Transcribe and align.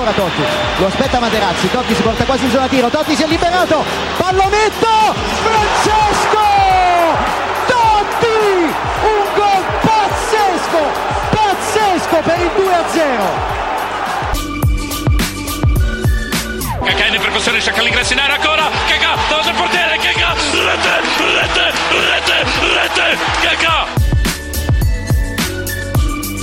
Ancora 0.00 0.12
Totti, 0.12 0.42
lo 0.78 0.86
aspetta 0.86 1.20
Materazzi, 1.20 1.70
Totti 1.70 1.94
si 1.94 2.00
porta 2.02 2.24
quasi 2.24 2.44
in 2.44 2.50
zona 2.50 2.66
tiro, 2.68 2.88
Totti 2.88 3.14
si 3.14 3.22
è 3.22 3.26
liberato, 3.26 3.84
pallonetto, 4.16 4.88
Francesco! 5.42 6.38
Totti! 7.66 8.72
Un 9.02 9.24
gol 9.34 9.62
pazzesco, 9.82 10.78
pazzesco 11.30 12.16
per 12.24 12.38
il 12.40 12.50
2-0! 12.56 13.58
Cacà 16.82 17.04
in 17.04 17.20
percussione, 17.20 17.60
cerca 17.60 17.82
l'ingresso 17.82 18.14
in 18.14 18.20
area 18.20 18.36
ancora, 18.36 18.70
Cacà, 18.86 19.16
davanti 19.28 19.48
al 19.48 19.54
portiere, 19.54 19.98
Cacà, 19.98 20.32
rete, 20.32 21.00
rete, 21.34 21.72
rete, 21.90 22.46
rete, 22.72 23.18
Cacà! 23.42 23.99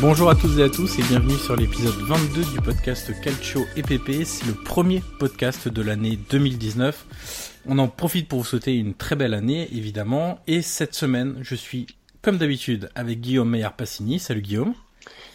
Bonjour 0.00 0.30
à 0.30 0.36
toutes 0.36 0.56
et 0.58 0.62
à 0.62 0.68
tous 0.68 0.96
et 1.00 1.02
bienvenue 1.02 1.36
sur 1.36 1.56
l'épisode 1.56 1.96
22 1.96 2.44
du 2.52 2.60
podcast 2.60 3.10
Calcio 3.20 3.66
EPP. 3.76 4.24
C'est 4.24 4.46
le 4.46 4.52
premier 4.52 5.02
podcast 5.18 5.66
de 5.66 5.82
l'année 5.82 6.16
2019. 6.30 7.64
On 7.66 7.78
en 7.80 7.88
profite 7.88 8.28
pour 8.28 8.38
vous 8.38 8.44
souhaiter 8.44 8.76
une 8.76 8.94
très 8.94 9.16
belle 9.16 9.34
année 9.34 9.68
évidemment. 9.72 10.38
Et 10.46 10.62
cette 10.62 10.94
semaine, 10.94 11.38
je 11.42 11.56
suis 11.56 11.88
comme 12.22 12.38
d'habitude 12.38 12.90
avec 12.94 13.20
Guillaume 13.20 13.50
Meyer-Passini. 13.50 14.20
Salut 14.20 14.42
Guillaume. 14.42 14.74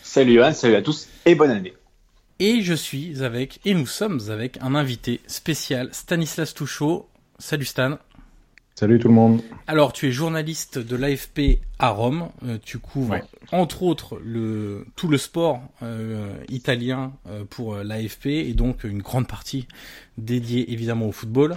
Salut 0.01 0.35
Johan, 0.35 0.53
salut 0.53 0.75
à 0.75 0.81
tous 0.81 1.09
et 1.25 1.35
bonne 1.35 1.51
année. 1.51 1.73
Et 2.39 2.61
je 2.61 2.73
suis 2.73 3.21
avec, 3.21 3.59
et 3.65 3.73
nous 3.73 3.85
sommes 3.85 4.21
avec 4.29 4.57
un 4.61 4.75
invité 4.75 5.19
spécial, 5.27 5.89
Stanislas 5.91 6.53
Touchot. 6.53 7.09
Salut 7.37 7.65
Stan. 7.65 7.97
Salut 8.83 8.99
tout 8.99 9.07
le 9.07 9.13
monde. 9.13 9.41
Alors, 9.65 9.93
tu 9.93 10.09
es 10.09 10.11
journaliste 10.11 10.77
de 10.77 10.97
l'AFP 10.97 11.61
à 11.79 11.91
Rome. 11.91 12.27
Euh, 12.45 12.57
tu 12.61 12.79
couvres, 12.79 13.11
Ouais. 13.13 13.23
entre 13.53 13.83
autres, 13.83 14.19
le, 14.21 14.85
tout 14.97 15.07
le 15.07 15.17
sport 15.17 15.61
euh, 15.81 16.33
italien 16.49 17.13
euh, 17.29 17.45
pour 17.49 17.77
l'AFP 17.77 18.25
et 18.25 18.53
donc 18.53 18.83
une 18.83 19.01
grande 19.01 19.25
partie 19.25 19.69
dédiée 20.17 20.73
évidemment 20.73 21.07
au 21.07 21.13
football. 21.13 21.55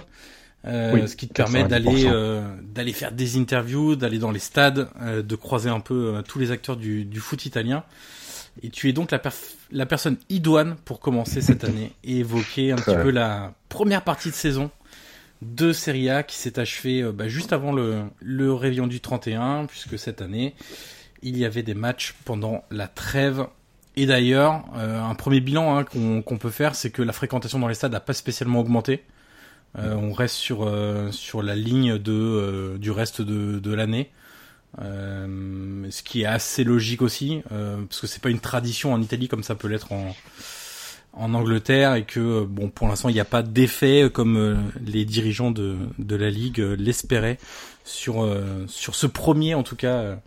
Oui, 0.63 1.05
ce 1.05 1.17
qui 1.17 1.27
te 1.27 1.33
permet 1.33 1.63
90%. 1.63 1.67
d'aller 1.67 2.41
d'aller 2.63 2.93
faire 2.93 3.11
des 3.11 3.37
interviews, 3.37 3.97
d'aller 3.97 4.19
dans 4.19 4.31
les 4.31 4.39
stades, 4.39 4.87
de 5.05 5.35
croiser 5.35 5.69
un 5.69 5.81
peu 5.81 6.23
tous 6.29 6.39
les 6.39 6.51
acteurs 6.51 6.77
du, 6.77 7.03
du 7.03 7.19
foot 7.19 7.45
italien. 7.45 7.83
Et 8.63 8.69
tu 8.69 8.89
es 8.89 8.93
donc 8.93 9.11
la, 9.11 9.85
personne 9.85 10.17
idoine 10.29 10.77
pour 10.85 10.99
commencer 10.99 11.41
cette 11.41 11.63
année 11.63 11.91
et 12.03 12.19
évoquer 12.19 12.71
un 12.71 12.77
petit 12.77 12.95
peu 12.95 13.11
la 13.11 13.53
première 13.69 14.03
partie 14.03 14.29
de 14.29 14.35
saison 14.35 14.71
de 15.41 15.73
Serie 15.73 16.09
A 16.09 16.23
qui 16.23 16.35
s'est 16.35 16.59
achevé 16.59 17.01
euh, 17.01 17.11
bah, 17.11 17.27
juste 17.27 17.53
avant 17.53 17.71
le, 17.71 18.03
le 18.21 18.53
réveillon 18.53 18.87
du 18.87 18.99
31, 18.99 19.65
puisque 19.65 19.97
cette 19.99 20.21
année, 20.21 20.55
il 21.21 21.37
y 21.37 21.45
avait 21.45 21.63
des 21.63 21.73
matchs 21.73 22.15
pendant 22.25 22.63
la 22.71 22.87
trêve. 22.87 23.47
Et 23.95 24.05
d'ailleurs, 24.05 24.65
euh, 24.75 25.01
un 25.01 25.15
premier 25.15 25.39
bilan 25.39 25.77
hein, 25.77 25.83
qu'on 25.83 26.37
peut 26.37 26.51
faire, 26.51 26.75
c'est 26.75 26.91
que 26.91 27.01
la 27.01 27.13
fréquentation 27.13 27.59
dans 27.59 27.67
les 27.67 27.73
stades 27.73 27.91
n'a 27.91 27.99
pas 27.99 28.13
spécialement 28.13 28.59
augmenté. 28.59 29.03
Euh, 29.77 29.93
on 29.93 30.11
reste 30.11 30.35
sur, 30.35 30.63
euh, 30.63 31.11
sur 31.11 31.43
la 31.43 31.55
ligne 31.55 31.97
de, 31.97 32.11
euh, 32.13 32.77
du 32.77 32.91
reste 32.91 33.21
de, 33.21 33.59
de 33.59 33.73
l'année. 33.73 34.11
Ce 34.79 36.03
qui 36.03 36.21
est 36.21 36.25
assez 36.25 36.63
logique 36.63 37.01
aussi, 37.01 37.41
parce 37.49 37.99
que 37.99 38.05
c'est 38.05 38.21
pas 38.21 38.29
une 38.29 38.39
tradition 38.39 38.93
en 38.93 39.01
Italie 39.01 39.27
comme 39.27 39.41
ça 39.41 39.55
peut 39.55 39.67
l'être 39.67 39.91
en, 39.91 40.15
en 41.13 41.33
Angleterre 41.33 41.95
et 41.95 42.03
que 42.03 42.19
euh, 42.19 42.45
bon 42.47 42.69
pour 42.69 42.87
l'instant 42.87 43.09
il 43.09 43.13
n'y 43.13 43.19
a 43.19 43.25
pas 43.25 43.41
d'effet 43.41 44.03
euh, 44.03 44.09
comme 44.09 44.37
euh, 44.37 44.55
les 44.85 45.03
dirigeants 45.05 45.51
de, 45.51 45.75
de 45.97 46.15
la 46.15 46.29
ligue 46.29 46.59
l'espéraient 46.59 47.39
sur 47.83 48.27
sur 48.67 48.95
ce 48.95 49.07
premier 49.07 49.55
en 49.55 49.63
tout 49.63 49.77
cas 49.77 50.17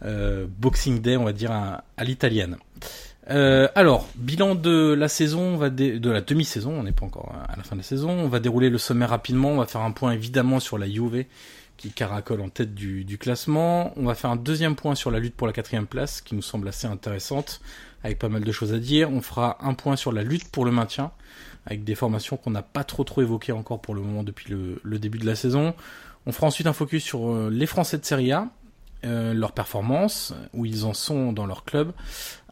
Boxing 0.00 1.00
Day 1.00 1.16
on 1.16 1.24
va 1.24 1.32
dire 1.32 1.50
à, 1.50 1.82
l'italienne. 2.04 2.56
Alors 3.26 4.06
bilan 4.14 4.54
de 4.54 4.94
la 4.96 5.08
saison, 5.08 5.40
on 5.40 5.56
va 5.56 5.70
dé- 5.70 5.98
de 5.98 6.10
la 6.10 6.20
demi-saison, 6.20 6.70
on 6.70 6.84
n'est 6.84 6.92
pas 6.92 7.04
encore 7.06 7.32
à 7.48 7.56
la 7.56 7.64
fin 7.64 7.74
de 7.74 7.80
la 7.80 7.84
saison. 7.84 8.10
On 8.10 8.28
va 8.28 8.38
dérouler 8.38 8.70
le 8.70 8.78
sommaire 8.78 9.10
rapidement. 9.10 9.48
On 9.50 9.56
va 9.56 9.66
faire 9.66 9.80
un 9.80 9.90
point 9.90 10.12
évidemment 10.12 10.60
sur 10.60 10.78
la 10.78 10.88
Juve 10.88 11.24
qui 11.76 11.90
caracole 11.90 12.40
en 12.40 12.48
tête 12.48 12.76
du 12.76 13.18
classement. 13.18 13.92
On 13.96 14.04
va 14.04 14.14
faire 14.14 14.30
un 14.30 14.36
deuxième 14.36 14.76
point 14.76 14.94
sur 14.94 15.10
la 15.10 15.18
lutte 15.18 15.34
pour 15.34 15.48
la 15.48 15.52
quatrième 15.52 15.86
place 15.88 16.20
qui 16.20 16.36
nous 16.36 16.42
semble 16.42 16.68
assez 16.68 16.86
intéressante 16.86 17.60
avec 18.04 18.18
pas 18.18 18.28
mal 18.28 18.44
de 18.44 18.52
choses 18.52 18.72
à 18.72 18.78
dire. 18.78 19.10
On 19.10 19.20
fera 19.20 19.58
un 19.60 19.74
point 19.74 19.96
sur 19.96 20.12
la 20.12 20.22
lutte 20.22 20.48
pour 20.50 20.64
le 20.64 20.70
maintien, 20.70 21.10
avec 21.66 21.82
des 21.82 21.94
formations 21.94 22.36
qu'on 22.36 22.50
n'a 22.50 22.62
pas 22.62 22.84
trop 22.84 23.02
trop 23.02 23.22
évoquées 23.22 23.52
encore 23.52 23.80
pour 23.80 23.94
le 23.94 24.02
moment 24.02 24.22
depuis 24.22 24.52
le, 24.52 24.98
début 24.98 25.18
de 25.18 25.26
la 25.26 25.34
saison. 25.34 25.74
On 26.26 26.32
fera 26.32 26.46
ensuite 26.46 26.66
un 26.66 26.72
focus 26.72 27.02
sur 27.02 27.28
euh, 27.28 27.50
les 27.50 27.66
Français 27.66 27.98
de 27.98 28.04
Serie 28.04 28.32
A, 28.32 28.50
euh, 29.04 29.34
leur 29.34 29.52
performance, 29.52 30.34
où 30.52 30.64
ils 30.66 30.84
en 30.84 30.94
sont 30.94 31.32
dans 31.32 31.46
leur 31.46 31.64
club. 31.64 31.92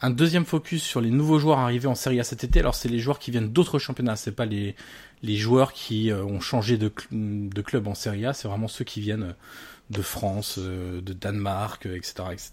Un 0.00 0.10
deuxième 0.10 0.44
focus 0.44 0.82
sur 0.82 1.00
les 1.00 1.10
nouveaux 1.10 1.38
joueurs 1.38 1.58
arrivés 1.58 1.88
en 1.88 1.94
Serie 1.94 2.18
A 2.18 2.24
cet 2.24 2.44
été. 2.44 2.60
Alors 2.60 2.74
c'est 2.74 2.88
les 2.88 2.98
joueurs 2.98 3.18
qui 3.18 3.30
viennent 3.30 3.52
d'autres 3.52 3.78
championnats, 3.78 4.16
c'est 4.16 4.32
pas 4.32 4.46
les 4.46 4.74
les 5.22 5.36
joueurs 5.36 5.72
qui 5.72 6.10
euh, 6.10 6.24
ont 6.24 6.40
changé 6.40 6.76
de, 6.78 6.92
de 7.12 7.62
club 7.62 7.86
en 7.86 7.94
Serie 7.94 8.26
A, 8.26 8.32
c'est 8.32 8.48
vraiment 8.48 8.66
ceux 8.66 8.84
qui 8.84 9.00
viennent 9.00 9.36
de 9.92 10.02
France, 10.02 10.56
euh, 10.58 11.00
de 11.00 11.12
Danemark, 11.12 11.86
etc., 11.86 12.24
etc. 12.32 12.50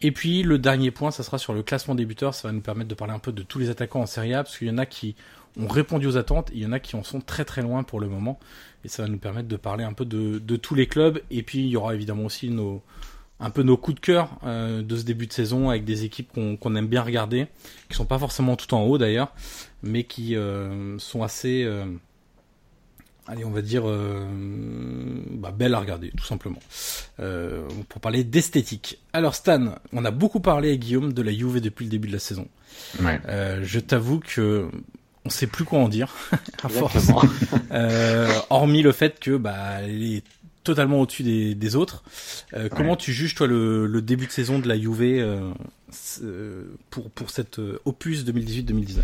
Et 0.00 0.12
puis 0.12 0.42
le 0.42 0.58
dernier 0.58 0.90
point, 0.90 1.10
ça 1.10 1.22
sera 1.22 1.38
sur 1.38 1.54
le 1.54 1.62
classement 1.62 1.94
des 1.94 2.04
buteurs. 2.04 2.34
Ça 2.34 2.48
va 2.48 2.52
nous 2.52 2.60
permettre 2.60 2.88
de 2.88 2.94
parler 2.94 3.14
un 3.14 3.18
peu 3.18 3.32
de 3.32 3.42
tous 3.42 3.58
les 3.58 3.70
attaquants 3.70 4.02
en 4.02 4.06
Serie 4.06 4.34
A, 4.34 4.44
parce 4.44 4.58
qu'il 4.58 4.68
y 4.68 4.70
en 4.70 4.78
a 4.78 4.86
qui 4.86 5.16
ont 5.58 5.68
répondu 5.68 6.06
aux 6.06 6.16
attentes, 6.16 6.50
il 6.52 6.60
y 6.60 6.66
en 6.66 6.72
a 6.72 6.80
qui 6.80 6.96
en 6.96 7.02
sont 7.02 7.20
très 7.20 7.44
très 7.44 7.62
loin 7.62 7.82
pour 7.82 8.00
le 8.00 8.08
moment, 8.08 8.38
et 8.84 8.88
ça 8.88 9.02
va 9.02 9.08
nous 9.08 9.18
permettre 9.18 9.48
de 9.48 9.56
parler 9.56 9.84
un 9.84 9.92
peu 9.92 10.04
de, 10.04 10.56
tous 10.56 10.74
les 10.74 10.86
clubs. 10.86 11.20
Et 11.30 11.42
puis 11.42 11.60
il 11.60 11.68
y 11.68 11.76
aura 11.76 11.94
évidemment 11.94 12.24
aussi 12.24 12.50
nos 12.50 12.82
un 13.40 13.50
peu 13.50 13.62
nos 13.62 13.76
coups 13.76 13.96
de 13.96 14.00
cœur 14.00 14.30
euh, 14.44 14.80
de 14.82 14.96
ce 14.96 15.02
début 15.02 15.26
de 15.26 15.32
saison 15.32 15.68
avec 15.68 15.84
des 15.84 16.04
équipes 16.04 16.32
qu'on 16.32 16.76
aime 16.76 16.86
bien 16.86 17.02
regarder, 17.02 17.48
qui 17.88 17.96
sont 17.96 18.06
pas 18.06 18.18
forcément 18.18 18.56
tout 18.56 18.72
en 18.74 18.82
haut 18.82 18.96
d'ailleurs, 18.96 19.34
mais 19.82 20.04
qui 20.04 20.36
euh, 20.36 20.98
sont 20.98 21.22
assez 21.22 21.64
euh, 21.64 21.84
allez, 23.26 23.44
on 23.44 23.50
va 23.50 23.62
dire, 23.62 23.82
euh, 23.86 24.26
bah, 25.30 25.52
belle 25.56 25.74
à 25.74 25.80
regarder, 25.80 26.10
tout 26.16 26.24
simplement. 26.24 26.60
Euh, 27.20 27.66
pour 27.88 28.00
parler 28.00 28.24
d'esthétique. 28.24 28.98
Alors 29.12 29.34
Stan, 29.34 29.76
on 29.92 30.04
a 30.04 30.10
beaucoup 30.10 30.40
parlé 30.40 30.72
à 30.72 30.76
Guillaume 30.76 31.12
de 31.12 31.22
la 31.22 31.32
Juve 31.32 31.60
depuis 31.60 31.84
le 31.84 31.90
début 31.90 32.08
de 32.08 32.14
la 32.14 32.18
saison. 32.18 32.48
Ouais. 33.00 33.20
Euh, 33.28 33.60
je 33.62 33.80
t'avoue 33.80 34.20
que 34.20 34.68
on 35.24 35.30
sait 35.30 35.46
plus 35.46 35.64
quoi 35.64 35.78
en 35.78 35.88
dire, 35.88 36.14
à 36.62 36.68
force. 36.68 37.10
Euh, 37.72 38.32
hormis 38.50 38.82
le 38.82 38.92
fait 38.92 39.18
que 39.18 39.36
bah 39.36 39.80
elle 39.80 40.02
est 40.02 40.22
totalement 40.62 41.00
au-dessus 41.00 41.24
des, 41.24 41.56
des 41.56 41.74
autres. 41.74 42.04
Euh, 42.54 42.68
comment 42.68 42.94
tu 42.94 43.12
juges 43.12 43.34
toi 43.34 43.48
le, 43.48 43.86
le 43.86 44.00
début 44.00 44.26
de 44.26 44.30
saison 44.30 44.60
de 44.60 44.68
la 44.68 44.78
Juve 44.78 45.02
euh, 45.02 46.64
pour 46.90 47.10
pour 47.10 47.30
cette 47.30 47.58
opus 47.84 48.24
2018-2019 48.24 49.00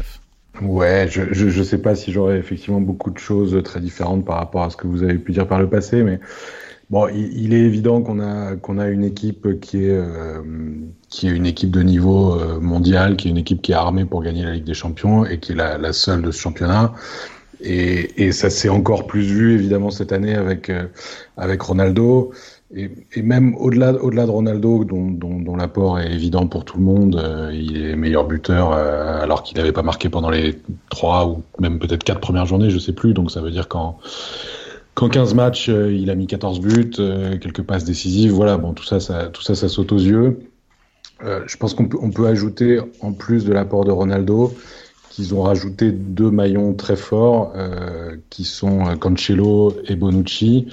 Ouais, 0.61 1.07
je, 1.09 1.33
je, 1.33 1.49
je 1.49 1.63
sais 1.63 1.81
pas 1.81 1.95
si 1.95 2.13
j'aurais 2.13 2.39
effectivement 2.39 2.81
beaucoup 2.81 3.11
de 3.11 3.19
choses 3.19 3.63
très 3.63 3.81
différentes 3.81 4.25
par 4.25 4.37
rapport 4.37 4.63
à 4.65 4.71
ce 4.71 4.77
que 4.77 4.87
vous 4.87 5.03
avez 5.03 5.19
pu 5.19 5.33
dire 5.33 5.47
par 5.47 5.61
le 5.61 5.69
passé, 5.71 6.03
mais 6.03 6.19
bon, 6.91 7.09
il, 7.09 7.33
il 7.45 7.55
est 7.55 7.61
évident 7.61 8.03
qu'on 8.03 8.21
a 8.21 8.57
qu'on 8.57 8.79
a 8.79 8.89
une 8.89 9.05
équipe 9.05 9.61
qui 9.61 9.85
est 9.85 9.91
euh, 9.91 10.43
qui 11.09 11.29
est 11.29 11.31
une 11.31 11.47
équipe 11.47 11.71
de 11.71 11.83
niveau 11.83 12.35
euh, 12.35 12.61
mondial, 12.61 13.17
qui 13.17 13.29
est 13.29 13.31
une 13.31 13.39
équipe 13.39 13.63
qui 13.63 13.73
est 13.73 13.77
armée 13.77 14.05
pour 14.05 14.23
gagner 14.23 14.43
la 14.45 14.53
Ligue 14.55 14.65
des 14.65 14.75
Champions 14.75 15.25
et 15.25 15.39
qui 15.41 15.53
est 15.53 15.55
la, 15.55 15.79
la 15.79 15.93
seule 15.93 16.23
de 16.23 16.31
ce 16.33 16.41
championnat. 16.41 16.93
Et, 17.61 18.25
et 18.27 18.33
ça 18.33 18.51
s'est 18.51 18.71
encore 18.71 19.07
plus 19.07 19.23
vu 19.23 19.55
évidemment 19.55 19.91
cette 19.91 20.13
année 20.13 20.35
avec 20.35 20.69
euh, 20.71 20.87
avec 21.37 21.63
Ronaldo. 21.63 22.33
Et, 22.73 22.89
et 23.15 23.23
même 23.23 23.57
au-delà 23.57 23.95
au-delà 23.95 24.27
de 24.27 24.31
Ronaldo, 24.31 24.85
dont, 24.85 25.11
dont, 25.11 25.41
dont 25.41 25.57
l'apport 25.57 25.99
est 25.99 26.13
évident 26.13 26.47
pour 26.47 26.65
tout 26.65 26.79
le 26.79 26.85
monde, 26.85 27.17
euh, 27.17 27.51
il 27.53 27.85
est 27.85 27.97
meilleur 27.97 28.25
buteur 28.27 28.73
euh, 28.73 29.21
alors 29.21 29.43
qu'il 29.43 29.57
n'avait 29.57 29.73
pas 29.73 29.83
marqué 29.83 30.09
pendant 30.09 30.31
les 30.31 30.57
trois 30.89 31.27
ou 31.27 31.43
même 31.59 31.81
peut-être 31.81 32.05
quatre 32.05 32.21
premières 32.21 32.47
journées, 32.47 32.71
je 32.71 32.79
sais 32.79 32.93
plus. 32.93 33.13
Donc 33.13 33.33
ça 33.33 33.41
veut 33.41 33.51
dire 33.51 33.67
qu'en 33.67 33.99
qu'en 34.95 35.09
15 35.09 35.35
matchs, 35.35 35.69
euh, 35.69 35.93
il 35.93 36.11
a 36.11 36.15
mis 36.15 36.29
14 36.29 36.61
buts, 36.61 36.91
quelques 37.41 37.63
passes 37.63 37.85
décisives. 37.85 38.31
Voilà, 38.31 38.57
bon 38.57 38.73
tout 38.73 38.85
ça, 38.85 39.01
ça 39.01 39.27
tout 39.27 39.43
ça, 39.43 39.57
ça 39.57 39.69
saute 39.69 39.91
aux 39.91 39.99
yeux. 39.99 40.39
Euh, 41.23 41.43
je 41.47 41.57
pense 41.57 41.75
qu'on 41.75 41.87
peut 41.87 41.99
on 42.01 42.11
peut 42.11 42.27
ajouter 42.27 42.81
en 43.01 43.13
plus 43.13 43.45
de 43.45 43.53
l'apport 43.53 43.85
de 43.85 43.91
Ronaldo 43.91 44.55
qu'ils 45.21 45.35
ont 45.35 45.43
rajouté 45.43 45.93
deux 45.93 46.31
maillons 46.31 46.73
très 46.73 46.97
forts 46.97 47.53
euh, 47.55 48.17
qui 48.31 48.45
sont 48.45 48.87
euh, 48.87 48.97
Cancelo 48.97 49.75
et 49.87 49.95
Bonucci. 49.95 50.67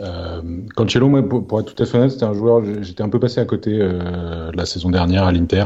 Euh, 0.00 0.40
Cancelo, 0.74 1.08
moi, 1.08 1.22
pour, 1.22 1.60
être 1.60 1.74
tout 1.74 1.82
à 1.82 1.86
fait 1.86 1.98
honnête, 1.98 2.12
c'était 2.12 2.24
un 2.24 2.32
joueur, 2.32 2.62
j'étais 2.80 3.02
un 3.02 3.10
peu 3.10 3.18
passé 3.18 3.40
à 3.40 3.44
côté 3.44 3.78
euh, 3.78 4.50
la 4.54 4.64
saison 4.64 4.90
dernière 4.90 5.24
à 5.24 5.32
l'Inter. 5.32 5.64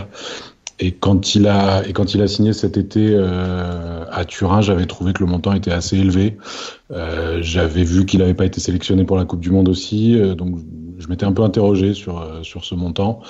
Et 0.81 0.91
quand 0.91 1.37
il 1.37 1.47
a 1.47 1.87
et 1.87 1.93
quand 1.93 2.15
il 2.15 2.23
a 2.23 2.27
signé 2.27 2.53
cet 2.53 2.77
été 2.77 3.17
à 3.17 4.25
Turin, 4.25 4.61
j'avais 4.61 4.87
trouvé 4.87 5.13
que 5.13 5.21
le 5.21 5.31
montant 5.31 5.53
était 5.53 5.71
assez 5.71 5.97
élevé. 5.97 6.37
J'avais 6.91 7.85
vu 7.85 8.05
qu'il 8.07 8.19
n'avait 8.19 8.35
pas 8.35 8.45
été 8.45 8.59
sélectionné 8.61 9.05
pour 9.05 9.17
la 9.17 9.25
Coupe 9.25 9.39
du 9.39 9.53
Monde 9.53 9.69
aussi, 9.69 10.21
donc 10.37 10.57
je 10.99 11.07
m'étais 11.07 11.27
un 11.27 11.33
peu 11.33 11.43
interrogé 11.45 11.95
sur 11.95 12.29
sur 12.43 12.65
ce 12.65 12.75
montant. 12.75 13.21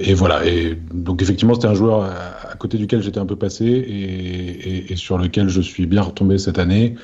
Et 0.00 0.14
voilà. 0.14 0.46
Et 0.46 0.78
donc 0.94 1.22
effectivement, 1.22 1.54
c'était 1.54 1.66
un 1.66 1.74
joueur 1.74 2.08
côté 2.58 2.78
duquel 2.78 3.02
j'étais 3.02 3.18
un 3.18 3.26
peu 3.26 3.36
passé 3.36 3.66
et, 3.66 4.96
sur 4.96 5.18
lequel 5.18 5.48
je 5.48 5.60
suis 5.60 5.86
bien 5.86 6.02
retombé 6.02 6.38
cette 6.38 6.58
année. 6.58 6.96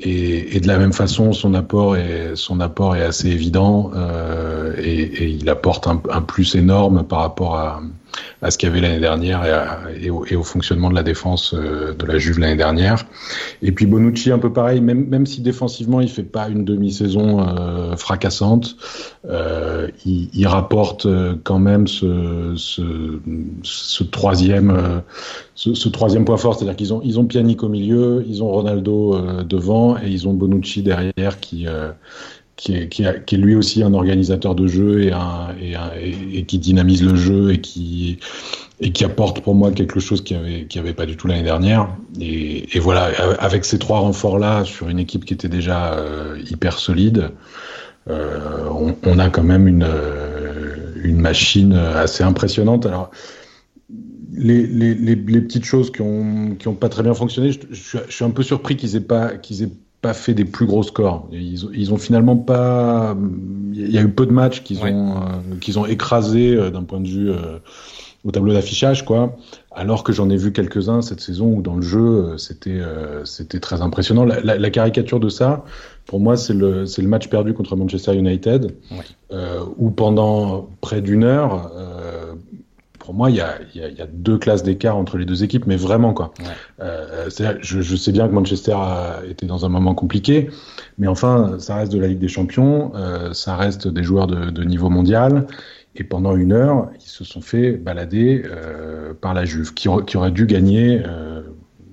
Et, 0.00 0.58
de 0.60 0.66
la 0.66 0.78
même 0.78 0.92
façon, 0.92 1.32
son 1.32 1.54
apport 1.54 1.96
est, 1.96 2.34
son 2.34 2.60
apport 2.60 2.96
est 2.96 3.02
assez 3.02 3.28
évident 3.28 3.90
euh, 3.94 4.74
et, 4.78 5.28
il 5.28 5.48
apporte 5.48 5.86
un, 5.86 5.96
plus 6.22 6.54
énorme 6.54 7.04
par 7.04 7.20
rapport 7.20 7.56
à, 7.56 7.82
à 8.42 8.50
ce 8.50 8.58
qu'il 8.58 8.68
y 8.68 8.72
avait 8.72 8.80
l'année 8.80 9.00
dernière 9.00 9.42
et, 10.00 10.10
au, 10.10 10.42
fonctionnement 10.42 10.90
de 10.90 10.94
la 10.94 11.02
défense 11.02 11.54
euh, 11.54 11.94
de 11.94 12.04
la 12.06 12.18
Juve 12.18 12.38
l'année 12.38 12.56
dernière. 12.56 13.04
Et 13.62 13.72
puis 13.72 13.86
Bonucci 13.86 14.30
un 14.32 14.38
peu 14.38 14.52
pareil, 14.52 14.80
même, 14.80 15.06
même 15.06 15.26
si 15.26 15.40
défensivement 15.40 16.00
il 16.00 16.08
fait 16.08 16.22
pas 16.22 16.48
une 16.48 16.64
demi-saison 16.64 17.40
euh, 17.40 17.96
fracassante, 17.96 18.76
euh, 19.28 19.88
il, 20.04 20.46
rapporte 20.46 21.06
quand 21.44 21.60
même 21.60 21.86
ce, 21.86 22.54
ce, 22.56 24.02
troisième 24.02 25.02
ce, 25.54 25.88
troisième 25.88 26.24
point 26.24 26.36
fort, 26.36 26.56
c'est-à-dire 26.56 26.76
qu'ils 26.76 26.92
ont 26.92 27.00
ils 27.04 27.18
ont 27.18 27.28
au 27.62 27.68
milieu, 27.68 28.24
ils 28.28 28.42
ont 28.42 28.48
Ronaldo 28.48 29.44
devant 29.44 29.96
et 29.96 30.08
ils 30.08 30.28
ont 30.28 30.34
Bonucci 30.34 30.82
derrière 30.82 31.40
qui 31.40 31.66
qui 32.62 33.02
est, 33.02 33.32
lui 33.32 33.56
aussi 33.56 33.82
un 33.82 33.92
organisateur 33.92 34.54
de 34.54 34.68
jeu 34.68 35.02
et, 35.02 36.44
qui 36.44 36.58
dynamise 36.58 37.02
le 37.02 37.16
jeu 37.16 37.52
et 37.52 37.60
qui, 37.60 38.18
apporte 39.02 39.40
pour 39.40 39.56
moi 39.56 39.72
quelque 39.72 39.98
chose 39.98 40.22
qui 40.22 40.36
avait, 40.36 40.68
avait 40.76 40.92
pas 40.92 41.06
du 41.06 41.16
tout 41.16 41.26
l'année 41.26 41.42
dernière. 41.42 41.88
Et, 42.20 42.78
voilà, 42.78 43.10
avec 43.40 43.64
ces 43.64 43.80
trois 43.80 43.98
renforts-là 43.98 44.64
sur 44.64 44.88
une 44.88 45.00
équipe 45.00 45.24
qui 45.24 45.34
était 45.34 45.48
déjà 45.48 45.94
euh, 45.94 46.40
hyper 46.50 46.78
solide, 46.78 47.30
euh, 48.08 48.68
on, 49.04 49.18
a 49.18 49.28
quand 49.28 49.42
même 49.42 49.66
une, 49.66 49.84
euh, 49.84 50.92
une 51.02 51.20
machine 51.20 51.72
assez 51.72 52.22
impressionnante. 52.22 52.86
Alors, 52.86 53.10
les, 54.32 55.16
petites 55.16 55.64
choses 55.64 55.90
qui 55.90 56.00
ont, 56.00 56.54
qui 56.56 56.68
ont 56.68 56.74
pas 56.74 56.88
très 56.88 57.02
bien 57.02 57.14
fonctionné, 57.14 57.50
je, 57.70 57.98
suis 58.08 58.24
un 58.24 58.30
peu 58.30 58.44
surpris 58.44 58.76
qu'ils 58.76 58.94
aient 58.94 59.00
pas, 59.00 59.32
pas 60.02 60.14
fait 60.14 60.34
des 60.34 60.44
plus 60.44 60.66
gros 60.66 60.82
scores. 60.82 61.28
Ils, 61.32 61.68
ils 61.72 61.92
ont 61.92 61.96
finalement 61.96 62.36
pas. 62.36 63.16
Il 63.72 63.90
y 63.90 63.96
a 63.96 64.02
eu 64.02 64.08
peu 64.08 64.26
de 64.26 64.32
matchs 64.32 64.62
qu'ils 64.62 64.82
ouais. 64.82 64.92
ont 64.92 65.16
euh, 65.16 65.56
qu'ils 65.60 65.78
ont 65.78 65.86
écrasé 65.86 66.54
euh, 66.54 66.70
d'un 66.70 66.82
point 66.82 67.00
de 67.00 67.06
vue 67.06 67.30
euh, 67.30 67.58
au 68.24 68.32
tableau 68.32 68.52
d'affichage, 68.52 69.04
quoi. 69.04 69.36
Alors 69.70 70.02
que 70.02 70.12
j'en 70.12 70.28
ai 70.28 70.36
vu 70.36 70.52
quelques-uns 70.52 71.02
cette 71.02 71.20
saison 71.20 71.46
où 71.46 71.62
dans 71.62 71.76
le 71.76 71.82
jeu 71.82 72.36
c'était 72.36 72.80
c'était 73.24 73.60
très 73.60 73.80
impressionnant. 73.80 74.24
La, 74.24 74.40
la, 74.40 74.58
la, 74.58 74.70
caricature 74.70 75.18
de 75.18 75.28
ça, 75.28 75.64
pour 76.04 76.20
moi, 76.20 76.36
c'est 76.36 76.52
le 76.52 76.84
c'est 76.84 77.00
le 77.00 77.08
match 77.08 77.28
perdu 77.28 77.54
contre 77.54 77.74
Manchester 77.76 78.14
United, 78.14 78.74
ouais. 78.90 79.36
où 79.78 79.90
pendant 79.90 80.68
près 80.80 81.00
d'une 81.00 81.24
heure 81.24 81.72
pour 83.02 83.14
moi, 83.14 83.30
il 83.30 83.36
y 83.36 83.40
a, 83.40 83.58
y 83.74 83.80
a, 83.80 83.88
y 83.88 84.00
a 84.00 84.06
deux 84.06 84.38
classes 84.38 84.62
d'écart 84.62 84.96
entre 84.96 85.18
les 85.18 85.24
deux 85.24 85.42
équipes, 85.42 85.66
mais 85.66 85.76
vraiment 85.76 86.14
quoi. 86.14 86.32
Ouais. 86.38 86.46
Euh, 86.80 87.28
je, 87.60 87.80
je, 87.80 87.96
sais 87.96 88.12
bien 88.12 88.28
que 88.28 88.32
Manchester 88.32 88.74
a 88.74 89.20
été 89.28 89.46
dans 89.46 89.66
un 89.66 89.68
moment 89.68 89.94
compliqué, 89.94 90.48
mais 90.98 91.08
enfin, 91.08 91.56
ça 91.58 91.76
reste 91.76 91.92
de 91.92 91.98
la 91.98 92.06
Ligue 92.06 92.20
des 92.20 92.28
Champions, 92.28 92.92
euh, 92.94 93.32
ça 93.32 93.56
reste 93.56 93.88
des 93.88 94.04
joueurs 94.04 94.26
de, 94.26 94.50
de, 94.50 94.64
niveau 94.64 94.88
mondial. 94.88 95.46
Et 95.94 96.04
pendant 96.04 96.36
une 96.36 96.52
heure, 96.52 96.88
ils 96.94 97.08
se 97.08 97.22
sont 97.22 97.42
fait 97.42 97.72
balader 97.72 98.44
euh, 98.46 99.12
par 99.12 99.34
la 99.34 99.44
Juve, 99.44 99.74
qui, 99.74 99.88
qui 100.06 100.16
aurait 100.16 100.30
dû 100.30 100.46
gagner 100.46 101.02
euh, 101.04 101.42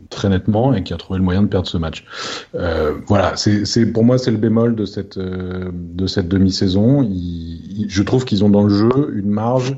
très 0.09 0.29
nettement 0.29 0.73
et 0.73 0.83
qui 0.83 0.93
a 0.93 0.97
trouvé 0.97 1.19
le 1.19 1.25
moyen 1.25 1.43
de 1.43 1.47
perdre 1.47 1.67
ce 1.67 1.77
match. 1.77 2.05
Euh, 2.55 2.95
voilà, 3.07 3.35
c'est 3.35 3.85
pour 3.87 4.03
moi 4.03 4.17
c'est 4.17 4.31
le 4.31 4.37
bémol 4.37 4.75
de 4.75 4.85
cette 4.85 5.17
euh, 5.17 5.71
de 5.73 6.07
cette 6.07 6.27
demi-saison. 6.27 7.09
Je 7.87 8.03
trouve 8.03 8.25
qu'ils 8.25 8.43
ont 8.43 8.49
dans 8.49 8.63
le 8.63 8.73
jeu 8.73 9.13
une 9.15 9.29
marge 9.29 9.77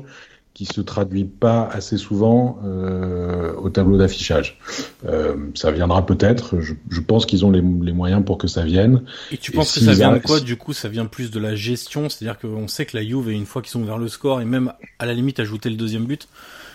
qui 0.54 0.66
se 0.66 0.80
traduit 0.82 1.24
pas 1.24 1.66
assez 1.66 1.96
souvent 1.96 2.58
euh, 2.64 3.54
au 3.54 3.70
tableau 3.70 3.96
d'affichage. 3.96 4.58
Euh, 5.06 5.36
ça 5.54 5.70
viendra 5.70 6.04
peut-être. 6.04 6.60
Je, 6.60 6.74
je, 6.90 7.00
pense 7.00 7.24
qu'ils 7.24 7.46
ont 7.46 7.50
les, 7.50 7.62
les, 7.62 7.92
moyens 7.92 8.22
pour 8.24 8.36
que 8.36 8.46
ça 8.46 8.62
vienne. 8.62 9.02
Et 9.30 9.38
tu 9.38 9.50
penses 9.52 9.72
que 9.72 9.80
ça 9.80 9.94
vient 9.94 10.12
de 10.12 10.18
quoi 10.18 10.40
Du 10.40 10.56
coup, 10.56 10.74
ça 10.74 10.88
vient 10.88 11.06
plus 11.06 11.30
de 11.30 11.40
la 11.40 11.54
gestion, 11.54 12.08
c'est-à-dire 12.10 12.38
qu'on 12.38 12.68
sait 12.68 12.84
que 12.84 12.96
la 12.96 13.02
Juve, 13.02 13.30
une 13.30 13.46
fois 13.46 13.62
qu'ils 13.62 13.70
sont 13.70 13.84
vers 13.84 13.98
le 13.98 14.08
score 14.08 14.40
et 14.40 14.44
même 14.44 14.72
à 14.98 15.06
la 15.06 15.14
limite 15.14 15.40
ajouter 15.40 15.70
le 15.70 15.76
deuxième 15.76 16.04
but, 16.04 16.28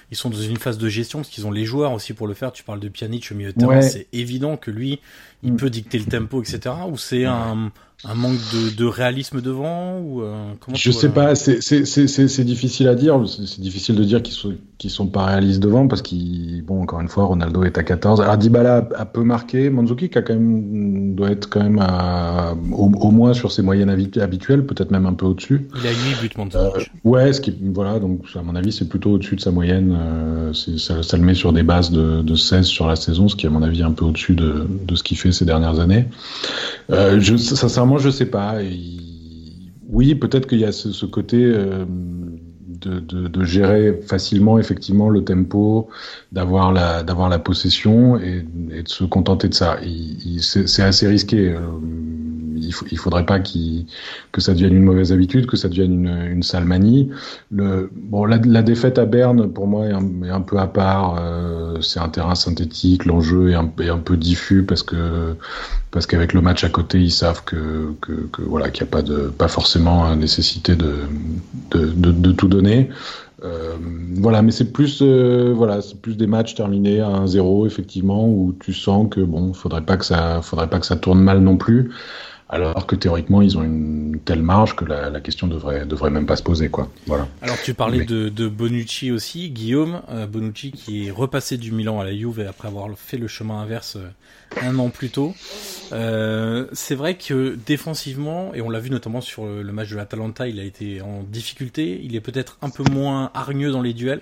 ils 0.10 0.18
sont 0.18 0.30
dans 0.30 0.42
une 0.42 0.58
phase 0.58 0.78
de 0.78 0.90
gestion 0.90 1.20
parce 1.20 1.30
qu'ils 1.30 1.46
ont 1.46 1.52
les 1.52 1.66
joueurs 1.66 1.92
aussi 1.92 2.14
pour 2.14 2.28
le 2.28 2.34
faire. 2.34 2.52
Tu 2.52 2.64
parles 2.64 2.80
de 2.80 2.90
Pjanic 2.90 3.30
au 3.32 3.36
milieu 3.36 3.52
de 3.52 3.60
terrain, 3.60 3.76
ouais. 3.76 3.82
c'est 3.82 4.08
évident 4.14 4.58
que 4.58 4.72
lui, 4.72 5.02
il 5.44 5.54
mm. 5.54 5.58
peut 5.58 5.70
dicter 5.70 6.00
le 6.00 6.06
tempo, 6.06 6.42
etc. 6.42 6.74
Ou 6.90 6.98
c'est 6.98 7.26
un, 7.26 7.72
un, 8.06 8.16
manque 8.16 8.40
de, 8.54 8.76
de, 8.76 8.86
réalisme 8.86 9.42
devant 9.42 10.00
ou 10.00 10.22
euh, 10.22 10.54
comment 10.60 10.76
Je 10.76 10.92
sais 10.92 11.10
pas, 11.10 11.36
c'est 11.36 12.44
difficile 12.44 12.88
à 12.88 12.96
dire. 12.96 13.24
C'est 13.28 13.62
difficile 13.62 13.96
de 13.96 14.04
dire 14.04 14.22
qu'ils 14.24 14.36
sont 14.36 14.56
qui 14.78 14.90
sont 14.90 15.08
pas 15.08 15.26
réalistes 15.26 15.60
devant 15.60 15.88
parce 15.88 16.02
qu'il 16.02 16.62
bon 16.64 16.84
encore 16.84 17.02
une 17.02 17.08
fois 17.08 17.26
Ronaldo 17.26 17.64
est 17.64 17.78
à 17.78 17.84
14 17.84 18.22
alors 18.22 18.38
Dybala 18.38 18.88
a, 18.96 19.06
peu 19.06 19.24
marqué 19.24 19.70
Mandzukic 19.70 20.16
a 20.18 20.22
quand 20.22 20.34
même 20.34 21.16
doit 21.16 21.32
être 21.32 21.50
quand 21.50 21.64
même 21.64 21.80
à, 21.80 22.54
au, 22.72 23.12
moins 23.12 23.34
sur 23.34 23.52
ses 23.52 23.64
moyennes 23.64 23.90
habituelles 23.90 24.66
peut-être 24.66 24.92
même 24.92 25.08
un 25.08 25.14
peu 25.14 25.26
au-dessus 25.26 25.68
il 25.76 25.88
a 25.88 25.90
8 25.90 26.22
buts 26.22 26.30
Mandzukic 26.38 26.56
euh, 26.56 27.10
ouais 27.10 27.34
ce 27.34 27.42
qui 27.42 27.56
voilà 27.74 28.00
donc 28.00 28.22
à 28.36 28.44
mon 28.44 28.56
avis 28.56 28.72
c'est 28.72 28.88
plutôt 28.88 29.14
au-dessus 29.14 29.36
de 29.36 29.42
sa 29.42 29.52
moyenne 29.52 29.98
euh, 30.00 30.54
ça, 30.54 31.02
ça, 31.02 31.18
le 31.18 31.24
met 31.24 31.34
sur 31.34 31.54
des 31.54 31.64
bases 31.64 31.90
de, 31.90 32.22
de 32.22 32.36
16 32.36 32.66
sur 32.66 32.88
la 32.88 32.96
saison 32.96 33.28
ce 33.28 33.36
qui 33.36 33.48
à 33.48 33.50
mon 33.50 33.64
avis 33.64 33.82
est 33.82 33.86
un 33.86 33.92
peu 33.92 34.06
au-dessus 34.06 34.36
de, 34.36 34.68
de 34.70 34.96
ce 34.96 35.02
qu'il 35.02 35.18
fait 35.18 35.27
ces 35.32 35.46
dernières 35.46 35.80
années. 35.80 36.08
Euh, 36.92 37.20
je 37.20 37.36
sincèrement 37.36 37.98
je 37.98 38.10
sais 38.10 38.26
pas. 38.26 38.56
Oui 39.90 40.16
peut-être 40.16 40.48
qu'il 40.48 40.60
y 40.60 40.66
a 40.66 40.72
ce, 40.72 40.92
ce 40.92 41.06
côté 41.06 41.44
euh, 41.44 41.86
de, 42.68 43.00
de, 43.00 43.44
gérer 43.44 43.94
facilement 44.08 44.60
effectivement 44.60 45.10
le 45.10 45.24
tempo, 45.24 45.88
d'avoir 46.32 46.74
la 46.74 47.02
d'avoir 47.04 47.30
la 47.30 47.40
possession 47.40 48.20
et, 48.20 48.42
de 48.44 48.88
se 48.88 49.06
contenter 49.06 49.48
de 49.48 49.54
ça. 49.54 49.78
C'est 50.42 50.84
assez 50.84 51.08
risqué. 51.08 51.52
Euh, 51.52 51.60
il, 52.58 52.74
il 52.92 52.98
faudrait 52.98 53.26
pas 53.26 53.40
qu 53.40 53.86
que 54.32 54.42
ça 54.42 54.54
devienne 54.54 54.76
une 54.76 54.84
mauvaise 54.84 55.12
habitude, 55.12 55.46
que 55.46 55.58
ça 55.58 55.70
devienne 55.70 55.94
une, 55.94 56.32
une 56.32 56.44
sale 56.44 56.66
manie. 56.66 57.10
Le, 57.52 57.90
bon, 57.94 58.26
la, 58.26 58.38
la, 58.38 58.62
défaite 58.62 58.98
à 58.98 59.06
Berne, 59.06 59.52
pour 59.52 59.68
moi, 59.68 59.86
est 59.86 59.94
un, 59.94 60.24
est 60.24 60.30
un 60.30 60.42
peu 60.42 60.58
à 60.58 60.68
part. 60.68 61.18
Euh, 61.20 61.80
c'est 61.82 62.00
un 62.00 62.10
terrain 62.10 62.36
synthétique, 62.36 63.06
l'enjeu 63.06 63.52
est 63.52 63.56
un, 63.56 63.72
est 63.82 63.90
un 63.90 64.00
peu 64.00 64.18
diffus 64.18 64.64
parce 64.64 64.84
que 64.84 65.36
parce 65.92 66.06
qu'avec 66.06 66.34
le 66.34 66.42
match 66.42 66.64
à 66.64 66.70
côté, 66.70 67.00
ils 67.00 67.12
savent 67.12 67.44
que, 67.44 67.94
que, 68.02 68.12
que 68.32 68.42
voilà 68.42 68.70
qu'il 68.70 68.84
n'y 68.84 68.90
a 68.90 68.92
pas 68.92 69.02
de 69.02 69.30
pas 69.30 69.48
forcément 69.48 70.16
nécessité 70.16 70.76
de 70.76 70.94
de, 71.72 71.86
de, 71.86 72.12
de 72.12 72.32
tout 72.32 72.48
donner. 72.48 72.57
Euh, 73.44 73.78
voilà, 74.16 74.42
mais 74.42 74.52
c'est 74.52 74.72
plus 74.72 75.00
euh, 75.02 75.54
voilà, 75.56 75.82
c'est 75.82 76.02
plus 76.02 76.18
des 76.18 76.26
matchs 76.26 76.56
terminés 76.56 77.02
à 77.02 77.10
1-0 77.10 77.68
effectivement 77.68 78.28
où 78.28 78.56
tu 78.60 78.74
sens 78.74 79.08
que 79.12 79.22
bon, 79.22 79.54
faudrait 79.54 79.86
pas 79.86 79.98
que 79.98 80.06
ça 80.06 80.42
faudrait 80.42 80.70
pas 80.70 80.80
que 80.80 80.86
ça 80.88 80.96
tourne 80.96 81.20
mal 81.20 81.40
non 81.42 81.56
plus 81.58 81.92
alors 82.50 82.88
que 82.88 82.96
théoriquement 82.96 83.42
ils 83.42 83.58
ont 83.58 83.64
une 83.64 84.20
telle 84.24 84.42
marge 84.42 84.76
que 84.76 84.86
la, 84.86 85.10
la, 85.10 85.20
question 85.20 85.48
devrait 85.48 85.86
devrait 85.86 86.10
même 86.10 86.26
pas 86.26 86.38
se 86.38 86.44
poser 86.44 86.70
quoi. 86.70 86.90
Voilà. 87.06 87.28
Alors 87.42 87.58
tu 87.62 87.74
parlais 87.74 88.06
de, 88.06 88.30
de, 88.30 88.48
Bonucci 88.48 89.12
aussi, 89.12 89.50
Guillaume 89.50 90.02
euh, 90.10 90.28
Bonucci 90.28 90.72
qui 90.72 91.08
est 91.08 91.12
repassé 91.12 91.58
du 91.58 91.72
Milan 91.72 92.00
à 92.00 92.06
la 92.06 92.16
Juve 92.16 92.46
après 92.48 92.70
avoir 92.70 92.88
fait 92.98 93.18
le 93.18 93.28
chemin 93.28 93.60
inverse 93.60 93.98
euh, 93.98 94.62
un 94.62 94.80
an 94.80 94.90
plus 94.90 95.10
tôt. 95.10 95.36
Euh, 95.92 96.68
c'est 96.72 96.96
vrai 96.96 97.16
que 97.16 97.58
défensivement 97.66 98.54
et 98.54 98.62
on 98.62 98.70
l'a 98.70 98.80
vu 98.80 98.90
notamment 98.90 99.22
sur 99.22 99.46
le 99.46 99.72
match 99.72 99.90
de 99.90 99.98
l'Atalanta, 99.98 100.48
il 100.48 100.60
a 100.60 100.64
été 100.64 101.02
en 101.02 101.24
difficulté. 101.24 102.00
Il 102.04 102.16
est 102.16 102.22
peut-être 102.22 102.58
un 102.62 102.70
peu 102.70 102.84
moins 102.92 103.30
hargneux 103.34 103.72
dans 103.72 103.82
les 103.82 103.94
duels. 103.94 104.22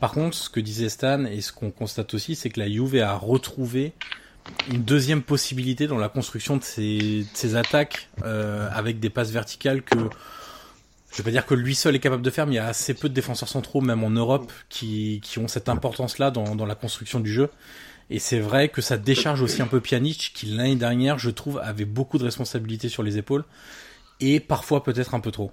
Par 0.00 0.12
contre, 0.12 0.36
ce 0.36 0.50
que 0.50 0.60
disait 0.60 0.88
Stan 0.88 1.24
et 1.24 1.40
ce 1.40 1.52
qu'on 1.52 1.70
constate 1.70 2.14
aussi, 2.14 2.34
c'est 2.34 2.50
que 2.50 2.58
la 2.58 2.68
Juve 2.68 2.96
a 2.96 3.14
retrouvé 3.14 3.92
une 4.70 4.82
deuxième 4.82 5.22
possibilité 5.22 5.86
dans 5.86 5.98
la 5.98 6.08
construction 6.08 6.56
de 6.56 6.62
ses, 6.62 7.56
attaques 7.56 8.08
euh, 8.24 8.68
avec 8.72 9.00
des 9.00 9.10
passes 9.10 9.30
verticales 9.30 9.82
que 9.82 9.96
je 11.12 11.18
vais 11.18 11.24
pas 11.24 11.30
dire 11.30 11.44
que 11.44 11.54
lui 11.54 11.74
seul 11.74 11.94
est 11.94 11.98
capable 11.98 12.22
de 12.22 12.30
faire, 12.30 12.46
mais 12.46 12.54
il 12.54 12.56
y 12.56 12.58
a 12.58 12.66
assez 12.66 12.94
peu 12.94 13.10
de 13.10 13.14
défenseurs 13.14 13.48
centraux, 13.48 13.82
même 13.82 14.02
en 14.02 14.10
Europe, 14.10 14.50
qui, 14.70 15.20
ont 15.36 15.46
cette 15.46 15.68
importance-là 15.68 16.30
dans, 16.30 16.56
dans 16.56 16.64
la 16.64 16.74
construction 16.74 17.20
du 17.20 17.30
jeu. 17.30 17.50
Et 18.08 18.18
c'est 18.18 18.40
vrai 18.40 18.70
que 18.70 18.80
ça 18.80 18.96
décharge 18.96 19.42
aussi 19.42 19.60
un 19.60 19.66
peu 19.66 19.80
Pjanic, 19.80 20.32
qui 20.34 20.46
l'année 20.46 20.76
dernière, 20.76 21.18
je 21.18 21.28
trouve, 21.28 21.58
avait 21.62 21.84
beaucoup 21.84 22.16
de 22.16 22.24
responsabilités 22.24 22.88
sur 22.88 23.02
les 23.02 23.18
épaules, 23.18 23.44
et 24.20 24.40
parfois 24.40 24.82
peut-être 24.82 25.14
un 25.14 25.20
peu 25.20 25.30
trop. 25.30 25.52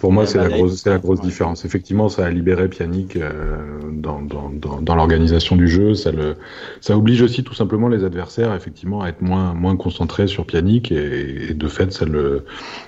Pour 0.00 0.12
moi, 0.12 0.26
c'est 0.26 0.38
la 0.38 0.48
grosse, 0.48 0.86
la 0.86 0.98
grosse 0.98 1.20
différence. 1.20 1.64
Effectivement, 1.64 2.08
ça 2.08 2.26
a 2.26 2.30
libéré 2.30 2.68
Pjanic 2.68 3.16
euh, 3.16 3.56
dans, 3.90 4.20
dans, 4.20 4.50
dans, 4.50 4.80
dans 4.80 4.94
l'organisation 4.94 5.56
du 5.56 5.68
jeu. 5.68 5.94
Ça 5.94 6.12
le, 6.12 6.36
ça 6.80 6.96
oblige 6.96 7.22
aussi 7.22 7.42
tout 7.42 7.54
simplement 7.54 7.88
les 7.88 8.04
adversaires, 8.04 8.54
effectivement, 8.54 9.02
à 9.02 9.08
être 9.08 9.22
moins, 9.22 9.54
moins 9.54 9.76
concentrés 9.76 10.26
sur 10.26 10.44
Pjanic 10.44 10.92
et, 10.92 11.50
et 11.50 11.54
de 11.54 11.68
fait, 11.68 11.92
ça 11.92 12.04
le, 12.04 12.44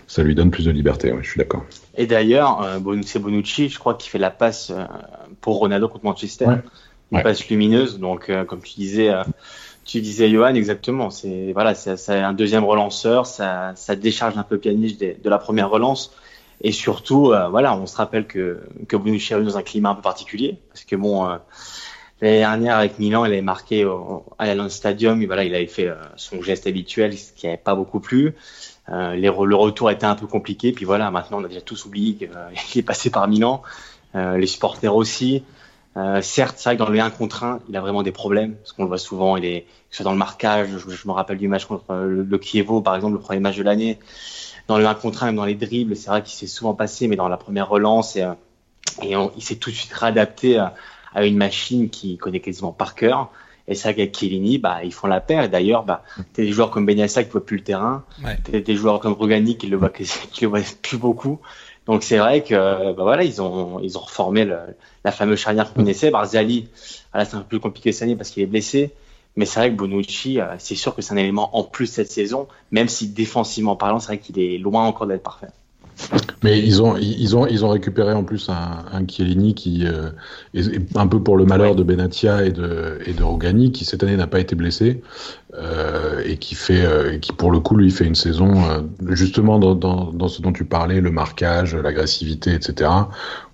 ça 0.06 0.22
lui 0.22 0.34
donne 0.34 0.50
plus 0.50 0.66
de 0.66 0.70
liberté. 0.70 1.10
Ouais, 1.12 1.22
je 1.22 1.30
suis 1.30 1.38
d'accord. 1.38 1.64
Et 1.96 2.06
d'ailleurs, 2.06 2.62
euh, 2.62 3.00
c'est 3.06 3.18
Bonucci, 3.18 3.68
je 3.68 3.78
crois, 3.78 3.94
qui 3.94 4.08
fait 4.10 4.18
la 4.18 4.30
passe 4.30 4.70
euh, 4.70 4.84
pour 5.40 5.58
Ronaldo 5.58 5.88
contre 5.88 6.04
Manchester, 6.04 6.46
ouais. 6.46 6.60
une 7.12 7.22
passe 7.22 7.48
lumineuse. 7.48 7.98
Donc, 7.98 8.28
euh, 8.28 8.44
comme 8.44 8.60
tu 8.60 8.74
disais. 8.76 9.10
Tu 9.84 10.02
disais 10.02 10.28
Johan 10.28 10.54
exactement. 10.54 11.08
C'est 11.08 11.52
voilà, 11.54 11.74
c'est 11.74 12.12
un 12.12 12.34
deuxième 12.34 12.64
relanceur. 12.64 13.24
Ça, 13.24 13.72
ça 13.74 13.96
décharge 13.96 14.36
un 14.36 14.42
peu 14.42 14.58
Pjanic 14.58 15.00
de, 15.00 15.14
de 15.24 15.30
la 15.30 15.38
première 15.38 15.70
relance. 15.70 16.12
Et 16.60 16.72
surtout, 16.72 17.32
euh, 17.32 17.48
voilà, 17.48 17.76
on 17.76 17.86
se 17.86 17.96
rappelle 17.96 18.26
que, 18.26 18.60
que 18.88 18.96
Bonucci 18.96 19.32
est 19.32 19.42
dans 19.42 19.56
un 19.56 19.62
climat 19.62 19.90
un 19.90 19.94
peu 19.94 20.02
particulier, 20.02 20.58
parce 20.70 20.84
que 20.84 20.96
bon, 20.96 21.26
euh, 21.26 21.36
l'année 22.20 22.38
dernière 22.38 22.76
avec 22.76 22.98
Milan, 22.98 23.24
il 23.24 23.32
avait 23.32 23.42
marqué 23.42 23.84
au, 23.84 24.24
à 24.38 24.46
l'Allianz 24.46 24.70
Stadium, 24.74 25.22
et 25.22 25.26
voilà, 25.26 25.44
il 25.44 25.54
avait 25.54 25.66
fait 25.66 25.86
euh, 25.86 25.94
son 26.16 26.42
geste 26.42 26.66
habituel, 26.66 27.16
ce 27.16 27.32
qui 27.32 27.46
n'avait 27.46 27.58
pas 27.58 27.76
beaucoup 27.76 28.00
plu. 28.00 28.34
Euh, 28.88 29.14
les, 29.14 29.28
le 29.28 29.54
retour 29.54 29.90
était 29.90 30.06
un 30.06 30.16
peu 30.16 30.26
compliqué, 30.26 30.72
puis 30.72 30.84
voilà, 30.84 31.10
maintenant 31.10 31.40
on 31.40 31.44
a 31.44 31.48
déjà 31.48 31.60
tous 31.60 31.84
oublié 31.84 32.14
qu'il 32.14 32.30
est 32.80 32.82
passé 32.82 33.10
par 33.10 33.28
Milan, 33.28 33.62
les 34.14 34.46
supporters 34.46 34.96
aussi. 34.96 35.44
certes, 36.22 36.56
c'est 36.58 36.70
vrai 36.70 36.76
que 36.76 36.82
dans 36.82 36.88
le 36.88 36.98
1 36.98 37.10
contre 37.10 37.44
1, 37.44 37.60
il 37.68 37.76
a 37.76 37.80
vraiment 37.80 38.02
des 38.02 38.10
problèmes, 38.10 38.54
parce 38.56 38.72
qu'on 38.72 38.82
le 38.82 38.88
voit 38.88 38.98
souvent, 38.98 39.36
il 39.36 39.44
est 39.44 39.66
soit 39.90 40.02
dans 40.02 40.12
le 40.12 40.18
marquage, 40.18 40.70
je, 40.70 40.90
je 40.90 41.06
me 41.06 41.12
rappelle 41.12 41.38
du 41.38 41.46
match 41.46 41.66
contre 41.66 41.94
le, 41.94 42.22
le 42.24 42.38
Kievo, 42.38 42.80
par 42.80 42.96
exemple, 42.96 43.14
le 43.14 43.20
premier 43.20 43.38
match 43.38 43.56
de 43.56 43.62
l'année 43.62 43.98
dans 44.68 44.78
le 44.78 44.86
1 44.86 44.94
contre 44.94 45.24
1, 45.24 45.26
même 45.26 45.36
dans 45.36 45.44
les 45.44 45.54
dribbles, 45.54 45.96
c'est 45.96 46.10
vrai 46.10 46.22
qu'il 46.22 46.34
s'est 46.34 46.46
souvent 46.46 46.74
passé, 46.74 47.08
mais 47.08 47.16
dans 47.16 47.28
la 47.28 47.38
première 47.38 47.68
relance, 47.68 48.16
et, 48.16 48.22
euh, 48.22 48.32
et 49.02 49.16
on, 49.16 49.32
il 49.36 49.42
s'est 49.42 49.56
tout 49.56 49.70
de 49.70 49.74
suite 49.74 49.92
réadapté 49.92 50.58
à, 50.58 50.74
à, 51.14 51.24
une 51.24 51.36
machine 51.36 51.88
qui 51.88 52.18
connaît 52.18 52.40
quasiment 52.40 52.72
par 52.72 52.94
cœur. 52.94 53.30
Et 53.66 53.74
vrai 53.74 53.94
qu'avec 53.94 54.16
Chiellini, 54.16 54.56
bah, 54.56 54.82
ils 54.82 54.94
font 54.94 55.08
la 55.08 55.20
paire. 55.20 55.44
Et 55.44 55.48
d'ailleurs, 55.48 55.84
bah, 55.84 56.02
t'as 56.32 56.42
des 56.42 56.52
joueurs 56.52 56.70
comme 56.70 56.86
Benyassa 56.86 57.22
qui 57.22 57.30
voient 57.30 57.44
plus 57.44 57.58
le 57.58 57.64
terrain. 57.64 58.02
Ouais. 58.24 58.38
T'as 58.42 58.60
des 58.60 58.76
joueurs 58.76 58.98
comme 58.98 59.12
Rugani 59.12 59.58
qui 59.58 59.66
le 59.66 59.76
voient, 59.76 59.90
qui 59.90 60.40
le 60.42 60.48
voient 60.48 60.60
plus 60.80 60.96
beaucoup. 60.96 61.38
Donc 61.86 62.02
c'est 62.02 62.18
vrai 62.18 62.42
que, 62.42 62.54
bah 62.92 63.02
voilà, 63.02 63.24
ils 63.24 63.40
ont, 63.40 63.78
ils 63.80 63.96
ont 63.96 64.02
reformé 64.02 64.44
le, 64.44 64.58
la 65.04 65.12
fameuse 65.12 65.38
charnière 65.38 65.68
qu'on 65.68 65.80
connaissait. 65.80 66.10
Barzali, 66.10 66.68
voilà, 67.12 67.24
c'est 67.26 67.36
un 67.36 67.40
peu 67.40 67.46
plus 67.46 67.60
compliqué 67.60 67.92
cette 67.92 68.02
année 68.02 68.16
parce 68.16 68.30
qu'il 68.30 68.42
est 68.42 68.46
blessé. 68.46 68.90
Mais 69.38 69.44
c'est 69.44 69.60
vrai 69.60 69.70
que 69.70 69.76
Bonucci, 69.76 70.40
euh, 70.40 70.56
c'est 70.58 70.74
sûr 70.74 70.96
que 70.96 71.00
c'est 71.00 71.14
un 71.14 71.16
élément 71.16 71.56
en 71.56 71.62
plus 71.62 71.86
cette 71.86 72.10
saison, 72.10 72.48
même 72.72 72.88
si 72.88 73.06
défensivement 73.06 73.76
parlant, 73.76 74.00
c'est 74.00 74.08
vrai 74.08 74.18
qu'il 74.18 74.40
est 74.40 74.58
loin 74.58 74.84
encore 74.84 75.06
d'être 75.06 75.22
parfait. 75.22 75.46
Mais 76.42 76.58
ils 76.58 76.82
ont, 76.82 76.96
ils 76.96 77.36
ont, 77.36 77.46
ils 77.46 77.64
ont 77.64 77.68
récupéré 77.68 78.12
en 78.12 78.24
plus 78.24 78.48
un, 78.48 78.84
un 78.92 79.06
Chiellini 79.06 79.54
qui 79.54 79.86
euh, 79.86 80.10
est 80.54 80.96
un 80.96 81.06
peu 81.06 81.22
pour 81.22 81.36
le 81.36 81.44
malheur 81.44 81.76
de 81.76 81.84
Benatia 81.84 82.44
et 82.46 82.50
de, 82.50 82.98
et 83.06 83.12
de 83.12 83.22
Rogani, 83.22 83.70
qui 83.70 83.84
cette 83.84 84.02
année 84.02 84.16
n'a 84.16 84.26
pas 84.26 84.40
été 84.40 84.56
blessé 84.56 85.02
euh, 85.54 86.20
et 86.24 86.36
qui 86.38 86.56
fait, 86.56 86.84
euh, 86.84 87.18
qui 87.18 87.32
pour 87.32 87.52
le 87.52 87.60
coup 87.60 87.76
lui 87.76 87.92
fait 87.92 88.06
une 88.06 88.16
saison 88.16 88.54
justement 89.08 89.60
dans, 89.60 89.76
dans, 89.76 90.12
dans, 90.12 90.28
ce 90.28 90.42
dont 90.42 90.52
tu 90.52 90.64
parlais, 90.64 91.00
le 91.00 91.12
marquage, 91.12 91.76
l'agressivité, 91.76 92.54
etc. 92.54 92.90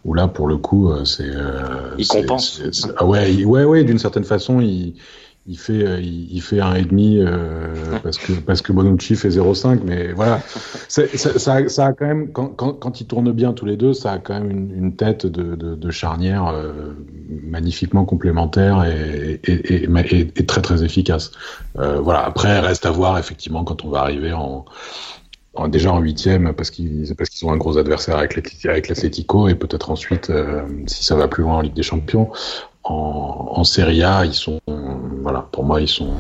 Où 0.07 0.15
là 0.15 0.29
pour 0.29 0.49
le 0.49 0.57
coup 0.57 0.91
c'est. 1.05 1.31
il 1.99 2.09
compense. 2.09 2.63
Ah 2.97 3.05
ouais, 3.05 3.45
ouais, 3.45 3.65
ouais, 3.65 3.85
d'une 3.85 3.99
certaine 3.99 4.25
façon 4.25 4.61
il 4.63 4.95
il 5.47 5.59
fait 5.59 5.85
euh, 5.85 6.01
il, 6.01 6.33
il, 6.33 6.41
fait 6.41 6.61
un 6.61 6.75
et 6.75 6.85
demi 6.85 7.19
euh, 7.19 7.75
parce 8.03 8.19
que 8.19 8.33
parce 8.33 8.63
que 8.63 8.73
Bonucci 8.73 9.15
fait 9.15 9.29
0,5 9.29 9.81
mais 9.85 10.13
voilà. 10.13 10.41
Ça, 10.89 11.03
ça, 11.15 11.69
ça, 11.69 11.87
a 11.87 11.93
quand 11.93 12.07
même 12.07 12.33
quand, 12.33 12.49
quand, 12.49 12.73
quand 12.73 13.01
ils 13.01 13.07
tournent 13.07 13.33
bien 13.33 13.53
tous 13.53 13.67
les 13.67 13.77
deux 13.77 13.93
ça 13.93 14.13
a 14.13 14.19
quand 14.19 14.35
même 14.35 14.51
une, 14.51 14.71
une 14.73 14.97
tête 14.97 15.27
de, 15.27 15.55
de, 15.55 15.75
de 15.75 15.91
charnière 15.91 16.47
euh, 16.47 16.95
magnifiquement 17.29 18.05
complémentaire 18.05 18.85
et, 18.85 19.41
et, 19.45 19.85
et, 19.85 20.33
et, 20.37 20.47
très 20.47 20.63
très 20.63 20.83
efficace. 20.83 21.31
Euh, 21.79 22.01
voilà. 22.01 22.25
Après 22.25 22.61
reste 22.61 22.87
à 22.87 22.91
voir 22.91 23.19
effectivement 23.19 23.65
quand 23.65 23.85
on 23.85 23.91
va 23.91 24.01
arriver 24.01 24.33
en 24.33 24.65
en, 25.55 25.69
déjà 25.69 25.93
en 25.93 26.01
huitième 26.01 26.53
parce 26.55 26.71
qu'ils 26.71 27.15
parce 27.17 27.31
qu'ils 27.31 27.47
ont 27.47 27.53
un 27.53 27.57
gros 27.57 27.79
adversaire 27.79 28.17
avec 28.17 28.37
l'Atlético 28.89 29.49
et 29.49 29.55
peut-être 29.55 29.91
ensuite 29.91 30.31
euh, 30.31 30.63
si 30.87 31.05
ça 31.05 31.17
va 31.17 31.29
plus 31.29 31.43
loin 31.43 31.59
en 31.59 31.61
Ligue 31.61 31.75
des 31.75 31.83
Champions 31.83 32.31
en, 32.85 33.53
en 33.57 33.65
Serie 33.65 34.03
A 34.03 34.25
ils 34.25 34.35
sont 34.35 34.61
voilà 35.23 35.47
pour 35.53 35.65
moi 35.65 35.81
ils 35.81 35.89
sont 35.89 36.13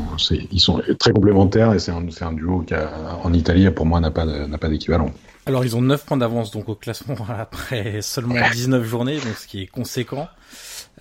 ils 0.50 0.61
sont 0.61 0.83
très 0.99 1.12
complémentaires 1.12 1.73
et 1.75 1.78
c'est 1.78 1.92
un, 1.92 2.06
un 2.21 2.33
duo 2.33 2.61
qui 2.61 2.75
a, 2.75 2.90
en 3.23 3.33
Italie 3.33 3.71
pour 3.71 3.87
moi 3.87 4.00
n'a 4.00 4.11
pas 4.11 4.25
n'a 4.25 4.59
pas 4.59 4.68
d'équivalent. 4.68 5.11
Alors 5.47 5.64
ils 5.64 5.76
ont 5.76 5.83
9 5.83 6.06
points 6.06 6.16
d'avance 6.16 6.50
donc 6.50 6.68
au 6.68 6.75
classement 6.75 7.16
après 7.38 8.00
seulement 8.02 8.37
19 8.52 8.83
journées 8.85 9.16
donc 9.16 9.37
ce 9.37 9.47
qui 9.47 9.62
est 9.62 9.66
conséquent. 9.66 10.28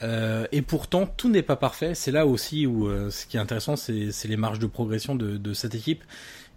Euh, 0.01 0.47
et 0.51 0.61
pourtant, 0.61 1.05
tout 1.05 1.29
n'est 1.29 1.43
pas 1.43 1.55
parfait. 1.55 1.93
C'est 1.93 2.11
là 2.11 2.25
aussi 2.25 2.65
où 2.65 2.87
euh, 2.87 3.09
ce 3.09 3.25
qui 3.25 3.37
est 3.37 3.39
intéressant, 3.39 3.75
c'est 3.75 4.11
les 4.25 4.37
marges 4.37 4.59
de 4.59 4.65
progression 4.65 5.15
de, 5.15 5.37
de 5.37 5.53
cette 5.53 5.75
équipe. 5.75 6.03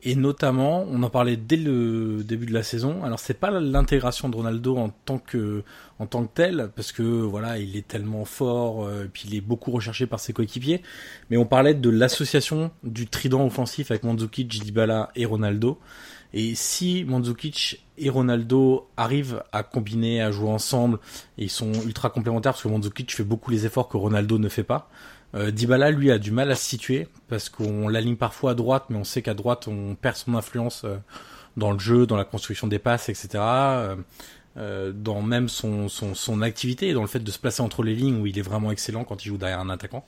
Et 0.03 0.15
notamment, 0.15 0.87
on 0.88 1.03
en 1.03 1.11
parlait 1.11 1.37
dès 1.37 1.57
le 1.57 2.23
début 2.23 2.47
de 2.47 2.53
la 2.53 2.62
saison. 2.62 3.03
Alors 3.03 3.19
c'est 3.19 3.35
pas 3.35 3.50
l'intégration 3.50 4.29
de 4.29 4.37
Ronaldo 4.37 4.76
en 4.76 4.91
tant 4.91 5.19
que 5.19 5.65
en 5.99 6.07
tant 6.07 6.25
que 6.26 6.33
tel, 6.35 6.71
parce 6.76 6.93
que 6.93 7.03
voilà, 7.03 7.59
il 7.59 7.76
est 7.76 7.88
tellement 7.88 8.25
fort, 8.26 8.85
euh, 8.85 9.09
puis 9.11 9.25
il 9.29 9.35
est 9.35 9.41
beaucoup 9.41 9.71
recherché 9.71 10.07
par 10.07 10.21
ses 10.21 10.33
coéquipiers. 10.33 10.83
Mais 11.31 11.38
on 11.38 11.47
parlait 11.47 11.75
de 11.75 11.88
l'association 11.91 12.71
du 12.85 13.07
trident 13.07 13.45
offensif 13.47 13.91
avec 13.91 14.05
Mandzukic, 14.05 14.49
Dybala 14.49 15.11
et 15.17 15.25
Ronaldo. 15.25 15.79
Et 16.35 16.55
si 16.55 17.05
Mandzukic 17.05 17.87
et 17.97 18.11
Ronaldo 18.11 18.88
arrivent 18.99 19.43
à 19.53 19.62
combiner, 19.62 20.21
à 20.21 20.31
jouer 20.31 20.50
ensemble, 20.50 20.99
et 21.38 21.45
ils 21.45 21.50
sont 21.50 21.73
ultra 21.87 22.11
complémentaires 22.11 22.53
parce 22.53 22.62
que 22.62 22.69
Mandzukic 22.69 23.15
fait 23.15 23.25
beaucoup 23.25 23.50
les 23.50 23.65
efforts 23.65 23.88
que 23.88 23.97
Ronaldo 23.97 24.38
ne 24.38 24.50
fait 24.50 24.65
pas. 24.65 24.91
Euh, 25.37 25.50
Dybala, 25.50 25.90
lui, 25.90 26.11
a 26.11 26.19
du 26.19 26.33
mal 26.33 26.50
à 26.50 26.57
se 26.57 26.64
situer 26.64 27.07
parce 27.28 27.49
qu'on 27.49 27.88
l'aligne 27.88 28.16
parfois 28.16 28.52
à 28.52 28.55
droite, 28.55 28.87
mais 28.88 28.97
on 28.97 29.05
sait 29.05 29.23
qu'à 29.23 29.35
droite, 29.35 29.69
on 29.69 29.95
perd 29.95 30.16
son 30.16 30.35
influence 30.35 30.83
euh, 30.85 30.97
dans 31.57 31.73
le 31.73 31.78
jeu, 31.78 32.07
dans 32.07 32.16
la 32.16 32.25
construction 32.25 32.66
des 32.66 32.78
passes, 32.78 33.09
etc. 33.09 33.28
Euh, 33.35 33.97
euh, 34.59 34.93
dans 34.95 35.23
même 35.23 35.49
son, 35.49 35.88
son, 35.88 36.14
son 36.14 36.43
activité, 36.43 36.93
dans 36.93 37.02
le 37.02 37.09
fait 37.09 37.21
de 37.21 37.31
se 37.31 37.38
placer 37.38 37.61
entre 37.62 37.83
les 37.83 37.95
lignes 37.95 38.21
où 38.21 38.26
il 38.26 38.38
est 38.38 38.43
vraiment 38.43 38.71
excellent 38.71 39.05
quand 39.05 39.25
il 39.25 39.28
joue 39.28 39.37
derrière 39.37 39.61
un 39.61 39.71
attaquant. 39.71 40.07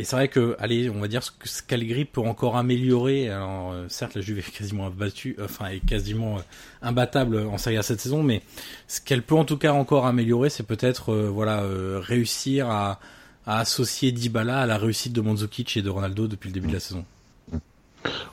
Et 0.00 0.04
c'est 0.04 0.14
vrai 0.14 0.28
que, 0.28 0.54
allez, 0.60 0.88
on 0.90 1.00
va 1.00 1.08
dire 1.08 1.22
que 1.38 1.48
Scalgri 1.48 2.04
peut 2.04 2.20
encore 2.20 2.56
améliorer. 2.56 3.30
Alors, 3.30 3.72
euh, 3.72 3.86
certes, 3.88 4.14
la 4.14 4.20
Juve 4.20 4.38
est 4.38 4.50
quasiment 4.56 4.86
abattue, 4.86 5.36
enfin, 5.42 5.68
est 5.68 5.84
quasiment 5.84 6.36
imbattable 6.82 7.38
en 7.38 7.58
Serie 7.58 7.78
A 7.78 7.82
cette 7.82 8.00
saison, 8.00 8.22
mais 8.22 8.42
ce 8.86 9.00
qu'elle 9.00 9.22
peut 9.22 9.34
en 9.34 9.44
tout 9.44 9.58
cas 9.58 9.72
encore 9.72 10.06
améliorer, 10.06 10.50
c'est 10.50 10.66
peut-être, 10.66 11.14
voilà, 11.14 11.64
réussir 12.00 12.70
à, 12.70 13.00
à 13.48 13.60
associer 13.60 14.12
Dybala 14.12 14.60
à 14.60 14.66
la 14.66 14.76
réussite 14.76 15.14
de 15.14 15.22
Mandzukic 15.22 15.78
et 15.78 15.82
de 15.82 15.88
Ronaldo 15.88 16.28
depuis 16.28 16.48
le 16.48 16.54
début 16.54 16.68
de 16.68 16.74
la 16.74 16.80
saison. 16.80 17.04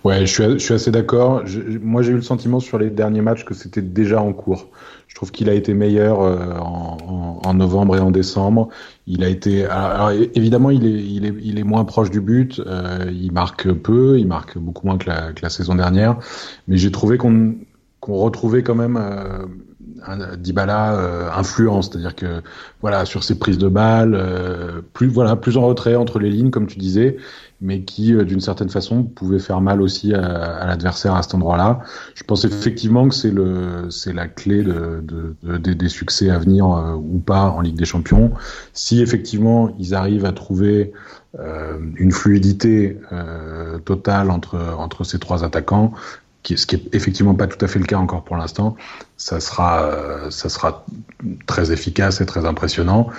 Ouais, 0.04 0.26
je 0.26 0.58
suis, 0.60 0.74
assez 0.74 0.92
d'accord. 0.92 1.44
Moi, 1.82 2.02
j'ai 2.04 2.12
eu 2.12 2.16
le 2.16 2.22
sentiment 2.22 2.60
sur 2.60 2.78
les 2.78 2.90
derniers 2.90 3.22
matchs 3.22 3.46
que 3.46 3.54
c'était 3.54 3.82
déjà 3.82 4.22
en 4.22 4.34
cours. 4.34 4.68
Je 5.08 5.16
trouve 5.16 5.32
qu'il 5.32 5.50
a 5.50 5.54
été 5.54 5.74
meilleur 5.74 6.22
euh, 6.22 6.54
en, 6.60 7.54
novembre 7.54 7.96
et 7.96 8.00
en 8.00 8.12
décembre. 8.12 8.68
Il 9.08 9.24
a 9.24 9.30
été, 9.30 9.66
évidemment, 10.36 10.70
il 10.70 11.58
est, 11.58 11.64
moins 11.64 11.86
proche 11.86 12.12
du 12.12 12.20
but. 12.20 12.60
Euh, 12.60 13.10
il 13.12 13.32
marque 13.32 13.72
peu, 13.72 14.20
il 14.20 14.28
marque 14.28 14.58
beaucoup 14.58 14.86
moins 14.86 14.98
que 14.98 15.10
la, 15.10 15.50
saison 15.50 15.76
dernière. 15.76 16.18
Mais 16.68 16.78
j'ai 16.78 16.92
trouvé 16.92 17.18
qu'on 17.18 17.56
retrouvait 18.02 18.64
quand 18.64 18.76
même 18.76 18.98
euh, 18.98 19.46
Dybala 20.38 20.96
euh, 20.96 21.30
influent, 21.32 21.82
c'est-à-dire 21.82 22.16
que 22.16 22.42
voilà 22.82 23.06
sur 23.06 23.24
ses 23.24 23.40
prises 23.40 23.58
de 23.58 23.70
balles, 23.70 24.14
euh, 24.14 24.82
plus 24.94 25.08
voilà 25.08 25.36
plus 25.36 25.58
en 25.58 25.66
retrait 25.66 25.96
entre 25.96 26.20
les 26.20 26.30
lignes 26.30 26.52
comme 26.52 26.68
tu 26.68 26.78
disais, 26.78 27.16
mais 27.62 27.84
qui 27.84 28.14
euh, 28.14 28.26
d'une 28.26 28.42
certaine 28.42 28.70
façon 28.70 29.04
pouvait 29.04 29.40
faire 29.40 29.62
mal 29.62 29.82
aussi 29.82 30.14
à, 30.14 30.22
à 30.22 30.68
l'adversaire 30.68 31.16
à 31.16 31.24
cet 31.24 31.34
endroit-là. 31.36 31.80
Je 32.14 32.24
pense 32.24 32.44
effectivement 32.44 33.08
que 33.08 33.16
c'est 33.16 33.32
le 33.32 33.90
c'est 33.90 34.12
la 34.12 34.28
clé 34.28 34.64
de, 34.64 35.02
de, 35.02 35.58
de, 35.58 35.74
des 35.74 35.90
succès 35.90 36.30
à 36.30 36.40
venir 36.40 36.70
euh, 36.70 36.94
ou 36.96 37.20
pas 37.20 37.44
en 37.44 37.62
Ligue 37.62 37.78
des 37.78 37.86
Champions. 37.86 38.32
Si 38.74 39.02
effectivement 39.02 39.74
ils 39.80 39.96
arrivent 39.96 40.26
à 40.26 40.34
trouver 40.34 40.92
euh, 41.40 41.78
une 41.96 42.12
fluidité 42.12 42.98
totale 43.86 44.30
entre 44.30 44.58
entre 44.78 45.04
ces 45.06 45.20
trois 45.20 45.44
attaquants, 45.44 45.94
ce 46.56 46.66
qui 46.66 46.76
est 46.76 46.96
effectivement 46.96 47.34
pas 47.34 47.48
tout 47.48 47.64
à 47.64 47.68
fait 47.68 47.80
le 47.80 47.86
cas 47.86 47.98
encore 47.98 48.24
pour 48.24 48.38
l'instant, 48.38 48.76
ça 49.18 49.40
sera, 49.40 49.84
euh, 49.84 50.30
ça 50.30 50.50
sera 50.50 50.86
très 51.48 51.72
efficace 51.72 52.22
et 52.22 52.26
très 52.26 52.46
impressionnant. 52.46 53.10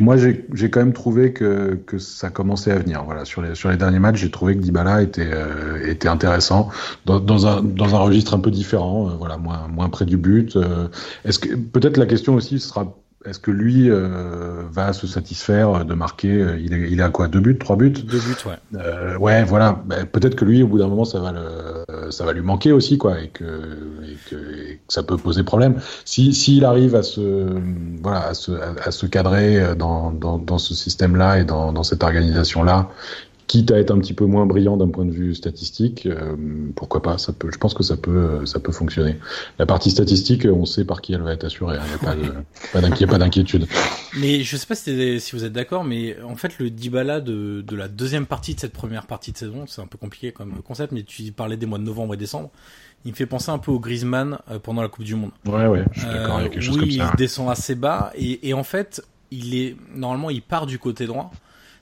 Moi, 0.00 0.16
j'ai 0.16 0.70
quand 0.70 0.80
même 0.80 0.92
trouvé 0.92 1.32
que, 1.32 1.80
que 1.86 1.98
ça 1.98 2.30
commençait 2.30 2.72
à 2.72 2.78
venir. 2.78 3.02
Voilà, 3.04 3.24
sur 3.24 3.42
les, 3.42 3.54
sur 3.54 3.70
les 3.70 3.76
derniers 3.76 3.98
matchs, 3.98 4.20
j'ai 4.20 4.30
trouvé 4.30 4.56
que 4.56 4.60
Dybala 4.60 5.02
était, 5.02 5.30
euh, 5.32 5.90
était 5.90 6.08
intéressant 6.08 6.68
dans, 7.04 7.20
dans, 7.20 7.46
un, 7.46 7.62
dans 7.62 7.94
un 7.94 7.98
registre 7.98 8.34
un 8.34 8.40
peu 8.40 8.50
différent, 8.50 9.08
euh, 9.08 9.12
voilà, 9.18 9.36
moins, 9.36 9.66
moins 9.68 9.88
près 9.88 10.04
du 10.04 10.16
but. 10.16 10.58
Est-ce 11.24 11.38
que 11.38 11.54
peut-être 11.54 11.96
la 11.96 12.06
question 12.06 12.34
aussi 12.34 12.60
sera 12.60 12.94
est-ce 13.26 13.38
que 13.38 13.50
lui 13.50 13.90
euh, 13.90 14.62
va 14.70 14.92
se 14.92 15.06
satisfaire 15.06 15.84
de 15.84 15.94
marquer 15.94 16.30
euh, 16.30 16.58
il, 16.58 16.72
est, 16.72 16.90
il 16.90 17.00
est 17.00 17.02
à 17.02 17.10
quoi 17.10 17.28
Deux 17.28 17.40
buts 17.40 17.58
Trois 17.58 17.76
buts? 17.76 17.90
Deux 17.90 18.20
buts, 18.20 18.36
ouais. 18.46 18.78
Euh, 18.80 19.16
ouais, 19.18 19.44
voilà. 19.44 19.82
Peut-être 20.12 20.36
que 20.36 20.44
lui, 20.44 20.62
au 20.62 20.68
bout 20.68 20.78
d'un 20.78 20.88
moment, 20.88 21.04
ça 21.04 21.18
va, 21.18 21.32
le, 21.32 22.10
ça 22.10 22.24
va 22.24 22.32
lui 22.32 22.42
manquer 22.42 22.72
aussi, 22.72 22.98
quoi, 22.98 23.20
et 23.20 23.28
que, 23.28 23.44
et 23.44 24.16
que, 24.30 24.36
et 24.36 24.74
que 24.76 24.92
ça 24.92 25.02
peut 25.02 25.16
poser 25.16 25.42
problème. 25.42 25.76
Si 26.04 26.32
s'il 26.32 26.64
arrive 26.64 26.94
à 26.94 27.02
se, 27.02 27.20
voilà, 28.02 28.28
à 28.28 28.34
se, 28.34 28.52
à, 28.52 28.90
se 28.90 29.06
cadrer 29.06 29.74
dans, 29.76 30.12
dans, 30.12 30.38
dans 30.38 30.58
ce 30.58 30.74
système-là 30.74 31.40
et 31.40 31.44
dans, 31.44 31.72
dans 31.72 31.82
cette 31.82 32.02
organisation-là, 32.02 32.90
quitte 33.46 33.70
à 33.70 33.78
être 33.78 33.90
un 33.90 33.98
petit 33.98 34.12
peu 34.12 34.24
moins 34.24 34.46
brillant 34.46 34.76
d'un 34.76 34.88
point 34.88 35.04
de 35.04 35.10
vue 35.10 35.34
statistique, 35.34 36.06
euh, 36.06 36.36
pourquoi 36.74 37.02
pas 37.02 37.18
Ça 37.18 37.32
peut, 37.32 37.48
je 37.52 37.58
pense 37.58 37.74
que 37.74 37.82
ça 37.82 37.96
peut, 37.96 38.44
ça 38.44 38.58
peut 38.58 38.72
fonctionner. 38.72 39.16
La 39.58 39.66
partie 39.66 39.90
statistique, 39.90 40.46
on 40.46 40.64
sait 40.64 40.84
par 40.84 41.00
qui 41.00 41.12
elle 41.12 41.22
va 41.22 41.32
être 41.32 41.44
assurée. 41.44 41.76
Il 41.76 42.88
n'y 42.88 43.04
a 43.04 43.06
pas 43.06 43.18
d'inquiétude. 43.18 43.66
Mais 44.18 44.42
je 44.42 44.56
sais 44.56 44.66
pas 44.66 44.74
si, 44.74 45.20
si 45.20 45.36
vous 45.36 45.44
êtes 45.44 45.52
d'accord, 45.52 45.84
mais 45.84 46.16
en 46.22 46.34
fait 46.34 46.58
le 46.58 46.70
Dybala 46.70 47.20
de, 47.20 47.62
de 47.66 47.76
la 47.76 47.88
deuxième 47.88 48.26
partie 48.26 48.54
de 48.54 48.60
cette 48.60 48.72
première 48.72 49.06
partie 49.06 49.32
de 49.32 49.38
saison, 49.38 49.64
c'est 49.66 49.80
un 49.80 49.86
peu 49.86 49.98
compliqué 49.98 50.32
comme 50.32 50.62
concept, 50.62 50.92
mais 50.92 51.02
tu 51.02 51.30
parlais 51.32 51.56
des 51.56 51.66
mois 51.66 51.78
de 51.78 51.84
novembre 51.84 52.14
et 52.14 52.18
décembre. 52.18 52.50
Il 53.04 53.12
me 53.12 53.16
fait 53.16 53.26
penser 53.26 53.50
un 53.50 53.58
peu 53.58 53.70
au 53.70 53.78
Griezmann 53.78 54.38
euh, 54.50 54.58
pendant 54.58 54.82
la 54.82 54.88
Coupe 54.88 55.04
du 55.04 55.14
Monde. 55.14 55.30
Ouais, 55.44 55.66
ouais, 55.66 55.84
je 55.92 56.00
suis 56.00 56.08
d'accord 56.08 56.38
avec 56.38 56.52
quelque 56.52 56.62
chose 56.62 56.78
comme 56.78 56.90
ça. 56.90 57.10
Il 57.12 57.16
descend 57.16 57.48
assez 57.48 57.76
bas 57.76 58.12
et, 58.16 58.48
et 58.48 58.54
en 58.54 58.64
fait, 58.64 59.04
il 59.30 59.54
est 59.54 59.76
normalement 59.94 60.30
il 60.30 60.42
part 60.42 60.66
du 60.66 60.78
côté 60.78 61.06
droit 61.06 61.30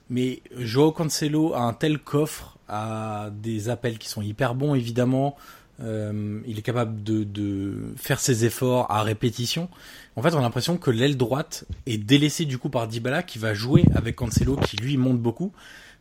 mais 0.09 0.41
Joao 0.57 0.91
Cancelo 0.91 1.53
a 1.53 1.61
un 1.61 1.73
tel 1.73 1.99
coffre, 1.99 2.57
a 2.67 3.29
des 3.31 3.69
appels 3.69 3.97
qui 3.97 4.09
sont 4.09 4.21
hyper 4.21 4.55
bons 4.55 4.75
évidemment. 4.75 5.35
Euh, 5.81 6.39
il 6.47 6.57
est 6.57 6.61
capable 6.61 7.03
de, 7.03 7.25
de, 7.25 7.93
faire 7.97 8.19
ses 8.19 8.45
efforts 8.45 8.89
à 8.89 9.03
répétition. 9.03 9.69
En 10.15 10.21
fait, 10.21 10.33
on 10.33 10.37
a 10.39 10.41
l'impression 10.41 10.77
que 10.77 10.89
l'aile 10.89 11.17
droite 11.17 11.65
est 11.85 11.97
délaissée 11.97 12.45
du 12.45 12.57
coup 12.57 12.69
par 12.69 12.87
Dybala 12.87 13.23
qui 13.23 13.39
va 13.39 13.53
jouer 13.53 13.83
avec 13.93 14.15
Cancelo 14.15 14.55
qui 14.55 14.77
lui 14.77 14.95
monte 14.95 15.19
beaucoup. 15.19 15.51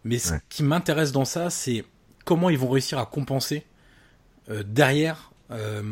Mais 0.05 0.19
ce 0.19 0.35
qui 0.49 0.63
m'intéresse 0.63 1.13
dans 1.13 1.25
ça, 1.25 1.51
c'est 1.51 1.85
comment 2.25 2.51
ils 2.51 2.59
vont 2.59 2.69
réussir 2.69 2.99
à 2.99 3.07
compenser 3.07 3.65
euh, 4.51 4.63
derrière 4.65 5.33
euh, 5.51 5.83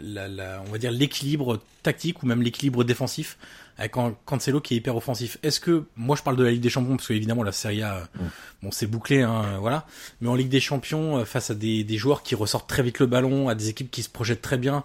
la, 0.00 0.28
la, 0.28 0.62
on 0.66 0.72
va 0.72 0.78
dire 0.78 0.90
l'équilibre 0.90 1.60
tactique 1.82 2.22
ou 2.22 2.26
même 2.26 2.42
l'équilibre 2.42 2.84
défensif 2.84 3.38
avec 3.80 3.92
Cancelo 4.26 4.60
qui 4.60 4.74
est 4.74 4.76
hyper 4.76 4.94
offensif. 4.94 5.38
Est-ce 5.42 5.58
que 5.58 5.84
moi 5.96 6.14
je 6.14 6.22
parle 6.22 6.36
de 6.36 6.44
la 6.44 6.50
Ligue 6.50 6.60
des 6.60 6.68
Champions 6.68 6.96
parce 6.96 7.08
que 7.08 7.14
évidemment 7.14 7.42
la 7.42 7.50
Serie 7.50 7.82
A, 7.82 8.08
mm. 8.14 8.20
bon 8.62 8.70
c'est 8.70 8.86
bouclé, 8.86 9.22
hein, 9.22 9.56
voilà. 9.58 9.86
Mais 10.20 10.28
en 10.28 10.34
Ligue 10.34 10.50
des 10.50 10.60
Champions, 10.60 11.16
euh, 11.16 11.24
face 11.24 11.50
à 11.50 11.54
des, 11.54 11.82
des, 11.82 11.96
joueurs 11.96 12.22
qui 12.22 12.34
ressortent 12.34 12.68
très 12.68 12.82
vite 12.82 12.98
le 12.98 13.06
ballon, 13.06 13.48
à 13.48 13.54
des 13.54 13.70
équipes 13.70 13.90
qui 13.90 14.02
se 14.02 14.10
projettent 14.10 14.42
très 14.42 14.58
bien, 14.58 14.84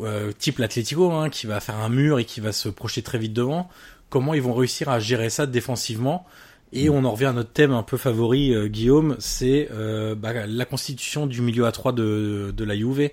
euh, 0.00 0.32
type 0.32 0.58
l'Atlético, 0.58 1.12
hein, 1.12 1.28
qui 1.28 1.46
va 1.46 1.60
faire 1.60 1.76
un 1.76 1.90
mur 1.90 2.18
et 2.18 2.24
qui 2.24 2.40
va 2.40 2.52
se 2.52 2.70
projeter 2.70 3.02
très 3.02 3.18
vite 3.18 3.34
devant. 3.34 3.68
Comment 4.08 4.32
ils 4.32 4.42
vont 4.42 4.54
réussir 4.54 4.88
à 4.88 4.98
gérer 4.98 5.28
ça 5.28 5.46
défensivement 5.46 6.26
et 6.72 6.88
on 6.88 7.04
en 7.04 7.12
revient 7.12 7.26
à 7.26 7.32
notre 7.32 7.52
thème 7.52 7.72
un 7.72 7.82
peu 7.82 7.96
favori, 7.96 8.54
euh, 8.54 8.66
Guillaume, 8.66 9.16
c'est 9.18 9.68
euh, 9.72 10.14
bah, 10.14 10.46
la 10.46 10.64
constitution 10.64 11.26
du 11.26 11.42
milieu 11.42 11.66
à 11.66 11.72
3 11.72 11.92
de, 11.92 12.54
la 12.58 12.76
Juve, 12.76 13.10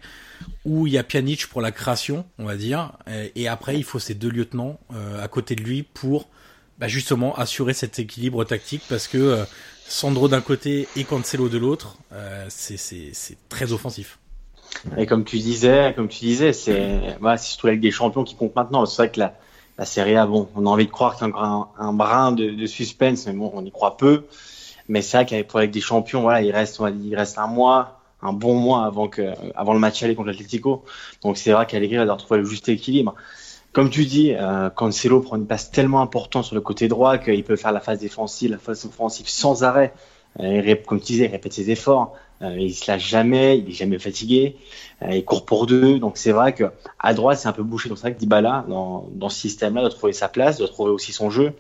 où 0.64 0.88
il 0.88 0.94
y 0.94 0.98
a 0.98 1.04
Pjanic 1.04 1.48
pour 1.48 1.62
la 1.62 1.72
création, 1.72 2.26
on 2.38 2.46
va 2.46 2.56
dire, 2.56 2.94
et, 3.36 3.48
après 3.48 3.76
il 3.76 3.84
faut 3.84 4.00
ces 4.00 4.14
deux 4.14 4.30
lieutenants 4.30 4.80
euh, 4.94 5.22
à 5.22 5.28
côté 5.28 5.56
de 5.56 5.62
lui 5.62 5.84
pour 5.84 6.30
bah, 6.78 6.88
justement 6.88 7.36
assurer 7.36 7.74
cet 7.74 8.00
équilibre 8.00 8.46
tactique, 8.46 8.84
parce 8.88 9.08
que 9.08 9.44
Sandro 9.86 10.30
d'un 10.30 10.42
côté 10.42 10.88
et 10.96 11.04
Cancelo 11.04 11.50
de 11.50 11.58
l'autre, 11.58 11.98
c'est 12.48 13.38
très 13.50 13.74
offensif. 13.74 14.20
Et 14.98 15.06
comme 15.06 15.26
tu 15.26 15.40
disais, 15.40 15.94
comme 15.96 16.08
tu 16.08 16.20
disais, 16.20 16.54
c'est 16.54 17.18
c'est 17.38 17.38
surtout 17.40 17.68
la 17.68 17.74
Ligue 17.74 17.82
des 17.82 17.92
Champions 17.92 18.24
qui 18.24 18.36
compte 18.36 18.56
maintenant. 18.56 18.86
C'est 18.86 19.02
vrai 19.02 19.12
que 19.12 19.20
la, 19.20 19.34
la 19.80 19.86
Serie 19.86 20.18
A, 20.18 20.26
bon, 20.26 20.50
on 20.56 20.66
a 20.66 20.70
envie 20.70 20.86
de 20.86 20.92
croire 20.92 21.16
qu'il 21.16 21.26
y 21.26 21.30
encore 21.30 21.74
un, 21.78 21.94
brin 21.94 22.34
de, 22.34 22.66
suspense, 22.66 23.26
mais 23.28 23.34
bon, 23.34 23.50
on 23.54 23.64
y 23.64 23.72
croit 23.72 23.96
peu. 23.96 24.26
Mais 24.90 25.02
c'est 25.02 25.16
vrai 25.16 25.26
qu'avec 25.26 25.56
avec 25.56 25.72
des 25.72 25.80
champions, 25.80 26.22
voilà, 26.22 26.42
il 26.42 26.52
reste, 26.52 26.82
il 27.02 27.16
reste 27.16 27.38
un 27.38 27.48
mois, 27.48 28.02
un 28.22 28.34
bon 28.34 28.56
mois 28.56 28.84
avant 28.84 29.08
que, 29.08 29.32
avant 29.56 29.72
le 29.72 29.80
match 29.80 30.04
aller 30.04 30.16
contre 30.16 30.28
l'Atlético. 30.28 30.84
Donc 31.24 31.38
c'est 31.38 31.54
vrai 31.54 31.66
qu'Allegri 31.66 31.96
va 31.96 32.02
devoir 32.02 32.18
trouver 32.18 32.42
le 32.42 32.46
juste 32.46 32.68
équilibre. 32.68 33.16
Comme 33.72 33.90
tu 33.90 34.04
dis, 34.04 34.34
euh, 34.34 34.70
Cancelo 34.70 35.22
prend 35.22 35.38
une 35.38 35.48
passe 35.48 35.72
tellement 35.72 36.02
importante 36.02 36.44
sur 36.44 36.56
le 36.56 36.62
côté 36.62 36.90
droit 36.90 37.18
qu'il 37.18 37.46
peut 37.46 37.56
faire 37.56 37.72
la 37.72 37.80
phase 37.80 38.00
défensive, 38.00 38.52
la 38.52 38.58
phase 38.58 38.84
offensive 38.84 39.30
sans 39.30 39.64
arrêt. 39.64 39.94
Euh, 40.40 40.76
comme 40.86 41.00
tu 41.00 41.14
disais, 41.14 41.26
il 41.26 41.32
répète 41.32 41.54
ses 41.54 41.72
efforts. 41.72 42.16
Euh, 42.42 42.56
il 42.58 42.74
se 42.74 42.90
lâche 42.90 43.06
jamais, 43.06 43.58
il 43.58 43.70
est 43.70 43.74
jamais 43.74 44.00
fatigué, 44.00 44.56
euh, 45.02 45.12
il 45.12 45.26
court 45.26 45.46
pour 45.46 45.66
deux. 45.66 46.00
Donc 46.00 46.18
c'est 46.18 46.32
vrai 46.32 46.54
que 46.54 46.72
à 47.00 47.14
droite 47.14 47.38
c'est 47.40 47.48
un 47.50 47.54
peu 47.54 47.64
bouché. 47.64 47.90
Donc 47.90 47.98
c'est 47.98 48.04
vrai 48.04 48.14
que 48.14 48.20
Dybala 48.20 48.66
dans, 48.70 49.08
dans 49.12 49.30
ce 49.30 49.40
système-là 49.40 49.82
doit 49.82 49.90
trouver 49.90 50.14
sa 50.14 50.30
place, 50.30 50.58
doit 50.58 50.68
trouver 50.68 50.92
aussi 50.92 51.12
son 51.12 51.30
jeu. 51.30 51.54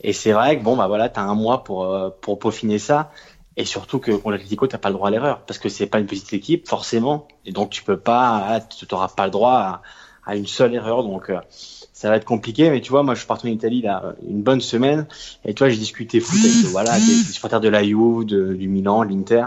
Et 0.00 0.12
c'est 0.12 0.32
vrai 0.32 0.58
que 0.58 0.64
bon 0.64 0.76
bah 0.76 0.88
voilà, 0.88 1.08
t'as 1.08 1.22
un 1.22 1.34
mois 1.34 1.62
pour 1.62 1.84
euh, 1.84 2.10
pour 2.20 2.38
peaufiner 2.38 2.78
ça. 2.78 3.12
Et 3.56 3.64
surtout 3.64 3.98
que 4.00 4.12
pour 4.12 4.30
l'Atlético, 4.30 4.66
t'as 4.66 4.78
pas 4.78 4.88
le 4.88 4.94
droit 4.94 5.08
à 5.08 5.10
l'erreur 5.10 5.42
parce 5.46 5.58
que 5.58 5.68
c'est 5.68 5.86
pas 5.86 6.00
une 6.00 6.06
petite 6.06 6.32
équipe 6.32 6.66
forcément. 6.68 7.28
Et 7.44 7.52
donc 7.52 7.70
tu 7.70 7.84
peux 7.84 7.98
pas, 7.98 8.60
tu 8.76 8.86
n'auras 8.90 9.08
pas 9.08 9.26
le 9.26 9.30
droit 9.30 9.52
à, 9.52 9.82
à, 10.26 10.36
une 10.36 10.46
seule 10.46 10.74
erreur. 10.74 11.04
Donc 11.04 11.30
ça 12.00 12.08
va 12.08 12.16
être 12.16 12.24
compliqué, 12.24 12.70
mais 12.70 12.80
tu 12.80 12.92
vois, 12.92 13.02
moi, 13.02 13.12
je 13.12 13.18
suis 13.18 13.26
parti 13.26 13.46
en 13.46 13.50
Italie 13.50 13.82
là 13.82 14.14
une 14.26 14.40
bonne 14.40 14.62
semaine, 14.62 15.06
et 15.44 15.52
tu 15.52 15.58
vois, 15.58 15.68
j'ai 15.68 15.76
discuté 15.76 16.18
foot 16.20 16.38
avec 16.42 16.70
voilà 16.70 16.98
des, 16.98 17.04
des 17.04 17.30
supporters 17.30 17.60
de 17.60 17.68
la 17.68 17.84
Juve, 17.84 18.24
de, 18.24 18.54
du 18.54 18.68
Milan, 18.68 19.02
l'Inter, 19.02 19.44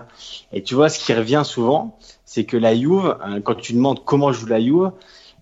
et 0.52 0.62
tu 0.62 0.76
vois, 0.76 0.90
ce 0.90 1.04
qui 1.04 1.14
revient 1.14 1.42
souvent, 1.44 1.98
c'est 2.26 2.44
que 2.44 2.56
la 2.56 2.76
Juve, 2.76 3.18
euh, 3.26 3.42
quand 3.44 3.56
tu 3.56 3.74
demandes 3.74 4.06
comment 4.06 4.32
joue 4.32 4.46
la 4.46 4.62
Juve, 4.62 4.92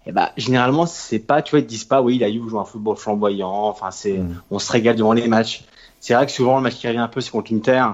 eh 0.06 0.13
ben, 0.13 0.30
généralement, 0.38 0.86
c'est 0.86 1.19
pas, 1.19 1.41
tu 1.41 1.52
vois, 1.52 1.60
ils 1.60 1.65
te 1.65 1.69
disent 1.69 1.84
pas, 1.84 2.02
oui, 2.02 2.17
la 2.17 2.32
Juve 2.32 2.47
joue 2.47 2.62
un 2.62 2.63
football 2.63 2.95
flamboyant, 2.95 3.52
enfin, 3.52 3.91
c'est, 3.91 4.19
mm. 4.19 4.43
on 4.50 4.60
se 4.60 4.71
régale 4.71 4.95
devant 4.95 5.12
les 5.12 5.28
matchs. 5.28 5.65
C'est 6.00 6.13
vrai 6.13 6.26
que 6.26 6.32
souvent, 6.32 6.56
le 6.56 6.62
match 6.62 6.76
qui 6.76 6.88
revient 6.88 7.00
un 7.00 7.10
peu, 7.10 7.19
c'est 7.19 7.32
contre 7.32 7.52
l'Inter, 7.52 7.88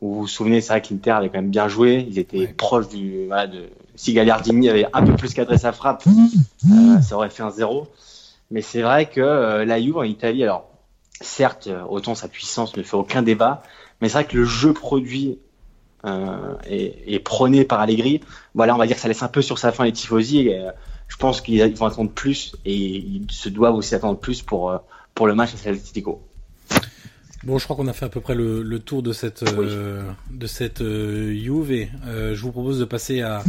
vous 0.00 0.20
vous 0.20 0.26
souvenez, 0.26 0.62
c'est 0.62 0.72
vrai 0.72 0.80
que 0.80 0.88
l'Inter 0.90 1.10
avait 1.10 1.28
quand 1.28 1.36
même 1.36 1.50
bien 1.50 1.68
joué, 1.68 2.06
ils 2.08 2.18
étaient 2.18 2.46
proches 2.46 2.88
du, 2.88 3.26
voilà, 3.26 3.46
de, 3.46 3.68
si 3.94 4.14
Gagliardini 4.14 4.70
avait 4.70 4.86
un 4.90 5.04
peu 5.04 5.16
plus 5.16 5.34
cadré 5.34 5.58
sa 5.58 5.72
frappe, 5.72 6.02
euh, 6.06 7.00
ça 7.02 7.16
aurait 7.16 7.28
fait 7.28 7.42
un 7.42 7.50
zéro. 7.50 7.88
Mais 8.54 8.62
c'est 8.62 8.80
vrai 8.80 9.04
que 9.10 9.20
euh, 9.20 9.66
la 9.66 9.78
Juve 9.82 9.98
en 9.98 10.02
Italie, 10.04 10.42
alors, 10.42 10.70
certes, 11.20 11.68
autant 11.90 12.14
sa 12.14 12.28
puissance 12.28 12.74
ne 12.76 12.82
fait 12.82 12.96
aucun 12.96 13.20
débat, 13.20 13.62
mais 14.00 14.08
c'est 14.08 14.14
vrai 14.14 14.24
que 14.24 14.38
le 14.38 14.44
jeu 14.44 14.72
produit 14.72 15.38
euh, 16.04 16.54
et, 16.66 17.18
prôné 17.18 17.64
par 17.64 17.80
Allegri, 17.80 18.20
voilà, 18.54 18.74
on 18.74 18.78
va 18.78 18.86
dire 18.86 18.96
que 18.96 19.02
ça 19.02 19.08
laisse 19.08 19.22
un 19.22 19.28
peu 19.28 19.40
sur 19.40 19.58
sa 19.58 19.72
fin 19.72 19.84
les 19.84 19.92
tifosi. 19.92 20.48
Et, 20.48 20.58
euh, 20.58 20.70
je 21.08 21.16
pense 21.16 21.40
qu'ils 21.40 21.74
vont 21.76 21.86
attendre 21.86 22.10
plus 22.10 22.56
et 22.64 22.74
ils 22.74 23.26
se 23.30 23.48
doivent 23.48 23.74
aussi 23.74 23.94
attendre 23.94 24.18
plus 24.18 24.42
pour, 24.42 24.70
euh, 24.70 24.78
pour 25.14 25.26
le 25.26 25.34
match 25.34 25.54
à 25.54 25.56
Celtico. 25.56 26.22
Bon, 27.44 27.58
je 27.58 27.64
crois 27.64 27.76
qu'on 27.76 27.88
a 27.88 27.92
fait 27.92 28.06
à 28.06 28.08
peu 28.08 28.20
près 28.20 28.34
le, 28.34 28.78
tour 28.78 29.02
de 29.02 29.12
cette 29.12 29.44
de 29.44 30.46
cette 30.46 30.82
Juve. 30.82 31.72
Et, 31.72 31.90
je 32.06 32.40
vous 32.40 32.52
propose 32.52 32.78
de 32.78 32.84
passer 32.84 33.22
à, 33.22 33.42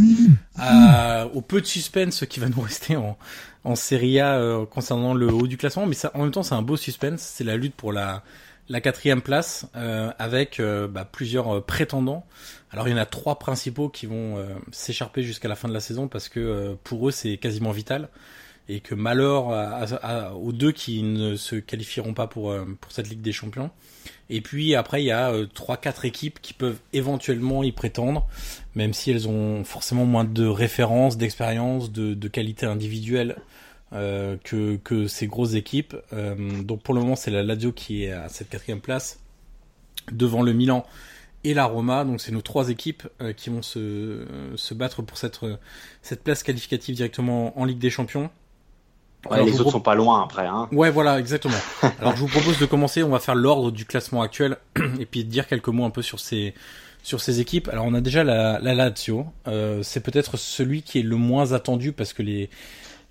à, 0.58 1.28
au 1.34 1.42
peu 1.42 1.62
de 1.62 1.66
suspense 1.66 2.26
qui 2.30 2.40
va 2.40 2.50
nous 2.50 2.62
rester 2.62 2.96
en, 2.96 3.18
en 3.64 3.76
Serie 3.76 4.20
A 4.20 4.66
concernant 4.70 5.14
le 5.14 5.32
haut 5.32 5.48
du 5.48 5.58
classement. 5.58 5.86
Mais 5.86 5.96
ça, 5.96 6.12
en 6.14 6.24
même 6.24 6.32
temps, 6.32 6.44
c'est 6.44 6.56
un 6.56 6.62
beau 6.62 6.78
suspense. 6.78 7.22
C'est 7.22 7.44
la 7.44 7.58
lutte 7.58 7.76
pour 7.76 7.92
la 7.92 8.24
la 8.70 8.82
quatrième 8.82 9.22
place 9.22 9.68
euh, 9.76 10.12
avec 10.18 10.60
euh, 10.60 10.88
bah, 10.88 11.06
plusieurs 11.06 11.58
euh, 11.58 11.62
prétendants. 11.62 12.26
Alors 12.72 12.88
il 12.88 12.92
y 12.92 12.94
en 12.94 12.98
a 12.98 13.06
trois 13.06 13.40
principaux 13.40 13.90
qui 13.90 14.06
vont 14.06 14.46
s'écharper 14.72 15.24
jusqu'à 15.24 15.48
la 15.48 15.56
fin 15.56 15.70
de 15.70 15.74
la 15.74 15.80
saison 15.80 16.10
parce 16.10 16.28
que 16.28 16.76
pour 16.84 17.08
eux 17.08 17.12
c'est 17.12 17.38
quasiment 17.38 17.72
vital 17.72 18.10
et 18.68 18.80
que 18.80 18.96
malheur 18.96 19.48
aux 20.36 20.52
deux 20.52 20.72
qui 20.72 21.04
ne 21.04 21.36
se 21.36 21.56
qualifieront 21.56 22.14
pas 22.14 22.28
pour 22.28 22.56
pour 22.82 22.92
cette 22.92 23.10
Ligue 23.10 23.22
des 23.22 23.32
Champions. 23.32 23.70
Et 24.30 24.42
puis 24.42 24.74
après 24.74 25.04
il 25.04 25.06
y 25.06 25.12
a 25.12 25.34
trois 25.54 25.78
quatre 25.78 26.04
équipes 26.06 26.40
qui 26.42 26.54
peuvent 26.54 26.80
éventuellement 26.92 27.64
y 27.64 27.72
prétendre, 27.72 28.28
même 28.74 28.94
si 28.94 29.12
elles 29.12 29.28
ont 29.28 29.64
forcément 29.64 30.06
moins 30.06 30.24
de 30.26 30.48
références, 30.48 31.16
d'expérience, 31.18 31.92
de, 31.92 32.16
de 32.16 32.28
qualité 32.28 32.66
individuelle 32.66 33.36
euh, 33.94 34.36
que, 34.44 34.78
que 34.78 35.08
ces 35.08 35.28
grosses 35.28 35.54
équipes. 35.54 35.96
Euh, 36.12 36.64
donc 36.64 36.82
pour 36.82 36.96
le 36.96 37.02
moment, 37.02 37.16
c'est 37.16 37.32
la 37.32 37.44
Lazio 37.44 37.72
qui 37.72 38.06
est 38.06 38.12
à 38.12 38.30
cette 38.30 38.50
quatrième 38.50 38.82
place, 38.82 39.20
devant 40.12 40.42
le 40.42 40.54
Milan 40.54 40.86
et 41.44 41.54
la 41.54 41.66
Roma. 41.66 42.04
Donc 42.04 42.20
c'est 42.20 42.32
nos 42.32 42.42
trois 42.42 42.70
équipes 42.70 43.04
euh, 43.22 43.32
qui 43.32 43.52
vont 43.52 43.62
se, 43.62 44.26
se 44.56 44.74
battre 44.74 45.04
pour 45.04 45.20
cette, 45.20 45.40
cette 46.02 46.24
place 46.24 46.42
qualificative 46.42 46.96
directement 46.96 47.58
en 47.60 47.66
Ligue 47.66 47.78
des 47.78 47.92
Champions. 47.92 48.32
Les 49.32 49.60
autres 49.60 49.72
sont 49.72 49.80
pas 49.80 49.96
loin 49.96 50.24
après. 50.24 50.46
Hein. 50.46 50.68
Ouais, 50.72 50.90
voilà, 50.90 51.20
exactement. 51.20 51.58
Alors 52.00 52.16
je 52.16 52.22
vous 52.22 52.28
propose 52.28 52.60
de 52.60 52.66
commencer. 52.66 53.04
On 53.04 53.10
va 53.10 53.20
faire 53.20 53.36
l'ordre 53.36 53.72
du 53.72 53.86
classement 53.86 54.22
actuel 54.22 54.58
et 55.00 55.06
puis 55.06 55.24
dire 55.24 55.48
quelques 55.48 55.70
mots 55.70 55.86
un 55.86 55.90
peu 55.90 56.02
sur 56.02 56.20
ces 56.20 56.54
sur 57.04 57.22
ces 57.22 57.40
équipes. 57.40 57.70
Alors 57.70 57.86
on 57.86 57.94
a 57.94 58.02
déjà 58.02 58.24
la, 58.24 58.60
la 58.60 58.74
Lazio. 58.74 59.26
Euh, 59.48 59.84
c'est 59.84 60.00
peut-être 60.00 60.38
celui 60.38 60.82
qui 60.82 61.00
est 61.00 61.04
le 61.04 61.18
moins 61.18 61.54
attendu 61.54 61.92
parce 61.92 62.14
que 62.14 62.24
les 62.24 62.50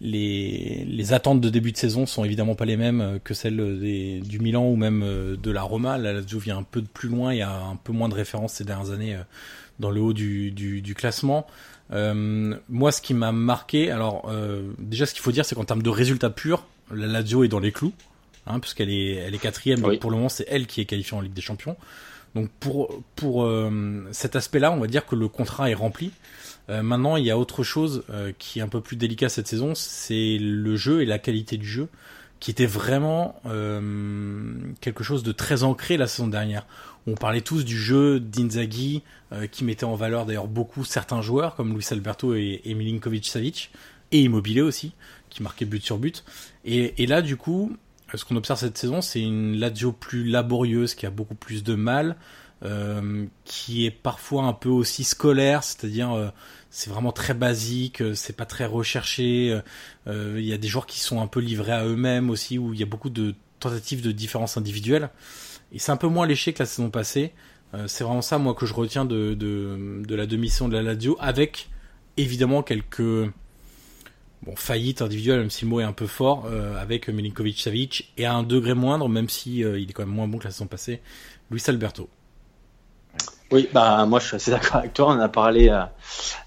les, 0.01 0.85
les 0.87 1.13
attentes 1.13 1.41
de 1.41 1.49
début 1.49 1.73
de 1.73 1.77
saison 1.77 2.07
sont 2.07 2.25
évidemment 2.25 2.55
pas 2.55 2.65
les 2.65 2.77
mêmes 2.77 3.01
euh, 3.01 3.19
que 3.23 3.35
celles 3.35 3.79
des, 3.81 4.21
du 4.21 4.39
Milan 4.39 4.67
ou 4.67 4.77
même 4.77 5.03
euh, 5.03 5.37
de 5.37 5.51
la 5.51 5.63
Roma. 5.63 5.99
La 5.99 6.13
Lazio 6.13 6.39
vient 6.39 6.59
un 6.59 6.63
peu 6.63 6.83
de 6.83 6.87
plus 6.87 7.09
loin, 7.09 7.33
il 7.33 7.39
y 7.39 7.43
a 7.43 7.55
un 7.55 7.77
peu 7.77 7.93
moins 7.93 8.09
de 8.09 8.15
références 8.15 8.55
ces 8.55 8.65
dernières 8.65 8.93
années 8.93 9.15
euh, 9.15 9.23
dans 9.79 9.91
le 9.91 10.01
haut 10.01 10.13
du, 10.13 10.51
du, 10.51 10.83
du 10.83 10.95
classement. 10.95 11.47
Euh, 11.93 12.57
moi, 12.69 12.93
ce 12.93 13.01
qui 13.01 13.15
m'a 13.15 13.33
marqué, 13.33 13.91
alors 13.91 14.29
euh, 14.31 14.73
déjà, 14.79 15.07
ce 15.07 15.15
qu'il 15.15 15.23
faut 15.23 15.33
dire, 15.33 15.45
c'est 15.45 15.55
qu'en 15.55 15.65
termes 15.65 15.83
de 15.83 15.91
résultats 15.91 16.31
purs, 16.31 16.67
la 16.93 17.07
Lazio 17.07 17.45
est 17.45 17.49
dans 17.49 17.61
les 17.61 17.73
clous, 17.73 17.93
hein, 18.47 18.61
puisqu'elle 18.61 18.91
est, 18.91 19.15
elle 19.15 19.35
est 19.35 19.39
quatrième. 19.39 19.81
Donc 19.81 20.01
pour 20.01 20.11
le 20.11 20.17
moment, 20.17 20.29
c'est 20.29 20.47
elle 20.49 20.67
qui 20.67 20.81
est 20.81 20.87
qualifiée 20.87 21.17
en 21.17 21.21
Ligue 21.21 21.35
des 21.35 21.43
Champions. 21.43 21.77
Donc 22.35 22.51
pour 22.59 23.03
pour 23.15 23.49
cet 24.11 24.35
aspect-là, 24.35 24.73
on 24.73 24.81
va 24.81 24.89
dire 24.89 25.07
que 25.07 25.15
le 25.15 25.29
contrat 25.29 25.71
est 25.71 25.75
rempli. 25.75 26.11
Euh, 26.71 26.83
maintenant, 26.83 27.17
il 27.17 27.25
y 27.25 27.31
a 27.31 27.39
autre 27.39 27.63
chose 27.63 28.05
euh, 28.11 28.33
qui 28.39 28.59
est 28.59 28.63
un 28.63 28.69
peu 28.69 28.81
plus 28.81 28.97
délicat 28.97 29.29
cette 29.29 29.47
saison, 29.47 29.75
c'est 29.75 30.39
le 30.41 30.77
jeu 30.77 31.03
et 31.03 31.07
la 31.07 31.19
qualité 31.19 31.57
du 31.57 31.67
jeu, 31.67 31.89
qui 32.41 32.51
était 32.51 32.67
vraiment 32.67 33.41
euh, 33.47 34.55
quelque 34.81 35.05
chose 35.05 35.23
de 35.23 35.33
très 35.33 35.63
ancré 35.63 35.97
la 35.97 36.07
saison 36.07 36.29
dernière. 36.29 36.67
On 37.07 37.15
parlait 37.15 37.43
tous 37.43 37.65
du 37.65 37.79
jeu 37.79 38.19
d'Inzaghi, 38.19 39.03
qui 39.51 39.65
mettait 39.65 39.85
en 39.85 39.95
valeur 39.95 40.27
d'ailleurs 40.27 40.49
beaucoup 40.49 40.85
certains 40.85 41.21
joueurs, 41.21 41.55
comme 41.55 41.75
Luis 41.75 41.87
Alberto 41.91 42.35
et, 42.35 42.63
et 42.65 42.75
Milinkovic-Savic, 42.75 43.71
et 44.13 44.21
Immobilier 44.21 44.63
aussi, 44.63 44.93
qui 45.29 45.43
marquait 45.43 45.65
but 45.65 45.85
sur 45.85 45.99
but. 45.99 46.25
Et, 46.65 47.03
et 47.03 47.07
là, 47.07 47.21
du 47.21 47.37
coup, 47.37 47.77
ce 48.15 48.25
qu'on 48.25 48.37
observe 48.37 48.59
cette 48.59 48.79
saison, 48.79 49.01
c'est 49.01 49.21
une 49.21 49.57
Lazio 49.57 49.93
plus 49.93 50.25
laborieuse, 50.25 50.95
qui 50.95 51.07
a 51.07 51.11
beaucoup 51.11 51.35
plus 51.35 51.63
de 51.63 51.75
mal, 51.75 52.17
euh, 52.65 53.27
qui 53.45 53.85
est 53.85 53.91
parfois 53.91 54.45
un 54.45 54.53
peu 54.53 54.69
aussi 54.69 55.05
scolaire, 55.05 55.63
c'est-à-dire 55.63 56.13
euh, 56.13 56.29
c'est 56.71 56.89
vraiment 56.89 57.13
très 57.13 57.35
basique, 57.35 58.01
euh, 58.01 58.15
c'est 58.15 58.37
pas 58.37 58.47
très 58.47 58.65
recherché. 58.65 59.61
Il 60.07 60.45
y 60.45 60.53
a 60.53 60.59
des 60.59 60.69
joueurs 60.69 60.87
qui 60.87 61.01
sont 61.01 61.21
un 61.21 61.27
peu 61.27 61.41
livrés 61.41 61.73
à 61.73 61.85
eux-mêmes 61.85 62.31
aussi, 62.31 62.59
où 62.59 62.73
il 62.73 62.81
y 62.81 62.83
a 62.83 62.87
beaucoup 62.87 63.11
de 63.11 63.35
tentatives 63.61 64.03
de 64.03 64.13
différence 64.13 64.57
individuelles. 64.57 65.11
Et 65.75 65.79
c'est 65.79 65.93
un 65.93 65.97
peu 65.97 66.07
moins 66.07 66.27
léché 66.27 66.53
que 66.53 66.61
la 66.61 66.67
saison 66.67 66.89
passée. 66.89 67.33
c'est 67.87 68.05
vraiment 68.05 68.23
ça, 68.23 68.39
moi, 68.39 68.55
que 68.55 68.65
je 68.65 68.73
retiens 68.73 69.05
de, 69.05 69.37
la 70.09 70.27
demi-saison 70.27 70.69
de 70.69 70.75
la 70.75 70.83
Lazio, 70.83 71.17
avec 71.21 71.69
évidemment 72.17 72.63
quelques 72.63 73.31
faillites 74.57 75.03
individuelles, 75.03 75.41
même 75.41 75.51
si 75.51 75.65
le 75.65 75.71
mot 75.71 75.81
est 75.81 75.85
un 75.85 75.93
peu 75.93 76.07
fort, 76.07 76.47
avec 76.81 77.09
Milinkovic-Savic, 77.09 78.13
et 78.17 78.25
à 78.25 78.35
un 78.35 78.45
degré 78.45 78.75
moindre, 78.75 79.09
même 79.09 79.29
si 79.29 79.59
il 79.59 79.91
est 79.91 79.93
quand 79.93 80.07
même 80.07 80.15
moins 80.15 80.29
bon 80.29 80.39
que 80.39 80.45
la 80.45 80.53
saison 80.53 80.69
passée, 80.69 81.03
Luis 81.51 81.63
Alberto. 81.67 82.09
Oui, 83.55 83.69
bah 83.73 84.05
moi 84.07 84.19
je 84.21 84.27
suis 84.27 84.37
assez 84.37 84.51
d'accord 84.51 84.77
avec 84.77 84.95
toi. 84.95 85.15
On 85.15 85.21
a 85.21 85.29
parlé 85.29 85.69
euh, 85.69 85.83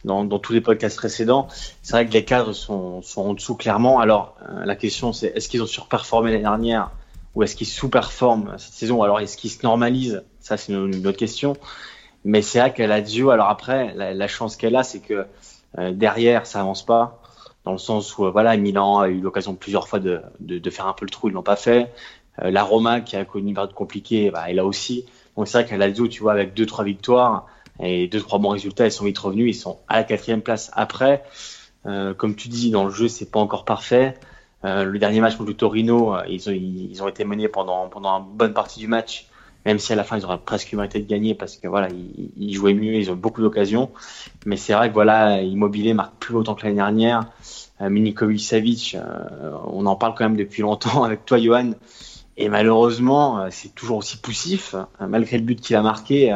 dans, 0.03 0.27
tous 0.39 0.51
les 0.51 0.61
podcasts 0.61 0.97
précédents. 0.97 1.47
C'est 1.81 1.93
vrai 1.93 2.07
que 2.07 2.11
les 2.11 2.25
cadres 2.25 2.53
sont, 2.53 3.01
en 3.15 3.33
dessous 3.33 3.55
clairement. 3.55 3.99
Alors 3.99 4.35
euh, 4.41 4.65
la 4.65 4.75
question 4.75 5.13
c'est 5.13 5.27
est-ce 5.27 5.47
qu'ils 5.47 5.61
ont 5.61 5.67
surperformé 5.67 6.31
l'année 6.31 6.43
dernière? 6.43 6.91
Ou 7.37 7.43
est-ce 7.43 7.55
qu'ils 7.55 7.67
sous-performent 7.67 8.55
cette 8.57 8.73
saison? 8.73 9.03
Alors 9.03 9.19
est-ce 9.19 9.37
qu'ils 9.37 9.51
se 9.51 9.61
normalisent 9.61 10.23
Ça 10.39 10.57
c'est 10.57 10.73
une, 10.73 11.05
autre 11.05 11.19
question. 11.19 11.55
Mais 12.25 12.41
c'est 12.41 12.59
vrai 12.59 12.73
qu'elle 12.73 12.91
a 12.91 12.99
Dio. 12.99 13.29
Alors 13.29 13.47
après, 13.49 13.93
la, 13.93 14.27
chance 14.27 14.55
qu'elle 14.55 14.75
a, 14.75 14.81
c'est 14.81 15.01
que 15.01 15.27
euh, 15.77 15.91
derrière 15.91 16.47
ça 16.47 16.61
avance 16.61 16.83
pas. 16.83 17.21
Dans 17.63 17.73
le 17.73 17.77
sens 17.77 18.17
où 18.17 18.31
voilà, 18.31 18.57
Milan 18.57 19.01
a 19.01 19.07
eu 19.07 19.19
l'occasion 19.19 19.53
plusieurs 19.53 19.87
fois 19.87 19.99
de, 19.99 20.19
de, 20.39 20.57
de, 20.57 20.69
faire 20.71 20.87
un 20.87 20.93
peu 20.93 21.05
le 21.05 21.11
trou, 21.11 21.29
ils 21.29 21.33
l'ont 21.33 21.43
pas 21.43 21.55
fait. 21.55 21.93
la 22.39 22.63
Roma 22.63 23.01
qui 23.01 23.15
a 23.15 23.23
connu 23.23 23.49
une 23.49 23.53
période 23.53 23.73
compliquée, 23.73 24.31
bah, 24.31 24.45
elle 24.47 24.57
a 24.57 24.65
aussi. 24.65 25.05
Donc 25.35 25.47
c'est 25.47 25.59
vrai 25.59 25.69
qu'à 25.69 25.77
Lazio, 25.77 26.07
tu 26.07 26.23
vois, 26.23 26.31
avec 26.31 26.55
deux 26.55 26.65
trois 26.65 26.83
victoires 26.83 27.45
et 27.79 28.07
deux 28.07 28.19
trois 28.19 28.39
bons 28.39 28.49
résultats, 28.49 28.87
ils 28.87 28.91
sont 28.91 29.05
vite 29.05 29.19
revenus. 29.19 29.55
Ils 29.55 29.59
sont 29.59 29.77
à 29.87 29.97
la 29.97 30.03
quatrième 30.03 30.41
place 30.41 30.71
après. 30.73 31.23
Euh, 31.85 32.15
comme 32.15 32.35
tu 32.35 32.47
dis, 32.47 32.71
dans 32.71 32.85
le 32.85 32.89
jeu, 32.89 33.07
c'est 33.07 33.29
pas 33.29 33.39
encore 33.39 33.63
parfait. 33.63 34.15
Euh, 34.65 34.83
le 34.85 34.99
dernier 34.99 35.21
match 35.21 35.35
contre 35.35 35.49
le 35.49 35.55
Torino, 35.55 36.15
euh, 36.15 36.23
ils 36.27 36.49
ont, 36.49 36.53
ils 36.53 37.03
ont 37.03 37.07
été 37.07 37.23
menés 37.25 37.47
pendant 37.47 37.87
pendant 37.89 38.19
une 38.19 38.35
bonne 38.35 38.53
partie 38.53 38.79
du 38.79 38.87
match, 38.87 39.27
même 39.65 39.77
si 39.77 39.93
à 39.93 39.95
la 39.95 40.03
fin 40.03 40.17
ils 40.17 40.25
auraient 40.25 40.39
presque 40.39 40.73
mérité 40.73 40.99
de 40.99 41.07
gagner 41.07 41.35
parce 41.35 41.57
que 41.57 41.67
voilà, 41.67 41.89
ils, 41.89 42.31
ils 42.37 42.53
jouaient 42.53 42.73
mieux, 42.73 42.95
ils 42.95 43.11
ont 43.11 43.15
beaucoup 43.15 43.41
d'occasions. 43.41 43.91
Mais 44.45 44.57
c'est 44.57 44.73
vrai 44.73 44.89
que 44.89 44.93
voilà, 44.93 45.41
Immobilier 45.41 45.93
marque 45.93 46.15
plus 46.19 46.35
autant 46.35 46.55
que 46.55 46.63
l'année 46.63 46.77
dernière. 46.77 47.25
Euh, 47.81 47.89
Minikovic 47.89 48.95
euh, 48.95 49.51
on 49.65 49.85
en 49.85 49.95
parle 49.95 50.15
quand 50.15 50.23
même 50.23 50.37
depuis 50.37 50.61
longtemps 50.61 51.03
avec 51.05 51.25
toi, 51.25 51.37
Johan. 51.39 51.71
Et 52.37 52.49
malheureusement, 52.49 53.39
euh, 53.39 53.47
c'est 53.51 53.73
toujours 53.73 53.97
aussi 53.97 54.17
poussif, 54.17 54.75
euh, 54.75 55.07
malgré 55.07 55.37
le 55.37 55.43
but 55.43 55.59
qu'il 55.59 55.75
a 55.75 55.81
marqué. 55.81 56.35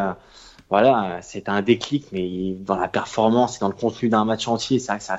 Voilà, 0.69 1.19
c'est 1.21 1.49
un 1.49 1.61
déclic, 1.61 2.05
mais 2.13 2.53
dans 2.53 2.77
la 2.77 2.87
performance 2.87 3.57
et 3.57 3.59
dans 3.59 3.67
le 3.67 3.73
contenu 3.73 4.07
d'un 4.07 4.23
match 4.23 4.47
entier, 4.47 4.79
c'est 4.79 4.93
vrai 4.93 4.99
que 4.99 5.03
ça. 5.03 5.17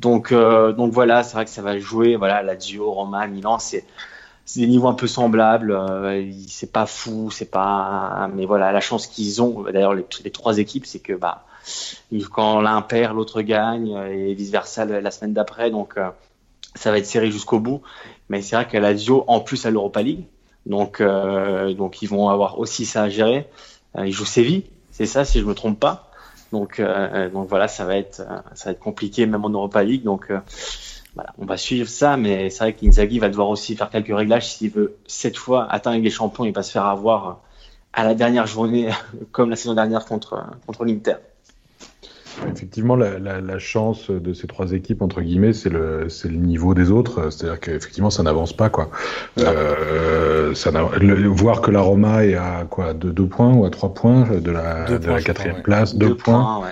Donc, 0.00 0.32
donc 0.32 0.92
voilà, 0.92 1.22
c'est 1.22 1.34
vrai 1.34 1.44
que 1.44 1.50
ça 1.50 1.62
va 1.62 1.78
jouer. 1.78 2.16
Voilà, 2.16 2.42
Lazio, 2.42 2.90
Roma, 2.90 3.26
Milan, 3.26 3.58
c'est 3.58 3.84
des 4.56 4.66
niveaux 4.66 4.88
un 4.88 4.94
peu 4.94 5.06
semblables. 5.06 5.78
c'est 6.48 6.72
pas 6.72 6.86
fou, 6.86 7.30
c'est 7.30 7.50
pas. 7.50 8.28
Mais 8.34 8.46
voilà, 8.46 8.72
la 8.72 8.80
chance 8.80 9.06
qu'ils 9.06 9.42
ont. 9.42 9.64
D'ailleurs, 9.64 9.94
les, 9.94 10.30
trois 10.30 10.58
équipes, 10.58 10.86
c'est 10.86 11.00
que 11.00 11.12
bah 11.12 11.44
quand 12.32 12.60
l'un 12.60 12.80
perd, 12.82 13.14
l'autre 13.14 13.42
gagne 13.42 13.90
et 14.10 14.34
vice 14.34 14.50
versa 14.50 14.84
la 14.86 15.10
semaine 15.10 15.34
d'après. 15.34 15.70
Donc 15.70 15.96
ça 16.74 16.90
va 16.90 16.98
être 16.98 17.06
serré 17.06 17.30
jusqu'au 17.30 17.60
bout. 17.60 17.82
Mais 18.28 18.42
c'est 18.42 18.56
vrai 18.56 18.66
qu'à 18.66 18.80
Lazio, 18.80 19.24
en 19.26 19.40
plus 19.40 19.66
à 19.66 19.70
l'Europa 19.70 20.02
League, 20.02 20.24
donc 20.66 21.00
euh, 21.00 21.72
donc 21.74 22.02
ils 22.02 22.08
vont 22.08 22.28
avoir 22.28 22.58
aussi 22.58 22.86
ça 22.86 23.02
à 23.04 23.08
gérer. 23.08 23.48
Euh, 23.96 24.06
ils 24.06 24.12
jouent 24.12 24.24
Séville, 24.24 24.64
c'est 24.90 25.06
ça 25.06 25.24
si 25.24 25.40
je 25.40 25.44
me 25.44 25.54
trompe 25.54 25.80
pas. 25.80 26.09
Donc 26.52 26.80
euh, 26.80 27.30
donc 27.30 27.48
voilà, 27.48 27.68
ça 27.68 27.84
va 27.84 27.96
être 27.96 28.22
ça 28.54 28.64
va 28.66 28.70
être 28.72 28.80
compliqué 28.80 29.26
même 29.26 29.44
en 29.44 29.50
Europa 29.50 29.82
League. 29.82 30.02
Donc 30.02 30.32
voilà, 31.14 31.32
on 31.38 31.44
va 31.44 31.56
suivre 31.56 31.88
ça, 31.88 32.16
mais 32.16 32.50
c'est 32.50 32.64
vrai 32.64 32.72
qu'Inzaghi 32.74 33.18
va 33.18 33.28
devoir 33.28 33.48
aussi 33.48 33.76
faire 33.76 33.90
quelques 33.90 34.16
réglages 34.16 34.48
s'il 34.48 34.70
veut 34.70 34.96
cette 35.06 35.36
fois 35.36 35.70
atteindre 35.70 36.02
les 36.02 36.10
champions 36.10 36.44
et 36.44 36.52
pas 36.52 36.62
se 36.62 36.72
faire 36.72 36.86
avoir 36.86 37.40
à 37.92 38.04
la 38.04 38.14
dernière 38.14 38.46
journée 38.46 38.90
comme 39.32 39.50
la 39.50 39.56
saison 39.56 39.74
dernière 39.74 40.04
contre 40.06 40.44
contre 40.66 40.84
l'Inter. 40.84 41.16
Effectivement, 42.52 42.96
la, 42.96 43.18
la, 43.18 43.40
la, 43.40 43.58
chance 43.58 44.10
de 44.10 44.32
ces 44.32 44.46
trois 44.46 44.72
équipes, 44.72 45.02
entre 45.02 45.20
guillemets, 45.20 45.52
c'est 45.52 45.68
le, 45.68 46.08
c'est 46.08 46.28
le 46.28 46.36
niveau 46.36 46.74
des 46.74 46.90
autres. 46.90 47.30
C'est-à-dire 47.30 47.60
qu'effectivement, 47.60 48.10
ça 48.10 48.22
n'avance 48.22 48.52
pas, 48.52 48.68
quoi. 48.70 48.90
Euh, 49.38 50.54
ça 50.54 50.70
le, 51.00 51.28
voir 51.28 51.60
que 51.60 51.70
la 51.70 51.80
Roma 51.80 52.24
est 52.24 52.34
à 52.34 52.66
quoi, 52.68 52.94
de 52.94 53.10
deux 53.10 53.26
points 53.26 53.52
ou 53.52 53.64
à 53.64 53.70
trois 53.70 53.94
points 53.94 54.26
de 54.40 54.50
la, 54.50 54.98
de 54.98 55.06
la 55.06 55.20
quatrième 55.20 55.62
place, 55.62 55.94
deux, 55.94 56.14
points. 56.14 56.62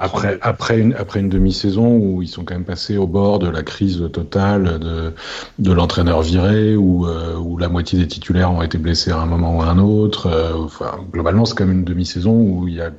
après, 0.00 0.38
après 0.40 0.78
une, 0.78 0.94
après 0.94 1.20
une 1.20 1.28
demi-saison 1.28 1.96
où 1.96 2.22
ils 2.22 2.28
sont 2.28 2.44
quand 2.44 2.54
même 2.54 2.64
passés 2.64 2.96
au 2.96 3.06
bord 3.06 3.38
de 3.38 3.48
la 3.48 3.62
crise 3.62 4.08
totale 4.12 4.78
de, 4.78 5.14
de 5.58 5.72
l'entraîneur 5.72 6.22
viré, 6.22 6.76
où, 6.76 7.06
euh, 7.06 7.36
où 7.36 7.58
la 7.58 7.68
moitié 7.68 7.98
des 7.98 8.06
titulaires 8.06 8.52
ont 8.52 8.62
été 8.62 8.78
blessés 8.78 9.10
à 9.10 9.18
un 9.18 9.26
moment 9.26 9.58
ou 9.58 9.62
à 9.62 9.66
un 9.66 9.78
autre. 9.78 10.26
Euh, 10.26 10.52
enfin, 10.56 10.98
globalement, 11.12 11.44
c'est 11.44 11.56
quand 11.56 11.66
même 11.66 11.78
une 11.78 11.84
demi-saison 11.84 12.32
où 12.32 12.68
il 12.68 12.74
y 12.74 12.80
a 12.80 12.90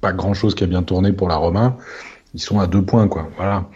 pas 0.00 0.12
grand 0.12 0.34
chose 0.34 0.54
qui 0.54 0.64
a 0.64 0.66
bien 0.66 0.82
tourné 0.82 1.12
pour 1.12 1.28
la 1.28 1.36
Roma. 1.36 1.76
Ils 2.34 2.40
sont 2.40 2.60
à 2.60 2.68
deux 2.68 2.82
points, 2.82 3.08
quoi. 3.08 3.28
Voilà. 3.36 3.66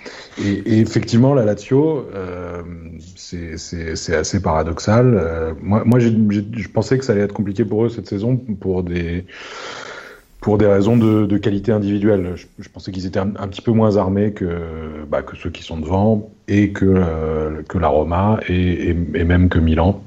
Et, 0.40 0.80
effectivement, 0.80 1.34
la 1.34 1.44
Lazio, 1.44 2.06
euh, 2.14 2.62
c'est 3.16 4.14
assez 4.14 4.40
paradoxal. 4.40 5.16
Euh, 5.16 5.54
moi, 5.60 5.82
moi 5.84 5.98
je 5.98 6.68
pensais 6.68 6.98
que 6.98 7.04
ça 7.04 7.12
allait 7.12 7.22
être 7.22 7.32
compliqué 7.32 7.64
pour 7.64 7.84
eux 7.84 7.88
cette 7.88 8.08
saison 8.08 8.36
pour 8.36 8.82
des 8.82 9.24
pour 10.40 10.58
des 10.58 10.66
raisons 10.66 10.98
de, 10.98 11.38
qualité 11.38 11.72
individuelle. 11.72 12.32
Je, 12.36 12.46
je 12.58 12.68
pensais 12.68 12.92
qu'ils 12.92 13.06
étaient 13.06 13.18
un, 13.18 13.48
petit 13.48 13.62
peu 13.62 13.72
moins 13.72 13.96
armés 13.96 14.32
que 14.32 15.04
bah, 15.08 15.22
que 15.22 15.36
ceux 15.36 15.50
qui 15.50 15.62
sont 15.62 15.78
devant 15.78 16.30
et 16.48 16.70
que 16.70 16.84
euh, 16.84 17.62
que 17.66 17.78
la 17.78 17.88
Roma 17.88 18.38
et, 18.48 18.90
et, 18.90 18.90
et 18.90 19.24
même 19.24 19.48
que 19.48 19.58
Milan. 19.58 20.02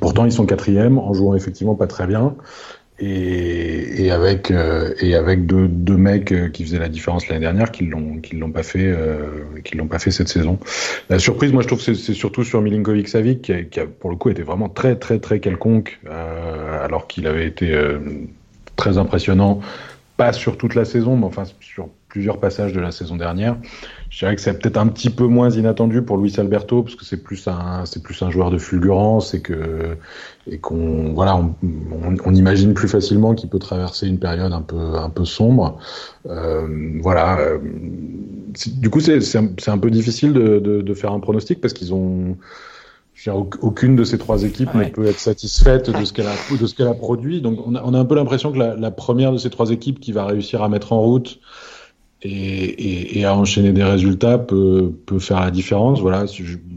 Pourtant, 0.00 0.24
ils 0.24 0.32
sont 0.32 0.46
quatrième 0.46 0.98
en 0.98 1.12
jouant 1.14 1.34
effectivement 1.34 1.74
pas 1.74 1.86
très 1.86 2.06
bien 2.06 2.34
et, 3.00 4.10
avec 4.10 4.50
euh, 4.50 4.94
et 5.00 5.14
avec 5.14 5.46
deux, 5.46 5.68
deux 5.68 5.96
mecs 5.96 6.32
euh, 6.32 6.48
qui 6.48 6.64
faisaient 6.64 6.78
la 6.78 6.88
différence 6.88 7.28
l'année 7.28 7.40
dernière 7.40 7.70
qui 7.70 7.86
l'ont 7.86 8.18
qui 8.18 8.36
l'ont 8.36 8.50
pas 8.50 8.62
fait 8.62 8.86
euh, 8.86 9.44
qui 9.64 9.76
l'ont 9.76 9.86
pas 9.86 9.98
fait 9.98 10.10
cette 10.10 10.28
saison. 10.28 10.58
La 11.08 11.18
surprise, 11.18 11.52
moi 11.52 11.62
je 11.62 11.66
trouve 11.66 11.80
c'est 11.80 11.94
surtout 11.94 12.44
sur 12.44 12.60
Milinkovic 12.60 13.08
Savic 13.08 13.42
qui 13.42 13.66
qui 13.66 13.80
a, 13.80 13.86
pour 13.86 14.10
le 14.10 14.16
coup 14.16 14.28
été 14.30 14.42
vraiment 14.42 14.68
très 14.68 14.96
très 14.96 15.18
très 15.18 15.40
quelconque 15.40 15.98
euh, 16.06 16.84
alors 16.84 17.06
qu'il 17.06 17.26
avait 17.26 17.46
été 17.46 17.74
très 18.76 18.98
impressionnant 18.98 19.60
pas 20.16 20.32
sur 20.32 20.58
toute 20.58 20.74
la 20.74 20.84
saison 20.84 21.16
mais 21.16 21.24
enfin 21.24 21.44
sur 21.60 21.88
plusieurs 22.08 22.38
passages 22.38 22.72
de 22.72 22.80
la 22.80 22.90
saison 22.90 23.16
dernière. 23.16 23.56
Je 24.10 24.18
dirais 24.18 24.34
que 24.34 24.42
c'est 24.42 24.58
peut-être 24.58 24.76
un 24.76 24.88
petit 24.88 25.08
peu 25.08 25.26
moins 25.26 25.50
inattendu 25.50 26.02
pour 26.02 26.18
Luis 26.18 26.34
Alberto 26.36 26.82
parce 26.82 26.96
que 26.96 27.04
c'est 27.04 27.22
plus 27.22 27.46
un 27.46 27.86
c'est 27.86 28.02
plus 28.02 28.20
un 28.22 28.30
joueur 28.30 28.50
de 28.50 28.58
fulgurance 28.58 29.34
et 29.34 29.40
que 29.40 29.96
et 30.50 30.58
qu'on 30.58 31.12
voilà 31.14 31.36
on, 31.36 31.54
on, 31.62 32.16
on, 32.24 32.34
imagine 32.34 32.74
plus 32.74 32.88
facilement 32.88 33.36
qu'il 33.36 33.48
peut 33.48 33.60
traverser 33.60 34.08
une 34.08 34.18
période 34.18 34.52
un 34.52 34.62
peu 34.62 34.96
un 34.96 35.10
peu 35.10 35.24
sombre. 35.24 35.78
Euh, 36.26 36.98
voilà. 37.00 37.38
Du 38.66 38.90
coup 38.90 38.98
c'est 38.98 39.20
c'est 39.20 39.38
un, 39.38 39.48
un, 39.68 39.78
peu 39.78 39.90
difficile 39.90 40.32
de, 40.32 40.58
de, 40.58 40.82
de 40.82 40.94
faire 40.94 41.12
un 41.12 41.20
pronostic 41.20 41.60
parce 41.60 41.72
qu'ils 41.72 41.94
ont 41.94 42.36
aucune 43.60 43.96
de 43.96 44.02
ces 44.04 44.18
trois 44.18 44.42
équipes 44.42 44.74
ouais. 44.74 44.86
ne 44.86 44.90
peut 44.90 45.06
être 45.06 45.20
satisfaite 45.20 45.88
de 45.90 46.04
ce 46.04 46.12
qu'elle 46.12 46.26
a, 46.26 46.34
de 46.58 46.66
ce 46.66 46.74
qu'elle 46.74 46.88
a 46.88 46.94
produit. 46.94 47.42
Donc, 47.42 47.58
on 47.66 47.74
a, 47.74 47.82
on 47.84 47.92
a 47.92 47.98
un 47.98 48.04
peu 48.04 48.14
l'impression 48.14 48.50
que 48.50 48.58
la, 48.58 48.74
la, 48.74 48.90
première 48.90 49.30
de 49.30 49.36
ces 49.36 49.50
trois 49.50 49.70
équipes 49.70 50.00
qui 50.00 50.12
va 50.12 50.24
réussir 50.24 50.62
à 50.62 50.68
mettre 50.68 50.94
en 50.94 51.00
route 51.00 51.38
et, 52.22 52.30
et, 52.30 53.18
et, 53.18 53.24
à 53.24 53.34
enchaîner 53.34 53.72
des 53.72 53.84
résultats 53.84 54.38
peut, 54.38 54.92
peut 55.06 55.18
faire 55.18 55.40
la 55.40 55.50
différence. 55.50 56.00
Voilà, 56.00 56.26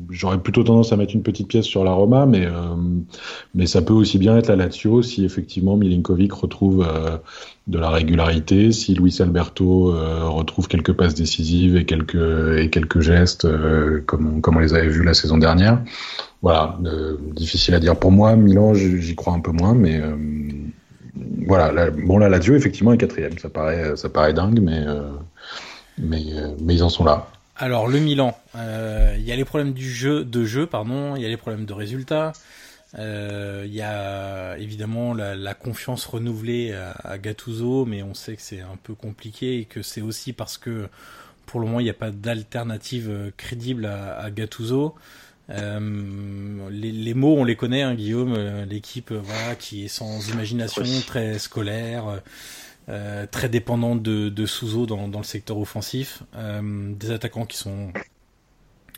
j'aurais 0.10 0.40
plutôt 0.40 0.64
tendance 0.64 0.94
à 0.94 0.98
mettre 0.98 1.16
une 1.16 1.24
petite 1.24 1.48
pièce 1.48 1.66
sur 1.66 1.84
la 1.84 1.92
Roma, 1.92 2.26
mais 2.26 2.46
euh, 2.46 2.76
mais 3.54 3.66
ça 3.66 3.82
peut 3.82 3.94
aussi 3.94 4.18
bien 4.18 4.38
être 4.38 4.48
la 4.48 4.56
Lazio 4.56 5.02
si 5.02 5.26
effectivement 5.26 5.76
Milinkovic 5.76 6.32
retrouve 6.32 6.88
euh, 6.88 7.18
de 7.68 7.78
la 7.78 7.90
régularité, 7.90 8.72
si 8.72 8.94
Luis 8.94 9.18
Alberto 9.20 9.94
euh, 9.94 10.28
retrouve 10.28 10.68
quelques 10.68 10.94
passes 10.94 11.16
décisives 11.16 11.76
et 11.76 11.86
quelques 11.86 12.58
et 12.58 12.70
quelques 12.70 13.02
gestes 13.02 13.46
euh, 13.46 14.02
comme 14.06 14.38
on, 14.38 14.42
comme 14.42 14.58
on 14.58 14.60
les 14.60 14.74
avait 14.74 14.90
vus 14.90 15.04
la 15.04 15.14
saison 15.14 15.38
dernière. 15.38 15.82
Voilà, 16.42 16.78
euh, 16.86 17.18
difficile 17.34 17.74
à 17.74 17.80
dire 17.80 17.98
pour 17.98 18.12
moi. 18.12 18.36
Milan, 18.36 18.74
j'y 18.74 19.16
crois 19.16 19.34
un 19.34 19.40
peu 19.40 19.52
moins, 19.52 19.74
mais 19.74 20.02
voilà. 21.16 21.72
La, 21.72 21.90
bon, 21.92 22.18
la 22.18 22.30
Lazio 22.30 22.56
effectivement 22.56 22.94
est 22.94 22.98
quatrième. 22.98 23.38
Ça 23.38 23.50
paraît 23.50 23.96
ça 23.96 24.10
paraît 24.10 24.34
dingue, 24.34 24.60
mais 24.60 24.86
mais, 25.98 26.24
euh, 26.34 26.56
mais 26.62 26.76
ils 26.76 26.84
en 26.84 26.90
sont 26.90 27.04
là. 27.04 27.28
Alors 27.56 27.88
le 27.88 28.00
Milan, 28.00 28.38
euh, 28.56 29.16
il 29.18 29.24
y 29.24 29.32
a 29.32 29.36
les 29.36 29.46
problèmes 29.46 29.74
du 29.74 29.90
jeu, 29.90 30.26
de 30.26 30.44
jeu, 30.44 30.66
pardon, 30.66 31.16
il 31.16 31.22
y 31.22 31.26
a 31.26 31.30
les 31.30 31.38
problèmes 31.38 31.66
de 31.66 31.74
résultats, 31.74 32.34
euh, 32.98 33.64
il 33.66 33.74
y 33.74 33.82
a 33.82 34.58
évidemment 34.58 35.14
la, 35.14 35.36
la 35.36 35.54
confiance 35.54 36.06
renouvelée 36.06 36.74
à, 36.74 36.92
à, 37.04 37.18
Gattuso, 37.18 37.86
mais 37.86 38.02
on 38.02 38.14
sait 38.16 38.36
que 38.36 38.42
c'est 38.42 38.62
un 38.62 38.78
peu 38.82 38.96
compliqué 38.96 39.60
et 39.60 39.66
que 39.66 39.82
c'est 39.84 40.02
aussi 40.02 40.34
parce 40.34 40.58
que 40.58 40.90
pour 41.46 41.60
le 41.60 41.68
moment 41.68 41.80
il 41.80 41.84
n'y 41.84 41.90
a 41.90 41.96
pas 41.96 42.12
d'alternative 42.12 43.32
crédible 43.38 43.86
à, 43.86 44.18
à 44.18 44.32
Gattuso. 44.32 44.96
Euh, 45.50 46.70
les, 46.70 46.92
les, 46.92 47.14
mots, 47.14 47.36
on 47.38 47.44
les 47.44 47.56
connaît, 47.56 47.82
hein, 47.82 47.96
Guillaume. 47.96 48.36
L'équipe, 48.70 49.12
voilà, 49.12 49.56
qui 49.56 49.86
est 49.86 49.90
sans 49.90 50.30
imagination, 50.30 50.84
très 51.06 51.40
scolaire, 51.40 52.22
euh, 52.90 53.26
très 53.30 53.50
dépendant 53.50 53.96
de, 53.96 54.30
de 54.30 54.46
Souzo 54.46 54.86
dans, 54.86 55.08
dans, 55.08 55.20
le 55.20 55.26
secteur 55.26 55.58
offensif, 55.58 56.24
euh, 56.36 56.94
des 56.94 57.12
attaquants 57.12 57.46
qui 57.46 57.58
sont 57.58 57.92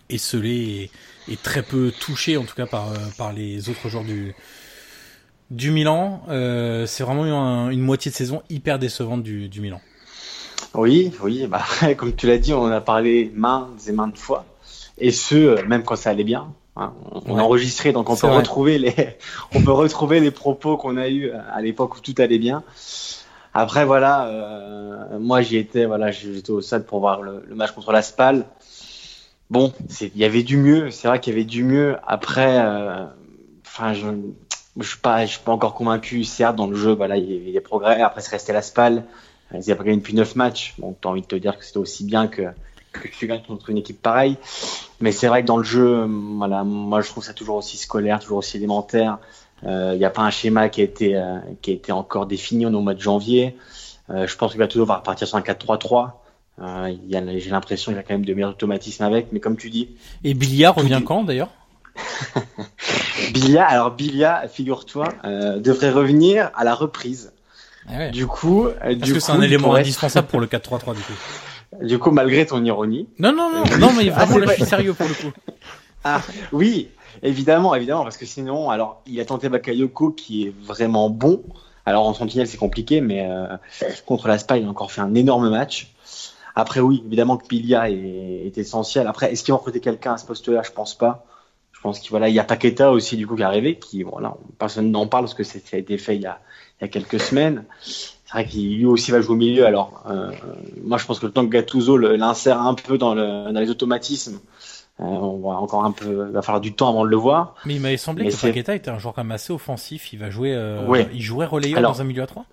esselés 0.09 0.89
et, 1.27 1.33
et, 1.33 1.37
très 1.37 1.63
peu 1.63 1.91
touchés 1.91 2.37
en 2.37 2.43
tout 2.43 2.55
cas 2.55 2.65
par, 2.65 2.91
euh, 2.91 2.95
par 3.17 3.33
les 3.33 3.69
autres 3.69 3.89
joueurs 3.89 4.03
du, 4.03 4.33
du 5.51 5.71
Milan. 5.71 6.23
Euh, 6.29 6.85
c'est 6.85 7.03
vraiment 7.03 7.23
un, 7.23 7.69
une 7.69 7.81
moitié 7.81 8.11
de 8.11 8.15
saison 8.15 8.41
hyper 8.49 8.79
décevante 8.79 9.23
du, 9.23 9.49
du 9.49 9.61
Milan. 9.61 9.81
Oui, 10.73 11.11
oui, 11.21 11.47
bah, 11.47 11.63
comme 11.97 12.15
tu 12.15 12.27
l'as 12.27 12.37
dit, 12.37 12.53
on 12.53 12.63
en 12.63 12.71
a 12.71 12.81
parlé 12.81 13.31
maintes 13.35 13.87
et 13.87 13.91
maintes 13.91 14.17
fois, 14.17 14.45
et 14.97 15.11
ce, 15.11 15.35
euh, 15.35 15.65
même 15.67 15.83
quand 15.83 15.95
ça 15.95 16.09
allait 16.09 16.23
bien. 16.23 16.53
Hein, 16.77 16.93
on 17.25 17.35
ouais. 17.35 17.39
a 17.39 17.43
enregistré, 17.43 17.93
donc 17.93 18.09
on 18.09 18.17
peut 18.17 18.27
retrouver 18.27 18.77
les, 18.77 18.93
on 19.55 19.61
peut 19.61 19.71
retrouver 19.71 20.19
les 20.19 20.31
propos 20.31 20.75
qu'on 20.75 20.97
a 20.97 21.07
eu 21.07 21.31
à 21.31 21.61
l'époque 21.61 21.95
où 21.95 21.99
tout 22.01 22.15
allait 22.17 22.39
bien. 22.39 22.63
Après, 23.53 23.85
voilà, 23.85 24.27
euh, 24.27 25.17
moi 25.19 25.41
j'y 25.41 25.55
étais, 25.55 25.85
voilà, 25.85 26.11
j'étais 26.11 26.51
au 26.51 26.59
stade 26.59 26.85
pour 26.85 26.99
voir 26.99 27.21
le, 27.21 27.45
le 27.47 27.55
match 27.55 27.71
contre 27.71 27.93
la 27.93 28.01
Spal. 28.01 28.45
Bon, 29.49 29.71
il 30.01 30.17
y 30.17 30.25
avait 30.25 30.43
du 30.43 30.57
mieux, 30.57 30.89
c'est 30.89 31.07
vrai 31.07 31.19
qu'il 31.19 31.33
y 31.33 31.35
avait 31.35 31.45
du 31.45 31.63
mieux. 31.63 31.97
Après, 32.07 32.59
enfin, 33.65 33.91
euh, 33.91 33.93
je, 33.93 34.07
je 34.77 34.87
suis 34.89 34.97
pas, 34.97 35.25
je 35.25 35.31
suis 35.31 35.39
pas 35.39 35.51
encore 35.51 35.75
convaincu. 35.75 36.23
Certes, 36.23 36.55
dans 36.55 36.67
le 36.67 36.75
jeu, 36.75 36.93
voilà, 36.93 37.17
il 37.17 37.31
y 37.31 37.41
avait 37.41 37.51
des 37.51 37.61
progrès. 37.61 38.01
Après, 38.01 38.21
c'est 38.21 38.31
resté 38.31 38.53
la 38.53 38.61
Spal. 38.61 39.05
Ils 39.53 39.59
n'avaient 39.59 39.75
pas 39.75 39.83
gagné 39.83 39.97
depuis 39.97 40.15
9 40.15 40.35
matchs. 40.35 40.73
Bon, 40.79 40.95
t'as 40.99 41.09
envie 41.09 41.21
de 41.21 41.27
te 41.27 41.35
dire 41.35 41.57
que 41.57 41.63
c'était 41.63 41.77
aussi 41.77 42.03
bien 42.03 42.27
que, 42.27 42.41
que 42.99 43.07
tu 43.07 43.27
gagnes 43.27 43.43
contre 43.47 43.69
une 43.69 43.77
équipe 43.77 44.01
pareille. 44.01 44.37
Mais 44.99 45.11
c'est 45.11 45.27
vrai 45.27 45.41
que 45.41 45.47
dans 45.47 45.57
le 45.57 45.63
jeu, 45.63 46.05
voilà, 46.37 46.63
moi 46.63 47.01
je 47.01 47.09
trouve 47.09 47.23
ça 47.23 47.33
toujours 47.33 47.57
aussi 47.57 47.77
scolaire, 47.77 48.19
toujours 48.19 48.39
aussi 48.39 48.57
élémentaire. 48.57 49.17
Il 49.63 49.69
euh, 49.69 49.95
n'y 49.95 50.05
a 50.05 50.09
pas 50.09 50.21
un 50.21 50.31
schéma 50.31 50.69
qui 50.69 50.81
a 50.81 50.83
été 50.83 51.15
euh, 51.15 51.39
qui 51.61 51.71
a 51.71 51.73
été 51.73 51.91
encore 51.91 52.25
défini 52.25 52.65
au 52.65 52.69
mois 52.69 52.93
de 52.93 53.01
janvier. 53.01 53.55
Euh, 54.09 54.27
je 54.27 54.35
pense 54.37 54.51
qu'il 54.51 54.59
va 54.59 54.67
toujours 54.67 54.87
repartir 54.87 55.27
sur 55.27 55.37
un 55.37 55.41
4-3-3. 55.41 56.11
Euh, 56.61 56.95
J'ai 57.09 57.49
l'impression 57.49 57.91
qu'il 57.91 57.97
y 57.97 57.99
a 57.99 58.03
quand 58.03 58.13
même 58.13 58.25
de 58.25 58.33
meilleurs 58.33 58.51
automatismes 58.51 59.03
avec, 59.03 59.31
mais 59.31 59.39
comme 59.39 59.57
tu 59.57 59.69
dis. 59.69 59.89
Et 60.23 60.33
Bilia 60.33 60.71
revient 60.71 61.01
quand 61.05 61.23
d'ailleurs? 61.23 61.49
Bilia, 63.33 63.65
alors 63.65 63.91
Bilia, 63.91 64.47
figure-toi, 64.47 65.09
euh, 65.23 65.59
devrait 65.59 65.91
revenir 65.91 66.51
à 66.55 66.63
la 66.63 66.75
reprise. 66.75 67.33
Ah 67.87 67.97
ouais. 67.97 68.11
Du 68.11 68.27
coup, 68.27 68.67
Parce 68.79 68.95
du 68.95 69.13
que 69.13 69.19
c'est 69.19 69.31
un 69.31 69.41
élément 69.41 69.75
indispensable 69.75 70.27
pour 70.27 70.39
le 70.39 70.47
4-3-3 70.47 70.95
du 70.95 71.01
coup. 71.01 71.13
Du 71.81 71.99
coup, 71.99 72.11
malgré 72.11 72.45
ton 72.45 72.63
ironie. 72.63 73.07
Non, 73.19 73.33
non, 73.33 73.51
non, 73.51 73.63
non, 73.79 73.93
mais 73.93 74.09
vraiment, 74.09 74.37
là, 74.37 74.47
je 74.47 74.53
suis 74.53 74.65
sérieux 74.65 74.93
pour 74.93 75.07
le 75.07 75.13
coup. 75.13 75.33
Ah, 76.07 76.21
oui, 76.51 76.91
Évidemment, 77.23 77.75
évidemment, 77.75 78.03
parce 78.03 78.17
que 78.17 78.25
sinon, 78.25 78.69
alors, 78.69 79.01
il 79.05 79.19
a 79.19 79.25
tenté 79.25 79.49
Bakayoko 79.49 80.11
qui 80.11 80.47
est 80.47 80.53
vraiment 80.61 81.09
bon. 81.09 81.43
Alors, 81.85 82.07
en 82.07 82.13
sentinelle, 82.13 82.47
c'est 82.47 82.57
compliqué, 82.57 83.01
mais 83.01 83.27
euh, 83.29 83.57
contre 84.05 84.27
la 84.27 84.37
SPA, 84.37 84.57
il 84.57 84.65
a 84.65 84.69
encore 84.69 84.91
fait 84.91 85.01
un 85.01 85.13
énorme 85.15 85.49
match. 85.49 85.93
Après, 86.55 86.79
oui, 86.79 87.03
évidemment 87.05 87.37
que 87.37 87.45
Pilia 87.45 87.89
est, 87.89 87.95
est 88.45 88.57
essentiel. 88.57 89.07
Après, 89.07 89.31
est-ce 89.31 89.43
qu'ils 89.43 89.53
ont 89.53 89.57
recruté 89.57 89.79
quelqu'un 89.79 90.13
à 90.13 90.17
ce 90.17 90.25
poste-là? 90.25 90.61
Je 90.63 90.71
pense 90.71 90.95
pas. 90.95 91.25
Je 91.73 91.81
pense 91.81 91.99
qu'il 91.99 92.09
voilà, 92.09 92.29
il 92.29 92.35
y 92.35 92.39
a 92.39 92.43
Paqueta 92.43 92.91
aussi 92.91 93.15
du 93.17 93.27
coup 93.27 93.35
qui 93.35 93.43
est 93.43 93.45
arrivé, 93.45 93.77
qui 93.77 94.01
voilà, 94.01 94.35
personne 94.57 94.89
n'en 94.89 95.05
parle 95.05 95.25
parce 95.25 95.35
que 95.35 95.43
ça 95.43 95.59
a 95.73 95.77
été 95.77 95.99
fait 95.99 96.15
il 96.15 96.21
y 96.23 96.25
a, 96.25 96.39
il 96.79 96.83
y 96.83 96.85
a 96.85 96.87
quelques 96.87 97.19
semaines. 97.19 97.65
C'est 98.25 98.33
vrai 98.33 98.45
qu'il 98.45 98.77
lui 98.77 98.85
aussi 98.85 99.11
va 99.11 99.21
jouer 99.21 99.33
au 99.33 99.37
milieu. 99.37 99.65
Alors, 99.65 100.03
euh, 100.09 100.31
moi, 100.83 100.97
je 100.97 101.05
pense 101.05 101.19
que 101.19 101.27
le 101.27 101.31
temps 101.31 101.45
que 101.45 101.51
Gattuso 101.51 101.97
l'insère 101.97 102.59
un 102.61 102.73
peu 102.73 102.97
dans, 102.97 103.13
le, 103.13 103.51
dans 103.51 103.59
les 103.59 103.69
automatismes, 103.69 104.39
euh, 104.99 105.03
on 105.03 105.47
va 105.47 105.57
encore 105.57 105.83
un 105.83 105.91
peu, 105.91 106.25
il 106.27 106.33
va 106.33 106.41
falloir 106.41 106.61
du 106.61 106.73
temps 106.73 106.89
avant 106.89 107.03
de 107.03 107.09
le 107.09 107.17
voir. 107.17 107.55
Mais 107.65 107.75
il 107.75 107.81
m'avait 107.81 107.97
semblé 107.97 108.25
Mais 108.25 108.31
que 108.31 108.41
Paqueta 108.41 108.75
était 108.75 108.89
un 108.89 108.97
joueur 108.97 109.13
quand 109.13 109.23
même 109.23 109.31
assez 109.31 109.53
offensif. 109.53 110.13
Il 110.13 110.19
va 110.19 110.29
jouer, 110.29 110.53
euh, 110.53 110.87
ouais. 110.87 111.09
il 111.13 111.21
jouerait 111.21 111.45
relayeur 111.45 111.77
alors, 111.77 111.91
dans 111.93 112.01
un 112.01 112.05
milieu 112.05 112.23
à 112.23 112.27
3 112.27 112.45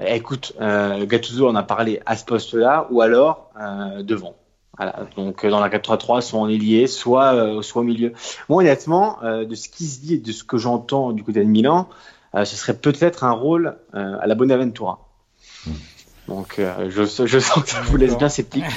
Écoute, 0.00 0.54
euh, 0.60 1.06
Gattuso 1.06 1.48
en 1.48 1.54
a 1.54 1.62
parlé 1.62 2.00
à 2.04 2.16
ce 2.16 2.24
poste-là, 2.24 2.86
ou 2.90 3.00
alors 3.00 3.50
devant. 4.02 4.34
Voilà. 4.76 5.06
Donc 5.16 5.46
dans 5.46 5.60
la 5.60 5.70
4-3-3, 5.70 6.20
soit 6.20 6.40
en 6.40 6.48
ailier, 6.48 6.86
soit 6.86 7.62
soit 7.62 7.82
au 7.82 7.84
milieu. 7.84 8.12
Moi, 8.48 8.62
honnêtement, 8.62 9.22
euh, 9.22 9.44
de 9.44 9.54
ce 9.54 9.68
qui 9.68 9.86
se 9.86 10.00
dit 10.00 10.14
et 10.14 10.18
de 10.18 10.32
ce 10.32 10.44
que 10.44 10.58
j'entends 10.58 11.12
du 11.12 11.22
côté 11.22 11.40
de 11.40 11.48
Milan, 11.48 11.88
ce 12.44 12.56
serait 12.56 12.76
peut-être 12.76 13.24
un 13.24 13.32
rôle 13.32 13.76
à 13.92 14.26
la 14.26 14.34
Bonaventura. 14.34 15.08
Donc 16.28 16.56
je, 16.58 17.04
je 17.26 17.38
sens 17.38 17.64
que 17.64 17.70
ça 17.70 17.80
vous 17.82 17.96
laisse 17.96 18.16
bien 18.18 18.28
sceptique. 18.28 18.64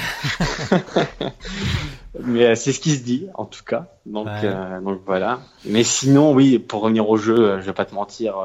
Mais 2.22 2.56
c'est 2.56 2.74
ce 2.74 2.80
qui 2.80 2.96
se 2.96 3.04
dit, 3.04 3.28
en 3.34 3.46
tout 3.46 3.64
cas. 3.64 3.88
Donc, 4.06 4.28
donc 4.84 5.02
voilà. 5.06 5.40
Mais 5.66 5.84
sinon, 5.84 6.34
oui, 6.34 6.60
pour 6.60 6.82
revenir 6.82 7.10
au 7.10 7.18
jeu, 7.18 7.60
je 7.60 7.66
vais 7.66 7.74
pas 7.74 7.86
te 7.86 7.96
mentir 7.96 8.36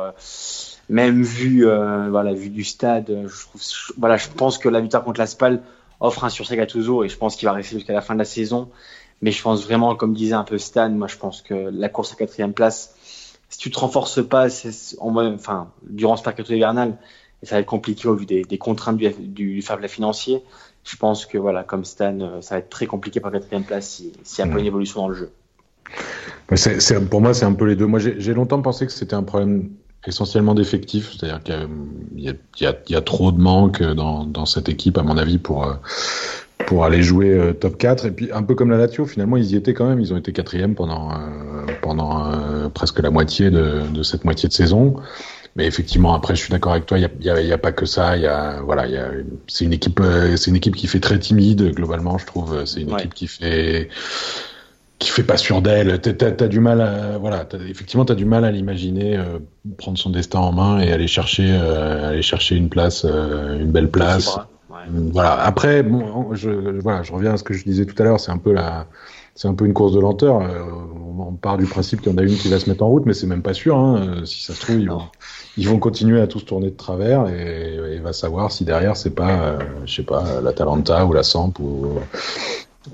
même 0.88 1.22
vu 1.22 1.66
euh, 1.66 2.09
voilà 2.11 2.33
vu 2.33 2.50
du 2.50 2.64
stade 2.64 3.07
je 3.27 3.46
trouve 3.46 3.62
voilà 3.98 4.16
je 4.16 4.29
pense 4.29 4.59
que 4.59 4.68
la 4.68 4.81
victoire 4.81 5.05
contre 5.05 5.20
la 5.20 5.27
Spal 5.27 5.62
offre 6.00 6.24
un 6.24 6.29
sursis 6.29 6.57
Gattuso 6.57 7.05
et 7.05 7.09
je 7.09 7.16
pense 7.16 7.37
qu'il 7.37 7.48
va 7.48 7.53
rester 7.53 7.77
jusqu'à 7.77 7.92
la 7.92 8.03
fin 8.03 8.14
de 8.14 8.18
la 8.18 8.24
saison 8.24 8.70
mais 9.22 9.31
je 9.31 9.42
pense 9.42 9.64
vraiment 9.64 9.94
comme 9.94 10.12
disait 10.12 10.35
un 10.35 10.44
peu 10.44 10.59
Stan 10.59 10.90
moi 10.90 11.09
je 11.09 11.16
pense 11.16 11.40
que 11.40 11.55
la 11.55 11.88
course 11.88 12.12
à 12.12 12.16
quatrième 12.16 12.53
place 12.53 12.93
si 13.54 13.60
tu 13.60 13.70
te 13.70 13.78
renforces 13.78 14.26
pas 14.26 14.48
en 14.98 15.16
enfin 15.16 15.70
durant 15.88 16.16
ce 16.16 16.24
mercato 16.24 16.52
hivernal 16.52 16.98
et 17.40 17.46
ça 17.46 17.54
va 17.54 17.60
être 17.60 17.68
compliqué 17.68 18.08
au 18.08 18.16
vu 18.16 18.26
des, 18.26 18.42
des 18.42 18.58
contraintes 18.58 18.96
du, 18.96 19.08
du, 19.10 19.62
fair 19.62 19.78
play 19.78 19.86
financier. 19.86 20.42
Je 20.82 20.96
pense 20.96 21.24
que 21.24 21.38
voilà 21.38 21.62
comme 21.62 21.84
Stan 21.84 22.18
euh, 22.18 22.40
ça 22.40 22.56
va 22.56 22.58
être 22.58 22.68
très 22.68 22.86
compliqué 22.86 23.20
pour 23.20 23.30
la 23.30 23.38
quatrième 23.38 23.62
place 23.62 23.88
s'il 23.88 24.10
si 24.24 24.40
y 24.40 24.44
a 24.44 24.48
pas 24.48 24.58
une 24.58 24.66
évolution 24.66 25.02
dans 25.02 25.08
le 25.08 25.14
jeu. 25.14 25.30
Pour 27.10 27.20
moi, 27.20 27.32
c'est 27.32 27.44
un 27.44 27.52
peu 27.52 27.66
les 27.66 27.76
deux. 27.76 27.86
Moi, 27.86 28.00
j'ai 28.00 28.34
longtemps 28.34 28.60
pensé 28.60 28.86
que 28.86 28.92
c'était 28.92 29.14
un 29.14 29.22
problème 29.22 29.70
essentiellement 30.04 30.54
d'effectifs, 30.56 31.12
c'est-à-dire 31.12 31.42
qu'il 31.42 31.68
y, 32.16 32.28
y, 32.28 32.66
y, 32.88 32.94
a 32.96 33.00
trop 33.02 33.30
de 33.30 33.40
manque 33.40 33.82
dans, 33.82 34.24
dans, 34.24 34.46
cette 34.46 34.68
équipe, 34.68 34.98
à 34.98 35.02
mon 35.02 35.16
avis, 35.16 35.38
pour, 35.38 35.64
euh, 35.64 35.74
pour 36.66 36.85
aller 36.85 37.03
jouer 37.03 37.31
euh, 37.31 37.53
top 37.53 37.77
4. 37.79 38.07
Et 38.07 38.11
puis, 38.11 38.31
un 38.33 38.42
peu 38.42 38.55
comme 38.55 38.70
la 38.70 38.77
Lazio, 38.77 39.07
finalement, 39.07 39.37
ils 39.37 39.53
y 39.53 39.57
étaient 39.57 39.74
quand 39.74 39.88
même. 39.88 40.00
Ils 40.00 40.12
ont 40.12 40.16
été 40.16 40.33
quatrième 40.33 40.74
pendant, 40.74 41.11
euh, 41.11 41.14
pendant 41.83 42.33
presque 42.70 43.00
la 43.00 43.11
moitié 43.11 43.50
de, 43.50 43.83
de, 43.92 44.03
cette 44.03 44.24
moitié 44.24 44.48
de 44.48 44.55
saison. 44.55 44.96
Mais 45.57 45.66
effectivement, 45.66 46.14
après, 46.14 46.35
je 46.35 46.40
suis 46.40 46.50
d'accord 46.50 46.72
avec 46.72 46.87
toi. 46.87 46.98
Il 46.98 47.09
n'y 47.20 47.31
a, 47.31 47.40
y 47.40 47.53
a, 47.53 47.59
pas 47.59 47.72
que 47.72 47.87
ça. 47.87 48.16
Il 48.16 48.22
y 48.22 48.27
a, 48.27 48.61
voilà, 48.62 48.87
y 48.88 48.96
a, 48.96 49.11
c'est 49.46 49.64
une 49.64 49.72
équipe, 49.72 50.00
c'est 50.37 50.50
une 50.50 50.57
équipe 50.57 50.74
qui 50.74 50.88
fait 50.88 51.00
très 51.00 51.18
timide 51.18 51.72
globalement. 51.74 52.18
Je 52.18 52.27
trouve. 52.27 52.64
C'est 52.64 52.81
une 52.81 52.90
équipe 52.90 53.14
qui 53.14 53.29
fait 53.29 53.88
qui 54.98 55.11
fait 55.11 55.22
pas 55.22 55.37
sûr 55.37 55.62
d'elle. 55.62 56.00
T'as 56.00 56.44
as 56.44 56.48
du 56.48 56.61
mal, 56.61 56.81
à, 56.81 57.18
voilà, 57.18 57.46
effectivement, 57.68 58.05
t'as 58.05 58.14
du 58.14 58.24
mal 58.24 58.44
à 58.44 58.50
l'imaginer 58.50 59.16
euh, 59.16 59.38
prendre 59.77 59.98
son 59.98 60.11
destin 60.11 60.38
en 60.38 60.53
main 60.53 60.81
et 60.81 60.92
aller 60.92 61.07
chercher, 61.07 61.48
euh, 61.48 62.11
aller 62.11 62.22
chercher 62.22 62.57
une 62.57 62.68
place, 62.68 63.05
euh, 63.05 63.61
une 63.61 63.70
belle 63.70 63.90
place. 63.90 64.38
Voilà. 64.90 65.35
Après, 65.44 65.83
bon, 65.83 66.35
je, 66.35 66.51
voilà, 66.81 67.03
je 67.03 67.12
reviens 67.12 67.35
à 67.35 67.37
ce 67.37 67.42
que 67.42 67.55
je 67.55 67.64
disais 67.64 67.85
tout 67.87 68.01
à 68.03 68.05
l'heure. 68.05 68.20
C'est 68.20 68.31
un 68.31 68.38
peu 68.38 68.53
la, 68.53 68.87
c'est 69.35 69.49
un 69.49 69.55
peu 69.55 69.64
une 69.66 69.73
course 69.73 69.92
de 69.92 70.01
lenteur. 70.01 70.42
on 71.18 71.33
part 71.33 71.59
du 71.59 71.66
principe 71.66 72.01
qu'il 72.01 72.12
y 72.12 72.14
en 72.14 72.18
a 72.18 72.23
une 72.23 72.37
qui 72.37 72.49
va 72.49 72.59
se 72.59 72.68
mettre 72.68 72.83
en 72.85 72.88
route, 72.88 73.07
mais 73.07 73.14
c'est 73.14 73.27
même 73.27 73.42
pas 73.42 73.55
sûr. 73.55 73.77
Hein. 73.77 74.23
Si 74.25 74.44
ça 74.44 74.55
se 74.55 74.61
trouve, 74.61 74.81
ils 74.81 74.90
vont, 74.90 75.03
ils 75.57 75.68
vont, 75.68 75.79
continuer 75.79 76.20
à 76.20 76.27
tous 76.27 76.44
tourner 76.44 76.70
de 76.70 76.77
travers 76.77 77.29
et, 77.29 77.94
et 77.94 77.99
va 77.99 78.12
savoir 78.12 78.53
si 78.53 78.64
derrière 78.64 78.97
c'est 78.97 79.14
pas, 79.14 79.59
je 79.87 79.94
sais 79.94 80.03
pas, 80.03 80.40
la 80.42 80.53
Talenta 80.53 81.05
ou 81.07 81.12
la 81.12 81.23
Samp 81.23 81.55
ou 81.61 81.99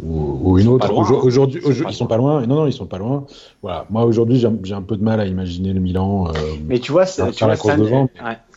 ou, 0.03 0.59
une 0.59 0.69
autre. 0.69 0.93
Aujourd'hui, 0.93 1.61
ils 1.65 1.95
sont 1.95 2.07
pas 2.07 2.17
loin. 2.17 2.47
Non, 2.47 2.57
non, 2.57 2.67
ils 2.67 2.73
sont 2.73 2.87
pas 2.87 2.99
loin. 2.99 3.27
Voilà. 3.63 3.87
Moi, 3.91 4.05
aujourd'hui, 4.05 4.39
j'ai 4.39 4.75
un 4.75 4.83
peu 4.83 4.97
de 4.97 5.03
mal 5.03 5.21
à 5.21 5.27
imaginer 5.27 5.73
le 5.73 5.81
Milan. 5.81 6.29
Euh, 6.29 6.33
mais 6.67 6.79
tu 6.79 6.93
vois, 6.93 7.07
tu 7.07 7.45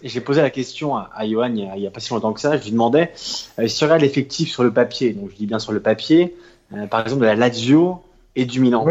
j'ai 0.04 0.19
posé 0.19 0.41
la 0.41 0.50
question 0.50 0.96
à, 0.96 1.10
à 1.15 1.28
Johan 1.28 1.54
il 1.56 1.82
y, 1.82 1.88
a, 1.88 1.91
pas 1.91 2.00
si 2.00 2.13
longtemps 2.13 2.34
que 2.34 2.41
ça. 2.41 2.58
Je 2.58 2.63
lui 2.65 2.72
demandais 2.72 3.12
euh, 3.58 3.67
si 3.67 3.84
regardes 3.84 4.02
l'effectif 4.02 4.52
sur 4.52 4.63
le 4.63 4.72
papier? 4.72 5.13
Donc, 5.13 5.30
je 5.32 5.36
dis 5.36 5.46
bien 5.46 5.60
sur 5.60 5.72
le 5.72 5.80
papier. 5.80 6.36
Euh, 6.74 6.88
par 6.88 7.02
exemple, 7.02 7.22
de 7.22 7.28
la 7.28 7.36
Lazio 7.36 8.02
et 8.36 8.46
du 8.46 8.60
Milan. 8.60 8.86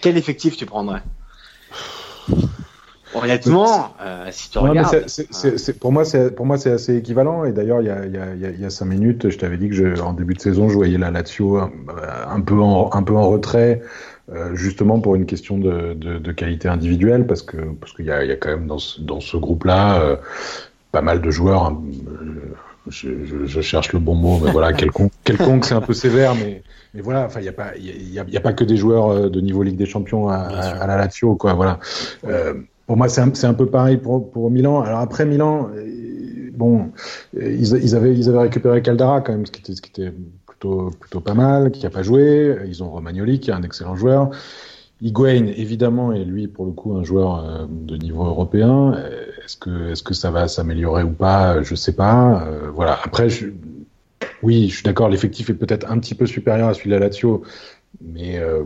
Quel 0.00 0.16
effectif 0.16 0.56
tu 0.56 0.66
prendrais? 0.66 1.02
Honnêtement, 3.14 3.94
euh, 4.00 4.28
si 4.30 4.50
tu 4.50 4.58
regardes. 4.58 5.06
pour 5.80 5.92
moi, 5.92 6.04
c'est 6.04 6.34
pour 6.34 6.46
moi 6.46 6.58
c'est 6.58 6.72
assez 6.72 6.96
équivalent. 6.96 7.44
Et 7.44 7.52
d'ailleurs, 7.52 7.80
il 7.80 7.86
y 7.86 7.90
a, 7.90 8.06
y, 8.06 8.16
a, 8.16 8.50
y 8.50 8.64
a 8.64 8.70
cinq 8.70 8.86
minutes, 8.86 9.30
je 9.30 9.38
t'avais 9.38 9.56
dit 9.56 9.68
que 9.68 9.74
je, 9.74 10.00
en 10.00 10.12
début 10.12 10.34
de 10.34 10.40
saison, 10.40 10.68
je 10.68 10.74
voyais 10.74 10.98
la 10.98 11.10
Lazio 11.10 11.58
un, 11.58 11.70
un 12.28 12.40
peu 12.40 12.60
en 12.60 12.90
un 12.92 13.02
peu 13.02 13.14
en 13.14 13.28
retrait, 13.28 13.82
euh, 14.32 14.54
justement 14.54 15.00
pour 15.00 15.14
une 15.14 15.26
question 15.26 15.58
de, 15.58 15.94
de, 15.94 16.18
de, 16.18 16.32
qualité 16.32 16.68
individuelle, 16.68 17.26
parce 17.26 17.42
que 17.42 17.56
parce 17.80 17.92
qu'il 17.92 18.06
y 18.06 18.10
a, 18.10 18.24
y 18.24 18.32
a 18.32 18.36
quand 18.36 18.50
même 18.50 18.66
dans 18.66 18.78
ce, 18.78 19.00
dans 19.00 19.20
ce 19.20 19.36
groupe-là 19.36 20.00
euh, 20.00 20.16
pas 20.92 21.02
mal 21.02 21.20
de 21.20 21.30
joueurs. 21.30 21.64
Hein, 21.64 21.82
je, 22.88 23.24
je, 23.24 23.46
je, 23.46 23.60
cherche 23.60 23.92
le 23.92 23.98
bon 23.98 24.14
mot, 24.14 24.40
mais 24.42 24.50
voilà, 24.50 24.72
quelconque, 24.74 25.12
quelconque 25.24 25.64
c'est 25.64 25.74
un 25.74 25.80
peu 25.80 25.94
sévère, 25.94 26.34
mais, 26.34 26.62
mais 26.92 27.00
voilà, 27.00 27.24
enfin, 27.24 27.40
il 27.40 27.44
n'y 27.44 27.48
a 27.48 27.52
pas, 27.52 27.72
il 27.76 28.10
y 28.10 28.14
y 28.14 28.36
a, 28.36 28.40
pas 28.40 28.52
que 28.52 28.64
des 28.64 28.76
joueurs 28.76 29.10
euh, 29.10 29.28
de 29.30 29.40
niveau 29.40 29.62
Ligue 29.62 29.76
des 29.76 29.86
Champions 29.86 30.28
à, 30.28 30.36
à, 30.36 30.86
la 30.86 30.96
Lazio, 30.96 31.34
quoi, 31.36 31.54
voilà. 31.54 31.78
Euh, 32.26 32.54
pour 32.86 32.96
moi, 32.96 33.08
c'est 33.08 33.20
un, 33.20 33.54
peu 33.54 33.66
pareil 33.66 33.96
pour, 33.96 34.50
Milan. 34.50 34.82
Alors 34.82 35.00
après 35.00 35.24
Milan, 35.24 35.70
euh, 35.74 36.50
bon, 36.52 36.90
ils, 37.34 37.74
ils, 37.82 37.94
avaient, 37.94 38.38
récupéré 38.38 38.82
Caldara 38.82 39.20
quand 39.20 39.32
même, 39.32 39.46
ce 39.46 39.52
qui 39.52 39.72
était, 39.90 40.12
plutôt, 40.46 41.20
pas 41.20 41.34
mal, 41.34 41.70
qui 41.70 41.86
a 41.86 41.90
pas 41.90 42.02
joué. 42.02 42.56
Ils 42.66 42.82
ont 42.82 42.90
Romagnoli, 42.90 43.40
qui 43.40 43.50
est 43.50 43.54
un 43.54 43.62
excellent 43.62 43.96
joueur. 43.96 44.30
Higuain, 45.00 45.46
évidemment, 45.56 46.12
est 46.12 46.24
lui 46.24 46.46
pour 46.46 46.66
le 46.66 46.72
coup 46.72 46.96
un 46.96 47.04
joueur 47.04 47.44
euh, 47.44 47.66
de 47.68 47.96
niveau 47.96 48.24
européen. 48.24 48.94
Est-ce 49.44 50.02
que, 50.02 50.14
ça 50.14 50.30
va 50.30 50.48
s'améliorer 50.48 51.02
ou 51.02 51.10
pas? 51.10 51.62
Je 51.62 51.74
sais 51.74 51.92
pas. 51.92 52.46
Euh, 52.46 52.70
voilà. 52.72 52.98
Après, 53.02 53.28
oui, 54.42 54.68
je 54.68 54.74
suis 54.74 54.84
d'accord. 54.84 55.08
L'effectif 55.08 55.50
est 55.50 55.54
peut-être 55.54 55.90
un 55.90 55.98
petit 55.98 56.14
peu 56.14 56.26
supérieur 56.26 56.68
à 56.68 56.74
celui 56.74 56.90
de 56.90 56.94
la 56.94 57.00
Lazio, 57.00 57.42
mais 58.00 58.38
euh, 58.38 58.62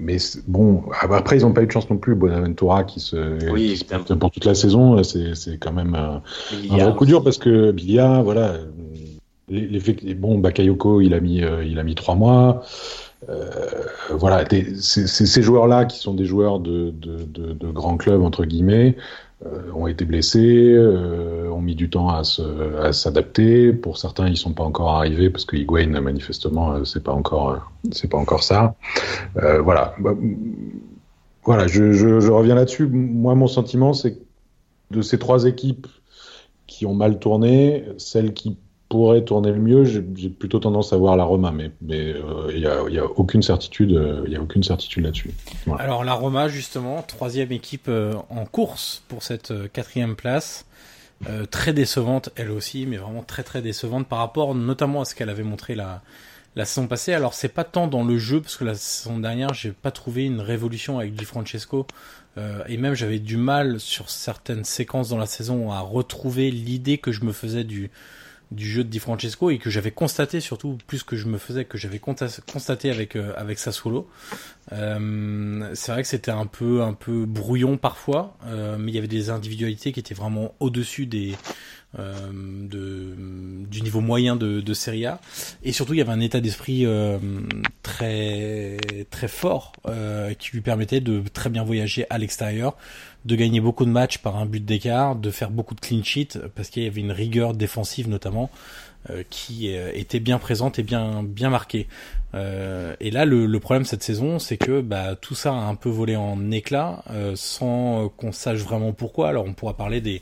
mais 0.00 0.16
bon, 0.46 0.82
après 1.00 1.38
ils 1.38 1.42
n'ont 1.42 1.52
pas 1.52 1.62
eu 1.62 1.66
de 1.66 1.72
chance 1.72 1.88
non 1.90 1.98
plus. 1.98 2.14
Bonaventura 2.14 2.84
qui 2.84 3.00
se, 3.00 3.50
oui, 3.50 3.74
qui 3.74 4.14
pour 4.16 4.30
toute 4.30 4.44
la 4.44 4.54
saison, 4.54 5.02
c'est 5.02 5.58
quand 5.58 5.72
même 5.72 5.94
un, 5.94 6.22
un 6.70 6.92
coup 6.92 7.06
dur 7.06 7.22
parce 7.22 7.38
que 7.38 7.70
Bilia, 7.72 8.22
voilà, 8.22 8.54
l'effet 9.48 9.96
bon, 10.14 10.38
Bakayoko, 10.38 11.00
il 11.00 11.14
a 11.14 11.20
mis 11.20 11.42
euh, 11.42 11.64
il 11.64 11.78
a 11.78 11.82
mis 11.82 11.94
trois 11.94 12.14
mois. 12.14 12.62
Euh, 13.28 13.50
voilà, 14.10 14.44
c'est 14.80 15.06
ces 15.06 15.42
joueurs-là 15.42 15.84
qui 15.84 15.98
sont 15.98 16.14
des 16.14 16.24
joueurs 16.24 16.58
de, 16.58 16.90
de, 16.90 17.18
de, 17.24 17.52
de 17.52 17.70
grands 17.70 17.98
clubs 17.98 18.22
entre 18.22 18.44
guillemets. 18.44 18.96
Euh, 19.46 19.72
ont 19.72 19.86
été 19.86 20.04
blessés, 20.04 20.74
euh, 20.74 21.48
ont 21.50 21.62
mis 21.62 21.74
du 21.74 21.88
temps 21.88 22.10
à, 22.10 22.24
s'adapter. 22.92 23.72
Pour 23.72 23.96
certains, 23.96 24.28
ils 24.28 24.36
sont 24.36 24.52
pas 24.52 24.64
encore 24.64 24.90
arrivés 24.90 25.30
parce 25.30 25.46
que 25.46 25.56
Higuain, 25.56 25.98
manifestement, 25.98 26.72
euh, 26.72 26.84
c'est 26.84 27.02
pas 27.02 27.12
encore, 27.12 27.72
c'est 27.90 28.08
pas 28.08 28.18
encore 28.18 28.42
ça. 28.42 28.74
voilà. 29.34 29.94
Bah, 29.98 30.14
voilà, 31.44 31.66
je, 31.68 31.92
je, 31.92 32.20
je 32.20 32.30
reviens 32.30 32.54
là-dessus. 32.54 32.86
Moi, 32.86 33.34
mon 33.34 33.46
sentiment, 33.46 33.94
c'est 33.94 34.18
de 34.90 35.00
ces 35.00 35.18
trois 35.18 35.46
équipes 35.46 35.86
qui 36.66 36.84
ont 36.84 36.94
mal 36.94 37.18
tourné, 37.18 37.86
celle 37.96 38.34
qui 38.34 38.58
pourrait 38.90 39.24
tourner 39.24 39.52
le 39.52 39.60
mieux, 39.60 39.84
j'ai 39.84 40.28
plutôt 40.28 40.58
tendance 40.58 40.92
à 40.92 40.98
voir 40.98 41.16
la 41.16 41.24
Roma, 41.24 41.52
mais 41.52 41.70
mais 41.80 42.14
il 42.50 42.60
n'y 42.60 42.66
a, 42.66 42.86
y 42.90 42.98
a, 42.98 43.06
aucune 43.06 43.40
certitude, 43.40 43.90
il 44.26 44.32
y 44.32 44.36
a 44.36 44.42
aucune 44.42 44.62
certitude 44.62 45.04
là-dessus. 45.04 45.30
Alors 45.78 46.04
la 46.04 46.12
Roma 46.12 46.48
justement, 46.48 47.00
troisième 47.00 47.52
équipe 47.52 47.88
en 47.88 48.44
course 48.44 49.02
pour 49.08 49.22
cette 49.22 49.54
quatrième 49.72 50.16
place, 50.16 50.66
euh, 51.28 51.44
très 51.44 51.74
décevante 51.74 52.30
elle 52.34 52.50
aussi, 52.50 52.86
mais 52.86 52.96
vraiment 52.96 53.22
très 53.22 53.42
très 53.42 53.60
décevante 53.60 54.08
par 54.08 54.20
rapport 54.20 54.54
notamment 54.54 55.02
à 55.02 55.04
ce 55.04 55.14
qu'elle 55.14 55.28
avait 55.28 55.42
montré 55.42 55.74
la 55.74 56.00
la 56.56 56.64
saison 56.64 56.86
passée. 56.86 57.12
Alors 57.12 57.34
c'est 57.34 57.50
pas 57.50 57.64
tant 57.64 57.86
dans 57.86 58.04
le 58.04 58.16
jeu 58.16 58.40
parce 58.40 58.56
que 58.56 58.64
la 58.64 58.74
saison 58.74 59.18
dernière 59.18 59.52
j'ai 59.52 59.72
pas 59.72 59.90
trouvé 59.90 60.24
une 60.24 60.40
révolution 60.40 60.98
avec 60.98 61.14
Di 61.14 61.26
Francesco. 61.26 61.86
Euh, 62.38 62.62
et 62.68 62.78
même 62.78 62.94
j'avais 62.94 63.18
du 63.18 63.36
mal 63.36 63.80
sur 63.80 64.08
certaines 64.08 64.64
séquences 64.64 65.10
dans 65.10 65.18
la 65.18 65.26
saison 65.26 65.70
à 65.72 65.80
retrouver 65.80 66.50
l'idée 66.50 66.96
que 66.96 67.12
je 67.12 67.24
me 67.24 67.32
faisais 67.32 67.64
du 67.64 67.90
du 68.50 68.68
jeu 68.68 68.84
de 68.84 68.88
Di 68.88 68.98
Francesco 68.98 69.50
et 69.50 69.58
que 69.58 69.70
j'avais 69.70 69.90
constaté 69.90 70.40
surtout 70.40 70.78
plus 70.86 71.02
que 71.02 71.16
je 71.16 71.26
me 71.26 71.38
faisais 71.38 71.64
que 71.64 71.78
j'avais 71.78 72.00
constaté 72.00 72.90
avec 72.90 73.16
euh, 73.16 73.32
avec 73.36 73.58
Sassuolo. 73.58 74.08
Euh, 74.72 75.70
c'est 75.74 75.92
vrai 75.92 76.02
que 76.02 76.08
c'était 76.08 76.30
un 76.30 76.46
peu 76.46 76.82
un 76.82 76.94
peu 76.94 77.26
brouillon 77.26 77.76
parfois, 77.76 78.36
euh, 78.46 78.76
mais 78.78 78.90
il 78.92 78.94
y 78.94 78.98
avait 78.98 79.08
des 79.08 79.30
individualités 79.30 79.92
qui 79.92 80.00
étaient 80.00 80.14
vraiment 80.14 80.54
au-dessus 80.60 81.06
des 81.06 81.34
euh, 81.98 82.14
de, 82.32 83.16
du 83.68 83.82
niveau 83.82 84.00
moyen 84.00 84.36
de, 84.36 84.60
de 84.60 84.74
Serie 84.74 85.06
A. 85.06 85.20
Et 85.64 85.72
surtout, 85.72 85.92
il 85.92 85.98
y 85.98 86.00
avait 86.00 86.12
un 86.12 86.20
état 86.20 86.40
d'esprit 86.40 86.86
euh, 86.86 87.18
très 87.82 88.76
très 89.10 89.26
fort 89.26 89.72
euh, 89.88 90.32
qui 90.34 90.52
lui 90.52 90.60
permettait 90.60 91.00
de 91.00 91.20
très 91.34 91.50
bien 91.50 91.64
voyager 91.64 92.06
à 92.08 92.18
l'extérieur, 92.18 92.76
de 93.24 93.36
gagner 93.36 93.60
beaucoup 93.60 93.84
de 93.84 93.90
matchs 93.90 94.18
par 94.18 94.36
un 94.36 94.46
but 94.46 94.64
d'écart, 94.64 95.16
de 95.16 95.30
faire 95.30 95.50
beaucoup 95.50 95.74
de 95.74 95.80
clean 95.80 96.02
sheet 96.02 96.38
parce 96.54 96.70
qu'il 96.70 96.82
y 96.82 96.86
avait 96.86 97.00
une 97.00 97.12
rigueur 97.12 97.54
défensive 97.54 98.08
notamment 98.08 98.50
qui 99.30 99.68
était 99.68 100.20
bien 100.20 100.38
présente 100.38 100.78
et 100.78 100.82
bien 100.82 101.22
bien 101.22 101.48
marquée. 101.48 101.88
et 102.34 103.10
là, 103.10 103.24
le, 103.24 103.46
le, 103.46 103.60
problème 103.60 103.86
cette 103.86 104.02
saison, 104.02 104.38
c'est 104.38 104.58
que 104.58 104.82
bah, 104.82 105.16
tout 105.16 105.34
ça 105.34 105.52
a 105.52 105.54
un 105.54 105.74
peu 105.74 105.88
volé 105.88 106.16
en 106.16 106.50
éclats 106.50 107.02
sans 107.34 108.10
qu'on 108.10 108.32
sache 108.32 108.58
vraiment 108.58 108.92
pourquoi. 108.92 109.30
Alors, 109.30 109.46
on 109.46 109.54
pourra 109.54 109.74
parler 109.74 110.02
des 110.02 110.20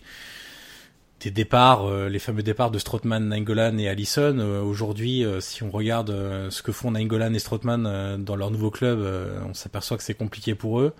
des 1.20 1.30
départs, 1.30 1.84
euh, 1.86 2.08
les 2.08 2.18
fameux 2.18 2.42
départs 2.42 2.70
de 2.70 2.78
Strootman, 2.78 3.28
Nainggolan 3.28 3.78
et 3.78 3.88
Allison. 3.88 4.38
Euh, 4.38 4.62
aujourd'hui, 4.62 5.24
euh, 5.24 5.40
si 5.40 5.62
on 5.62 5.70
regarde 5.70 6.10
ce 6.50 6.62
que 6.62 6.72
font 6.72 6.92
Nainggolan 6.92 7.34
et 7.34 7.38
Strootman 7.38 8.22
dans 8.22 8.36
leur 8.36 8.50
nouveau 8.50 8.70
club, 8.70 9.00
on 9.48 9.54
s'aperçoit 9.54 9.96
que 9.96 10.02
c'est 10.02 10.14
compliqué 10.14 10.54
pour 10.54 10.80
eux 10.80 10.94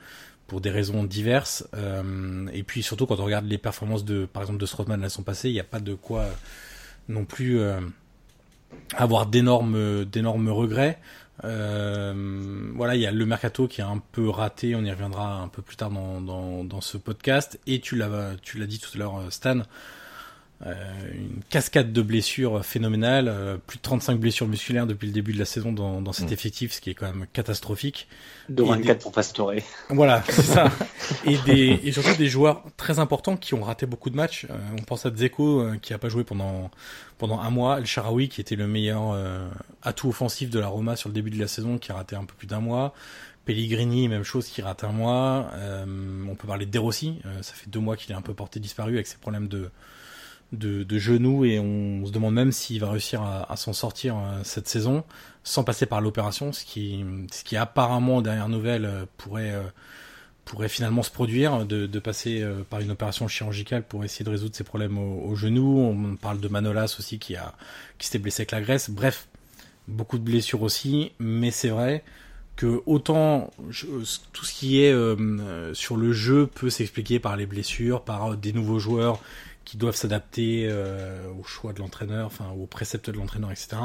pour 0.49 0.61
des 0.61 0.70
raisons 0.70 1.05
diverses. 1.05 1.68
et 2.53 2.62
puis 2.64 2.82
surtout 2.82 3.07
quand 3.07 3.20
on 3.20 3.24
regarde 3.24 3.46
les 3.46 3.59
performances 3.59 4.05
de, 4.05 4.26
par 4.26 4.42
exemple, 4.42 4.59
de 4.59 4.66
Strootman 4.66 5.01
la 5.01 5.09
saison 5.09 5.22
passée, 5.22 5.49
il 5.51 5.53
n'y 5.53 5.61
a 5.61 5.64
pas 5.64 5.78
de 5.78 5.94
quoi 5.94 6.26
non 7.09 7.24
plus 7.24 7.61
avoir 8.96 9.26
d'énormes 9.26 10.49
regrets. 10.49 10.99
voilà, 11.42 12.96
il 12.96 13.01
y 13.01 13.07
a 13.07 13.12
le 13.12 13.26
mercato 13.26 13.68
qui 13.68 13.82
est 13.82 13.84
un 13.84 14.03
peu 14.12 14.28
raté. 14.28 14.74
On 14.74 14.84
y 14.84 14.90
reviendra 14.90 15.40
un 15.40 15.49
peu 15.49 15.62
plus 15.62 15.76
tard 15.76 15.90
dans, 15.90 16.20
dans, 16.20 16.64
dans 16.64 16.80
ce 16.80 16.96
podcast. 16.96 17.61
Et 17.66 17.80
tu 17.80 17.94
l'as 17.94 18.34
tu 18.42 18.59
l'as 18.59 18.66
dit 18.66 18.80
tout 18.80 18.90
à 18.94 18.99
l'heure, 18.99 19.22
Stan. 19.30 19.61
Euh, 20.66 20.74
une 21.14 21.40
cascade 21.48 21.92
de 21.92 22.02
blessures 22.02 22.64
phénoménale, 22.64 23.28
euh, 23.28 23.59
plus 23.64 23.76
de 23.76 23.82
35 23.82 24.18
blessures 24.18 24.48
musculaires 24.48 24.88
depuis 24.88 25.06
le 25.06 25.12
début 25.12 25.32
de 25.32 25.38
la 25.38 25.44
saison 25.44 25.70
dans, 25.70 26.02
dans 26.02 26.12
cet 26.12 26.30
mm. 26.30 26.32
effectif, 26.32 26.72
ce 26.72 26.80
qui 26.80 26.90
est 26.90 26.94
quand 26.94 27.06
même 27.06 27.26
catastrophique. 27.32 28.09
De 28.48 28.64
24 28.64 29.00
pour 29.00 29.12
Pastore. 29.12 29.52
Voilà, 29.88 30.24
c'est 30.28 30.42
ça. 30.42 30.72
et, 31.24 31.38
des, 31.46 31.78
et 31.84 31.92
surtout 31.92 32.16
des 32.16 32.26
joueurs 32.26 32.64
très 32.76 32.98
importants 32.98 33.36
qui 33.36 33.54
ont 33.54 33.62
raté 33.62 33.86
beaucoup 33.86 34.11
de 34.11 34.16
matchs. 34.16 34.46
Euh, 34.50 34.56
on 34.76 34.82
pense 34.82 35.06
à 35.06 35.11
Dzeko 35.11 35.74
qui 35.80 35.94
a 35.94 35.98
pas 35.98 36.09
joué 36.09 36.24
pendant 36.24 36.72
pendant 37.18 37.40
un 37.40 37.50
mois, 37.50 37.78
El 37.78 37.86
Sharawi 37.86 38.28
qui 38.28 38.40
était 38.40 38.56
le 38.56 38.68
meilleur 38.68 39.16
atout 39.82 40.09
offensif 40.09 40.50
de 40.50 40.61
la 40.61 40.68
Roma 40.68 40.94
sur 40.94 41.09
le 41.09 41.14
début 41.14 41.30
de 41.30 41.38
la 41.38 41.48
saison, 41.48 41.76
qui 41.78 41.90
a 41.90 41.96
raté 41.96 42.14
un 42.14 42.24
peu 42.24 42.34
plus 42.36 42.46
d'un 42.46 42.61
mois. 42.61 42.94
Pellegrini, 43.44 44.09
même 44.09 44.22
chose, 44.22 44.46
qui 44.46 44.62
rate 44.62 44.84
un 44.84 44.92
mois. 44.92 45.50
on 45.56 46.34
peut 46.36 46.46
parler 46.46 46.64
de 46.64 46.70
De 46.70 46.78
Rossi, 46.78 47.18
ça 47.42 47.54
fait 47.54 47.68
deux 47.68 47.80
mois 47.80 47.96
qu'il 47.96 48.12
est 48.12 48.16
un 48.16 48.22
peu 48.22 48.34
porté 48.34 48.61
disparu 48.61 48.94
avec 48.94 49.09
ses 49.09 49.16
problèmes 49.16 49.48
de 49.48 49.68
de, 50.53 50.82
de 50.82 50.99
genoux 50.99 51.44
et 51.44 51.59
on 51.59 52.07
se 52.07 52.11
demande 52.11 52.34
même 52.34 52.53
s'il 52.53 52.80
va 52.80 52.90
réussir 52.90 53.22
à, 53.22 53.57
s'en 53.57 53.72
sortir 53.72 54.16
euh, 54.16 54.40
cette 54.44 54.68
saison 54.68 55.05
sans 55.44 55.64
passer 55.64 55.86
par 55.86 56.01
l'opération, 56.01 56.53
ce 56.53 56.64
qui, 56.64 57.05
ce 57.32 57.44
qui 57.44 57.57
apparemment, 57.57 58.22
dernière 58.22 58.49
nouvelle, 58.49 58.84
euh, 58.84 59.05
pourrait, 59.16 59.53
euh, 59.53 59.62
pourrait 60.44 60.68
finalement 60.68 61.03
se 61.03 61.11
produire, 61.11 61.66
de, 61.66 61.86
de 61.86 61.99
passer 61.99 62.46
par 62.70 62.80
une 62.80 62.90
opération 62.90 63.28
chirurgicale 63.28 63.82
pour 63.82 64.05
essayer 64.05 64.24
de 64.24 64.30
résoudre 64.30 64.57
ses 64.57 64.64
problèmes 64.64 64.99
au, 64.99 65.34
genou. 65.36 65.78
On 65.80 66.16
parle 66.16 66.40
de 66.40 66.49
Manolas 66.49 66.96
aussi 66.99 67.18
qui, 67.18 67.36
a, 67.36 67.55
qui 67.99 68.07
s'était 68.07 68.18
blessé 68.18 68.42
avec 68.42 68.53
la 68.53 68.62
graisse. 68.62 68.88
Bref, 68.88 69.28
beaucoup 69.88 70.18
de 70.18 70.24
blessures 70.24 70.62
aussi, 70.62 71.12
mais 71.18 71.51
c'est 71.51 71.68
vrai 71.68 72.03
que 72.57 72.82
autant 72.86 73.51
tout 74.32 74.44
ce 74.44 74.53
qui 74.53 74.80
est 74.80 74.94
sur 75.74 75.96
le 75.99 76.12
jeu 76.12 76.46
peut 76.46 76.70
s'expliquer 76.70 77.20
par 77.20 77.36
les 77.36 77.46
blessures, 77.46 78.03
par 78.03 78.36
des 78.36 78.55
nouveaux 78.55 78.78
joueurs 78.78 79.20
qui 79.69 79.77
doivent 79.77 79.97
s'adapter 79.97 80.66
euh, 80.66 81.29
au 81.39 81.45
choix 81.45 81.75
de 81.75 81.81
l'entraîneur, 81.81 82.25
enfin 82.25 82.47
aux 82.59 82.64
préceptes 82.64 83.11
de 83.11 83.19
l'entraîneur, 83.19 83.51
etc. 83.51 83.77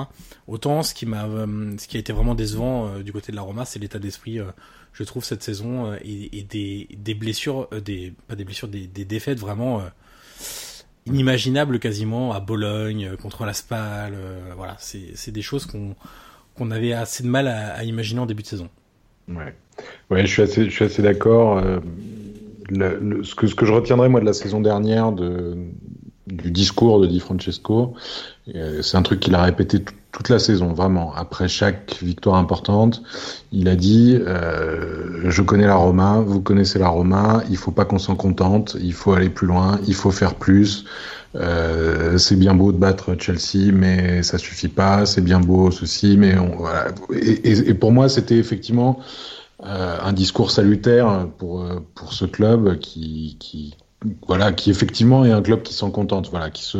Autant 0.48 0.82
ce 0.82 0.94
qui 0.94 1.06
m'a, 1.06 1.26
euh, 1.26 1.76
ce 1.78 1.90
qui 1.90 1.98
a 1.98 2.00
été 2.00 2.14
vraiment 2.14 2.36
décevant 2.36 2.88
euh, 2.88 3.04
du 3.04 3.12
côté 3.12 3.34
de 3.34 3.36
la 3.36 3.42
Roma, 3.42 3.66
c'est 3.66 3.80
l'état 3.80 4.00
d'esprit, 4.00 4.40
je 4.94 5.04
trouve 5.04 5.26
cette 5.26 5.44
saison 5.44 5.94
et, 5.96 6.48
des, 6.50 7.14
blessures, 7.16 7.68
des 7.84 8.14
pas 8.30 8.36
des 8.36 8.46
blessures, 8.46 8.70
des, 8.70 8.88
défaites 8.88 9.40
vraiment 9.40 9.82
inimaginables 11.06 11.80
quasiment 11.80 12.32
à 12.32 12.40
Bologne 12.40 13.18
contre 13.22 13.44
la 13.44 13.52
Spal. 13.52 14.16
voilà, 14.56 14.78
c'est 14.80 15.12
c'est 15.16 15.32
des 15.32 15.42
choses 15.42 15.66
qu'on 15.66 15.98
qu'on 16.56 16.72
avait 16.72 16.94
assez 16.94 17.24
de 17.24 17.28
mal 17.28 17.50
à, 17.50 17.74
à, 17.74 17.84
imaginer 17.84 18.22
en 18.22 18.26
début 18.26 18.44
de 18.44 18.48
saison. 18.48 18.70
Ouais, 19.28 19.54
ouais, 20.12 20.26
je 20.26 20.32
suis 20.32 20.44
assez, 20.44 20.64
je 20.66 20.70
suis 20.70 20.86
assez 20.86 21.02
d'accord 21.02 21.62
ce, 22.70 23.36
que, 23.36 23.48
ce 23.48 23.56
que 23.56 23.66
je 23.66 23.74
retiendrai 23.74 24.10
moi 24.10 24.20
de 24.20 24.26
la 24.26 24.34
saison 24.34 24.62
dernière 24.62 25.12
de, 25.12 25.58
du 26.28 26.52
discours 26.52 27.02
de 27.02 27.08
Di 27.08 27.20
Francesco, 27.20 27.94
euh, 28.56 28.82
c'est 28.82 28.98
un 28.98 29.02
truc 29.02 29.20
qu'il 29.20 29.36
a 29.36 29.44
répété 29.44 29.84
toute 30.12 30.30
la 30.30 30.40
saison, 30.40 30.74
vraiment. 30.74 31.14
Après 31.16 31.48
chaque 31.48 31.98
victoire 32.02 32.36
importante, 32.36 33.02
il 33.52 33.68
a 33.68 33.76
dit 33.76 34.18
euh, 34.20 35.30
Je 35.30 35.42
connais 35.42 35.68
la 35.68 35.76
Roma, 35.76 36.24
vous 36.26 36.42
connaissez 36.42 36.80
la 36.80 36.88
Roma, 36.88 37.44
il 37.50 37.58
faut 37.58 37.72
pas 37.72 37.86
qu'on 37.86 38.00
s'en 38.00 38.16
contente, 38.16 38.78
il 38.80 38.94
faut 38.94 39.14
aller 39.14 39.30
plus 39.30 39.48
loin, 39.48 39.80
il 39.88 39.96
faut 39.96 40.12
faire 40.12 40.36
plus. 40.36 40.86
Euh, 41.36 42.20
c'est 42.20 42.36
bien 42.36 42.54
beau 42.54 42.72
de 42.72 42.78
battre 42.78 43.16
Chelsea, 43.20 43.72
mais 43.74 44.22
ça 44.22 44.38
suffit 44.38 44.68
pas. 44.68 45.06
C'est 45.06 45.22
bien 45.22 45.40
beau 45.40 45.72
ceci, 45.72 46.16
mais 46.18 46.38
on, 46.38 46.58
voilà. 46.58 46.90
Et, 47.16 47.52
et, 47.52 47.70
et 47.70 47.74
pour 47.74 47.92
moi, 47.92 48.08
c'était 48.08 48.38
effectivement 48.38 49.00
un 49.62 50.14
discours 50.14 50.52
salutaire 50.52 51.28
pour 51.38 51.62
euh, 51.62 51.80
pour 51.96 52.14
ce 52.14 52.26
club 52.26 52.80
qui, 52.80 53.38
qui 53.40 53.76
voilà 54.28 54.52
qui 54.52 54.70
effectivement 54.70 55.24
est 55.24 55.32
un 55.32 55.42
club 55.42 55.62
qui 55.62 55.74
s'en 55.74 55.92
contente 55.92 56.30
voilà 56.30 56.50
qui 56.50 56.64
se 56.64 56.78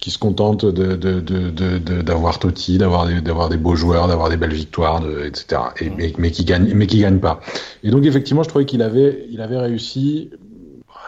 qui 0.00 0.10
se 0.10 0.18
contente 0.18 0.64
de 0.64 0.96
de 0.96 1.20
de 1.20 2.02
d'avoir 2.02 2.38
Totti 2.38 2.78
d'avoir 2.78 3.06
des 3.06 3.20
d'avoir 3.20 3.48
des 3.48 3.56
beaux 3.56 3.76
joueurs 3.76 4.08
d'avoir 4.08 4.30
des 4.30 4.36
belles 4.36 4.54
victoires 4.54 5.00
de, 5.00 5.24
etc 5.24 5.62
et 5.80 5.90
mais, 5.90 6.12
mais 6.18 6.30
qui 6.30 6.44
gagne 6.44 6.72
mais 6.74 6.86
qui 6.86 7.00
gagne 7.00 7.20
pas. 7.20 7.40
Et 7.82 7.90
donc 7.90 8.04
effectivement 8.04 8.42
je 8.42 8.48
trouvais 8.48 8.64
qu'il 8.64 8.82
avait 8.82 9.26
il 9.30 9.40
avait 9.40 9.58
réussi 9.58 10.30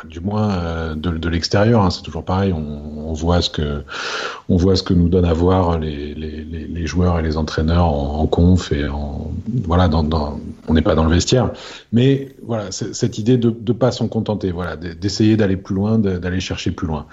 du 0.05 0.21
moins 0.21 0.51
euh, 0.51 0.95
de, 0.95 1.11
de 1.11 1.29
l'extérieur. 1.29 1.83
Hein, 1.83 1.91
c'est 1.91 2.03
toujours 2.03 2.25
pareil. 2.25 2.53
On, 2.53 3.13
voit 3.13 3.41
ce 3.41 3.49
que 3.49 3.83
on 4.51 4.57
voit 4.57 4.77
ce 4.77 4.83
que 4.83 4.93
nous 4.93 5.09
donne 5.09 5.25
à 5.25 5.33
voir 5.33 5.79
les, 5.79 6.15
les, 6.15 6.45
les 6.45 6.87
joueurs 6.87 7.19
et 7.19 7.23
les 7.23 7.39
entraîneurs 7.39 7.87
en, 7.87 8.27
conf 8.27 8.73
et 8.73 8.87
en 8.89 9.31
voilà. 9.65 9.89
Dans 9.89 10.39
on 10.69 10.75
n'est 10.75 10.83
pas 10.83 10.95
dans 10.95 11.05
le 11.05 11.11
vestiaire, 11.11 11.51
mais 11.93 12.35
voilà 12.43 12.71
cette 12.71 13.19
idée 13.19 13.37
de 13.37 13.49
ne 13.49 13.73
pas 13.73 13.93
s'en 13.93 14.09
contenter, 14.09 14.51
voilà, 14.51 14.77
d'essayer 14.77 15.37
d'aller 15.37 15.57
plus 15.57 15.75
loin, 15.75 15.99
d'aller 15.99 16.41
chercher 16.41 16.71
plus 16.71 16.87
loin. 16.87 17.07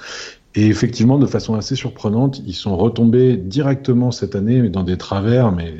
Et 0.56 0.68
effectivement, 0.68 1.18
de 1.18 1.26
façon 1.26 1.56
assez 1.56 1.76
surprenante, 1.76 2.41
ils 2.45 2.54
sont 2.54 2.78
retombés 2.78 3.38
directement 3.38 4.12
cette 4.12 4.36
année 4.36 4.70
dans 4.70 4.84
des 4.84 4.97
travers. 4.97 5.51
Mais 5.51 5.74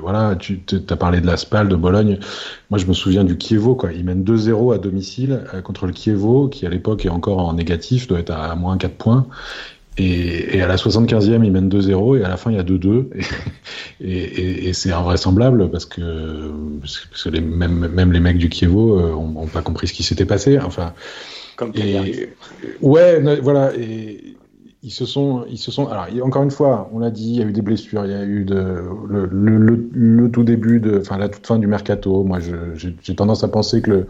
voilà, 0.00 0.36
tu 0.36 0.60
as 0.88 0.96
parlé 0.96 1.20
de 1.20 1.26
la 1.26 1.38
SPAL 1.38 1.68
de 1.68 1.76
Bologne. 1.76 2.18
Moi, 2.68 2.78
je 2.78 2.86
me 2.86 2.92
souviens 2.92 3.24
du 3.24 3.38
Kievo. 3.38 3.74
Quoi. 3.74 3.92
Ils 3.92 4.04
mènent 4.04 4.22
2-0 4.22 4.74
à 4.74 4.78
domicile 4.78 5.40
euh, 5.54 5.62
contre 5.62 5.86
le 5.86 5.92
Kievo, 5.92 6.48
qui 6.48 6.66
à 6.66 6.68
l'époque 6.68 7.06
est 7.06 7.10
encore 7.10 7.38
en 7.38 7.54
négatif, 7.54 8.06
doit 8.06 8.18
être 8.18 8.32
à 8.32 8.54
moins 8.54 8.76
4 8.76 8.94
points. 8.96 9.26
Et, 9.98 10.56
et, 10.56 10.62
à 10.62 10.68
la 10.68 10.76
75e, 10.76 11.44
ils 11.44 11.52
mènent 11.52 11.68
2-0 11.68 12.18
et 12.18 12.24
à 12.24 12.28
la 12.28 12.36
fin, 12.36 12.50
il 12.50 12.56
y 12.56 12.60
a 12.60 12.64
2-2. 12.64 13.06
Et, 14.04 14.10
et, 14.10 14.68
et 14.68 14.72
c'est 14.72 14.90
invraisemblable 14.90 15.70
parce 15.70 15.86
que, 15.86 16.50
parce 16.80 16.98
que 16.98 17.28
les, 17.28 17.40
même, 17.40 17.86
même 17.86 18.10
les 18.10 18.18
mecs 18.18 18.38
du 18.38 18.48
Kievo 18.48 18.98
euh, 18.98 19.12
ont, 19.12 19.46
pas 19.46 19.62
compris 19.62 19.86
ce 19.86 19.92
qui 19.92 20.02
s'était 20.02 20.24
passé. 20.24 20.58
Enfin, 20.58 20.92
comme 21.56 21.72
et, 21.74 22.28
ouais, 22.80 23.40
voilà. 23.40 23.72
Et 23.76 24.36
ils 24.82 24.90
se 24.90 25.06
sont, 25.06 25.44
ils 25.48 25.58
se 25.58 25.70
sont. 25.70 25.86
Alors 25.88 26.06
encore 26.22 26.42
une 26.42 26.50
fois, 26.50 26.90
on 26.92 26.98
l'a 26.98 27.10
dit, 27.10 27.30
il 27.30 27.36
y 27.36 27.42
a 27.42 27.46
eu 27.46 27.52
des 27.52 27.62
blessures, 27.62 28.04
il 28.04 28.10
y 28.10 28.14
a 28.14 28.24
eu 28.24 28.44
de, 28.44 28.82
le, 29.08 29.26
le, 29.30 29.88
le, 29.92 30.30
tout 30.30 30.42
début 30.42 30.80
de, 30.80 30.98
enfin 30.98 31.18
la 31.18 31.28
toute 31.28 31.46
fin 31.46 31.58
du 31.58 31.68
mercato. 31.68 32.24
Moi, 32.24 32.40
j'ai 32.74 33.14
tendance 33.14 33.44
à 33.44 33.48
penser 33.48 33.80
que 33.80 34.06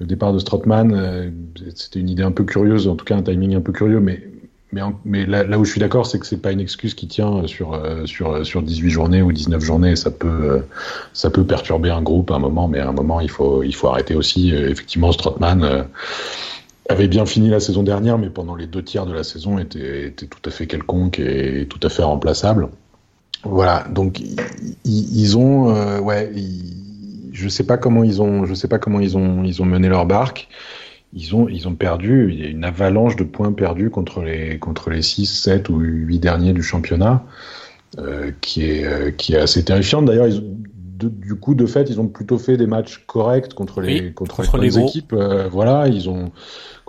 le, 0.00 0.06
départ 0.06 0.32
de 0.32 0.38
Strootman, 0.38 0.94
euh, 0.94 1.30
c'était 1.74 1.98
une 1.98 2.08
idée 2.08 2.22
un 2.22 2.30
peu 2.30 2.44
curieuse, 2.44 2.86
en 2.86 2.94
tout 2.94 3.04
cas 3.04 3.16
un 3.16 3.22
timing 3.22 3.56
un 3.56 3.60
peu 3.60 3.72
curieux, 3.72 4.00
mais 4.00 4.22
mais, 4.70 4.82
mais 5.06 5.24
là, 5.24 5.44
là, 5.44 5.58
où 5.58 5.64
je 5.64 5.70
suis 5.70 5.80
d'accord, 5.80 6.06
c'est 6.06 6.18
que 6.18 6.26
c'est 6.26 6.42
pas 6.42 6.52
une 6.52 6.60
excuse 6.60 6.92
qui 6.92 7.08
tient 7.08 7.46
sur 7.46 7.72
euh, 7.72 8.04
sur 8.04 8.46
sur 8.46 8.62
18 8.62 8.90
journées 8.90 9.22
ou 9.22 9.32
19 9.32 9.64
journées. 9.64 9.96
Ça 9.96 10.10
peut 10.10 10.28
euh, 10.28 10.60
ça 11.14 11.30
peut 11.30 11.42
perturber 11.42 11.90
un 11.90 12.02
groupe 12.02 12.30
à 12.30 12.34
un 12.34 12.38
moment, 12.38 12.68
mais 12.68 12.78
à 12.78 12.88
un 12.88 12.92
moment 12.92 13.18
il 13.18 13.30
faut 13.30 13.64
il 13.64 13.74
faut 13.74 13.88
arrêter 13.88 14.14
aussi. 14.14 14.50
effectivement, 14.50 15.10
Strootman 15.10 15.86
avait 16.88 17.08
bien 17.08 17.26
fini 17.26 17.50
la 17.50 17.60
saison 17.60 17.82
dernière, 17.82 18.18
mais 18.18 18.30
pendant 18.30 18.56
les 18.56 18.66
deux 18.66 18.82
tiers 18.82 19.06
de 19.06 19.12
la 19.12 19.22
saison 19.22 19.58
était, 19.58 20.06
était 20.06 20.26
tout 20.26 20.40
à 20.44 20.50
fait 20.50 20.66
quelconque 20.66 21.18
et 21.18 21.66
tout 21.68 21.80
à 21.82 21.90
fait 21.90 22.02
remplaçable. 22.02 22.68
Voilà, 23.44 23.86
donc 23.90 24.20
ils, 24.84 25.38
ont, 25.38 25.74
euh, 25.74 26.00
ouais, 26.00 26.32
je 27.32 27.48
sais 27.48 27.64
pas 27.64 27.76
comment 27.76 28.02
ils 28.02 28.20
ont, 28.20 28.46
je 28.46 28.54
sais 28.54 28.66
pas 28.66 28.78
comment 28.78 29.00
ils 29.00 29.16
ont, 29.16 29.44
ils 29.44 29.62
ont 29.62 29.64
mené 29.64 29.88
leur 29.88 30.06
barque. 30.06 30.48
Ils 31.14 31.34
ont, 31.34 31.48
ils 31.48 31.68
ont 31.68 31.74
perdu. 31.74 32.32
Il 32.32 32.40
y 32.40 32.44
a 32.44 32.48
une 32.48 32.64
avalanche 32.64 33.16
de 33.16 33.24
points 33.24 33.52
perdus 33.52 33.90
contre 33.90 34.22
les, 34.22 34.58
contre 34.58 34.90
les 34.90 35.02
6, 35.02 35.26
7 35.26 35.68
ou 35.68 35.78
8 35.78 36.18
derniers 36.18 36.52
du 36.52 36.62
championnat, 36.62 37.24
euh, 37.98 38.32
qui 38.40 38.64
est, 38.64 38.84
euh, 38.84 39.10
qui 39.10 39.34
est 39.34 39.38
assez 39.38 39.64
terrifiante. 39.64 40.04
D'ailleurs, 40.04 40.26
ils 40.26 40.42
du 41.06 41.34
coup, 41.36 41.54
de 41.54 41.66
fait, 41.66 41.90
ils 41.90 42.00
ont 42.00 42.08
plutôt 42.08 42.38
fait 42.38 42.56
des 42.56 42.66
matchs 42.66 43.04
corrects 43.06 43.54
contre 43.54 43.80
les, 43.80 44.12
contre, 44.12 44.56
les, 44.58 44.78
équipes. 44.78 45.12
Euh, 45.12 45.48
voilà, 45.48 45.86
ils 45.88 46.08
ont, 46.08 46.32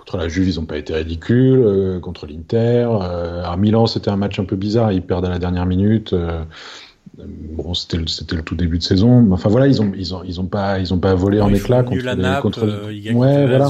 contre 0.00 0.16
la 0.16 0.28
Juve, 0.28 0.48
ils 0.48 0.56
n'ont 0.56 0.64
pas 0.64 0.78
été 0.78 0.94
ridicules. 0.94 1.62
Euh, 1.62 2.00
contre 2.00 2.26
l'Inter, 2.26 2.88
euh, 2.90 3.44
à 3.44 3.54
Milan, 3.58 3.86
c'était 3.86 4.08
un 4.08 4.16
match 4.16 4.38
un 4.40 4.44
peu 4.44 4.56
bizarre. 4.56 4.92
Ils 4.92 5.02
perdent 5.02 5.26
à 5.26 5.28
la 5.28 5.38
dernière 5.38 5.66
minute. 5.66 6.14
Euh, 6.14 6.42
bon, 7.18 7.74
c'était 7.74 7.98
le, 7.98 8.06
c'était 8.06 8.34
le 8.34 8.42
tout 8.42 8.54
début 8.54 8.78
de 8.78 8.82
saison. 8.82 9.30
Enfin 9.30 9.50
voilà, 9.50 9.68
ils 9.68 9.82
ont, 9.82 9.92
ils 9.94 10.14
ont, 10.14 10.22
ils 10.24 10.40
ont 10.40 10.46
pas, 10.46 10.78
ils 10.78 10.94
ont 10.94 10.98
pas 10.98 11.14
volé 11.14 11.42
en 11.42 11.52
éclat 11.52 11.82
contre, 11.82 12.14
les, 12.14 12.40
contre... 12.40 12.90
ils 12.90 13.12
ouais, 13.12 13.46
voilà. 13.46 13.68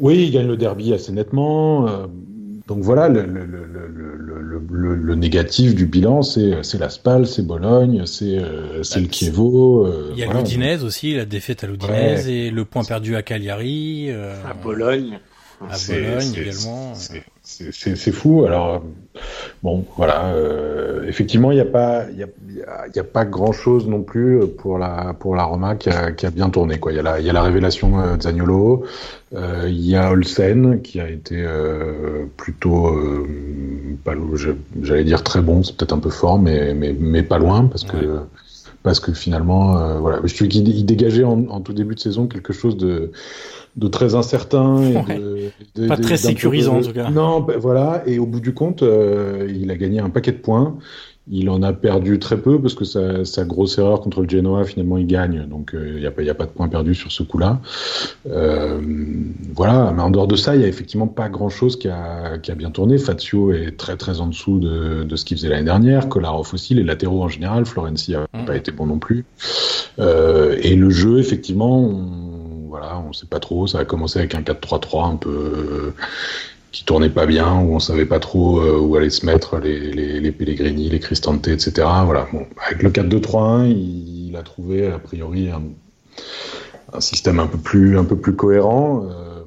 Oui, 0.00 0.24
ils 0.26 0.32
gagnent 0.32 0.48
le 0.48 0.56
derby 0.56 0.92
assez 0.92 1.12
nettement. 1.12 1.86
Donc 2.68 2.80
voilà, 2.82 3.08
le, 3.08 3.22
le, 3.24 3.46
le, 3.46 4.94
le, 4.94 5.14
négatif 5.14 5.74
du 5.74 5.86
bilan, 5.86 6.20
c'est 6.20 6.78
la 6.78 6.90
Spal, 6.90 7.26
c'est 7.26 7.40
Bologne, 7.40 8.04
c'est 8.04 8.38
euh, 8.38 8.82
c'est 8.82 9.00
le 9.00 9.06
Kievo. 9.06 9.86
Euh, 9.86 10.10
il 10.12 10.18
y 10.18 10.22
a 10.22 10.26
voilà. 10.26 10.84
aussi, 10.84 11.14
la 11.14 11.24
défaite 11.24 11.64
à 11.64 11.66
l'Udinese 11.66 12.28
et 12.28 12.50
le 12.50 12.64
point 12.66 12.84
perdu 12.84 13.16
à 13.16 13.22
Cagliari. 13.22 14.08
Euh, 14.10 14.34
à 14.46 14.52
Bologne. 14.52 15.18
À 15.62 15.76
Bologne 15.88 16.34
également. 16.36 16.92
C'est 17.48 18.12
fou. 18.12 18.44
Alors 18.44 18.82
Bon, 19.62 19.84
voilà. 19.96 20.26
Euh, 20.34 21.04
effectivement, 21.08 21.50
il 21.50 21.56
n'y 21.56 21.60
a 21.60 21.64
pas, 21.64 22.04
y 22.10 22.22
a, 22.22 22.26
y 22.94 22.98
a, 22.98 23.04
pas 23.04 23.24
grand 23.24 23.52
chose 23.52 23.88
non 23.88 24.02
plus 24.02 24.46
pour 24.46 24.78
la 24.78 25.14
pour 25.18 25.34
la 25.34 25.44
Roma 25.44 25.76
qui 25.76 25.90
a, 25.90 26.12
qui 26.12 26.26
a 26.26 26.30
bien 26.30 26.50
tourné. 26.50 26.78
Quoi, 26.78 26.92
il 26.92 26.96
y 26.96 26.98
a 26.98 27.02
la, 27.02 27.20
il 27.20 27.26
y 27.26 27.30
a 27.30 27.32
la 27.32 27.42
révélation 27.42 28.00
euh, 28.00 28.16
Zaniolo, 28.20 28.84
euh, 29.34 29.66
il 29.68 29.86
y 29.86 29.96
a 29.96 30.10
Olsen 30.10 30.80
qui 30.82 31.00
a 31.00 31.08
été 31.08 31.36
euh, 31.38 32.26
plutôt, 32.36 32.88
euh, 32.88 33.26
j'allais 34.82 35.04
dire 35.04 35.22
très 35.22 35.40
bon, 35.40 35.62
c'est 35.62 35.76
peut-être 35.76 35.94
un 35.94 35.98
peu 35.98 36.10
fort, 36.10 36.38
mais 36.38 36.74
mais, 36.74 36.94
mais 36.98 37.22
pas 37.22 37.38
loin 37.38 37.66
parce 37.66 37.84
que 37.84 38.20
parce 38.88 39.00
que 39.00 39.12
finalement, 39.12 39.98
voilà, 40.00 40.20
je 40.24 40.34
trouve 40.34 40.48
qu'il 40.48 40.86
dégageait 40.86 41.24
en, 41.24 41.46
en, 41.48 41.60
tout 41.60 41.74
début 41.74 41.94
de 41.94 42.00
saison 42.00 42.26
quelque 42.26 42.54
chose 42.54 42.78
de 42.78 43.12
de 43.78 43.86
très 43.86 44.14
incertain 44.14 44.82
et 44.82 45.52
de, 45.76 45.86
pas 45.86 45.96
très 45.96 46.16
sécurisant 46.16 46.78
en 46.78 46.82
tout 46.82 46.92
cas. 46.92 47.10
Non, 47.10 47.40
ben, 47.40 47.58
voilà. 47.58 48.02
Et 48.06 48.18
au 48.18 48.26
bout 48.26 48.40
du 48.40 48.52
compte, 48.52 48.82
euh, 48.82 49.48
il 49.48 49.70
a 49.70 49.76
gagné 49.76 50.00
un 50.00 50.10
paquet 50.10 50.32
de 50.32 50.38
points. 50.38 50.76
Il 51.30 51.50
en 51.50 51.62
a 51.62 51.72
perdu 51.72 52.18
très 52.18 52.38
peu 52.38 52.60
parce 52.60 52.74
que 52.74 52.84
sa, 52.84 53.24
sa 53.24 53.44
grosse 53.44 53.78
erreur 53.78 54.00
contre 54.00 54.22
le 54.22 54.28
Genoa, 54.28 54.64
finalement, 54.64 54.96
il 54.96 55.06
gagne. 55.06 55.46
Donc, 55.46 55.74
euh, 55.74 55.94
il 55.96 56.00
n'y 56.00 56.06
a, 56.06 56.10
pas, 56.10 56.22
a 56.22 56.34
pas 56.34 56.46
de 56.46 56.50
points 56.50 56.68
perdus 56.68 56.94
sur 56.94 57.12
ce 57.12 57.22
coup-là. 57.22 57.60
Euh, 58.30 58.80
voilà. 59.54 59.92
Mais 59.94 60.02
en 60.02 60.10
dehors 60.10 60.26
de 60.26 60.36
ça, 60.36 60.54
il 60.54 60.60
n'y 60.60 60.64
a 60.64 60.68
effectivement 60.68 61.06
pas 61.06 61.28
grand-chose 61.28 61.78
qui 61.78 61.88
a, 61.88 62.38
qui 62.38 62.50
a 62.50 62.54
bien 62.54 62.70
tourné. 62.70 62.98
Fazio 62.98 63.52
est 63.52 63.76
très, 63.76 63.96
très 63.96 64.20
en 64.20 64.28
dessous 64.28 64.58
de, 64.58 65.04
de 65.04 65.16
ce 65.16 65.24
qu'il 65.24 65.36
faisait 65.36 65.48
l'année 65.48 65.64
dernière. 65.64 66.08
Kolarov 66.08 66.48
aussi. 66.54 66.74
Les 66.74 66.84
latéraux 66.84 67.22
en 67.22 67.28
général. 67.28 67.66
Florenzi 67.66 68.12
n'a 68.12 68.26
mm. 68.42 68.46
pas 68.46 68.56
été 68.56 68.72
bon 68.72 68.86
non 68.86 68.98
plus. 68.98 69.24
Euh, 69.98 70.56
et 70.62 70.76
le 70.76 70.90
jeu, 70.90 71.18
effectivement, 71.18 71.78
on, 71.78 72.68
voilà, 72.68 73.02
on 73.06 73.12
sait 73.12 73.26
pas 73.26 73.40
trop. 73.40 73.66
Ça 73.66 73.80
a 73.80 73.84
commencé 73.84 74.18
avec 74.18 74.34
un 74.34 74.42
4-3-3 74.42 75.12
un 75.12 75.16
peu 75.16 75.30
euh, 75.30 75.94
qui 76.72 76.84
tournait 76.84 77.10
pas 77.10 77.26
bien, 77.26 77.60
où 77.60 77.74
on 77.74 77.78
savait 77.78 78.04
pas 78.04 78.20
trop 78.20 78.60
euh, 78.60 78.78
où 78.78 78.96
allaient 78.96 79.10
se 79.10 79.24
mettre 79.24 79.58
les, 79.58 79.78
les, 79.78 80.20
les 80.20 80.32
Pellegrini, 80.32 80.88
les 80.90 81.00
Cristante, 81.00 81.48
etc. 81.48 81.86
Voilà. 82.04 82.28
Bon, 82.32 82.46
avec 82.66 82.82
le 82.82 82.90
4-2-3-1, 82.90 83.70
il, 83.70 84.36
a 84.36 84.42
trouvé 84.42 84.86
a 84.86 84.98
priori 84.98 85.50
un, 85.50 87.00
système 87.00 87.40
un 87.40 87.46
peu 87.46 87.58
plus, 87.58 87.98
un 87.98 88.04
peu 88.04 88.16
plus 88.16 88.34
cohérent. 88.34 89.04
Euh, 89.04 89.42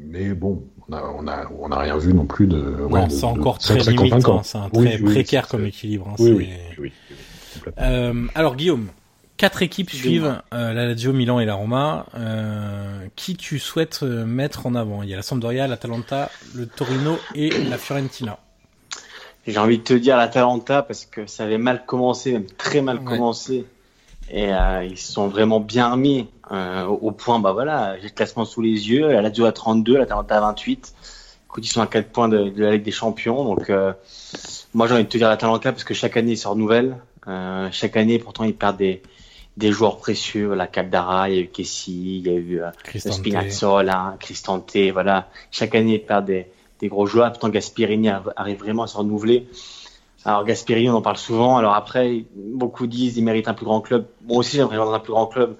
mais 0.00 0.32
bon, 0.34 0.64
on 0.88 0.92
a, 0.92 1.02
on 1.18 1.28
a, 1.28 1.50
on 1.60 1.70
a 1.70 1.78
rien 1.78 1.98
vu 1.98 2.14
non 2.14 2.26
plus 2.26 2.46
de. 2.46 2.58
Ouais, 2.88 3.08
c'est 3.10 3.24
encore 3.24 3.58
très, 3.58 3.76
très, 3.76 3.92
limite. 3.92 4.14
C'est 4.42 4.58
un 4.58 4.70
très 4.70 4.98
précaire 4.98 5.48
comme 5.48 5.66
équilibre. 5.66 6.08
Hein, 6.08 6.16
oui, 6.18 6.50
oui, 6.78 6.92
euh, 7.78 8.26
alors 8.34 8.56
Guillaume, 8.56 8.88
Quatre 9.36 9.62
équipes 9.62 9.90
suivent 9.90 10.40
euh, 10.52 10.72
la 10.72 10.86
Lazio, 10.86 11.12
Milan 11.12 11.40
et 11.40 11.44
la 11.44 11.54
Roma. 11.54 12.06
Euh, 12.14 13.06
qui 13.16 13.36
tu 13.36 13.58
souhaites 13.58 14.00
euh, 14.04 14.24
mettre 14.24 14.66
en 14.66 14.76
avant? 14.76 15.02
Il 15.02 15.08
y 15.08 15.12
a 15.12 15.16
la 15.16 15.22
Sampdoria, 15.22 15.66
l'Atalanta, 15.66 16.30
le 16.54 16.66
Torino 16.66 17.18
et 17.34 17.50
la 17.50 17.76
Fiorentina. 17.76 18.38
J'ai 19.46 19.58
envie 19.58 19.78
de 19.78 19.82
te 19.82 19.92
dire 19.92 20.16
l'Atalanta 20.16 20.82
parce 20.82 21.04
que 21.04 21.26
ça 21.26 21.44
avait 21.44 21.58
mal 21.58 21.84
commencé, 21.84 22.32
même 22.32 22.46
très 22.46 22.80
mal 22.80 23.02
commencé. 23.02 23.66
Et 24.30 24.54
euh, 24.54 24.84
ils 24.84 24.96
sont 24.96 25.26
vraiment 25.26 25.58
bien 25.58 25.90
remis 25.90 26.28
euh, 26.52 26.86
au 26.86 27.10
point, 27.10 27.40
bah 27.40 27.52
voilà, 27.52 27.96
j'ai 27.98 28.04
le 28.04 28.14
classement 28.14 28.44
sous 28.44 28.62
les 28.62 28.88
yeux. 28.88 29.08
La 29.10 29.20
Lazio 29.20 29.46
à 29.46 29.52
32, 29.52 29.98
l'Atalanta 29.98 30.36
à 30.36 30.40
28. 30.40 30.94
Écoute, 31.46 31.66
ils 31.66 31.70
sont 31.70 31.82
à 31.82 31.88
4 31.88 32.08
points 32.08 32.28
de, 32.28 32.50
de 32.50 32.62
la 32.62 32.72
Ligue 32.72 32.84
des 32.84 32.92
Champions. 32.92 33.44
Donc, 33.44 33.68
moi, 34.74 34.86
j'ai 34.86 34.94
envie 34.94 35.04
de 35.04 35.08
te 35.08 35.18
dire 35.18 35.28
l'Atalanta 35.28 35.72
parce 35.72 35.84
que 35.84 35.92
chaque 35.92 36.16
année, 36.16 36.32
ils 36.32 36.38
sortent 36.38 36.58
nouvelles. 36.58 36.96
chaque 37.72 37.96
année, 37.96 38.18
pourtant, 38.18 38.44
ils 38.44 38.54
perdent 38.54 38.78
des, 38.78 39.02
des 39.56 39.70
joueurs 39.70 39.98
précieux, 39.98 40.54
la 40.54 40.66
Capdara, 40.66 41.30
il 41.30 41.36
y 41.36 41.38
a 41.38 41.42
eu 41.42 41.48
Kessi, 41.48 42.18
il 42.18 42.26
y 42.26 42.30
a 42.30 42.34
eu 42.34 42.60
euh, 42.60 42.70
Spinazzola, 42.98 44.16
Cristante, 44.18 44.76
voilà. 44.92 45.28
Chaque 45.50 45.74
année, 45.74 45.94
ils 45.94 46.04
perdent 46.04 46.26
des, 46.26 46.48
des 46.80 46.88
gros 46.88 47.06
joueurs. 47.06 47.30
Pourtant, 47.30 47.48
Gasperini 47.48 48.08
arrive 48.08 48.58
vraiment 48.58 48.82
à 48.82 48.86
se 48.86 48.96
renouveler. 48.96 49.48
Alors, 50.24 50.44
Gasperini, 50.44 50.88
on 50.88 50.96
en 50.96 51.02
parle 51.02 51.18
souvent. 51.18 51.56
Alors 51.56 51.74
après, 51.74 52.24
beaucoup 52.34 52.86
disent, 52.86 53.16
il 53.16 53.24
mérite 53.24 53.46
un 53.46 53.54
plus 53.54 53.66
grand 53.66 53.80
club. 53.80 54.06
Moi 54.26 54.38
aussi, 54.38 54.56
j'aimerais 54.56 54.76
dans 54.76 54.92
un 54.92 54.98
plus 54.98 55.12
grand 55.12 55.26
club. 55.26 55.56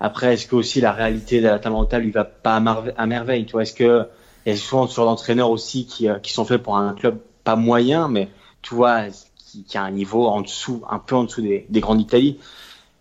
Après, 0.00 0.34
est-ce 0.34 0.46
que 0.46 0.56
aussi 0.56 0.80
la 0.80 0.92
réalité 0.92 1.40
de 1.40 1.46
la 1.46 1.58
Talenta 1.58 1.98
lui 1.98 2.10
va 2.10 2.24
pas 2.24 2.56
à, 2.96 3.06
merveille, 3.06 3.46
tu 3.46 3.52
vois? 3.52 3.62
Est-ce 3.62 3.74
que, 3.74 4.06
il 4.46 4.52
y 4.52 4.54
a 4.54 4.58
souvent 4.58 4.86
sur 4.86 5.04
d'entraîneurs 5.04 5.50
aussi 5.50 5.86
qui, 5.86 6.08
euh, 6.08 6.18
qui 6.18 6.32
sont 6.32 6.44
faits 6.44 6.62
pour 6.62 6.76
un 6.76 6.94
club 6.94 7.18
pas 7.44 7.56
moyen, 7.56 8.08
mais 8.08 8.28
tu 8.62 8.74
vois, 8.74 9.02
qui, 9.36 9.64
qui 9.64 9.76
a 9.76 9.82
un 9.82 9.90
niveau 9.90 10.26
en 10.26 10.40
dessous, 10.40 10.82
un 10.90 10.98
peu 10.98 11.16
en 11.16 11.24
dessous 11.24 11.42
des, 11.42 11.66
des 11.68 11.80
grands 11.80 11.94
d'Italie. 11.94 12.38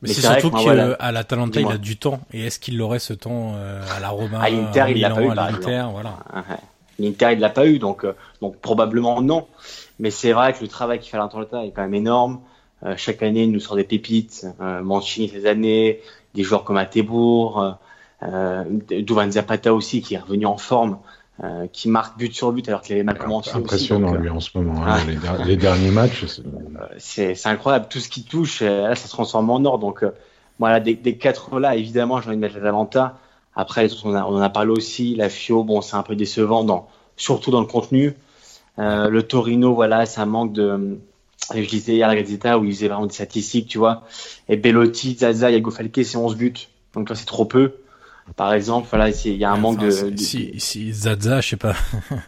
Mais, 0.02 0.10
c'est 0.10 0.22
surtout 0.22 0.52
qu'à 0.52 1.12
l'Atalanta, 1.12 1.60
il 1.60 1.68
a 1.68 1.78
du 1.78 1.98
temps. 1.98 2.22
Et 2.32 2.46
est-ce 2.46 2.60
qu'il 2.60 2.82
aurait 2.82 3.00
ce 3.00 3.14
temps 3.14 3.54
euh, 3.56 3.82
à 3.96 4.00
la 4.00 4.10
Roma, 4.10 4.40
à 4.42 4.50
l'Inter, 4.50 4.86
il 4.90 5.02
l'a 5.02 5.10
pas 5.10 5.22
eu. 5.22 5.30
À 5.30 5.52
l'Inter, 5.52 5.86
voilà. 5.92 6.18
L'Inter, 7.00 7.30
il 7.34 7.40
l'a 7.40 7.50
pas 7.50 7.66
eu, 7.66 7.80
donc 7.80 8.04
euh, 8.04 8.14
donc 8.42 8.58
probablement 8.58 9.22
non. 9.22 9.48
Mais 10.00 10.12
c'est 10.12 10.32
vrai 10.32 10.54
que 10.54 10.62
le 10.62 10.68
travail 10.68 11.00
qu'il 11.00 11.10
fait 11.10 11.18
à 11.18 11.22
l'Atalanta 11.22 11.66
est 11.66 11.72
quand 11.72 11.82
même 11.82 11.94
énorme. 11.94 12.40
Euh, 12.84 12.94
chaque 12.98 13.22
année, 13.24 13.44
il 13.44 13.52
nous 13.52 13.60
sort 13.60 13.76
des 13.76 13.84
pépites. 13.84 14.48
Euh, 14.62 14.82
Mancini 14.82 15.30
ces 15.30 15.46
années, 15.46 16.00
des 16.34 16.44
joueurs 16.44 16.64
comme 16.64 16.78
Atebour, 16.78 17.78
euh, 18.24 18.64
Duvan 18.90 19.32
Zapata 19.32 19.74
aussi 19.74 20.02
qui 20.02 20.16
est 20.16 20.20
revenu 20.20 20.46
en 20.46 20.58
forme. 20.58 21.00
Euh, 21.42 21.68
qui 21.72 21.88
marque 21.88 22.18
but 22.18 22.34
sur 22.34 22.52
but 22.52 22.68
alors 22.68 22.82
qu'il 22.82 22.96
avait 22.96 23.04
mal 23.04 23.18
commencé. 23.18 23.52
Impressionnant 23.54 24.14
lui 24.14 24.30
en 24.30 24.42
ce 24.42 24.50
moment. 24.58 24.86
Hein, 24.86 24.98
les, 25.46 25.56
derniers 25.56 25.92
matchs. 25.92 26.26
C'est 26.98 27.34
incroyable. 27.46 27.86
Tout 27.90 28.00
ce 28.00 28.10
qui 28.10 28.24
touche, 28.24 28.62
là, 28.62 28.94
ça 28.96 29.08
se 29.08 29.12
transforme 29.12 29.50
en 29.50 29.64
or. 29.64 29.80
Donc 29.80 30.04
voilà, 30.60 30.82
des, 30.82 30.96
des, 30.96 31.18
quatre 31.18 31.58
là, 31.60 31.78
évidemment, 31.78 32.20
j'ai 32.20 32.28
envie 32.28 32.36
de 32.36 32.42
mettre 32.42 32.56
l'Atalanta. 32.56 33.18
Après, 33.56 33.88
on, 34.04 34.14
a, 34.14 34.24
on 34.24 34.36
en 34.36 34.42
a 34.42 34.50
parlé 34.50 34.72
aussi. 34.72 35.16
La 35.16 35.30
Fio, 35.30 35.64
bon, 35.64 35.82
c'est 35.82 35.96
un 35.96 36.04
peu 36.04 36.16
décevant, 36.16 36.64
dans, 36.66 36.90
surtout 37.16 37.52
dans 37.52 37.62
le 37.62 37.66
contenu. 37.66 38.16
Euh, 38.78 39.10
le 39.10 39.24
Torino, 39.24 39.74
voilà, 39.74 40.06
ça 40.06 40.26
manque 40.26 40.54
de. 40.54 41.00
Je 41.54 41.68
disais 41.68 41.96
hier 41.96 42.08
à 42.08 42.14
la 42.14 42.22
Gazzetta 42.22 42.60
où 42.60 42.66
il 42.66 42.74
faisait 42.74 42.90
vraiment 42.90 43.08
des 43.08 43.14
statistiques, 43.14 43.68
tu 43.68 43.78
vois. 43.78 44.04
Et 44.50 44.58
Bellotti, 44.58 45.16
Zaza, 45.16 45.50
Yago 45.50 45.72
Falque, 45.72 46.04
c'est 46.04 46.18
11 46.18 46.36
buts. 46.36 46.68
Donc 46.94 47.10
là, 47.10 47.16
c'est 47.16 47.26
trop 47.26 47.46
peu. 47.46 47.74
Par 48.36 48.54
exemple, 48.54 48.88
voilà, 48.90 49.10
il 49.10 49.36
y 49.36 49.44
a 49.44 49.52
un 49.52 49.58
manque 49.58 49.80
de, 49.80 50.16
Si, 50.18 50.54
si 50.58 50.94
Zaza, 50.94 51.42
je 51.42 51.50
sais 51.50 51.58
pas. 51.58 51.76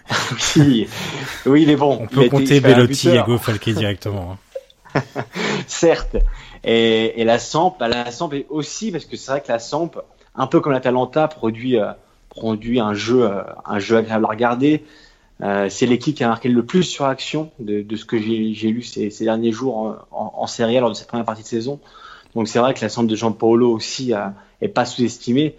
oui, 0.57 0.87
oui, 1.45 1.65
mais 1.65 1.75
bon. 1.75 1.99
On 2.01 2.07
peut 2.07 2.27
compter 2.29 2.59
Bellotti, 2.59 3.09
Yago 3.09 3.37
Falque 3.37 3.69
directement. 3.69 4.37
Hein. 4.95 5.01
Certes. 5.67 6.17
Et, 6.63 7.21
et 7.21 7.23
la 7.23 7.39
Samp, 7.39 7.77
bah, 7.79 7.87
la 7.87 8.11
Samp 8.11 8.33
est 8.33 8.45
aussi 8.49 8.91
parce 8.91 9.05
que 9.05 9.17
c'est 9.17 9.31
vrai 9.31 9.41
que 9.41 9.51
la 9.51 9.59
Samp, 9.59 9.91
un 10.35 10.47
peu 10.47 10.59
comme 10.59 10.73
la 10.73 10.79
Talenta, 10.79 11.27
produit 11.27 11.79
euh, 11.79 11.91
produit 12.29 12.79
un 12.79 12.93
jeu 12.93 13.23
euh, 13.23 13.43
un 13.65 13.79
jeu 13.79 13.97
agréable 13.97 14.25
à 14.25 14.29
regarder. 14.29 14.83
Euh, 15.41 15.69
c'est 15.69 15.87
l'équipe 15.87 16.15
qui 16.15 16.23
a 16.23 16.27
marqué 16.27 16.49
le 16.49 16.63
plus 16.63 16.83
sur 16.83 17.05
action 17.05 17.51
de, 17.59 17.81
de 17.81 17.95
ce 17.95 18.05
que 18.05 18.19
j'ai 18.19 18.69
lu 18.69 18.83
ces, 18.83 19.09
ces, 19.09 19.23
derniers 19.23 19.51
jours 19.51 19.75
en, 19.75 19.95
en, 20.11 20.33
en, 20.35 20.47
série 20.47 20.79
lors 20.79 20.89
de 20.89 20.93
cette 20.93 21.07
première 21.07 21.25
partie 21.25 21.41
de 21.41 21.47
saison. 21.47 21.79
Donc 22.35 22.47
c'est 22.47 22.59
vrai 22.59 22.75
que 22.75 22.81
la 22.81 22.89
Samp 22.89 23.07
de 23.07 23.15
Jean 23.15 23.31
Paolo 23.31 23.71
aussi 23.71 24.13
a, 24.13 24.35
est 24.61 24.67
pas 24.67 24.85
sous-estimée. 24.85 25.55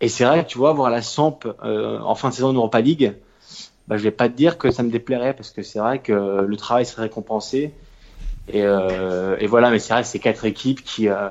Et 0.00 0.08
c'est 0.08 0.24
vrai 0.24 0.44
que 0.44 0.48
tu 0.48 0.58
vois, 0.58 0.72
voir 0.72 0.90
la 0.90 1.02
Samp 1.02 1.40
euh, 1.62 1.98
en 2.00 2.14
fin 2.14 2.30
de 2.30 2.34
saison 2.34 2.52
d'Europa 2.52 2.80
League, 2.80 3.14
bah, 3.88 3.96
je 3.96 4.02
vais 4.02 4.10
pas 4.10 4.28
te 4.28 4.34
dire 4.34 4.56
que 4.56 4.70
ça 4.70 4.82
me 4.82 4.90
déplairait 4.90 5.34
parce 5.34 5.50
que 5.50 5.62
c'est 5.62 5.78
vrai 5.78 5.98
que 5.98 6.44
le 6.46 6.56
travail 6.56 6.86
serait 6.86 7.02
récompensé. 7.02 7.72
Et, 8.48 8.62
euh, 8.62 9.36
et 9.38 9.46
voilà, 9.46 9.70
mais 9.70 9.78
c'est 9.78 9.92
vrai, 9.92 10.04
c'est 10.04 10.18
quatre 10.18 10.44
équipes 10.44 10.82
qui, 10.82 11.08
euh, 11.08 11.28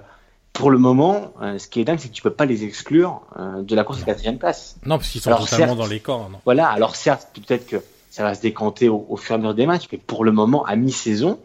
pour 0.53 0.71
le 0.71 0.77
moment, 0.77 1.33
ce 1.57 1.67
qui 1.67 1.79
est 1.79 1.85
dingue, 1.85 1.99
c'est 1.99 2.09
que 2.09 2.13
tu 2.13 2.21
peux 2.21 2.29
pas 2.31 2.45
les 2.45 2.63
exclure 2.65 3.21
euh, 3.39 3.61
de 3.61 3.75
la 3.75 3.83
course 3.83 4.01
à 4.01 4.05
quatrième 4.05 4.37
place. 4.37 4.75
Non, 4.85 4.97
parce 4.97 5.09
qu'ils 5.09 5.21
sont 5.21 5.29
alors, 5.29 5.47
totalement 5.47 5.75
dans 5.75 5.87
les 5.87 5.99
corps. 5.99 6.29
Non 6.29 6.39
voilà, 6.43 6.67
alors 6.67 6.95
certes, 6.95 7.29
peut-être 7.33 7.65
que 7.65 7.77
ça 8.09 8.23
va 8.23 8.35
se 8.35 8.41
décanter 8.41 8.89
au, 8.89 9.05
au, 9.09 9.15
fur 9.15 9.33
et 9.33 9.35
à 9.35 9.37
mesure 9.37 9.53
des 9.53 9.65
matchs, 9.65 9.87
mais 9.91 9.97
pour 9.97 10.25
le 10.25 10.31
moment, 10.31 10.65
à 10.65 10.75
mi-saison, 10.75 11.39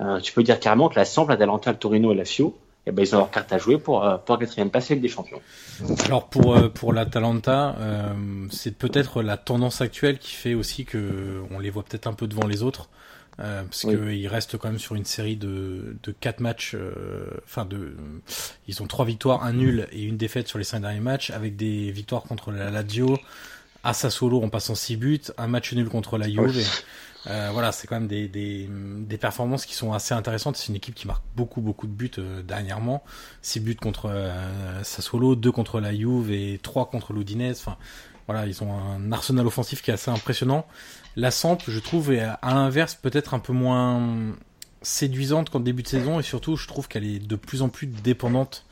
euh, 0.00 0.20
tu 0.20 0.32
peux 0.32 0.42
dire 0.42 0.60
carrément 0.60 0.88
que 0.88 0.96
la 0.96 1.04
Samp, 1.04 1.26
la 1.28 1.36
Talenta, 1.36 1.72
le 1.72 1.78
Torino 1.78 2.12
et 2.12 2.14
la 2.14 2.24
Fio, 2.24 2.56
eh 2.86 2.92
ben, 2.92 3.02
ils 3.02 3.14
ont 3.14 3.18
leur 3.18 3.30
carte 3.30 3.52
à 3.52 3.58
jouer 3.58 3.78
pour, 3.78 4.00
pour 4.26 4.36
la 4.36 4.40
quatrième 4.40 4.70
place 4.70 4.90
avec 4.90 5.00
des 5.00 5.08
champions. 5.08 5.40
Alors 6.04 6.28
pour, 6.28 6.56
pour 6.72 6.92
l'Atalanta, 6.92 7.76
euh, 7.78 8.12
c'est 8.50 8.76
peut-être 8.76 9.22
la 9.22 9.36
tendance 9.36 9.80
actuelle 9.80 10.18
qui 10.18 10.32
fait 10.32 10.54
aussi 10.54 10.84
que 10.84 11.42
on 11.50 11.58
les 11.58 11.70
voit 11.70 11.84
peut-être 11.84 12.06
un 12.06 12.12
peu 12.12 12.26
devant 12.26 12.46
les 12.46 12.62
autres. 12.62 12.88
Euh, 13.40 13.62
parce 13.62 13.84
oui. 13.84 13.96
qu'ils 13.96 14.28
restent 14.28 14.58
quand 14.58 14.68
même 14.68 14.78
sur 14.78 14.94
une 14.94 15.06
série 15.06 15.36
de, 15.36 15.96
de 16.02 16.12
quatre 16.12 16.40
matchs, 16.40 16.76
enfin 17.44 17.62
euh, 17.62 17.64
de, 17.64 17.96
ils 18.68 18.82
ont 18.82 18.86
trois 18.86 19.06
victoires, 19.06 19.42
un 19.42 19.54
nul 19.54 19.88
et 19.90 20.02
une 20.02 20.18
défaite 20.18 20.48
sur 20.48 20.58
les 20.58 20.64
cinq 20.64 20.80
derniers 20.80 21.00
matchs, 21.00 21.30
avec 21.30 21.56
des 21.56 21.90
victoires 21.92 22.24
contre 22.24 22.52
la 22.52 22.70
Lazio, 22.70 23.18
à 23.84 23.94
Sassuolo 23.94 24.42
en 24.42 24.50
passant 24.50 24.74
six 24.74 24.96
buts, 24.96 25.22
un 25.38 25.46
match 25.46 25.72
nul 25.72 25.88
contre 25.88 26.18
la 26.18 26.28
Juve. 26.28 26.58
Et, 26.58 26.64
euh, 27.28 27.50
voilà, 27.52 27.70
c'est 27.70 27.86
quand 27.86 27.94
même 27.94 28.08
des, 28.08 28.28
des, 28.28 28.68
des, 28.68 29.16
performances 29.16 29.64
qui 29.64 29.74
sont 29.74 29.92
assez 29.92 30.12
intéressantes. 30.12 30.56
C'est 30.56 30.68
une 30.68 30.76
équipe 30.76 30.94
qui 30.94 31.06
marque 31.06 31.22
beaucoup 31.36 31.60
beaucoup 31.60 31.86
de 31.86 31.92
buts 31.92 32.10
euh, 32.18 32.42
dernièrement. 32.42 33.04
Six 33.42 33.60
buts 33.60 33.76
contre 33.76 34.06
euh, 34.06 34.82
Sassuolo, 34.82 35.36
deux 35.36 35.52
contre 35.52 35.80
la 35.80 35.94
Juve 35.94 36.32
et 36.32 36.58
trois 36.62 36.86
contre 36.86 37.12
l'Udinese. 37.12 37.60
Enfin, 37.60 37.76
voilà, 38.26 38.46
ils 38.46 38.62
ont 38.62 38.72
un 38.72 39.12
arsenal 39.12 39.46
offensif 39.46 39.82
qui 39.82 39.90
est 39.90 39.94
assez 39.94 40.10
impressionnant. 40.10 40.66
La 41.14 41.30
Samp, 41.30 41.58
je 41.68 41.78
trouve, 41.78 42.12
est 42.12 42.20
à 42.20 42.54
l'inverse 42.54 42.94
peut-être 42.94 43.34
un 43.34 43.38
peu 43.38 43.52
moins 43.52 44.34
séduisante 44.80 45.50
qu'en 45.50 45.60
début 45.60 45.82
de 45.84 45.88
saison 45.88 46.18
et 46.18 46.22
surtout, 46.24 46.56
je 46.56 46.66
trouve 46.66 46.88
qu'elle 46.88 47.04
est 47.04 47.20
de 47.20 47.36
plus 47.36 47.62
en 47.62 47.68
plus 47.68 47.86
dépendante 47.86 48.64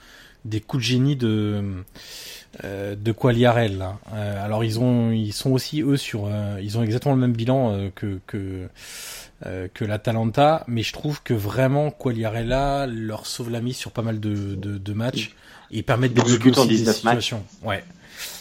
des 0.44 0.60
coups 0.60 0.82
de 0.82 0.86
génie 0.86 1.16
de 1.16 1.62
euh, 2.64 2.96
de 2.96 3.12
Qualiarel. 3.12 3.86
Euh, 4.12 4.44
alors 4.44 4.64
ils 4.64 4.80
ont, 4.80 5.12
ils 5.12 5.32
sont 5.32 5.50
aussi 5.50 5.82
eux 5.82 5.96
sur, 5.96 6.26
euh, 6.26 6.58
ils 6.60 6.78
ont 6.78 6.82
exactement 6.82 7.14
le 7.14 7.20
même 7.20 7.32
bilan 7.32 7.90
que 7.94 8.18
que 8.26 8.68
que 9.72 9.86
l'Atalanta, 9.86 10.64
mais 10.66 10.82
je 10.82 10.92
trouve 10.92 11.22
que 11.22 11.32
vraiment 11.32 11.90
Qualiarella 11.90 12.86
leur 12.86 13.24
sauve 13.24 13.50
la 13.50 13.62
mise 13.62 13.76
sur 13.76 13.90
pas 13.90 14.02
mal 14.02 14.20
de 14.20 14.54
de, 14.54 14.76
de 14.76 14.92
matchs 14.92 15.34
et 15.70 15.82
permet 15.82 16.08
de 16.08 16.14
débloquer 16.14 16.66
des 16.66 16.76
situations. 16.76 17.44
Ouais. 17.62 17.82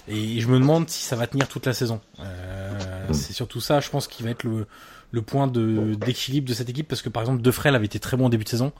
Et 0.09 0.41
je 0.41 0.47
me 0.47 0.59
demande 0.59 0.89
si 0.89 1.03
ça 1.03 1.15
va 1.15 1.25
tenir 1.27 1.47
toute 1.47 1.65
la 1.67 1.73
saison. 1.73 2.01
Mm. 2.17 3.13
C'est 3.13 3.31
surtout 3.31 3.61
ça, 3.61 3.79
je 3.79 3.89
pense, 3.89 4.07
qui 4.07 4.23
va 4.23 4.31
être 4.31 4.43
le 4.43 4.67
le 5.11 5.21
point 5.21 5.47
de 5.47 5.95
d'équilibre 5.95 6.47
de 6.47 6.53
cette 6.53 6.69
équipe 6.69 6.87
parce 6.87 7.01
que 7.01 7.09
par 7.09 7.23
exemple 7.23 7.41
Defrel 7.41 7.75
avait 7.75 7.85
été 7.85 7.99
très 7.99 8.17
bon 8.17 8.25
en 8.25 8.29
début 8.29 8.43
de 8.43 8.49
saison 8.49 8.71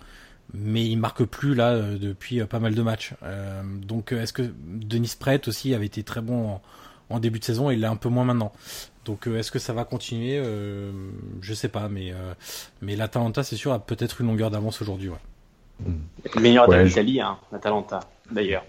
mais 0.54 0.86
il 0.86 0.98
marque 0.98 1.24
plus 1.24 1.54
là 1.56 1.72
euh, 1.72 1.98
depuis 1.98 2.42
euh, 2.42 2.46
pas 2.46 2.60
mal 2.60 2.76
de 2.76 2.82
matchs. 2.82 3.14
Euh, 3.24 3.62
donc 3.64 4.12
est-ce 4.12 4.34
que 4.34 4.44
Denis 4.66 5.16
Prête 5.20 5.48
aussi 5.48 5.74
avait 5.74 5.86
été 5.86 6.04
très 6.04 6.22
bon 6.22 6.60
en, 7.10 7.20
début 7.20 7.40
de 7.40 7.44
saison 7.44 7.70
et 7.70 7.74
il 7.74 7.82
l'est 7.82 7.88
un 7.88 7.96
peu 7.96 8.10
moins 8.10 8.26
maintenant? 8.26 8.52
Donc 9.06 9.28
est-ce 9.28 9.52
que 9.52 9.60
ça 9.60 9.74
va 9.74 9.86
continuer? 9.86 10.40
Euh, 10.44 10.92
Je 11.42 11.54
sais 11.54 11.70
pas, 11.70 11.90
mais 11.90 12.14
mais 12.82 12.96
l'Atalanta 12.96 13.44
c'est 13.44 13.56
sûr 13.56 13.74
a 13.74 13.80
peut-être 13.80 14.22
une 14.22 14.28
longueur 14.28 14.52
d'avance 14.52 14.82
aujourd'hui. 14.82 15.10
Ouais. 15.10 15.86
Le 16.36 16.42
meilleur 16.42 16.68
ouais, 16.68 16.84
d'Italie, 16.84 17.22
hein, 17.22 17.38
l'Atalanta 17.52 18.02
d'ailleurs. 18.32 18.66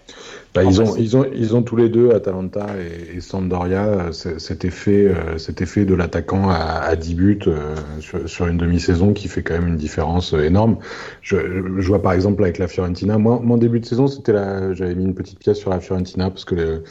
Bah, 0.53 0.63
ils, 0.65 0.81
ont, 0.81 0.97
ils, 0.97 1.15
ont, 1.15 1.25
ils 1.33 1.55
ont 1.55 1.63
tous 1.63 1.77
les 1.77 1.87
deux, 1.87 2.11
Atalanta 2.11 2.67
et, 2.77 3.17
et 3.17 3.21
Sampdoria, 3.21 4.09
cet 4.11 4.65
effet, 4.65 5.07
euh, 5.07 5.37
cet 5.37 5.61
effet 5.61 5.85
de 5.85 5.93
l'attaquant 5.93 6.49
à, 6.49 6.55
à 6.55 6.95
10 6.97 7.15
buts 7.15 7.39
euh, 7.47 7.75
sur, 8.01 8.27
sur, 8.27 8.47
une 8.47 8.57
demi-saison 8.57 9.13
qui 9.13 9.29
fait 9.29 9.43
quand 9.43 9.53
même 9.53 9.69
une 9.69 9.77
différence 9.77 10.33
euh, 10.33 10.43
énorme. 10.43 10.77
Je, 11.21 11.37
je 11.77 11.87
vois 11.87 12.01
par 12.01 12.11
exemple 12.11 12.43
avec 12.43 12.57
la 12.57 12.67
Fiorentina, 12.67 13.17
moi, 13.17 13.39
mon 13.41 13.55
début 13.55 13.79
de 13.79 13.85
saison, 13.85 14.07
c'était 14.07 14.33
là, 14.33 14.73
j'avais 14.73 14.93
mis 14.93 15.05
une 15.05 15.15
petite 15.15 15.39
pièce 15.39 15.57
sur 15.57 15.69
la 15.69 15.79
Fiorentina 15.79 16.29
parce 16.29 16.43
que 16.43 16.83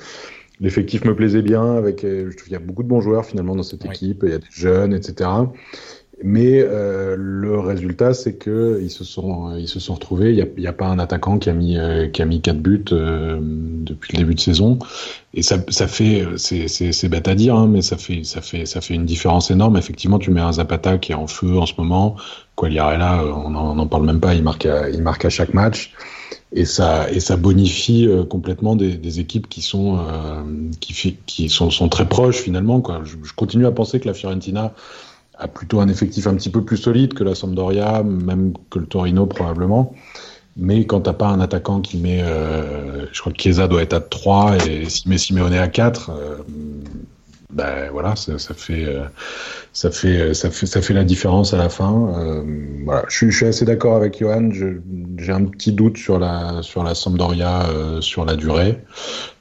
l'effectif 0.60 1.04
me 1.04 1.14
plaisait 1.14 1.42
bien. 1.42 1.74
Avec, 1.76 2.00
je 2.00 2.30
trouve 2.30 2.44
qu'il 2.44 2.52
y 2.52 2.56
a 2.56 2.60
beaucoup 2.60 2.82
de 2.82 2.88
bons 2.88 3.02
joueurs 3.02 3.26
finalement 3.26 3.56
dans 3.56 3.62
cette 3.62 3.84
équipe, 3.84 4.20
il 4.22 4.30
y 4.30 4.34
a 4.34 4.38
des 4.38 4.44
jeunes, 4.50 4.94
etc. 4.94 5.28
Mais 6.22 6.60
euh, 6.60 7.16
le 7.18 7.58
résultat, 7.58 8.12
c'est 8.12 8.34
que 8.34 8.78
ils 8.82 8.90
se 8.90 9.04
sont 9.04 9.56
ils 9.56 9.68
se 9.68 9.80
sont 9.80 9.94
retrouvés. 9.94 10.34
Il 10.34 10.48
n'y 10.58 10.66
a, 10.66 10.72
pas 10.72 10.86
un 10.86 10.98
attaquant 10.98 11.38
qui 11.38 11.48
a 11.48 11.54
mis 11.54 11.78
euh, 11.78 12.08
qui 12.08 12.20
a 12.20 12.26
mis 12.26 12.42
quatre 12.42 12.60
buts 12.60 12.84
euh, 12.92 13.38
depuis 13.40 14.12
le 14.12 14.18
début 14.18 14.34
de 14.34 14.40
saison. 14.40 14.78
Et 15.32 15.42
ça, 15.42 15.56
ça 15.68 15.88
fait 15.88 16.26
c'est 16.36 16.68
c'est 16.68 17.08
bête 17.08 17.26
à 17.26 17.34
dire, 17.34 17.54
hein, 17.54 17.68
mais 17.68 17.80
ça 17.80 17.96
fait 17.96 18.22
ça 18.24 18.42
fait 18.42 18.66
ça 18.66 18.82
fait 18.82 18.94
une 18.94 19.06
différence 19.06 19.50
énorme. 19.50 19.78
Effectivement, 19.78 20.18
tu 20.18 20.30
mets 20.30 20.42
un 20.42 20.52
Zapata 20.52 20.98
qui 20.98 21.12
est 21.12 21.14
en 21.14 21.26
feu 21.26 21.58
en 21.58 21.64
ce 21.64 21.74
moment. 21.78 22.16
Quagliarella, 22.54 23.24
on 23.24 23.50
n'en 23.50 23.86
parle 23.86 24.04
même 24.04 24.20
pas. 24.20 24.34
Il 24.34 24.42
marque 24.42 24.66
à, 24.66 24.90
il 24.90 25.02
marque 25.02 25.24
à 25.24 25.30
chaque 25.30 25.54
match. 25.54 25.94
Et 26.52 26.64
ça 26.64 27.10
et 27.10 27.20
ça 27.20 27.36
bonifie 27.36 28.08
complètement 28.28 28.76
des, 28.76 28.94
des 28.94 29.20
équipes 29.20 29.48
qui 29.48 29.62
sont 29.62 30.00
qui 30.80 31.16
qui 31.24 31.48
sont 31.48 31.70
sont 31.70 31.88
très 31.88 32.06
proches 32.06 32.38
finalement. 32.38 32.80
Quoi. 32.80 33.02
Je, 33.04 33.16
je 33.22 33.32
continue 33.32 33.66
à 33.66 33.70
penser 33.70 34.00
que 34.00 34.08
la 34.08 34.14
Fiorentina 34.14 34.74
a 35.40 35.48
plutôt 35.48 35.80
un 35.80 35.88
effectif 35.88 36.26
un 36.26 36.34
petit 36.34 36.50
peu 36.50 36.62
plus 36.62 36.76
solide 36.76 37.14
que 37.14 37.24
la 37.24 37.34
Sampdoria, 37.34 38.02
même 38.02 38.52
que 38.70 38.78
le 38.78 38.86
Torino 38.86 39.26
probablement. 39.26 39.94
Mais 40.56 40.84
quand 40.84 41.00
t'as 41.00 41.12
pas 41.12 41.28
un 41.28 41.40
attaquant 41.40 41.80
qui 41.80 41.96
met, 41.96 42.22
euh, 42.22 43.06
je 43.12 43.20
crois 43.20 43.32
que 43.32 43.40
Chiesa 43.40 43.66
doit 43.66 43.82
être 43.82 43.94
à 43.94 44.00
3 44.00 44.66
et 44.66 44.88
si 44.88 45.08
met 45.08 45.16
Simeone 45.16 45.54
à 45.54 45.68
4, 45.68 46.10
euh, 46.10 46.36
ben 47.52 47.90
voilà, 47.90 48.14
ça, 48.14 48.38
ça 48.38 48.54
fait, 48.54 48.84
euh, 48.84 49.04
ça 49.72 49.90
fait, 49.90 50.34
ça 50.34 50.50
fait, 50.50 50.66
ça 50.66 50.80
fait 50.80 50.94
la 50.94 51.04
différence 51.04 51.52
à 51.52 51.56
la 51.56 51.68
fin. 51.68 52.14
Euh, 52.16 52.44
voilà, 52.84 53.04
je, 53.08 53.28
suis 53.28 53.46
assez 53.46 53.64
d'accord 53.64 53.96
avec 53.96 54.20
Johan. 54.20 54.50
J'ai 54.52 55.32
un 55.32 55.44
petit 55.44 55.72
doute 55.72 55.96
sur 55.96 56.18
la, 56.18 56.62
sur 56.62 56.84
la 56.84 56.94
Sampdoria 56.94 57.68
euh, 57.68 58.00
sur 58.00 58.24
la 58.24 58.36
durée. 58.36 58.78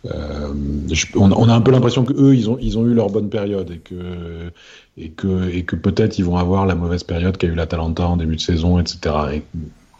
Je, 0.05 1.05
on, 1.15 1.31
on, 1.31 1.49
a 1.49 1.53
un 1.53 1.61
peu 1.61 1.71
l'impression 1.71 2.03
que 2.03 2.13
eux, 2.13 2.35
ils 2.35 2.49
ont, 2.49 2.57
ils 2.59 2.77
ont 2.79 2.85
eu 2.87 2.93
leur 2.93 3.09
bonne 3.09 3.29
période 3.29 3.69
et 3.69 3.79
que, 3.79 4.51
et 4.99 5.09
que, 5.09 5.49
et 5.49 5.63
que 5.63 5.75
peut-être 5.75 6.19
ils 6.19 6.25
vont 6.25 6.37
avoir 6.37 6.65
la 6.65 6.75
mauvaise 6.75 7.03
période 7.03 7.37
qu'a 7.37 7.47
eu 7.47 7.55
la 7.55 7.65
Talenta 7.65 8.07
en 8.07 8.17
début 8.17 8.35
de 8.35 8.41
saison, 8.41 8.79
etc. 8.79 9.15
Et, 9.33 9.43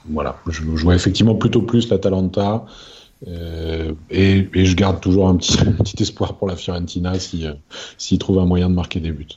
voilà, 0.10 0.38
je, 0.48 0.62
je 0.62 0.84
vois 0.84 0.96
effectivement 0.96 1.36
plutôt 1.36 1.62
plus 1.62 1.90
la 1.90 1.98
Talenta. 1.98 2.66
Euh, 3.28 3.94
et, 4.10 4.48
et, 4.54 4.66
je 4.66 4.76
garde 4.76 5.02
toujours 5.02 5.28
un 5.28 5.36
petit, 5.36 5.60
un 5.68 5.72
petit 5.84 6.02
espoir 6.02 6.36
pour 6.36 6.48
la 6.48 6.56
Fiorentina 6.56 7.20
s'ils 7.20 7.40
si, 7.42 7.48
euh, 7.48 7.54
s'ils 7.98 8.20
trouvent 8.20 8.40
un 8.40 8.46
moyen 8.46 8.70
de 8.70 8.76
marquer 8.76 9.00
des 9.00 9.12
buts. 9.12 9.28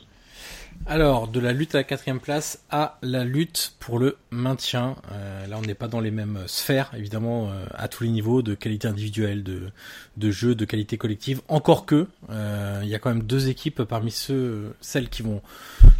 Alors, 0.84 1.28
de 1.28 1.38
la 1.38 1.52
lutte 1.52 1.74
à 1.76 1.78
la 1.78 1.84
quatrième 1.84 2.18
place 2.18 2.58
à 2.68 2.98
la 3.02 3.24
lutte 3.24 3.74
pour 3.78 3.98
le 4.00 4.16
maintien. 4.30 4.96
Euh, 5.12 5.46
là, 5.46 5.56
on 5.58 5.62
n'est 5.62 5.74
pas 5.74 5.86
dans 5.86 6.00
les 6.00 6.10
mêmes 6.10 6.40
sphères, 6.46 6.90
évidemment, 6.96 7.50
euh, 7.50 7.64
à 7.74 7.86
tous 7.86 8.02
les 8.02 8.10
niveaux, 8.10 8.42
de 8.42 8.54
qualité 8.54 8.88
individuelle, 8.88 9.44
de, 9.44 9.70
de 10.16 10.30
jeu, 10.30 10.54
de 10.54 10.64
qualité 10.64 10.98
collective. 10.98 11.40
Encore 11.48 11.86
que, 11.86 12.06
euh, 12.30 12.80
il 12.82 12.88
y 12.88 12.94
a 12.94 12.98
quand 12.98 13.10
même 13.10 13.22
deux 13.22 13.48
équipes 13.48 13.84
parmi 13.84 14.10
ceux, 14.10 14.74
celles 14.80 15.08
qui 15.08 15.22
vont 15.22 15.40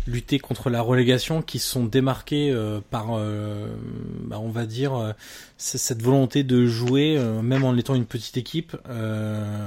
lutter 0.07 0.39
contre 0.39 0.69
la 0.69 0.83
relégation, 0.83 1.43
qui 1.43 1.59
sont 1.59 1.85
démarquées 1.85 2.51
euh, 2.51 2.81
par, 2.91 3.11
euh, 3.13 3.69
bah, 4.25 4.39
on 4.41 4.51
va 4.51 4.67
dire, 4.67 5.15
cette 5.57 6.03
volonté 6.03 6.43
de 6.43 6.67
jouer, 6.67 7.19
même 7.43 7.65
en 7.65 7.77
étant 7.77 7.95
une 7.95 8.07
petite 8.07 8.37
équipe. 8.37 8.77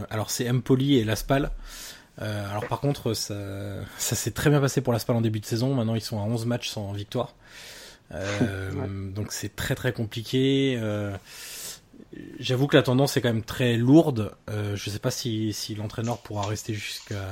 alors, 0.10 0.30
c'est 0.30 0.50
Empoli 0.50 0.98
et 0.98 1.04
Laspal. 1.04 1.52
Euh, 2.22 2.50
alors 2.50 2.68
par 2.68 2.80
contre, 2.80 3.14
ça, 3.14 3.36
ça 3.98 4.16
s'est 4.16 4.32
très 4.32 4.50
bien 4.50 4.62
passé 4.62 4.82
pour 4.82 4.94
l'Aspal 4.94 5.16
en 5.16 5.22
début 5.22 5.40
de 5.40 5.46
saison. 5.46 5.74
Maintenant, 5.74 5.96
ils 5.96 6.02
sont 6.02 6.20
à 6.20 6.24
11 6.24 6.46
matchs 6.46 6.70
sans 6.70 6.92
victoire. 6.94 7.36
Euh, 8.12 8.72
donc 9.14 9.32
c'est 9.32 9.56
très 9.56 9.76
très 9.76 9.94
compliqué. 9.94 10.78
Euh, 10.80 11.16
J'avoue 12.40 12.68
que 12.68 12.78
la 12.78 12.84
tendance 12.84 13.18
est 13.18 13.22
quand 13.22 13.30
même 13.30 13.44
très 13.44 13.76
lourde. 13.76 14.32
Euh, 14.50 14.76
je 14.76 14.90
sais 14.90 15.00
pas 15.00 15.12
si, 15.12 15.52
si 15.54 15.76
l'entraîneur 15.76 16.20
pourra 16.20 16.48
rester 16.48 16.74
jusqu'à 16.74 17.26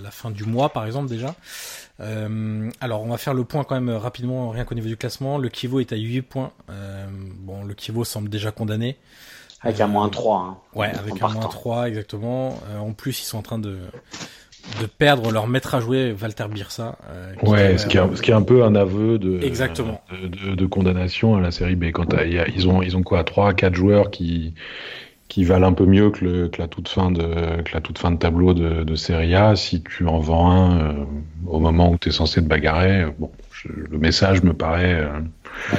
la 0.00 0.10
fin 0.10 0.30
du 0.30 0.44
mois, 0.44 0.72
par 0.72 0.86
exemple 0.86 1.08
déjà. 1.08 1.34
Euh, 2.00 2.70
alors 2.80 3.02
on 3.02 3.08
va 3.08 3.16
faire 3.16 3.34
le 3.34 3.44
point 3.44 3.64
quand 3.64 3.74
même 3.74 3.90
rapidement, 3.90 4.50
rien 4.50 4.64
qu'au 4.64 4.74
niveau 4.74 4.88
du 4.88 4.96
classement. 4.96 5.38
Le 5.38 5.48
Kivo 5.48 5.80
est 5.80 5.92
à 5.92 5.96
8 5.96 6.22
points. 6.22 6.52
Euh, 6.70 7.06
bon, 7.10 7.64
le 7.64 7.74
Kivo 7.74 8.04
semble 8.04 8.28
déjà 8.28 8.52
condamné. 8.52 8.96
Avec 9.62 9.80
un 9.80 9.86
moins 9.86 10.08
3. 10.08 10.38
Hein, 10.38 10.56
ouais, 10.74 10.88
avec 10.88 11.22
un 11.22 11.28
moins 11.28 11.40
3, 11.40 11.88
exactement. 11.88 12.58
Euh, 12.68 12.78
en 12.78 12.92
plus, 12.92 13.20
ils 13.20 13.24
sont 13.24 13.38
en 13.38 13.42
train 13.42 13.58
de, 13.58 13.78
de 14.80 14.86
perdre 14.86 15.30
leur 15.30 15.46
maître 15.46 15.74
à 15.74 15.80
jouer, 15.80 16.14
Walter 16.20 16.46
Birsa. 16.50 16.98
Euh, 17.08 17.32
ouais, 17.42 17.78
ce 17.78 17.86
qui, 17.86 17.96
est, 17.96 18.16
ce 18.16 18.22
qui 18.22 18.30
est 18.30 18.34
un 18.34 18.42
peu 18.42 18.64
un 18.64 18.74
aveu 18.74 19.18
de, 19.18 19.40
exactement. 19.42 20.02
de, 20.12 20.28
de, 20.28 20.54
de 20.54 20.66
condamnation 20.66 21.36
à 21.36 21.40
la 21.40 21.50
série 21.50 21.76
B. 21.76 21.90
Quand 21.92 22.12
y 22.12 22.38
a, 22.38 22.48
ils, 22.48 22.68
ont, 22.68 22.82
ils 22.82 22.96
ont 22.96 23.02
quoi 23.02 23.24
3 23.24 23.54
4 23.54 23.74
joueurs 23.74 24.10
qui, 24.10 24.54
qui 25.28 25.44
valent 25.44 25.68
un 25.68 25.72
peu 25.72 25.86
mieux 25.86 26.10
que, 26.10 26.24
le, 26.24 26.48
que, 26.48 26.60
la, 26.60 26.68
toute 26.68 26.88
fin 26.88 27.10
de, 27.10 27.62
que 27.62 27.72
la 27.72 27.80
toute 27.80 27.98
fin 27.98 28.10
de 28.10 28.18
tableau 28.18 28.54
de, 28.54 28.84
de 28.84 28.94
Serie 28.94 29.34
A. 29.34 29.56
Si 29.56 29.82
tu 29.82 30.06
en 30.06 30.18
vends 30.18 30.50
un 30.50 30.78
euh, 30.80 31.04
au 31.46 31.60
moment 31.60 31.90
où 31.90 31.98
tu 31.98 32.10
es 32.10 32.12
censé 32.12 32.42
te 32.42 32.46
bagarrer, 32.48 33.06
bon, 33.18 33.30
je, 33.52 33.68
le 33.68 33.98
message 33.98 34.42
me 34.42 34.52
paraît. 34.52 34.94
Euh, 34.94 35.20
ouais 35.72 35.78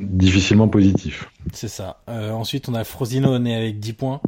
difficilement 0.00 0.68
positif. 0.68 1.30
C'est 1.52 1.68
ça. 1.68 2.02
Euh, 2.08 2.30
ensuite, 2.32 2.68
on 2.68 2.74
a 2.74 2.84
Frosinone 2.84 3.46
avec 3.46 3.78
10 3.78 3.92
points. 3.92 4.20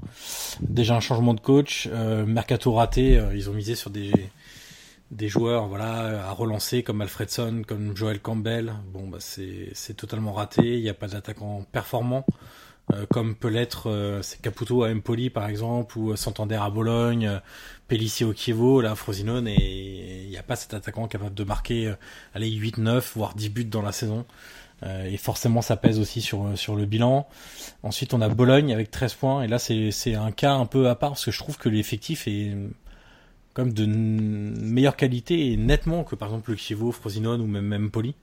Déjà 0.61 0.97
un 0.97 1.01
changement 1.01 1.35
de 1.35 1.41
coach. 1.41 1.89
Euh, 1.93 2.27
Mercato 2.27 2.73
raté. 2.73 3.19
Euh, 3.19 3.35
ils 3.35 3.51
ont 3.51 3.55
misé 3.55 3.75
sur 3.75 3.91
des 3.91 4.13
des 5.11 5.29
joueurs 5.29 5.67
voilà 5.69 6.27
à 6.27 6.33
relancer 6.33 6.83
comme 6.83 7.03
Alfredson, 7.03 7.63
comme 7.67 7.95
Joel 7.95 8.21
Campbell. 8.21 8.73
Bon, 8.93 9.09
bah 9.09 9.19
c'est 9.21 9.95
totalement 9.95 10.33
raté. 10.33 10.63
Il 10.79 10.83
n'y 10.83 10.89
a 10.89 10.95
pas 10.95 11.09
d'attaquant 11.09 11.67
performant. 11.71 12.25
Euh, 12.93 13.07
comme 13.11 13.37
peut 13.37 13.49
l'être 13.49 13.89
euh, 13.89 14.23
Caputo 14.43 14.83
à 14.83 14.91
Empoli 14.91 15.31
par 15.31 15.47
exemple 15.47 15.97
ou 15.97 16.17
Santander 16.17 16.57
à 16.57 16.69
Bologne, 16.69 17.41
Pellici 17.87 18.25
au 18.25 18.35
Chievo, 18.35 18.81
là 18.81 18.97
Frosinone 18.97 19.47
et 19.47 20.23
il 20.25 20.29
n'y 20.29 20.37
a 20.37 20.43
pas 20.43 20.57
cet 20.57 20.75
attaquant 20.75 21.07
capable 21.07 21.35
de 21.35 21.45
marquer 21.45 21.95
allez 22.35 22.51
8 22.51 22.79
9 22.79 23.13
voire 23.15 23.35
10 23.35 23.51
buts 23.51 23.65
dans 23.65 23.83
la 23.83 23.93
saison. 23.93 24.27
Euh, 24.85 25.05
et 25.05 25.17
forcément, 25.17 25.63
ça 25.63 25.77
pèse 25.77 25.99
aussi 25.99 26.21
sur, 26.21 26.57
sur 26.57 26.75
le 26.75 26.87
bilan. 26.87 27.29
Ensuite, 27.83 28.15
on 28.15 28.21
a 28.21 28.29
Bologne 28.29 28.73
avec 28.73 28.91
13 28.91 29.15
points. 29.15 29.43
Et 29.43 29.49
là, 29.49 29.59
c'est 29.59 30.15
un 30.15 30.33
cas 30.33 30.55
un 30.55 30.67
peu 30.67 30.89
à 30.89 30.95
part 30.95 31.11
parce 31.11 31.25
que 31.25 31.31
je 31.31 31.39
trouve 31.39 31.59
que 31.59 31.69
l'effectif 31.69 32.27
est 32.27 32.53
comme 33.55 33.73
de 33.73 33.85
meilleure 33.87 34.97
qualité 34.97 35.53
et 35.53 35.57
nettement 35.57 36.05
que 36.05 36.15
par 36.15 36.29
exemple 36.29 36.51
le 36.51 36.57
Chievo, 36.57 36.91
Frosinone 36.91 37.41
ou 37.41 37.47
même, 37.47 37.67
même 37.67 37.91
Poli 37.91 38.15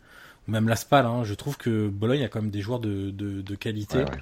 ou 0.47 0.51
même 0.51 0.67
l'Aspal. 0.67 1.05
Hein. 1.05 1.23
Je 1.23 1.33
trouve 1.33 1.57
que 1.57 1.87
Bologne 1.87 2.23
a 2.23 2.27
quand 2.29 2.41
même 2.41 2.51
des 2.51 2.61
joueurs 2.61 2.79
de, 2.79 3.11
de, 3.11 3.41
de 3.41 3.55
qualité. 3.55 3.99
Ouais, 3.99 4.05
ouais. 4.05 4.17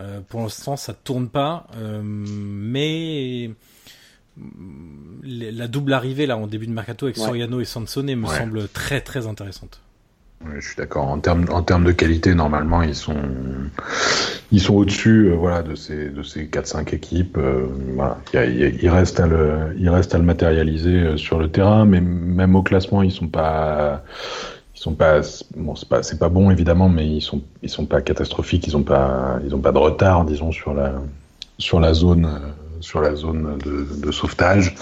Euh, 0.00 0.20
pour 0.20 0.40
l'instant, 0.40 0.76
ça 0.76 0.94
tourne 0.94 1.28
pas, 1.28 1.66
euh, 1.76 2.00
mais 2.04 3.50
la 5.24 5.66
double 5.66 5.92
arrivée 5.92 6.26
là 6.26 6.36
en 6.36 6.46
début 6.46 6.68
de 6.68 6.72
mercato 6.72 7.06
avec 7.06 7.16
ouais. 7.16 7.24
Soriano 7.24 7.60
et 7.60 7.64
Sansone 7.64 8.14
me 8.14 8.26
semble 8.28 8.68
très 8.68 9.00
très 9.00 9.26
intéressante. 9.26 9.80
Je 10.54 10.60
suis 10.60 10.76
d'accord. 10.76 11.08
En 11.08 11.18
termes 11.18 11.46
en 11.50 11.62
termes 11.62 11.84
de 11.84 11.92
qualité, 11.92 12.34
normalement, 12.34 12.82
ils 12.82 12.94
sont 12.94 13.16
ils 14.52 14.60
sont 14.60 14.74
au-dessus, 14.74 15.30
euh, 15.30 15.34
voilà, 15.34 15.62
de 15.62 15.74
ces 15.74 16.10
de 16.10 16.22
ces 16.22 16.46
quatre 16.46 16.66
cinq 16.66 16.92
équipes. 16.92 17.36
Euh, 17.38 17.66
voilà, 17.94 18.18
il, 18.34 18.88
à 18.88 19.26
le 19.26 19.74
à 20.14 20.18
le 20.18 20.24
matérialiser 20.24 20.94
euh, 20.94 21.16
sur 21.16 21.38
le 21.38 21.50
terrain, 21.50 21.84
mais 21.84 22.00
même 22.00 22.54
au 22.54 22.62
classement, 22.62 23.02
ils 23.02 23.10
sont 23.10 23.26
pas 23.26 24.04
ils 24.76 24.80
sont 24.80 24.94
pas 24.94 25.20
bon, 25.56 25.74
c'est 25.74 25.88
pas 25.88 26.02
pas 26.18 26.28
bon 26.28 26.50
évidemment, 26.52 26.88
mais 26.88 27.06
ils 27.06 27.20
sont 27.22 27.42
ils 27.62 27.70
sont 27.70 27.86
pas 27.86 28.00
catastrophiques. 28.00 28.66
Ils 28.68 28.76
ont 28.76 28.84
pas 28.84 29.40
ils 29.44 29.54
ont 29.56 29.60
pas 29.60 29.72
de 29.72 29.78
retard, 29.78 30.24
disons, 30.24 30.52
sur 30.52 30.72
la 30.72 30.94
sur 31.58 31.80
la 31.80 31.94
zone 31.94 32.28
sur 32.80 33.00
la 33.00 33.14
zone 33.14 33.58
de, 33.58 34.10
sauvetage, 34.10 34.74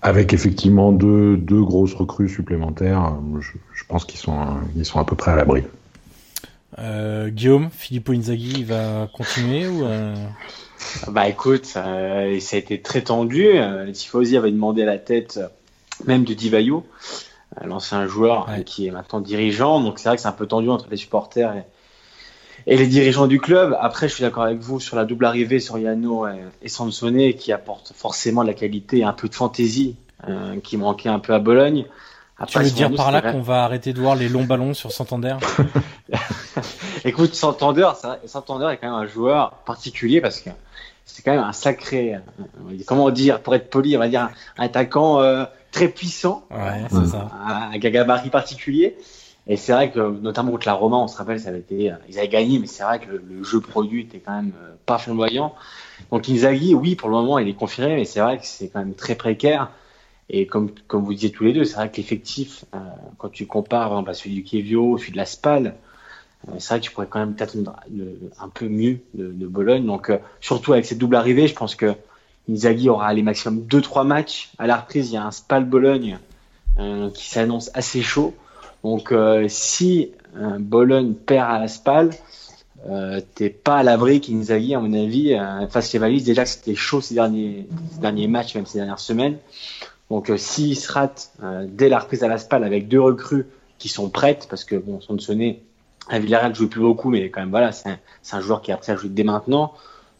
avec 0.00 0.32
effectivement 0.32 0.92
deux, 0.92 1.36
deux 1.36 1.62
grosses 1.62 1.94
recrues 1.94 2.28
supplémentaires. 2.28 3.14
Je, 3.40 3.84
pense 3.88 4.04
qu'ils 4.04 4.20
sont, 4.20 4.38
ils 4.76 4.84
sont 4.84 4.98
à 4.98 5.04
peu 5.04 5.16
près 5.16 5.32
à 5.32 5.36
l'abri. 5.36 5.64
Euh, 6.78 7.28
Guillaume, 7.28 7.68
Filippo 7.70 8.12
Inzaghi, 8.12 8.64
va 8.64 9.08
continuer 9.12 9.66
ou 9.66 9.84
euh... 9.84 10.14
Bah 11.08 11.28
écoute, 11.28 11.72
euh, 11.76 12.40
ça 12.40 12.56
a 12.56 12.58
été 12.58 12.80
très 12.80 13.02
tendu. 13.02 13.48
Tifosi 13.92 14.36
avait 14.36 14.50
demandé 14.50 14.84
la 14.84 14.98
tête 14.98 15.38
même 16.06 16.24
de 16.24 16.34
Divayo, 16.34 16.84
l'ancien 17.64 18.06
joueur 18.06 18.48
qui 18.66 18.86
est 18.86 18.90
maintenant 18.90 19.20
dirigeant. 19.20 19.80
Donc 19.80 19.98
c'est 19.98 20.08
vrai 20.08 20.16
que 20.16 20.22
c'est 20.22 20.28
un 20.28 20.32
peu 20.32 20.46
tendu 20.46 20.68
entre 20.70 20.88
les 20.90 20.96
supporters 20.96 21.54
et, 22.66 22.74
et 22.74 22.76
les 22.76 22.86
dirigeants 22.86 23.26
du 23.26 23.40
club. 23.40 23.76
Après, 23.80 24.08
je 24.08 24.14
suis 24.14 24.22
d'accord 24.22 24.44
avec 24.44 24.58
vous 24.58 24.80
sur 24.80 24.96
la 24.96 25.04
double 25.04 25.24
arrivée 25.24 25.60
sur 25.60 25.78
Yano 25.78 26.26
et, 26.62 26.68
Sansone 26.68 27.34
qui 27.34 27.52
apporte 27.52 27.92
forcément 27.94 28.42
de 28.42 28.48
la 28.48 28.54
qualité 28.54 28.98
et 28.98 29.04
un 29.04 29.12
peu 29.12 29.28
de 29.28 29.34
fantaisie 29.34 29.96
euh, 30.28 30.60
qui 30.60 30.76
manquait 30.76 31.08
un 31.08 31.18
peu 31.18 31.34
à 31.34 31.38
Bologne. 31.38 31.86
tu 32.46 32.58
veux 32.58 32.70
dire 32.70 32.94
par 32.94 33.10
là 33.10 33.20
qu'on 33.20 33.40
va 33.40 33.64
arrêter 33.64 33.92
de 33.92 34.00
voir 34.00 34.14
les 34.14 34.28
longs 34.28 34.44
ballons 34.44 34.74
sur 34.74 34.92
Santander? 34.92 35.36
Écoute, 37.04 37.34
Santander, 37.34 37.90
Santander 38.26 38.72
est 38.72 38.76
quand 38.76 38.86
même 38.86 39.02
un 39.02 39.06
joueur 39.06 39.52
particulier 39.66 40.20
parce 40.20 40.40
que 40.40 40.50
c'est 41.04 41.22
quand 41.22 41.32
même 41.32 41.42
un 41.42 41.52
sacré, 41.52 42.14
euh, 42.14 42.18
comment 42.86 43.10
dire, 43.10 43.40
pour 43.40 43.54
être 43.54 43.68
poli, 43.70 43.96
on 43.96 43.98
va 43.98 44.08
dire 44.08 44.28
un, 44.56 44.64
attaquant 44.64 45.20
euh, 45.20 45.44
très 45.72 45.88
puissant, 45.88 46.44
ouais, 46.50 46.84
c'est 46.88 47.10
ça. 47.10 47.28
un, 47.44 47.72
un 47.72 47.78
gabarit 47.78 48.30
particulier. 48.30 48.96
Et 49.46 49.56
c'est 49.56 49.72
vrai 49.72 49.90
que, 49.90 49.98
notamment 49.98 50.52
contre 50.52 50.68
la 50.68 50.74
Roma, 50.74 50.96
on 50.98 51.08
se 51.08 51.16
rappelle, 51.16 51.40
ça 51.40 51.48
avait 51.48 51.58
été, 51.58 51.90
euh, 51.90 51.96
ils 52.08 52.18
avaient 52.18 52.28
gagné, 52.28 52.58
mais 52.58 52.68
c'est 52.68 52.84
vrai 52.84 53.00
que 53.00 53.10
le, 53.10 53.42
jeu 53.42 53.60
produit 53.60 54.02
était 54.02 54.20
quand 54.20 54.36
même 54.36 54.52
euh, 54.62 54.74
pas 54.86 54.98
flamboyant. 54.98 55.54
Donc 56.10 56.28
Inzaghi, 56.28 56.74
oui, 56.74 56.94
pour 56.94 57.08
le 57.08 57.16
moment, 57.16 57.38
il 57.38 57.48
est 57.48 57.54
confirmé, 57.54 57.96
mais 57.96 58.04
c'est 58.04 58.20
vrai 58.20 58.38
que 58.38 58.46
c'est 58.46 58.68
quand 58.68 58.78
même 58.78 58.94
très 58.94 59.16
précaire. 59.16 59.70
Et 60.30 60.46
comme, 60.46 60.70
comme 60.86 61.04
vous 61.04 61.12
disiez 61.12 61.32
tous 61.32 61.44
les 61.44 61.52
deux, 61.52 61.64
c'est 61.64 61.74
vrai 61.74 61.90
que 61.90 61.96
l'effectif, 61.96 62.64
euh, 62.74 62.78
quand 63.18 63.30
tu 63.30 63.46
compares 63.46 63.88
par 63.88 63.98
exemple, 63.98 64.10
à 64.10 64.14
celui 64.14 64.36
du 64.36 64.44
Kevio, 64.44 64.96
celui 64.96 65.12
de 65.12 65.16
la 65.16 65.26
Spal, 65.26 65.74
c'est 66.58 66.68
vrai 66.68 66.80
que 66.80 66.84
tu 66.84 66.90
pourrais 66.90 67.06
quand 67.06 67.20
même 67.20 67.34
peut-être 67.34 67.56
un 68.40 68.48
peu 68.48 68.68
mieux 68.68 68.98
de, 69.14 69.30
de 69.30 69.46
Bologne. 69.46 69.86
Donc, 69.86 70.10
surtout 70.40 70.72
avec 70.72 70.86
cette 70.86 70.98
double 70.98 71.14
arrivée, 71.14 71.46
je 71.46 71.54
pense 71.54 71.76
que 71.76 71.94
Inzaghi 72.50 72.88
aura 72.88 73.14
les 73.14 73.22
maximum 73.22 73.64
2-3 73.64 74.04
matchs. 74.04 74.50
À 74.58 74.66
la 74.66 74.78
reprise, 74.78 75.10
il 75.10 75.14
y 75.14 75.16
a 75.16 75.24
un 75.24 75.30
Spal 75.30 75.64
Bologne 75.64 76.18
qui 77.14 77.28
s'annonce 77.28 77.70
assez 77.74 78.02
chaud. 78.02 78.34
Donc 78.84 79.12
euh, 79.12 79.46
si 79.48 80.12
euh, 80.36 80.58
Bologne 80.58 81.14
perd 81.14 81.50
à 81.50 81.58
la 81.58 81.68
SPAL, 81.68 82.10
euh, 82.88 83.20
t'es 83.34 83.48
pas 83.50 83.76
à 83.78 83.82
l'abri 83.82 84.20
qu'Inzaghi, 84.20 84.74
à 84.74 84.80
mon 84.80 84.92
avis, 84.92 85.34
euh, 85.34 85.66
fasse 85.68 85.92
les 85.92 85.98
valises. 85.98 86.24
Déjà 86.24 86.44
que 86.44 86.50
c'était 86.50 86.74
chaud 86.74 87.00
ces 87.00 87.14
derniers, 87.14 87.68
ces 87.92 88.00
derniers 88.00 88.26
matchs, 88.26 88.54
même 88.54 88.66
ces 88.66 88.78
dernières 88.78 88.98
semaines. 88.98 89.38
Donc 90.10 90.30
euh, 90.30 90.36
s'il 90.36 90.76
se 90.76 90.92
rate 90.92 91.32
dès 91.68 91.88
la 91.88 92.00
reprise 92.00 92.22
à 92.24 92.28
la 92.28 92.38
SPAL 92.38 92.64
avec 92.64 92.88
deux 92.88 93.00
recrues 93.00 93.46
qui 93.78 93.88
sont 93.88 94.10
prêtes, 94.10 94.46
parce 94.50 94.64
que 94.64 94.76
bon, 94.76 95.00
sonné 95.18 95.62
à 96.08 96.18
Villarreal 96.18 96.50
ne 96.50 96.54
joue 96.54 96.68
plus 96.68 96.80
beaucoup, 96.80 97.08
mais 97.10 97.30
quand 97.30 97.40
même 97.40 97.50
voilà, 97.50 97.72
c'est 97.72 97.88
un, 97.88 97.98
un, 98.32 98.40
joueur 98.40 98.62
qui 98.62 98.70
est 98.72 98.76
prêt 98.76 98.92
à 98.92 98.96
jouer 98.96 99.10
dès 99.10 99.24
maintenant. 99.24 99.72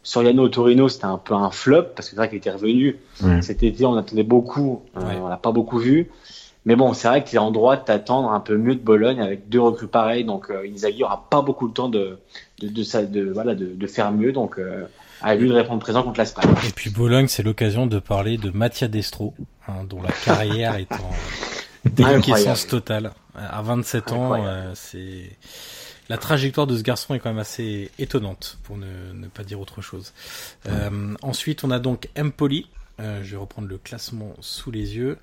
Soriano 0.05 0.49
Torino, 0.49 0.89
c'était 0.89 1.05
un 1.05 1.19
peu 1.19 1.35
un 1.35 1.51
flop 1.51 1.83
parce 1.95 2.09
que 2.09 2.11
c'est 2.11 2.17
vrai 2.17 2.29
qu'il 2.29 2.39
était 2.39 2.51
revenu 2.51 2.97
cet 3.41 3.63
été, 3.63 3.85
on 3.85 3.95
attendait 3.95 4.25
beaucoup, 4.25 4.83
on 4.97 5.29
l'a 5.29 5.37
pas 5.37 5.53
beaucoup 5.53 5.79
vu. 5.79 6.11
Mais 6.65 6.77
bon, 6.77 6.95
c'est 6.95 7.09
vrai 7.09 7.25
qu'il 7.25 7.37
est 7.37 7.41
en 7.41 7.51
droit 7.51 7.77
de 7.77 7.85
t'attendre 7.85 8.31
un 8.31 8.41
peu 8.41 8.57
mieux 8.57 8.75
de 8.75 8.81
Bologne 8.81 9.21
avec 9.21 9.49
deux 9.49 9.61
recrues 9.61 9.89
pareilles. 9.89 10.25
Donc 10.25 10.51
euh, 10.51 10.67
Inzaghi 10.73 11.03
aura 11.03 11.27
pas 11.29 11.43
beaucoup 11.43 11.69
de 11.69 11.73
temps 11.73 11.89
de, 11.89 12.19
de, 12.61 12.69
de, 12.69 13.07
de 13.07 13.33
voilà, 13.33 13.55
de, 13.55 13.67
de, 13.75 13.87
faire 13.87 14.13
mieux. 14.13 14.33
Donc 14.33 14.59
euh, 14.59 14.87
à 15.21 15.35
lui 15.35 15.49
de 15.49 15.55
répondre 15.55 15.81
présent 15.81 16.03
contre 16.03 16.21
l'Espagne. 16.21 16.49
Et 16.67 16.71
puis 16.71 16.91
Bologne, 16.91 17.27
c'est 17.29 17.43
l'occasion 17.43 17.87
de 17.87 17.99
parler 17.99 18.37
de 18.39 18.51
Mattia 18.51 18.89
Destro, 18.89 19.35
hein, 19.67 19.85
dont 19.89 20.03
la 20.03 20.13
carrière 20.25 20.77
est 20.77 20.93
en 20.93 21.11
déliquescence 21.91 22.67
totale. 22.67 23.13
À 23.35 23.63
27 23.63 24.13
ans, 24.13 24.35
euh, 24.35 24.71
c'est 24.75 25.31
la 26.09 26.19
trajectoire 26.19 26.67
de 26.67 26.77
ce 26.77 26.83
garçon 26.83 27.15
est 27.15 27.21
quand 27.21 27.31
même 27.31 27.39
assez 27.39 27.91
étonnante, 27.99 28.59
pour 28.65 28.77
ne, 28.77 29.13
ne 29.15 29.29
pas 29.29 29.45
dire 29.45 29.61
autre 29.61 29.81
chose. 29.81 30.13
Euh, 30.69 31.15
ensuite, 31.23 31.65
on 31.65 31.71
a 31.71 31.79
donc 31.79 32.09
Empoli, 32.19 32.69
euh, 33.03 33.23
je 33.23 33.33
vais 33.33 33.37
reprendre 33.37 33.69
le 33.69 33.79
classement 33.79 34.35
sous 34.41 34.71
les 34.71 34.97
yeux. 34.97 35.19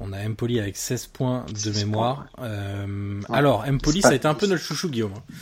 On 0.00 0.12
a 0.12 0.18
Empoli 0.26 0.60
avec 0.60 0.76
16 0.76 1.06
points 1.06 1.46
de 1.64 1.70
mémoire. 1.70 2.26
Euh, 2.40 3.20
alors, 3.30 3.64
Empoli, 3.68 4.02
ça 4.02 4.08
a 4.08 4.14
été 4.14 4.28
un 4.28 4.34
peu 4.34 4.46
notre 4.46 4.62
chouchou, 4.62 4.90
Guillaume. 4.90 5.14
Hein. 5.16 5.34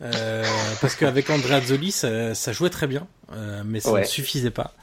Euh, 0.00 0.44
parce 0.80 0.94
qu'avec 0.94 1.28
Andrea 1.30 1.60
Zoli, 1.60 1.90
ça, 1.90 2.34
ça, 2.34 2.52
jouait 2.52 2.70
très 2.70 2.86
bien, 2.86 3.06
euh, 3.32 3.62
mais 3.64 3.80
ça 3.80 3.98
ne 3.98 4.04
suffisait 4.04 4.50
pas. 4.50 4.74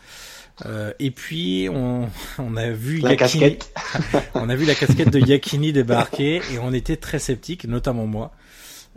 Euh, 0.65 0.93
et 0.99 1.11
puis 1.11 1.67
on, 1.69 2.09
on 2.39 2.55
a 2.55 2.69
vu 2.69 2.99
la 2.99 3.11
Yakini, 3.11 3.59
on 4.35 4.49
a 4.49 4.55
vu 4.55 4.65
la 4.65 4.75
casquette 4.75 5.09
de 5.09 5.19
Yakini 5.19 5.73
débarquer 5.73 6.41
et 6.53 6.59
on 6.59 6.71
était 6.73 6.95
très 6.95 7.19
sceptiques, 7.19 7.65
notamment 7.65 8.07
moi. 8.07 8.31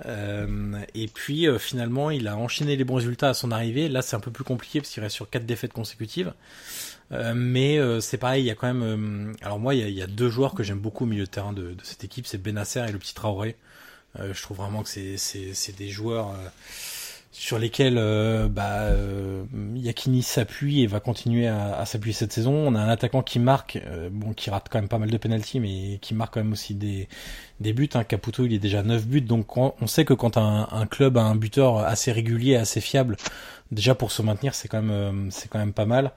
Euh, 0.06 0.80
et 0.94 1.08
puis 1.08 1.46
finalement, 1.58 2.10
il 2.10 2.28
a 2.28 2.36
enchaîné 2.36 2.76
les 2.76 2.84
bons 2.84 2.96
résultats 2.96 3.30
à 3.30 3.34
son 3.34 3.50
arrivée. 3.50 3.88
Là, 3.88 4.02
c'est 4.02 4.16
un 4.16 4.20
peu 4.20 4.30
plus 4.30 4.44
compliqué 4.44 4.80
parce 4.80 4.92
qu'il 4.92 5.02
reste 5.02 5.16
sur 5.16 5.28
quatre 5.28 5.46
défaites 5.46 5.72
consécutives. 5.72 6.32
Euh, 7.12 7.32
mais 7.34 7.78
euh, 7.78 8.00
c'est 8.00 8.18
pareil, 8.18 8.42
il 8.42 8.46
y 8.46 8.50
a 8.50 8.54
quand 8.54 8.66
même. 8.66 8.82
Euh, 8.82 9.32
alors 9.42 9.58
moi, 9.58 9.74
il 9.74 9.88
y, 9.90 10.02
a, 10.02 10.06
deux 10.06 10.28
joueurs 10.28 10.54
que 10.54 10.62
j'aime 10.62 10.78
beaucoup 10.78 11.04
au 11.04 11.06
milieu 11.06 11.24
de 11.24 11.30
terrain 11.30 11.52
de, 11.52 11.72
de 11.72 11.82
cette 11.82 12.04
équipe, 12.04 12.26
c'est 12.26 12.38
Benasser 12.38 12.84
et 12.88 12.92
le 12.92 12.98
petit 12.98 13.14
Traoré. 13.14 13.56
je 14.18 14.42
trouve 14.42 14.58
vraiment 14.58 14.82
que 14.82 14.88
c'est 14.88 15.76
des 15.76 15.88
joueurs 15.88 16.34
sur 17.30 17.58
lesquels 17.58 17.96
bah, 18.50 18.88
Yakini 19.74 20.22
s'appuie 20.22 20.82
et 20.82 20.86
va 20.86 20.98
continuer 20.98 21.46
à, 21.46 21.84
s'appuyer 21.84 22.14
cette 22.14 22.32
saison. 22.32 22.52
On 22.52 22.74
a 22.74 22.80
un 22.80 22.88
attaquant 22.88 23.22
qui 23.22 23.38
marque, 23.38 23.78
bon, 24.10 24.32
qui 24.32 24.50
rate 24.50 24.68
quand 24.70 24.78
même 24.78 24.88
pas 24.88 24.98
mal 24.98 25.10
de 25.10 25.16
penalties, 25.18 25.60
mais 25.60 25.98
qui 26.00 26.14
marque 26.14 26.34
quand 26.34 26.40
même 26.40 26.52
aussi 26.52 26.74
des, 26.74 27.06
des 27.60 27.72
buts. 27.72 27.88
Hein. 27.94 28.04
Caputo, 28.04 28.44
il 28.46 28.54
est 28.54 28.58
déjà 28.58 28.82
9 28.82 29.06
buts, 29.06 29.20
donc 29.20 29.56
on 29.56 29.86
sait 29.86 30.04
que 30.04 30.14
quand 30.14 30.36
un, 30.36 30.68
un 30.70 30.86
club 30.86 31.18
a 31.18 31.22
un 31.22 31.36
buteur 31.36 31.78
assez 31.78 32.12
régulier, 32.12 32.56
assez 32.56 32.80
fiable, 32.80 33.16
déjà 33.70 33.94
pour 33.94 34.12
se 34.12 34.22
maintenir, 34.22 34.54
c'est 34.54 34.68
quand 34.68 34.82
même 34.82 35.30
c'est 35.30 35.48
quand 35.48 35.58
même 35.58 35.72
pas 35.72 35.86
mal. 35.86 36.12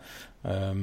Euh, 0.45 0.74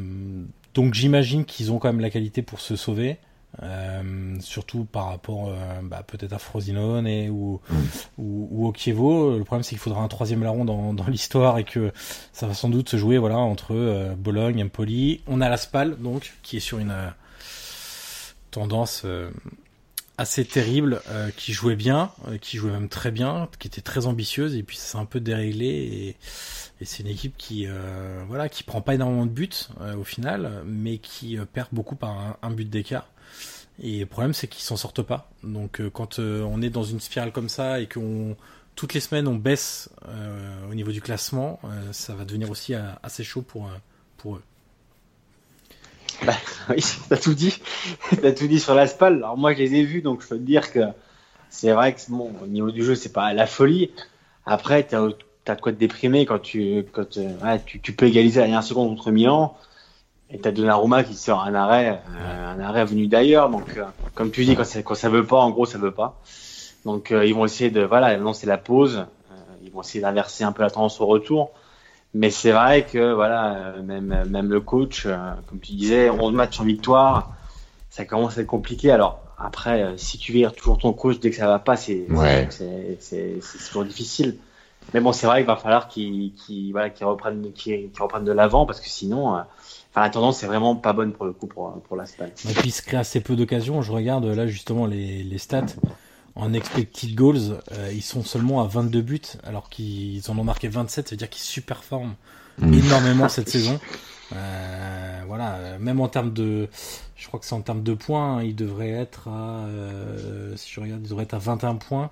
donc 0.75 0.95
j'imagine 0.95 1.45
qu'ils 1.45 1.73
ont 1.73 1.79
quand 1.79 1.89
même 1.89 2.01
la 2.01 2.11
qualité 2.11 2.43
pour 2.43 2.61
se 2.61 2.77
sauver. 2.77 3.19
Euh, 3.63 4.37
surtout 4.41 4.85
par 4.85 5.07
rapport 5.07 5.49
euh, 5.49 5.81
bah, 5.83 6.05
peut-être 6.07 6.33
à 6.35 6.39
Frosinone 6.39 7.07
et, 7.07 7.29
ou, 7.31 7.61
mm. 7.69 7.77
ou, 8.19 8.49
ou, 8.51 8.67
au 8.69 8.73
Kievo. 8.73 9.37
Le 9.37 9.45
problème 9.45 9.63
c'est 9.63 9.71
qu'il 9.71 9.79
faudra 9.79 10.03
un 10.03 10.09
troisième 10.09 10.43
larron 10.43 10.65
dans, 10.65 10.93
dans 10.93 11.07
l'histoire 11.07 11.59
et 11.59 11.65
que 11.65 11.91
ça 12.33 12.47
va 12.47 12.55
sans 12.55 12.69
doute 12.69 12.89
se 12.89 12.97
jouer 12.97 13.19
voilà 13.19 13.39
entre 13.39 13.75
euh, 13.75 14.15
Bologne, 14.15 14.63
Empoli. 14.63 15.23
On 15.27 15.41
a 15.41 15.49
la 15.49 15.57
Spal 15.57 15.97
donc 15.97 16.35
qui 16.43 16.59
est 16.59 16.61
sur 16.61 16.79
une 16.79 16.91
euh, 16.91 17.09
tendance 18.51 19.05
assez 20.17 20.45
terrible, 20.45 21.01
qui 21.37 21.53
jouait 21.53 21.77
bien, 21.77 22.11
qui 22.41 22.57
jouait 22.57 22.73
même 22.73 22.89
très 22.89 23.11
bien, 23.11 23.49
qui 23.59 23.69
était 23.69 23.83
très 23.83 24.07
ambitieuse 24.07 24.57
et 24.57 24.63
puis 24.63 24.77
ça 24.77 24.85
s'est 24.93 24.99
un 24.99 25.05
peu 25.05 25.21
déréglé 25.21 25.67
et 25.67 26.17
et 26.81 26.85
c'est 26.85 27.03
une 27.03 27.09
équipe 27.09 27.37
qui, 27.37 27.67
voilà, 28.27 28.49
qui 28.49 28.63
prend 28.63 28.81
pas 28.81 28.95
énormément 28.95 29.27
de 29.27 29.31
buts 29.31 29.69
au 29.97 30.05
final, 30.05 30.63
mais 30.65 30.99
qui 30.99 31.37
perd 31.53 31.69
beaucoup 31.73 31.97
par 31.97 32.39
un, 32.41 32.51
but 32.51 32.69
d'écart. 32.71 33.09
Et 33.81 34.01
le 34.01 34.07
problème, 34.07 34.35
c'est 34.35 34.49
qu'ils 34.49 34.65
s'en 34.65 34.77
sortent 34.77 35.03
pas. 35.03 35.31
Donc, 35.43 35.81
euh, 35.81 35.91
quand 35.91 36.19
on 36.19 36.63
est 36.63 36.71
dans 36.71 36.83
une 36.83 37.01
spirale 37.01 37.33
comme 37.33 37.49
ça 37.49 37.81
et 37.81 37.89
qu'on 37.89 38.37
toutes 38.75 38.95
les 38.95 39.01
semaines 39.01 39.27
on 39.27 39.35
baisse 39.35 39.91
au 40.71 40.75
niveau 40.75 40.93
du 40.93 41.01
classement, 41.01 41.59
ça 41.91 42.15
va 42.15 42.25
devenir 42.25 42.49
aussi 42.49 42.75
assez 43.03 43.25
chaud 43.25 43.43
pour 43.43 43.69
pour 44.19 44.37
eux. 44.37 44.43
Bah, 46.25 46.35
oui, 46.71 46.85
t'as 47.09 47.17
tout 47.17 47.35
dit. 47.35 47.59
t'as 48.23 48.33
tout 48.33 48.47
dit 48.47 48.61
sur 48.61 48.75
la 48.75 48.87
SPAL. 48.87 49.17
Alors 49.17 49.37
moi, 49.37 49.53
je 49.55 49.59
les 49.59 49.75
ai 49.75 49.85
vus, 49.85 50.03
donc 50.03 50.23
je 50.23 50.29
peux 50.29 50.37
te 50.37 50.43
dire 50.43 50.73
que 50.73 50.81
c'est 51.51 51.73
vrai 51.73 51.95
que 51.95 52.01
bon, 52.09 52.33
au 52.43 52.47
niveau 52.47 52.71
du 52.71 52.85
jeu, 52.85 52.95
c'est 52.95 53.13
pas 53.13 53.33
la 53.33 53.47
folie. 53.47 53.91
Après, 54.47 54.83
t'as 54.85 55.09
t'as 55.45 55.55
de 55.55 55.61
quoi 55.61 55.73
te 55.73 55.79
déprimer 55.79 56.27
quand 56.27 56.41
tu 56.41 56.85
quand 56.93 57.17
euh, 57.17 57.59
tu, 57.65 57.93
peux 57.93 58.07
égaliser 58.07 58.41
à 58.41 58.43
la 58.43 58.47
dernière 58.49 58.63
seconde 58.63 58.89
contre 58.91 59.11
Milan 59.11 59.57
et 60.31 60.39
t'as 60.39 60.51
Donnarumma 60.51 61.05
qui 61.05 61.15
sort 61.15 61.43
un 61.43 61.55
arrêt 61.55 62.03
euh, 62.17 62.55
un 62.55 62.61
arrêt 62.61 62.85
venu 62.85 63.07
d'ailleurs. 63.07 63.49
Donc 63.51 63.77
euh, 63.77 63.85
comme 64.15 64.31
tu 64.31 64.45
dis 64.45 64.57
quand 64.57 64.65
ça, 64.65 64.83
quand 64.83 64.95
ça 64.95 65.09
veut 65.09 65.25
pas 65.25 65.39
en 65.39 65.51
gros 65.51 65.67
ça 65.67 65.79
veut 65.79 65.93
pas. 65.93 66.21
Donc 66.85 67.11
ils 67.11 67.35
vont 67.35 67.45
essayer 67.45 67.71
de 67.71 67.83
voilà 67.83 68.11
maintenant 68.11 68.33
c'est 68.33 68.47
la 68.47 68.59
pause. 68.59 69.07
Ils 69.63 69.73
vont 69.73 69.83
essayer 69.83 70.01
d'inverser 70.01 70.45
un 70.45 70.53
peu 70.53 70.63
la 70.63 70.71
tendance 70.71 71.01
au 71.01 71.07
retour. 71.07 71.51
Mais 72.15 72.31
c'est 72.31 72.53
vrai 72.53 72.87
que 72.87 73.13
voilà 73.13 73.75
même 73.83 74.25
même 74.29 74.51
le 74.51 74.61
coach 74.61 75.07
comme 75.49 75.61
tu 75.61 75.73
disais 75.73 76.09
11 76.09 76.33
matchs 76.33 76.61
en 76.61 76.65
victoire 76.65 77.33
ça 77.91 78.05
commence 78.05 78.39
à 78.39 78.43
être 78.43 78.47
compliqué. 78.47 78.91
Alors 78.91 79.21
après 79.39 79.95
si 79.97 80.19
tu 80.19 80.33
vires 80.33 80.53
toujours 80.53 80.79
ton 80.79 80.93
coach 80.93 81.19
dès 81.21 81.31
que 81.31 81.37
ça 81.37 81.47
va 81.47 81.59
pas 81.59 81.77
c'est 81.77 82.07
ouais. 82.11 82.49
c'est 82.51 83.41
toujours 83.67 83.85
difficile. 83.85 84.39
Mais 84.95 85.01
bon, 85.01 85.13
c'est 85.13 85.27
vrai 85.27 85.39
qu'il 85.39 85.47
va 85.47 85.57
falloir 85.57 85.89
qu'ils 85.89 86.33
voilà, 86.73 86.91
reprennent, 87.03 87.53
qu'ils 87.53 87.91
reprennent 87.99 88.25
de 88.25 88.33
l'avant 88.33 88.65
parce 88.65 88.81
que 88.81 88.89
sinon, 88.89 89.37
euh, 89.37 89.41
enfin, 89.99 90.07
la 90.07 90.11
tendance 90.11 90.43
est 90.43 90.47
vraiment 90.47 90.77
pas 90.77 90.93
bonne 90.93 91.13
pour 91.13 91.27
le 91.27 91.33
coup 91.33 91.47
pour, 91.47 91.73
pour 91.83 91.97
la 91.97 92.05
Et 92.05 92.55
puis 92.55 92.69
il 92.69 92.73
se 92.73 92.83
crée 92.83 92.97
assez 92.97 93.21
peu 93.21 93.37
d'occasions. 93.37 93.83
Je 93.83 93.93
regarde 93.93 94.25
là 94.25 94.47
justement 94.47 94.87
les, 94.87 95.23
les 95.23 95.39
stats. 95.39 95.67
en 96.35 96.53
expected 96.53 97.15
goals, 97.15 97.61
ils 97.93 98.03
sont 98.03 98.23
seulement 98.23 98.61
à 98.61 98.67
22 98.67 99.03
buts, 99.03 99.21
alors 99.45 99.69
qu'ils 99.69 100.23
en 100.31 100.39
ont 100.39 100.45
marqué 100.45 100.69
27, 100.69 101.09
ça 101.09 101.11
veut 101.15 101.17
dire 101.17 101.29
qu'ils 101.29 101.43
superforment 101.43 102.15
mm. 102.59 102.75
énormément 102.75 103.29
cette 103.29 103.49
saison. 103.49 103.81
Euh, 104.35 105.23
voilà, 105.27 105.79
même 105.79 106.01
en 106.01 106.09
termes 106.09 106.33
de, 106.33 106.69
je 107.17 107.27
crois 107.29 107.41
que 107.41 107.47
c'est 107.47 107.55
en 107.55 107.63
termes 107.63 107.83
de 107.83 107.95
points, 107.95 108.43
ils 108.43 108.55
devraient 108.55 108.91
être 108.91 109.29
à, 109.29 109.65
euh, 109.67 110.57
si 110.57 110.73
je 110.73 110.81
regarde, 110.81 111.01
ils 111.03 111.09
devraient 111.09 111.25
être 111.25 111.35
à 111.35 111.39
21 111.39 111.77
points. 111.77 112.11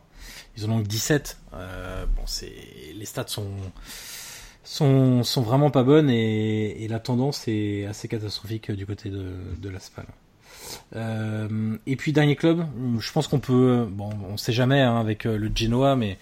Ils 0.56 0.66
en 0.66 0.70
ont 0.70 0.82
que 0.82 0.88
17. 0.88 1.38
Euh, 1.54 2.06
bon, 2.06 2.22
c'est, 2.26 2.52
les 2.94 3.04
stats 3.04 3.26
sont, 3.28 3.50
sont, 4.66 5.22
sont 5.22 5.42
vraiment 5.42 5.70
pas 5.70 5.84
bonnes 5.84 6.10
et, 6.10 6.84
et, 6.84 6.88
la 6.88 6.98
tendance 6.98 7.46
est 7.46 7.86
assez 7.86 8.08
catastrophique 8.08 8.70
du 8.72 8.84
côté 8.84 9.10
de, 9.10 9.32
de 9.58 9.68
l'Aspal. 9.68 10.06
Euh, 10.96 11.76
et 11.86 11.94
puis 11.94 12.12
dernier 12.12 12.34
club, 12.34 12.66
je 12.98 13.12
pense 13.12 13.28
qu'on 13.28 13.38
peut, 13.38 13.86
bon, 13.88 14.10
on 14.28 14.36
sait 14.36 14.52
jamais 14.52 14.80
hein, 14.80 14.98
avec 14.98 15.24
le 15.24 15.50
Genoa, 15.54 15.94
mais 15.94 16.18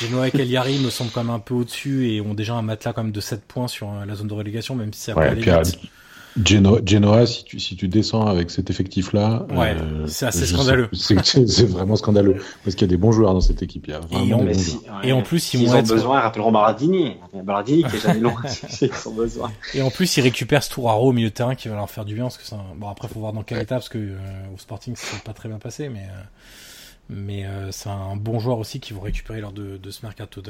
Genoa 0.00 0.28
et 0.28 0.30
Cagliari 0.30 0.78
me 0.84 0.88
semblent 0.88 1.10
quand 1.10 1.22
même 1.22 1.34
un 1.34 1.40
peu 1.40 1.54
au-dessus 1.54 2.08
et 2.08 2.20
ont 2.22 2.34
déjà 2.34 2.54
un 2.54 2.62
matelas 2.62 2.94
quand 2.94 3.02
même 3.02 3.12
de 3.12 3.20
7 3.20 3.44
points 3.44 3.68
sur 3.68 3.92
euh, 3.92 4.06
la 4.06 4.14
zone 4.14 4.28
de 4.28 4.34
relégation, 4.34 4.74
même 4.74 4.92
si 4.94 5.02
c'est 5.02 5.12
ouais, 5.12 5.36
Genoa, 6.42 6.80
Genoa, 6.84 7.26
si 7.26 7.44
tu, 7.44 7.60
si 7.60 7.76
tu 7.76 7.86
descends 7.86 8.26
avec 8.26 8.50
cet 8.50 8.68
effectif-là, 8.68 9.46
ouais, 9.50 9.76
euh, 9.76 10.06
c'est 10.08 10.26
assez 10.26 10.46
scandaleux. 10.46 10.88
C'est 10.92 11.66
vraiment 11.66 11.94
scandaleux 11.94 12.42
parce 12.64 12.74
qu'il 12.74 12.88
y 12.88 12.90
a 12.90 12.92
des 12.92 12.96
bons 12.96 13.12
joueurs 13.12 13.34
dans 13.34 13.40
cette 13.40 13.62
équipe. 13.62 13.86
Il 13.86 13.92
et, 13.92 14.34
en, 14.34 14.44
et 15.02 15.12
en 15.12 15.22
plus, 15.22 15.54
ils, 15.54 15.62
ils 15.62 15.74
ont 15.74 15.82
besoin, 15.82 16.20
rappelleront 16.20 16.50
Maradini. 16.50 17.16
Maradini 17.44 17.84
qui 17.84 17.96
est 17.96 18.00
jamais 18.00 18.20
long. 18.20 18.34
ils 18.80 18.90
ont 19.06 19.12
besoin. 19.12 19.52
Et 19.74 19.82
en 19.82 19.90
plus, 19.90 20.16
ils 20.16 20.22
récupèrent 20.22 20.64
Stouraro 20.64 21.10
au 21.10 21.12
milieu 21.12 21.28
de 21.28 21.34
terrain 21.34 21.54
qui 21.54 21.68
va 21.68 21.76
leur 21.76 21.90
faire 21.90 22.04
du 22.04 22.14
bien 22.14 22.24
parce 22.24 22.38
que 22.38 22.44
ça... 22.44 22.56
bon 22.76 22.88
après, 22.88 23.06
faut 23.06 23.20
voir 23.20 23.32
dans 23.32 23.42
quel 23.42 23.58
état 23.58 23.76
parce 23.76 23.88
que 23.88 23.98
euh, 23.98 24.18
au 24.54 24.58
Sporting, 24.58 24.96
ça 24.96 25.16
s'est 25.16 25.22
pas 25.22 25.34
très 25.34 25.48
bien 25.48 25.58
passé, 25.58 25.88
mais. 25.88 26.00
Euh, 26.02 26.22
mais 27.10 27.44
euh, 27.44 27.70
c'est 27.70 27.90
un 27.90 28.16
bon 28.16 28.38
joueur 28.40 28.58
aussi 28.58 28.80
qui 28.80 28.94
vont 28.94 29.02
récupérer 29.02 29.42
lors 29.42 29.52
de, 29.52 29.76
de 29.76 29.90
ce 29.90 30.06
mercato 30.06 30.40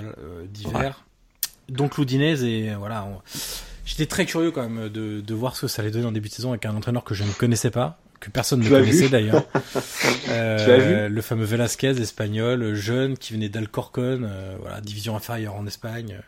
d'hiver. 0.49 1.05
Donc 1.69 1.97
l'Oudinez 1.97 2.45
et 2.45 2.75
voilà, 2.77 3.09
j'étais 3.85 4.07
très 4.07 4.27
curieux 4.27 4.51
quand 4.51 4.69
même 4.69 4.89
de, 4.89 5.21
de 5.21 5.35
voir 5.35 5.57
ce 5.57 5.63
que 5.63 5.69
ça 5.69 5.83
allait 5.83 5.91
donner 5.91 6.07
en 6.07 6.13
début 6.13 6.29
de 6.29 6.35
saison 6.35 6.51
avec 6.51 6.65
un 6.67 6.75
entraîneur 6.75 7.05
que 7.05 7.15
je 7.15 7.25
ne 7.25 7.33
connaissais 7.33 7.71
pas, 7.71 7.99
que 8.25 8.31
personne 8.31 8.61
ne 8.61 8.69
connaissait 8.69 9.09
d'ailleurs. 9.09 9.45
euh, 10.29 11.09
le 11.09 11.23
fameux 11.23 11.45
Velasquez 11.45 12.01
espagnol, 12.01 12.75
jeune 12.75 13.19
qui 13.19 13.35
venait 13.35 13.49
d'Alcorcon, 13.49 14.23
euh, 14.25 14.57
voilà, 14.61 14.81
division 14.81 15.15
inférieure 15.15 15.55
en 15.55 15.67
Espagne. 15.67 16.21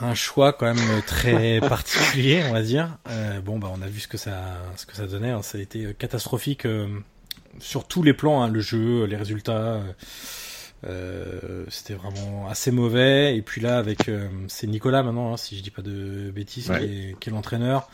Un 0.00 0.14
choix 0.14 0.54
quand 0.54 0.72
même 0.72 1.02
très 1.06 1.60
particulier, 1.68 2.42
on 2.48 2.52
va 2.54 2.62
dire. 2.62 2.96
Euh, 3.10 3.40
bon, 3.40 3.58
bah 3.58 3.70
on 3.74 3.82
a 3.82 3.86
vu 3.86 4.00
ce 4.00 4.08
que 4.08 4.16
ça, 4.16 4.56
ce 4.76 4.86
que 4.86 4.96
ça 4.96 5.06
donnait. 5.06 5.30
Hein. 5.30 5.42
Ça 5.42 5.58
a 5.58 5.60
été 5.60 5.94
catastrophique 5.98 6.66
sur 7.58 7.86
tous 7.86 8.02
les 8.02 8.14
plans, 8.14 8.42
hein, 8.42 8.48
le 8.48 8.60
jeu, 8.60 9.04
les 9.04 9.16
résultats. 9.16 9.82
Euh, 10.84 11.64
c'était 11.68 11.94
vraiment 11.94 12.48
assez 12.48 12.70
mauvais. 12.70 13.36
Et 13.36 13.42
puis 13.42 13.60
là, 13.60 13.78
avec 13.78 14.08
euh, 14.08 14.28
c'est 14.48 14.66
Nicolas 14.66 15.02
maintenant, 15.02 15.32
hein, 15.32 15.36
si 15.36 15.56
je 15.56 15.62
dis 15.62 15.70
pas 15.70 15.82
de 15.82 16.30
bêtises, 16.30 16.66
qui 16.66 16.84
est, 16.84 17.18
qui 17.18 17.28
est 17.28 17.32
l'entraîneur. 17.32 17.88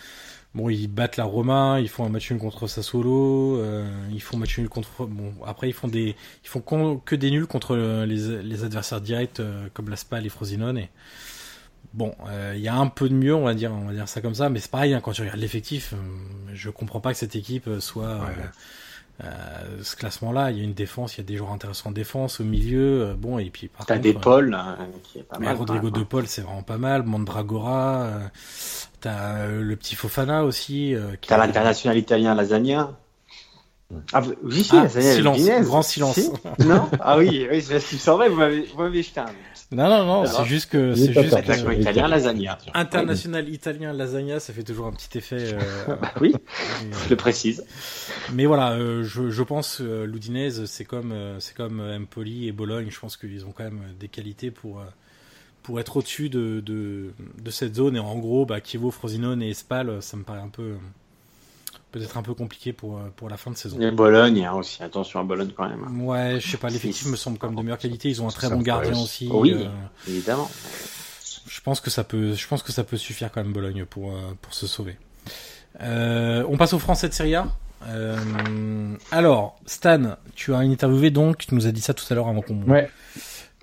Bon, 0.57 0.71
ils 0.71 0.89
battent 0.89 1.19
la 1.19 1.25
Roma, 1.25 1.81
ils 1.81 1.89
font 1.89 2.07
un 2.07 2.09
match 2.09 2.31
nul 2.31 2.41
contre 2.41 2.67
Sassuolo, 2.67 3.59
euh, 3.59 3.87
ils 4.11 4.23
font 4.23 4.39
match 4.39 4.59
nul 4.59 4.71
contre. 4.71 5.05
Bon, 5.05 5.35
après 5.45 5.69
ils 5.69 5.75
font 5.75 5.87
des, 5.87 6.17
ils 6.45 6.49
font 6.49 6.63
que 7.05 7.15
des 7.15 7.31
nuls 7.31 7.47
contre 7.47 7.77
les, 7.77 8.43
les 8.43 8.65
adversaires 8.65 9.03
directs 9.03 9.41
euh, 9.41 9.69
comme 9.75 9.91
la 9.91 9.97
Spal 9.97 10.25
et 10.25 10.31
Frosinone. 10.31 10.79
Et 10.79 10.89
bon, 11.93 12.15
euh, 12.29 12.55
il 12.57 12.63
y 12.63 12.69
a 12.69 12.75
un 12.75 12.87
peu 12.87 13.11
de 13.11 13.15
mieux, 13.15 13.35
on 13.35 13.45
va 13.45 13.53
dire, 13.53 13.71
on 13.71 13.85
va 13.85 13.93
dire 13.93 14.09
ça 14.09 14.23
comme 14.23 14.35
ça, 14.35 14.49
mais 14.49 14.61
c'est 14.61 14.71
pareil 14.71 14.95
hein, 14.95 15.03
quand 15.03 15.13
tu 15.13 15.21
regardes 15.21 15.41
l'effectif, 15.41 15.93
je 16.55 16.71
comprends 16.71 17.01
pas 17.01 17.13
que 17.13 17.19
cette 17.19 17.37
équipe 17.37 17.69
soit. 17.81 18.27
Euh, 19.25 19.83
ce 19.83 19.97
classement-là, 19.97 20.51
il 20.51 20.59
y 20.59 20.61
a 20.61 20.65
une 20.65 20.75
défense, 20.75 21.17
il 21.17 21.19
y 21.19 21.21
a 21.23 21.27
des 21.27 21.37
joueurs 21.37 21.53
intéressants 21.53 21.89
en 21.89 21.93
défense, 21.93 22.41
au 22.41 22.45
milieu, 22.45 23.03
euh, 23.03 23.15
bon, 23.15 23.39
et 23.39 23.49
puis 23.51 23.69
par 23.69 23.87
T'as 23.87 23.99
des 23.99 24.13
Paul, 24.13 24.53
hein, 24.55 24.77
qui 25.05 25.21
est 25.21 25.23
pas 25.23 25.39
mal. 25.39 25.57
Rodrigo 25.57 25.91
De 25.91 26.03
Paul, 26.03 26.27
c'est 26.27 26.43
vraiment 26.43 26.63
pas 26.63 26.77
mal. 26.77 27.03
Mandragora, 27.03 28.03
euh, 28.03 28.19
t'as 29.01 29.47
le 29.47 29.77
petit 29.77 29.95
Fofana 29.95 30.45
aussi. 30.45 30.95
T'as 31.27 31.39
l'international 31.39 31.97
italien 31.97 32.35
Lasagna. 32.35 32.93
Ah, 34.13 34.21
oui, 34.43 34.69
ah, 34.73 34.89
silence, 34.89 35.41
grand 35.63 35.83
silence. 35.83 36.19
non 36.59 36.91
Ah 36.99 37.19
oui, 37.19 37.47
oui 37.49 37.63
c'est 37.63 38.07
vrai, 38.07 38.29
vous 38.29 38.37
m'avez 38.37 39.03
jeté 39.03 39.21
un. 39.21 39.27
Non, 39.71 39.89
non, 39.89 40.05
non, 40.05 40.27
c'est 40.27 40.45
juste 40.45 40.71
que 40.71 40.95
c'est 40.95 41.13
juste 41.13 41.45
que... 41.45 41.81
italien 41.81 42.09
lasagna. 42.09 42.59
International 42.75 43.49
italien 43.49 43.93
lasagna, 43.93 44.41
ça 44.41 44.53
fait 44.53 44.65
toujours 44.65 44.87
un 44.87 44.93
petit 44.93 45.19
effet. 45.19 45.55
Euh... 45.55 45.97
bah 46.01 46.13
oui, 46.21 46.35
je 47.05 47.11
le 47.11 47.17
précise. 47.17 47.65
Mais 48.33 48.47
voilà, 48.47 48.73
euh, 48.73 49.05
je, 49.05 49.31
je 49.31 49.43
pense 49.43 49.81
euh, 49.81 50.05
l'Udinese, 50.05 50.67
c'est 50.67 50.85
comme 50.85 51.13
euh, 51.13 51.39
c'est 51.39 51.57
comme 51.57 51.81
Empoli 51.81 52.49
et 52.49 52.53
Bologne. 52.53 52.89
Je 52.91 52.99
pense 52.99 53.17
qu'ils 53.17 53.45
ont 53.45 53.53
quand 53.53 53.65
même 53.65 53.83
des 53.99 54.09
qualités 54.09 54.51
pour 54.51 54.83
pour 55.63 55.81
être 55.81 55.97
au-dessus 55.97 56.29
de, 56.29 56.61
de, 56.61 57.13
de 57.41 57.51
cette 57.51 57.75
zone. 57.75 57.97
Et 57.97 58.01
en 58.01 58.19
gros, 58.19 58.47
bah, 58.47 58.61
Chievo, 58.63 58.93
Frosinone 58.93 59.43
et 59.43 59.53
Spal, 59.53 60.01
ça 60.01 60.17
me 60.17 60.23
paraît 60.23 60.41
un 60.41 60.49
peu 60.49 60.75
peut-être 61.99 62.17
un 62.17 62.23
peu 62.23 62.35
compliqué 62.35 62.73
pour, 62.73 62.99
euh, 62.99 63.13
pour 63.17 63.29
la 63.29 63.37
fin 63.37 63.51
de 63.51 63.57
saison. 63.57 63.81
Et 63.81 63.91
Bologne, 63.91 64.45
hein, 64.45 64.53
aussi, 64.53 64.83
attention 64.83 65.21
à 65.21 65.23
Bologne 65.23 65.51
quand 65.57 65.69
même. 65.69 66.05
Ouais, 66.05 66.39
je 66.41 66.49
sais 66.49 66.57
pas, 66.57 66.69
l'effectif 66.69 67.07
me 67.07 67.17
semble 67.17 67.39
comme 67.39 67.55
de 67.55 67.63
meilleure 67.63 67.79
qualité, 67.79 68.09
ils 68.09 68.23
ont 68.23 68.29
un 68.29 68.33
très 68.33 68.49
bon 68.49 68.61
gardien 68.61 68.99
aussi. 69.01 69.29
Oui, 69.31 69.55
euh, 69.55 69.69
évidemment. 70.09 70.51
Je 71.47 71.61
pense 71.61 71.81
que 71.81 71.91
ça 71.91 72.05
peut, 72.05 72.35
je 72.35 72.47
pense 72.47 72.63
que 72.63 72.73
ça 72.73 72.85
peut 72.85 72.97
suffire 72.97 73.31
quand 73.31 73.43
même 73.43 73.53
Bologne 73.53 73.85
pour, 73.85 74.13
euh, 74.13 74.21
pour 74.43 74.55
se 74.55 74.67
sauver. 74.67 74.97
on 75.81 76.57
passe 76.59 76.73
aux 76.73 76.79
Français 76.79 77.09
de 77.09 77.15
Serie 77.15 77.35
A. 77.35 77.47
alors, 79.11 79.59
Stan, 79.67 80.17
tu 80.35 80.55
as 80.55 80.59
interviewé 80.59 81.11
donc, 81.11 81.39
tu 81.39 81.55
nous 81.55 81.67
as 81.67 81.73
dit 81.73 81.81
ça 81.81 81.95
tout 81.95 82.05
à 82.11 82.15
l'heure 82.15 82.29
avant 82.29 82.43
qu'on 82.43 82.63
ouais 82.63 82.91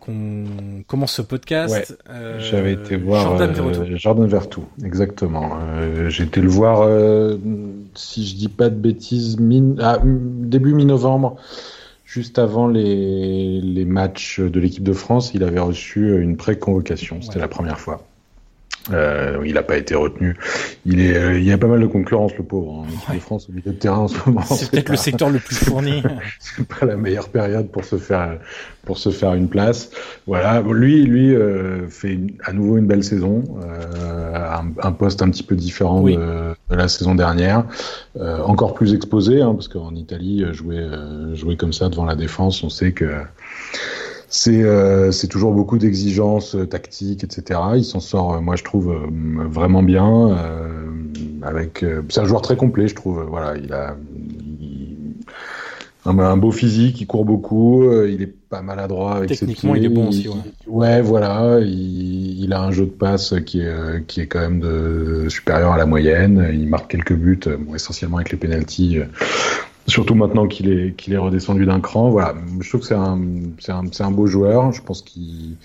qu'on 0.04 0.84
commence 0.88 1.14
ce 1.14 1.22
podcast. 1.22 1.98
Euh, 2.10 2.40
J'avais 2.40 2.74
été 2.74 2.98
voir 2.98 3.38
Jordan 3.96 4.28
Vertu, 4.28 4.60
euh, 4.60 4.86
exactement. 4.86 5.58
Euh, 5.62 6.10
J'ai 6.10 6.24
été 6.24 6.42
le 6.42 6.50
voir, 6.50 6.82
euh, 6.82 7.38
si 7.96 8.26
je 8.26 8.36
dis 8.36 8.50
pas 8.50 8.70
de 8.70 8.76
bêtises, 8.76 9.38
ah, 9.80 10.00
début 10.04 10.74
mi-novembre, 10.74 11.38
juste 12.06 12.38
avant 12.38 12.68
les, 12.68 13.62
les 13.62 13.86
matchs 13.86 14.40
de 14.40 14.60
l'équipe 14.60 14.84
de 14.84 14.94
France, 14.94 15.32
il 15.34 15.44
avait 15.44 15.60
reçu 15.60 16.20
une 16.22 16.36
pré-convocation. 16.36 17.22
C'était 17.22 17.40
la 17.40 17.48
première 17.48 17.80
fois. 17.80 18.04
Euh, 18.92 19.42
il 19.46 19.54
n'a 19.54 19.64
pas 19.64 19.78
été 19.78 19.96
retenu. 19.96 20.36
Il 20.86 21.00
est, 21.00 21.16
euh, 21.16 21.40
il 21.40 21.46
y 21.46 21.52
a 21.52 21.58
pas 21.58 21.68
mal 21.68 21.80
de 21.80 21.88
concurrence, 21.88 22.36
le 22.38 22.44
pauvre. 22.44 22.86
Hein. 22.86 23.20
France, 23.20 23.48
au 23.50 23.54
milieu 23.54 23.72
de 23.72 23.78
terrain 23.78 24.00
en 24.00 24.08
ce 24.08 24.18
moment. 24.26 24.42
C'est 24.42 24.70
peut-être 24.70 24.90
le 24.90 24.98
secteur 24.98 25.30
le 25.30 25.40
plus 25.40 25.56
fourni. 25.56 26.04
c'est 26.40 26.68
pas 26.68 26.86
la 26.86 26.98
meilleure 26.98 27.30
période 27.30 27.70
pour 27.70 27.86
se 27.86 27.98
faire, 27.98 28.40
pour 28.86 28.98
se 28.98 29.10
faire 29.10 29.34
une 29.34 29.48
place. 29.48 29.90
Voilà. 30.28 30.62
Lui, 30.62 31.04
lui 31.04 31.34
euh, 31.34 31.88
fait 31.88 32.20
à 32.44 32.52
nouveau 32.52 32.78
une 32.78 32.86
belle 32.86 33.04
saison, 33.04 33.44
euh, 33.64 34.36
un, 34.36 34.72
un, 34.82 34.92
poste 34.92 35.22
un 35.22 35.30
petit 35.30 35.44
peu 35.44 35.56
différent 35.56 36.02
de, 36.02 36.12
de, 36.12 36.76
la 36.76 36.88
saison 36.88 37.16
dernière, 37.16 37.66
euh, 38.20 38.42
encore 38.42 38.74
plus 38.74 38.94
exposé, 38.94 39.42
hein, 39.42 39.54
parce 39.54 39.68
qu'en 39.68 39.96
Italie, 39.96 40.46
jouer, 40.52 40.86
jouer 41.34 41.56
comme 41.56 41.74
ça 41.74 41.90
devant 41.90 42.06
la 42.06 42.16
défense, 42.16 42.64
on 42.64 42.70
sait 42.70 42.92
que 42.92 43.06
c'est 44.34 44.64
euh, 44.64 45.12
c'est 45.12 45.28
toujours 45.28 45.54
beaucoup 45.54 45.78
d'exigences 45.78 46.56
euh, 46.56 46.66
tactiques, 46.66 47.24
etc. 47.24 47.60
Il 47.76 47.86
s'en 47.86 48.00
sort, 48.00 48.34
euh, 48.34 48.42
moi 48.42 48.56
je 48.56 48.64
trouve 48.64 48.92
vraiment 49.48 49.84
bien. 49.84 50.36
avec, 51.44 51.86
c'est 52.10 52.20
un 52.20 52.26
joueur 52.26 52.42
très 52.42 52.58
complet, 52.58 52.88
je 52.88 52.96
trouve. 52.96 53.24
Voilà, 53.30 53.56
il 53.58 53.72
a 53.72 53.96
un, 56.06 56.38
beau 56.38 56.52
physique, 56.52 57.00
il 57.00 57.06
court 57.06 57.26
beaucoup, 57.26 57.84
il 58.08 58.24
est 58.24 58.34
pas 58.50 58.64
maladroit 58.64 59.18
avec 59.18 59.36
ses 59.36 59.46
pieds. 59.46 59.70
il 59.76 59.86
est 59.86 59.90
bon 59.90 60.08
aussi. 60.08 60.28
Ouais, 60.28 60.36
ouais 60.66 61.02
voilà, 61.04 61.60
il, 61.60 62.44
il, 62.44 62.54
a 62.54 62.62
un 62.64 62.72
jeu 62.72 62.86
de 62.86 62.92
passe 62.92 63.36
qui 63.46 63.62
est 63.62 64.06
qui 64.08 64.20
est 64.22 64.28
quand 64.28 64.40
même 64.40 64.60
de 64.60 65.28
supérieur 65.30 65.74
à 65.74 65.78
la 65.78 65.86
moyenne. 65.86 66.50
Il 66.52 66.68
marque 66.68 66.90
quelques 66.90 67.14
buts, 67.14 67.40
bon, 67.60 67.76
essentiellement 67.76 68.18
avec 68.18 68.32
les 68.32 68.38
pénalties 68.40 68.98
Surtout 69.88 70.16
maintenant 70.16 70.48
qu'il 70.48 70.70
est 70.70 70.96
qu'il 70.96 71.14
est 71.14 71.18
redescendu 71.18 71.66
d'un 71.66 71.82
cran, 71.82 72.10
voilà. 72.10 72.36
Je 72.62 72.70
trouve 72.70 72.82
que 72.82 72.88
c'est 72.88 72.96
un 72.96 73.20
c'est 73.60 73.72
un, 73.72 73.84
un 74.00 74.12
beau 74.12 74.28
joueur. 74.28 74.72
Je 74.72 74.82
pense 74.82 75.02
qu'il 75.02 75.58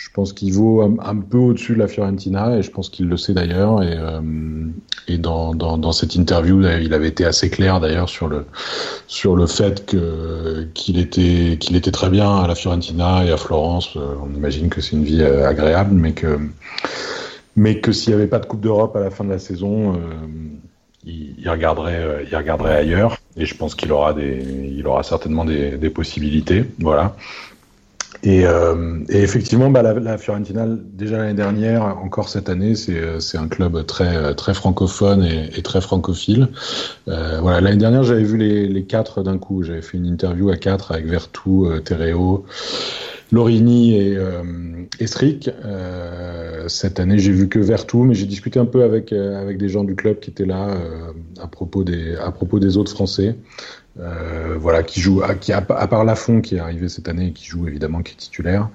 je 0.00 0.08
pense 0.14 0.32
qu'il 0.32 0.54
vaut 0.54 0.80
un, 0.80 1.16
peu 1.16 1.36
au-dessus 1.36 1.74
de 1.74 1.78
la 1.78 1.86
Fiorentina 1.86 2.56
et 2.56 2.62
je 2.62 2.70
pense 2.70 2.88
qu'il 2.88 3.06
le 3.06 3.18
sait 3.18 3.34
d'ailleurs. 3.34 3.82
Et, 3.82 3.94
euh, 3.98 4.20
et 5.08 5.18
dans, 5.18 5.54
dans, 5.54 5.76
dans, 5.76 5.92
cette 5.92 6.14
interview, 6.14 6.62
il 6.62 6.94
avait 6.94 7.08
été 7.08 7.26
assez 7.26 7.50
clair 7.50 7.80
d'ailleurs 7.80 8.08
sur 8.08 8.26
le 8.26 8.46
sur 9.08 9.36
le 9.36 9.46
fait 9.46 9.84
que 9.84 10.66
qu'il 10.72 10.98
était 10.98 11.58
qu'il 11.60 11.76
était 11.76 11.90
très 11.90 12.08
bien 12.08 12.38
à 12.38 12.46
la 12.48 12.54
Fiorentina 12.54 13.26
et 13.26 13.30
à 13.30 13.36
Florence. 13.36 13.94
Euh, 13.96 14.14
on 14.24 14.34
imagine 14.34 14.70
que 14.70 14.80
c'est 14.80 14.96
une 14.96 15.04
vie 15.04 15.20
euh, 15.20 15.46
agréable, 15.46 15.94
mais 15.94 16.12
que 16.12 16.38
mais 17.56 17.80
que 17.80 17.92
s'il 17.92 18.14
n'y 18.14 18.20
avait 18.20 18.28
pas 18.28 18.38
de 18.38 18.46
Coupe 18.46 18.62
d'Europe 18.62 18.96
à 18.96 19.00
la 19.00 19.10
fin 19.10 19.24
de 19.24 19.30
la 19.30 19.38
saison, 19.38 20.00
il, 21.04 21.48
regarderait 21.48 22.26
il 22.30 22.36
regarderait 22.36 22.76
ailleurs 22.76 23.16
et 23.36 23.46
je 23.46 23.56
pense 23.56 23.74
qu'il 23.74 23.92
aura 23.92 24.12
des, 24.12 24.44
il 24.76 24.86
aura 24.86 25.02
certainement 25.02 25.44
des, 25.44 25.76
des 25.76 25.90
possibilités, 25.90 26.64
voilà. 26.78 27.16
Et, 28.22 28.44
euh, 28.44 28.98
et, 29.08 29.22
effectivement, 29.22 29.70
bah, 29.70 29.82
la, 29.82 29.94
la, 29.94 30.18
Fiorentina, 30.18 30.66
déjà 30.68 31.16
l'année 31.16 31.34
dernière, 31.34 31.82
encore 31.82 32.28
cette 32.28 32.50
année, 32.50 32.74
c'est 32.74 33.38
un 33.38 33.48
club 33.48 33.86
très, 33.86 34.34
très 34.34 34.52
francophone 34.52 35.24
et, 35.24 35.48
et 35.56 35.62
très 35.62 35.80
francophile. 35.80 36.48
Euh, 37.08 37.40
voilà, 37.40 37.62
l'année 37.62 37.78
dernière, 37.78 38.02
j'avais 38.02 38.24
vu 38.24 38.36
les, 38.36 38.68
les 38.68 38.84
quatre 38.84 39.22
d'un 39.22 39.38
coup. 39.38 39.62
J'avais 39.62 39.80
fait 39.80 39.96
une 39.96 40.06
interview 40.06 40.50
à 40.50 40.56
quatre 40.56 40.92
avec 40.92 41.06
Vertou, 41.06 41.66
euh, 41.66 41.80
Tereo, 41.80 42.44
Lorini 43.32 43.96
et, 43.96 44.16
euh, 44.16 44.42
Euh, 45.64 46.68
cette 46.68 47.00
année, 47.00 47.18
j'ai 47.18 47.32
vu 47.32 47.48
que 47.48 47.58
Vertou, 47.58 48.04
mais 48.04 48.14
j'ai 48.14 48.26
discuté 48.26 48.58
un 48.58 48.66
peu 48.66 48.82
avec, 48.82 49.12
avec 49.12 49.58
des 49.58 49.68
gens 49.68 49.84
du 49.84 49.94
club 49.94 50.20
qui 50.20 50.30
étaient 50.30 50.44
là 50.44 50.78
à, 51.40 51.46
propos 51.46 51.84
des, 51.84 52.16
à 52.16 52.30
propos 52.30 52.58
des 52.58 52.76
autres 52.76 52.92
Français. 52.92 53.36
Euh, 53.98 54.54
voilà, 54.56 54.84
qui 54.84 55.00
joue, 55.00 55.20
à, 55.22 55.34
qui 55.34 55.52
à, 55.52 55.60
part 55.62 56.04
Lafont 56.04 56.40
qui 56.40 56.54
est 56.54 56.60
arrivé 56.60 56.88
cette 56.88 57.08
année 57.08 57.28
et 57.28 57.32
qui 57.32 57.44
joue 57.44 57.66
évidemment, 57.66 58.02
qui 58.02 58.12
est 58.12 58.16
titulaire. 58.16 58.68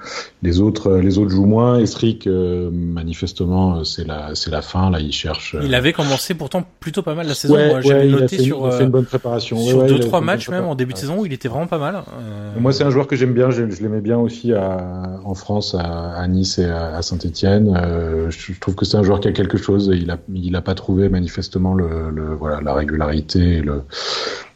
Les 0.43 0.59
autres, 0.59 0.91
euh, 0.91 1.01
les 1.01 1.17
autres 1.17 1.31
jouent 1.31 1.45
moins. 1.45 1.79
Esric, 1.79 2.27
euh, 2.27 2.69
manifestement, 2.71 3.77
euh, 3.77 3.83
c'est 3.85 4.03
la, 4.05 4.35
c'est 4.35 4.51
la 4.51 4.61
fin. 4.61 4.89
Là, 4.89 4.99
il 4.99 5.13
cherche. 5.13 5.55
Il 5.63 5.73
avait 5.73 5.93
commencé 5.93 6.33
pourtant 6.33 6.65
plutôt 6.81 7.01
pas 7.01 7.15
mal 7.15 7.27
la 7.27 7.33
saison. 7.33 7.55
Ouais, 7.55 7.81
J'avais 7.81 8.05
ouais, 8.05 8.07
noté 8.07 8.37
fait, 8.37 8.43
sur, 8.43 8.73
fait 8.73 8.83
une 8.83 8.89
bonne 8.89 9.05
préparation. 9.05 9.57
sur 9.57 9.77
ouais, 9.77 9.87
deux 9.87 9.99
trois 9.99 10.19
matchs 10.19 10.49
même 10.49 10.65
en 10.65 10.75
début 10.75 10.93
de 10.93 10.97
saison 10.97 11.21
où 11.21 11.25
il 11.25 11.31
était 11.31 11.47
vraiment 11.47 11.67
pas 11.67 11.79
mal. 11.79 11.95
Euh, 11.95 12.59
Moi, 12.59 12.73
c'est 12.73 12.83
un 12.83 12.89
joueur 12.91 13.07
que 13.07 13.15
j'aime 13.15 13.33
bien. 13.33 13.51
Je, 13.51 13.69
je 13.69 13.81
l'aimais 13.81 14.01
bien 14.01 14.17
aussi 14.17 14.53
à, 14.53 15.19
en 15.23 15.33
France, 15.33 15.75
à, 15.79 16.27
Nice 16.27 16.59
et 16.59 16.65
à, 16.65 16.99
je, 17.01 18.29
je 18.29 18.59
trouve 18.59 18.75
que 18.75 18.83
c'est 18.83 18.97
un 18.97 19.03
joueur 19.03 19.21
qui 19.21 19.29
a 19.29 19.31
quelque 19.31 19.57
chose. 19.57 19.89
Il 19.93 20.11
a, 20.11 20.17
il 20.33 20.55
a 20.57 20.61
pas 20.61 20.75
trouvé 20.75 21.07
manifestement 21.07 21.73
le, 21.73 22.09
le 22.13 22.35
voilà, 22.35 22.59
la 22.61 22.73
régularité 22.73 23.39
et 23.39 23.61
le 23.61 23.83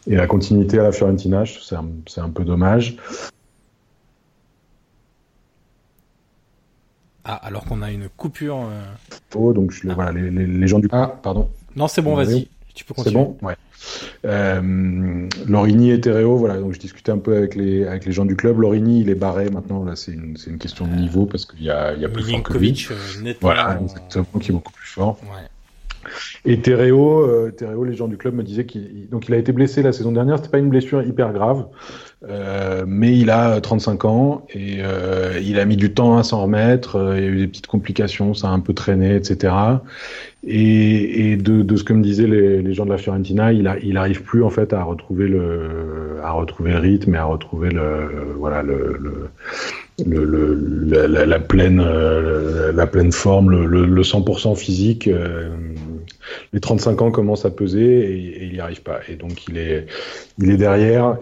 et 0.10 0.16
la 0.16 0.28
continuité 0.28 0.80
à 0.80 0.84
la 0.84 0.92
Fiorentina. 0.92 1.44
C'est 1.46 1.76
un, 1.76 1.86
c'est 2.08 2.20
un 2.22 2.30
peu 2.30 2.44
dommage. 2.44 2.98
Ah, 7.24 7.36
alors 7.36 7.66
qu'on 7.66 7.82
a 7.82 7.92
une 7.92 8.10
coupure. 8.10 8.58
euh, 8.60 8.82
Oh, 9.36 9.54
donc 9.54 9.72
je, 9.72 9.88
voilà, 9.90 10.12
les, 10.12 10.32
les, 10.32 10.48
les 10.48 10.68
gens 10.68 10.80
du. 10.80 10.88
Ah, 10.92 11.08
pardon. 11.22 11.50
Non, 11.76 11.88
c'est 11.88 12.02
bon, 12.02 12.16
vas-y. 12.16 12.48
Tu 12.74 12.86
peux 12.86 12.94
C'est 12.98 13.04
continuer. 13.12 13.24
bon, 13.24 13.38
ouais. 13.42 13.56
Euh, 14.26 15.28
Lorini 15.48 15.92
et 15.92 16.02
Tereo, 16.02 16.38
voilà, 16.38 16.58
donc 16.58 16.74
je 16.74 16.80
discutais 16.80 17.12
un 17.12 17.18
peu 17.18 17.36
avec 17.36 17.56
les, 17.56 17.86
avec 17.86 18.06
les 18.06 18.12
gens 18.12 18.26
du 18.26 18.36
club. 18.36 18.60
Lorini, 18.60 19.02
il 19.02 19.10
est 19.10 19.16
barré 19.16 19.50
maintenant, 19.50 19.84
là, 19.84 19.96
c'est 19.96 20.12
une, 20.14 20.38
c'est 20.38 20.50
une 20.50 20.58
question 20.58 20.88
de 20.88 20.94
niveau 20.94 21.26
parce 21.26 21.46
qu'il 21.46 21.64
y 21.64 21.70
a, 21.70 21.94
il 21.94 22.02
y 22.02 22.06
a 22.06 22.10
plus 22.10 22.24
fort 22.24 22.44
que 22.44 22.54
lui. 22.54 22.72
Milinkovic, 22.72 22.88
euh, 22.92 23.22
nettement. 23.22 23.50
Voilà, 23.50 23.80
exactement, 23.82 24.26
qui 24.40 24.52
est 24.52 24.54
beaucoup 24.54 24.74
plus 24.74 24.88
fort. 24.88 25.20
Ouais. 25.24 25.48
Et 26.46 26.62
Tereo, 26.62 27.22
euh, 27.22 27.52
les 27.86 27.96
gens 27.96 28.08
du 28.08 28.18
club 28.18 28.34
me 28.36 28.44
disaient 28.44 28.66
qu'il 28.66 29.10
donc 29.10 29.28
il 29.28 29.34
a 29.34 29.38
été 29.38 29.52
blessé 29.52 29.82
la 29.84 29.92
saison 29.92 30.12
dernière. 30.12 30.38
C'était 30.38 30.50
pas 30.50 30.58
une 30.60 30.70
blessure 30.70 31.02
hyper 31.04 31.34
grave, 31.34 31.68
euh, 32.28 32.84
mais 32.88 33.18
il 33.18 33.30
a 33.30 33.60
35 33.62 34.06
ans 34.06 34.46
et 34.54 34.78
euh, 34.82 35.40
il 35.44 35.60
a 35.60 35.66
mis 35.66 35.78
du 35.78 35.94
temps 35.94 36.18
à 36.18 36.24
s'en 36.24 36.44
remettre. 36.44 36.96
euh, 36.98 37.18
Il 37.18 37.24
y 37.24 37.28
a 37.28 37.30
eu 37.30 37.38
des 37.38 37.48
petites 37.48 37.68
complications, 37.68 38.34
ça 38.34 38.48
a 38.50 38.52
un 38.52 38.60
peu 38.60 38.74
traîné, 38.74 39.16
etc. 39.16 39.54
Et, 40.48 41.32
et 41.32 41.36
de, 41.38 41.62
de 41.64 41.76
ce 41.76 41.84
que 41.84 41.92
me 41.94 42.02
disaient 42.02 42.28
les, 42.28 42.74
gens 42.74 42.86
de 42.86 42.92
la 42.92 42.98
Fiorentina, 42.98 43.52
il, 43.52 43.68
a, 43.68 43.78
il 43.80 43.98
arrive 43.98 44.24
plus 44.24 44.42
en 44.44 44.50
fait 44.50 44.72
à 44.74 44.84
retrouver 44.84 45.28
le, 45.28 46.18
à 46.24 46.32
retrouver 46.32 46.72
le 46.72 46.80
rythme 46.80 47.14
et 47.16 47.18
à 47.18 47.26
retrouver 47.26 47.70
le, 47.70 48.34
voilà 48.38 48.64
le, 48.64 48.98
le 49.02 49.30
le, 50.06 50.24
le, 50.24 50.86
la, 50.88 51.08
la, 51.10 51.26
la 51.26 51.40
pleine, 51.40 51.82
euh, 51.86 52.72
la 52.72 52.88
pleine 52.88 53.12
forme, 53.12 53.52
le, 53.52 53.66
le, 53.66 53.86
le 53.86 54.02
100% 54.04 54.56
physique. 54.56 55.08
euh, 55.10 55.50
les 56.54 56.60
35 56.60 57.02
ans 57.02 57.12
commencent 57.12 57.46
à 57.46 57.52
peser 57.52 57.82
et, 58.12 58.44
et 58.44 58.46
il 58.46 58.54
n'y 58.54 58.60
arrive 58.60 58.82
pas. 58.82 59.00
Et 59.10 59.16
donc 59.16 59.48
il 59.48 59.58
est, 59.58 59.86
il 60.38 60.50
est 60.52 60.58
derrière. 60.58 61.18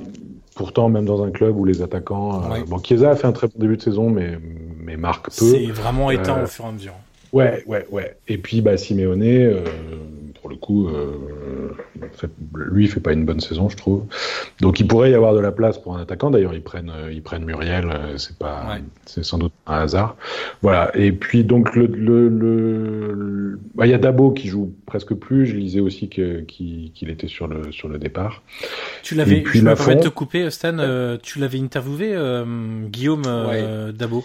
Pourtant, 0.55 0.89
même 0.89 1.05
dans 1.05 1.24
un 1.24 1.30
club 1.30 1.55
où 1.55 1.66
les 1.66 1.84
attaquants, 1.84 2.41
euh, 2.43 2.53
Ouais. 2.53 2.64
bon, 2.68 2.80
Chiesa 2.82 3.12
a 3.12 3.16
fait 3.16 3.28
un 3.28 3.32
très 3.32 3.45
bon 3.47 3.53
début 3.60 3.78
de 3.78 3.82
saison, 3.82 4.10
mais 4.10 4.39
mais 4.84 4.97
marque 4.97 5.26
peu. 5.26 5.45
C'est 5.45 5.66
vraiment 5.68 6.10
éteint 6.12 6.39
Euh, 6.39 6.43
au 6.45 6.47
fur 6.47 6.66
et 6.66 6.68
à 6.70 6.72
mesure. 6.72 6.93
Ouais, 7.34 7.62
ouais, 7.68 7.86
ouais. 7.91 8.16
Et 8.28 8.38
puis, 8.38 8.62
bah, 8.62 8.78
Simeone, 8.78 9.22
euh, 9.22 9.66
pour 10.48 10.56
le 10.56 10.56
coup, 10.62 10.88
euh, 10.88 11.72
fait, 12.14 12.30
lui, 12.56 12.86
il 12.86 12.89
fait 12.89 13.02
pas 13.02 13.12
une 13.12 13.26
bonne 13.26 13.41
saison, 13.41 13.68
je 13.68 13.76
trouve. 13.76 14.06
Donc, 14.62 14.80
il 14.80 14.88
pourrait 14.88 15.12
y 15.12 15.14
avoir 15.14 15.34
de 15.34 15.41
la 15.41 15.52
place 15.52 15.78
pour 15.78 15.98
un 15.98 16.02
attaquant. 16.02 16.32
D'ailleurs, 16.32 16.54
ils 16.54 16.62
prennent, 16.62 16.89
euh, 16.95 17.12
ils 17.12 17.22
prennent 17.22 17.43
Muriel. 17.43 17.89
euh, 17.93 18.18
C'est 18.18 18.38
pas, 18.38 18.66
Ouais. 18.70 18.82
c'est 19.06 19.26
sans 19.26 19.38
doute 19.39 19.52
un 19.66 19.80
hasard. 19.82 20.16
Voilà. 20.62 20.89
Et 20.95 21.12
puis, 21.12 21.43
donc, 21.43 21.76
le, 21.76 21.88
le, 21.88 22.30
le- 22.30 23.14
le- 23.14 23.60
bah, 23.76 23.86
il 23.88 23.89
y 23.89 23.93
a 23.93 23.98
Dabo 23.98 24.32
qui 24.32 24.48
joue 24.48 24.72
presque 24.86 25.14
plus. 25.16 25.45
Je 25.48 25.56
lisais 25.58 25.82
aussi 25.82 26.08
que, 26.08 26.39
qu'il, 26.41 26.93
qu'il 26.93 27.10
était 27.10 27.28
sur 27.28 27.48
le, 27.50 27.74
sur 27.74 27.89
le 27.89 27.98
départ. 27.98 28.41
Tu 29.04 29.14
l'avais, 29.16 29.39
et 29.39 29.43
puis 29.43 29.60
je 29.60 29.66
me 29.66 29.72
Lafont- 29.72 29.86
permets 29.88 30.02
de 30.02 30.08
te 30.08 30.14
couper, 30.14 30.50
Stan, 30.50 30.78
euh, 30.80 31.18
tu 31.22 31.39
l'avais 31.39 31.60
interviewé, 31.60 32.12
euh, 32.14 32.45
Guillaume 32.88 33.24
euh, 33.28 33.91
Dabo? 33.91 34.24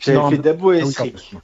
J'avais 0.00 0.18
Non, 0.18 0.28
fait 0.30 0.38
Dabo 0.38 0.72
et 0.72 0.80
Ah 0.80 0.86
Esric. 0.86 1.34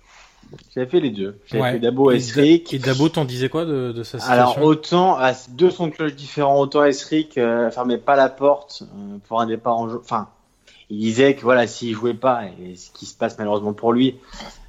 J'avais 0.75 0.87
fait 0.87 1.01
les 1.01 1.11
deux. 1.11 1.39
J'avais 1.47 1.63
Ouais. 1.63 1.73
fait 1.73 1.79
Dabo 1.79 2.11
et 2.13 2.17
Esric. 2.17 2.73
Et 2.75 2.79
Dabo, 2.79 3.09
t'en 3.09 3.25
disais 3.25 3.49
quoi 3.49 3.65
de, 3.65 3.93
de 3.93 4.03
sa 4.03 4.19
situation 4.19 4.33
Alors 4.33 4.63
autant, 4.63 5.17
à 5.17 5.33
deux 5.51 5.71
sons 5.71 5.87
de 5.89 5.93
cloche 5.93 6.15
différents, 6.15 6.61
autant 6.61 6.85
Esric 6.85 7.39
euh, 7.39 7.71
fermait 7.71 7.99
pas 7.99 8.17
la 8.17 8.29
porte 8.29 8.83
euh, 8.83 9.17
pour 9.29 9.41
un 9.41 9.47
départ 9.47 9.77
en 9.77 9.89
jeu. 9.89 9.99
Enfin, 10.03 10.29
il 10.91 10.99
disait 10.99 11.35
que 11.35 11.43
voilà, 11.43 11.67
s'il 11.67 11.95
jouait 11.95 12.15
pas, 12.15 12.43
et 12.63 12.77
ce 12.77 12.91
qui 12.93 13.07
se 13.07 13.17
passe 13.17 13.37
malheureusement 13.39 13.73
pour 13.73 13.93
lui, 13.93 14.17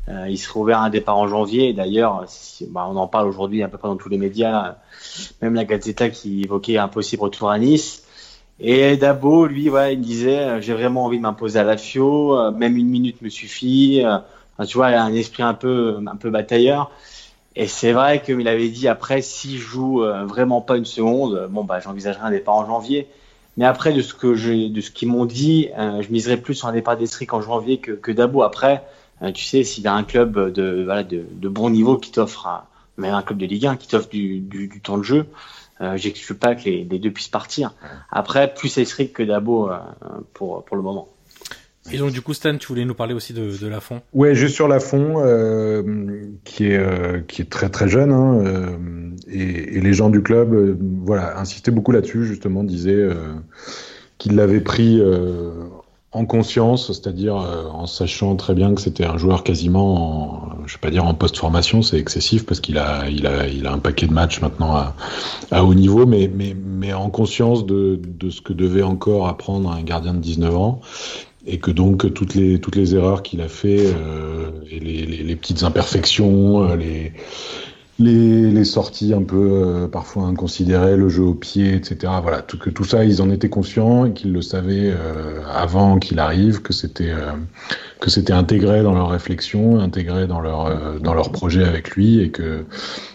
euh, 0.10 0.26
il 0.30 0.38
serait 0.38 0.60
ouvert 0.60 0.80
à 0.80 0.86
un 0.86 0.90
départ 0.90 1.18
en 1.18 1.28
janvier. 1.28 1.74
D'ailleurs, 1.74 2.24
si- 2.28 2.66
bah, 2.66 2.88
on 2.90 2.96
en 2.96 3.08
parle 3.08 3.28
aujourd'hui 3.28 3.62
un 3.62 3.70
peu 3.70 3.78
près 3.78 3.88
dans 3.90 3.98
tous 3.98 4.10
les 4.10 4.18
médias, 4.18 4.68
euh, 4.70 4.72
même 5.42 5.54
la 5.54 5.66
Gazzetta 5.66 6.10
qui 6.10 6.42
évoquait 6.44 6.78
un 6.78 6.88
possible 6.88 7.24
retour 7.24 7.50
à 7.52 7.60
Nice. 7.60 8.04
Et 8.60 8.98
Dabo, 8.98 9.46
lui, 9.46 9.70
ouais, 9.70 9.94
il 9.94 10.00
me 10.00 10.04
disait, 10.04 10.62
j'ai 10.64 10.74
vraiment 10.74 11.06
envie 11.06 11.18
de 11.18 11.22
m'imposer 11.22 11.60
à 11.60 11.64
la 11.64 11.78
FIO, 11.78 12.52
même 12.54 12.76
une 12.78 12.88
minute 12.90 13.22
me 13.22 13.30
suffit. 13.30 14.02
Enfin, 14.58 14.66
tu 14.66 14.78
vois, 14.78 14.89
il 14.89 14.95
a 14.95 15.03
un 15.03 15.14
esprit 15.14 15.43
un 15.43 15.53
peu, 15.53 15.99
un 16.05 16.16
peu 16.16 16.30
batailleur. 16.30 16.91
Et 17.55 17.68
c'est 17.68 17.91
vrai 17.91 18.22
que 18.22 18.32
il 18.34 18.47
avait 18.47 18.70
dit 18.70 18.88
après, 18.88 19.22
si 19.22 19.58
je 19.58 19.64
joue 19.64 20.03
euh, 20.03 20.26
vraiment 20.26 20.62
pas 20.62 20.78
une 20.78 20.86
seconde, 20.86 21.34
euh, 21.36 21.47
bon 21.47 21.64
bah 21.64 21.80
j'envisagerai 21.80 22.22
un 22.24 22.32
départ 22.32 22.55
en 22.55 22.66
janvier. 22.68 23.08
Mais 23.58 23.66
après 23.66 23.91
de 23.93 24.01
ce 24.01 24.14
que 24.14 24.28
de 24.28 24.82
ce 24.82 24.91
qu'ils 24.91 25.08
m'ont 25.08 25.26
dit, 25.26 25.70
euh, 25.78 26.03
je 26.03 26.12
miserais 26.12 26.38
plus 26.38 26.53
sur 26.53 26.68
un 26.68 26.74
départ 26.74 26.95
d'Estric 26.97 27.34
en 27.34 27.41
janvier 27.41 27.80
que, 27.80 27.91
que 27.93 28.12
Dabo. 28.12 28.43
Après, 28.43 28.84
euh, 29.24 29.32
tu 29.32 29.43
sais, 29.43 29.64
s'il 29.64 29.84
y 29.84 29.88
a 29.88 29.93
un 29.93 30.03
club 30.03 30.53
de 30.53 30.84
voilà 30.86 31.03
de, 31.03 31.26
de 31.32 31.49
bon 31.49 31.72
niveau 31.72 31.97
qui 31.97 32.12
t'offre, 32.12 32.47
même 32.97 33.16
un 33.16 33.24
club 33.24 33.39
de 33.39 33.47
Ligue 33.47 33.66
1 33.66 33.76
qui 33.78 33.88
t'offre 33.88 34.10
du, 34.10 34.39
du, 34.39 34.68
du 34.68 34.80
temps 34.80 34.99
de 34.99 35.03
jeu, 35.03 35.26
euh, 35.82 35.97
j'exclus 35.97 36.36
pas 36.36 36.55
que 36.55 36.66
les, 36.66 36.84
les 36.84 36.99
deux 36.99 37.12
puissent 37.12 37.28
partir. 37.28 37.74
Après, 38.12 38.53
plus 38.53 38.78
Estric 38.78 39.14
que 39.14 39.24
Dabo 39.24 39.72
euh, 39.72 39.80
pour 40.34 40.64
pour 40.64 40.78
le 40.78 40.84
moment. 40.84 41.08
Et 41.92 41.98
donc, 41.98 42.12
du 42.12 42.22
coup, 42.22 42.34
Stan, 42.34 42.58
tu 42.58 42.68
voulais 42.68 42.86
nous 42.86 42.94
parler 42.94 43.14
aussi 43.14 43.34
de, 43.34 43.68
Lafont. 43.68 44.02
Ouais, 44.14 44.36
juste 44.36 44.56
sur 44.56 44.68
Lafont, 44.68 45.16
euh, 45.18 45.84
qui 46.44 46.68
est 46.68 46.78
euh, 46.78 47.22
qui 47.28 47.42
est 47.42 47.50
très 47.50 47.70
très 47.70 47.88
jeune, 47.88 48.12
hein, 48.12 48.42
euh, 48.46 48.78
et, 49.28 49.80
les 49.80 49.94
gens 49.94 50.10
du 50.10 50.22
club, 50.22 50.78
voilà, 51.04 51.40
insistaient 51.40 51.72
beaucoup 51.72 51.92
là-dessus, 51.92 52.26
justement, 52.26 52.64
disaient 52.64 53.08
qu'ils 54.18 54.36
l'avaient 54.36 54.62
pris 54.62 55.02
en 56.14 56.26
conscience, 56.26 56.88
c'est-à-dire 56.88 57.36
en 57.36 57.86
sachant 57.86 58.36
très 58.36 58.54
bien 58.54 58.74
que 58.74 58.82
c'était 58.82 59.06
un 59.06 59.18
joueur 59.18 59.44
quasiment, 59.44 60.56
en, 60.62 60.66
je 60.66 60.74
vais 60.74 60.80
pas 60.82 60.90
dire 60.90 61.06
en 61.06 61.14
post-formation, 61.14 61.82
c'est 61.82 62.00
excessif 62.00 62.46
parce 62.46 62.60
qu'il 62.60 62.78
a 62.78 63.10
il 63.10 63.28
a 63.28 63.48
il 63.48 63.68
a 63.68 63.74
un 63.74 63.80
paquet 63.80 64.08
de 64.08 64.14
matchs 64.14 64.42
maintenant 64.42 64.76
à, 64.76 64.96
à 65.52 65.64
haut 65.64 65.74
niveau, 65.74 66.06
mais 66.06 66.30
mais 66.34 66.56
mais 66.56 66.94
en 66.94 67.10
conscience 67.10 67.66
de 67.66 68.00
de 68.04 68.30
ce 68.30 68.42
que 68.42 68.54
devait 68.54 68.84
encore 68.84 69.28
apprendre 69.28 69.72
un 69.72 69.84
gardien 69.84 70.14
de 70.14 70.20
19 70.20 70.56
ans 70.56 70.82
et 71.48 71.60
que 71.60 71.72
donc 71.72 72.14
toutes 72.14 72.36
les 72.36 72.60
toutes 72.60 72.76
les 72.76 72.93
erreurs 72.93 73.24
qu'il 73.24 73.41
a 73.41 73.48
fait 73.48 73.88
euh, 73.88 74.52
et 74.70 74.80
les, 74.80 75.06
les, 75.06 75.36
petites 75.36 75.64
imperfections, 75.64 76.70
euh, 76.70 76.76
les 76.76 77.14
les, 78.00 78.64
sorties 78.64 79.14
un 79.16 79.24
peu 79.24 79.38
euh, 79.38 79.88
parfois 79.88 80.26
inconsidérées, 80.26 80.98
le 80.98 81.10
jeu 81.10 81.24
au 81.24 81.34
pied, 81.34 81.74
etc. 81.74 82.14
Voilà, 82.22 82.43
tout, 82.43 82.60
que 82.60 82.70
tout 82.70 82.84
ça, 82.84 83.04
ils 83.04 83.24
en 83.24 83.32
étaient 83.32 83.50
conscients 83.50 84.06
et 84.06 84.14
qu'ils 84.14 84.34
le 84.34 84.43
savaient 84.43 84.93
avant 85.52 85.98
qu'il 85.98 86.20
arrive, 86.20 86.62
que 86.62 86.74
c'était 86.74 87.12
que 88.00 88.10
c'était 88.10 88.34
intégré 88.34 88.84
dans 88.84 88.93
leur 88.93 89.10
réflexion, 89.10 89.80
intégré 89.80 90.28
dans 90.28 90.39
leur 90.39 90.66
euh, 90.66 91.00
dans 91.00 91.14
leur 91.14 91.32
projet 91.32 91.64
avec 91.64 91.91
lui 91.91 92.20
et 92.20 92.30
que 92.30 92.66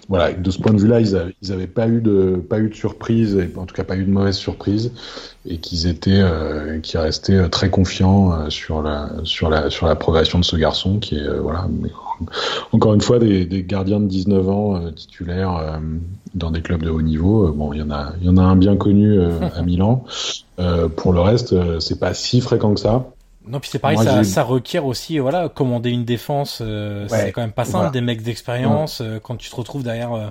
voilà, 0.08 0.32
de 0.32 0.50
ce 0.50 0.58
point 0.58 0.74
de 0.74 0.80
vue-là, 0.80 1.00
ils, 1.00 1.16
avaient, 1.16 1.34
ils 1.40 1.52
avaient 1.52 1.66
pas 1.66 1.88
eu 1.88 2.02
de 2.02 2.36
pas 2.36 2.58
eu 2.58 2.68
de 2.68 2.74
surprise, 2.74 3.38
en 3.56 3.64
tout 3.64 3.74
cas 3.74 3.82
pas 3.82 3.96
eu 3.96 4.04
de 4.04 4.10
mauvaise 4.10 4.36
surprise, 4.36 4.92
et 5.46 5.56
qu'ils 5.56 5.86
étaient 5.86 6.20
euh, 6.20 6.80
qui 6.80 6.98
restaient 6.98 7.36
euh, 7.36 7.48
très 7.48 7.70
confiants 7.70 8.32
euh, 8.32 8.50
sur 8.50 8.82
la 8.82 9.10
sur 9.24 9.48
la 9.48 9.70
sur 9.70 9.86
la 9.86 9.96
progression 9.96 10.38
de 10.38 10.44
ce 10.44 10.56
garçon 10.56 10.98
qui 10.98 11.16
est 11.16 11.26
euh, 11.26 11.40
voilà 11.40 11.66
encore 12.72 12.92
une 12.92 13.00
fois 13.00 13.18
des, 13.18 13.46
des 13.46 13.62
gardiens 13.64 14.00
de 14.00 14.06
19 14.06 14.48
ans 14.50 14.90
titulaires 14.92 15.80
dans 16.34 16.50
des 16.50 16.60
clubs 16.60 16.82
de 16.82 16.90
haut 16.90 17.02
niveau. 17.02 17.50
Bon, 17.52 17.72
il 17.72 17.80
y 17.80 17.82
en 17.82 17.90
a 17.90 18.12
il 18.20 18.26
y 18.26 18.28
en 18.28 18.36
a 18.36 18.42
un 18.42 18.54
bien 18.54 18.76
connu 18.76 19.18
à 19.20 19.62
Milan. 19.62 20.04
Pour 20.96 21.12
le 21.12 21.20
reste, 21.20 21.54
c'est 21.80 21.98
pas 21.98 22.14
si 22.14 22.40
fréquent 22.40 22.74
que 22.74 22.80
ça. 22.80 23.11
Non, 23.46 23.58
puis 23.60 23.70
c'est 23.70 23.78
pareil, 23.80 23.96
Moi, 23.96 24.04
ça, 24.04 24.24
ça 24.24 24.42
requiert 24.44 24.86
aussi, 24.86 25.18
voilà, 25.18 25.48
commander 25.48 25.90
une 25.90 26.04
défense, 26.04 26.60
euh, 26.60 27.08
Ouais, 27.08 27.18
c'est 27.18 27.32
quand 27.32 27.40
même 27.40 27.52
pas 27.52 27.64
simple, 27.64 27.76
voilà. 27.78 27.90
des 27.90 28.00
mecs 28.00 28.22
d'expérience, 28.22 29.00
euh, 29.00 29.18
quand 29.20 29.36
tu 29.36 29.50
te 29.50 29.56
retrouves 29.56 29.82
derrière 29.82 30.12
euh, 30.12 30.28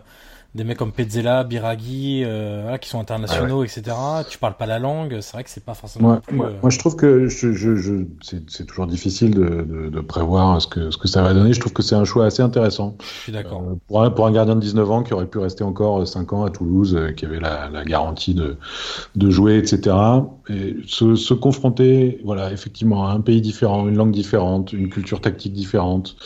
des 0.53 0.65
mecs 0.65 0.77
comme 0.77 0.91
Pezzella, 0.91 1.45
Biraghi, 1.45 2.23
euh, 2.25 2.77
qui 2.77 2.89
sont 2.89 2.99
internationaux, 2.99 3.63
etc. 3.63 3.95
Tu 4.29 4.37
parles 4.37 4.57
pas 4.57 4.65
la 4.65 4.79
langue, 4.79 5.19
c'est 5.21 5.33
vrai 5.33 5.43
que 5.45 5.49
c'est 5.49 5.63
pas 5.63 5.73
forcément. 5.73 6.13
Euh, 6.13 6.51
moi, 6.61 6.69
je 6.69 6.77
trouve 6.77 6.97
que 6.97 7.27
je, 7.27 7.53
je, 7.53 7.77
je 7.77 7.93
c'est 8.21 8.65
toujours 8.65 8.85
difficile 8.85 9.31
de, 9.33 9.45
de, 9.45 9.89
de, 9.89 9.99
prévoir 10.01 10.61
ce 10.61 10.67
que, 10.67 10.91
ce 10.91 10.97
que 10.97 11.07
ça 11.07 11.21
va 11.21 11.33
donner. 11.33 11.53
Je 11.53 11.59
trouve 11.61 11.71
que 11.71 11.81
c'est 11.81 11.95
un 11.95 12.03
choix 12.03 12.25
assez 12.25 12.41
intéressant. 12.41 12.97
Je 12.99 13.05
suis 13.05 13.31
d'accord. 13.31 13.61
Euh, 13.61 13.75
pour, 13.87 14.03
un, 14.03 14.09
pour 14.09 14.27
un 14.27 14.31
gardien 14.33 14.55
de 14.55 14.59
19 14.61 14.91
ans 14.91 15.03
qui 15.03 15.13
aurait 15.13 15.27
pu 15.27 15.37
rester 15.37 15.63
encore 15.63 16.05
5 16.05 16.33
ans 16.33 16.43
à 16.43 16.49
Toulouse, 16.49 16.95
euh, 16.95 17.13
qui 17.13 17.25
avait 17.25 17.39
la, 17.39 17.69
la 17.69 17.85
garantie 17.85 18.33
de, 18.33 18.57
de 19.15 19.29
jouer, 19.29 19.57
etc. 19.57 19.95
Et 20.49 20.75
se, 20.85 21.15
se 21.15 21.33
confronter, 21.33 22.19
voilà, 22.25 22.51
effectivement, 22.51 23.07
à 23.07 23.11
un 23.11 23.21
pays 23.21 23.39
différent, 23.39 23.87
une 23.87 23.95
langue 23.95 24.11
différente, 24.11 24.73
une 24.73 24.89
culture 24.89 25.21
tactique 25.21 25.53
différente. 25.53 26.17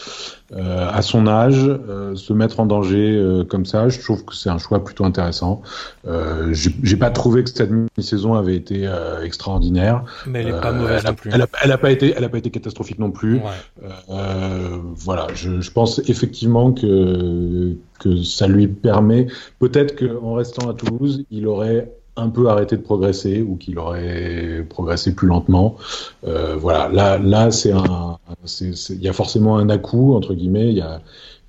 Euh, 0.53 0.87
à 0.91 1.01
son 1.01 1.25
âge, 1.25 1.65
euh, 1.65 2.15
se 2.15 2.31
mettre 2.31 2.59
en 2.59 2.67
danger 2.67 3.15
euh, 3.17 3.43
comme 3.43 3.65
ça, 3.65 3.89
je 3.89 3.99
trouve 3.99 4.25
que 4.25 4.35
c'est 4.35 4.49
un 4.49 4.59
choix 4.59 4.83
plutôt 4.83 5.03
intéressant. 5.03 5.63
Euh, 6.07 6.53
J'ai 6.53 6.97
pas 6.97 7.09
trouvé 7.09 7.43
que 7.43 7.49
cette 7.49 7.69
demi-saison 7.69 8.35
avait 8.35 8.55
été 8.55 8.87
extraordinaire. 9.23 10.03
Mais 10.27 10.41
elle 10.41 10.49
est 10.49 10.61
pas 10.61 10.71
mauvaise 10.71 11.03
non 11.03 11.15
plus. 11.15 11.31
Elle 11.33 11.41
a, 11.41 11.47
elle 11.63 11.71
a, 11.71 11.77
pas 11.79 11.89
été, 11.89 12.13
elle 12.15 12.23
a 12.23 12.29
pas 12.29 12.37
été 12.37 12.51
catastrophique 12.51 12.99
non 12.99 13.09
plus. 13.11 13.35
Ouais. 13.35 13.85
voilà, 14.95 15.27
je, 15.33 15.61
je, 15.61 15.71
pense 15.71 15.99
effectivement 16.07 16.71
que 16.73 17.75
que 17.99 18.21
ça 18.23 18.47
lui 18.47 18.67
permet, 18.67 19.27
peut-être 19.59 19.95
qu'en 19.97 20.33
restant 20.33 20.69
à 20.69 20.73
Toulouse, 20.73 21.23
il 21.31 21.47
aurait 21.47 21.91
un 22.17 22.29
peu 22.29 22.49
arrêté 22.49 22.77
de 22.77 22.81
progresser 22.81 23.41
ou 23.41 23.55
qu'il 23.57 23.77
aurait 23.77 24.65
progressé 24.69 25.13
plus 25.13 25.27
lentement. 25.27 25.75
Euh, 26.25 26.55
voilà, 26.55 26.87
là, 26.89 27.17
là, 27.17 27.51
c'est 27.51 27.71
un, 27.71 28.17
il 28.61 29.01
y 29.01 29.09
a 29.09 29.13
forcément 29.13 29.57
un 29.57 29.69
à-coup 29.69 30.15
entre 30.15 30.33
guillemets. 30.33 30.69
Il 30.69 30.77
y 30.77 30.81
a, 30.81 31.01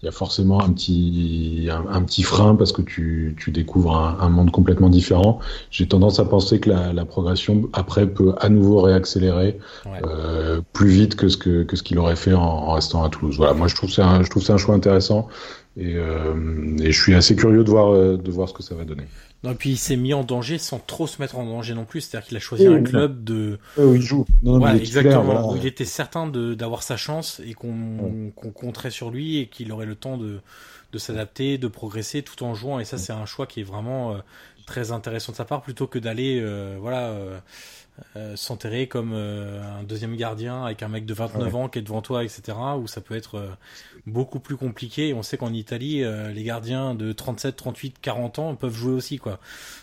il 0.03 0.07
y 0.07 0.09
a 0.09 0.13
forcément 0.13 0.61
un 0.61 0.71
petit, 0.73 1.69
un, 1.71 1.85
un, 1.91 2.03
petit 2.03 2.23
frein 2.23 2.55
parce 2.55 2.73
que 2.73 2.83
tu, 2.83 3.35
tu 3.39 3.51
découvres 3.51 3.97
un, 3.97 4.19
un, 4.21 4.29
monde 4.29 4.51
complètement 4.51 4.91
différent. 4.91 5.39
J'ai 5.71 5.87
tendance 5.87 6.19
à 6.21 6.25
penser 6.25 6.61
que 6.61 6.69
la, 6.69 6.93
la, 6.93 7.05
progression 7.05 7.69
après 7.73 8.07
peut 8.07 8.35
à 8.39 8.49
nouveau 8.49 8.83
réaccélérer 8.83 9.59
ouais. 9.87 10.03
euh, 10.05 10.61
plus 10.73 10.89
vite 10.89 11.17
que 11.17 11.29
ce 11.29 11.37
que, 11.37 11.63
que 11.63 11.77
ce 11.77 11.83
qu'il 11.83 11.99
aurait 11.99 12.17
fait 12.17 12.35
en, 12.35 12.43
en, 12.43 12.73
restant 12.73 13.05
à 13.05 13.09
Toulouse. 13.09 13.37
Voilà, 13.37 13.55
moi 13.55 13.69
je 13.69 13.75
trouve 13.75 13.91
c'est 13.91 14.03
un, 14.03 14.23
je 14.23 14.29
trouve 14.29 14.43
c'est 14.43 14.53
un 14.53 14.59
choix 14.59 14.75
intéressant 14.75 15.29
et, 15.79 15.95
euh, 15.95 16.77
et 16.81 16.93
je 16.93 17.01
suis 17.01 17.15
assez 17.15 17.35
curieux 17.35 17.65
de 17.65 17.71
voir, 17.71 17.93
de 17.95 18.31
voir 18.31 18.49
ce 18.49 18.55
que 18.55 18.63
ça 18.63 18.75
va 18.75 18.85
donner. 18.85 19.05
Non, 19.43 19.53
et 19.53 19.55
puis 19.55 19.71
il 19.71 19.77
s'est 19.77 19.97
mis 19.97 20.15
en 20.15 20.25
danger 20.25 20.59
sans 20.59 20.79
trop 20.79 21.07
se 21.07 21.21
mettre 21.21 21.37
en 21.37 21.45
danger 21.45 21.75
non 21.75 21.85
plus. 21.85 22.01
C'est-à-dire 22.01 22.29
qu'il 22.29 22.37
a 22.37 22.41
choisi 22.41 22.67
oui, 22.69 22.75
un 22.75 22.83
club 22.83 23.23
de. 23.23 23.59
où 23.77 23.95
il 23.95 24.03
joue. 24.03 24.25
Non, 24.43 24.61
ouais, 24.61 24.77
exactement. 24.77 25.23
Voilà. 25.23 25.47
Où 25.47 25.57
il 25.57 25.67
était 25.67 25.85
certain 25.85 26.27
d'avoir 26.27 26.83
sa 26.83 26.97
chance 26.97 27.41
et 27.45 27.55
qu'on 27.55 27.69
ouais. 27.69 28.33
qu 28.37 28.51
compterait 28.53 28.91
sur 28.91 29.11
lui 29.11 29.39
et 29.39 29.47
qu'il 29.47 29.71
aurait 29.73 29.87
le 29.87 29.95
temps 29.95 30.17
de, 30.17 30.41
de 30.93 30.99
s'adapter, 30.99 31.59
de 31.59 31.69
progresser 31.69 32.23
tout 32.23 32.43
en 32.43 32.55
jouant. 32.55 32.81
Et 32.81 32.85
ça, 32.85 32.99
c'est 32.99 33.13
un 33.13 33.27
choix 33.27 33.47
qui 33.47 33.61
est 33.61 33.65
vraiment 33.65 34.13
euh, 34.13 34.19
très 34.67 34.91
intéressant 34.91 35.33
de 35.33 35.37
sa 35.37 35.45
part 35.45 35.63
plutôt 35.63 35.87
que 35.87 35.99
d'aller, 35.99 36.41
euh, 36.41 36.77
voilà. 36.81 37.15
Euh, 38.15 38.37
s'enterrer 38.37 38.89
comme 38.89 39.13
euh, 39.15 39.63
un 39.79 39.83
deuxième 39.83 40.17
gardien 40.17 40.65
avec 40.65 40.83
un 40.83 40.89
mec 40.89 41.07
de 41.07 41.15
29 41.15 41.47
ouais. 41.47 41.59
ans 41.59 41.69
qui 41.69 41.79
est 41.79 41.83
devant 41.83 42.03
toi, 42.03 42.25
etc. 42.25 42.57
Où 42.79 42.87
ça 42.87 43.01
peut 43.01 43.17
être 43.17 43.37
euh, 43.37 43.49
beaucoup 44.07 44.39
plus 44.39 44.57
compliqué. 44.57 45.09
Et 45.09 45.15
on 45.15 45.23
sait 45.23 45.39
qu'en 45.39 45.53
Italie, 45.53 46.05
euh, 46.05 46.31
les 46.31 46.43
gardiens 46.43 46.95
de 46.95 47.13
37, 47.13 47.57
38, 47.57 47.97
40 48.01 48.39
ans 48.39 48.55
peuvent 48.55 48.75
jouer 48.75 48.93
aussi, 48.93 49.19
quoi. 49.19 49.39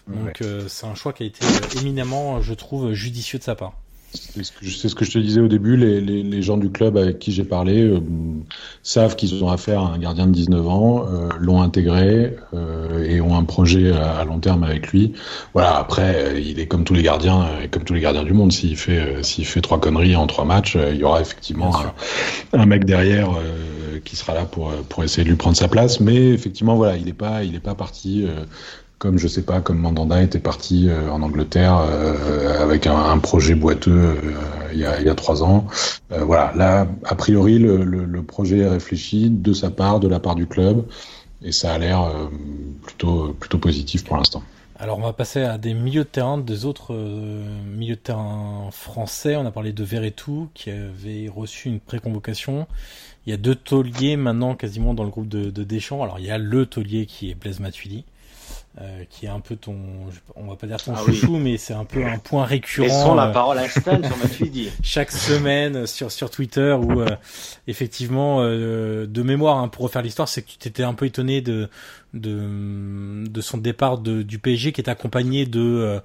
Donc 0.08 0.42
ouais. 0.42 0.66
c'est 0.68 0.86
un 0.86 0.96
choix 0.96 1.14
qui 1.14 1.24
a 1.24 1.26
été 1.26 1.46
éminemment, 1.80 2.42
je 2.42 2.54
trouve, 2.54 2.94
judicieux 2.94 3.40
de 3.40 3.44
sa 3.44 3.56
part. 3.56 3.74
C'est 4.14 4.44
ce, 4.44 4.88
ce, 4.88 4.96
que 4.96 5.06
je 5.06 5.12
te 5.12 5.18
disais 5.18 5.42
au 5.42 5.48
début, 5.48 5.76
les, 5.76 6.00
les, 6.00 6.22
les 6.22 6.42
gens 6.44 6.58
du 6.58 6.70
club 6.70 6.98
avec 6.98 7.18
qui 7.18 7.32
j'ai 7.32 7.44
parlé 7.44 7.82
euh, 7.82 8.00
savent 8.84 9.16
qu'ils 9.16 9.44
ont 9.44 9.50
affaire 9.50 9.82
à 9.82 9.94
un 9.94 9.98
gardien 9.98 10.28
de 10.28 10.32
19 10.32 10.68
ans, 10.68 11.06
euh, 11.08 11.30
l'ont 11.40 11.62
intégré 11.62 12.36
euh, 12.54 13.04
et 13.04 13.22
ont 13.22 13.36
un 13.36 13.44
projet 13.44 13.92
à, 13.92 14.18
à, 14.18 14.26
long 14.26 14.40
terme 14.40 14.64
avec 14.64 14.90
lui. 14.90 15.14
Voilà, 15.54 15.78
après, 15.78 16.42
il 16.44 16.60
est 16.60 16.68
comme 16.68 16.84
tous 16.84 16.94
les 16.94 17.02
gardiens, 17.02 17.48
comme 17.72 17.84
tous 17.84 17.96
les 17.96 18.02
gardiens 18.02 18.24
du 18.24 18.34
monde. 18.34 18.52
S'il 18.52 18.78
fait, 18.78 19.24
s'il 19.24 19.46
fait 19.46 19.62
trois 19.62 19.80
conneries 19.80 20.16
en 20.16 20.28
trois 20.28 20.46
matchs, 20.46 20.78
il 20.92 20.98
y 20.98 21.04
aura 21.04 21.20
effectivement 21.20 21.72
un, 22.54 22.60
un, 22.60 22.66
mec 22.68 22.86
derrière 22.86 23.30
qui 24.06 24.16
sera 24.16 24.34
là 24.34 24.46
pour, 24.46 24.72
pour 24.90 25.04
essayer 25.04 25.24
de 25.24 25.30
lui 25.30 25.38
prendre 25.38 25.58
sa 25.58 25.68
place. 25.68 26.00
Mais 26.00 26.30
effectivement, 26.30 26.76
voilà, 26.76 26.98
il 26.98 27.06
n'est 27.06 27.14
pas, 27.14 27.44
il 27.44 27.56
est 27.56 27.60
pas 27.60 27.76
parti 27.76 28.28
comme 29.04 29.20
je 29.20 29.28
sais 29.28 29.42
pas, 29.42 29.60
comme 29.60 29.80
Mandanda 29.80 30.24
était 30.24 30.40
parti 30.40 30.88
euh, 30.88 31.12
en 31.12 31.22
Angleterre 31.24 31.86
euh, 31.86 32.64
avec 32.64 32.88
un, 32.88 33.18
projet 33.18 33.54
boiteux 33.54 33.92
euh, 33.92 34.16
il, 34.72 34.80
y 34.80 34.86
a, 34.86 35.14
trois 35.14 35.44
ans. 35.44 35.68
voilà, 36.10 36.54
là, 36.56 36.88
a 37.04 37.16
priori, 37.16 37.60
le, 37.60 38.24
projet 38.24 38.60
est 38.60 38.70
réfléchi 38.70 39.30
de 39.30 39.52
sa 39.52 39.72
part, 39.72 40.00
de 40.00 40.08
la 40.08 40.22
part 40.22 40.36
du 40.36 40.48
club, 40.48 40.86
et 41.44 41.52
ça 41.52 41.74
a 41.74 41.78
l'air 41.78 42.10
plutôt 42.82 43.34
plutôt 43.38 43.58
positif 43.58 44.06
pour 44.06 44.16
l'instant. 44.16 44.42
Alors 44.80 44.98
on 44.98 45.02
va 45.02 45.14
passer 45.14 45.44
à 45.44 45.58
des 45.58 45.74
milieux 45.74 46.06
de 46.06 46.10
terrain, 46.10 46.38
des 46.38 46.64
autres 46.64 46.96
milieux 46.96 47.96
de 47.96 48.00
terrain 48.00 48.70
français. 48.72 49.36
On 49.36 49.46
a 49.46 49.52
parlé 49.52 49.74
de 49.74 49.84
Verretou 49.84 50.48
qui 50.54 50.72
avait 50.72 51.30
reçu 51.34 51.68
une 51.68 51.82
préconvocation. 51.82 52.68
Il 53.26 53.32
y 53.32 53.34
a 53.34 53.38
deux 53.38 53.56
tauliers 53.56 54.16
maintenant 54.16 54.56
quasiment 54.56 54.94
dans 54.94 55.04
le 55.04 55.10
groupe 55.10 55.28
de, 55.28 55.50
de 55.50 55.64
Deschamps. 55.64 56.02
Alors 56.02 56.20
il 56.20 56.26
y 56.26 56.32
a 56.32 56.38
le 56.38 56.66
taulier 56.66 57.06
qui 57.06 57.30
est 57.30 57.36
Blaise 57.36 57.60
Matuidi. 57.60 58.06
Euh, 58.82 59.04
qui 59.08 59.28
est 59.28 59.30
un 59.30 59.40
peu 59.40 59.56
ton, 59.56 59.78
on 60.36 60.48
va 60.48 60.56
pas 60.56 60.66
dire 60.66 60.82
ton 60.82 60.94
ah 60.96 61.02
chouchou, 61.06 61.36
oui. 61.36 61.40
mais 61.40 61.58
c'est 61.58 61.76
un 61.76 61.86
peu 61.86 62.04
un 62.04 62.18
point 62.18 62.44
récurrent. 62.44 62.88
Laissons 62.88 63.14
la 63.14 63.28
parole 63.28 63.60
à 63.60 63.70
Stan 63.70 64.02
sur 64.02 64.18
Matuidi. 64.18 64.72
chaque 64.82 65.12
semaine 65.12 65.86
sur 65.86 66.12
sur 66.12 66.32
Twitter 66.32 66.74
où 66.74 67.02
euh, 67.02 67.06
effectivement 67.68 68.40
euh, 68.42 69.06
de 69.06 69.22
mémoire 69.22 69.60
hein, 69.60 69.68
pour 69.68 69.84
refaire 69.84 70.02
l'histoire, 70.02 70.28
c'est 70.28 70.42
que 70.42 70.50
tu 70.50 70.58
t'étais 70.58 70.82
un 70.82 70.96
peu 70.96 71.06
étonné 71.06 71.42
de 71.42 71.70
de 72.16 73.24
de 73.30 73.42
son 73.42 73.60
départ 73.60 74.00
de, 74.00 74.24
du 74.24 74.40
PSG 74.40 74.72
qui 74.72 74.82
est 74.82 74.90
accompagné 74.90 75.46
de 75.46 76.02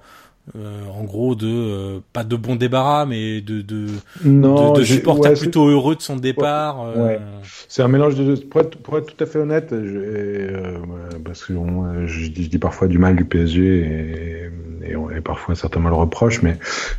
euh, 0.55 0.81
en 0.87 1.03
gros 1.03 1.35
de 1.35 1.47
euh, 1.47 1.99
pas 2.11 2.23
de 2.23 2.35
bon 2.35 2.55
débarras 2.55 3.05
mais 3.05 3.41
de 3.41 3.61
de, 3.61 3.87
non, 4.23 4.73
de, 4.73 4.79
de 4.79 4.83
supporters 4.83 5.33
ouais, 5.33 5.37
plutôt 5.37 5.67
heureux 5.67 5.95
de 5.95 6.01
son 6.01 6.15
départ 6.15 6.95
ouais, 6.95 7.01
ouais. 7.01 7.19
c'est 7.67 7.83
un 7.83 7.87
mélange 7.87 8.15
de 8.15 8.35
pour 8.35 8.61
être, 8.61 8.77
pour 8.77 8.97
être 8.97 9.15
tout 9.15 9.23
à 9.23 9.27
fait 9.27 9.37
honnête 9.37 9.67
je, 9.71 9.75
euh, 9.77 10.77
parce 11.23 11.45
que 11.45 11.53
on, 11.53 12.07
je, 12.07 12.25
je, 12.25 12.29
dis 12.31 12.57
parfois 12.57 12.87
du 12.87 12.97
mal 12.97 13.15
du 13.15 13.25
PSG 13.25 13.61
et, 13.63 14.91
et, 14.91 14.95
on, 14.95 15.11
et 15.11 15.21
parfois 15.21 15.53
certainement 15.53 15.89
le 15.89 15.95
reproche 15.95 16.41
mais 16.41 16.57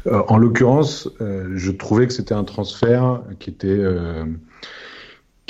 en 0.08 0.36
l'occurrence 0.36 1.10
je 1.18 1.70
trouvais 1.72 2.06
que 2.06 2.12
c'était 2.12 2.34
un 2.34 2.44
transfert 2.44 3.22
qui 3.40 3.50
était 3.50 3.80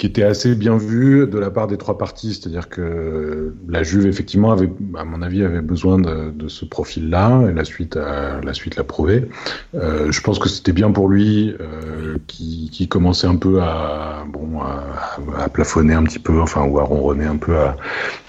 qui 0.00 0.06
était 0.06 0.22
assez 0.22 0.54
bien 0.54 0.78
vu 0.78 1.26
de 1.26 1.38
la 1.38 1.50
part 1.50 1.66
des 1.66 1.76
trois 1.76 1.98
parties, 1.98 2.32
c'est-à-dire 2.32 2.70
que 2.70 3.52
la 3.68 3.82
Juve 3.82 4.06
effectivement 4.06 4.50
avait, 4.50 4.70
à 4.96 5.04
mon 5.04 5.20
avis, 5.20 5.44
avait 5.44 5.60
besoin 5.60 5.98
de, 5.98 6.48
ce 6.48 6.64
profil-là, 6.64 7.50
et 7.50 7.52
la 7.52 7.66
suite, 7.66 7.96
la 7.96 8.54
suite 8.54 8.76
l'a 8.76 8.84
prouvé. 8.84 9.28
Euh, 9.74 10.10
je 10.10 10.20
pense 10.22 10.38
que 10.38 10.48
c'était 10.48 10.72
bien 10.72 10.90
pour 10.90 11.06
lui, 11.06 11.54
euh, 11.60 12.16
qui, 12.28 12.88
commençait 12.88 13.26
un 13.26 13.36
peu 13.36 13.60
à, 13.60 14.24
bon, 14.26 14.62
à, 14.62 15.50
plafonner 15.50 15.92
un 15.92 16.04
petit 16.04 16.18
peu, 16.18 16.40
enfin, 16.40 16.64
ou 16.64 16.78
à 16.78 16.82
ronronner 16.82 17.26
un 17.26 17.36
peu 17.36 17.58
à, 17.58 17.76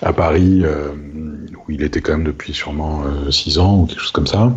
à 0.01 0.11
Paris, 0.11 0.63
euh, 0.65 0.89
où 1.68 1.72
il 1.72 1.84
était 1.84 2.02
quand 2.02 2.14
même 2.14 2.26
depuis 2.26 2.54
sûrement 2.54 3.04
euh, 3.04 3.32
six 3.32 3.58
ans 3.58 3.82
ou 3.82 3.86
quelque 3.86 4.02
chose 4.02 4.12
comme 4.12 4.28
ça. 4.28 4.54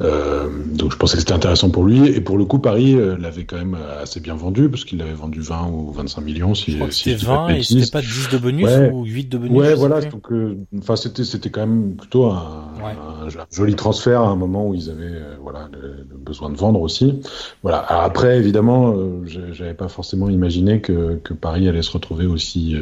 Euh, 0.00 0.48
donc 0.66 0.92
je 0.92 0.96
pensais 0.96 1.14
que 1.14 1.20
c'était 1.20 1.32
intéressant 1.32 1.70
pour 1.70 1.84
lui, 1.84 2.08
et 2.08 2.20
pour 2.20 2.38
le 2.38 2.44
coup, 2.44 2.58
Paris 2.58 2.94
euh, 2.94 3.16
l'avait 3.18 3.44
quand 3.44 3.56
même 3.56 3.76
assez 4.00 4.20
bien 4.20 4.34
vendu, 4.34 4.68
parce 4.68 4.84
qu'il 4.84 4.98
l'avait 4.98 5.12
vendu 5.12 5.40
20 5.40 5.68
ou 5.68 5.92
25 5.92 6.20
millions 6.22 6.54
si, 6.54 6.72
je 6.72 6.76
crois 6.76 6.88
que 6.88 6.94
si 6.94 7.10
c'était 7.10 7.24
20 7.24 7.48
et 7.48 7.62
c'était 7.62 7.90
pas 7.90 8.00
10 8.00 8.28
de 8.32 8.38
bonus 8.38 8.66
ouais. 8.66 8.90
ou 8.92 9.04
8 9.04 9.28
de 9.28 9.38
bonus. 9.38 9.58
Ouais, 9.58 9.74
voilà, 9.74 10.00
donc 10.00 10.30
euh, 10.32 10.58
enfin 10.78 10.96
c'était 10.96 11.24
c'était 11.24 11.50
quand 11.50 11.66
même 11.66 11.94
plutôt 11.96 12.26
un, 12.26 12.68
ouais. 12.82 12.92
un, 12.92 13.28
joli 13.50 13.74
transfert 13.74 14.22
à 14.22 14.28
un 14.28 14.36
moment 14.36 14.68
où 14.68 14.74
ils 14.74 14.90
avaient 14.90 15.04
euh, 15.04 15.36
voilà 15.40 15.68
le, 15.72 16.06
le, 16.08 16.16
besoin 16.16 16.50
de 16.50 16.56
vendre 16.56 16.80
aussi. 16.80 17.20
Voilà. 17.62 17.78
Alors 17.78 18.02
après 18.02 18.38
évidemment, 18.38 18.94
euh, 18.96 19.24
j'avais 19.52 19.74
pas 19.74 19.88
forcément 19.88 20.28
imaginé 20.28 20.80
que, 20.80 21.20
que 21.22 21.34
Paris 21.34 21.68
allait 21.68 21.82
se 21.82 21.92
retrouver 21.92 22.26
aussi 22.26 22.76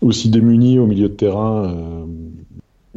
aussi 0.00 0.30
démuni 0.30 0.78
au 0.78 0.86
milieu 0.86 1.08
de 1.08 1.14
terrain 1.14 2.06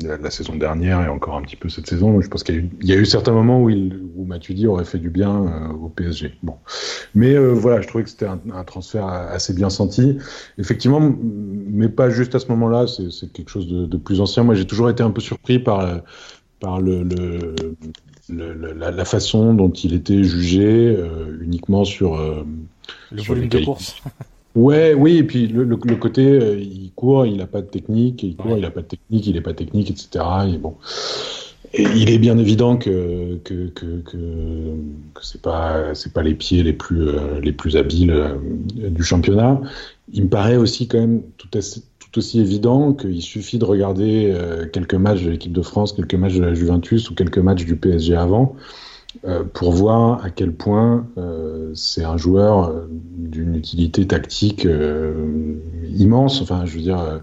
la 0.03 0.31
saison 0.31 0.55
dernière 0.55 1.01
et 1.01 1.07
encore 1.07 1.35
un 1.35 1.41
petit 1.41 1.55
peu 1.55 1.69
cette 1.69 1.87
saison. 1.87 2.19
Je 2.21 2.27
pense 2.27 2.43
qu'il 2.43 2.69
y, 2.81 2.87
y, 2.87 2.93
a 2.93 2.95
eu 2.95 3.05
certains 3.05 3.31
moments 3.31 3.61
où, 3.61 3.69
il, 3.69 3.99
où 4.15 4.25
Matuidi 4.25 4.67
aurait 4.67 4.85
fait 4.85 4.97
du 4.97 5.09
bien 5.09 5.45
euh, 5.45 5.73
au 5.73 5.89
PSG. 5.89 6.33
Bon, 6.43 6.55
mais 7.15 7.35
euh, 7.35 7.53
voilà, 7.53 7.81
je 7.81 7.87
trouvais 7.87 8.03
que 8.03 8.09
c'était 8.09 8.27
un, 8.27 8.39
un, 8.53 8.63
transfert 8.63 9.07
assez 9.07 9.53
bien 9.53 9.69
senti. 9.69 10.17
Effectivement, 10.57 10.99
mais 11.21 11.89
pas 11.89 12.09
juste 12.09 12.35
à 12.35 12.39
ce 12.39 12.47
moment-là. 12.47 12.85
C'est 12.87 13.31
quelque 13.31 13.49
chose 13.49 13.67
de, 13.67 13.85
de, 13.85 13.97
plus 13.97 14.21
ancien. 14.21 14.43
Moi, 14.43 14.55
j'ai 14.55 14.65
toujours 14.65 14.89
été 14.89 15.03
un 15.03 15.11
peu 15.11 15.21
surpris 15.21 15.59
par 15.59 16.01
par 16.59 16.79
le, 16.79 17.03
le, 17.03 17.55
le 18.29 18.73
la, 18.73 18.91
la, 18.91 19.05
façon 19.05 19.55
dont 19.55 19.71
il 19.71 19.93
était 19.93 20.23
jugé 20.23 20.95
euh, 20.95 21.37
uniquement 21.41 21.83
sur 21.85 22.17
le 23.11 23.17
sur 23.17 23.33
volume 23.33 23.49
de 23.49 23.65
course. 23.65 23.95
Ouais, 24.55 24.93
oui, 24.93 25.17
et 25.17 25.23
puis 25.23 25.47
le, 25.47 25.63
le, 25.63 25.77
le 25.81 25.95
côté, 25.95 26.25
euh, 26.25 26.59
il 26.59 26.91
court, 26.93 27.25
il 27.25 27.37
n'a 27.37 27.47
pas 27.47 27.61
de 27.61 27.67
technique, 27.67 28.21
il 28.23 28.35
court, 28.35 28.57
il 28.57 28.61
n'a 28.61 28.71
pas 28.71 28.81
de 28.81 28.87
technique, 28.87 29.25
il 29.27 29.33
n'est 29.33 29.41
pas 29.41 29.53
technique, 29.53 29.89
etc. 29.89 30.25
Et 30.53 30.57
bon, 30.57 30.75
et 31.73 31.83
il 31.83 32.09
est 32.09 32.19
bien 32.19 32.37
évident 32.37 32.75
que 32.75 33.39
que 33.45 33.67
que 33.69 34.01
que, 34.01 34.17
que 35.13 35.25
c'est 35.25 35.41
pas 35.41 35.95
c'est 35.95 36.11
pas 36.11 36.21
les 36.21 36.33
pieds 36.33 36.63
les 36.63 36.73
plus 36.73 37.07
euh, 37.07 37.39
les 37.39 37.53
plus 37.53 37.77
habiles 37.77 38.11
euh, 38.11 38.89
du 38.89 39.03
championnat. 39.03 39.61
Il 40.11 40.23
me 40.23 40.29
paraît 40.29 40.57
aussi 40.57 40.89
quand 40.89 40.99
même 40.99 41.21
tout, 41.37 41.47
assez, 41.57 41.79
tout 41.81 41.87
tout 42.11 42.19
aussi 42.19 42.41
évident 42.41 42.91
qu'il 42.93 43.21
suffit 43.21 43.57
de 43.57 43.63
regarder 43.63 44.35
quelques 44.73 44.95
matchs 44.95 45.23
de 45.23 45.29
l'équipe 45.29 45.53
de 45.53 45.61
France, 45.61 45.93
quelques 45.93 46.15
matchs 46.15 46.35
de 46.35 46.43
la 46.43 46.53
Juventus 46.53 47.09
ou 47.09 47.15
quelques 47.15 47.37
matchs 47.37 47.63
du 47.63 47.77
PSG 47.77 48.15
avant 48.15 48.57
pour 49.53 49.71
voir 49.71 50.23
à 50.23 50.29
quel 50.29 50.53
point 50.53 51.07
c'est 51.73 52.03
un 52.03 52.17
joueur 52.17 52.73
d'une 52.89 53.55
utilité 53.55 54.07
tactique 54.07 54.67
immense. 55.97 56.41
Enfin, 56.41 56.65
je 56.65 56.75
veux 56.75 56.81
dire 56.81 57.21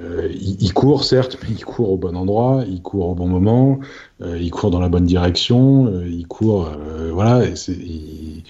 euh, 0.00 0.28
il, 0.32 0.72
court 0.72 1.04
certes, 1.04 1.36
mais 1.42 1.50
il 1.50 1.62
court 1.64 1.92
au 1.92 1.98
bon 1.98 2.16
endroit, 2.16 2.64
il 2.66 2.80
court 2.80 3.10
au 3.10 3.14
bon 3.14 3.28
moment, 3.28 3.80
euh, 4.22 4.38
il 4.40 4.50
court 4.50 4.70
dans 4.70 4.80
la 4.80 4.88
bonne 4.88 5.04
direction, 5.04 5.86
euh, 5.86 6.08
il 6.08 6.26
court, 6.26 6.70
voilà, 7.12 7.54
c'est 7.54 7.76
de 7.76 8.42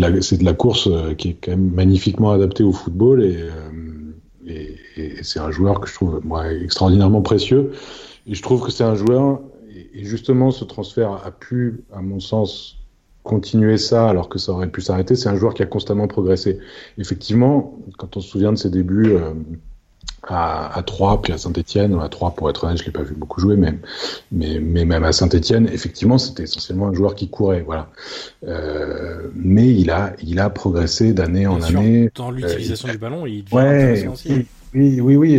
la 0.00 0.10
de 0.10 0.44
la 0.44 0.52
course 0.52 0.88
qui 1.18 1.30
est 1.30 1.34
quand 1.34 1.50
même 1.50 1.70
magnifiquement 1.70 2.30
adaptée 2.30 2.62
au 2.62 2.70
football 2.72 3.24
et, 3.24 3.46
et 4.46 4.76
c'est 5.22 5.40
un 5.40 5.50
joueur 5.50 5.80
que 5.80 5.88
je 5.88 5.94
trouve 5.94 6.20
moi 6.24 6.52
extraordinairement 6.52 7.22
précieux 7.22 7.72
et 8.28 8.34
je 8.34 8.42
trouve 8.42 8.62
que 8.62 8.70
c'est 8.70 8.84
un 8.84 8.94
joueur 8.94 9.40
et 9.94 10.04
justement 10.04 10.50
ce 10.50 10.64
transfert 10.64 11.20
a 11.24 11.30
pu, 11.30 11.82
à 11.92 12.00
mon 12.00 12.20
sens, 12.20 12.78
continuer 13.22 13.76
ça 13.76 14.08
alors 14.08 14.28
que 14.28 14.38
ça 14.38 14.52
aurait 14.52 14.68
pu 14.68 14.80
s'arrêter. 14.80 15.14
C'est 15.14 15.28
un 15.28 15.36
joueur 15.36 15.54
qui 15.54 15.62
a 15.62 15.66
constamment 15.66 16.08
progressé. 16.08 16.58
Effectivement, 16.98 17.78
quand 17.98 18.16
on 18.16 18.20
se 18.20 18.28
souvient 18.28 18.52
de 18.52 18.58
ses 18.58 18.70
débuts 18.70 19.16
à, 20.28 20.76
à 20.76 20.82
3, 20.82 21.22
puis 21.22 21.32
à 21.32 21.38
Saint-Etienne, 21.38 21.98
à 22.00 22.08
3 22.08 22.34
pour 22.34 22.50
être 22.50 22.64
honnête, 22.64 22.78
je 22.78 22.84
l'ai 22.84 22.92
pas 22.92 23.02
vu 23.02 23.14
beaucoup 23.14 23.40
jouer, 23.40 23.56
mais, 23.56 23.74
mais, 24.32 24.58
mais 24.60 24.84
même 24.84 25.04
à 25.04 25.12
Saint-Etienne, 25.12 25.68
effectivement, 25.72 26.18
c'était 26.18 26.44
essentiellement 26.44 26.88
un 26.88 26.94
joueur 26.94 27.14
qui 27.14 27.28
courait, 27.28 27.62
voilà. 27.62 27.88
Euh, 28.46 29.28
mais 29.34 29.68
il 29.68 29.90
a, 29.90 30.14
il 30.22 30.38
a 30.40 30.50
progressé 30.50 31.12
d'année 31.12 31.46
en 31.46 31.60
année. 31.62 32.10
Dans 32.14 32.30
l'utilisation 32.30 32.88
euh, 32.88 32.92
du 32.92 32.98
ballon, 32.98 33.26
il 33.26 33.44
devient 33.44 33.54
ouais, 33.54 34.08
oui, 34.26 34.46
oui, 34.74 35.00
oui, 35.00 35.16
oui, 35.16 35.32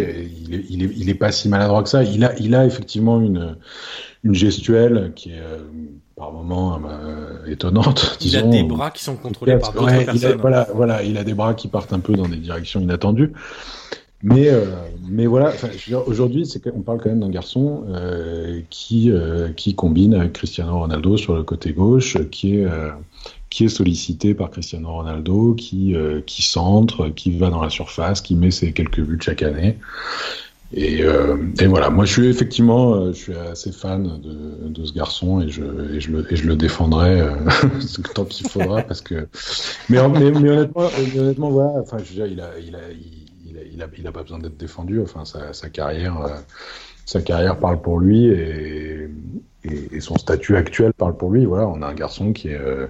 il 0.45 0.53
est, 0.53 0.65
il 0.69 0.84
est, 0.84 0.91
il 0.98 1.10
est 1.10 1.15
pas 1.15 1.32
si 1.32 1.48
maladroit 1.48 1.84
que 1.84 1.90
ça. 1.90 2.03
Il 2.03 2.23
a, 2.26 2.38
il 2.38 2.53
a 2.53 2.65
effectivement 2.65 3.22
une, 3.22 3.56
une 4.23 4.35
gestuelle 4.35 5.14
qui 5.15 5.31
est 5.31 5.39
euh, 5.39 5.60
par 6.15 6.31
moments 6.31 6.80
euh, 6.88 7.45
étonnante. 7.48 8.18
Il 8.22 8.35
a 8.38 8.43
des 8.43 8.64
bras 8.64 8.91
qui 8.91 9.03
sont 9.03 9.15
contrôlés 9.15 9.57
par 9.57 9.73
d'autres 9.73 9.85
ouais, 9.85 10.06
personnes. 10.06 10.38
voilà, 10.39 10.68
voilà, 10.73 11.03
il 11.03 11.18
a 11.18 11.23
des 11.23 11.34
bras 11.34 11.53
qui 11.53 11.68
partent 11.68 11.93
un 11.93 11.99
peu 11.99 12.14
dans 12.14 12.27
des 12.27 12.38
directions 12.38 12.80
inattendues. 12.80 13.34
Mais, 14.23 14.49
euh, 14.49 14.65
mais 15.10 15.26
voilà, 15.26 15.52
aujourd'hui, 16.06 16.45
c'est 16.45 16.61
on 16.76 16.81
parle 16.81 16.99
quand 17.02 17.10
même 17.10 17.22
d'un 17.22 17.30
garçon 17.30 17.85
euh, 17.89 18.61
qui, 18.69 19.10
euh, 19.10 19.52
qui 19.52 19.73
combine 19.73 20.14
avec 20.14 20.34
Cristiano 20.34 20.77
Ronaldo 20.77 21.18
sur 21.18 21.35
le 21.35 21.41
côté 21.41 21.73
gauche, 21.73 22.18
qui 22.30 22.57
est, 22.57 22.65
euh, 22.65 22.91
qui 23.49 23.65
est 23.65 23.69
sollicité 23.69 24.35
par 24.35 24.52
Cristiano 24.52 24.91
Ronaldo, 24.91 25.56
qui, 25.56 25.95
euh, 25.95 26.22
qui 26.23 26.43
centre, 26.43 27.10
qui 27.10 27.31
va 27.31 27.49
dans 27.49 27.64
la 27.64 27.72
surface, 27.72 28.22
qui 28.22 28.35
met 28.35 28.52
ses 28.52 28.73
quelques 28.73 29.02
buts 29.02 29.19
chaque 29.19 29.41
année. 29.41 29.77
Et, 30.73 31.02
et 31.60 31.68
voilà, 31.68 31.89
moi 31.89 32.06
je 32.06 32.14
suis 32.14 32.27
effectivement, 32.27 33.07
je 33.07 33.18
suis 33.18 33.35
assez 33.35 33.72
fan 33.72 34.22
de, 34.22 34.69
de 34.69 34.85
ce 34.85 34.93
garçon 34.93 35.41
et 35.41 35.49
je, 35.49 35.64
et 35.93 35.99
je, 35.99 36.11
le, 36.11 36.31
et 36.31 36.35
je 36.35 36.48
le 36.48 36.56
défendrai 36.56 37.27
tant 38.15 38.26
qu'il 38.26 38.48
faudra 38.48 38.81
parce 38.81 39.02
que. 39.02 39.27
Mais, 39.89 40.07
mais, 40.07 40.31
mais 40.31 40.49
honnêtement, 40.49 40.89
honnêtement, 41.18 41.49
voilà, 41.49 41.80
enfin, 41.81 41.98
je 41.98 42.03
veux 42.03 42.15
dire, 42.15 42.26
il 42.26 42.39
a, 42.39 42.57
il 42.60 42.76
a, 42.76 42.80
il, 42.91 43.22
il 43.73 43.81
a, 43.81 43.88
il 43.98 44.07
a 44.07 44.11
pas 44.11 44.23
besoin 44.23 44.39
d'être 44.39 44.57
défendu. 44.57 45.02
Enfin, 45.02 45.26
sa, 45.26 45.53
sa 45.53 45.69
carrière, 45.69 46.22
euh, 46.22 46.38
sa 47.06 47.22
carrière 47.22 47.57
parle 47.60 47.81
pour 47.81 47.99
lui 47.99 48.26
et, 48.26 49.10
et, 49.63 49.95
et, 49.95 49.99
son 49.99 50.17
statut 50.17 50.55
actuel 50.55 50.93
parle 50.93 51.15
pour 51.15 51.31
lui. 51.31 51.45
Voilà, 51.45 51.67
on 51.67 51.81
a 51.81 51.88
un 51.88 51.93
garçon 51.93 52.33
qui 52.33 52.49
est 52.49 52.59
euh, 52.59 52.88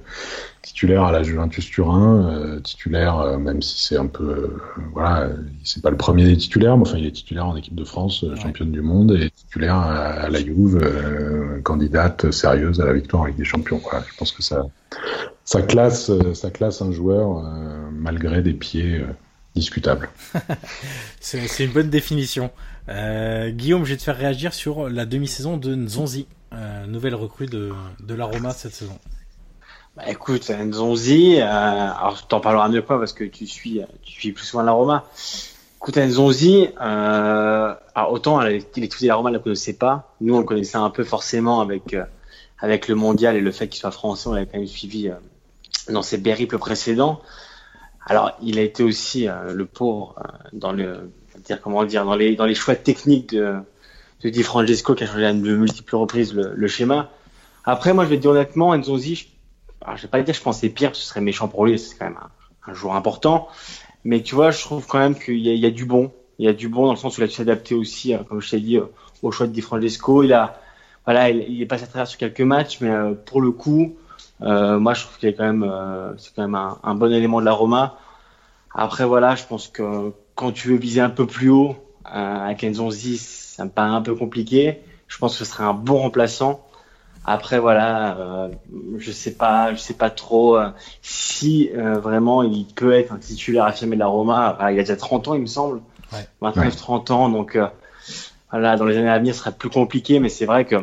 titulaire 0.61 1.03
à 1.03 1.11
la 1.11 1.23
Juventus 1.23 1.69
Turin, 1.69 2.29
euh, 2.31 2.59
titulaire, 2.59 3.19
euh, 3.19 3.37
même 3.37 3.61
si 3.61 3.83
c'est 3.83 3.97
un 3.97 4.07
peu, 4.07 4.57
voilà, 4.93 5.29
c'est 5.63 5.83
pas 5.83 5.89
le 5.89 5.97
premier 5.97 6.25
des 6.25 6.37
titulaires, 6.37 6.77
mais 6.77 6.83
enfin, 6.83 6.97
il 6.97 7.05
est 7.05 7.11
titulaire 7.11 7.47
en 7.47 7.55
équipe 7.55 7.75
de 7.75 7.83
France, 7.83 8.23
ouais. 8.23 8.39
championne 8.39 8.71
du 8.71 8.81
monde, 8.81 9.11
et 9.11 9.29
titulaire 9.31 9.75
à, 9.75 10.05
à 10.11 10.29
la 10.29 10.39
Juve, 10.39 10.79
candidate 11.63 12.31
sérieuse 12.31 12.79
à 12.79 12.85
la 12.85 12.93
victoire 12.93 13.23
avec 13.23 13.35
des 13.35 13.45
champions. 13.45 13.81
Voilà, 13.83 14.05
je 14.09 14.15
pense 14.17 14.31
que 14.31 14.41
ça, 14.41 14.65
ça 15.43 15.61
classe, 15.61 16.11
ça 16.33 16.51
classe 16.51 16.81
un 16.81 16.91
joueur 16.91 17.43
malgré 17.91 18.41
des 18.41 18.53
pieds 18.53 19.03
discutable. 19.55 20.09
c'est 21.19 21.63
une 21.63 21.71
bonne 21.71 21.89
définition. 21.89 22.51
Euh, 22.89 23.49
Guillaume, 23.51 23.85
je 23.85 23.91
vais 23.91 23.97
te 23.97 24.03
faire 24.03 24.17
réagir 24.17 24.53
sur 24.53 24.89
la 24.89 25.05
demi-saison 25.05 25.57
de 25.57 25.75
Nzonzi, 25.75 26.27
euh, 26.53 26.85
nouvelle 26.87 27.15
recrue 27.15 27.45
de, 27.45 27.71
de 27.99 28.13
la 28.13 28.25
Roma 28.25 28.51
cette 28.51 28.73
saison. 28.73 28.97
Bah 29.95 30.03
écoute, 30.07 30.49
Nzonzi, 30.49 31.39
euh, 31.39 31.43
alors 31.43 32.25
t'en 32.27 32.39
parlerai 32.39 32.69
mieux 32.69 32.81
quoi 32.81 32.97
parce 32.97 33.13
que 33.13 33.23
tu 33.25 33.45
suis, 33.45 33.81
tu 34.03 34.11
suis 34.13 34.31
plus 34.31 34.45
souvent 34.45 34.63
la 34.63 34.71
Roma. 34.71 35.05
Écoute, 35.77 35.97
Nzonzi, 35.97 36.69
euh, 36.79 37.73
alors 37.95 38.11
autant 38.11 38.39
les 38.41 38.59
de 38.59 39.07
la 39.07 39.15
Roma 39.15 39.31
ne 39.31 39.37
la 39.37 39.41
connaissait 39.41 39.73
pas. 39.73 40.13
Nous, 40.21 40.35
on 40.35 40.39
le 40.39 40.45
connaissait 40.45 40.77
un 40.77 40.89
peu 40.91 41.03
forcément 41.03 41.59
avec, 41.59 41.93
euh, 41.93 42.05
avec 42.59 42.87
le 42.87 42.95
mondial 42.95 43.35
et 43.35 43.41
le 43.41 43.51
fait 43.51 43.67
qu'il 43.67 43.79
soit 43.79 43.91
français, 43.91 44.29
on 44.29 44.33
l'avait 44.33 44.45
quand 44.45 44.59
même 44.59 44.67
suivi 44.67 45.09
euh, 45.09 45.15
dans 45.89 46.03
ses 46.03 46.21
périples 46.21 46.57
précédents. 46.57 47.21
Alors, 48.05 48.31
il 48.41 48.59
a 48.59 48.61
été 48.61 48.83
aussi 48.83 49.27
euh, 49.27 49.53
le 49.53 49.65
pauvre 49.65 50.15
euh, 50.19 50.47
dans 50.53 50.71
le 50.71 51.11
dire 51.43 51.61
comment 51.61 51.83
dire 51.85 52.05
dans 52.05 52.15
les 52.15 52.35
dans 52.35 52.45
les 52.45 52.55
choix 52.55 52.75
techniques 52.75 53.35
de 54.23 54.29
Di 54.29 54.43
Francesco 54.43 54.95
qui 54.95 55.03
a 55.03 55.07
changé 55.07 55.33
de 55.33 55.55
multiples 55.55 55.95
reprises 55.95 56.33
le, 56.33 56.67
schéma. 56.67 57.09
Après, 57.65 57.93
moi, 57.93 58.05
je 58.05 58.09
vais 58.09 58.17
dire 58.17 58.31
honnêtement, 58.31 58.75
Nzonzi, 58.75 59.15
je, 59.15 59.25
alors, 59.83 59.97
je 59.97 60.03
vais 60.03 60.07
pas 60.07 60.21
dire 60.21 60.33
je 60.33 60.41
pensais 60.41 60.69
pire, 60.69 60.95
ce 60.95 61.03
serait 61.03 61.21
méchant 61.21 61.47
pour 61.47 61.65
lui, 61.65 61.77
c'est 61.79 61.97
quand 61.97 62.05
même 62.05 62.19
un, 62.21 62.71
un, 62.71 62.73
joueur 62.73 62.95
important. 62.95 63.47
Mais 64.03 64.21
tu 64.21 64.35
vois, 64.35 64.51
je 64.51 64.61
trouve 64.61 64.85
quand 64.87 64.99
même 64.99 65.15
qu'il 65.15 65.37
y, 65.37 65.65
a 65.65 65.71
du 65.71 65.85
bon. 65.85 66.11
Il 66.39 66.45
y 66.45 66.47
a 66.47 66.53
du 66.53 66.69
bon 66.69 66.85
dans 66.85 66.93
le 66.93 66.97
sens 66.97 67.17
où 67.17 67.21
il 67.21 67.23
a 67.23 67.27
su 67.27 67.35
s'adapter 67.35 67.75
aussi, 67.75 68.13
euh, 68.13 68.19
comme 68.19 68.41
je 68.41 68.49
t'ai 68.49 68.59
dit, 68.59 68.79
au 69.21 69.31
choix 69.31 69.47
de 69.47 69.51
Di 69.51 69.61
Francesco. 69.61 70.23
Il 70.23 70.33
a, 70.33 70.59
voilà, 71.05 71.29
il, 71.29 71.61
est 71.61 71.65
passé 71.65 71.83
à 71.83 71.87
travers 71.87 72.07
sur 72.07 72.17
quelques 72.17 72.41
matchs, 72.41 72.79
mais 72.81 72.91
pour 73.25 73.41
le 73.41 73.51
coup, 73.51 73.95
euh, 74.41 74.79
moi, 74.79 74.93
je 74.93 75.03
trouve 75.03 75.17
qu'il 75.17 75.29
est 75.29 75.33
quand 75.33 75.45
même, 75.45 75.63
euh, 75.63 76.15
c'est 76.17 76.33
quand 76.35 76.43
même 76.43 76.55
un, 76.55 76.79
un, 76.83 76.95
bon 76.95 77.11
élément 77.11 77.39
de 77.39 77.45
la 77.45 77.53
Roma. 77.53 77.97
Après, 78.73 79.05
voilà, 79.05 79.35
je 79.35 79.45
pense 79.45 79.67
que 79.67 80.13
quand 80.41 80.51
tu 80.51 80.69
veux 80.69 80.75
viser 80.75 81.01
un 81.01 81.11
peu 81.11 81.27
plus 81.27 81.49
haut, 81.49 81.75
euh, 82.07 82.09
avec 82.09 82.63
Nzonzi, 82.63 83.19
ça 83.19 83.63
me 83.63 83.69
paraît 83.69 83.91
un 83.91 84.01
peu 84.01 84.15
compliqué. 84.15 84.79
Je 85.07 85.19
pense 85.19 85.37
que 85.37 85.45
ce 85.45 85.51
serait 85.51 85.63
un 85.63 85.75
bon 85.75 85.99
remplaçant. 85.99 86.65
Après, 87.25 87.59
voilà, 87.59 88.17
euh, 88.17 88.49
je 88.97 89.11
sais 89.11 89.35
pas, 89.35 89.71
je 89.75 89.79
sais 89.79 89.93
pas 89.93 90.09
trop 90.09 90.57
euh, 90.57 90.69
si 91.03 91.69
euh, 91.75 91.99
vraiment 91.99 92.41
il 92.41 92.65
peut 92.65 92.93
être 92.93 93.13
un 93.13 93.19
titulaire 93.19 93.65
affirmé 93.65 93.95
de 93.95 93.99
la 93.99 94.07
Roma. 94.07 94.57
il 94.71 94.79
a 94.79 94.81
déjà 94.81 94.95
30 94.95 95.27
ans, 95.27 95.35
il 95.35 95.41
me 95.41 95.45
semble, 95.45 95.81
ouais. 96.11 96.27
29, 96.41 96.65
ouais. 96.65 96.71
30 96.71 97.11
ans, 97.11 97.29
donc 97.29 97.55
euh, 97.55 97.67
voilà, 98.49 98.77
dans 98.77 98.85
les 98.85 98.97
années 98.97 99.11
à 99.11 99.19
venir, 99.19 99.35
ce 99.35 99.41
sera 99.41 99.51
plus 99.51 99.69
compliqué. 99.69 100.19
Mais 100.19 100.29
c'est 100.29 100.47
vrai 100.47 100.65
que 100.65 100.77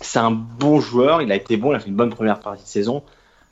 c'est 0.00 0.18
un 0.18 0.32
bon 0.32 0.80
joueur. 0.80 1.22
Il 1.22 1.30
a 1.30 1.36
été 1.36 1.56
bon, 1.56 1.70
il 1.70 1.76
a 1.76 1.78
fait 1.78 1.90
une 1.90 1.94
bonne 1.94 2.10
première 2.10 2.40
partie 2.40 2.64
de 2.64 2.68
saison. 2.68 3.04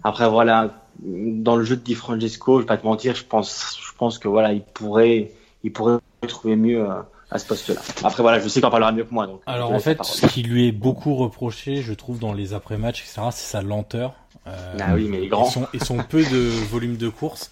Après, 0.02 0.28
voilà, 0.28 0.84
dans 0.98 1.54
le 1.54 1.64
jeu 1.64 1.76
de 1.76 1.82
Di 1.82 1.94
Francesco, 1.94 2.56
je 2.56 2.62
vais 2.62 2.66
pas 2.66 2.76
te 2.76 2.84
mentir, 2.84 3.14
je 3.14 3.24
pense, 3.24 3.78
je 3.80 3.92
pense 3.96 4.18
que 4.18 4.26
voilà, 4.26 4.52
il 4.52 4.62
pourrait, 4.62 5.30
il 5.64 5.72
pourrait 5.72 5.98
trouver 6.28 6.54
mieux 6.54 6.88
euh, 6.88 7.02
à 7.30 7.38
ce 7.38 7.46
poste-là. 7.46 7.80
Après, 8.04 8.22
voilà, 8.22 8.38
je 8.38 8.48
sais 8.48 8.60
qu'on 8.60 8.70
parlera 8.70 8.92
mieux 8.92 9.04
que 9.04 9.12
moi. 9.12 9.26
Donc, 9.26 9.40
Alors, 9.46 9.72
en 9.72 9.80
fait, 9.80 10.02
ce 10.04 10.26
qui 10.26 10.42
lui 10.42 10.68
est 10.68 10.72
beaucoup 10.72 11.16
reproché, 11.16 11.82
je 11.82 11.92
trouve, 11.92 12.18
dans 12.20 12.32
les 12.32 12.54
après-matchs, 12.54 13.02
etc., 13.02 13.22
c'est 13.32 13.50
sa 13.50 13.62
lenteur. 13.62 14.14
Euh, 14.46 14.76
ah 14.80 14.94
oui, 14.94 15.08
mais 15.10 15.18
il 15.18 15.24
est 15.24 15.28
grand. 15.28 15.48
Et 15.48 15.50
son, 15.50 15.66
et 15.72 15.78
son 15.78 15.96
peu 15.98 16.22
de 16.22 16.48
volume 16.70 16.96
de 16.96 17.08
course. 17.08 17.50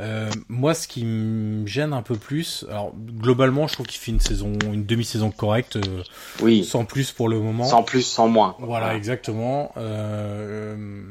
Euh, 0.00 0.30
moi, 0.48 0.72
ce 0.72 0.88
qui 0.88 1.04
me 1.04 1.66
gêne 1.66 1.92
un 1.92 2.00
peu 2.00 2.16
plus, 2.16 2.64
alors 2.70 2.92
globalement, 2.96 3.66
je 3.66 3.74
trouve 3.74 3.86
qu'il 3.86 4.00
fait 4.00 4.12
une 4.12 4.20
saison, 4.20 4.52
une 4.72 4.86
demi-saison 4.86 5.30
correcte, 5.30 5.76
euh, 5.76 6.02
oui, 6.40 6.64
sans 6.64 6.86
plus 6.86 7.12
pour 7.12 7.28
le 7.28 7.38
moment. 7.38 7.64
Sans 7.64 7.82
plus, 7.82 8.02
sans 8.02 8.26
moins. 8.26 8.56
Voilà, 8.58 8.86
voilà. 8.86 8.96
exactement. 8.96 9.72
Euh, 9.76 11.02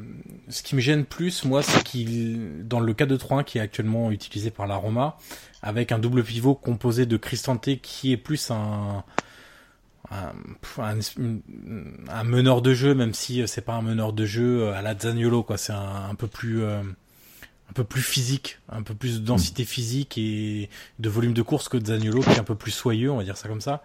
ce 0.48 0.64
qui 0.64 0.76
me 0.76 0.82
gêne 0.82 1.06
plus, 1.06 1.46
moi, 1.46 1.62
c'est 1.62 1.84
qu'il, 1.84 2.68
dans 2.68 2.80
le 2.80 2.94
4-2-3-1 2.94 3.44
qui 3.44 3.60
est 3.60 3.62
actuellement 3.62 4.10
utilisé 4.10 4.50
par 4.50 4.66
la 4.66 4.76
Roma, 4.76 5.18
avec 5.62 5.92
un 5.92 6.00
double 6.00 6.24
pivot 6.24 6.56
composé 6.56 7.06
de 7.06 7.18
Cristante 7.18 7.82
qui 7.82 8.12
est 8.12 8.18
plus 8.18 8.52
un 8.52 9.04
un, 10.12 10.34
un, 10.80 11.00
un, 12.08 12.24
meneur 12.24 12.62
de 12.62 12.74
jeu, 12.74 12.96
même 12.96 13.14
si 13.14 13.48
c'est 13.48 13.62
pas 13.62 13.74
un 13.74 13.82
meneur 13.82 14.14
de 14.14 14.26
jeu 14.26 14.70
à 14.70 14.82
la 14.82 14.98
Zaniolo, 14.98 15.44
quoi. 15.44 15.58
C'est 15.58 15.74
un, 15.74 16.10
un, 16.10 16.16
peu 16.16 16.28
plus 16.28 16.64
euh, 16.64 16.82
un 17.70 17.74
peu 17.74 17.84
plus 17.84 18.02
physique, 18.02 18.58
un 18.70 18.82
peu 18.82 18.96
plus 18.96 19.22
de 19.22 19.26
densité 19.26 19.64
physique 19.64 20.18
et 20.18 20.70
de 20.98 21.10
volume 21.10 21.34
de 21.34 21.44
course 21.44 21.70
que 21.70 21.84
Zaniolo, 21.84 22.22
qui 22.22 22.32
est 22.32 22.40
un 22.40 22.44
peu 22.44 22.56
plus 22.56 22.72
soyeux, 22.72 23.12
on 23.12 23.18
va 23.18 23.24
dire 23.24 23.38
ça 23.38 23.48
comme 23.48 23.62
ça. 23.62 23.84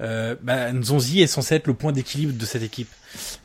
Euh, 0.00 0.34
bah, 0.42 0.72
Nzonzi 0.72 1.20
est 1.20 1.28
censé 1.28 1.54
être 1.54 1.68
le 1.68 1.74
point 1.74 1.92
d'équilibre 1.92 2.36
de 2.36 2.44
cette 2.44 2.62
équipe. 2.62 2.90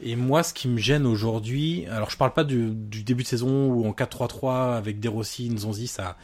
Et 0.02 0.16
moi, 0.16 0.42
ce 0.42 0.54
qui 0.54 0.68
me 0.68 0.80
gêne 0.80 1.06
aujourd'hui, 1.06 1.86
alors 1.92 2.10
je 2.10 2.18
parle 2.18 2.34
pas 2.34 2.44
du, 2.44 2.72
du 2.72 3.04
début 3.04 3.24
de 3.24 3.28
saison 3.28 3.68
où 3.68 3.88
en 3.88 3.92
4-3-3 3.92 4.76
avec 4.76 5.00
Derossi, 5.00 5.50
Nzonzi, 5.52 5.88
ça 5.88 6.18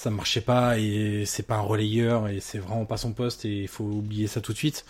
ça 0.00 0.10
marchait 0.10 0.40
pas 0.40 0.78
et 0.78 1.24
c'est 1.26 1.42
pas 1.42 1.56
un 1.56 1.60
relayeur 1.60 2.28
et 2.28 2.40
c'est 2.40 2.58
vraiment 2.58 2.86
pas 2.86 2.96
son 2.96 3.12
poste 3.12 3.44
et 3.44 3.62
il 3.62 3.68
faut 3.68 3.84
oublier 3.84 4.26
ça 4.28 4.40
tout 4.40 4.52
de 4.52 4.56
suite. 4.56 4.86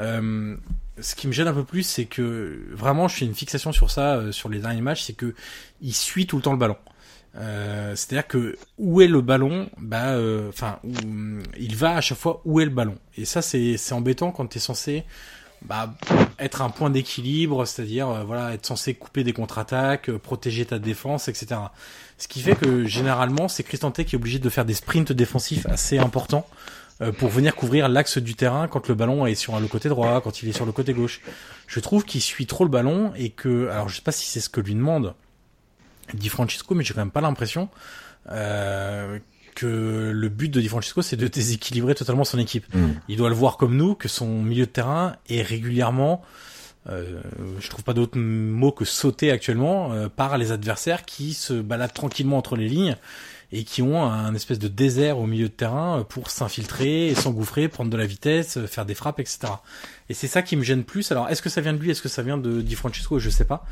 Euh, 0.00 0.56
ce 1.00 1.14
qui 1.14 1.28
me 1.28 1.32
gêne 1.32 1.46
un 1.46 1.54
peu 1.54 1.64
plus, 1.64 1.84
c'est 1.84 2.06
que 2.06 2.60
vraiment, 2.72 3.06
je 3.06 3.16
fais 3.16 3.24
une 3.24 3.34
fixation 3.34 3.70
sur 3.70 3.90
ça, 3.90 4.16
euh, 4.16 4.32
sur 4.32 4.48
les 4.48 4.58
derniers 4.58 4.80
matchs, 4.80 5.04
c'est 5.04 5.12
que 5.12 5.34
il 5.80 5.94
suit 5.94 6.26
tout 6.26 6.36
le 6.36 6.42
temps 6.42 6.52
le 6.52 6.58
ballon. 6.58 6.76
Euh, 7.36 7.94
C'est-à-dire 7.94 8.26
que 8.26 8.58
où 8.78 9.00
est 9.00 9.06
le 9.06 9.20
ballon, 9.20 9.70
bah, 9.78 10.14
euh, 10.14 10.48
enfin, 10.48 10.80
il 11.56 11.76
va 11.76 11.96
à 11.96 12.00
chaque 12.00 12.18
fois 12.18 12.42
où 12.44 12.58
est 12.60 12.64
le 12.64 12.72
ballon. 12.72 12.96
Et 13.16 13.24
ça, 13.24 13.42
c'est 13.42 13.76
c'est 13.76 13.94
embêtant 13.94 14.32
quand 14.32 14.46
t'es 14.46 14.58
censé 14.58 15.04
bah, 15.62 15.94
être 16.38 16.62
un 16.62 16.70
point 16.70 16.90
d'équilibre, 16.90 17.64
c'est-à-dire 17.64 18.08
euh, 18.08 18.24
voilà, 18.24 18.54
être 18.54 18.66
censé 18.66 18.94
couper 18.94 19.24
des 19.24 19.32
contre-attaques, 19.32 20.08
euh, 20.08 20.18
protéger 20.18 20.64
ta 20.66 20.78
défense, 20.78 21.28
etc. 21.28 21.60
Ce 22.18 22.26
qui 22.26 22.40
fait 22.40 22.56
que 22.56 22.84
généralement, 22.84 23.48
c'est 23.48 23.62
Cristante 23.62 24.04
qui 24.04 24.14
est 24.14 24.18
obligé 24.18 24.38
de 24.38 24.48
faire 24.48 24.64
des 24.64 24.74
sprints 24.74 25.12
défensifs 25.12 25.66
assez 25.66 25.98
importants 25.98 26.46
euh, 27.00 27.12
pour 27.12 27.28
venir 27.28 27.54
couvrir 27.54 27.88
l'axe 27.88 28.18
du 28.18 28.34
terrain 28.34 28.66
quand 28.66 28.88
le 28.88 28.96
ballon 28.96 29.24
est 29.24 29.36
sur 29.36 29.58
le 29.60 29.68
côté 29.68 29.88
droit, 29.88 30.20
quand 30.20 30.42
il 30.42 30.48
est 30.48 30.52
sur 30.52 30.66
le 30.66 30.72
côté 30.72 30.92
gauche. 30.92 31.20
Je 31.68 31.78
trouve 31.78 32.04
qu'il 32.04 32.20
suit 32.20 32.46
trop 32.46 32.64
le 32.64 32.70
ballon 32.70 33.12
et 33.16 33.30
que, 33.30 33.68
alors 33.68 33.88
je 33.88 33.94
sais 33.94 34.02
pas 34.02 34.10
si 34.10 34.26
c'est 34.26 34.40
ce 34.40 34.48
que 34.48 34.60
lui 34.60 34.74
demande 34.74 35.14
Di 36.12 36.28
Francesco, 36.28 36.74
mais 36.74 36.82
j'ai 36.82 36.92
quand 36.92 37.00
même 37.00 37.12
pas 37.12 37.20
l'impression 37.20 37.68
euh, 38.30 39.20
que 39.54 40.10
le 40.12 40.28
but 40.28 40.48
de 40.48 40.60
Di 40.60 40.68
Francesco, 40.68 41.02
c'est 41.02 41.16
de 41.16 41.28
déséquilibrer 41.28 41.94
totalement 41.94 42.24
son 42.24 42.40
équipe. 42.40 42.66
Mm. 42.74 42.88
Il 43.08 43.16
doit 43.16 43.28
le 43.28 43.36
voir 43.36 43.58
comme 43.58 43.76
nous, 43.76 43.94
que 43.94 44.08
son 44.08 44.42
milieu 44.42 44.66
de 44.66 44.70
terrain 44.70 45.14
est 45.28 45.42
régulièrement, 45.42 46.22
euh, 46.88 47.20
je 47.60 47.68
trouve 47.68 47.84
pas 47.84 47.94
d'autre 47.94 48.18
mot 48.18 48.72
que 48.72 48.84
sauter 48.84 49.30
actuellement, 49.30 49.92
euh, 49.92 50.08
par 50.08 50.38
les 50.38 50.52
adversaires 50.52 51.04
qui 51.04 51.34
se 51.34 51.54
baladent 51.54 51.92
tranquillement 51.92 52.38
entre 52.38 52.56
les 52.56 52.68
lignes 52.68 52.96
et 53.50 53.64
qui 53.64 53.80
ont 53.80 54.02
un 54.02 54.34
espèce 54.34 54.58
de 54.58 54.68
désert 54.68 55.18
au 55.18 55.26
milieu 55.26 55.48
de 55.48 55.54
terrain 55.54 56.04
pour 56.06 56.30
s'infiltrer, 56.30 57.14
s'engouffrer, 57.14 57.68
prendre 57.68 57.90
de 57.90 57.96
la 57.96 58.04
vitesse, 58.04 58.58
faire 58.66 58.84
des 58.84 58.94
frappes, 58.94 59.20
etc. 59.20 59.38
Et 60.10 60.14
c'est 60.14 60.26
ça 60.26 60.42
qui 60.42 60.54
me 60.54 60.62
gêne 60.62 60.84
plus. 60.84 61.10
Alors, 61.12 61.30
est-ce 61.30 61.40
que 61.40 61.48
ça 61.48 61.62
vient 61.62 61.72
de 61.72 61.78
lui? 61.78 61.90
Est-ce 61.90 62.02
que 62.02 62.10
ça 62.10 62.22
vient 62.22 62.36
de 62.36 62.60
Di 62.60 62.74
Francesco? 62.74 63.18
Je 63.18 63.30
sais 63.30 63.46
pas. 63.46 63.64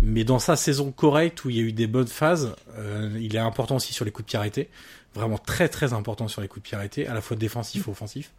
Mais 0.00 0.22
dans 0.22 0.38
sa 0.38 0.54
saison 0.54 0.92
correcte 0.92 1.44
où 1.44 1.50
il 1.50 1.56
y 1.56 1.58
a 1.58 1.62
eu 1.62 1.72
des 1.72 1.88
bonnes 1.88 2.06
phases, 2.06 2.54
euh, 2.78 3.18
il 3.20 3.34
est 3.34 3.40
important 3.40 3.76
aussi 3.76 3.92
sur 3.92 4.04
les 4.04 4.12
coups 4.12 4.26
de 4.26 4.30
pied 4.30 4.38
arrêtés 4.38 4.70
vraiment 5.16 5.38
très 5.38 5.68
très 5.68 5.92
important 5.92 6.28
sur 6.28 6.40
les 6.40 6.48
coups 6.48 6.62
de 6.62 6.68
pied 6.68 6.76
arrêtés, 6.76 7.06
à 7.08 7.14
la 7.14 7.20
fois 7.20 7.36
défensif 7.36 7.88
et 7.88 7.90
offensif. 7.90 8.32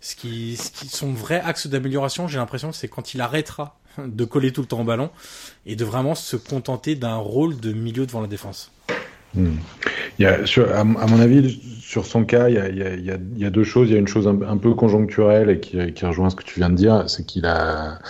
Ce 0.00 0.14
qui, 0.14 0.56
ce 0.56 0.70
qui 0.70 0.88
son 0.88 1.12
vrai 1.12 1.40
axe 1.40 1.66
d'amélioration, 1.66 2.28
j'ai 2.28 2.38
l'impression, 2.38 2.72
c'est 2.72 2.88
quand 2.88 3.14
il 3.14 3.20
arrêtera 3.20 3.78
de 3.98 4.24
coller 4.24 4.52
tout 4.52 4.60
le 4.60 4.66
temps 4.66 4.80
au 4.80 4.84
ballon 4.84 5.10
et 5.64 5.76
de 5.76 5.84
vraiment 5.84 6.14
se 6.14 6.36
contenter 6.36 6.94
d'un 6.94 7.16
rôle 7.16 7.58
de 7.58 7.72
milieu 7.72 8.06
devant 8.06 8.20
la 8.20 8.26
défense. 8.26 8.72
Hmm. 9.34 9.56
Il 10.18 10.22
y 10.22 10.26
a, 10.26 10.38
à, 10.74 10.84
mon 10.84 11.20
avis, 11.20 11.75
sur 11.86 12.04
son 12.04 12.24
cas, 12.24 12.48
il 12.48 12.56
y 12.56 13.44
a, 13.44 13.50
deux 13.50 13.62
choses. 13.62 13.88
Il 13.88 13.92
y 13.92 13.96
a 13.96 14.00
une 14.00 14.08
chose 14.08 14.26
un, 14.26 14.56
peu 14.56 14.74
conjoncturelle 14.74 15.50
et 15.50 15.60
qui, 15.60 16.04
rejoint 16.04 16.30
ce 16.30 16.34
que 16.34 16.42
tu 16.42 16.58
viens 16.58 16.68
de 16.68 16.74
dire, 16.74 17.04
c'est 17.06 17.24
qu'il 17.24 17.46
a, 17.46 18.00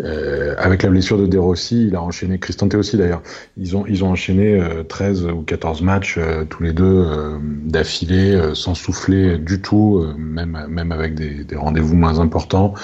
euh, 0.00 0.56
avec 0.58 0.82
la 0.82 0.88
blessure 0.88 1.16
de 1.16 1.26
De 1.26 1.38
Rossi, 1.38 1.86
il 1.86 1.94
a 1.94 2.02
enchaîné, 2.02 2.40
Cristante 2.40 2.74
aussi 2.74 2.96
d'ailleurs, 2.96 3.22
ils 3.56 3.76
ont, 3.76 3.84
ils 3.86 4.02
ont 4.02 4.10
enchaîné 4.10 4.60
euh, 4.60 4.82
13 4.82 5.26
ou 5.26 5.42
14 5.42 5.82
matchs 5.82 6.16
euh, 6.18 6.44
tous 6.44 6.64
les 6.64 6.72
deux 6.72 6.84
euh, 6.84 7.38
d'affilée, 7.42 8.36
sans 8.54 8.74
souffler 8.74 9.38
du 9.38 9.60
tout, 9.60 10.04
même, 10.18 10.66
même 10.68 10.90
avec 10.90 11.14
des, 11.14 11.46
rendez-vous 11.54 11.94
moins 11.94 12.18
importants. 12.18 12.74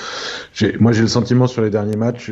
Moi, 0.78 0.92
j'ai 0.92 1.02
le 1.02 1.08
sentiment 1.08 1.48
sur 1.48 1.62
les 1.62 1.70
derniers 1.70 1.96
matchs 1.96 2.30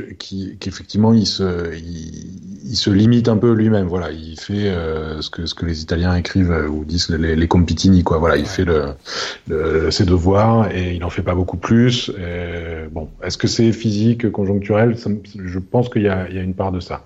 qu'effectivement, 0.61 1.13
il 1.13 1.27
se, 1.27 1.75
il, 1.75 2.77
se 2.77 2.91
limite 2.91 3.29
un 3.29 3.39
peu 3.39 3.53
lui-même. 3.53 3.89
Voilà, 3.89 4.13
il 4.13 4.39
fait 4.39 4.73
ce 5.21 5.31
que 5.31 5.47
ce 5.47 5.55
que 5.55 5.67
les 5.67 5.83
Italiens 5.83 6.15
écrivent 6.15 6.67
ou 6.71 6.85
disent 6.85 7.09
les, 7.09 7.35
les 7.35 7.49
compitini, 7.49 8.04
quoi. 8.05 8.19
Voilà, 8.19 8.37
il 8.37 8.47
fait 8.47 8.65
le, 8.65 8.95
le, 9.49 9.91
ses 9.91 10.05
devoirs 10.05 10.71
et 10.71 10.95
il 10.95 11.03
en 11.05 11.11
fait 11.11 11.23
pas 11.23 11.35
beaucoup 11.35 11.57
plus. 11.57 12.13
Bon, 12.93 13.09
est-ce 13.23 13.39
que 13.39 13.49
c'est 13.49 13.73
physique, 13.73 14.31
conjoncturel? 14.31 14.97
Je 15.45 15.59
pense 15.59 15.89
qu'il 15.89 16.03
y 16.03 16.05
y 16.05 16.09
a 16.09 16.43
une 16.43 16.55
part 16.55 16.71
de 16.71 16.81
ça. 16.81 17.05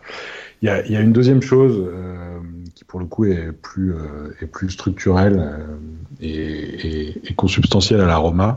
Il 0.60 0.66
y 0.66 0.70
a, 0.70 0.84
il 0.84 0.92
y 0.92 0.96
a 0.96 1.00
une 1.00 1.12
deuxième 1.12 1.40
chose 1.40 1.76
euh, 1.86 2.38
qui, 2.74 2.82
pour 2.84 2.98
le 2.98 3.06
coup, 3.06 3.24
est 3.26 3.52
plus, 3.52 3.92
euh, 3.92 4.34
est 4.42 4.46
plus 4.46 4.70
structurelle 4.70 5.38
euh, 5.38 5.76
et, 6.20 6.30
et, 6.30 7.30
et, 7.30 7.34
consubstantielle 7.34 8.00
à 8.00 8.06
la 8.06 8.16
Roma, 8.16 8.56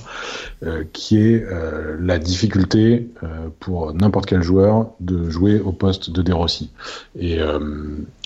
euh, 0.63 0.83
qui 0.93 1.19
est 1.19 1.43
euh, 1.43 1.95
la 2.01 2.17
difficulté 2.17 3.07
pour 3.59 3.93
n'importe 3.93 4.25
quel 4.25 4.41
joueur 4.41 4.89
de 4.99 5.29
jouer 5.29 5.59
au 5.59 5.71
poste 5.71 6.09
de 6.09 6.23
De 6.23 6.33
Rossi. 6.33 6.71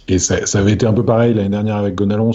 Et 0.08 0.20
ça, 0.20 0.46
ça, 0.46 0.60
avait 0.60 0.74
été 0.74 0.86
un 0.86 0.94
peu 0.94 1.04
pareil 1.04 1.34
l'année 1.34 1.50
dernière 1.50 1.78
avec 1.78 1.96
Gonalons, 1.96 2.32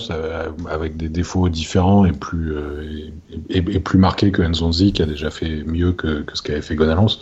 avec 0.69 0.97
des 0.97 1.09
défauts 1.09 1.49
différents 1.49 2.05
et 2.05 2.13
plus 2.13 2.57
euh, 2.57 3.11
et, 3.49 3.59
et, 3.59 3.81
plus 3.81 3.99
marqués 3.99 4.33
que 4.33 4.43
Nzonzi, 4.43 4.93
qui 4.93 5.03
a 5.03 5.07
déjà 5.07 5.31
fait 5.31 5.63
mieux 5.65 5.93
que, 5.93 6.23
que 6.23 6.37
ce 6.37 6.43
qu'avait 6.43 6.63
fait 6.63 6.75
Gonalons. 6.75 7.19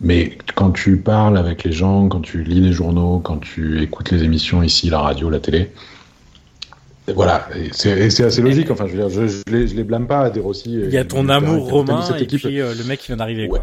Mais 0.00 0.38
quand 0.54 0.70
tu 0.70 0.96
parles 0.96 1.36
avec 1.36 1.64
les 1.64 1.72
gens, 1.72 2.08
quand 2.08 2.20
tu 2.20 2.44
lis 2.44 2.60
les 2.60 2.72
journaux, 2.72 3.18
quand 3.18 3.38
tu 3.38 3.82
écoutes 3.82 4.10
les 4.10 4.22
émissions 4.22 4.62
ici, 4.62 4.88
la 4.90 5.00
radio, 5.00 5.28
la 5.28 5.40
télé, 5.40 5.70
voilà, 7.14 7.48
c'est 7.72 8.24
assez 8.24 8.42
logique. 8.42 8.70
Enfin, 8.70 8.86
je 8.86 8.92
veux 8.92 8.98
dire, 8.98 9.08
je, 9.08 9.26
je, 9.26 9.42
les, 9.50 9.68
je 9.68 9.74
les 9.74 9.84
blâme 9.84 10.06
pas 10.06 10.20
à 10.20 10.30
des 10.30 10.40
Rossi. 10.40 10.72
Il 10.72 10.90
y 10.90 10.98
a 10.98 11.04
ton 11.04 11.28
amour 11.28 11.68
romain 11.70 12.04
et 12.18 12.26
puis 12.26 12.60
euh, 12.60 12.74
le 12.74 12.84
mec 12.84 13.00
qui 13.00 13.08
vient 13.08 13.16
d'arriver. 13.16 13.48
Ouais. 13.48 13.60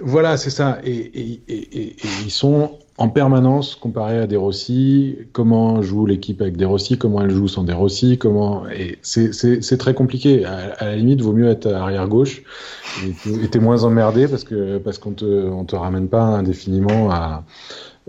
Voilà, 0.00 0.36
c'est 0.36 0.50
ça. 0.50 0.78
Et, 0.84 0.92
et, 0.92 1.42
et, 1.48 1.80
et, 1.82 1.96
ils 2.24 2.30
sont 2.30 2.78
en 2.98 3.08
permanence 3.08 3.74
comparé 3.74 4.18
à 4.18 4.26
des 4.26 4.36
Rossi, 4.36 5.16
comment 5.32 5.80
joue 5.82 6.06
l'équipe 6.06 6.40
avec 6.42 6.56
des 6.56 6.64
Rossi, 6.64 6.98
comment 6.98 7.22
elle 7.22 7.30
joue 7.30 7.48
sans 7.48 7.64
des 7.64 7.72
Rossi, 7.72 8.18
comment 8.18 8.64
et 8.68 8.98
c'est 9.02 9.78
très 9.78 9.94
compliqué. 9.94 10.44
À, 10.44 10.74
à, 10.78 10.86
la 10.86 10.96
limite, 10.96 11.20
vaut 11.22 11.32
mieux 11.32 11.48
être 11.48 11.66
arrière 11.66 12.06
gauche 12.08 12.42
et 13.44 13.48
t'es 13.48 13.58
moins 13.58 13.84
emmerdé 13.84 14.28
parce 14.28 14.44
que 14.44 14.78
parce 14.78 14.98
qu'on 14.98 15.12
te 15.12 15.24
on 15.24 15.64
te 15.64 15.74
ramène 15.74 16.08
pas 16.08 16.22
indéfiniment 16.22 17.10
à 17.10 17.44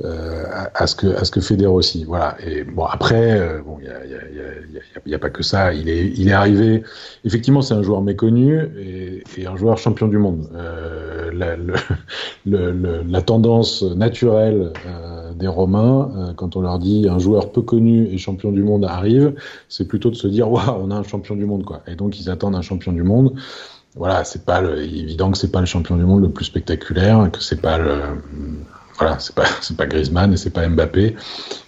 euh, 0.04 0.46
à, 0.74 0.88
ce 0.88 0.96
que 0.96 1.08
à 1.16 1.24
ce 1.24 1.30
que 1.30 1.40
fait 1.40 1.56
des 1.56 1.68
Rossi. 1.68 2.04
Voilà. 2.04 2.36
Et 2.44 2.64
bon 2.64 2.86
après, 2.86 3.40
euh, 3.40 3.62
bon, 3.64 3.78
il 3.80 3.86
y 3.86 3.90
a, 3.90 4.06
y, 4.06 4.16
a, 4.16 4.18
y, 4.18 4.40
a, 4.40 5.02
y 5.06 5.14
a, 5.14 5.20
pas 5.20 5.30
que 5.30 5.44
ça. 5.44 5.72
Il 5.74 5.88
est 5.88 6.08
il 6.16 6.30
est 6.30 6.34
arrivé. 6.34 6.84
Effectivement, 7.26 7.62
c'est 7.62 7.76
un 7.76 7.84
joueur 7.84 8.02
méconnu 8.02 8.60
et, 8.80 9.24
et, 9.38 9.46
un 9.46 9.56
joueur 9.56 9.78
champion 9.78 10.08
du 10.08 10.18
monde. 10.18 10.50
Euh, 10.56 11.32
la, 11.32 11.56
le, 12.46 12.72
le, 12.72 13.04
la 13.08 13.22
tendance 13.22 13.84
naturelle 13.84 14.74
euh, 14.88 15.32
des 15.34 15.48
Romains, 15.48 16.12
euh, 16.16 16.34
quand 16.34 16.56
on 16.56 16.62
leur 16.62 16.80
dit 16.80 17.08
un 17.08 17.20
joueur 17.20 17.52
peu 17.52 17.62
connu 17.62 18.08
et 18.08 18.18
champion 18.18 18.52
du 18.52 18.64
monde 18.64 18.86
arrive, 18.86 19.36
c'est 19.70 19.88
plutôt 19.88 20.10
de 20.10 20.16
se 20.16 20.28
dire 20.28 20.52
waouh, 20.52 20.82
on 20.82 20.90
a 20.90 20.96
un 20.96 21.04
champion 21.04 21.36
du 21.36 21.46
monde 21.46 21.66
quoi. 21.66 21.84
Et 21.86 21.96
donc 21.96 22.20
ils 22.20 22.32
attendent 22.32 22.56
un 22.56 22.62
champion 22.64 22.94
du 22.94 23.04
monde 23.04 23.36
voilà, 23.96 24.24
c'est 24.24 24.44
pas 24.44 24.60
le, 24.60 24.82
évident 24.82 25.32
que 25.32 25.38
c'est 25.38 25.52
pas 25.52 25.60
le 25.60 25.68
champion 25.68 25.98
du 25.98 26.04
monde 26.04 26.24
le 26.24 26.30
plus 26.32 26.46
spectaculaire, 26.46 27.30
que 27.32 27.44
c'est 27.44 27.62
pas 27.62 27.78
le, 27.78 28.02
voilà, 28.98 29.20
c'est 29.20 29.36
pas 29.36 29.46
c'est 29.62 29.78
pas 29.78 29.86
Griezmann 29.86 30.34
et 30.34 30.38
c'est 30.38 30.50
pas 30.50 30.68
Mbappé. 30.68 31.16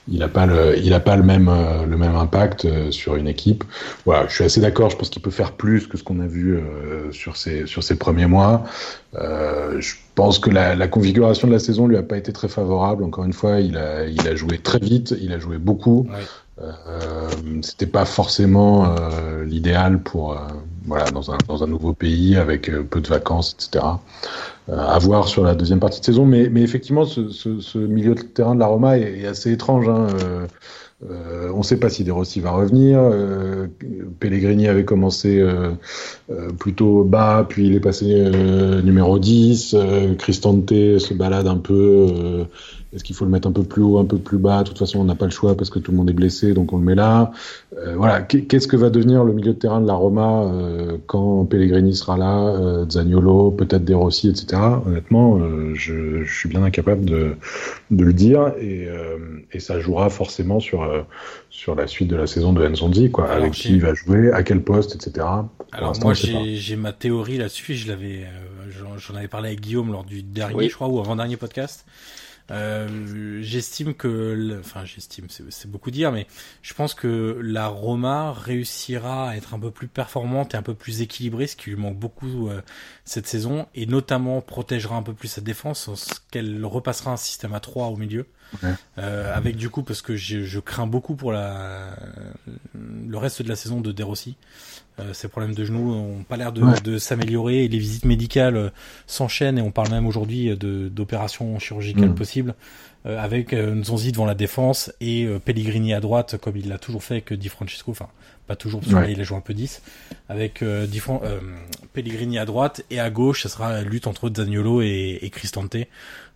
Il 0.08 0.22
a 0.22 0.28
pas 0.28 0.46
le 0.46 0.78
il 0.78 0.94
a 0.94 1.00
pas 1.00 1.16
le 1.16 1.24
même 1.24 1.50
euh, 1.50 1.86
le 1.86 1.98
même 1.98 2.16
impact 2.16 2.66
euh, 2.66 2.92
sur 2.92 3.16
une 3.16 3.28
équipe. 3.28 3.64
Voilà, 4.06 4.28
je 4.28 4.36
suis 4.36 4.44
assez 4.44 4.62
d'accord. 4.62 4.90
Je 4.90 4.98
pense 4.98 5.10
qu'il 5.10 5.22
peut 5.22 5.32
faire 5.32 5.54
plus 5.54 5.88
que 5.88 5.98
ce 5.98 6.04
qu'on 6.04 6.20
a 6.20 6.28
vu 6.28 6.56
euh, 6.56 7.12
sur 7.12 7.38
ses 7.38 7.66
sur 7.66 7.84
ses 7.84 7.96
premiers 7.96 8.28
mois. 8.28 8.64
Euh, 9.16 9.80
je 9.80 9.96
pense 10.14 10.40
que 10.40 10.50
la, 10.50 10.76
la, 10.76 10.88
configuration 10.88 11.48
de 11.48 11.54
la 11.54 11.60
saison 11.60 11.88
lui 11.88 11.98
a 11.98 12.04
pas 12.04 12.18
été 12.18 12.34
très 12.34 12.48
favorable. 12.48 13.04
Encore 13.04 13.24
une 13.24 13.34
fois, 13.34 13.60
il 13.60 13.78
a 13.78 14.06
il 14.06 14.28
a 14.28 14.36
joué 14.36 14.58
très 14.60 14.80
vite, 14.80 15.16
il 15.20 15.34
a 15.34 15.40
joué 15.40 15.58
beaucoup. 15.58 16.08
Ouais. 16.10 16.24
Euh, 16.62 17.30
c'était 17.62 17.86
pas 17.88 18.06
forcément 18.06 18.86
euh, 18.86 19.44
l'idéal 19.44 20.02
pour 20.02 20.40
voilà 20.88 21.10
dans 21.12 21.32
un 21.32 21.38
dans 21.48 21.64
un 21.64 21.68
nouveau 21.68 21.94
pays 21.94 22.36
avec 22.36 22.72
peu 22.90 23.02
de 23.02 23.08
vacances 23.08 23.56
etc 23.56 23.86
à 24.68 24.98
voir 24.98 25.28
sur 25.28 25.44
la 25.44 25.54
deuxième 25.54 25.80
partie 25.80 26.00
de 26.00 26.06
saison. 26.06 26.26
Mais, 26.26 26.50
mais 26.50 26.62
effectivement, 26.62 27.06
ce, 27.06 27.30
ce, 27.30 27.78
milieu 27.78 28.16
de 28.16 28.22
terrain 28.22 28.56
de 28.56 28.60
la 28.60 28.66
Roma 28.66 28.98
est, 28.98 29.26
assez 29.28 29.52
étrange. 29.52 29.88
Hein. 29.88 30.08
Euh, 30.24 30.48
euh, 31.10 31.52
on 31.54 31.60
ne 31.60 31.64
sait 31.64 31.78
pas 31.78 31.90
si 31.90 32.04
De 32.04 32.12
Rossi 32.12 32.40
va 32.40 32.52
revenir. 32.52 33.00
Euh, 33.02 33.68
Pellegrini 34.20 34.68
avait 34.68 34.86
commencé 34.86 35.40
euh, 35.40 35.72
euh, 36.32 36.50
plutôt 36.52 37.04
bas, 37.04 37.46
puis 37.48 37.68
il 37.68 37.76
est 37.76 37.82
passé 37.82 38.06
euh, 38.10 38.82
numéro 38.82 39.20
10. 39.20 39.76
Cristante 40.18 40.70
se 40.70 41.14
balade 41.14 41.48
un 41.48 41.58
peu. 41.58 42.46
Est-ce 42.96 43.04
qu'il 43.04 43.16
faut 43.16 43.26
le 43.26 43.32
mettre 43.32 43.48
un 43.48 43.52
peu 43.52 43.64
plus 43.64 43.82
haut, 43.82 44.00
un 44.00 44.06
peu 44.06 44.18
plus 44.18 44.38
bas? 44.38 44.64
De 44.64 44.70
toute 44.70 44.80
façon, 44.80 45.00
on 45.00 45.04
n'a 45.04 45.16
pas 45.16 45.26
le 45.26 45.32
choix 45.32 45.56
parce 45.56 45.70
que 45.70 45.80
tout 45.80 45.92
le 45.92 45.98
monde 45.98 46.10
est 46.10 46.14
blessé, 46.14 46.54
donc 46.54 46.72
on 46.74 46.78
le 46.78 46.84
met 46.84 46.96
là. 46.96 47.32
voilà. 47.96 48.22
Qu'est-ce 48.22 48.68
que 48.68 48.78
va 48.78 48.90
devenir 48.90 49.24
le 49.24 49.34
milieu 49.34 49.54
de 49.54 49.60
terrain 49.60 49.82
de 49.82 49.88
la 49.88 49.94
Roma 49.94 50.50
quand 51.08 51.46
Pellegrini 51.46 51.94
sera 51.94 52.18
là 52.18 52.86
Zaniolo, 52.90 53.52
peut-être 53.52 53.84
De 53.84 53.94
Rossi, 53.94 54.30
etc. 54.30 54.62
Honnêtement, 54.86 55.40
je, 55.74 56.24
je, 56.24 56.34
suis 56.34 56.50
bien 56.50 56.64
incapable 56.64 57.06
de, 57.06 57.36
de 57.92 58.04
le 58.04 58.14
dire 58.14 58.54
et, 58.60 58.88
et 59.52 59.60
ça 59.60 59.80
jouera 59.80 60.10
forcément 60.10 60.60
sur 60.60 60.84
euh, 60.84 61.02
sur 61.50 61.76
la 61.76 61.88
suite 61.88 62.10
de 62.10 62.16
la 62.16 62.28
saison 62.28 62.54
de 62.54 62.68
Nzondi, 62.68 63.12
quoi, 63.12 63.26
Alors, 63.26 63.38
avec 63.38 63.54
qui 63.54 63.70
il 63.70 63.82
va 63.82 63.94
jouer, 63.94 64.32
à 64.32 64.44
quel 64.44 64.62
poste, 64.62 64.96
etc. 64.96 65.26
Alors 65.72 65.94
moi 66.02 66.14
j'ai 66.14 66.76
ma 66.76 66.92
théorie 66.92 67.38
là-dessus, 67.38 67.76
je 67.76 67.88
l'avais, 67.88 68.26
euh, 68.26 68.98
j'en 68.98 69.16
avais 69.16 69.28
parlé 69.28 69.50
avec 69.50 69.62
Guillaume 69.62 69.92
lors 69.92 70.04
du 70.04 70.24
dernier, 70.24 70.56
oui. 70.56 70.70
je 70.70 70.76
crois, 70.76 70.88
ou 70.88 71.00
avant 71.00 71.16
dernier 71.16 71.38
podcast. 71.38 71.86
Euh, 72.52 73.42
j'estime 73.42 73.96
que, 73.96 74.60
enfin 74.60 74.86
j'estime, 74.86 75.28
c'est 75.30 75.70
beaucoup 75.70 75.90
dire, 75.90 76.12
mais 76.12 76.28
je 76.62 76.74
pense 76.74 76.94
que 76.94 77.40
la 77.42 77.68
Roma 77.68 78.34
réussira 78.34 79.30
à 79.30 79.36
être 79.36 79.54
un 79.54 79.60
peu 79.60 79.72
plus 79.72 79.88
performante 79.88 80.54
et 80.54 80.58
un 80.58 80.62
peu 80.62 80.76
plus 80.76 81.02
équilibrée, 81.02 81.48
ce 81.48 81.56
qui 81.56 81.72
lui 81.72 81.78
manque 81.78 81.98
beaucoup 81.98 82.50
euh, 82.50 82.62
cette 83.04 83.26
saison, 83.26 83.68
et 83.74 83.88
notamment 83.88 84.42
protégera 84.42 84.96
un 84.96 85.04
peu 85.04 85.14
plus 85.14 85.28
sa 85.28 85.42
défense, 85.42 85.90
qu'elle 86.30 86.64
repassera 86.66 87.12
un 87.12 87.18
système 87.18 87.54
à 87.54 87.60
3 87.60 87.88
au 87.88 87.98
milieu. 87.98 88.28
Euh, 89.00 89.36
avec 89.36 89.58
du 89.58 89.70
coup 89.70 89.84
parce 89.84 90.02
que 90.02 90.16
je, 90.16 90.44
je, 90.44 90.60
crains 90.60 90.88
beaucoup 90.88 91.16
pour 91.16 91.34
la 91.34 91.98
le 92.76 93.18
reste 93.18 93.42
de 93.42 93.50
la 93.50 93.56
saison 93.56 93.82
de 93.82 93.92
Derossi. 93.92 94.38
Euh, 95.00 95.14
ces 95.14 95.28
problèmes 95.28 95.54
de 95.54 95.66
genoux 95.66 95.92
ont 95.94 96.24
pas 96.24 96.38
l'air 96.38 96.54
de, 96.54 96.64
de 96.82 96.98
s'améliorer 96.98 97.66
et 97.66 97.68
les 97.68 97.80
visites 97.80 98.06
médicales 98.06 98.56
euh, 98.56 98.70
s'enchaînent 99.08 99.58
et 99.58 99.62
on 99.62 99.72
parle 99.72 99.90
même 99.90 100.08
aujourd'hui 100.08 100.56
de 100.56 100.88
d'opérations 100.88 101.60
chirurgicales 101.60 102.10
mm. 102.10 102.16
possibles 102.16 102.56
euh, 103.06 103.22
avec 103.22 103.54
Nzonzi 103.54 104.14
devant 104.14 104.26
la 104.26 104.36
défense 104.36 104.94
et 105.02 105.28
Pellegrini 105.44 105.94
à 105.94 106.00
droite 106.00 106.38
comme 106.38 106.56
il 106.56 106.70
l'a 106.70 106.78
toujours 106.78 107.04
fait 107.04 107.16
avec 107.16 107.34
Di 107.34 107.50
Francesco 107.50 107.92
enfin 107.92 108.08
pas 108.48 108.56
toujours 108.56 108.82
parce 108.82 109.06
qu'il 109.06 109.20
a 109.20 109.24
joué 109.24 109.38
un 109.38 109.42
peu 109.42 109.54
10 109.54 109.82
avec 110.30 110.64
Di 110.64 111.02
Pellegrini 111.94 112.38
à 112.40 112.46
droite 112.46 112.84
et 112.90 113.00
à 113.00 113.10
gauche 113.10 113.44
ça 113.44 113.50
sera 113.50 113.82
lutte 113.82 114.08
entre 114.08 114.32
Zaniolo 114.34 114.82
et, 114.82 115.20
et 115.22 115.30
Cristante 115.30 115.78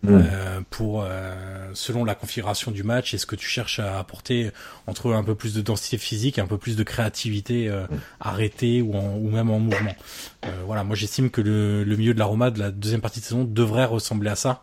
mm. 0.02 0.20
pour 0.70 1.06
selon 1.74 2.04
la 2.04 2.14
configuration 2.14 2.70
du 2.70 2.82
match 2.82 3.14
et 3.14 3.18
ce 3.18 3.26
que 3.26 3.36
tu 3.36 3.46
cherches 3.46 3.78
à 3.78 3.98
apporter 3.98 4.50
entre 4.86 5.12
un 5.12 5.24
peu 5.24 5.34
plus 5.34 5.54
de 5.54 5.60
densité 5.60 5.98
physique 5.98 6.38
et 6.38 6.40
un 6.40 6.46
peu 6.46 6.58
plus 6.58 6.76
de 6.76 6.82
créativité 6.82 7.68
mm. 7.68 7.86
arrêtée 8.20 8.82
ou, 8.82 8.94
ou 8.96 9.30
même 9.30 9.50
en 9.50 9.58
mouvement. 9.58 9.94
Euh, 10.46 10.48
voilà, 10.64 10.84
moi 10.84 10.96
j'estime 10.96 11.30
que 11.30 11.40
le, 11.40 11.84
le, 11.84 11.96
milieu 11.96 12.14
de 12.14 12.18
la 12.18 12.24
Roma 12.24 12.50
de 12.50 12.58
la 12.58 12.70
deuxième 12.70 13.00
partie 13.00 13.20
de 13.20 13.24
saison 13.24 13.44
devrait 13.44 13.84
ressembler 13.84 14.30
à 14.30 14.36
ça 14.36 14.62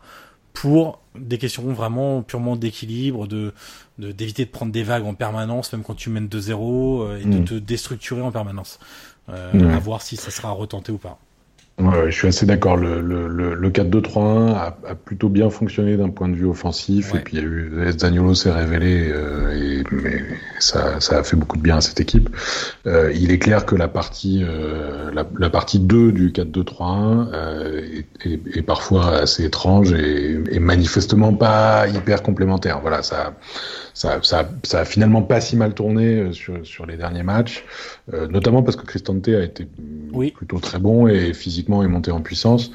pour 0.61 0.99
des 1.15 1.37
questions 1.37 1.63
vraiment 1.71 2.23
purement 2.23 2.55
d'équilibre, 2.55 3.27
de 3.27 3.53
d'éviter 3.99 4.45
de, 4.45 4.49
prendre 4.49 4.71
des 4.71 4.83
vagues 4.83 5.05
en 5.05 5.13
permanence, 5.13 5.73
même 5.73 5.83
quand 5.83 5.95
tu 5.95 6.09
mènes 6.09 6.27
de 6.27 6.39
zéro, 6.39 7.01
euh, 7.03 7.19
et 7.19 7.25
de 7.25 7.39
mm. 7.39 7.45
te 7.45 7.53
déstructurer 7.55 8.21
en 8.21 8.31
permanence. 8.31 8.79
Euh, 9.29 9.75
À 9.75 9.79
voir 9.79 10.01
si 10.01 10.15
ça 10.15 10.31
sera 10.31 10.51
retenté 10.51 10.91
ou 10.91 10.97
pas. 10.97 11.19
Ouais, 11.79 12.09
je 12.09 12.17
suis 12.17 12.27
assez 12.27 12.45
d'accord. 12.47 12.75
Le, 12.75 13.01
le, 13.01 13.27
le, 13.27 13.69
4-2-3-1 13.69 14.53
a, 14.53 14.77
a, 14.87 14.95
plutôt 14.95 15.29
bien 15.29 15.49
fonctionné 15.49 15.95
d'un 15.95 16.09
point 16.09 16.27
de 16.27 16.35
vue 16.35 16.45
offensif. 16.45 17.13
Et 17.13 17.19
puis 17.19 17.37
il 17.37 17.43
y 17.43 17.45
a 17.45 17.45
eu 17.45 17.91
Zaniolo 17.99 18.33
s'est 18.33 18.51
révélé, 18.51 19.11
euh, 19.11 19.76
et, 19.76 19.76
mais 19.91 20.23
ça, 20.59 20.99
ça 20.99 21.19
a 21.19 21.23
fait 21.23 21.35
beaucoup 21.35 21.57
de 21.57 21.61
bien 21.61 21.77
à 21.77 21.81
cette 21.81 21.99
équipe. 21.99 22.29
Euh, 22.85 23.11
il 23.13 23.31
est 23.31 23.39
clair 23.39 23.65
que 23.65 23.75
la 23.75 23.87
partie 23.87 24.43
euh, 24.43 25.11
la, 25.13 25.25
la, 25.37 25.49
partie 25.49 25.79
2 25.79 26.11
du 26.11 26.29
4-2-3-1 26.31 27.27
euh, 27.33 27.81
est, 27.81 28.25
est, 28.25 28.57
est, 28.57 28.61
parfois 28.61 29.17
assez 29.17 29.45
étrange 29.45 29.93
et, 29.93 30.41
et, 30.51 30.59
manifestement 30.59 31.33
pas 31.33 31.87
hyper 31.87 32.23
complémentaire. 32.23 32.79
Voilà, 32.81 33.03
ça 33.03 33.33
ça, 33.97 34.19
ça, 34.21 34.47
ça 34.61 34.81
a 34.81 34.85
finalement 34.85 35.23
pas 35.23 35.41
si 35.41 35.55
mal 35.55 35.73
tourné 35.73 36.19
euh, 36.19 36.31
sur, 36.31 36.63
sur 36.63 36.85
les 36.85 36.97
derniers 36.97 37.23
matchs, 37.23 37.65
euh, 38.13 38.27
notamment 38.27 38.61
parce 38.61 38.75
que 38.75 38.85
Cristante 38.85 39.27
a 39.29 39.43
été 39.43 39.67
plutôt 40.35 40.59
très 40.59 40.77
bon 40.77 41.07
et 41.07 41.33
physiquement 41.33 41.81
est 41.81 41.87
monté 41.87 42.11
en 42.11 42.21
puissance. 42.21 42.71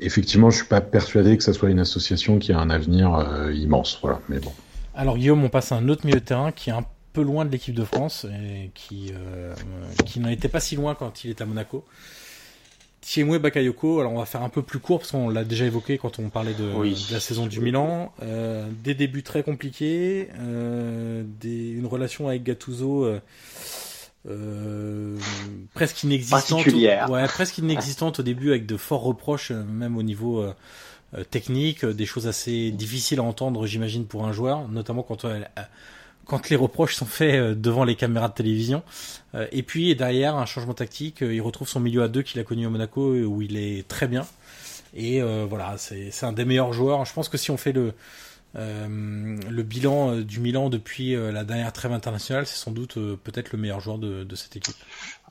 Effectivement, 0.00 0.50
je 0.50 0.56
suis 0.56 0.66
pas 0.66 0.80
persuadé 0.80 1.36
que 1.36 1.44
ça 1.44 1.52
soit 1.52 1.70
une 1.70 1.78
association 1.78 2.40
qui 2.40 2.52
a 2.52 2.58
un 2.58 2.70
avenir 2.70 3.14
euh, 3.14 3.52
immense. 3.52 4.00
Voilà, 4.02 4.20
mais 4.28 4.40
bon. 4.40 4.52
Alors 4.98 5.16
Guillaume, 5.16 5.44
on 5.44 5.48
passe 5.48 5.70
à 5.70 5.76
un 5.76 5.88
autre 5.88 6.04
milieu 6.04 6.18
de 6.18 6.24
terrain 6.24 6.50
qui 6.50 6.70
est 6.70 6.72
un 6.72 6.84
peu 7.12 7.22
loin 7.22 7.44
de 7.44 7.50
l'équipe 7.52 7.74
de 7.74 7.84
France 7.84 8.24
et 8.24 8.72
qui, 8.74 9.12
euh, 9.14 9.54
qui 10.04 10.18
n'en 10.18 10.28
était 10.28 10.48
pas 10.48 10.58
si 10.58 10.74
loin 10.74 10.96
quand 10.96 11.22
il 11.22 11.30
est 11.30 11.40
à 11.40 11.46
Monaco. 11.46 11.84
Thiemoué 13.00 13.38
Bakayoko, 13.38 14.00
alors 14.00 14.12
on 14.12 14.18
va 14.18 14.26
faire 14.26 14.42
un 14.42 14.48
peu 14.48 14.60
plus 14.60 14.80
court 14.80 14.98
parce 14.98 15.12
qu'on 15.12 15.28
l'a 15.28 15.44
déjà 15.44 15.66
évoqué 15.66 15.98
quand 15.98 16.18
on 16.18 16.30
parlait 16.30 16.52
de, 16.52 17.12
la 17.12 17.20
saison 17.20 17.46
du 17.46 17.60
Milan. 17.60 18.12
Euh, 18.22 18.68
des 18.82 18.94
débuts 18.94 19.22
très 19.22 19.44
compliqués, 19.44 20.30
euh, 20.40 21.22
des, 21.40 21.70
une 21.70 21.86
relation 21.86 22.26
avec 22.26 22.42
Gattuso 22.42 23.08
euh, 24.26 25.16
presque 25.74 26.02
inexistante. 26.02 26.66
Ouais, 26.66 27.26
presque 27.28 27.58
inexistante 27.58 28.18
au 28.18 28.22
début 28.24 28.50
avec 28.50 28.66
de 28.66 28.76
forts 28.76 29.02
reproches, 29.02 29.52
même 29.52 29.96
au 29.96 30.02
niveau 30.02 30.44
euh, 31.16 31.24
technique, 31.24 31.84
des 31.84 32.06
choses 32.06 32.26
assez 32.26 32.70
difficiles 32.70 33.20
à 33.20 33.22
entendre, 33.22 33.66
j'imagine, 33.66 34.06
pour 34.06 34.26
un 34.26 34.32
joueur, 34.32 34.68
notamment 34.68 35.02
quand 35.02 35.24
elle 35.24 35.50
quand 36.28 36.50
les 36.50 36.56
reproches 36.56 36.94
sont 36.94 37.06
faits 37.06 37.34
euh, 37.34 37.54
devant 37.56 37.82
les 37.82 37.96
caméras 37.96 38.28
de 38.28 38.34
télévision. 38.34 38.84
Euh, 39.34 39.46
et 39.50 39.64
puis 39.64 39.96
derrière, 39.96 40.36
un 40.36 40.46
changement 40.46 40.74
tactique, 40.74 41.22
euh, 41.22 41.34
il 41.34 41.40
retrouve 41.40 41.68
son 41.68 41.80
milieu 41.80 42.02
à 42.02 42.08
deux 42.08 42.22
qu'il 42.22 42.38
a 42.38 42.44
connu 42.44 42.66
au 42.66 42.70
Monaco 42.70 43.14
où 43.14 43.42
il 43.42 43.56
est 43.56 43.88
très 43.88 44.06
bien. 44.06 44.24
Et 44.94 45.20
voilà, 45.20 45.76
c'est 45.76 46.24
un 46.24 46.32
des 46.32 46.46
meilleurs 46.46 46.72
joueurs. 46.72 47.04
Je 47.04 47.12
pense 47.12 47.28
que 47.28 47.36
si 47.36 47.50
on 47.50 47.58
fait 47.58 47.72
le, 47.72 47.92
le 48.54 49.62
bilan 49.62 50.16
du 50.16 50.40
Milan 50.40 50.70
depuis 50.70 51.14
la 51.14 51.44
dernière 51.44 51.72
trêve 51.74 51.92
internationale, 51.92 52.46
c'est 52.46 52.56
sans 52.56 52.70
doute 52.70 52.94
peut-être 53.22 53.52
le 53.52 53.58
meilleur 53.58 53.80
joueur 53.80 53.98
de, 53.98 54.34
cette 54.34 54.56
équipe. 54.56 54.74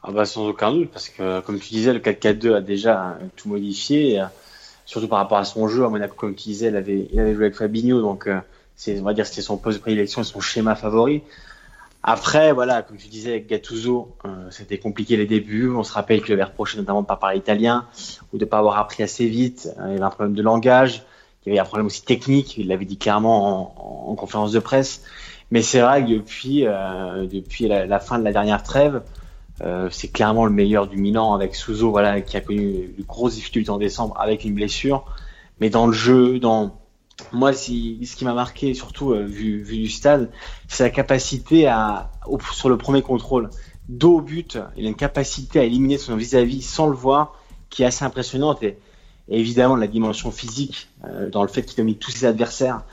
Ah 0.03 0.11
bah 0.11 0.25
sans 0.25 0.47
aucun 0.47 0.71
doute, 0.71 0.91
parce 0.91 1.09
que 1.09 1.41
comme 1.41 1.59
tu 1.59 1.69
disais, 1.69 1.91
le 1.91 1.99
4-4-2 1.99 2.53
a 2.53 2.61
déjà 2.61 3.17
tout 3.35 3.49
modifié, 3.49 4.23
surtout 4.87 5.07
par 5.07 5.19
rapport 5.19 5.37
à 5.37 5.45
son 5.45 5.67
jeu. 5.67 5.85
À 5.85 5.89
Monaco, 5.89 6.15
comme 6.15 6.33
tu 6.33 6.45
disais, 6.45 6.69
il 6.69 6.75
avait, 6.75 7.07
il 7.13 7.19
avait 7.19 7.35
joué 7.35 7.45
avec 7.45 7.55
Fabinho, 7.55 8.01
donc 8.01 8.27
c'est 8.75 8.99
on 8.99 9.03
va 9.03 9.13
dire 9.13 9.27
c'était 9.27 9.43
son 9.43 9.57
poste 9.57 9.77
de 9.77 9.81
prédilection 9.83 10.21
et 10.21 10.25
son 10.25 10.39
schéma 10.39 10.73
favori. 10.73 11.21
Après, 12.09 12.53
voilà, 12.53 12.83
comme 12.83 12.95
tu 12.95 13.09
disais 13.09 13.31
avec 13.31 13.47
Gattuso, 13.47 14.15
euh, 14.23 14.29
c'était 14.49 14.77
compliqué 14.77 15.17
les 15.17 15.25
débuts. 15.25 15.69
On 15.75 15.83
se 15.83 15.91
rappelle 15.91 16.21
qu'il 16.21 16.31
avait 16.33 16.43
reproché 16.43 16.77
notamment 16.77 17.01
de 17.01 17.07
pas 17.07 17.17
parler 17.17 17.37
italien 17.37 17.85
ou 18.31 18.37
de 18.37 18.45
pas 18.45 18.59
avoir 18.59 18.77
appris 18.77 19.03
assez 19.03 19.27
vite. 19.27 19.69
Euh, 19.77 19.87
il 19.89 19.95
avait 19.95 20.03
un 20.03 20.09
problème 20.09 20.33
de 20.33 20.41
langage. 20.41 21.03
Il 21.45 21.49
y 21.49 21.51
avait 21.51 21.59
un 21.59 21.65
problème 21.65 21.87
aussi 21.87 22.03
technique. 22.03 22.57
Il 22.57 22.69
l'avait 22.69 22.85
dit 22.85 22.97
clairement 22.97 24.07
en, 24.07 24.11
en, 24.11 24.15
conférence 24.15 24.53
de 24.53 24.59
presse. 24.59 25.01
Mais 25.51 25.61
c'est 25.61 25.81
vrai 25.81 26.01
que 26.05 26.11
depuis, 26.11 26.65
euh, 26.65 27.25
depuis 27.25 27.67
la, 27.67 27.85
la, 27.85 27.99
fin 27.99 28.19
de 28.19 28.23
la 28.23 28.31
dernière 28.31 28.63
trêve, 28.63 29.01
euh, 29.61 29.89
c'est 29.91 30.09
clairement 30.09 30.45
le 30.45 30.51
meilleur 30.51 30.87
du 30.87 30.97
Milan 30.97 31.33
avec 31.33 31.55
Suso, 31.55 31.89
voilà, 31.91 32.21
qui 32.21 32.37
a 32.37 32.41
connu 32.41 32.93
de 32.97 33.03
grosses 33.03 33.35
difficultés 33.35 33.69
en 33.69 33.77
décembre 33.77 34.15
avec 34.19 34.43
une 34.43 34.53
blessure. 34.53 35.05
Mais 35.59 35.69
dans 35.69 35.87
le 35.87 35.93
jeu, 35.93 36.39
dans 36.39 36.77
moi, 37.31 37.53
si, 37.53 38.05
ce 38.05 38.15
qui 38.15 38.25
m'a 38.25 38.33
marqué, 38.33 38.73
surtout 38.73 39.11
euh, 39.11 39.23
vu, 39.23 39.61
vu, 39.61 39.77
du 39.77 39.89
stade, 39.89 40.29
c'est 40.67 40.83
la 40.83 40.89
capacité 40.89 41.67
à, 41.67 42.11
sur 42.53 42.69
le 42.69 42.77
premier 42.77 43.01
contrôle, 43.01 43.49
dos 43.89 44.17
au 44.17 44.21
but, 44.21 44.59
il 44.75 44.85
a 44.85 44.89
une 44.89 44.95
capacité 44.95 45.59
à 45.59 45.63
éliminer 45.63 45.97
son 45.97 46.15
vis-à-vis 46.15 46.61
sans 46.61 46.87
le 46.87 46.95
voir, 46.95 47.35
qui 47.69 47.83
est 47.83 47.85
assez 47.85 48.05
impressionnante. 48.05 48.61
Et, 48.63 48.77
évidemment, 49.29 49.75
la 49.75 49.87
dimension 49.87 50.31
physique, 50.31 50.89
euh, 51.05 51.29
dans 51.29 51.41
le 51.41 51.49
fait 51.49 51.63
qu'il 51.63 51.77
domine 51.77 51.95
tous 51.95 52.11
ses 52.11 52.25
adversaires, 52.25 52.83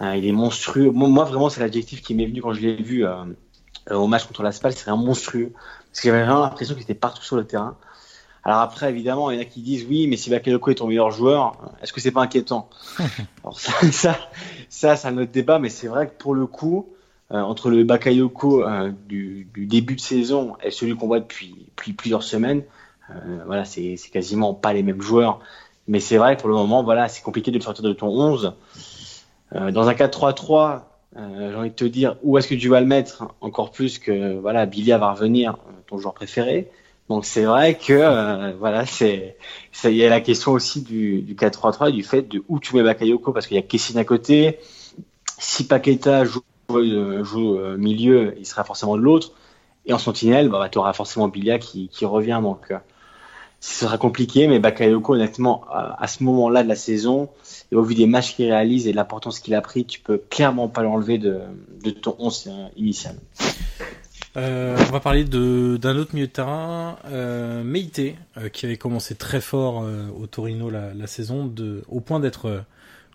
euh, 0.00 0.16
il 0.16 0.26
est 0.26 0.32
monstrueux. 0.32 0.90
Moi, 0.90 1.24
vraiment, 1.24 1.50
c'est 1.50 1.60
l'adjectif 1.60 2.02
qui 2.02 2.14
m'est 2.14 2.26
venu 2.26 2.40
quand 2.40 2.54
je 2.54 2.60
l'ai 2.60 2.76
vu 2.76 3.04
au 3.90 4.06
match 4.06 4.24
contre 4.24 4.42
la 4.42 4.50
Spal, 4.50 4.72
c'est 4.72 4.88
un 4.88 4.96
monstrueux. 4.96 5.52
Parce 5.94 6.02
que 6.02 6.08
j'avais 6.08 6.24
vraiment 6.24 6.40
l'impression 6.40 6.74
qu'il 6.74 6.82
était 6.82 6.92
partout 6.94 7.22
sur 7.22 7.36
le 7.36 7.44
terrain. 7.44 7.76
Alors 8.42 8.58
après, 8.58 8.90
évidemment, 8.90 9.30
il 9.30 9.36
y 9.36 9.38
en 9.38 9.42
a 9.42 9.44
qui 9.44 9.62
disent 9.62 9.86
oui, 9.88 10.08
mais 10.08 10.16
si 10.16 10.28
Bakayoko 10.28 10.72
est 10.72 10.74
ton 10.74 10.88
meilleur 10.88 11.12
joueur, 11.12 11.56
est-ce 11.80 11.92
que 11.92 12.00
c'est 12.00 12.10
pas 12.10 12.20
inquiétant? 12.20 12.68
Alors 13.44 13.60
ça, 13.60 13.72
ça, 13.92 14.18
ça, 14.68 14.96
c'est 14.96 15.06
un 15.06 15.16
autre 15.18 15.30
débat, 15.30 15.60
mais 15.60 15.68
c'est 15.68 15.86
vrai 15.86 16.08
que 16.08 16.14
pour 16.14 16.34
le 16.34 16.46
coup, 16.46 16.88
euh, 17.30 17.40
entre 17.40 17.70
le 17.70 17.84
Bakayoko 17.84 18.64
euh, 18.64 18.90
du, 19.06 19.48
du, 19.54 19.66
début 19.66 19.94
de 19.94 20.00
saison 20.00 20.56
et 20.64 20.72
celui 20.72 20.96
qu'on 20.96 21.06
voit 21.06 21.20
depuis, 21.20 21.54
depuis, 21.68 21.92
plusieurs 21.92 22.24
semaines, 22.24 22.64
euh, 23.10 23.38
voilà, 23.46 23.64
c'est 23.64 23.96
quasiment 24.12 24.52
pas 24.52 24.72
les 24.72 24.82
mêmes 24.82 25.00
joueurs. 25.00 25.38
Mais 25.86 26.00
c'est 26.00 26.16
vrai 26.16 26.34
que 26.34 26.40
pour 26.40 26.48
le 26.48 26.56
moment, 26.56 26.82
voilà, 26.82 27.06
c'est 27.06 27.22
compliqué 27.22 27.52
de 27.52 27.58
le 27.58 27.62
sortir 27.62 27.84
de 27.84 27.92
ton 27.92 28.08
11. 28.08 28.54
Euh, 29.54 29.70
dans 29.70 29.88
un 29.88 29.94
4-3-3, 29.94 30.80
euh, 31.16 31.50
j'ai 31.50 31.56
envie 31.56 31.70
de 31.70 31.74
te 31.74 31.84
dire 31.84 32.16
où 32.22 32.38
est-ce 32.38 32.48
que 32.48 32.54
tu 32.54 32.68
vas 32.68 32.80
le 32.80 32.86
mettre 32.86 33.28
encore 33.40 33.70
plus 33.70 33.98
que 33.98 34.38
voilà, 34.38 34.66
Bilia 34.66 34.98
va 34.98 35.12
revenir, 35.12 35.56
ton 35.86 35.98
joueur 35.98 36.14
préféré. 36.14 36.70
Donc 37.08 37.26
c'est 37.26 37.44
vrai 37.44 37.76
que 37.76 37.92
euh, 37.92 38.52
voilà, 38.58 38.86
c'est 38.86 39.36
il 39.84 39.94
y 39.94 40.04
a 40.04 40.08
la 40.08 40.20
question 40.20 40.52
aussi 40.52 40.82
du, 40.82 41.20
du 41.20 41.34
4-3-3 41.34 41.92
du 41.92 42.02
fait 42.02 42.22
de 42.22 42.42
où 42.48 42.58
tu 42.58 42.74
mets 42.76 42.82
Bakayoko 42.82 43.32
parce 43.32 43.46
qu'il 43.46 43.56
y 43.56 43.60
a 43.60 43.62
Kessine 43.62 43.98
à 43.98 44.04
côté. 44.04 44.58
Si 45.38 45.66
Paqueta 45.66 46.24
joue, 46.24 46.42
euh, 46.70 47.22
joue 47.22 47.58
euh, 47.58 47.76
milieu, 47.76 48.34
il 48.38 48.46
sera 48.46 48.64
forcément 48.64 48.96
de 48.96 49.02
l'autre. 49.02 49.32
Et 49.86 49.92
en 49.92 49.98
sentinelle, 49.98 50.48
bah, 50.48 50.66
tu 50.70 50.78
auras 50.78 50.94
forcément 50.94 51.28
Bilia 51.28 51.58
qui, 51.58 51.88
qui 51.88 52.06
revient. 52.06 52.40
Donc 52.42 52.72
ce 53.64 53.86
sera 53.86 53.96
compliqué, 53.96 54.46
mais 54.46 54.58
Bakayoko, 54.58 55.14
honnêtement, 55.14 55.64
à 55.72 56.06
ce 56.06 56.22
moment-là 56.22 56.62
de 56.62 56.68
la 56.68 56.76
saison, 56.76 57.30
et 57.72 57.76
au 57.76 57.82
vu 57.82 57.94
des 57.94 58.06
matchs 58.06 58.36
qu'il 58.36 58.44
réalise 58.44 58.86
et 58.86 58.90
de 58.90 58.96
l'importance 58.96 59.40
qu'il 59.40 59.54
a 59.54 59.62
pris, 59.62 59.86
tu 59.86 60.00
peux 60.00 60.18
clairement 60.18 60.68
pas 60.68 60.82
l'enlever 60.82 61.16
de, 61.16 61.40
de 61.82 61.90
ton 61.90 62.14
11 62.18 62.50
initial. 62.76 63.16
Euh, 64.36 64.76
on 64.78 64.92
va 64.92 65.00
parler 65.00 65.24
d'un 65.24 65.96
autre 65.96 66.14
milieu 66.14 66.26
de 66.26 66.32
terrain, 66.32 66.98
euh, 67.06 67.64
Meite, 67.64 68.02
euh, 68.36 68.50
qui 68.50 68.66
avait 68.66 68.76
commencé 68.76 69.14
très 69.14 69.40
fort 69.40 69.82
euh, 69.82 70.08
au 70.20 70.26
Torino 70.26 70.68
la, 70.68 70.92
la, 70.92 71.06
saison, 71.06 71.46
de, 71.46 71.84
au 71.88 72.00
point 72.00 72.20
d'être 72.20 72.46
euh, 72.46 72.60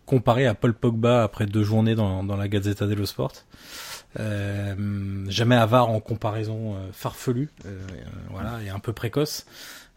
comparé 0.07 0.47
à 0.47 0.55
Paul 0.55 0.73
Pogba 0.73 1.21
après 1.21 1.45
deux 1.45 1.63
journées 1.63 1.93
dans, 1.93 2.23
dans 2.23 2.37
la 2.37 2.47
Gazzetta 2.47 2.87
dello 2.87 3.05
Sport. 3.05 3.33
jamais 4.17 5.55
avare 5.55 5.91
en 5.91 5.99
comparaison 5.99 6.75
farfelue, 6.91 7.51
voilà, 8.31 8.57
et 8.65 8.69
un 8.69 8.79
peu 8.79 8.93
précoce. 8.93 9.45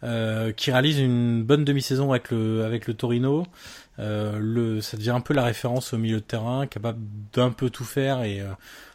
Qui 0.02 0.72
réalise 0.72 0.98
une 0.98 1.44
bonne 1.44 1.64
demi-saison 1.64 2.10
avec 2.10 2.30
le 2.30 2.64
avec 2.64 2.86
le 2.86 2.94
Torino. 2.94 3.46
Le, 3.98 4.80
ça 4.80 4.96
devient 4.96 5.10
un 5.10 5.20
peu 5.20 5.32
la 5.34 5.44
référence 5.44 5.92
au 5.92 5.98
milieu 5.98 6.16
de 6.16 6.24
terrain, 6.24 6.66
capable 6.66 6.98
d'un 7.32 7.50
peu 7.50 7.70
tout 7.70 7.84
faire 7.84 8.22
et 8.22 8.40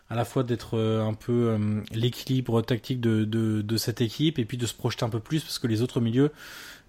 à 0.09 0.15
la 0.15 0.25
fois 0.25 0.43
d'être 0.43 0.77
un 0.77 1.13
peu 1.13 1.57
l'équilibre 1.91 2.61
tactique 2.61 2.99
de, 2.99 3.23
de, 3.23 3.61
de, 3.61 3.77
cette 3.77 4.01
équipe 4.01 4.38
et 4.38 4.45
puis 4.45 4.57
de 4.57 4.65
se 4.65 4.73
projeter 4.73 5.05
un 5.05 5.09
peu 5.09 5.19
plus 5.21 5.41
parce 5.43 5.59
que 5.59 5.67
les 5.67 5.81
autres 5.81 6.01
milieux 6.01 6.25
euh, 6.25 6.29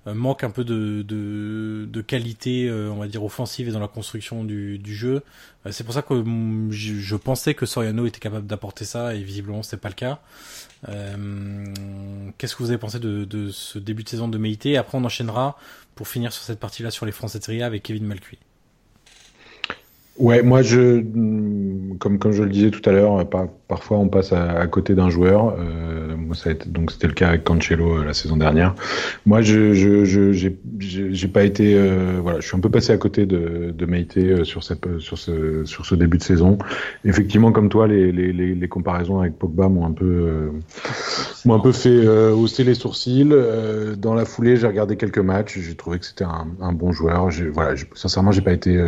manque 0.07 0.45
un 0.45 0.51
peu 0.51 0.65
de, 0.65 1.03
de, 1.03 2.01
qualité, 2.01 2.69
euh, 2.69 2.91
on 2.91 2.97
va 2.97 3.09
dire, 3.09 3.25
offensive 3.25 3.69
et 3.69 3.73
dans 3.73 3.81
la 3.81 3.89
construction 3.89 4.45
du, 4.45 4.79
du 4.79 4.95
jeu. 4.95 5.23
Euh, 5.67 5.73
c'est 5.73 5.85
pour 5.85 5.95
ça 5.95 6.03
que 6.03 6.15
mm, 6.15 6.71
je, 6.71 7.17
pensais 7.17 7.55
que 7.55 7.67
Soriano 7.67 8.07
était 8.07 8.21
capable 8.21 8.47
d'apporter 8.47 8.85
ça 8.85 9.15
et 9.15 9.23
visiblement 9.23 9.63
c'est 9.63 9.77
pas 9.77 9.89
le 9.89 9.95
cas. 9.95 10.21
Qu'est-ce 12.39 12.55
que 12.55 12.63
vous 12.63 12.71
avez 12.71 12.79
pensé 12.79 12.99
de, 12.99 13.25
de 13.25 13.51
ce 13.51 13.79
début 13.79 14.05
de 14.05 14.09
saison 14.09 14.29
de 14.29 14.39
Meïté 14.39 14.77
Après 14.77 14.97
on 14.97 15.05
enchaînera 15.05 15.59
pour 15.95 16.09
finir 16.09 16.33
sur 16.33 16.45
cette 16.45 16.61
partie-là 16.61 16.91
sur 16.91 17.05
les 17.05 17.13
Français 17.13 17.41
de 17.41 17.45
Serie 17.45 17.63
avec 17.63 17.83
Kevin 17.83 18.07
Malcuit. 18.07 18.39
Ouais, 20.19 20.43
moi 20.43 20.63
je, 20.63 21.01
comme 21.99 22.19
comme 22.19 22.33
je 22.33 22.43
le 22.43 22.51
disais 22.51 22.71
tout 22.71 22.89
à 22.89 22.93
l'heure, 22.93 23.25
parfois 23.69 23.99
on 23.99 24.09
passe 24.09 24.33
à, 24.33 24.67
côté 24.67 24.95
d'un 24.95 25.11
joueur. 25.11 25.57
Euh, 25.59 26.09
ça 26.35 26.51
a 26.51 26.53
été, 26.53 26.69
donc 26.69 26.91
c'était 26.91 27.07
le 27.07 27.13
cas 27.13 27.29
avec 27.29 27.45
Cancelo 27.45 27.99
euh, 27.99 28.05
la 28.05 28.15
saison 28.15 28.37
dernière. 28.37 28.75
Moi 29.27 29.41
je 29.41 29.75
je 29.75 30.05
je 30.05 30.33
j'ai 30.81 31.29
pas 31.29 31.43
été 31.43 31.75
euh, 31.75 32.19
voilà, 32.23 32.41
je 32.41 32.47
suis 32.47 32.57
un 32.57 32.61
peu 32.61 32.71
passé 32.71 32.93
à 32.93 32.97
côté 32.99 33.27
de 33.27 33.73
de 33.77 33.87
Meite 33.87 34.17
euh, 34.17 34.45
sur 34.45 34.63
cette 34.63 34.99
sur 34.99 35.19
ce 35.19 35.65
sur 35.65 35.87
ce 35.87 35.95
début 35.95 36.19
de 36.19 36.23
saison. 36.23 36.59
Effectivement, 37.05 37.53
comme 37.53 37.69
toi, 37.69 37.87
les 37.87 38.13
les 38.13 38.33
les, 38.33 38.55
les 38.55 38.69
comparaisons 38.69 39.21
avec 39.21 39.39
Pogba 39.39 39.69
m'ont 39.69 39.87
un 39.87 39.93
peu 39.93 40.05
euh, 40.05 40.51
m'ont 41.45 41.55
un 41.55 41.61
peu 41.61 41.73
fait 41.73 42.07
hausser 42.09 42.65
les 42.65 42.75
sourcils. 42.75 43.29
dans 43.99 44.15
la 44.15 44.25
foulée, 44.25 44.57
j'ai 44.57 44.67
regardé 44.67 44.97
quelques 44.97 45.19
matchs, 45.19 45.59
j'ai 45.59 45.75
trouvé 45.75 45.99
que 45.99 46.07
c'était 46.07 46.25
un, 46.25 46.49
un 46.61 46.73
bon 46.73 46.93
joueur. 46.93 47.29
Voilà, 47.53 47.75
sincèrement, 47.95 48.33
j'ai 48.33 48.43
pas 48.43 48.53
été 48.53 48.79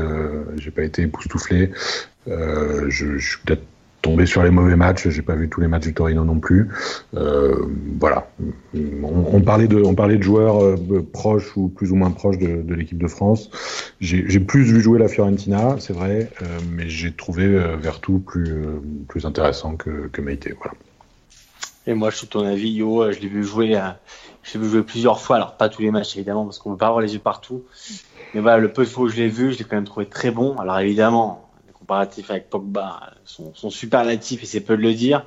j'ai 0.56 0.70
pas 0.70 0.82
été 0.82 1.06
époustouflé. 1.20 1.70
Euh, 2.28 2.86
je, 2.88 3.18
suis 3.18 3.38
peut-être 3.44 3.62
tombé 4.02 4.26
sur 4.26 4.42
les 4.42 4.50
mauvais 4.50 4.76
matchs. 4.76 5.08
J'ai 5.08 5.22
pas 5.22 5.34
vu 5.34 5.48
tous 5.48 5.60
les 5.60 5.68
matchs 5.68 5.84
du 5.84 5.94
Torino 5.94 6.24
non 6.24 6.38
plus. 6.40 6.68
Euh, 7.14 7.66
voilà. 7.98 8.30
On, 8.74 9.40
parlait 9.40 9.68
de, 9.68 9.82
on 9.82 9.94
parlait 9.94 10.16
de 10.16 10.22
joueurs 10.22 10.62
euh, 10.62 11.06
proches 11.12 11.56
ou 11.56 11.68
plus 11.68 11.92
ou 11.92 11.96
moins 11.96 12.10
proches 12.10 12.38
de, 12.38 12.74
l'équipe 12.74 12.98
de 12.98 13.08
France. 13.08 13.50
J'ai 14.00 14.40
plus 14.40 14.62
vu 14.62 14.80
jouer 14.80 14.98
la 14.98 15.08
Fiorentina, 15.08 15.76
c'est 15.78 15.92
vrai, 15.92 16.30
euh, 16.42 16.46
mais 16.72 16.88
j'ai 16.88 17.12
trouvé 17.12 17.48
Vertu 17.80 18.18
plus 18.18 18.54
plus 19.08 19.26
intéressant 19.26 19.76
que, 19.76 20.08
que. 20.08 20.20
Voilà. 20.20 20.74
Et 21.86 21.94
moi, 21.94 22.10
je 22.10 22.16
suis 22.16 22.26
ton 22.26 22.46
avis, 22.46 22.70
Yo. 22.70 23.10
Je 23.10 23.20
l'ai 23.20 23.28
vu 23.28 23.44
jouer. 23.44 23.78
Je 24.42 24.54
l'ai 24.54 24.64
vu 24.64 24.70
jouer 24.70 24.82
plusieurs 24.82 25.20
fois. 25.20 25.36
Alors 25.36 25.56
pas 25.56 25.68
tous 25.68 25.82
les 25.82 25.90
matchs 25.90 26.16
évidemment, 26.16 26.44
parce 26.44 26.58
qu'on 26.58 26.70
peut 26.72 26.78
pas 26.78 26.88
avoir 26.88 27.00
les 27.00 27.14
yeux 27.14 27.20
partout. 27.20 27.64
Mais 28.34 28.40
voilà, 28.40 28.58
le 28.58 28.72
peu 28.72 28.84
de 28.84 28.88
fois 28.88 29.04
où 29.04 29.08
je 29.08 29.16
l'ai 29.16 29.28
vu, 29.28 29.52
je 29.52 29.58
l'ai 29.58 29.64
quand 29.64 29.76
même 29.76 29.84
trouvé 29.84 30.06
très 30.06 30.30
bon. 30.30 30.56
Alors 30.58 30.78
évidemment, 30.78 31.48
les 31.66 31.72
comparatifs 31.72 32.30
avec 32.30 32.48
Pogba 32.48 33.00
sont, 33.24 33.52
sont 33.54 33.70
superlatifs 33.70 34.42
et 34.42 34.46
c'est 34.46 34.60
peu 34.60 34.76
de 34.76 34.82
le 34.82 34.94
dire. 34.94 35.24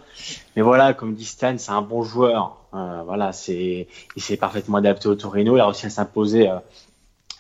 Mais 0.56 0.62
voilà, 0.62 0.94
comme 0.94 1.14
dit 1.14 1.26
Stan, 1.26 1.56
c'est 1.58 1.72
un 1.72 1.82
bon 1.82 2.04
joueur. 2.04 2.58
Euh, 2.74 3.04
voilà, 3.06 3.34
c'est, 3.34 3.88
il 4.16 4.22
s'est 4.22 4.38
parfaitement 4.38 4.78
adapté 4.78 5.08
au 5.08 5.16
Torino. 5.16 5.56
Il 5.58 5.60
a 5.60 5.66
réussi 5.66 5.86
à 5.86 5.90
s'imposer 5.90 6.50
euh, 6.50 6.58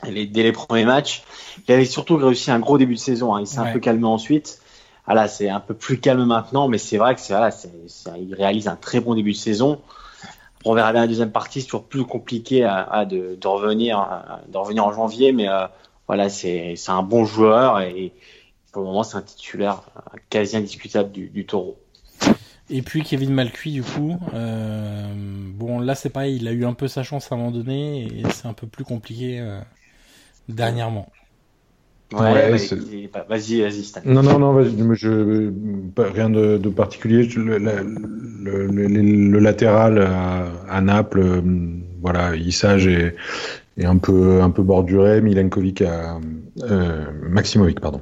dès 0.03 0.43
les 0.43 0.51
premiers 0.51 0.85
matchs. 0.85 1.23
Il 1.67 1.73
avait 1.73 1.85
surtout 1.85 2.17
réussi 2.17 2.51
un 2.51 2.59
gros 2.59 2.77
début 2.77 2.95
de 2.95 2.99
saison. 2.99 3.33
Hein. 3.33 3.41
Il 3.41 3.47
s'est 3.47 3.59
un 3.59 3.71
peu 3.71 3.79
calmé 3.79 4.05
ensuite. 4.05 4.59
Voilà, 5.05 5.27
c'est 5.27 5.49
un 5.49 5.59
peu 5.59 5.73
plus 5.73 5.99
calme 5.99 6.23
maintenant, 6.23 6.69
mais 6.69 6.77
c'est 6.77 6.97
vrai 6.97 7.13
que 7.13 7.19
c'est 7.19 7.33
voilà, 7.33 7.51
c'est, 7.51 7.69
il 8.21 8.33
réalise 8.35 8.69
un 8.69 8.77
très 8.77 9.01
bon 9.01 9.15
début 9.15 9.33
de 9.33 9.37
saison 9.37 9.81
on 10.65 10.73
verra 10.73 10.91
bien 10.91 11.01
la 11.01 11.07
deuxième 11.07 11.31
partie, 11.31 11.61
c'est 11.61 11.67
toujours 11.67 11.87
plus 11.87 12.05
compliqué 12.05 12.63
à, 12.63 13.05
de, 13.05 13.35
de, 13.39 13.47
revenir, 13.47 14.41
de 14.47 14.57
revenir 14.57 14.85
en 14.85 14.93
janvier, 14.93 15.31
mais 15.31 15.47
euh, 15.47 15.67
voilà, 16.07 16.29
c'est 16.29 16.75
un 16.87 17.03
bon 17.03 17.25
joueur 17.25 17.81
et 17.81 18.13
pour 18.71 18.81
le 18.81 18.87
moment, 18.87 19.03
c'est 19.03 19.17
un 19.17 19.21
titulaire 19.21 19.83
euh, 19.97 20.17
quasi 20.29 20.57
indiscutable 20.57 21.11
du, 21.11 21.45
taureau. 21.45 21.77
Et 22.69 22.81
puis 22.81 23.03
Kevin 23.03 23.31
Malcuit, 23.31 23.71
du 23.71 23.83
coup, 23.83 24.17
euh, 24.33 25.11
bon 25.13 25.79
là 25.79 25.95
c'est 25.95 26.09
pareil, 26.09 26.37
il 26.37 26.47
a 26.47 26.51
eu 26.51 26.65
un 26.65 26.73
peu 26.73 26.87
sa 26.87 27.03
chance 27.03 27.31
à 27.31 27.35
un 27.35 27.37
moment 27.37 27.51
donné 27.51 28.05
et 28.05 28.23
c'est 28.31 28.47
un 28.47 28.53
peu 28.53 28.67
plus 28.67 28.85
compliqué 28.85 29.45
dernièrement. 30.47 31.11
Ouais, 32.13 32.51
vas-y, 33.29 33.61
vas-y, 33.61 33.83
Non, 34.05 34.23
non, 34.23 34.39
non, 34.39 34.63
je, 34.93 35.51
rien 35.97 36.29
de, 36.29 36.57
de 36.57 36.69
particulier. 36.69 37.27
Le, 37.35 37.57
le, 37.57 38.67
le, 38.67 38.87
le 38.87 39.39
latéral 39.39 39.99
à, 39.99 40.45
à, 40.69 40.81
Naples, 40.81 41.19
euh, 41.19 41.41
voilà, 42.01 42.35
Issage 42.35 42.87
est, 42.87 43.15
est, 43.77 43.85
un 43.85 43.97
peu, 43.97 44.41
un 44.41 44.49
peu 44.49 44.63
borduré. 44.63 45.21
Milenkovic 45.21 45.81
a, 45.81 46.19
euh, 46.63 47.05
Maximovic, 47.29 47.79
pardon, 47.79 48.01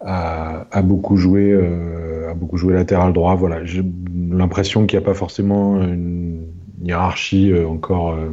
a, 0.00 0.66
a 0.70 0.82
beaucoup 0.82 1.16
joué, 1.16 1.50
euh, 1.52 2.30
a 2.30 2.34
beaucoup 2.34 2.56
joué 2.56 2.74
latéral 2.74 3.12
droit. 3.12 3.34
Voilà, 3.34 3.64
j'ai 3.64 3.84
l'impression 4.30 4.86
qu'il 4.86 4.98
n'y 4.98 5.04
a 5.04 5.06
pas 5.06 5.14
forcément 5.14 5.82
une 5.82 6.46
hiérarchie 6.82 7.52
euh, 7.52 7.66
encore 7.66 8.12
euh, 8.12 8.30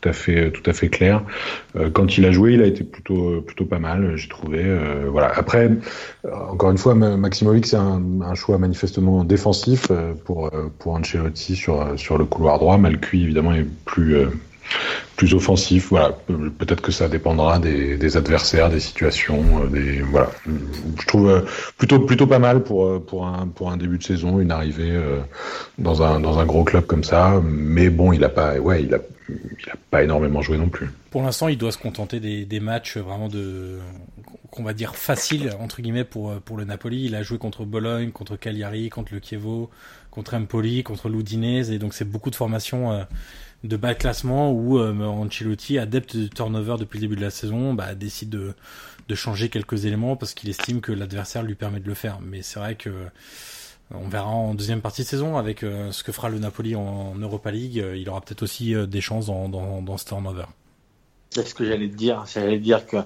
tout 0.00 0.08
à 0.08 0.12
fait, 0.12 0.50
tout 0.50 0.62
à 0.68 0.72
fait 0.72 0.88
clair. 0.88 1.22
Euh, 1.76 1.90
quand 1.90 2.16
il 2.16 2.24
a 2.24 2.32
joué, 2.32 2.54
il 2.54 2.62
a 2.62 2.66
été 2.66 2.84
plutôt, 2.84 3.42
plutôt 3.42 3.64
pas 3.64 3.78
mal, 3.78 4.16
j'ai 4.16 4.28
trouvé. 4.28 4.60
Euh, 4.62 5.08
voilà. 5.10 5.30
Après, 5.34 5.70
encore 6.48 6.70
une 6.70 6.78
fois, 6.78 6.94
Maximovic, 6.94 7.66
c'est 7.66 7.76
un, 7.76 8.34
choix 8.34 8.58
manifestement 8.58 9.24
défensif 9.24 9.88
euh, 9.90 10.14
pour, 10.24 10.50
pour 10.78 10.94
Ancelotti 10.94 11.56
sur, 11.56 11.98
sur 11.98 12.16
le 12.16 12.24
couloir 12.24 12.58
droit. 12.58 12.78
Malcuit, 12.78 13.24
évidemment, 13.24 13.52
est 13.52 13.66
plus 13.84 14.16
plus 15.16 15.34
offensif. 15.34 15.88
Voilà, 15.90 16.16
peut-être 16.58 16.80
que 16.80 16.92
ça 16.92 17.08
dépendra 17.08 17.58
des, 17.58 18.16
adversaires, 18.16 18.70
des 18.70 18.80
situations, 18.80 19.64
des 19.66 20.02
voilà. 20.02 20.30
Je 20.46 21.06
trouve 21.06 21.44
plutôt 21.78 22.00
plutôt 22.00 22.26
pas 22.26 22.38
mal 22.38 22.62
pour 22.62 23.04
pour 23.04 23.26
un 23.26 23.46
pour 23.48 23.70
un 23.70 23.76
début 23.76 23.98
de 23.98 24.02
saison, 24.02 24.40
une 24.40 24.50
arrivée 24.50 24.92
dans 25.78 26.02
un 26.02 26.20
dans 26.20 26.38
un 26.38 26.46
gros 26.46 26.64
club 26.64 26.86
comme 26.86 27.04
ça. 27.04 27.40
Mais 27.44 27.90
bon, 27.90 28.12
il 28.12 28.24
a 28.24 28.28
pas 28.28 28.58
ouais, 28.58 28.82
il 28.82 28.94
a 28.94 28.98
n'a 29.66 29.74
pas 29.90 30.02
énormément 30.02 30.42
joué 30.42 30.58
non 30.58 30.68
plus. 30.68 30.90
Pour 31.10 31.22
l'instant, 31.22 31.48
il 31.48 31.58
doit 31.58 31.72
se 31.72 31.78
contenter 31.78 32.20
des, 32.20 32.60
matchs 32.60 32.96
vraiment 32.96 33.28
de 33.28 33.78
qu'on 34.50 34.64
va 34.64 34.72
dire 34.72 34.96
faciles 34.96 35.52
entre 35.60 35.80
guillemets 35.80 36.04
pour 36.04 36.34
pour 36.40 36.56
le 36.56 36.64
Napoli. 36.64 37.04
Il 37.04 37.14
a 37.14 37.22
joué 37.22 37.38
contre 37.38 37.64
Bologne, 37.64 38.10
contre 38.10 38.36
Cagliari, 38.36 38.88
contre 38.90 39.14
le 39.14 39.20
Chievo, 39.20 39.70
contre 40.10 40.34
Empoli, 40.34 40.82
contre 40.82 41.08
l'Udinese 41.08 41.70
et 41.70 41.78
donc 41.78 41.94
c'est 41.94 42.04
beaucoup 42.04 42.30
de 42.30 42.36
formations 42.36 42.92
euh, 42.92 43.04
de 43.64 43.76
bas 43.76 43.94
classement 43.94 44.52
où 44.52 44.78
euh, 44.78 44.94
Ancelotti, 45.04 45.78
adepte 45.78 46.16
de 46.16 46.28
turnover 46.28 46.76
depuis 46.78 46.98
le 46.98 47.02
début 47.02 47.16
de 47.16 47.20
la 47.20 47.30
saison, 47.30 47.74
bah, 47.74 47.94
décide 47.94 48.30
de, 48.30 48.54
de 49.08 49.14
changer 49.14 49.48
quelques 49.48 49.84
éléments 49.84 50.16
parce 50.16 50.34
qu'il 50.34 50.48
estime 50.48 50.80
que 50.80 50.92
l'adversaire 50.92 51.42
lui 51.42 51.54
permet 51.54 51.80
de 51.80 51.88
le 51.88 51.94
faire. 51.94 52.18
Mais 52.20 52.42
c'est 52.42 52.58
vrai 52.58 52.74
que 52.74 52.90
on 53.92 54.08
verra 54.08 54.28
en 54.28 54.54
deuxième 54.54 54.80
partie 54.80 55.02
de 55.02 55.06
saison 55.08 55.36
avec 55.36 55.62
euh, 55.62 55.90
ce 55.90 56.04
que 56.04 56.12
fera 56.12 56.28
le 56.28 56.38
Napoli 56.38 56.76
en, 56.76 57.14
Europa 57.16 57.50
League. 57.50 57.84
Il 57.96 58.08
aura 58.08 58.20
peut-être 58.20 58.42
aussi 58.42 58.74
euh, 58.74 58.86
des 58.86 59.00
chances 59.00 59.26
dans, 59.26 59.48
dans, 59.48 59.82
dans 59.82 59.96
ce 59.96 60.04
turnover. 60.04 60.44
C'est 61.30 61.46
ce 61.46 61.54
que 61.54 61.64
j'allais 61.64 61.88
te 61.88 61.94
dire. 61.94 62.24
J'allais 62.32 62.58
dire 62.58 62.86
que. 62.86 62.96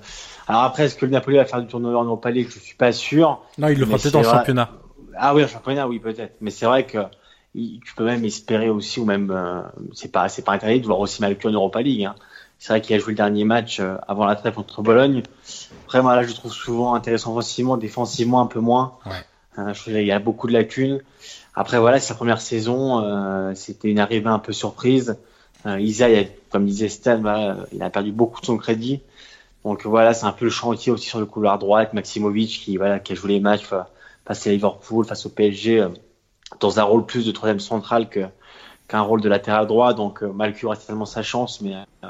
Alors 0.46 0.62
après, 0.62 0.84
est-ce 0.84 0.94
que 0.94 1.04
le 1.04 1.12
Napoli 1.12 1.36
va 1.36 1.44
faire 1.44 1.60
du 1.60 1.66
turnover 1.66 1.96
en 1.96 2.04
Europa 2.04 2.30
League? 2.30 2.48
Je 2.50 2.58
suis 2.58 2.76
pas 2.76 2.92
sûr. 2.92 3.42
Non, 3.58 3.68
il 3.68 3.78
le 3.78 3.86
fera 3.86 3.98
peut-être 3.98 4.16
en 4.16 4.22
championnat. 4.22 4.70
Ah 5.16 5.34
oui, 5.34 5.44
en 5.44 5.48
championnat, 5.48 5.86
oui, 5.88 5.98
peut-être. 5.98 6.36
Mais 6.40 6.50
c'est 6.50 6.66
vrai 6.66 6.86
que 6.86 6.98
tu 7.54 7.94
peux 7.94 8.04
même 8.04 8.24
espérer 8.24 8.68
aussi, 8.68 9.00
ou 9.00 9.04
même 9.04 9.32
c'est 9.92 10.10
pas 10.10 10.28
c'est 10.28 10.42
pas 10.42 10.52
interdit 10.52 10.80
de 10.80 10.86
voir 10.86 11.00
aussi 11.00 11.20
Malcu 11.20 11.46
en 11.46 11.52
Europa 11.52 11.80
League. 11.82 12.04
Hein. 12.04 12.14
C'est 12.58 12.72
vrai 12.72 12.80
qu'il 12.80 12.96
a 12.96 12.98
joué 12.98 13.12
le 13.12 13.16
dernier 13.16 13.44
match 13.44 13.80
avant 14.08 14.26
la 14.26 14.36
trêve 14.36 14.54
contre 14.54 14.82
Bologne. 14.82 15.22
Vraiment, 15.86 16.10
là, 16.10 16.22
je 16.22 16.32
trouve 16.32 16.52
souvent 16.52 16.94
intéressant 16.94 17.32
offensivement, 17.32 17.76
défensivement 17.76 18.40
un 18.40 18.46
peu 18.46 18.60
moins. 18.60 18.94
Ouais. 19.06 19.12
Hein, 19.56 19.72
je 19.72 19.90
il 19.90 20.06
y 20.06 20.12
a 20.12 20.18
beaucoup 20.18 20.46
de 20.46 20.52
lacunes. 20.52 21.00
Après, 21.54 21.78
voilà, 21.78 22.00
sa 22.00 22.14
première 22.14 22.40
saison, 22.40 23.04
euh, 23.04 23.52
c'était 23.54 23.88
une 23.88 24.00
arrivée 24.00 24.28
un 24.28 24.38
peu 24.38 24.52
surprise. 24.52 25.16
Euh, 25.66 25.80
Isa, 25.80 26.08
comme 26.50 26.66
disait 26.66 26.88
Stan, 26.88 27.22
il 27.72 27.82
a 27.82 27.90
perdu 27.90 28.12
beaucoup 28.12 28.40
de 28.40 28.46
son 28.46 28.56
crédit. 28.56 29.00
Donc 29.64 29.86
voilà, 29.86 30.12
c'est 30.12 30.26
un 30.26 30.32
peu 30.32 30.44
le 30.44 30.50
chantier 30.50 30.92
aussi 30.92 31.08
sur 31.08 31.20
le 31.20 31.26
couloir 31.26 31.58
droit 31.58 31.78
avec 31.78 31.92
Maximovic 31.94 32.60
qui, 32.64 32.76
voilà, 32.76 32.98
qui 32.98 33.12
a 33.12 33.14
joué 33.14 33.32
les 33.32 33.40
matchs 33.40 33.64
face 34.26 34.46
à 34.46 34.50
Liverpool, 34.50 35.06
face 35.06 35.24
au 35.26 35.30
PSG, 35.30 35.80
euh, 35.80 35.88
dans 36.60 36.78
un 36.78 36.82
rôle 36.82 37.06
plus 37.06 37.26
de 37.26 37.32
troisième 37.32 37.60
central 37.60 38.08
que 38.08 38.26
qu'un 38.86 39.00
rôle 39.00 39.22
de 39.22 39.28
latéral 39.28 39.66
droit. 39.66 39.94
Donc 39.94 40.22
euh, 40.22 40.30
Malcu 40.30 40.66
aura 40.66 40.76
certainement 40.76 41.06
sa 41.06 41.22
chance, 41.22 41.60
mais 41.60 41.74
euh, 41.74 42.08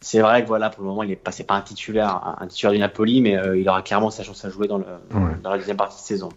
c'est 0.00 0.20
vrai 0.20 0.42
que 0.42 0.48
voilà, 0.48 0.70
pour 0.70 0.82
le 0.82 0.88
moment, 0.88 1.02
il 1.02 1.10
est 1.10 1.16
pas, 1.16 1.32
pas 1.46 1.54
un 1.54 1.62
titulaire, 1.62 2.36
un 2.38 2.46
titulaire 2.46 2.72
du 2.72 2.78
Napoli, 2.78 3.20
mais 3.20 3.36
il 3.56 3.68
aura 3.68 3.82
clairement 3.82 4.10
sa 4.10 4.22
chance 4.22 4.44
à 4.44 4.50
jouer 4.50 4.68
dans, 4.68 4.78
le, 4.78 4.84
dans 5.42 5.50
la 5.50 5.58
deuxième 5.58 5.76
partie 5.76 5.96
de 5.96 6.06
saison. 6.06 6.28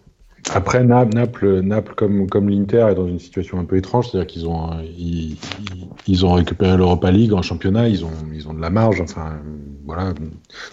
Après 0.54 0.84
Naples, 0.84 1.62
Naples 1.62 1.94
comme 1.96 2.30
comme 2.30 2.50
l'Inter 2.50 2.88
est 2.92 2.96
dans 2.96 3.08
une 3.08 3.20
situation 3.20 3.60
un 3.60 3.66
peu 3.66 3.78
étrange, 3.78 4.10
c'est-à-dire 4.10 4.28
qu'ils 4.28 4.48
ont 4.48 4.70
ils, 4.98 5.38
ils, 6.08 6.26
ont 6.26 6.34
récupéré 6.34 6.78
l'Europa 6.78 7.12
League 7.12 7.34
en 7.34 7.42
championnat, 7.42 7.88
ils 7.88 8.04
ont 8.06 8.12
ils 8.34 8.48
ont 8.48 8.54
de 8.54 8.62
la 8.62 8.70
marge. 8.70 9.02
Enfin 9.02 9.40
voilà. 9.86 10.14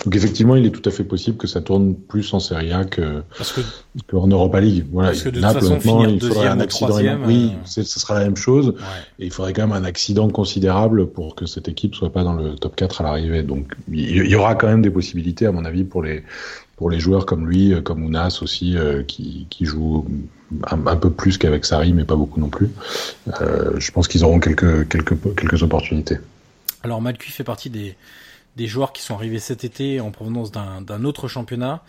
Donc 0.04 0.14
effectivement, 0.14 0.56
il 0.56 0.66
est 0.66 0.70
tout 0.70 0.86
à 0.86 0.92
fait 0.92 1.04
possible 1.04 1.36
que 1.36 1.46
ça 1.46 1.62
tourne 1.62 1.94
plus 1.94 2.34
en 2.34 2.38
Serie 2.38 2.72
A 2.72 2.84
que 2.84 3.22
qu'en 4.08 4.26
Europa 4.26 4.60
League. 4.60 4.84
Voilà. 4.92 5.10
Parce 5.10 5.22
que 5.22 5.30
de 5.30 5.40
toute 5.40 5.52
façon, 5.52 5.80
finir 5.80 6.10
il 6.10 6.20
faudrait 6.20 6.48
un 6.48 6.60
accident. 6.60 6.88
Troisième, 6.88 7.26
oui, 7.26 7.52
ce 7.64 7.82
sera 7.82 8.14
la 8.14 8.24
même 8.24 8.36
chose. 8.36 8.74
Et 9.18 9.26
il 9.26 9.32
faudrait 9.32 9.52
quand 9.52 9.66
même 9.66 9.76
un 9.76 9.84
accident 9.84 10.28
considérable 10.28 11.06
pour 11.06 11.34
que 11.34 11.46
cette 11.46 11.68
équipe 11.68 11.94
soit 11.94 12.12
pas 12.12 12.24
dans 12.24 12.34
le 12.34 12.56
top 12.56 12.76
4 12.76 13.00
à 13.00 13.04
l'arrivée. 13.04 13.42
Donc 13.42 13.74
il 13.90 14.26
y 14.26 14.34
aura 14.34 14.54
quand 14.54 14.68
même 14.68 14.82
des 14.82 14.90
possibilités, 14.90 15.46
à 15.46 15.52
mon 15.52 15.64
avis, 15.64 15.84
pour 15.84 16.02
les 16.02 16.22
pour 16.76 16.90
les 16.90 17.00
joueurs 17.00 17.26
comme 17.26 17.48
lui, 17.48 17.74
comme 17.82 18.04
Ounas 18.04 18.40
aussi, 18.42 18.76
qui, 19.06 19.46
qui 19.48 19.64
jouent 19.64 20.06
un, 20.70 20.96
peu 20.96 21.10
plus 21.10 21.38
qu'avec 21.38 21.64
Sarri, 21.64 21.92
mais 21.92 22.04
pas 22.04 22.16
beaucoup 22.16 22.40
non 22.40 22.48
plus. 22.48 22.70
Euh, 23.40 23.78
je 23.78 23.90
pense 23.90 24.08
qu'ils 24.08 24.24
auront 24.24 24.40
quelques, 24.40 24.88
quelques, 24.88 25.16
quelques 25.34 25.62
opportunités. 25.62 26.18
Alors 26.82 27.00
Malcuit 27.00 27.32
fait 27.32 27.44
partie 27.44 27.70
des, 27.70 27.96
des 28.56 28.66
joueurs 28.66 28.92
qui 28.92 29.02
sont 29.02 29.14
arrivés 29.14 29.38
cet 29.38 29.64
été 29.64 30.00
en 30.00 30.10
provenance 30.10 30.52
d'un 30.52 31.04
autre 31.04 31.26
championnat. 31.28 31.82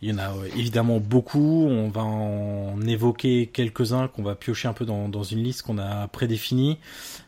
Il 0.00 0.10
y 0.10 0.12
en 0.12 0.18
a 0.18 0.30
euh, 0.30 0.48
évidemment 0.56 1.00
beaucoup. 1.00 1.66
On 1.68 1.88
va 1.88 2.02
en 2.02 2.80
évoquer 2.82 3.50
quelques-uns 3.52 4.08
qu'on 4.08 4.22
va 4.22 4.34
piocher 4.34 4.68
un 4.68 4.72
peu 4.74 4.84
dans, 4.84 5.08
dans 5.08 5.24
une 5.24 5.42
liste 5.42 5.62
qu'on 5.62 5.78
a 5.78 6.06
prédéfinie. 6.08 6.78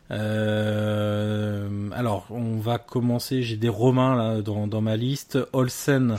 Euh, 0.09 1.89
alors, 1.91 2.27
on 2.29 2.57
va 2.57 2.77
commencer. 2.77 3.43
J'ai 3.43 3.57
des 3.57 3.69
Romains 3.69 4.15
là 4.15 4.41
dans, 4.41 4.67
dans 4.67 4.81
ma 4.81 4.95
liste. 4.95 5.37
Olsen, 5.51 6.17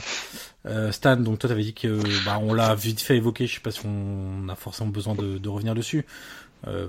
euh, 0.65 0.91
Stan. 0.91 1.17
Donc 1.17 1.39
toi, 1.39 1.49
t'avais 1.49 1.63
dit 1.63 1.73
que 1.73 1.99
bah, 2.25 2.39
on 2.41 2.53
l'a 2.53 2.75
vite 2.75 3.01
fait 3.01 3.17
évoquer. 3.17 3.47
Je 3.47 3.55
sais 3.55 3.61
pas 3.61 3.71
si 3.71 3.81
on 3.85 4.49
a 4.49 4.55
forcément 4.55 4.89
besoin 4.89 5.15
de, 5.15 5.37
de 5.37 5.49
revenir 5.49 5.75
dessus. 5.75 6.05
Euh, 6.67 6.87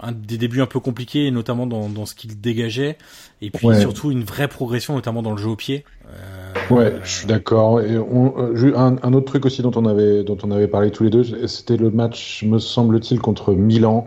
un 0.00 0.12
des 0.12 0.36
débuts 0.36 0.60
un 0.60 0.66
peu 0.66 0.78
compliqués, 0.78 1.30
notamment 1.30 1.66
dans, 1.66 1.88
dans 1.88 2.04
ce 2.04 2.14
qu'il 2.14 2.38
dégageait, 2.38 2.98
et 3.40 3.50
puis 3.50 3.66
surtout 3.80 4.10
une 4.10 4.22
vraie 4.22 4.48
progression, 4.48 4.94
notamment 4.94 5.22
dans 5.22 5.30
le 5.30 5.38
jeu 5.38 5.48
au 5.48 5.56
pied. 5.56 5.86
Euh, 6.08 6.74
ouais, 6.74 6.92
je 7.02 7.10
suis 7.10 7.26
d'accord. 7.26 7.80
Et 7.80 7.96
on, 7.96 8.34
euh, 8.36 8.76
un, 8.76 8.98
un, 9.02 9.12
autre 9.14 9.24
truc 9.24 9.46
aussi 9.46 9.62
dont 9.62 9.72
on 9.76 9.86
avait 9.86 10.24
dont 10.24 10.36
on 10.42 10.50
avait 10.50 10.68
parlé 10.68 10.90
tous 10.90 11.04
les 11.04 11.10
deux, 11.10 11.46
c'était 11.46 11.78
le 11.78 11.90
match, 11.90 12.42
me 12.42 12.58
semble-t-il, 12.58 13.18
contre 13.18 13.54
Milan, 13.54 14.06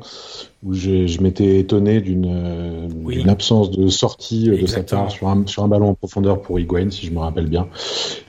où 0.66 0.74
je 0.74 1.22
m'étais 1.22 1.60
étonné 1.60 2.02
d'une 2.02 2.26
euh, 2.26 3.30
absence 3.30 3.70
de 3.70 3.88
sortie 3.88 4.50
euh, 4.50 4.60
de 4.60 4.66
sa 4.66 4.82
part 4.82 5.12
sur 5.12 5.28
un, 5.28 5.44
sur 5.46 5.64
un 5.64 5.68
ballon 5.68 5.90
en 5.90 5.94
profondeur 5.94 6.42
pour 6.42 6.60
Higuain, 6.60 6.90
si 6.90 7.06
je 7.06 7.12
me 7.12 7.20
rappelle 7.20 7.46
bien. 7.46 7.68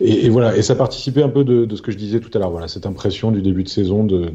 Et, 0.02 0.26
et, 0.26 0.28
voilà, 0.28 0.54
et 0.54 0.60
ça 0.60 0.74
participait 0.74 1.22
un 1.22 1.30
peu 1.30 1.44
de, 1.44 1.64
de, 1.64 1.76
ce 1.76 1.80
que 1.80 1.90
je 1.90 1.96
disais 1.96 2.20
tout 2.20 2.30
à 2.34 2.38
l'heure. 2.38 2.50
Voilà, 2.50 2.68
cette 2.68 2.84
impression 2.84 3.32
du 3.32 3.40
début 3.40 3.62
de 3.62 3.70
saison 3.70 4.04
de, 4.04 4.26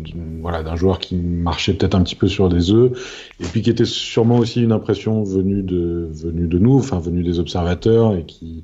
voilà 0.41 0.63
d'un 0.63 0.75
joueur 0.75 0.97
qui 0.97 1.15
marchait 1.15 1.73
peut-être 1.73 1.93
un 1.93 2.01
petit 2.01 2.15
peu 2.15 2.27
sur 2.27 2.49
des 2.49 2.71
œufs, 2.71 2.91
et 3.39 3.43
puis 3.43 3.61
qui 3.61 3.69
était 3.69 3.85
sûrement 3.85 4.37
aussi 4.37 4.63
une 4.63 4.71
impression 4.71 5.23
venue 5.23 5.61
de 5.61 6.09
venue 6.11 6.47
de 6.47 6.57
nous, 6.57 6.77
enfin 6.77 6.99
venue 6.99 7.21
des 7.21 7.37
observateurs, 7.39 8.15
et 8.15 8.23
qui 8.23 8.63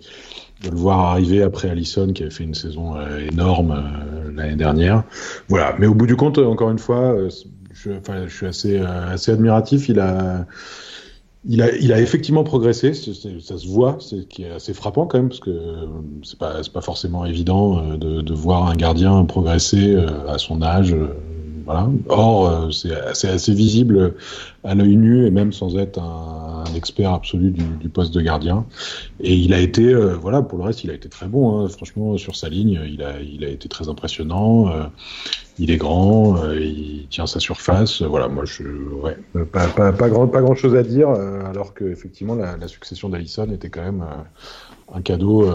de 0.64 0.72
le 0.72 0.76
voir 0.76 1.12
arriver 1.12 1.44
après 1.44 1.70
Allison 1.70 2.12
qui 2.12 2.24
avait 2.24 2.32
fait 2.32 2.44
une 2.44 2.56
saison 2.56 2.96
euh, 2.96 3.20
énorme 3.32 3.84
l'année 4.36 4.56
dernière. 4.56 5.04
Voilà, 5.48 5.76
mais 5.78 5.86
au 5.86 5.94
bout 5.94 6.08
du 6.08 6.16
compte, 6.16 6.40
encore 6.40 6.72
une 6.72 6.80
fois, 6.80 7.16
je, 8.28 8.34
suis 8.34 8.46
assez, 8.46 8.80
euh, 8.80 9.14
assez 9.14 9.32
admiratif. 9.32 9.90
Il 9.90 10.00
a, 10.00 10.46
il 11.46 11.62
a, 11.62 11.76
il 11.76 11.94
a 11.94 12.02
effectivement 12.02 12.44
progressé, 12.44 12.94
ça 12.94 13.58
se 13.58 13.68
voit, 13.68 13.98
c'est 14.00 14.28
qui 14.28 14.44
est 14.44 14.52
assez 14.52 14.74
frappant 14.74 15.06
quand 15.06 15.18
même 15.18 15.30
parce 15.30 15.40
que 15.40 15.52
c'est 16.24 16.38
pas, 16.38 16.62
pas 16.74 16.82
forcément 16.82 17.26
évident 17.26 17.80
euh, 17.80 17.98
de, 17.98 18.34
voir 18.34 18.68
un 18.68 18.76
gardien 18.76 19.24
progresser 19.26 19.96
euh, 19.96 20.28
à 20.28 20.38
son 20.38 20.62
âge. 20.62 20.96
Voilà. 21.68 21.89
Or, 22.10 22.73
c'est 22.73 22.95
assez, 22.95 23.27
assez, 23.27 23.53
visible 23.53 24.15
à 24.64 24.73
l'œil 24.73 24.95
nu 24.95 25.27
et 25.27 25.31
même 25.31 25.53
sans 25.53 25.77
être 25.77 25.99
un, 25.99 26.64
un 26.65 26.73
expert 26.73 27.14
absolu 27.14 27.52
du, 27.52 27.64
du, 27.64 27.89
poste 27.89 28.14
de 28.14 28.22
gardien. 28.22 28.65
Et 29.19 29.35
il 29.35 29.53
a 29.53 29.60
été, 29.60 29.94
voilà, 29.94 30.41
pour 30.41 30.57
le 30.57 30.64
reste, 30.64 30.84
il 30.84 30.89
a 30.89 30.94
été 30.94 31.10
très 31.10 31.27
bon. 31.27 31.60
Hein. 31.60 31.68
Franchement, 31.68 32.18
sur 32.18 32.35
sa 32.35 32.49
ligne, 32.49 32.80
il 32.89 33.03
a, 33.03 33.19
il 33.22 33.44
a 33.44 33.49
été 33.49 33.68
très 33.69 33.89
impressionnant 33.89 34.89
il 35.60 35.72
est 35.72 35.77
grand, 35.77 36.38
euh, 36.38 36.60
il 36.60 37.07
tient 37.10 37.27
sa 37.27 37.39
surface. 37.39 38.02
Voilà, 38.02 38.27
moi, 38.27 38.45
je, 38.45 38.64
ouais, 38.64 39.18
pas, 39.52 39.68
pas, 39.68 39.91
pas, 39.91 40.10
grand, 40.10 40.27
pas 40.27 40.41
grand 40.41 40.56
chose 40.56 40.76
à 40.76 40.84
dire, 40.84 41.10
euh, 41.10 41.41
alors 41.45 41.73
que 41.73 41.85
effectivement, 41.85 42.35
la, 42.35 42.57
la 42.57 42.68
succession 42.68 43.10
d'Allison 43.10 43.49
était 43.52 43.69
quand 43.69 43.81
même 43.81 44.02
euh, 44.02 44.95
un 44.95 45.02
cadeau 45.02 45.49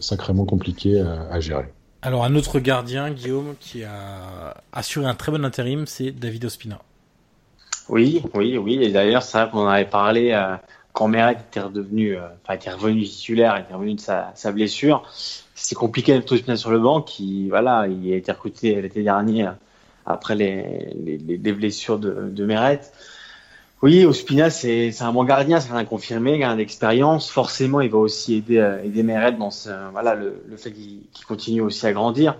sacrément 0.00 0.44
compliqué 0.44 1.00
à, 1.00 1.28
à, 1.30 1.40
gérer. 1.40 1.72
Alors, 2.04 2.24
un 2.24 2.34
autre 2.34 2.58
gardien, 2.58 3.10
Guillaume, 3.10 3.54
qui 3.60 3.84
a 3.84 4.54
assuré 4.72 5.06
un 5.06 5.14
très 5.14 5.30
bon 5.30 5.44
intérim, 5.44 5.86
c'est 5.86 6.10
David 6.10 6.44
Ospina. 6.44 6.80
Oui, 7.88 8.22
oui, 8.34 8.58
oui. 8.58 8.82
Et 8.82 8.90
d'ailleurs, 8.90 9.22
c'est 9.22 9.38
vrai 9.38 9.50
qu'on 9.50 9.60
en 9.60 9.68
avait 9.68 9.84
parlé 9.84 10.36
quand 10.92 11.06
Meret 11.06 11.36
était 11.48 11.60
redevenu, 11.60 12.18
enfin, 12.18 12.54
était 12.54 12.70
revenu 12.70 13.04
titulaire, 13.04 13.56
était 13.56 13.74
revenu 13.74 13.94
de 13.94 14.00
sa, 14.00 14.52
blessure 14.52 15.08
c'est 15.54 15.74
compliqué 15.76 16.12
d'être 16.12 16.32
Ospina 16.32 16.56
sur 16.56 16.70
le 16.70 16.80
banc 16.80 17.02
qui 17.02 17.48
voilà 17.48 17.86
il 17.86 18.12
a 18.12 18.16
été 18.16 18.32
recruté 18.32 18.82
l'été 18.82 19.02
dernier 19.04 19.48
après 20.06 20.34
les, 20.34 20.92
les, 20.96 21.18
les 21.18 21.52
blessures 21.52 21.98
de, 21.98 22.30
de. 22.30 22.44
Oui, 23.82 24.04
Ospina 24.04 24.48
c'est 24.48 24.92
un 25.02 25.12
bon 25.12 25.24
gardien, 25.24 25.58
c'est 25.58 25.72
un 25.72 25.84
confirmé, 25.84 26.36
il 26.36 26.42
a 26.44 26.54
d'expérience. 26.54 27.28
Forcément, 27.30 27.80
il 27.80 27.90
va 27.90 27.98
aussi 27.98 28.36
aider 28.36 28.58
euh, 28.58 28.82
aider 28.84 29.02
Meret 29.02 29.32
dans 29.32 29.50
ce, 29.50 29.70
voilà 29.90 30.14
le, 30.14 30.42
le 30.48 30.56
fait 30.56 30.70
qu'il 30.70 31.02
continue 31.26 31.60
aussi 31.60 31.84
à 31.84 31.92
grandir. 31.92 32.36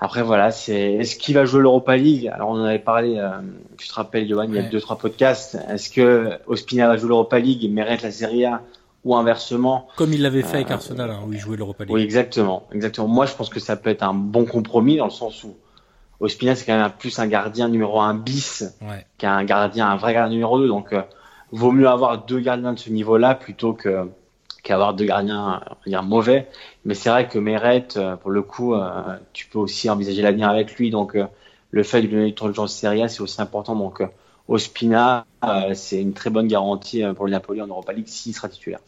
Après 0.00 0.22
voilà, 0.22 0.50
c'est 0.50 0.94
est-ce 0.94 1.16
qu'il 1.16 1.34
va 1.34 1.44
jouer 1.44 1.60
l'Europa 1.60 1.96
League? 1.96 2.30
Alors 2.32 2.50
on 2.50 2.54
en 2.54 2.64
avait 2.64 2.78
parlé, 2.78 3.18
euh, 3.18 3.28
tu 3.76 3.86
te 3.86 3.92
rappelles 3.92 4.26
Johan, 4.26 4.46
il 4.48 4.54
y 4.54 4.58
a 4.58 4.62
deux 4.62 4.80
trois 4.80 4.96
podcasts. 4.96 5.58
Est-ce 5.68 5.90
que 5.90 6.30
Ospina 6.46 6.88
va 6.88 6.96
jouer 6.96 7.08
l'Europa 7.08 7.38
League 7.38 7.62
et 7.64 7.68
Meret 7.68 7.98
la 8.02 8.10
Serie 8.10 8.46
A 8.46 8.62
ou 9.04 9.14
inversement? 9.14 9.88
Comme 9.96 10.14
il 10.14 10.22
l'avait 10.22 10.42
fait 10.42 10.56
avec 10.56 10.70
euh, 10.70 10.74
Arsenal, 10.74 11.10
hein, 11.10 11.20
où 11.26 11.32
il 11.34 11.38
jouait 11.38 11.58
l'Europa 11.58 11.84
League. 11.84 11.92
Oui, 11.92 12.02
exactement, 12.02 12.66
exactement. 12.72 13.08
Moi, 13.08 13.26
je 13.26 13.34
pense 13.34 13.50
que 13.50 13.60
ça 13.60 13.76
peut 13.76 13.90
être 13.90 14.04
un 14.04 14.14
bon 14.14 14.46
compromis 14.46 14.96
dans 14.96 15.04
le 15.04 15.10
sens 15.10 15.44
où 15.44 15.54
Ospina, 16.20 16.54
c'est 16.54 16.64
quand 16.66 16.76
même 16.76 16.90
plus 16.98 17.18
un 17.18 17.26
gardien 17.26 17.68
numéro 17.68 18.00
un 18.00 18.14
bis 18.14 18.64
qu'un 19.18 19.44
gardien, 19.44 19.88
un 19.88 19.96
vrai 19.96 20.14
gardien 20.14 20.34
numéro 20.34 20.58
2. 20.58 20.68
Donc, 20.68 20.92
euh, 20.92 21.02
vaut 21.52 21.72
mieux 21.72 21.88
avoir 21.88 22.24
deux 22.24 22.40
gardiens 22.40 22.72
de 22.72 22.78
ce 22.78 22.90
niveau-là 22.90 23.34
plutôt 23.34 23.72
que 23.72 24.08
qu'avoir 24.64 24.94
deux 24.94 25.04
gardiens, 25.04 25.60
dire 25.86 26.02
mauvais. 26.02 26.48
Mais 26.84 26.94
c'est 26.94 27.08
vrai 27.08 27.28
que 27.28 27.38
Meret, 27.38 27.88
euh, 27.96 28.16
pour 28.16 28.30
le 28.30 28.42
coup, 28.42 28.74
tu 29.32 29.46
peux 29.46 29.58
aussi 29.58 29.88
envisager 29.88 30.22
l'avenir 30.22 30.48
avec 30.48 30.74
lui. 30.76 30.90
Donc, 30.90 31.16
le 31.70 31.82
fait 31.82 32.02
de 32.02 32.06
lui 32.06 32.14
donner 32.14 32.34
temps 32.34 32.48
de 32.48 32.66
Serie 32.66 33.02
A, 33.02 33.08
c'est 33.08 33.20
aussi 33.20 33.40
important. 33.40 33.76
Donc, 33.76 34.02
Ospina, 34.48 35.26
euh, 35.44 35.74
c'est 35.74 36.00
une 36.00 36.14
très 36.14 36.30
bonne 36.30 36.48
garantie 36.48 37.04
euh, 37.04 37.12
pour 37.12 37.26
le 37.26 37.32
Napoli 37.32 37.60
en 37.60 37.66
Europa 37.66 37.92
League 37.92 38.08
s'il 38.08 38.34
sera 38.34 38.48
titulaire. 38.48 38.80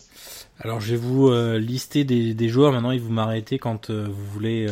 Alors 0.63 0.79
je 0.79 0.91
vais 0.91 0.97
vous 0.97 1.29
euh, 1.29 1.59
lister 1.59 2.05
des, 2.05 2.35
des, 2.35 2.49
joueurs 2.51 2.73
maintenant 2.73 2.91
et 2.91 2.99
vous 2.99 3.11
m'arrêtez 3.11 3.59
quand 3.59 3.91
vous 3.91 4.27
voulez 4.27 4.67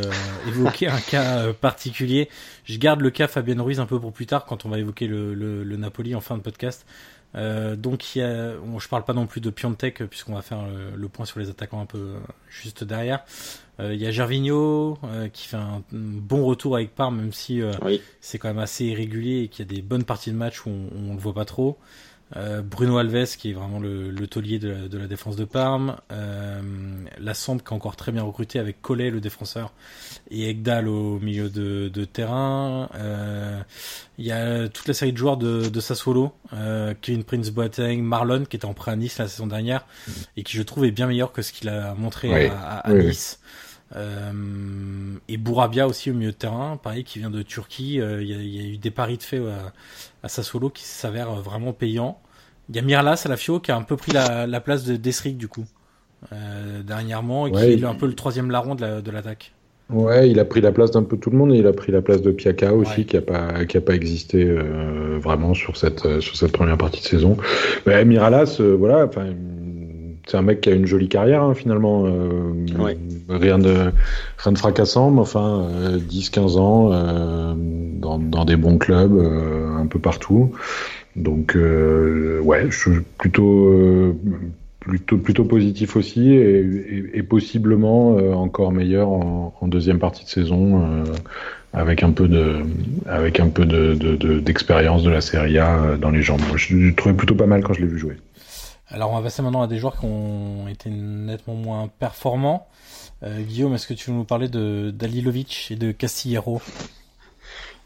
évoquer 0.47 0.89
un 0.89 1.01
cas 1.01 1.53
particulier. 1.55 2.29
Je 2.65 2.77
garde 2.79 3.01
le 3.01 3.11
cas 3.11 3.27
Fabien 3.27 3.61
Ruiz 3.63 3.81
un 3.81 3.87
peu 3.87 3.99
pour 3.99 4.13
plus 4.13 4.27
tard 4.27 4.45
quand 4.45 4.67
on 4.67 4.69
va 4.69 4.79
évoquer 4.79 5.07
le, 5.07 5.33
le, 5.33 5.65
le 5.65 5.77
Napoli 5.79 6.15
en 6.15 6.21
fin 6.21 6.37
de 6.37 6.43
podcast. 6.43 6.85
donc 7.35 8.15
il 8.15 8.19
y 8.19 8.23
a, 8.23 8.53
je 8.79 8.89
parle 8.89 9.05
pas 9.05 9.15
non 9.15 9.27
plus 9.27 9.41
de 9.41 9.49
Piontek 9.49 10.05
puisqu'on 10.05 10.35
va 10.35 10.43
faire 10.43 10.67
le, 10.95 11.09
point 11.09 11.25
sur 11.25 11.41
les 11.41 11.49
attaquants 11.49 11.81
un 11.81 11.87
peu 11.87 12.17
juste 12.51 12.85
derrière. 12.85 13.25
Il 13.81 13.97
y 13.97 14.07
a 14.07 14.11
Gervinho 14.11 14.99
qui 15.33 15.49
fait 15.49 15.57
un, 15.57 15.83
bon 15.91 16.45
retour 16.45 16.77
avec 16.77 16.95
Parme 16.95 17.17
même 17.17 17.33
si 17.33 17.63
c'est 18.21 18.39
quand 18.39 18.49
même 18.49 18.59
assez 18.59 18.85
irrégulier 18.85 19.45
et 19.45 19.49
qu'il 19.49 19.67
y 19.67 19.73
a 19.73 19.75
des 19.75 19.81
bonnes 19.81 20.05
parties 20.05 20.33
de 20.33 20.37
match 20.37 20.67
où 20.67 20.69
on, 20.69 21.13
on 21.13 21.15
le 21.15 21.19
voit 21.19 21.35
pas 21.35 21.47
trop. 21.47 21.79
Euh, 22.37 22.61
Bruno 22.61 22.99
Alves 22.99 23.37
qui 23.37 23.51
est 23.51 23.53
vraiment 23.55 23.81
le, 23.81 24.11
le 24.11 24.27
taulier 24.27 24.59
de 24.59 24.69
la, 24.69 24.89
de 24.89 24.99
la, 24.99 25.07
défense 25.07 25.37
de 25.37 25.45
Parme, 25.45 25.97
euh, 26.13 26.61
la 27.19 27.33
qui 27.33 27.51
est 27.51 27.73
encore 27.73 27.97
très 27.97 28.13
bien 28.13 28.23
recruté 28.23 28.59
avec 28.59 28.83
Collet 28.83 29.11
le 29.11 29.21
défenseur 29.21 29.73
et 30.31 30.51
Egdal 30.51 30.89
au 30.89 31.19
milieu 31.21 31.49
de, 31.49 31.89
de 31.89 32.05
terrain. 32.05 32.91
Euh, 32.95 33.61
il 34.19 34.27
y 34.27 34.33
a 34.33 34.69
toute 34.69 34.89
la 34.89 34.95
série 34.95 35.13
de 35.13 35.17
joueurs 35.17 35.39
de, 35.39 35.69
de 35.69 35.81
Sassuolo, 35.81 36.33
euh, 36.53 36.93
Kevin 37.01 37.25
Prince 37.25 37.51
Boateng, 37.51 38.03
Marlon 38.03 38.45
qui 38.45 38.57
était 38.57 38.67
en 38.67 38.75
prêt 38.75 38.93
à 38.93 38.97
Nice 38.97 39.19
la 39.19 39.29
saison 39.29 39.47
dernière 39.47 39.87
et 40.37 40.43
qui 40.43 40.57
je 40.57 40.63
trouve 40.63 40.85
est 40.85 40.91
bien 40.91 41.07
meilleur 41.07 41.33
que 41.33 41.41
ce 41.41 41.53
qu'il 41.53 41.69
a 41.69 41.95
montré 41.95 42.49
à, 42.49 42.79
à, 42.79 42.93
Nice. 42.93 43.41
Euh, 43.97 44.33
et 45.29 45.37
Bourabia 45.39 45.87
aussi 45.87 46.11
au 46.11 46.15
milieu 46.15 46.33
de 46.33 46.37
terrain, 46.37 46.79
pareil, 46.83 47.05
qui 47.05 47.19
vient 47.19 47.31
de 47.31 47.43
Turquie. 47.43 48.01
Euh, 48.01 48.23
il 48.23 48.29
y, 48.29 48.59
y, 48.59 48.61
a 48.61 48.69
eu 48.75 48.77
des 48.77 48.91
paris 48.91 49.17
de 49.17 49.23
fait 49.23 49.39
à, 49.39 49.73
à 50.23 50.29
Sassuolo 50.29 50.71
qui 50.71 50.85
s'avèrent 50.85 51.35
vraiment 51.37 51.73
payants. 51.73 52.19
Il 52.69 52.77
y 52.77 52.79
a 52.79 52.83
Mirlas 52.83 53.23
à 53.25 53.29
la 53.29 53.37
Fio 53.37 53.61
qui 53.61 53.71
a 53.73 53.77
un 53.77 53.83
peu 53.83 53.97
pris 53.97 54.13
la, 54.13 54.47
la 54.47 54.61
place 54.61 54.85
de 54.85 54.97
Desric 54.97 55.39
du 55.39 55.49
coup 55.49 55.65
euh, 56.33 56.83
dernièrement 56.83 57.47
et 57.47 57.53
qui 57.53 57.59
est 57.59 57.85
un 57.85 57.95
peu 57.95 58.07
le 58.07 58.15
troisième 58.15 58.51
larron 58.51 58.75
de 58.75 59.11
l'attaque. 59.11 59.53
ouais, 59.89 60.29
il 60.29 60.39
a 60.39 60.45
pris 60.45 60.61
la 60.61 60.73
place 60.73 60.91
d'un 60.91 61.03
peu 61.03 61.17
tout 61.17 61.31
le 61.31 61.39
monde 61.39 61.55
et 61.55 61.59
il 61.59 61.67
a 61.67 61.73
pris 61.73 61.93
la 61.93 62.03
place 62.03 62.21
de 62.21 62.31
Piaka 62.31 62.75
aussi 62.75 63.07
qui 63.07 63.17
a 63.17 63.23
pas 63.23 63.65
qui 63.65 63.79
a 63.79 63.81
pas 63.81 63.95
existé 63.95 64.45
euh, 64.45 65.19
vraiment 65.19 65.55
sur 65.55 65.77
cette 65.79 66.21
sur 66.21 66.37
cette 66.37 66.53
première 66.53 66.77
partie 66.77 67.01
de 67.01 67.07
saison. 67.07 67.39
Mais 67.87 68.05
Miralas, 68.05 68.59
euh, 68.61 68.77
voilà, 68.79 69.07
enfin 69.07 69.33
c'est 70.29 70.37
un 70.37 70.43
mec 70.43 70.61
qui 70.61 70.69
a 70.69 70.75
une 70.75 70.87
jolie 70.87 71.09
carrière 71.09 71.43
hein, 71.43 71.55
finalement. 71.55 72.05
Euh, 72.07 72.53
rien 73.29 73.59
de 73.59 73.93
rien 74.37 74.53
de 74.53 74.59
fracassant, 74.59 75.11
mais 75.11 75.21
enfin 75.21 75.69
10-15 76.11 76.59
ans 76.59 77.55
dans, 78.01 78.19
dans 78.19 78.45
des 78.45 78.57
bons 78.57 78.79
clubs 78.79 79.19
un 79.19 79.87
peu 79.87 79.99
partout. 79.99 80.53
Donc, 81.17 81.57
euh, 81.57 82.41
ouais, 82.41 82.67
je 82.71 82.79
suis 82.79 83.01
plutôt, 83.17 83.69
euh, 83.69 84.17
plutôt 84.81 85.17
plutôt 85.17 85.45
positif 85.45 85.97
aussi 85.97 86.33
et, 86.33 87.23
possiblement 87.23 88.17
encore 88.35 88.71
meilleur 88.71 89.09
en, 89.09 89.67
deuxième 89.67 89.99
partie 89.99 90.25
de 90.25 90.31
saison 90.31 91.05
avec 91.73 92.03
un 92.03 92.13
peu 92.13 92.29
de 92.29 92.57
avec 93.07 93.41
un 93.41 93.49
peu 93.49 93.67
de 93.67 93.95
d'expérience 94.41 95.03
de, 95.03 95.11
la 95.11 95.21
Serie 95.21 95.59
A 95.59 95.97
dans 96.01 96.11
les 96.11 96.23
jambes. 96.23 96.41
je 96.57 96.77
le 96.77 96.95
trouvais 96.95 97.15
plutôt 97.15 97.35
pas 97.35 97.47
mal 97.47 97.63
quand 97.63 97.73
je 97.73 97.81
l'ai 97.81 97.87
vu 97.87 97.99
jouer. 97.99 98.17
Alors 98.91 99.11
on 99.13 99.17
va 99.17 99.23
passer 99.23 99.43
maintenant 99.43 99.63
à 99.63 99.67
des 99.67 99.79
joueurs 99.79 99.99
qui 99.99 100.07
ont 100.07 100.67
été 100.69 100.89
nettement 100.89 101.55
moins 101.55 101.89
performants. 101.89 102.69
Euh, 103.23 103.43
Guillaume, 103.43 103.75
est-ce 103.75 103.87
que 103.87 103.95
tu 103.95 104.11
veux 104.11 104.17
nous 104.17 104.25
parler 104.25 104.49
de 104.49 104.91
d'Alilovic 104.91 105.69
et 105.71 105.77
de 105.77 105.93
Castillero 105.93 106.63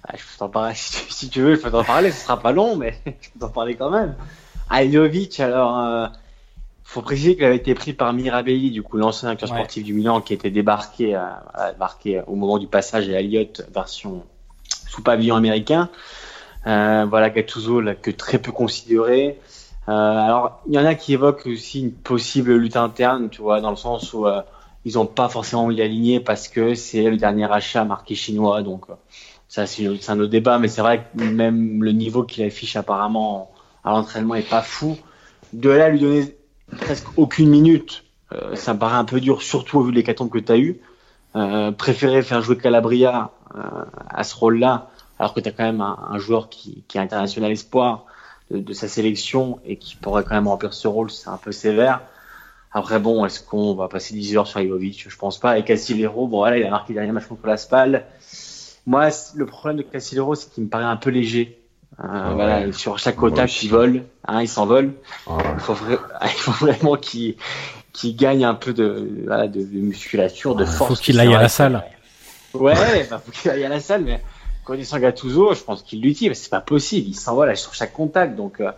ah, 0.04 0.14
je 0.16 0.22
peux 0.22 0.38
t'en 0.38 0.48
parler 0.48 0.74
si 0.76 1.28
tu 1.28 1.42
veux, 1.42 1.54
je 1.54 1.60
peux 1.60 1.70
t'en 1.70 1.84
parler, 1.84 2.10
ce 2.10 2.24
sera 2.24 2.38
pas 2.38 2.50
long, 2.50 2.76
mais 2.76 2.94
je 3.06 3.30
peux 3.30 3.38
t'en 3.38 3.50
parler 3.50 3.76
quand 3.76 3.90
même. 3.90 4.16
Alilovic, 4.68 5.38
alors, 5.38 5.78
euh, 5.78 6.06
faut 6.82 7.02
préciser 7.02 7.36
qu'il 7.36 7.44
avait 7.44 7.56
été 7.56 7.74
pris 7.74 7.92
par 7.92 8.12
Mirabelli, 8.12 8.70
du 8.70 8.82
coup 8.82 8.96
l'ancien 8.96 9.28
acteur 9.28 9.48
sportif 9.48 9.84
du 9.84 9.94
Milan, 9.94 10.20
qui 10.20 10.34
était 10.34 10.50
débarqué, 10.50 11.14
euh, 11.14 11.20
débarqué 11.72 12.22
au 12.26 12.34
moment 12.34 12.58
du 12.58 12.66
passage 12.66 13.08
à 13.08 13.20
Elliott 13.20 13.64
version 13.72 14.24
sous 14.88 15.02
pavillon 15.02 15.36
américain. 15.36 15.88
Euh, 16.66 17.06
voilà, 17.08 17.30
Gattuso 17.30 17.80
l'a 17.80 17.94
que 17.94 18.10
très 18.10 18.38
peu 18.38 18.52
considéré. 18.52 19.38
Euh, 19.88 19.92
alors, 19.92 20.62
il 20.68 20.74
y 20.74 20.78
en 20.78 20.84
a 20.84 20.94
qui 20.94 21.12
évoquent 21.12 21.46
aussi 21.46 21.80
une 21.80 21.92
possible 21.92 22.54
lutte 22.54 22.76
interne, 22.76 23.28
tu 23.30 23.42
vois, 23.42 23.60
dans 23.60 23.70
le 23.70 23.76
sens 23.76 24.12
où 24.12 24.26
euh, 24.26 24.42
ils 24.84 24.94
n'ont 24.94 25.06
pas 25.06 25.28
forcément 25.28 25.64
envie 25.64 25.76
d'aligner 25.76 26.20
parce 26.20 26.48
que 26.48 26.74
c'est 26.74 27.08
le 27.08 27.16
dernier 27.16 27.50
achat 27.50 27.84
marqué 27.84 28.14
chinois. 28.14 28.62
Donc, 28.62 28.84
euh, 28.90 28.94
ça, 29.48 29.66
c'est 29.66 29.86
un 30.08 30.18
autre 30.18 30.30
débat, 30.30 30.58
mais 30.58 30.68
c'est 30.68 30.80
vrai 30.80 31.06
que 31.16 31.22
même 31.22 31.82
le 31.82 31.92
niveau 31.92 32.24
qu'il 32.24 32.42
affiche 32.44 32.76
apparemment 32.76 33.50
à 33.84 33.90
l'entraînement 33.90 34.34
est 34.34 34.48
pas 34.48 34.62
fou. 34.62 34.96
De 35.52 35.68
là, 35.68 35.88
lui 35.88 36.00
donner 36.00 36.36
presque 36.80 37.06
aucune 37.16 37.50
minute, 37.50 38.04
euh, 38.32 38.56
ça 38.56 38.74
me 38.74 38.78
paraît 38.78 38.96
un 38.96 39.04
peu 39.04 39.20
dur, 39.20 39.42
surtout 39.42 39.78
au 39.78 39.82
vu 39.82 39.92
de 39.92 39.96
l'hécatombe 39.96 40.30
que 40.30 40.38
tu 40.38 40.52
as 40.52 40.58
eu. 40.58 40.80
Euh, 41.36 41.70
préférer 41.72 42.22
faire 42.22 42.42
jouer 42.42 42.58
Calabria 42.58 43.30
à 44.08 44.24
ce 44.24 44.34
rôle-là, 44.34 44.90
alors 45.18 45.34
que 45.34 45.40
tu 45.40 45.48
as 45.48 45.52
quand 45.52 45.64
même 45.64 45.82
un, 45.82 45.98
un 46.10 46.18
joueur 46.18 46.48
qui, 46.48 46.84
qui, 46.88 46.96
est 46.96 47.00
international 47.00 47.52
espoir, 47.52 48.06
de, 48.50 48.72
sa 48.72 48.88
sélection 48.88 49.60
et 49.64 49.76
qui 49.76 49.96
pourrait 49.96 50.24
quand 50.24 50.34
même 50.34 50.48
remplir 50.48 50.74
ce 50.74 50.88
rôle, 50.88 51.10
c'est 51.10 51.28
un 51.28 51.36
peu 51.36 51.52
sévère. 51.52 52.02
Après, 52.72 52.98
bon, 52.98 53.24
est-ce 53.24 53.40
qu'on 53.40 53.74
va 53.74 53.88
passer 53.88 54.14
10 54.14 54.36
heures 54.36 54.46
sur 54.46 54.60
Ivovic? 54.60 55.06
Je 55.08 55.16
pense 55.16 55.38
pas. 55.38 55.58
Et 55.58 55.64
Cassilero, 55.64 56.26
bon, 56.26 56.38
voilà, 56.38 56.56
il 56.56 56.64
a 56.64 56.70
marqué 56.70 56.92
le 56.92 57.00
dernier 57.00 57.12
match 57.12 57.26
contre 57.26 57.46
la 57.46 57.56
SPAL. 57.56 58.06
Moi, 58.86 59.08
le 59.34 59.46
problème 59.46 59.76
de 59.76 59.82
Cassilero, 59.82 60.34
c'est 60.34 60.50
qu'il 60.50 60.64
me 60.64 60.68
paraît 60.68 60.84
un 60.84 60.96
peu 60.96 61.10
léger. 61.10 61.58
Euh, 62.00 62.04
ah 62.08 62.32
voilà, 62.32 62.72
sur 62.72 62.98
chaque 62.98 63.16
contact, 63.16 63.62
il 63.62 63.68
vole, 63.68 64.04
hein, 64.26 64.40
il 64.40 64.48
s'envole. 64.48 64.94
Ah 65.26 65.36
il, 65.54 65.60
faut 65.60 65.76
il 66.22 66.28
faut 66.28 66.52
vraiment 66.52 66.96
qu'il 66.96 67.36
qu'il 67.92 68.16
gagne 68.16 68.44
un 68.44 68.54
peu 68.54 68.72
de, 68.72 69.24
voilà, 69.26 69.48
de, 69.48 69.60
musculature, 69.60 70.54
de 70.54 70.64
force. 70.64 70.96
Faut 70.96 71.02
qu'il 71.02 71.20
aille 71.20 71.34
à 71.34 71.42
la 71.42 71.50
salle. 71.50 71.84
Ouais, 72.54 72.74
bah, 73.10 73.20
faut 73.24 73.32
qu'il 73.32 73.50
aille 73.50 73.64
à 73.64 73.68
la 73.68 73.80
salle, 73.80 74.04
mais 74.04 74.22
Connaissant 74.64 75.00
Gattuso, 75.00 75.54
je 75.54 75.62
pense 75.62 75.82
qu'il 75.82 76.00
l'utilise. 76.00 76.38
C'est 76.38 76.50
pas 76.50 76.60
possible. 76.60 77.08
Il 77.08 77.14
s'envole 77.14 77.56
sur 77.56 77.74
chaque 77.74 77.92
contact. 77.92 78.36
Donc 78.36 78.60
euh, 78.60 78.70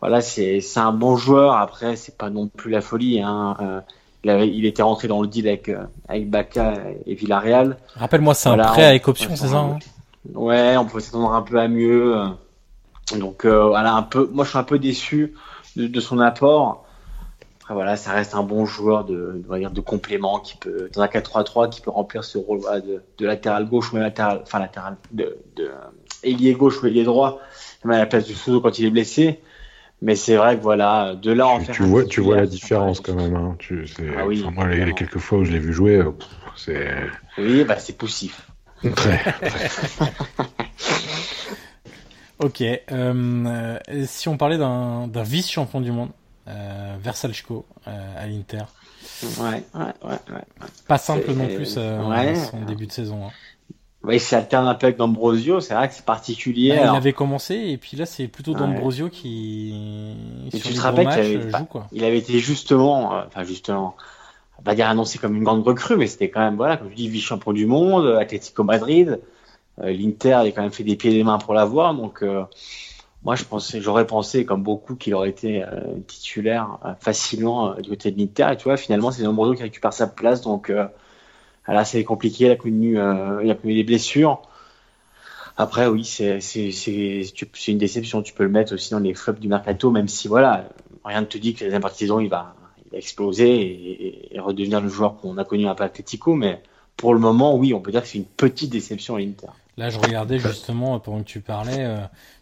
voilà, 0.00 0.20
c'est 0.20 0.60
c'est 0.60 0.80
un 0.80 0.92
bon 0.92 1.16
joueur. 1.16 1.56
Après, 1.56 1.96
c'est 1.96 2.16
pas 2.16 2.30
non 2.30 2.48
plus 2.48 2.70
la 2.70 2.80
folie. 2.80 3.20
Hein. 3.20 3.56
Euh, 3.60 3.80
il, 4.24 4.30
avait, 4.30 4.48
il 4.48 4.64
était 4.64 4.82
rentré 4.82 5.08
dans 5.08 5.20
le 5.20 5.28
deal 5.28 5.46
avec 5.46 5.68
euh, 5.68 5.84
avec 6.08 6.30
Baca 6.30 6.74
et 7.06 7.14
Villarreal. 7.14 7.76
Rappelle-moi, 7.96 8.34
c'est 8.34 8.48
un 8.48 8.56
prêt 8.56 8.84
avec 8.84 9.06
option, 9.08 9.30
c'est 9.36 9.48
ça 9.48 9.58
hein 9.58 9.78
Ouais, 10.34 10.76
on 10.76 10.84
peut 10.86 11.00
s'attendre 11.00 11.32
un 11.32 11.42
peu 11.42 11.58
à 11.58 11.68
mieux. 11.68 12.16
Donc 13.18 13.44
voilà, 13.44 13.94
un 13.94 14.02
peu. 14.02 14.30
Moi, 14.32 14.44
je 14.44 14.50
suis 14.50 14.58
un 14.58 14.64
peu 14.64 14.78
déçu 14.78 15.34
de, 15.76 15.86
de 15.86 16.00
son 16.00 16.18
apport 16.18 16.84
voilà, 17.74 17.96
ça 17.96 18.12
reste 18.12 18.34
un 18.34 18.42
bon 18.42 18.66
joueur 18.66 19.04
de, 19.04 19.42
de, 19.46 19.80
complément 19.80 20.40
qui 20.40 20.56
peut, 20.56 20.90
dans 20.92 21.02
un 21.02 21.06
4-3-3, 21.06 21.70
qui 21.70 21.80
peut 21.80 21.90
remplir 21.90 22.24
ce 22.24 22.38
rôle 22.38 22.60
de, 22.60 23.02
de, 23.18 23.26
latéral 23.26 23.68
gauche 23.68 23.92
ou 23.92 23.96
latéral, 23.96 24.40
enfin 24.42 24.58
latéral, 24.58 24.96
de, 25.12 25.38
de 25.56 25.70
ailier 26.22 26.54
gauche 26.54 26.82
ou 26.82 26.86
ailier 26.86 27.04
droit, 27.04 27.40
même 27.84 27.96
à 27.96 27.98
la 27.98 28.06
place 28.06 28.26
du 28.26 28.34
Souzo 28.34 28.60
quand 28.60 28.78
il 28.78 28.86
est 28.86 28.90
blessé. 28.90 29.40
Mais 30.02 30.16
c'est 30.16 30.36
vrai 30.36 30.56
que 30.56 30.62
voilà, 30.62 31.14
de 31.14 31.30
là 31.30 31.46
en 31.46 31.60
tu, 31.60 31.72
Tu 31.72 31.82
vois, 31.82 32.04
tu 32.04 32.20
vois 32.22 32.36
la 32.36 32.46
différence 32.46 33.00
quand 33.00 33.14
même. 33.14 33.36
Hein. 33.36 33.56
Tu, 33.58 33.84
ah 34.16 34.26
oui, 34.26 34.42
moi, 34.54 34.66
les, 34.66 34.94
quelques 34.94 35.18
fois 35.18 35.38
où 35.38 35.44
je 35.44 35.52
l'ai 35.52 35.58
vu 35.58 35.74
jouer, 35.74 35.96
euh, 35.96 36.10
c'est. 36.56 36.90
Oui, 37.36 37.64
bah 37.64 37.78
c'est 37.78 37.98
poussif. 37.98 38.50
Très. 38.96 39.18
très. 39.18 40.12
ok. 42.38 42.62
Euh, 42.92 43.78
si 44.06 44.28
on 44.28 44.38
parlait 44.38 44.56
d'un 44.56 45.22
vice-champion 45.22 45.82
du 45.82 45.92
monde, 45.92 46.08
euh, 46.50 46.96
Versalchko 47.00 47.64
euh, 47.86 48.22
à 48.22 48.26
l'Inter. 48.26 48.64
Ouais, 49.40 49.62
ouais, 49.74 49.92
ouais, 50.04 50.42
Pas 50.86 50.98
simple 50.98 51.32
non 51.32 51.46
plus 51.46 51.74
euh, 51.76 52.34
son 52.34 52.60
début 52.62 52.86
de 52.86 52.92
saison. 52.92 53.26
Hein. 53.26 53.30
Oui, 54.02 54.16
il 54.16 54.20
s'alterne 54.20 54.66
un 54.66 54.74
peu 54.74 54.86
avec 54.86 54.96
D'Ambrosio, 54.96 55.60
c'est 55.60 55.74
vrai 55.74 55.88
que 55.88 55.94
c'est 55.94 56.04
particulier. 56.04 56.70
Bah, 56.70 56.90
il 56.92 56.96
avait 56.96 57.12
commencé 57.12 57.54
et 57.54 57.76
puis 57.76 57.98
là 57.98 58.06
c'est 58.06 58.28
plutôt 58.28 58.54
D'Ambrosio 58.54 59.10
qui 59.10 60.16
sur 60.50 60.62
tu 60.62 60.74
te 60.74 60.80
rappelles 60.80 61.08
avait, 61.08 61.50
joue, 61.50 61.64
quoi. 61.66 61.86
il 61.92 62.02
avait 62.04 62.18
été 62.18 62.38
justement, 62.38 63.12
enfin 63.26 63.44
justement, 63.44 63.96
pas 64.64 64.74
dire 64.74 64.88
annoncé 64.88 65.18
comme 65.18 65.36
une 65.36 65.44
grande 65.44 65.66
recrue, 65.66 65.96
mais 65.96 66.06
c'était 66.06 66.30
quand 66.30 66.40
même 66.40 66.56
voilà, 66.56 66.78
comme 66.78 66.88
je 66.88 66.94
dis, 66.94 67.08
vice-champion 67.08 67.52
du 67.52 67.66
monde, 67.66 68.06
Atlético 68.18 68.64
Madrid, 68.64 69.20
l'Inter 69.82 70.32
a 70.32 70.46
quand 70.50 70.62
même 70.62 70.72
fait 70.72 70.84
des 70.84 70.96
pieds 70.96 71.10
et 71.10 71.14
des 71.14 71.24
mains 71.24 71.38
pour 71.38 71.52
l'avoir, 71.52 71.94
donc 71.94 72.24
moi, 73.22 73.34
je 73.34 73.44
pensais, 73.44 73.82
j'aurais 73.82 74.06
pensé, 74.06 74.46
comme 74.46 74.62
beaucoup, 74.62 74.94
qu'il 74.94 75.14
aurait 75.14 75.28
été 75.28 75.62
euh, 75.62 75.68
titulaire 76.06 76.78
euh, 76.84 76.94
facilement 77.00 77.72
euh, 77.72 77.80
du 77.80 77.90
côté 77.90 78.10
de 78.10 78.18
l'Inter. 78.18 78.48
Et 78.52 78.56
tu 78.56 78.64
vois, 78.64 78.78
finalement, 78.78 79.10
c'est 79.10 79.22
Nombroso 79.22 79.54
qui 79.54 79.62
récupère 79.62 79.92
sa 79.92 80.06
place. 80.06 80.40
Donc, 80.40 80.72
là, 81.68 81.84
c'est 81.84 82.02
compliqué. 82.04 82.46
Il 82.46 82.50
a 82.50 82.56
connu, 82.56 82.98
il 83.44 83.74
des 83.74 83.84
blessures. 83.84 84.40
Après, 85.58 85.86
oui, 85.86 86.04
c'est 86.04 86.38
une 87.68 87.78
déception. 87.78 88.22
Tu 88.22 88.32
peux 88.32 88.44
le 88.44 88.50
mettre 88.50 88.72
aussi 88.72 88.92
dans 88.92 89.00
les 89.00 89.12
flops 89.12 89.40
du 89.40 89.48
mercato, 89.48 89.90
même 89.90 90.08
si, 90.08 90.26
voilà, 90.26 90.64
rien 91.04 91.20
ne 91.20 91.26
te 91.26 91.36
dit 91.36 91.52
que 91.52 91.60
la 91.60 91.66
deuxième 91.66 91.82
partie 91.82 92.06
il 92.06 92.28
va, 92.28 92.54
exploser 92.92 94.30
et, 94.34 94.40
redevenir 94.40 94.80
le 94.80 94.88
joueur 94.88 95.16
qu'on 95.16 95.36
a 95.36 95.44
connu 95.44 95.68
à 95.68 95.72
Atletico. 95.72 96.34
Mais 96.34 96.62
pour 96.96 97.12
le 97.12 97.20
moment, 97.20 97.54
oui, 97.54 97.74
on 97.74 97.80
peut 97.80 97.90
dire 97.90 98.00
que 98.00 98.08
c'est 98.08 98.18
une 98.18 98.24
petite 98.24 98.70
déception 98.70 99.16
à 99.16 99.18
l'Inter. 99.18 99.48
Là, 99.76 99.90
je 99.90 99.98
regardais 99.98 100.38
justement, 100.38 100.98
pendant 100.98 101.18
que 101.18 101.28
tu 101.28 101.40
parlais, 101.40 101.86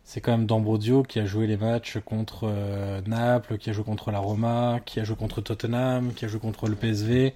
c'est 0.08 0.22
quand 0.22 0.32
même 0.32 0.46
D'Ambrosio 0.46 1.02
qui 1.02 1.18
a 1.18 1.26
joué 1.26 1.46
les 1.46 1.58
matchs 1.58 1.98
contre 1.98 2.44
euh, 2.44 3.02
Naples, 3.06 3.58
qui 3.58 3.68
a 3.68 3.74
joué 3.74 3.84
contre 3.84 4.10
la 4.10 4.20
Roma, 4.20 4.80
qui 4.86 5.00
a 5.00 5.04
joué 5.04 5.16
contre 5.16 5.42
Tottenham, 5.42 6.14
qui 6.14 6.24
a 6.24 6.28
joué 6.28 6.40
contre 6.40 6.66
le 6.66 6.76
PSV. 6.76 7.34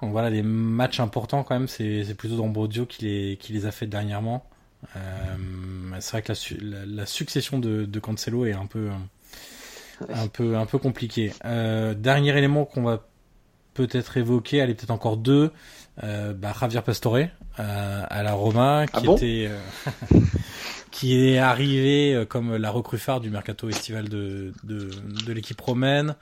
Donc 0.00 0.12
voilà, 0.12 0.30
les 0.30 0.44
matchs 0.44 1.00
importants 1.00 1.42
quand 1.42 1.58
même, 1.58 1.66
c'est, 1.66 2.14
plutôt 2.16 2.36
D'Ambrosio 2.36 2.86
qui 2.86 3.04
les, 3.04 3.36
qui 3.36 3.52
les 3.52 3.66
a 3.66 3.72
fait 3.72 3.88
dernièrement. 3.88 4.46
Euh, 4.94 5.00
c'est 5.98 6.12
vrai 6.12 6.22
que 6.22 6.32
la, 6.62 7.04
succession 7.04 7.58
de, 7.58 7.84
de, 7.84 7.98
Cancelo 7.98 8.46
est 8.46 8.52
un 8.52 8.66
peu, 8.66 8.90
un 10.08 10.28
peu, 10.28 10.56
un 10.56 10.66
peu 10.66 10.78
compliquée. 10.78 11.32
Euh, 11.46 11.94
dernier 11.94 12.38
élément 12.38 12.64
qu'on 12.64 12.82
va 12.82 13.07
peut-être 13.86 14.16
évoquer, 14.16 14.60
allez 14.60 14.74
peut-être 14.74 14.90
encore 14.90 15.16
deux, 15.16 15.50
bah, 16.02 16.54
Javier 16.60 16.82
Pastore 16.82 17.18
à 17.56 18.22
la 18.22 18.32
Roma, 18.32 18.86
qui 18.86 19.06
ah 19.08 19.12
était 19.12 19.50
qui 20.98 21.16
est 21.16 21.38
arrivé 21.38 22.12
euh, 22.12 22.24
comme 22.24 22.56
la 22.56 22.70
recrue 22.70 22.98
phare 22.98 23.20
du 23.20 23.30
mercato 23.30 23.68
estival 23.68 24.08
de, 24.08 24.52
de, 24.64 24.90
de 25.26 25.32
l'équipe 25.32 25.60
romaine, 25.60 26.16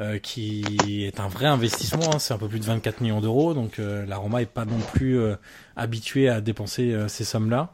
euh, 0.00 0.18
qui 0.18 0.64
est 0.88 1.20
un 1.20 1.28
vrai 1.28 1.44
investissement, 1.44 2.14
hein, 2.14 2.18
c'est 2.18 2.32
un 2.32 2.38
peu 2.38 2.48
plus 2.48 2.60
de 2.60 2.64
24 2.64 3.02
millions 3.02 3.20
d'euros, 3.20 3.52
donc 3.52 3.78
euh, 3.78 4.06
la 4.06 4.16
Roma 4.16 4.40
est 4.40 4.46
pas 4.46 4.64
non 4.64 4.78
plus 4.78 5.18
habituée 5.76 6.30
à 6.30 6.40
dépenser 6.40 6.96
ces 7.08 7.24
sommes-là, 7.24 7.72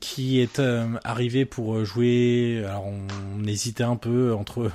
qui 0.00 0.40
est 0.40 0.60
arrivé 1.04 1.46
pour 1.46 1.82
jouer, 1.86 2.62
alors 2.66 2.86
on, 2.86 3.06
on 3.40 3.46
hésitait 3.46 3.84
un 3.84 3.96
peu 3.96 4.34
entre 4.34 4.70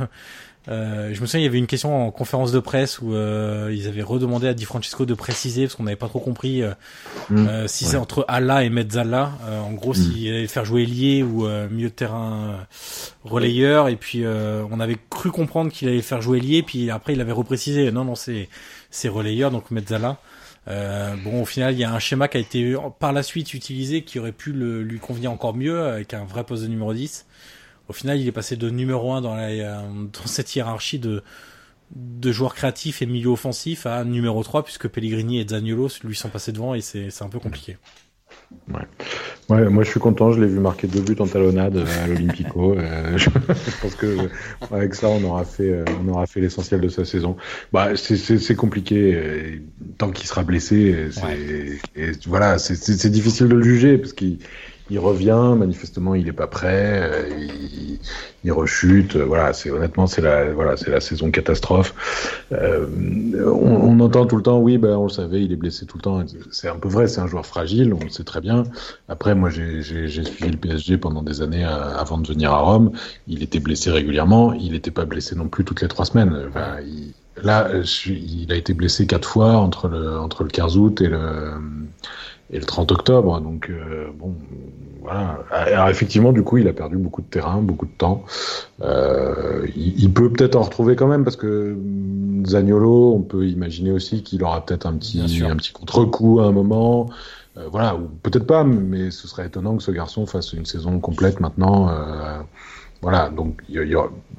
euh, 0.68 1.12
je 1.14 1.22
me 1.22 1.26
souviens, 1.26 1.40
il 1.40 1.44
y 1.44 1.48
avait 1.48 1.58
une 1.58 1.68
question 1.68 2.08
en 2.08 2.12
conférence 2.12 2.52
de 2.52 2.60
presse 2.60 3.02
où 3.02 3.14
euh, 3.14 3.74
ils 3.76 3.88
avaient 3.88 4.04
redemandé 4.04 4.48
à 4.48 4.54
Di 4.54 4.66
Francesco 4.66 5.06
de 5.06 5.14
préciser 5.16 5.64
parce 5.64 5.76
qu'on 5.76 5.84
n'avait 5.84 5.96
pas 5.96 6.08
trop 6.08 6.20
compris 6.20 6.62
euh, 6.62 6.72
mm. 7.30 7.48
euh 7.48 7.68
si 7.68 7.86
c'est 7.86 7.98
entre 7.98 8.26
Allah 8.28 8.64
et 8.64 8.70
Mezzala. 8.70 9.32
Euh, 9.46 9.60
en 9.60 9.72
gros, 9.72 9.92
mm. 9.92 9.96
s'il 9.96 10.28
allait 10.28 10.48
faire 10.48 10.64
jouer 10.64 10.86
lié 10.86 11.24
ou 11.24 11.48
milieu 11.70 11.90
de 11.90 11.94
terrain 11.94 12.68
relayeur. 13.24 13.90
Et 13.90 13.96
puis 13.96 14.24
on 14.26 14.80
avait 14.80 14.98
cru 15.10 15.32
comprendre 15.32 15.72
qu'il 15.72 15.88
allait 15.88 16.02
faire 16.02 16.22
jouer 16.22 16.40
lié. 16.40 16.62
Puis 16.62 16.92
après, 16.92 17.14
il 17.14 17.22
avait 17.22 17.32
reprécisé. 17.32 17.92
Non, 17.92 18.06
non, 18.06 18.16
c'est 18.16 18.48
c'est 18.92 19.10
relayeur 19.10 19.50
donc 19.50 19.72
Mezzala. 19.72 20.18
bon, 20.68 21.42
au 21.42 21.46
final, 21.46 21.74
il 21.74 21.80
y 21.80 21.84
a 21.84 21.92
un 21.92 22.00
schéma 22.00 22.28
qui 22.28 22.38
a 22.38 22.40
été 22.40 22.76
par 23.00 23.14
la 23.14 23.24
suite 23.24 23.56
utilisé 23.56 24.04
qui 24.04 24.20
aurait 24.20 24.32
pu 24.32 24.52
le, 24.52 24.84
lui 24.84 25.00
convenir 25.00 25.32
encore 25.32 25.56
mieux 25.56 25.82
avec 25.82 26.14
un 26.14 26.24
vrai 26.24 26.44
poste 26.44 26.64
de 26.64 26.68
numéro 26.68 26.94
10. 26.94 27.26
Au 27.88 27.94
final, 27.94 28.20
il 28.20 28.28
est 28.28 28.32
passé 28.32 28.56
de 28.56 28.70
numéro 28.70 29.12
1 29.12 29.22
dans, 29.22 29.36
la, 29.36 29.48
euh, 29.48 29.82
dans 30.14 30.26
cette 30.26 30.56
hiérarchie 30.56 31.00
de, 31.00 31.24
de 31.96 32.32
joueurs 32.32 32.56
créatifs 32.56 33.02
et 33.02 33.06
milieu 33.06 33.30
offensif 33.30 33.86
à 33.86 34.04
numéro 34.04 34.44
3 34.44 34.64
puisque 34.64 34.88
Pellegrini 34.88 35.40
et 35.40 35.48
Zaniolo 35.48 35.90
lui 36.04 36.16
sont 36.16 36.30
passés 36.30 36.52
devant 36.52 36.74
et 36.74 36.82
c'est 36.82 37.22
un 37.22 37.30
peu 37.30 37.40
compliqué. 37.40 37.78
Ouais. 38.70 38.82
ouais. 39.50 39.70
moi 39.70 39.84
je 39.84 39.90
suis 39.90 40.00
content, 40.00 40.32
je 40.32 40.40
l'ai 40.40 40.48
vu 40.48 40.60
marquer 40.60 40.88
deux 40.88 41.02
buts 41.02 41.18
en 41.20 41.28
talonnade 41.28 41.78
à 41.78 42.08
l'Olympico. 42.08 42.76
Euh, 42.82 43.18
je 43.18 43.30
pense 43.82 43.96
que 43.96 44.30
avec 44.72 44.96
ça 44.96 45.10
on 45.10 45.24
aura 45.24 45.44
fait, 45.44 45.70
euh, 45.70 45.86
on 46.02 46.08
aura 46.10 46.26
fait 46.26 46.40
l'essentiel 46.40 46.80
de 46.80 46.88
sa 46.88 47.04
saison. 47.04 47.36
Bah 47.74 47.90
c'est 47.96 48.56
compliqué 48.56 49.62
tant 49.98 50.12
qu'il 50.12 50.28
sera 50.28 50.44
blessé. 50.44 51.10
Et 51.96 52.12
voilà, 52.28 52.58
c'est 52.58 53.10
difficile 53.10 53.50
de 53.50 53.56
le 53.56 53.64
juger 53.64 53.98
parce 53.98 54.14
qu'il 54.14 54.40
il 54.92 55.00
revient, 55.00 55.56
manifestement 55.58 56.16
il 56.16 56.28
est 56.28 56.34
pas 56.34 56.48
prêt, 56.48 57.02
euh, 57.02 57.48
il, 58.44 58.52
rechute, 58.52 59.16
euh, 59.16 59.24
voilà, 59.24 59.54
c'est 59.54 59.72
honnêtement 59.72 60.06
c'est 60.06 60.22
la 60.22 60.52
voilà 60.52 60.76
c'est 60.76 60.92
la 60.92 61.00
saison 61.00 61.32
catastrophe. 61.32 61.96
Euh, 62.52 62.86
on, 63.46 63.98
entend 64.02 64.26
tout 64.26 64.36
le 64.36 64.44
temps, 64.44 64.60
oui, 64.60 64.78
ben 64.78 64.98
on 64.98 65.04
le 65.04 65.10
savait, 65.10 65.44
il 65.44 65.54
est 65.54 65.56
blessé 65.56 65.86
tout 65.86 65.98
le 65.98 66.02
temps. 66.02 66.24
C'est 66.52 66.68
un 66.68 66.76
peu 66.76 66.90
vrai, 66.90 67.08
c'est 67.08 67.22
un 67.22 67.28
joueur 67.28 67.46
fragile, 67.46 67.94
on 67.94 68.04
le 68.04 68.10
sait 68.10 68.26
très 68.26 68.42
bien. 68.42 68.64
Après, 69.08 69.34
moi 69.34 69.50
j'ai 69.50 69.82
suivi 69.82 70.50
le 70.50 70.58
PSG 70.58 70.98
pendant 70.98 71.24
des 71.24 71.42
années 71.42 71.64
avant 71.64 72.18
de 72.18 72.28
venir 72.28 72.52
à 72.52 72.60
Rome. 72.60 72.92
Il 73.28 73.44
était 73.44 73.60
blessé 73.60 73.92
régulièrement, 73.92 74.52
il 74.52 74.74
n'était 74.74 74.92
pas 74.92 75.06
blessé 75.06 75.36
non 75.36 75.48
plus 75.48 75.64
toutes 75.64 75.82
les 75.82 75.88
trois 75.88 76.06
semaines. 76.06 76.36
Là, 77.42 77.70
il 78.08 78.52
a 78.52 78.56
été 78.56 78.74
blessé 78.74 79.08
quatre 79.08 79.28
fois 79.28 79.54
entre 79.54 79.88
le 79.88 80.20
entre 80.20 80.44
le 80.44 80.50
15 80.50 80.78
août 80.78 81.00
et 81.00 81.08
le 81.08 81.54
et 82.52 82.60
le 82.60 82.66
30 82.66 82.92
octobre. 82.92 83.40
Donc 83.42 83.70
euh, 83.70 84.08
bon, 84.18 84.36
voilà. 85.02 85.40
Alors 85.50 85.90
effectivement, 85.90 86.32
du 86.32 86.44
coup, 86.44 86.58
il 86.58 86.68
a 86.68 86.74
perdu 86.74 86.98
beaucoup 86.98 87.22
de 87.22 87.28
terrain, 87.28 87.62
beaucoup 87.62 87.86
de 87.86 87.92
temps. 87.98 88.24
Euh, 88.82 89.66
il, 89.76 90.12
peut 90.14 90.32
peut-être 90.32 90.56
en 90.56 90.64
retrouver 90.64 90.96
quand 90.96 91.08
même 91.08 91.24
parce 91.24 91.38
que 91.38 91.76
mm, 91.78 92.46
Zagnolo, 92.46 93.14
on 93.14 93.22
peut 93.22 93.48
imaginer 93.48 93.92
aussi 93.92 94.24
qu'il 94.24 94.44
aura 94.44 94.66
peut-être 94.66 94.86
un 94.86 94.94
petit 94.94 95.42
un 95.44 95.56
petit 95.56 95.72
contre-coup 95.72 96.40
à 96.40 96.46
un 96.46 96.52
moment. 96.52 97.10
Euh, 97.58 97.68
voilà, 97.70 97.96
ou 97.96 98.10
peut-être 98.24 98.46
pas, 98.46 98.64
mais 98.64 99.12
ce 99.12 99.28
serait 99.28 99.48
étonnant 99.48 99.76
que 99.76 99.84
ce 99.84 99.92
garçon 99.92 100.26
fasse 100.26 100.54
une 100.54 100.66
saison 100.66 101.00
complète 101.00 101.40
maintenant. 101.40 101.90
Voilà, 103.02 103.30
donc 103.30 103.62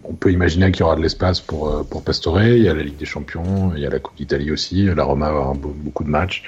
on 0.05 0.15
peut 0.15 0.33
imaginer 0.33 0.73
qu'il 0.73 0.81
y 0.81 0.83
aura 0.85 0.97
de 0.97 1.03
l'espace 1.03 1.41
pour, 1.41 1.69
euh, 1.69 1.83
pour 1.83 2.03
Pastore. 2.03 2.43
Il 2.43 2.62
y 2.62 2.69
a 2.69 2.74
la 2.74 2.83
Ligue 2.83 2.97
des 2.97 3.05
Champions, 3.05 3.73
il 3.74 3.83
y 3.83 3.87
a 3.87 3.91
la 3.91 3.99
Coupe 3.99 4.16
d'Italie 4.16 4.51
aussi. 4.51 4.85
La 4.85 5.05
Roma 5.05 5.31
va 5.31 5.39
avoir 5.39 5.55
beaucoup 5.55 6.05
de 6.05 6.11
matchs. 6.11 6.43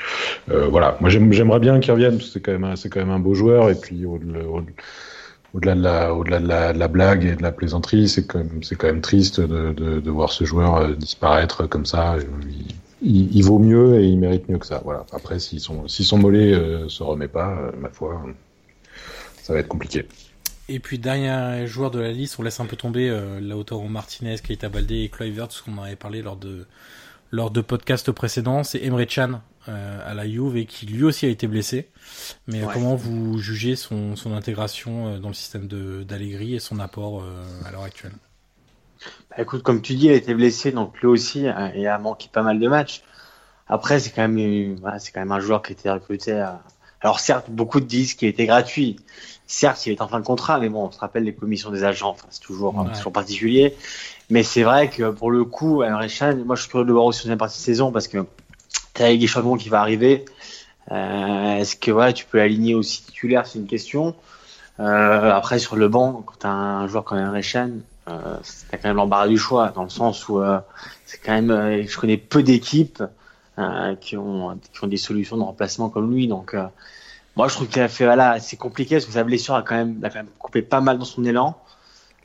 Euh, 0.51 0.67
voilà, 0.69 0.97
moi 1.01 1.11
j'aimerais 1.11 1.61
bien 1.61 1.81
qu'il 1.81 1.93
revienne 1.93 2.21
c'est 2.21 2.41
quand 2.41 2.59
même 2.59 2.77
c'est 2.77 2.89
quand 2.89 3.01
même 3.01 3.11
un 3.11 3.19
beau 3.19 3.35
joueur. 3.35 3.71
Et 3.71 3.75
puis 3.75 4.05
au-delà 4.07 5.75
de 5.75 6.79
la 6.79 6.89
blague 6.89 7.25
et 7.25 7.37
de 7.37 7.43
la 7.43 7.53
plaisanterie, 7.53 8.09
c'est 8.09 8.27
quand 8.27 8.39
même 8.39 8.61
même 8.83 9.01
triste 9.01 9.41
de, 9.41 10.11
voir 10.11 10.33
ce 10.33 10.45
joueur 10.45 10.77
euh, 10.77 10.95
disparaître 10.95 11.67
comme 11.67 11.87
ça. 11.87 12.17
Il, 13.03 13.43
vaut 13.45 13.59
mieux 13.59 14.01
et 14.01 14.07
il 14.07 14.19
mérite 14.19 14.49
mieux 14.49 14.59
que 14.59 14.67
ça. 14.67 14.81
Voilà. 14.85 15.05
Après, 15.13 15.39
si 15.39 15.61
son 15.61 16.19
mollet 16.19 16.55
euh, 16.55 16.89
se 16.89 17.03
remet 17.03 17.29
pas, 17.29 17.55
ma 17.79 17.91
foi, 17.91 18.25
ça 19.43 19.53
va 19.53 19.59
être 19.59 19.69
compliqué. 19.69 20.07
Et 20.69 20.81
puis 20.81 20.99
dernier 20.99 21.67
joueur 21.67 21.91
de 21.91 22.01
la 22.01 22.11
liste, 22.11 22.39
on 22.39 22.43
laisse 22.43 22.61
un 22.61 22.67
peu 22.67 22.77
tomber 22.77 23.11
euh, 23.11 23.39
Lautaro 23.41 23.87
Martinez, 23.87 24.37
Keita 24.39 24.69
Baldé 24.69 25.03
et 25.03 25.09
Kluivert, 25.09 25.53
ce 25.53 25.63
qu'on 25.63 25.77
en 25.79 25.83
avait 25.83 25.97
parlé 25.97 26.23
lors 26.23 26.37
de 26.37 26.67
lors 27.35 27.51
de 27.51 27.61
podcasts 27.61 28.13
précédents, 28.13 28.63
c'est 28.63 28.85
Emre 28.85 29.05
Can 29.07 29.41
euh, 29.69 30.11
à 30.11 30.15
la 30.15 30.29
Juve 30.29 30.57
et 30.57 30.67
qui 30.67 30.87
lui 30.87 31.03
aussi 31.03 31.27
a 31.27 31.29
été 31.29 31.49
blessé. 31.49 31.89
Mais 32.47 32.63
comment 32.73 32.95
vous 32.95 33.39
jugez 33.39 33.75
son, 33.75 34.15
son 34.15 34.35
intégration 34.35 35.09
euh, 35.09 35.19
dans 35.19 35.29
le 35.29 35.35
système 35.35 35.67
d'Allegri 35.67 36.55
et 36.55 36.61
son 36.61 36.79
apport 36.79 37.23
euh, 37.23 37.43
à 37.65 37.73
l'heure 37.73 37.83
actuelle? 37.83 38.13
Bah, 39.31 39.37
Écoute, 39.39 39.65
comme 39.65 39.83
tu 39.83 39.95
dis, 39.95 40.07
il 40.07 40.11
a 40.13 40.15
été 40.15 40.33
blessé, 40.33 40.71
donc 40.71 41.01
lui 41.01 41.09
aussi 41.09 41.49
hein, 41.49 41.73
et 41.75 41.89
a 41.89 41.99
manqué 41.99 42.29
pas 42.33 42.43
mal 42.43 42.61
de 42.61 42.69
matchs. 42.69 43.03
Après, 43.67 43.99
c'est 43.99 44.11
quand 44.11 44.29
même 44.29 44.77
voilà, 44.77 45.01
c'est 45.01 45.11
quand 45.11 45.21
même 45.21 45.33
un 45.33 45.41
joueur 45.41 45.63
qui 45.63 45.73
a 45.73 45.75
été 45.75 45.91
recruté. 45.91 46.33
À... 46.33 46.63
Alors 47.05 47.21
certes, 47.21 47.51
beaucoup 47.51 47.81
disent 47.81 48.15
qu'il 48.15 48.29
était 48.29 48.47
gratuit 48.47 48.97
certes, 49.47 49.87
il 49.87 49.93
est 49.93 50.01
en 50.01 50.09
fin 50.09 50.21
de 50.21 50.25
contrat, 50.25 50.59
mais 50.59 50.69
bon, 50.69 50.87
on 50.87 50.91
se 50.91 50.99
rappelle 50.99 51.25
les 51.25 51.35
commissions 51.35 51.71
des 51.71 51.85
agents, 51.85 52.11
enfin, 52.11 52.27
c'est 52.31 52.41
toujours, 52.41 52.75
ouais. 52.77 52.93
toujours 52.97 53.13
particulier. 53.13 53.77
Mais 54.31 54.43
c'est 54.43 54.63
vrai 54.63 54.89
que 54.89 55.11
pour 55.11 55.31
le 55.31 55.45
coup, 55.45 55.83
Can, 56.19 56.37
moi 56.45 56.57
je 56.57 56.63
suis 56.63 56.71
curieux 56.71 56.85
de 56.85 56.89
le 56.89 56.95
voir 56.95 57.05
aussi 57.05 57.21
sur 57.21 57.31
une 57.31 57.39
partie 57.39 57.59
de 57.59 57.63
saison 57.63 57.93
parce 57.93 58.09
que 58.09 58.27
tu 58.95 59.03
as 59.03 59.11
Ligue 59.11 59.29
Champions 59.29 59.57
qui 59.57 59.69
va 59.69 59.81
arriver. 59.81 60.25
Euh, 60.91 61.57
Est-ce 61.57 61.77
que 61.77 61.91
voilà, 61.91 62.13
tu 62.13 62.25
peux 62.25 62.39
l'aligner 62.39 62.75
aussi 62.75 63.03
titulaire? 63.03 63.47
C'est 63.47 63.59
une 63.59 63.67
question. 63.67 64.15
Euh, 64.81 65.31
après, 65.31 65.59
sur 65.59 65.77
le 65.77 65.89
banc, 65.89 66.23
quand 66.27 66.39
tu 66.41 66.47
as 66.47 66.51
un 66.51 66.87
joueur 66.89 67.05
comme 67.05 67.19
Can, 67.19 67.71
euh, 68.09 68.37
tu 68.43 68.79
quand 68.79 68.89
même 68.89 68.97
l'embarras 68.97 69.29
du 69.29 69.39
choix, 69.39 69.69
dans 69.69 69.85
le 69.85 69.89
sens 69.89 70.29
où 70.29 70.41
euh, 70.41 70.59
c'est 71.07 71.19
quand 71.19 71.33
même, 71.33 71.51
euh, 71.51 71.87
je 71.87 71.99
connais 71.99 72.17
peu 72.17 72.43
d'équipes 72.43 73.03
qui, 74.01 74.17
ont, 74.17 74.59
qui 74.73 74.85
ont 74.85 74.89
des 74.89 74.97
solutions 74.97 75.37
de 75.37 75.43
remplacement 75.43 75.89
comme 75.89 76.13
lui. 76.13 76.27
Donc, 76.27 76.57
moi, 77.37 77.49
je 77.49 77.55
trouve 77.55 77.69
qu'il 77.69 77.83
a 77.83 77.89
fait, 77.89 78.05
voilà, 78.05 78.39
c'est 78.39 78.57
compliqué 78.57 78.97
parce 78.97 79.07
que 79.07 79.13
sa 79.13 79.25
blessure 79.25 79.55
a 79.55 79.63
quand 79.63 79.75
même, 79.75 79.99
a 80.05 80.09
quand 80.09 80.21
même 80.21 80.29
coupé 80.39 80.63
pas 80.63 80.81
mal 80.81 80.99
dans 80.99 81.05
son 81.05 81.25
élan. 81.25 81.57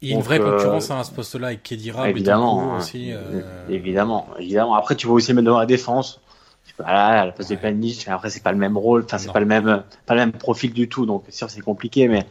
Il 0.02 0.10
y 0.10 0.14
a 0.14 0.16
une 0.16 0.22
vraie 0.22 0.40
concurrence 0.40 0.92
hein, 0.92 1.00
à 1.00 1.04
ce 1.04 1.12
poste-là 1.12 1.48
avec 1.48 1.64
Kedira, 1.64 2.10
évidemment, 2.10 2.76
hein, 2.76 2.78
aussi. 2.78 3.12
Euh... 3.12 3.42
Évidemment, 3.70 4.28
évidemment. 4.38 4.76
Après, 4.76 4.96
tu 4.96 5.08
vas 5.08 5.14
aussi 5.14 5.34
mettre 5.34 5.46
devant 5.46 5.60
la 5.60 5.66
défense. 5.66 6.22
Voilà, 6.78 7.08
à 7.08 7.26
la 7.26 7.32
place 7.34 7.50
ouais. 7.50 7.58
de 7.58 7.62
Pjanic, 7.62 8.08
après 8.08 8.30
c'est 8.30 8.42
pas 8.42 8.54
le 8.54 8.58
même 8.58 8.78
rôle, 8.78 9.04
enfin 9.04 9.18
c'est 9.18 9.32
pas 9.34 9.42
le 9.42 9.46
même, 9.46 9.84
pas 10.06 10.14
le 10.14 10.22
même 10.22 10.32
profil 10.32 10.72
du 10.72 10.88
tout, 10.88 11.06
donc 11.06 11.26
sûr 11.30 11.50
c'est 11.50 11.60
compliqué, 11.60 12.08
mais 12.08 12.26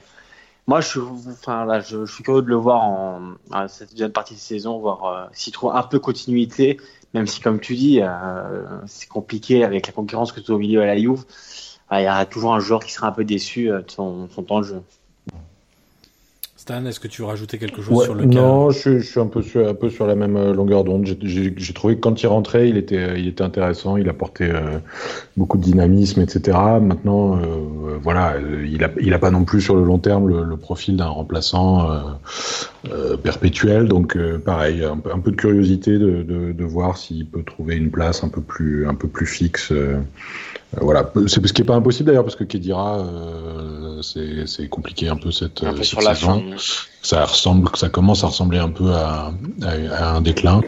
moi 0.66 0.80
je 0.80 0.88
suis, 0.88 1.00
enfin 1.30 1.66
là, 1.66 1.80
je, 1.80 2.06
je, 2.06 2.14
suis 2.14 2.24
curieux 2.24 2.40
de 2.40 2.48
le 2.48 2.54
voir 2.54 2.82
en, 2.82 3.32
en 3.50 3.68
cette 3.68 3.90
deuxième 3.90 4.12
partie 4.12 4.34
de 4.34 4.38
saison, 4.38 4.78
voir 4.78 5.04
euh, 5.04 5.26
s'il 5.32 5.52
trouve 5.52 5.76
un 5.76 5.82
peu 5.82 5.98
continuité, 5.98 6.78
même 7.12 7.26
si 7.26 7.40
comme 7.40 7.60
tu 7.60 7.74
dis, 7.74 8.00
euh, 8.00 8.64
c'est 8.86 9.08
compliqué 9.08 9.64
avec 9.64 9.86
la 9.86 9.92
concurrence 9.92 10.32
que 10.32 10.40
tu 10.40 10.50
as 10.50 10.54
au 10.54 10.58
milieu 10.58 10.80
à 10.80 10.86
la 10.86 10.96
Juve 10.96 11.24
il 11.92 12.02
y 12.02 12.06
a 12.06 12.24
toujours 12.26 12.54
un 12.54 12.60
joueur 12.60 12.80
qui 12.80 12.92
sera 12.92 13.08
un 13.08 13.12
peu 13.12 13.24
déçu 13.24 13.70
euh, 13.70 13.80
de 13.80 13.90
son, 13.90 14.28
son 14.34 14.42
temps 14.42 14.60
de 14.60 14.64
jeu. 14.64 14.82
Stan, 16.58 16.84
est-ce 16.86 16.98
que 16.98 17.06
tu 17.06 17.22
veux 17.22 17.28
rajouter 17.28 17.56
quelque 17.56 17.80
chose 17.80 17.96
ouais, 17.96 18.04
sur 18.04 18.14
le 18.16 18.24
Non, 18.24 18.70
je, 18.70 18.98
je, 18.98 19.06
suis 19.06 19.20
un 19.20 19.28
peu 19.28 19.42
sur, 19.42 19.66
un 19.66 19.74
peu 19.74 19.90
sur 19.90 20.08
la 20.08 20.16
même 20.16 20.36
euh, 20.36 20.52
longueur 20.52 20.82
d'onde. 20.82 21.06
J'ai 21.22 21.72
trouvé 21.72 21.94
que 21.94 22.00
quand 22.00 22.20
il 22.20 22.26
rentrait, 22.26 22.68
il 22.68 22.76
était, 22.76 23.16
il 23.16 23.28
était 23.28 23.44
intéressant, 23.44 23.96
il 23.96 24.08
apportait 24.08 24.50
euh, 24.50 24.80
beaucoup 25.36 25.56
de 25.56 25.62
dynamisme, 25.62 26.20
etc. 26.20 26.58
Maintenant, 26.82 27.36
euh, 27.36 27.96
voilà, 28.02 28.34
il 28.66 28.82
a, 28.82 28.90
il 29.00 29.14
a 29.14 29.20
pas 29.20 29.30
non 29.30 29.44
plus 29.44 29.60
sur 29.60 29.76
le 29.76 29.84
long 29.84 29.98
terme 29.98 30.28
le, 30.28 30.42
le 30.42 30.56
profil 30.56 30.96
d'un 30.96 31.06
remplaçant 31.06 31.88
euh, 31.88 32.00
euh, 32.92 33.16
perpétuel. 33.16 33.86
Donc, 33.86 34.18
pareil, 34.44 34.82
un, 34.82 35.00
un, 35.10 35.20
peu 35.20 35.30
de 35.30 35.36
curiosité 35.36 35.92
de, 35.92 36.24
de, 36.24 36.50
de 36.50 36.64
voir 36.64 36.98
s'il 36.98 37.24
peut 37.26 37.44
trouver 37.44 37.76
une 37.76 37.92
place 37.92 38.24
un 38.24 38.28
peu 38.30 38.40
plus, 38.40 38.88
un 38.88 38.96
peu 38.96 39.06
plus 39.06 39.26
fixe. 39.26 39.72
Euh, 40.76 40.80
voilà, 40.82 41.10
c'est 41.26 41.46
ce 41.46 41.52
qui 41.52 41.62
est 41.62 41.64
pas 41.64 41.74
impossible 41.76 42.08
d'ailleurs 42.08 42.24
parce 42.24 42.36
que 42.36 42.44
Kedira, 42.44 42.98
euh, 42.98 44.02
c'est 44.02 44.68
compliqué 44.68 45.08
un 45.08 45.16
peu 45.16 45.30
cette, 45.30 45.64
un 45.64 45.72
peu 45.72 45.82
cette 45.82 46.02
saison. 46.02 46.44
Ça 47.00 47.24
ressemble, 47.24 47.70
ça 47.74 47.88
commence 47.88 48.22
à 48.22 48.26
ressembler 48.26 48.58
un 48.58 48.68
peu 48.68 48.92
à, 48.92 49.32
à, 49.62 49.70
à 49.94 50.16
un 50.16 50.20
déclin. 50.20 50.60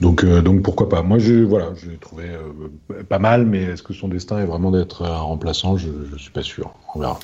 Donc, 0.00 0.24
euh, 0.24 0.42
donc 0.42 0.62
pourquoi 0.62 0.88
pas. 0.88 1.02
Moi, 1.02 1.18
je 1.18 1.44
voilà, 1.44 1.66
j'ai 1.80 1.96
trouvé 1.96 2.24
euh, 2.24 3.02
pas 3.04 3.20
mal, 3.20 3.46
mais 3.46 3.62
est-ce 3.62 3.82
que 3.82 3.92
son 3.94 4.08
destin 4.08 4.40
est 4.40 4.46
vraiment 4.46 4.72
d'être 4.72 5.04
un 5.04 5.18
remplaçant? 5.18 5.76
Je, 5.76 5.88
je 6.12 6.18
suis 6.18 6.32
pas 6.32 6.42
sûr. 6.42 6.74
On 6.94 7.00
verra. 7.00 7.18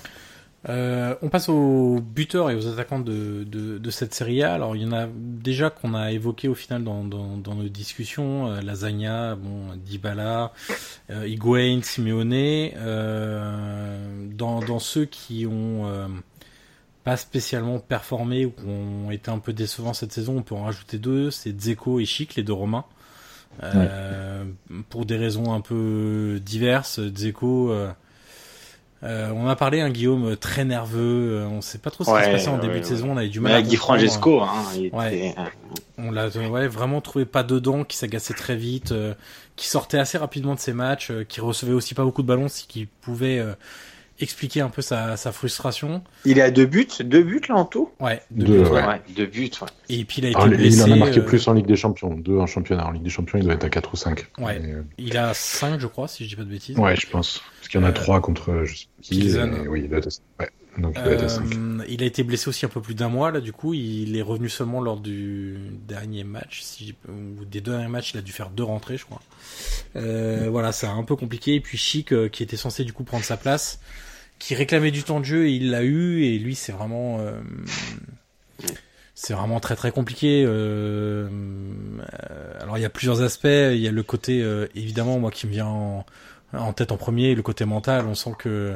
Euh, 0.69 1.17
on 1.23 1.29
passe 1.29 1.49
aux 1.49 2.01
buteurs 2.01 2.51
et 2.51 2.55
aux 2.55 2.69
attaquants 2.69 3.01
de, 3.01 3.43
de, 3.45 3.79
de, 3.79 3.91
cette 3.91 4.15
série 4.15 4.43
A. 4.45 4.55
Alors 4.55 4.77
il 4.77 4.83
y 4.83 4.87
en 4.87 4.93
a 4.93 5.09
déjà 5.13 5.71
qu'on 5.71 5.95
a 5.95 6.13
évoqué 6.13 6.47
au 6.47 6.55
final 6.55 6.85
dans, 6.85 7.03
dans, 7.05 7.37
dans 7.37 7.55
nos 7.55 7.69
discussions. 7.69 8.49
Euh, 8.49 8.61
Lasagna, 8.61 9.35
bon, 9.35 9.75
Dybala, 9.77 10.53
euh, 11.11 11.27
Higuain, 11.27 11.81
Simeone. 11.83 12.33
Euh, 12.33 14.29
dans, 14.31 14.61
dans 14.61 14.79
ceux 14.79 15.05
qui 15.05 15.47
ont 15.47 15.87
euh, 15.87 16.07
pas 17.03 17.17
spécialement 17.17 17.81
performé 17.81 18.47
ou 18.47 18.51
qui 18.51 18.65
ont 18.65 19.11
été 19.11 19.33
un 19.33 19.41
peu 19.41 19.53
décevants 19.53 19.95
cette 19.95 20.13
saison, 20.13 20.37
on 20.39 20.43
peut 20.43 20.55
en 20.55 20.63
rajouter 20.63 20.99
deux. 20.99 21.33
C'est 21.33 21.51
Dzeko 21.51 21.99
et 21.99 22.05
Chic, 22.05 22.37
les 22.37 22.45
deux 22.45 22.53
Romains. 22.53 22.85
Ouais. 23.63 23.89
Pour 24.89 25.05
des 25.05 25.19
raisons 25.19 25.53
un 25.53 25.61
peu 25.61 26.41
diverses, 26.43 27.01
Dzeko 27.01 27.71
euh, 29.05 29.31
on 29.35 29.49
a 29.49 29.57
parlé, 29.57 29.81
un 29.81 29.87
hein, 29.87 29.91
Guillaume, 29.91 30.37
très 30.37 30.65
nerveux. 30.65 31.41
Euh, 31.41 31.47
on 31.49 31.61
sait 31.61 31.79
pas 31.79 31.91
trop 31.91 32.05
ce 32.05 32.11
qui 32.11 32.25
se 32.25 32.31
passait 32.31 32.49
en 32.49 32.59
début 32.59 32.75
ouais, 32.75 32.81
de 32.81 32.85
saison. 32.85 33.13
On 33.13 33.17
avait 33.17 33.29
du 33.29 33.41
mal. 33.41 33.53
à 33.53 33.63
Guy 33.63 33.77
Francesco, 33.77 34.41
hein, 34.43 34.65
il 34.77 34.91
ouais. 34.93 35.29
Était... 35.29 35.35
On 35.99 36.11
l'a 36.11 36.29
ouais, 36.29 36.69
vraiment 36.69 37.01
trouvé 37.01 37.25
pas 37.25 37.43
dedans, 37.43 37.85
qui 37.85 37.97
s'agaçait 37.97 38.35
très 38.35 38.57
vite, 38.57 38.93
euh, 38.93 39.15
qui 39.57 39.69
sortait 39.69 39.99
assez 39.99 40.19
rapidement 40.19 40.55
de 40.55 40.61
ses 40.61 40.73
matchs, 40.73 41.11
euh, 41.11 41.25
qui 41.25 41.41
recevait 41.41 41.73
aussi 41.75 41.95
pas 41.95 42.05
beaucoup 42.05 42.23
de 42.23 42.27
ballons, 42.27 42.49
ce 42.49 42.65
qui 42.65 42.87
pouvait 42.87 43.39
euh, 43.39 43.55
expliquer 44.23 44.61
un 44.61 44.69
peu 44.69 44.83
sa, 44.83 45.17
sa, 45.17 45.33
frustration. 45.33 46.03
Il 46.25 46.39
est 46.39 46.43
à 46.43 46.51
deux 46.51 46.67
buts, 46.67 46.89
deux 47.01 47.23
buts 47.23 47.43
là 47.49 47.57
en 47.57 47.65
tout? 47.65 47.91
Ouais, 48.01 48.23
deux, 48.31 48.47
deux 48.47 48.63
buts. 48.63 48.71
Ouais. 48.71 48.87
ouais. 48.87 49.03
deux 49.15 49.27
buts. 49.27 49.51
Et 49.89 50.05
puis 50.05 50.19
il 50.19 50.27
a 50.27 50.29
été 50.31 50.37
Alors, 50.37 50.49
blessé. 50.49 50.77
Il 50.77 50.83
en 50.83 50.93
a 50.93 50.97
marqué 50.97 51.21
plus 51.21 51.47
en 51.49 51.55
Ligue 51.55 51.67
des 51.67 51.77
Champions, 51.77 52.15
deux 52.15 52.39
en 52.39 52.47
championnat. 52.47 52.87
En 52.87 52.93
Ligue 52.93 53.03
des 53.03 53.11
Champions, 53.11 53.39
il 53.39 53.45
doit 53.45 53.55
être 53.55 53.65
à 53.65 53.71
4 53.71 53.93
ou 53.93 53.97
5. 53.97 54.27
Ouais. 54.39 54.57
Et, 54.57 54.75
il 54.99 55.17
a 55.17 55.35
5 55.35 55.81
je 55.81 55.87
crois, 55.87 56.09
si 56.09 56.25
je 56.25 56.31
dis 56.31 56.37
pas 56.37 56.45
de 56.45 56.51
bêtises. 56.51 56.79
Ouais, 56.79 56.97
je 56.97 57.09
pense. 57.09 57.43
Parce 57.59 57.69
qu'il 57.69 57.81
y 57.81 57.85
en 57.85 57.87
a 57.87 57.93
3 57.93 58.21
contre 58.21 58.65
je 58.65 58.77
sais 58.77 58.87
qui. 59.01 59.29
Et, 59.29 59.69
oui, 59.69 59.83
il 59.85 59.89
doit 59.89 59.99
être 59.99 60.09
ouais. 60.41 60.49
Donc, 60.79 60.97
il, 60.97 61.03
euh, 61.07 61.85
il, 61.87 62.03
a 62.03 62.07
été 62.07 62.23
blessé 62.23 62.49
aussi 62.49 62.65
un 62.65 62.71
peu 62.71 62.81
plus 62.81 62.95
d'un 62.95 63.11
mois 63.11 63.31
là 63.31 63.43
du 63.43 63.53
coup 63.53 63.75
il 63.75 64.17
est 64.17 64.23
revenu 64.23 64.49
seulement 64.49 64.81
lors 64.81 64.99
du 64.99 65.59
dernier 65.87 66.25
match 66.25 66.63
si, 66.63 66.95
ou 67.09 67.45
des 67.45 67.61
deux 67.61 67.73
derniers 67.73 67.91
matchs 67.91 68.13
il 68.15 68.19
a 68.19 68.23
dû 68.23 68.33
faire 68.33 68.49
deux 68.49 68.63
rentrées 68.63 68.97
je 68.97 69.05
crois 69.05 69.21
euh, 69.97 70.49
voilà 70.51 70.73
c'est 70.73 70.87
un 70.87 71.03
peu 71.03 71.15
compliqué 71.15 71.57
et 71.57 71.61
puis 71.61 71.77
Chic 71.77 72.11
euh, 72.15 72.31
qui 72.31 72.43
était 72.43 72.57
censé 72.57 72.85
du 72.85 72.95
coup 72.95 73.05
prendre 73.05 73.25
sa 73.25 73.37
place 73.37 73.81
qui 74.43 74.57
réclamait 74.57 74.91
du 74.91 75.05
temps 75.05 75.21
de 75.21 75.25
jeu 75.25 75.47
et 75.47 75.53
il 75.53 75.71
l'a 75.71 75.85
eu 75.85 76.25
et 76.25 76.37
lui 76.37 76.57
c'est 76.57 76.73
vraiment 76.73 77.21
euh, 77.21 77.41
c'est 79.15 79.35
vraiment 79.35 79.61
très 79.61 79.77
très 79.77 79.93
compliqué. 79.93 80.43
Euh, 80.45 81.29
euh, 81.31 82.61
alors 82.61 82.77
il 82.77 82.81
y 82.81 82.85
a 82.85 82.91
plusieurs 82.91 83.23
aspects. 83.23 83.45
Il 83.45 83.79
y 83.79 83.87
a 83.87 83.93
le 83.93 84.03
côté 84.03 84.45
évidemment 84.75 85.21
moi 85.21 85.31
qui 85.31 85.47
me 85.47 85.53
vient 85.53 85.69
en, 85.69 86.05
en, 86.55 86.73
tête 86.73 86.91
en 86.91 86.97
premier, 86.97 87.37
le 87.37 87.43
côté 87.43 87.65
mental. 87.65 88.05
On 88.07 88.17
sent 88.17 88.33
que 88.37 88.75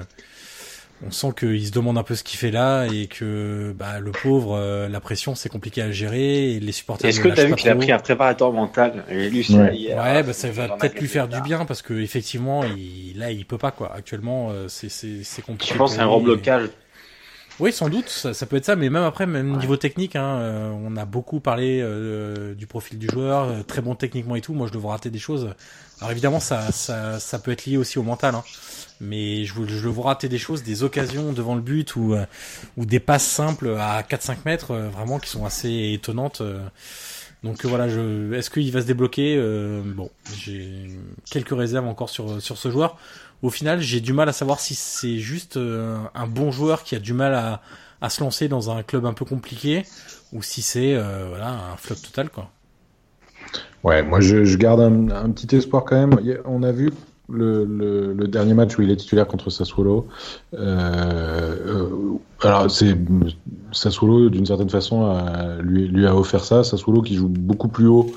on 1.05 1.11
sent 1.11 1.29
qu'il 1.39 1.67
se 1.67 1.73
demande 1.73 1.99
un 1.99 2.03
peu 2.03 2.15
ce 2.15 2.25
qu'il 2.25 2.39
fait 2.39 2.51
là 2.51 2.87
et 2.87 3.07
que 3.07 3.75
bah, 3.77 4.01
le 4.01 4.13
pauvre, 4.13 4.57
euh, 4.57 4.89
la 4.89 5.01
pression, 5.01 5.35
c'est 5.35 5.49
compliqué 5.49 5.83
à 5.83 5.91
gérer 5.91 6.53
et 6.53 6.61
les 6.61 6.73
supporters. 6.73 7.11
Est-ce 7.11 7.21
que 7.21 7.29
tu 7.29 7.41
as 7.41 7.45
vu 7.45 7.55
qu'il 7.55 7.69
a 7.69 7.77
pris 7.77 7.93
un 7.93 7.99
préparateur 7.99 8.53
mental 8.53 9.05
lui, 9.11 9.47
Ouais, 9.51 10.23
bah, 10.23 10.33
ça 10.33 10.51
va 10.51 10.69
peut-être 10.69 10.99
lui 10.99 11.09
faire 11.09 11.29
du 11.29 11.41
bien 11.43 11.65
parce 11.65 11.83
que 11.83 11.95
effectivement, 11.95 12.65
il, 12.65 13.19
là, 13.19 13.31
il 13.31 13.45
peut 13.45 13.59
pas 13.59 13.71
quoi. 13.71 13.93
Actuellement, 13.95 14.49
euh, 14.51 14.69
c'est 14.69 14.89
c'est 14.89 15.43
compliqué. 15.43 15.75
Je 15.75 15.79
pense 15.79 15.95
c'est 15.95 16.01
un 16.01 16.07
reblocage. 16.07 16.69
Oui, 17.59 17.73
sans 17.73 17.89
doute, 17.89 18.09
ça, 18.09 18.35
ça, 18.35 18.45
peut 18.47 18.57
être 18.57 18.67
ça, 18.67 18.77
mais 18.77 18.91
même 18.91 19.03
après, 19.03 19.27
même 19.27 19.57
niveau 19.57 19.77
technique, 19.77 20.15
hein, 20.15 20.39
euh, 20.41 20.71
on 20.71 20.97
a 20.97 21.05
beaucoup 21.07 21.41
parlé 21.41 21.83
du 22.57 22.67
profil 22.67 22.99
du 22.99 23.09
joueur, 23.09 23.65
très 23.67 23.81
bon 23.81 23.95
techniquement 23.95 24.37
et 24.37 24.41
tout. 24.41 24.53
Moi, 24.53 24.67
je 24.67 24.73
devrais 24.73 24.91
rater 24.91 25.11
des 25.11 25.19
choses. 25.19 25.55
Alors 26.01 26.11
évidemment, 26.11 26.41
ça, 26.41 26.71
ça, 26.73 27.19
ça 27.19 27.39
peut 27.39 27.51
être 27.53 27.65
lié 27.65 27.79
aussi 27.79 27.99
au 27.99 28.03
mental. 28.03 28.35
Hein 28.35 28.45
mais 29.01 29.45
je, 29.45 29.55
je 29.67 29.85
le 29.85 29.91
vois 29.91 30.07
rater 30.07 30.29
des 30.29 30.39
choses, 30.39 30.63
des 30.63 30.83
occasions 30.83 31.33
devant 31.33 31.55
le 31.55 31.61
but 31.61 31.97
ou, 31.97 32.15
euh, 32.15 32.25
ou 32.77 32.85
des 32.85 33.01
passes 33.01 33.27
simples 33.27 33.77
à 33.79 34.03
4-5 34.03 34.39
mètres, 34.45 34.71
euh, 34.73 34.89
vraiment 34.89 35.19
qui 35.19 35.29
sont 35.29 35.45
assez 35.45 35.93
étonnantes. 35.93 36.41
Euh. 36.41 36.61
Donc 37.43 37.65
voilà, 37.65 37.89
je, 37.89 38.33
est-ce 38.33 38.51
qu'il 38.51 38.73
va 38.73 38.81
se 38.81 38.87
débloquer? 38.87 39.39
Bon, 39.85 40.11
j'ai 40.37 40.89
quelques 41.31 41.57
réserves 41.57 41.87
encore 41.87 42.09
sur, 42.09 42.43
sur 42.43 42.57
ce 42.57 42.71
joueur. 42.71 42.97
Au 43.43 43.51
final, 43.51 43.81
j'ai 43.81 44.01
du 44.01 44.13
mal 44.13 44.29
à 44.29 44.33
savoir 44.33 44.61
si 44.61 44.75
c'est 44.75 45.19
juste 45.19 45.57
un 45.57 46.27
bon 46.27 46.51
joueur 46.51 46.83
qui 46.83 46.95
a 46.95 46.99
du 46.99 47.13
mal 47.13 47.35
à, 47.35 48.09
se 48.09 48.23
lancer 48.23 48.49
dans 48.49 48.71
un 48.71 48.83
club 48.83 49.05
un 49.05 49.13
peu 49.13 49.25
compliqué 49.25 49.85
ou 50.33 50.43
si 50.43 50.63
c'est 50.63 50.95
voilà 51.29 51.51
un 51.73 51.77
flop 51.77 51.97
total 51.97 52.31
quoi. 52.31 52.51
Ouais, 53.85 54.03
moi 54.03 54.21
je, 54.21 54.57
garde 54.57 54.81
un, 54.81 55.31
petit 55.31 55.55
espoir 55.55 55.85
quand 55.85 55.97
même. 55.97 56.19
On 56.45 56.63
a 56.63 56.73
vu 56.73 56.91
le, 57.29 58.27
dernier 58.27 58.55
match 58.55 58.77
où 58.79 58.83
il 58.83 58.91
est 58.91 58.97
titulaire 58.97 59.27
contre 59.27 59.51
Sassuolo. 59.51 60.09
Euh, 60.55 61.57
euh, 61.67 62.19
alors, 62.43 62.71
c'est 62.71 62.97
Sassuolo, 63.73 64.29
d'une 64.31 64.47
certaine 64.47 64.71
façon, 64.71 65.07
a, 65.07 65.57
lui, 65.61 65.89
lui, 65.89 66.07
a 66.07 66.15
offert 66.15 66.45
ça. 66.45 66.65
Sassuolo 66.65 67.03
qui 67.03 67.15
joue 67.15 67.29
beaucoup 67.29 67.69
plus 67.69 67.87
haut, 67.87 68.13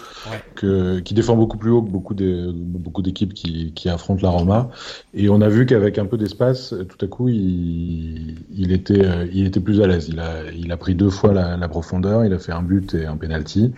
que, 0.56 1.00
qui 1.00 1.14
défend 1.14 1.36
beaucoup 1.36 1.58
plus 1.58 1.72
haut 1.72 1.82
que 1.82 1.90
beaucoup 1.90 2.14
des, 2.14 2.50
beaucoup 2.54 3.02
d'équipes 3.02 3.34
qui, 3.34 3.72
qui 3.74 3.90
affrontent 3.90 4.22
la 4.22 4.30
Roma. 4.30 4.70
Et 5.14 5.30
on 5.30 5.42
a 5.42 5.50
vu 5.50 5.66
qu'avec 5.66 5.98
un 5.98 6.06
peu 6.06 6.18
d'espace, 6.18 6.74
tout 6.90 7.06
à 7.06 7.08
coup, 7.08 7.30
il, 7.30 8.36
il 8.54 8.72
était, 8.72 9.06
il 9.34 9.46
était 9.46 9.60
plus 9.60 9.82
à 9.82 9.88
l'aise. 9.88 10.10
Il 10.10 10.20
a, 10.20 10.52
il 10.56 10.72
a 10.72 10.78
pris 10.78 10.96
deux 10.96 11.10
fois 11.10 11.34
la, 11.34 11.58
la 11.58 11.68
profondeur. 11.68 12.26
Il 12.26 12.34
a 12.34 12.40
fait 12.40 12.52
un 12.52 12.62
but 12.62 12.94
et 12.94 13.06
un 13.06 13.16
penalty. 13.16 13.72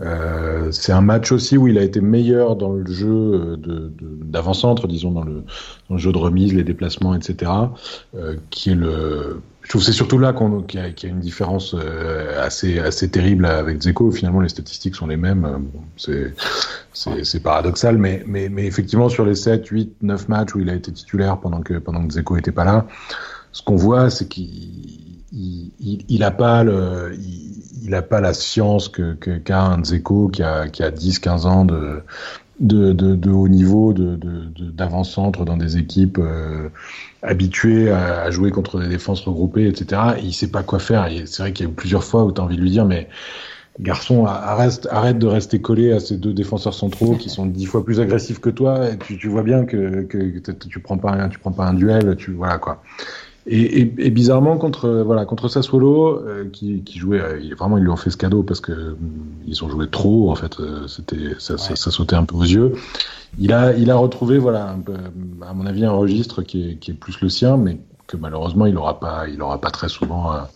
Euh, 0.00 0.72
c'est 0.72 0.92
un 0.92 1.00
match 1.00 1.30
aussi 1.30 1.56
où 1.56 1.68
il 1.68 1.78
a 1.78 1.82
été 1.82 2.00
meilleur 2.00 2.56
dans 2.56 2.72
le 2.72 2.84
jeu 2.86 3.56
d'avant-centre, 4.22 4.88
disons 4.88 5.12
dans 5.12 5.22
le, 5.22 5.44
dans 5.88 5.94
le, 5.94 5.98
jeu 5.98 6.10
de 6.10 6.18
remise, 6.18 6.52
les 6.52 6.64
déplacements, 6.64 7.14
etc. 7.14 7.50
Euh, 8.16 8.36
qui 8.50 8.70
est 8.70 8.74
le, 8.74 9.40
je 9.64 9.70
trouve 9.70 9.82
c'est 9.82 9.92
surtout 9.92 10.18
là 10.18 10.34
qu'il 10.68 10.78
y, 10.78 11.06
a 11.06 11.08
une 11.08 11.20
différence 11.20 11.74
euh, 11.74 12.44
assez 12.44 12.78
assez 12.78 13.08
terrible 13.08 13.46
avec 13.46 13.80
Zeko. 13.80 14.10
Finalement, 14.10 14.42
les 14.42 14.50
statistiques 14.50 14.94
sont 14.94 15.06
les 15.06 15.16
mêmes. 15.16 15.68
Euh, 16.08 16.28
c'est 16.92 17.42
paradoxal, 17.42 17.96
mais 17.96 18.22
mais 18.26 18.66
effectivement 18.66 19.08
sur 19.08 19.24
les 19.24 19.34
7, 19.34 19.66
8, 19.66 19.96
9 20.02 20.28
matchs 20.28 20.54
où 20.54 20.60
il 20.60 20.68
a 20.68 20.74
été 20.74 20.92
titulaire 20.92 21.38
pendant 21.38 21.62
que 21.62 21.74
pendant 21.74 22.06
que 22.06 22.12
Zeko 22.12 22.36
était 22.36 22.52
pas 22.52 22.64
là, 22.64 22.86
ce 23.52 23.62
qu'on 23.62 23.76
voit, 23.76 24.10
c'est 24.10 24.28
qu'il 24.28 25.24
il, 25.32 26.34
pas 26.36 26.62
le, 26.62 27.16
il, 27.82 28.02
pas 28.08 28.20
la 28.20 28.34
science 28.34 28.90
que 28.90 29.14
qu'a 29.14 29.62
un 29.62 29.80
Dzeko 29.80 30.28
qui 30.28 30.42
a 30.42 30.68
qui 30.68 30.82
a 30.82 30.90
10 30.90 31.20
15 31.20 31.46
ans 31.46 31.64
de 31.64 32.02
de, 32.60 32.92
de, 32.92 33.14
de 33.16 33.30
haut 33.30 33.48
niveau 33.48 33.92
de 33.92 34.18
d'avant-centre 34.58 35.44
dans 35.44 35.56
des 35.56 35.76
équipes 35.76 36.18
euh, 36.20 36.68
habituées 37.22 37.90
à, 37.90 38.22
à, 38.22 38.30
jouer 38.30 38.50
contre 38.50 38.80
des 38.80 38.88
défenses 38.88 39.22
regroupées 39.22 39.66
etc 39.66 40.00
il 40.22 40.32
sait 40.32 40.50
pas 40.50 40.62
quoi 40.62 40.78
faire. 40.78 41.08
C'est 41.26 41.42
vrai 41.42 41.52
qu'il 41.52 41.66
y 41.66 41.68
a 41.68 41.72
eu 41.72 41.74
plusieurs 41.74 42.04
fois 42.04 42.24
où 42.24 42.32
tu 42.32 42.40
as 42.40 42.44
envie 42.44 42.56
de 42.56 42.62
lui 42.62 42.70
dire 42.70 42.84
mais 42.84 43.08
garçon 43.80 44.24
arrête 44.24 44.86
arrête 44.90 45.18
de 45.18 45.26
rester 45.26 45.60
collé 45.60 45.92
à 45.92 45.98
ces 45.98 46.16
deux 46.16 46.32
défenseurs 46.32 46.74
centraux 46.74 47.16
qui 47.16 47.28
sont 47.28 47.46
dix 47.46 47.66
fois 47.66 47.84
plus 47.84 47.98
agressifs 47.98 48.38
que 48.38 48.50
toi 48.50 48.90
et 48.90 48.98
tu, 48.98 49.18
tu 49.18 49.28
vois 49.28 49.42
bien 49.42 49.64
que, 49.64 50.02
que, 50.02 50.38
que 50.38 50.52
tu 50.52 50.78
prends 50.78 50.98
pas 50.98 51.28
tu 51.28 51.40
prends 51.40 51.52
pas 51.52 51.66
un 51.66 51.74
duel 51.74 52.14
tu 52.16 52.30
voilà 52.32 52.58
quoi 52.58 52.82
et, 53.46 53.80
et, 53.80 53.94
et, 53.98 54.10
bizarrement 54.10 54.56
contre 54.56 54.88
voilà 55.04 55.26
contre 55.26 55.48
Sassuolo 55.48 56.20
euh, 56.20 56.48
qui, 56.50 56.82
qui 56.82 56.98
jouait 56.98 57.20
euh, 57.20 57.54
vraiment 57.58 57.76
ils 57.76 57.84
lui 57.84 57.90
ont 57.90 57.96
fait 57.96 58.10
ce 58.10 58.16
cadeau 58.16 58.42
parce 58.42 58.60
que 58.60 58.72
euh, 58.72 58.96
ils 59.46 59.62
ont 59.62 59.68
joué 59.68 59.88
trop 59.88 60.30
en 60.30 60.34
fait 60.34 60.56
c'était 60.88 61.34
ça, 61.38 61.58
ça, 61.58 61.76
ça, 61.76 61.90
sautait 61.90 62.16
un 62.16 62.24
peu 62.24 62.36
aux 62.36 62.42
yeux. 62.42 62.72
Il 63.38 63.52
a 63.52 63.74
il 63.76 63.90
a 63.90 63.96
retrouvé 63.96 64.38
voilà 64.38 64.70
un 64.70 64.78
peu, 64.78 64.94
à 65.46 65.52
mon 65.52 65.66
avis 65.66 65.84
un 65.84 65.92
registre 65.92 66.42
qui 66.42 66.70
est, 66.70 66.76
qui 66.76 66.92
est 66.92 66.94
plus 66.94 67.20
le 67.20 67.28
sien 67.28 67.56
mais 67.56 67.78
que 68.06 68.16
malheureusement 68.16 68.66
il 68.66 68.76
aura 68.76 69.00
pas 69.00 69.26
il 69.28 69.40
aura 69.40 69.60
pas 69.60 69.70
très 69.70 69.88
souvent 69.88 70.30
à, 70.30 70.50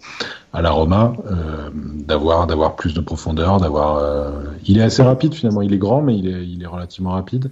à 0.53 0.63
la 0.63 0.71
Roma 0.71 1.13
euh, 1.31 1.71
d'avoir 1.75 2.47
d'avoir 2.47 2.75
plus 2.77 2.95
de 2.95 3.01
profondeur 3.01 3.61
d'avoir 3.61 3.97
euh, 3.97 4.31
il 4.67 4.79
est 4.79 4.83
assez 4.83 5.03
rapide 5.03 5.35
finalement. 5.35 5.63
Il 5.63 5.73
est 5.73 5.79
grand 5.79 6.03
mais 6.03 6.17
il 6.17 6.27
est 6.29 6.47
il 6.47 6.63
est 6.63 6.67
relativement 6.67 7.13
rapide. 7.13 7.51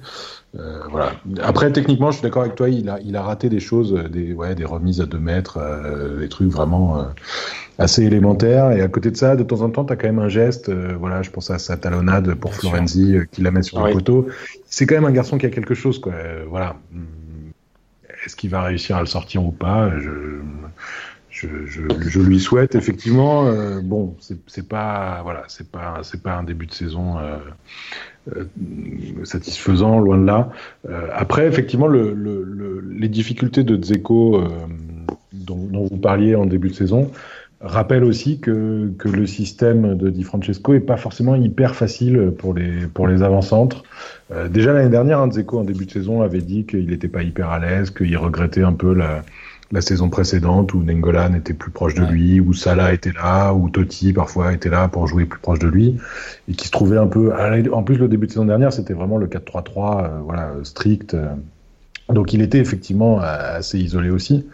Euh, 0.58 0.80
voilà. 0.90 1.12
Après 1.42 1.70
techniquement 1.72 2.10
je 2.10 2.16
suis 2.16 2.22
d'accord 2.22 2.42
avec 2.42 2.54
toi 2.54 2.68
il 2.68 2.88
a 2.88 2.98
il 3.04 3.16
a 3.16 3.22
raté 3.22 3.48
des 3.48 3.60
choses 3.60 3.92
des 4.10 4.32
ouais 4.32 4.54
des 4.54 4.64
remises 4.64 5.00
à 5.00 5.06
deux 5.06 5.18
mètres 5.18 5.58
des 6.18 6.28
trucs 6.28 6.48
vraiment 6.48 7.06
assez 7.78 8.02
élémentaires. 8.02 8.72
Et 8.72 8.80
à 8.80 8.88
côté 8.88 9.10
de 9.10 9.16
ça 9.16 9.36
de 9.36 9.42
temps 9.42 9.60
en 9.60 9.70
temps 9.70 9.84
tu 9.84 9.92
as 9.92 9.96
quand 9.96 10.08
même 10.08 10.18
un 10.18 10.30
geste 10.30 10.70
voilà 10.70 11.22
je 11.22 11.30
pense 11.30 11.50
à 11.50 11.58
sa 11.58 11.76
talonnade 11.76 12.34
pour 12.34 12.50
Bien 12.52 12.60
Florenzi 12.60 13.16
qui 13.30 13.42
la 13.42 13.50
met 13.50 13.62
sur 13.62 13.78
oui. 13.78 13.90
le 13.90 13.94
poteau. 13.94 14.26
C'est 14.66 14.86
quand 14.86 14.94
même 14.94 15.04
un 15.04 15.12
garçon 15.12 15.36
qui 15.36 15.46
a 15.46 15.50
quelque 15.50 15.74
chose 15.74 15.98
quoi 15.98 16.14
voilà 16.48 16.76
est-ce 18.26 18.36
qu'il 18.36 18.50
va 18.50 18.62
réussir 18.62 18.96
à 18.96 19.00
le 19.00 19.06
sortir 19.06 19.44
ou 19.44 19.52
pas 19.52 19.90
je, 19.98 20.40
je, 21.30 21.46
je, 21.66 21.82
je 22.00 22.20
lui 22.20 22.40
souhaite 22.40 22.74
effectivement. 22.74 23.46
Euh, 23.46 23.80
bon, 23.82 24.16
c'est 24.46 24.68
pas 24.68 25.20
voilà, 25.22 25.44
c'est 25.48 25.70
pas 25.70 26.00
c'est 26.02 26.22
pas 26.22 26.34
un 26.34 26.42
début 26.42 26.66
de 26.66 26.72
saison 26.72 27.18
euh, 27.18 27.36
euh, 28.34 28.44
satisfaisant, 29.24 30.00
loin 30.00 30.18
de 30.18 30.26
là. 30.26 30.50
Euh, 30.88 31.08
après, 31.14 31.46
effectivement, 31.46 31.86
le, 31.86 32.12
le, 32.12 32.42
le, 32.42 32.80
les 32.90 33.08
difficultés 33.08 33.62
de 33.62 33.76
Dzeko 33.76 34.36
euh, 34.36 34.48
dont, 35.32 35.68
dont, 35.70 35.84
vous 35.84 35.98
parliez 35.98 36.34
en 36.34 36.46
début 36.46 36.70
de 36.70 36.74
saison 36.74 37.12
rappellent 37.60 38.04
aussi 38.04 38.38
que, 38.38 38.92
que 38.98 39.08
le 39.08 39.26
système 39.26 39.96
de 39.96 40.10
Di 40.10 40.22
Francesco 40.22 40.74
est 40.74 40.80
pas 40.80 40.96
forcément 40.96 41.34
hyper 41.34 41.74
facile 41.74 42.32
pour 42.36 42.54
les 42.54 42.86
pour 42.92 43.08
les 43.08 43.22
avant-centres. 43.22 43.82
Euh, 44.30 44.48
déjà 44.48 44.72
l'année 44.72 44.90
dernière, 44.90 45.20
hein, 45.20 45.28
Dzeko 45.28 45.58
en 45.58 45.64
début 45.64 45.86
de 45.86 45.90
saison 45.90 46.22
avait 46.22 46.42
dit 46.42 46.66
qu'il 46.66 46.86
n'était 46.86 47.08
pas 47.08 47.22
hyper 47.22 47.50
à 47.50 47.58
l'aise, 47.58 47.90
qu'il 47.90 48.16
regrettait 48.16 48.62
un 48.62 48.74
peu 48.74 48.92
la, 48.92 49.22
la 49.72 49.80
saison 49.80 50.08
précédente 50.08 50.74
où 50.74 50.82
Nengolan 50.82 51.34
était 51.34 51.54
plus 51.54 51.70
proche 51.70 51.94
de 51.94 52.04
lui, 52.04 52.40
où 52.40 52.52
Salah 52.52 52.92
était 52.92 53.12
là, 53.12 53.52
où 53.52 53.68
Totti 53.68 54.12
parfois 54.12 54.52
était 54.52 54.68
là 54.68 54.88
pour 54.88 55.06
jouer 55.06 55.24
plus 55.24 55.40
proche 55.40 55.58
de 55.58 55.68
lui, 55.68 55.96
et 56.48 56.52
qui 56.52 56.66
se 56.66 56.72
trouvait 56.72 56.98
un 56.98 57.06
peu. 57.06 57.32
En 57.72 57.82
plus, 57.82 57.96
le 57.96 58.08
début 58.08 58.26
de 58.26 58.32
saison 58.32 58.44
dernière, 58.44 58.72
c'était 58.72 58.94
vraiment 58.94 59.18
le 59.18 59.26
4-3-3, 59.26 60.04
euh, 60.04 60.08
voilà, 60.24 60.52
strict. 60.62 61.14
Euh. 61.14 61.34
Donc 62.08 62.32
il 62.32 62.40
était 62.40 62.58
effectivement 62.58 63.18
assez 63.20 63.78
isolé 63.78 64.10
aussi. 64.10 64.46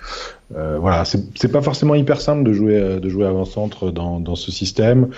Euh, 0.57 0.79
voilà, 0.79 1.05
c'est 1.05 1.51
pas 1.51 1.63
forcément 1.63 1.95
hyper 1.95 2.21
simple 2.21 2.45
de 2.45 2.53
jouer 2.53 3.01
de 3.01 3.09
jouer 3.09 3.27
avant-centre 3.27 3.91
dans, 3.91 4.21
dans 4.21 4.35
ce 4.35 4.51
système. 4.51 5.09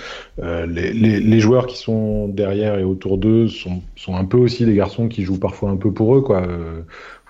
Euh, 0.43 0.67
les, 0.67 0.93
les, 0.93 1.21
les, 1.21 1.41
joueurs 1.41 1.67
qui 1.67 1.77
sont 1.77 2.29
derrière 2.29 2.79
et 2.79 2.85
autour 2.85 3.19
d'eux 3.19 3.49
sont, 3.49 3.83
sont 3.97 4.17
un 4.17 4.25
peu 4.25 4.37
aussi 4.37 4.65
des 4.65 4.75
garçons 4.75 5.09
qui 5.09 5.23
jouent 5.23 5.41
parfois 5.41 5.71
un 5.71 5.77
peu 5.77 5.93
pour 5.93 6.17
eux, 6.17 6.23
quoi. 6.23 6.43
Euh, 6.43 6.83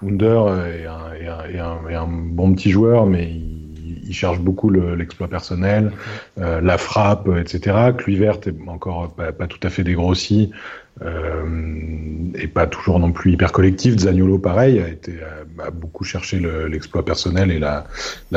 Wunder 0.03 0.27
est 0.27 0.87
un, 0.87 1.13
est, 1.15 1.27
un, 1.27 1.45
est, 1.51 1.59
un, 1.59 1.89
est 1.89 1.95
un, 1.95 2.09
bon 2.09 2.53
petit 2.55 2.71
joueur, 2.71 3.07
mais 3.07 3.31
il, 3.31 3.65
il 4.07 4.15
cherche 4.15 4.39
beaucoup 4.39 4.71
l'exploit 4.71 5.27
le, 5.27 5.31
personnel, 5.31 5.93
euh, 6.39 6.61
la 6.61 6.79
frappe, 6.79 7.29
etc. 7.39 7.93
Kluivert 7.97 8.39
est 8.47 8.69
encore 8.69 9.13
pas, 9.13 9.33
pas, 9.33 9.47
tout 9.47 9.61
à 9.63 9.71
fait 9.71 9.85
dégrossi 9.85 10.51
euh, 10.53 10.57
et 11.03 12.49
pas 12.49 12.67
toujours 12.67 12.99
non 12.99 13.13
plus 13.13 13.33
hyper 13.33 13.53
collectif. 13.53 13.99
Zaniolo, 13.99 14.39
pareil, 14.39 14.81
a, 14.81 14.89
été, 14.89 15.15
a, 15.59 15.71
beaucoup 15.71 16.05
cherché 16.05 16.39
l'exploit 16.69 17.03
le, 17.03 17.05
personnel 17.05 17.51
et 17.51 17.59
l'a 17.59 17.85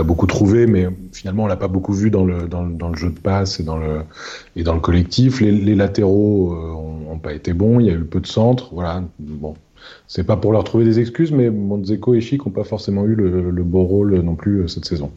beaucoup 0.03 0.27
trouvé, 0.27 0.67
mais 0.67 0.87
finalement 1.13 1.43
on 1.43 1.47
l'a 1.47 1.55
pas 1.55 1.67
beaucoup 1.67 1.93
vu 1.93 2.09
dans 2.09 2.25
le, 2.25 2.47
dans, 2.47 2.65
dans, 2.65 2.89
le 2.89 2.95
jeu 2.95 3.09
de 3.09 3.19
passe 3.19 3.59
et 3.59 3.63
dans 3.63 3.77
le, 3.77 4.01
et 4.55 4.63
dans 4.63 4.73
le 4.73 4.79
collectif. 4.79 5.41
Les, 5.41 5.51
les 5.51 5.75
latéraux 5.75 6.53
euh, 6.53 7.11
ont, 7.11 7.19
pas 7.19 7.33
été 7.33 7.53
bons, 7.53 7.79
il 7.79 7.87
y 7.87 7.89
a 7.89 7.93
eu 7.93 8.03
peu 8.03 8.19
de 8.19 8.27
centres, 8.27 8.69
voilà. 8.73 9.03
Bon, 9.19 9.55
c'est 10.07 10.23
pas 10.23 10.37
pour 10.37 10.51
leur 10.51 10.63
trouver 10.63 10.85
des 10.85 10.99
excuses, 10.99 11.31
mais 11.31 11.49
Monzeko 11.49 12.13
et 12.13 12.21
Chic 12.21 12.45
n'ont 12.45 12.51
pas 12.51 12.63
forcément 12.63 13.05
eu 13.05 13.15
le, 13.15 13.49
le, 13.49 13.63
beau 13.63 13.83
rôle 13.83 14.19
non 14.21 14.35
plus 14.35 14.61
euh, 14.61 14.67
cette 14.67 14.85
saison. 14.85 15.11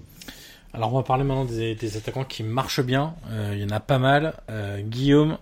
Alors 0.73 0.95
on 0.95 0.97
va 0.97 1.03
parler 1.03 1.25
maintenant 1.25 1.45
des, 1.45 1.75
des 1.75 1.97
attaquants 1.97 2.25
qui 2.25 2.43
marchent 2.43 2.83
bien. 2.83 3.15
Euh, 3.31 3.53
il 3.55 3.61
y 3.61 3.65
en 3.65 3.75
a 3.75 3.81
pas 3.81 3.99
mal. 3.99 4.35
Euh, 4.51 4.81
Guillaume, 4.83 5.37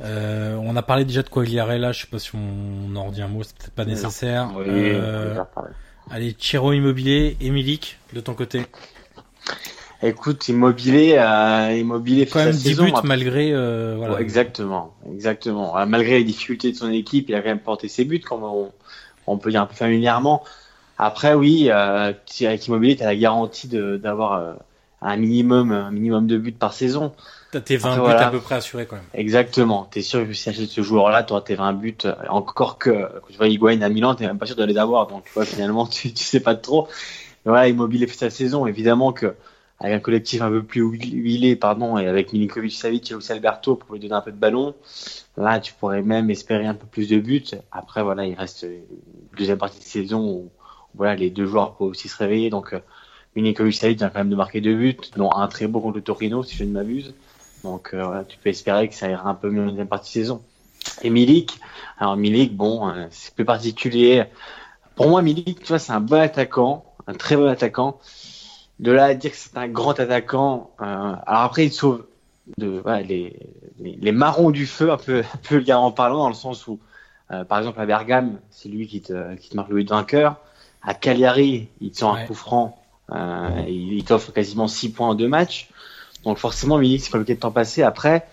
euh, 0.00 0.56
on 0.62 0.76
a 0.76 0.82
parlé 0.82 1.04
déjà 1.04 1.22
de 1.22 1.28
Quagliarella. 1.28 1.92
Je 1.92 2.02
sais 2.02 2.06
pas 2.06 2.18
si 2.18 2.32
on 2.34 2.96
en 2.96 3.06
redit 3.06 3.22
un 3.22 3.28
mot, 3.28 3.42
c'est 3.42 3.56
peut-être 3.56 3.74
pas 3.74 3.84
nécessaire. 3.84 4.50
Oui, 4.56 4.92
Allez, 6.10 6.34
Chiro 6.36 6.72
Immobilier 6.72 7.36
et 7.40 7.50
Milik, 7.50 7.98
de 8.12 8.20
ton 8.20 8.34
côté. 8.34 8.66
Écoute, 10.02 10.48
Immobilier, 10.48 11.16
euh, 11.18 11.76
Immobilier 11.76 12.26
quand 12.26 12.38
même 12.38 12.52
10 12.52 12.80
buts 12.80 12.92
malgré 13.04 13.52
euh, 13.52 13.96
voilà. 13.98 14.18
exactement, 14.20 14.94
exactement. 15.12 15.76
Euh, 15.76 15.84
malgré 15.84 16.18
les 16.18 16.24
difficultés 16.24 16.72
de 16.72 16.76
son 16.76 16.90
équipe, 16.90 17.28
il 17.28 17.34
a 17.34 17.42
quand 17.42 17.48
même 17.48 17.60
porté 17.60 17.86
ses 17.88 18.06
buts, 18.06 18.20
comme 18.20 18.42
on, 18.42 18.72
on 19.26 19.36
peut 19.36 19.50
dire 19.50 19.60
un 19.60 19.66
peu 19.66 19.74
familièrement. 19.74 20.42
Après, 20.96 21.34
oui, 21.34 21.68
euh, 21.68 22.12
avec 22.40 22.66
Immobilier, 22.66 22.96
tu 22.96 23.02
as 23.02 23.06
la 23.06 23.16
garantie 23.16 23.68
d'avoir 23.68 24.32
euh, 24.32 24.52
un 25.02 25.16
minimum, 25.16 25.70
un 25.70 25.90
minimum 25.90 26.26
de 26.26 26.38
buts 26.38 26.52
par 26.52 26.72
saison. 26.72 27.12
T'as 27.52 27.60
tes 27.60 27.76
20 27.76 27.96
buts 27.96 28.12
à 28.12 28.30
peu 28.30 28.40
près 28.40 28.56
assurés 28.56 28.86
quand 28.86 28.96
même. 28.96 29.04
Exactement. 29.14 29.88
T'es 29.90 30.02
sûr 30.02 30.26
que 30.26 30.32
si 30.32 30.44
tu 30.44 30.48
achètes 30.50 30.68
ce 30.68 30.82
joueur-là, 30.82 31.24
tu 31.24 31.32
auras 31.32 31.42
tes 31.42 31.56
20 31.56 31.72
buts. 31.72 31.96
Encore 32.28 32.78
que, 32.78 32.90
quand 32.90 33.30
tu 33.30 33.36
vois 33.36 33.48
Higuain 33.48 33.82
à 33.82 33.88
Milan, 33.88 34.14
t'es 34.14 34.26
même 34.26 34.38
pas 34.38 34.46
sûr 34.46 34.56
de 34.56 34.64
les 34.64 34.78
avoir. 34.78 35.08
Donc, 35.08 35.24
tu 35.24 35.32
vois, 35.32 35.44
finalement, 35.44 35.86
tu, 35.88 36.12
tu 36.12 36.24
sais 36.24 36.40
pas 36.40 36.54
trop. 36.54 36.86
Mais 37.44 37.50
voilà, 37.50 37.68
Immobilier 37.68 38.06
fait 38.06 38.16
sa 38.16 38.30
saison. 38.30 38.66
Évidemment 38.66 39.12
que 39.12 39.34
avec 39.80 39.96
un 39.96 40.00
collectif 40.00 40.42
un 40.42 40.50
peu 40.50 40.62
plus 40.62 40.82
huilé, 40.82 41.56
pardon, 41.56 41.96
et 41.96 42.06
avec 42.06 42.34
Milinkovic 42.34 42.72
Savic 42.72 43.10
et 43.10 43.14
aussi 43.14 43.32
Alberto 43.32 43.76
pour 43.76 43.94
lui 43.94 44.00
donner 44.00 44.12
un 44.12 44.20
peu 44.20 44.30
de 44.30 44.36
ballon, 44.36 44.74
là, 45.38 45.58
tu 45.58 45.72
pourrais 45.72 46.02
même 46.02 46.28
espérer 46.28 46.66
un 46.66 46.74
peu 46.74 46.86
plus 46.86 47.08
de 47.08 47.18
buts. 47.18 47.46
Après, 47.72 48.02
voilà, 48.02 48.26
il 48.26 48.34
reste 48.34 48.64
une 48.64 48.82
deuxième 49.38 49.56
partie 49.56 49.78
de 49.78 49.84
saison 49.84 50.20
où, 50.28 50.50
voilà, 50.94 51.14
les 51.16 51.30
deux 51.30 51.46
joueurs 51.46 51.74
peuvent 51.76 51.88
aussi 51.88 52.08
se 52.08 52.16
réveiller. 52.18 52.50
Donc, 52.50 52.74
euh, 52.74 52.80
Milinkovic 53.36 53.74
Savic 53.74 53.98
vient 53.98 54.10
quand 54.10 54.18
même 54.18 54.28
de 54.28 54.36
marquer 54.36 54.60
deux 54.60 54.74
buts, 54.74 54.98
dont 55.16 55.32
un 55.32 55.48
très 55.48 55.66
beau 55.66 55.80
contre 55.80 55.96
le 55.96 56.02
Torino, 56.02 56.42
si 56.42 56.56
je 56.56 56.64
ne 56.64 56.72
m'abuse. 56.72 57.14
Donc, 57.64 57.90
euh, 57.92 58.04
voilà, 58.04 58.24
tu 58.24 58.38
peux 58.38 58.50
espérer 58.50 58.88
que 58.88 58.94
ça 58.94 59.08
ira 59.08 59.28
un 59.28 59.34
peu 59.34 59.50
mieux 59.50 59.62
en 59.62 59.66
deuxième 59.66 59.88
partie 59.88 60.18
de 60.18 60.24
saison. 60.24 60.42
Et 61.02 61.10
Milik, 61.10 61.58
alors 61.98 62.16
Milik, 62.16 62.56
bon, 62.56 62.88
euh, 62.88 63.06
c'est 63.10 63.34
plus 63.34 63.44
particulier. 63.44 64.24
Pour 64.94 65.08
moi, 65.08 65.22
Milik, 65.22 65.60
tu 65.60 65.66
vois, 65.66 65.78
c'est 65.78 65.92
un 65.92 66.00
bon 66.00 66.20
attaquant, 66.20 66.84
un 67.06 67.14
très 67.14 67.36
bon 67.36 67.48
attaquant 67.48 67.98
de 68.80 68.92
là 68.92 69.04
à 69.04 69.14
dire 69.14 69.30
que 69.30 69.36
c'est 69.36 69.56
un 69.56 69.68
grand 69.68 69.98
attaquant. 70.00 70.70
Euh, 70.80 70.84
alors 70.84 71.42
après, 71.42 71.66
il 71.66 71.72
sauve 71.72 72.06
de, 72.56 72.80
voilà, 72.82 73.02
les, 73.02 73.36
les, 73.78 73.96
les, 74.00 74.12
marrons 74.12 74.50
du 74.50 74.66
feu, 74.66 74.90
un 74.90 74.96
peu, 74.96 75.18
un 75.34 75.38
peu 75.48 75.62
en 75.72 75.92
parlant, 75.92 76.18
dans 76.18 76.28
le 76.28 76.34
sens 76.34 76.66
où, 76.66 76.80
euh, 77.30 77.44
par 77.44 77.58
exemple, 77.58 77.80
à 77.80 77.86
Bergame, 77.86 78.40
c'est 78.50 78.68
lui 78.68 78.86
qui 78.86 79.02
te, 79.02 79.36
qui 79.36 79.50
te 79.50 79.56
marque 79.56 79.68
le 79.68 79.76
but 79.76 79.90
vainqueur. 79.90 80.36
À 80.82 80.94
Cagliari, 80.94 81.68
il 81.80 81.90
te 81.92 81.98
sort 81.98 82.16
un 82.16 82.26
coup 82.26 82.34
franc. 82.34 82.78
Euh, 83.12 83.64
il, 83.68 84.02
t'offre 84.04 84.32
quasiment 84.32 84.66
6 84.66 84.92
points 84.92 85.08
en 85.08 85.14
deux 85.14 85.28
matchs. 85.28 85.68
Donc 86.24 86.38
forcément, 86.38 86.78
Milik, 86.78 87.02
c'est 87.02 87.10
compliqué 87.10 87.34
de 87.34 87.40
temps 87.40 87.50
passer. 87.50 87.82
Après, 87.82 88.26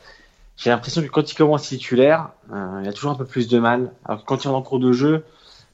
j'ai 0.58 0.70
l'impression 0.70 1.02
que 1.02 1.08
quand 1.08 1.32
il 1.32 1.36
commence 1.36 1.64
titulaire, 1.64 2.30
euh, 2.52 2.82
il 2.84 2.88
a 2.88 2.94
toujours 2.94 3.12
un 3.12 3.16
peu 3.16 3.26
plus 3.26 3.48
de 3.48 3.60
mal. 3.60 3.92
Alors 4.06 4.26
quand 4.26 4.44
il 4.44 4.48
est 4.48 4.52
en 4.52 4.62
cours 4.62 4.80
de 4.80 4.92
jeu, 4.92 5.24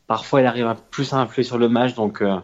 parfois 0.07 0.41
il 0.41 0.45
arrive 0.45 0.67
à 0.67 0.75
plus 0.75 1.13
à 1.13 1.17
influer 1.17 1.43
sur 1.43 1.57
le 1.57 1.69
match. 1.69 1.95
Donc 1.95 2.21
euh, 2.21 2.37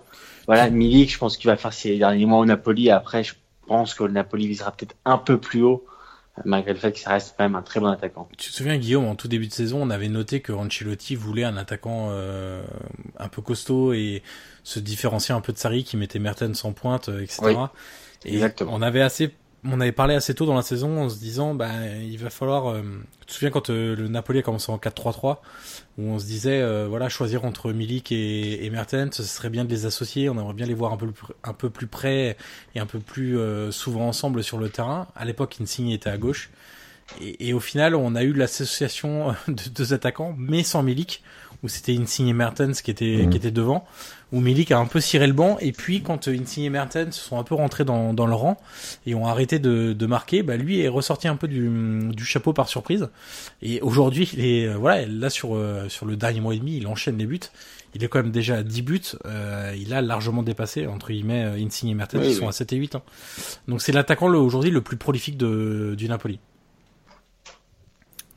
voilà, 0.47 0.69
Milik, 0.69 1.11
je 1.11 1.17
pense 1.17 1.37
qu'il 1.37 1.49
va 1.49 1.57
faire 1.57 1.73
ses 1.73 1.97
derniers 1.97 2.25
mois 2.25 2.39
au 2.39 2.45
Napoli. 2.45 2.89
Après, 2.89 3.23
je 3.23 3.35
pense 3.67 3.93
que 3.93 4.03
le 4.03 4.11
Napoli 4.11 4.47
visera 4.47 4.71
peut-être 4.71 4.95
un 5.05 5.17
peu 5.17 5.37
plus 5.37 5.61
haut, 5.61 5.85
malgré 6.45 6.73
le 6.73 6.79
fait 6.79 6.91
qu'il 6.91 7.07
reste 7.07 7.35
quand 7.37 7.43
même 7.43 7.55
un 7.55 7.61
très 7.61 7.79
bon 7.79 7.87
attaquant. 7.87 8.27
Tu 8.37 8.49
te 8.49 8.55
souviens, 8.55 8.77
Guillaume, 8.77 9.05
en 9.05 9.15
tout 9.15 9.27
début 9.27 9.47
de 9.47 9.53
saison, 9.53 9.81
on 9.81 9.89
avait 9.89 10.09
noté 10.09 10.41
que 10.41 10.51
Ancelotti 10.51 11.15
voulait 11.15 11.43
un 11.43 11.57
attaquant 11.57 12.07
euh, 12.09 12.63
un 13.19 13.27
peu 13.27 13.41
costaud 13.41 13.93
et 13.93 14.23
se 14.63 14.79
différencier 14.79 15.35
un 15.35 15.41
peu 15.41 15.53
de 15.53 15.57
Sarri 15.57 15.83
qui 15.83 15.97
mettait 15.97 16.19
Mertens 16.19 16.63
en 16.63 16.71
pointe, 16.71 17.09
euh, 17.09 17.21
etc. 17.21 17.55
et 18.25 18.33
exactement. 18.33 18.71
on 18.73 18.81
avait 18.81 19.01
assez 19.01 19.33
on 19.65 19.81
avait 19.81 19.91
parlé 19.91 20.15
assez 20.15 20.34
tôt 20.34 20.45
dans 20.45 20.56
la 20.56 20.61
saison 20.61 21.02
en 21.02 21.10
se 21.10 21.18
disant 21.18 21.53
bah 21.53 21.69
il 22.02 22.18
va 22.18 22.30
falloir 22.30 22.69
euh, 22.69 22.81
tu 23.22 23.26
te 23.26 23.34
souviens 23.34 23.49
quand 23.49 23.69
euh, 23.69 23.95
le 23.95 24.07
Napoli 24.07 24.40
a 24.40 24.41
commencé 24.41 24.72
en 24.72 24.77
4-3-3 24.77 25.38
où 25.98 26.03
on 26.03 26.19
se 26.19 26.26
disait 26.26 26.61
euh, 26.61 26.88
voilà 26.88 27.10
choisir 27.10 27.44
entre 27.44 27.73
Milik 27.73 28.11
et, 28.11 28.69
Mertens 28.72 29.11
ce 29.11 29.23
serait 29.23 29.49
bien 29.49 29.65
de 29.65 29.69
les 29.69 29.86
associer 29.86 30.30
on 30.30 30.34
aimerait 30.36 30.53
bien 30.53 30.65
les 30.65 30.73
voir 30.73 30.94
un 30.94 30.98
peu 30.98 31.11
un 31.44 31.53
peu 31.53 31.69
plus 31.69 31.88
près 31.88 32.38
et 32.76 32.80
un 32.80 32.86
peu 32.86 32.99
plus 32.99 33.38
souvent 33.72 34.07
ensemble 34.07 34.44
sur 34.44 34.57
le 34.57 34.69
terrain. 34.69 35.07
À 35.15 35.26
l'époque 35.26 35.57
Insigne 35.61 35.90
était 35.90 36.10
à 36.10 36.18
gauche. 36.18 36.49
Et, 37.22 37.49
et, 37.49 37.53
au 37.53 37.60
final 37.60 37.95
on 37.95 38.15
a 38.15 38.23
eu 38.23 38.34
l'association 38.34 39.36
de 39.48 39.69
deux 39.76 39.94
attaquants 39.94 40.36
mais 40.38 40.64
sans 40.64 40.84
Milik 40.84 41.23
où 41.64 41.68
c'était 41.68 41.95
Insigne 41.95 42.27
et 42.27 42.34
Mertens 42.34 42.81
qui 42.81 42.91
étaient 42.91 43.26
mmh. 43.26 43.30
qui 43.30 43.38
étaient 43.38 43.52
devant 43.52 43.86
où 44.31 44.41
Milik 44.41 44.72
a 44.72 44.77
un 44.77 44.86
peu 44.86 44.99
ciré 44.99 45.27
le 45.27 45.34
banc. 45.34 45.57
Et 45.60 45.72
puis 45.72 46.02
quand 46.02 46.27
euh, 46.27 46.38
Insigne 46.40 46.65
et 46.65 46.69
Mertens 46.69 47.11
sont 47.11 47.38
un 47.40 47.44
peu 47.44 47.56
rentrés 47.56 47.86
dans, 47.86 48.14
dans 48.14 48.27
le 48.27 48.34
rang 48.34 48.57
et 49.06 49.15
ont 49.15 49.26
arrêté 49.26 49.60
de, 49.60 49.94
de 49.94 50.06
marquer, 50.06 50.44
bah 50.44 50.57
lui 50.57 50.81
est 50.81 50.88
ressorti 50.88 51.27
un 51.27 51.36
peu 51.36 51.48
du, 51.48 51.69
du 52.14 52.26
chapeau 52.26 52.53
par 52.53 52.69
surprise. 52.69 53.10
Et 53.61 53.81
aujourd'hui 53.81 54.30
il 54.34 54.45
est 54.45 54.68
euh, 54.68 54.77
voilà 54.77 55.06
là 55.06 55.30
sur 55.30 55.56
euh, 55.56 55.90
sur 55.90 56.06
le 56.06 56.15
dernier 56.15 56.41
mois 56.41 56.53
et 56.53 56.60
demi 56.60 56.77
il 56.77 56.88
enchaîne 56.88 57.18
les 57.18 57.26
buts. 57.26 57.40
Il 57.95 58.03
est 58.03 58.07
quand 58.07 58.22
même 58.22 58.31
déjà 58.31 58.57
à 58.57 58.64
10 58.64 58.81
buts. 58.84 59.02
Euh, 59.26 59.76
il 59.76 59.95
a 59.95 60.02
largement 60.03 60.44
dépassé 60.44 60.86
entre 60.86 61.07
guillemets 61.11 61.44
Insigne 61.60 61.90
et 61.90 61.95
Mertens 61.95 62.22
qui 62.22 62.36
sont 62.36 62.48
à 62.48 62.52
7 62.52 62.73
et 62.73 62.76
8 62.76 62.95
hein. 62.95 63.02
donc 63.68 63.81
c'est 63.81 63.91
l'attaquant 63.91 64.27
aujourd'hui 64.27 64.69
le 64.69 64.81
plus 64.81 64.98
prolifique 64.98 65.38
de, 65.38 65.95
du 65.98 66.07
Napoli. 66.07 66.40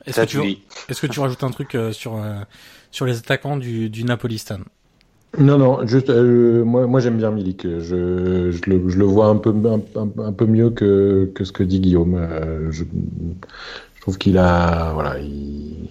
Est-ce 0.05 0.23
que, 0.23 0.27
tu, 0.27 0.59
est-ce 0.89 1.01
que 1.01 1.07
tu 1.07 1.21
rajoutes 1.21 1.45
un 1.45 1.51
truc 1.51 1.77
sur 1.93 2.21
sur 2.93 3.07
les 3.07 3.19
attaquants 3.19 3.57
du, 3.57 3.91
du 3.91 4.05
Napoli 4.05 4.39
Stan 4.39 4.61
non, 5.39 5.57
non, 5.57 5.87
juste, 5.87 6.11
euh, 6.11 6.63
moi, 6.63 6.87
moi 6.87 7.01
j'aime 7.01 7.17
bien 7.17 7.31
Milik. 7.31 7.63
Je, 7.63 8.51
je, 8.51 8.71
le, 8.71 8.89
je 8.91 8.99
le 8.99 9.05
vois 9.05 9.29
un 9.29 9.37
peu, 9.37 9.51
un, 9.51 9.81
un, 10.23 10.33
peu 10.33 10.45
mieux 10.45 10.69
que, 10.69 11.31
que 11.35 11.45
ce 11.45 11.53
que 11.53 11.63
dit 11.63 11.81
Guillaume. 11.81 12.15
Euh, 12.17 12.71
je, 12.71 12.85
je, 12.85 14.01
trouve 14.03 14.19
qu'il 14.19 14.37
a, 14.37 14.93
voilà, 14.93 15.19
il, 15.21 15.89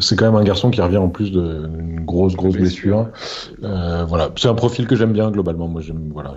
c'est 0.00 0.16
quand 0.16 0.26
même 0.26 0.34
un 0.34 0.44
garçon 0.44 0.70
qui 0.70 0.82
revient 0.82 0.98
en 0.98 1.08
plus 1.08 1.30
d'une 1.30 2.00
grosse, 2.04 2.34
grosse 2.34 2.56
blessure. 2.56 3.08
Euh, 3.62 4.04
voilà, 4.04 4.30
c'est 4.36 4.48
un 4.48 4.54
profil 4.54 4.86
que 4.86 4.96
j'aime 4.96 5.12
bien 5.12 5.30
globalement. 5.30 5.68
Moi, 5.68 5.80
j'aime, 5.80 6.10
voilà, 6.12 6.36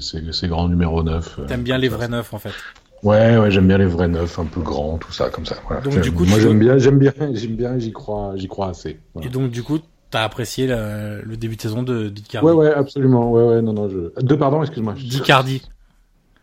c'est 0.00 0.48
grand 0.48 0.68
numéro 0.68 1.02
9. 1.02 1.40
T'aimes 1.46 1.62
bien 1.62 1.76
les 1.76 1.88
vrais 1.88 2.08
neufs 2.08 2.32
en 2.32 2.38
fait. 2.38 2.54
Ouais, 3.02 3.36
ouais, 3.36 3.50
j'aime 3.50 3.68
bien 3.68 3.78
les 3.78 3.86
vrais 3.86 4.08
neufs, 4.08 4.38
un 4.38 4.46
peu 4.46 4.60
grands, 4.60 4.98
tout 4.98 5.12
ça, 5.12 5.30
comme 5.30 5.46
ça. 5.46 5.56
Voilà. 5.66 5.82
Donc, 5.82 6.00
du 6.00 6.12
coup, 6.12 6.24
moi, 6.24 6.38
j'aime 6.40 6.58
bien, 6.58 6.78
j'aime 6.78 6.98
bien, 6.98 7.12
j'aime 7.32 7.56
bien, 7.56 7.78
j'y 7.78 7.92
crois, 7.92 8.32
j'y 8.36 8.48
crois 8.48 8.68
assez. 8.68 8.98
Et 9.22 9.28
donc, 9.28 9.50
du 9.50 9.62
coup, 9.62 9.78
T'as 10.10 10.22
apprécié 10.22 10.68
le, 10.68 11.20
le, 11.24 11.36
début 11.36 11.56
de 11.56 11.60
saison 11.60 11.82
de 11.82 12.08
d'Icardi? 12.08 12.46
Ouais, 12.46 12.52
ouais, 12.52 12.72
absolument. 12.72 13.32
Ouais, 13.32 13.42
ouais, 13.42 13.62
non, 13.62 13.72
non, 13.72 13.88
je... 13.88 14.24
De 14.24 14.34
pardon, 14.36 14.62
excuse-moi. 14.62 14.94
D'Icardi. 14.94 15.62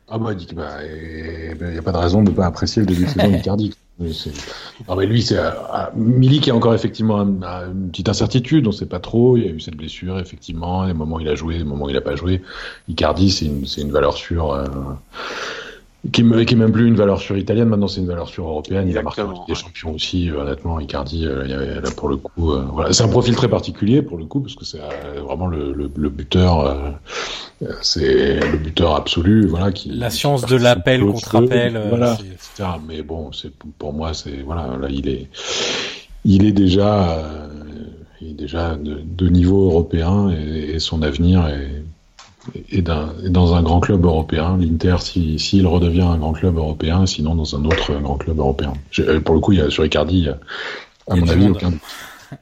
Ah 0.10 0.18
bah, 0.18 0.32
il 0.34 0.54
bah, 0.54 0.84
n'y 0.84 1.56
ben, 1.56 1.80
a 1.80 1.82
pas 1.82 1.94
de 1.94 1.98
raison 1.98 2.22
de 2.24 2.30
ne 2.30 2.36
pas 2.36 2.46
apprécier 2.46 2.82
le 2.82 2.86
début 2.86 3.06
de 3.06 3.10
saison 3.10 3.30
d'Icardi. 3.30 3.74
Non, 4.90 4.96
mais 4.96 5.06
lui, 5.06 5.22
c'est 5.22 5.38
euh, 5.38 5.52
Milik 5.96 6.50
a 6.50 6.56
encore 6.56 6.74
effectivement 6.74 7.22
une 7.22 7.90
petite 7.92 8.10
incertitude. 8.10 8.66
On 8.66 8.72
ne 8.72 8.76
sait 8.76 8.88
pas 8.88 9.00
trop. 9.00 9.38
Il 9.38 9.46
y 9.46 9.48
a 9.48 9.52
eu 9.52 9.60
cette 9.60 9.76
blessure, 9.76 10.20
effectivement. 10.20 10.84
Les 10.84 10.96
moments 10.96 11.18
où 11.18 11.20
il 11.20 11.30
a 11.30 11.36
joué, 11.36 11.60
les 11.60 11.64
moments 11.64 11.86
où 11.86 11.90
il 11.90 11.94
n'a 11.94 12.02
pas 12.02 12.16
joué. 12.16 12.42
Icardi, 12.88 13.30
c'est 13.30 13.46
une, 13.46 13.66
une 13.78 13.92
valeur 13.92 14.18
sûre. 14.18 14.52
Euh, 14.52 14.66
qui, 16.12 16.22
qui 16.46 16.54
est 16.54 16.58
même 16.58 16.72
plus 16.72 16.88
une 16.88 16.96
valeur 16.96 17.22
sur 17.22 17.38
italienne, 17.38 17.70
maintenant 17.70 17.88
c'est 17.88 18.02
une 18.02 18.08
valeur 18.08 18.28
sur 18.28 18.46
européenne. 18.46 18.90
Il 18.90 18.98
a 18.98 19.02
marqué 19.02 19.24
des 19.48 19.56
champions 19.56 19.94
aussi, 19.94 20.30
euh, 20.30 20.42
honnêtement. 20.42 20.80
Icardi, 20.80 21.26
euh, 21.26 21.46
il 21.48 21.82
là 21.82 21.92
pour 21.96 22.10
le 22.10 22.18
coup, 22.18 22.52
euh, 22.52 22.66
voilà, 22.74 22.92
c'est 22.92 23.04
un 23.04 23.08
profil 23.08 23.36
très 23.36 23.48
particulier 23.48 24.02
pour 24.02 24.18
le 24.18 24.26
coup 24.26 24.42
parce 24.42 24.56
que 24.56 24.66
c'est 24.66 24.82
vraiment 25.26 25.48
le, 25.48 25.72
le, 25.72 25.90
le 25.96 26.10
buteur, 26.10 26.76
c'est 27.82 28.40
le 28.40 28.58
buteur 28.58 28.96
absolu, 28.96 29.48
voilà. 29.48 29.72
Qui, 29.72 29.90
la 29.92 30.10
science 30.10 30.46
de 30.46 30.58
l'appel 30.58 31.06
contre 31.06 31.38
appel, 31.38 31.80
voilà. 31.88 32.18
Mais 32.88 33.02
bon, 33.02 33.32
c'est 33.32 33.54
pour 33.78 33.94
moi, 33.94 34.14
c'est 34.14 34.42
voilà, 34.46 34.78
là 34.82 34.90
il 34.90 35.08
est, 35.08 35.30
il 36.26 36.46
est 36.46 36.52
déjà, 36.52 37.24
il 38.20 38.32
est 38.32 38.34
déjà 38.34 38.76
de, 38.76 39.00
de 39.06 39.30
niveau 39.30 39.68
européen 39.68 40.32
et, 40.32 40.72
et 40.76 40.80
son 40.80 41.02
avenir 41.02 41.48
est 41.48 41.83
et, 42.72 42.82
dans 42.82 43.56
un 43.56 43.64
grand 43.64 43.80
club 43.80 44.06
européen. 44.06 44.58
L'Inter, 44.60 44.98
s'il 45.00 45.40
si, 45.40 45.62
redevient 45.64 46.02
un 46.02 46.18
grand 46.18 46.34
club 46.34 46.58
européen, 46.58 47.06
sinon 47.06 47.36
dans 47.36 47.56
un 47.56 47.66
autre 47.66 47.94
grand 48.00 48.18
club 48.18 48.40
européen. 48.40 48.74
Euh, 49.00 49.20
pour 49.20 49.36
le 49.36 49.42
coup, 49.42 49.52
il 49.54 49.60
y 49.60 49.62
a, 49.62 49.70
sur 49.70 49.86
Icardi, 49.86 50.30
à 51.10 51.16
mon 51.16 51.28
avis, 51.28 51.50
aucun. 51.50 51.74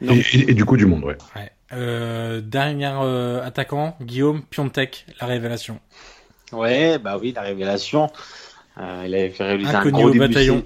Et, 0.02 0.52
et, 0.52 0.54
du 0.54 0.64
coup, 0.64 0.78
du 0.78 0.86
monde, 0.86 1.04
ouais. 1.04 1.18
ouais. 1.36 1.52
Euh, 1.74 2.42
dernier 2.42 2.92
euh, 3.02 3.46
attaquant, 3.46 3.96
Guillaume 4.02 4.42
Piontek, 4.42 5.06
la 5.22 5.28
révélation. 5.28 5.80
Ouais, 6.52 6.98
bah 6.98 7.18
oui, 7.22 7.32
la 7.34 7.42
révélation. 7.42 8.10
Euh, 8.78 9.04
il 9.06 9.16
avait 9.16 9.30
fait 9.30 9.44
réaliser 9.44 9.74
un 9.74 9.86
gros 9.86 10.10
au 10.10 10.14
bataillon. 10.14 10.64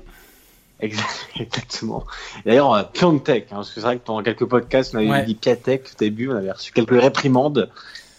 Exactement. 0.79 2.05
D'ailleurs, 2.45 2.91
Piontek, 2.91 3.45
hein, 3.45 3.57
parce 3.57 3.69
que 3.69 3.75
c'est 3.75 3.81
vrai 3.81 3.97
que 3.97 4.03
pendant 4.03 4.23
quelques 4.23 4.45
podcasts, 4.45 4.93
on 4.95 4.97
avait 4.97 5.09
ouais. 5.09 5.25
dit 5.25 5.35
Piatek 5.35 5.91
au 5.93 5.97
début, 5.97 6.29
on 6.29 6.35
avait 6.35 6.51
reçu 6.51 6.71
quelques 6.71 6.99
réprimandes. 6.99 7.69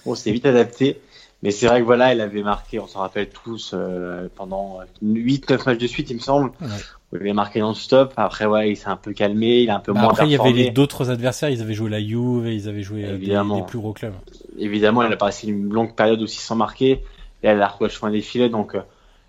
On 0.05 0.15
s'est 0.15 0.31
vite 0.31 0.47
adapté. 0.47 1.01
Mais 1.47 1.53
c'est 1.53 1.69
vrai 1.69 1.79
que 1.79 1.87
voilà, 1.87 2.13
il 2.13 2.21
avait 2.21 2.43
marqué, 2.43 2.81
on 2.81 2.89
s'en 2.89 2.99
rappelle 2.99 3.29
tous, 3.29 3.71
euh, 3.73 4.27
pendant 4.35 4.81
8-9 5.01 5.65
matchs 5.65 5.79
de 5.79 5.87
suite, 5.87 6.11
il 6.11 6.17
me 6.17 6.21
semble. 6.21 6.51
Ouais. 6.61 6.67
Il 7.13 7.19
avait 7.19 7.33
marqué 7.35 7.61
non-stop. 7.61 8.13
Après, 8.17 8.47
ouais, 8.47 8.73
il 8.73 8.77
s'est 8.77 8.89
un 8.89 8.97
peu 8.97 9.13
calmé, 9.13 9.61
il 9.61 9.71
a 9.71 9.77
un 9.77 9.79
peu 9.79 9.93
bah 9.93 10.01
moins 10.01 10.11
Après, 10.11 10.27
il 10.27 10.33
y 10.33 10.35
avait 10.35 10.71
d'autres 10.71 11.09
adversaires. 11.09 11.49
Ils 11.49 11.63
avaient 11.63 11.73
joué 11.75 11.89
la 11.89 12.01
Juve, 12.01 12.49
ils 12.49 12.69
avaient 12.69 12.83
joué 12.83 13.03
Évidemment. 13.03 13.61
Des, 13.61 13.63
plus 13.63 13.79
gros 13.79 13.93
clubs. 13.93 14.13
Évidemment, 14.59 15.05
il 15.05 15.13
a 15.13 15.17
passé 15.17 15.47
une 15.47 15.73
longue 15.73 15.95
période 15.95 16.21
aussi 16.21 16.41
sans 16.41 16.57
marquer. 16.57 17.05
Et 17.45 17.47
elle 17.47 17.63
a 17.63 17.69
recouvert 17.69 18.11
des 18.11 18.23
filets. 18.23 18.49
Donc, 18.49 18.75
euh, 18.75 18.81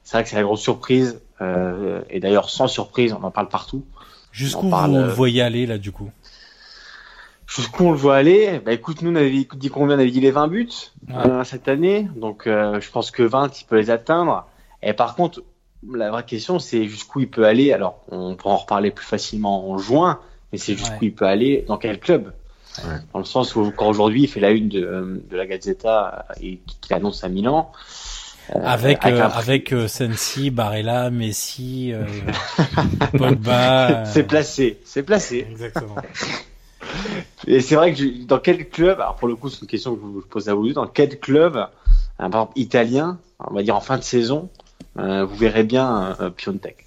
c'est 0.03 0.17
vrai 0.17 0.23
que 0.23 0.29
c'est 0.31 0.37
la 0.37 0.41
grosse 0.41 0.61
surprise. 0.61 1.21
Euh, 1.41 2.01
et 2.09 2.19
d'ailleurs, 2.19 2.49
sans 2.49 2.67
surprise, 2.67 3.13
on 3.13 3.23
en 3.23 3.29
parle 3.29 3.49
partout. 3.49 3.85
Jusqu'où 4.31 4.69
vous 4.69 4.95
le 4.95 5.07
voyez 5.09 5.43
aller, 5.43 5.67
là, 5.67 5.77
du 5.77 5.91
coup? 5.91 6.09
Jusqu'où 7.47 7.85
on 7.85 7.91
le 7.91 7.97
voit 7.97 8.17
aller? 8.17 8.61
Bah 8.63 8.73
écoute, 8.73 9.01
nous 9.01 9.11
on 9.11 9.15
avait 9.15 9.31
dit 9.31 9.69
combien? 9.69 9.95
On 9.95 9.99
avait 9.99 10.11
dit 10.11 10.21
les 10.21 10.31
20 10.31 10.47
buts 10.49 10.69
euh, 11.09 11.43
cette 11.43 11.67
année, 11.67 12.07
donc 12.15 12.45
euh, 12.45 12.79
je 12.79 12.91
pense 12.91 13.09
que 13.09 13.23
20 13.23 13.59
il 13.61 13.65
peut 13.65 13.77
les 13.77 13.89
atteindre. 13.89 14.45
Et 14.83 14.93
par 14.93 15.15
contre, 15.15 15.41
la 15.91 16.11
vraie 16.11 16.25
question 16.25 16.59
c'est 16.59 16.85
jusqu'où 16.85 17.21
il 17.21 17.29
peut 17.29 17.45
aller? 17.45 17.73
Alors 17.73 18.01
on 18.11 18.35
pourra 18.35 18.55
en 18.55 18.57
reparler 18.57 18.91
plus 18.91 19.05
facilement 19.05 19.69
en 19.69 19.77
juin, 19.77 20.19
mais 20.51 20.57
c'est 20.57 20.75
jusqu'où 20.75 21.05
il 21.05 21.13
peut 21.13 21.25
aller 21.25 21.65
dans 21.67 21.77
quel 21.77 21.99
club? 21.99 22.33
Ouais. 22.79 22.99
Dans 23.13 23.19
le 23.19 23.25
sens 23.25 23.55
où 23.55 23.71
quand 23.75 23.87
aujourd'hui 23.87 24.23
il 24.23 24.27
fait 24.27 24.39
la 24.39 24.51
une 24.51 24.69
de, 24.69 25.23
de 25.27 25.37
la 25.37 25.47
Gazzetta 25.47 26.27
et 26.41 26.59
qu'il 26.81 26.95
annonce 26.95 27.23
à 27.23 27.29
Milan. 27.29 27.71
Euh, 28.55 28.59
avec 28.63 29.03
avec, 29.03 29.19
euh, 29.19 29.29
avec 29.33 29.73
euh, 29.73 29.87
Sensi, 29.87 30.51
Barella, 30.51 31.09
Messi, 31.09 31.91
euh, 31.91 32.05
Pogba. 33.17 34.05
c'est 34.05 34.23
placé, 34.23 34.79
c'est 34.85 35.03
placé. 35.03 35.45
Exactement. 35.49 35.95
Et 37.47 37.61
c'est 37.61 37.75
vrai 37.75 37.93
que 37.93 38.25
dans 38.25 38.39
quel 38.39 38.69
club, 38.69 38.99
alors 38.99 39.15
pour 39.15 39.27
le 39.27 39.35
coup 39.35 39.49
c'est 39.49 39.61
une 39.61 39.67
question 39.67 39.95
que 39.95 40.01
je 40.01 40.05
vous 40.05 40.21
pose 40.21 40.49
à 40.49 40.53
vous 40.53 40.67
deux, 40.67 40.73
dans 40.73 40.87
quel 40.87 41.19
club, 41.19 41.57
hein, 41.57 41.69
par 42.17 42.41
exemple 42.41 42.53
italien, 42.55 43.19
on 43.39 43.53
va 43.53 43.63
dire 43.63 43.75
en 43.75 43.81
fin 43.81 43.97
de 43.97 44.03
saison, 44.03 44.49
euh, 44.97 45.25
vous 45.25 45.35
verrez 45.35 45.63
bien 45.63 46.15
euh, 46.19 46.29
Piontek? 46.29 46.85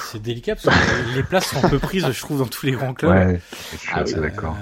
C'est 0.00 0.22
délicat 0.22 0.54
parce 0.56 0.74
que 0.74 1.14
les 1.16 1.22
places 1.22 1.48
sont 1.48 1.62
un 1.62 1.68
peu 1.68 1.78
prises, 1.78 2.10
je 2.10 2.20
trouve, 2.20 2.38
dans 2.38 2.46
tous 2.46 2.64
les 2.64 2.72
grands 2.72 2.94
clubs. 2.94 3.10
Ouais, 3.10 3.40
je 3.72 3.76
suis 3.76 3.90
ah, 3.92 4.00
assez 4.00 4.14
oui. 4.14 4.20
d'accord. 4.22 4.56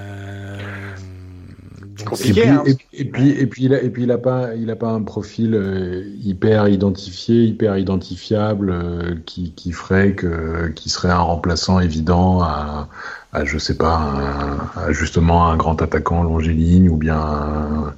Et, 2.00 2.32
puis, 2.32 2.42
hein, 2.42 2.62
et, 2.66 2.76
et, 2.92 3.04
puis, 3.04 3.30
et 3.30 3.46
puis 3.46 3.64
il 3.64 3.74
a 3.74 3.82
et 3.82 3.88
puis 3.88 4.02
il 4.02 4.10
a 4.10 4.18
pas 4.18 4.54
il 4.54 4.70
a 4.70 4.76
pas 4.76 4.88
un 4.88 5.02
profil 5.02 5.54
euh, 5.54 6.02
hyper 6.22 6.68
identifié 6.68 7.44
hyper 7.44 7.76
identifiable 7.78 8.70
euh, 8.70 9.14
qui, 9.26 9.52
qui 9.52 9.70
ferait 9.70 10.14
que 10.14 10.68
qui 10.74 10.88
serait 10.88 11.10
un 11.10 11.18
remplaçant 11.20 11.78
évident 11.78 12.42
à, 12.42 12.88
à 13.32 13.44
je 13.44 13.58
sais 13.58 13.76
pas 13.76 13.96
un, 13.96 14.80
à 14.80 14.92
justement 14.92 15.48
un 15.48 15.56
grand 15.56 15.80
attaquant 15.82 16.24
longiligne 16.24 16.88
ou 16.88 16.96
bien 16.96 17.16
un, 17.16 17.94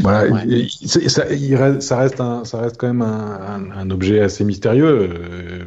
voilà. 0.00 0.30
Ouais. 0.30 0.66
ça, 0.68 1.32
il 1.32 1.56
reste, 1.56 1.82
ça 1.82 1.98
reste 1.98 2.20
un 2.20 2.44
ça 2.44 2.60
reste 2.60 2.76
quand 2.76 2.88
même 2.88 3.02
un, 3.02 3.38
un, 3.40 3.78
un 3.78 3.90
objet 3.90 4.20
assez 4.20 4.44
mystérieux. 4.44 5.08
Euh, 5.10 5.64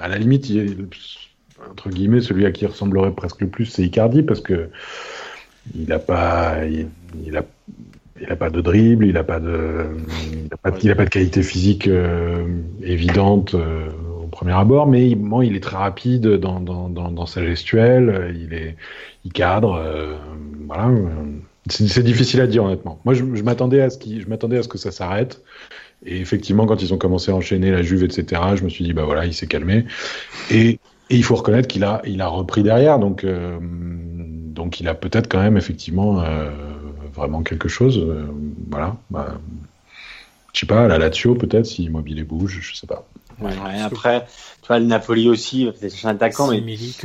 à 0.00 0.08
la 0.08 0.18
limite 0.18 0.48
il, 0.50 0.88
entre 1.70 1.90
guillemets 1.90 2.20
celui 2.22 2.44
à 2.44 2.50
qui 2.50 2.64
il 2.64 2.68
ressemblerait 2.68 3.12
presque 3.12 3.40
le 3.40 3.48
plus 3.48 3.66
c'est 3.66 3.84
Icardi 3.84 4.22
parce 4.22 4.40
que 4.40 4.68
il 5.74 5.88
n'a 5.88 5.98
pas, 5.98 6.64
il, 6.66 6.88
il, 7.26 7.36
a, 7.36 7.44
il 8.20 8.30
a 8.30 8.36
pas 8.36 8.50
de 8.50 8.60
dribble, 8.60 9.06
il 9.06 9.14
n'a 9.14 9.24
pas 9.24 9.40
de, 9.40 9.86
il 10.46 10.52
a 10.52 10.56
pas, 10.56 10.70
a 10.70 11.04
de 11.04 11.10
qualité 11.10 11.42
physique 11.42 11.88
euh, 11.88 12.46
évidente 12.82 13.54
euh, 13.54 13.88
au 14.22 14.26
premier 14.26 14.52
abord, 14.52 14.86
mais 14.86 15.08
il, 15.08 15.18
il 15.42 15.56
est 15.56 15.62
très 15.62 15.76
rapide 15.76 16.26
dans, 16.26 16.60
dans, 16.60 16.88
dans, 16.88 17.26
sa 17.26 17.44
gestuelle, 17.44 18.34
il 18.38 18.54
est, 18.54 18.76
il 19.24 19.32
cadre, 19.32 19.74
euh, 19.74 20.16
voilà. 20.66 20.90
C'est 21.66 22.02
difficile 22.02 22.42
à 22.42 22.46
dire 22.46 22.62
honnêtement. 22.64 23.00
Moi, 23.06 23.14
je, 23.14 23.24
je 23.34 23.42
m'attendais 23.42 23.80
à 23.80 23.88
ce 23.88 23.96
à 23.96 24.62
ce 24.62 24.68
que 24.68 24.76
ça 24.76 24.92
s'arrête. 24.92 25.42
Et 26.04 26.20
effectivement, 26.20 26.66
quand 26.66 26.82
ils 26.82 26.92
ont 26.92 26.98
commencé 26.98 27.30
à 27.30 27.34
enchaîner 27.34 27.70
la 27.70 27.82
Juve, 27.82 28.04
etc., 28.04 28.42
je 28.56 28.64
me 28.64 28.68
suis 28.68 28.84
dit 28.84 28.92
bah 28.92 29.04
voilà, 29.04 29.24
il 29.24 29.32
s'est 29.32 29.46
calmé. 29.46 29.86
Et, 30.50 30.78
et 31.14 31.16
il 31.16 31.22
faut 31.22 31.36
reconnaître 31.36 31.68
qu'il 31.68 31.84
a, 31.84 32.02
il 32.04 32.20
a 32.20 32.28
repris 32.28 32.62
derrière, 32.62 32.98
donc. 32.98 33.24
Euh, 33.24 33.58
donc 33.60 34.80
il 34.80 34.88
a 34.88 34.94
peut-être 34.94 35.28
quand 35.28 35.42
même 35.42 35.56
effectivement 35.56 36.20
euh, 36.20 36.50
vraiment 37.12 37.42
quelque 37.42 37.68
chose. 37.68 37.98
Euh, 37.98 38.26
voilà. 38.70 38.96
Bah, 39.10 39.34
je 40.52 40.60
sais 40.60 40.66
pas, 40.66 40.86
la 40.86 40.98
Lazio 40.98 41.34
peut-être, 41.34 41.66
si 41.66 41.84
Immobilier 41.84 42.22
bouge, 42.22 42.60
je 42.62 42.76
sais 42.76 42.86
pas. 42.86 43.04
Ouais, 43.40 43.50
ouais, 43.50 43.80
après, 43.82 44.26
tu 44.62 44.68
vois, 44.68 44.78
le 44.78 44.86
Napoli 44.86 45.28
aussi, 45.28 45.68
c'est 45.80 46.06
un 46.06 46.10
attaquant, 46.10 46.48
mais 46.48 46.62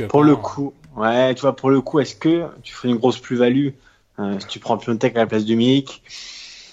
pour 0.08 0.22
le 0.22 0.36
coup, 0.36 0.72
ouais, 0.96 1.34
tu 1.34 1.40
vois, 1.40 1.56
pour 1.56 1.70
le 1.70 1.80
coup, 1.80 1.98
est-ce 1.98 2.14
que 2.14 2.44
tu 2.62 2.72
fais 2.72 2.88
une 2.88 2.96
grosse 2.96 3.18
plus-value 3.18 3.70
euh, 4.20 4.38
si 4.38 4.46
tu 4.46 4.58
prends 4.60 4.78
Piontek 4.78 5.16
à 5.16 5.20
la 5.20 5.26
place 5.26 5.44
de 5.44 5.54
Milik? 5.54 6.02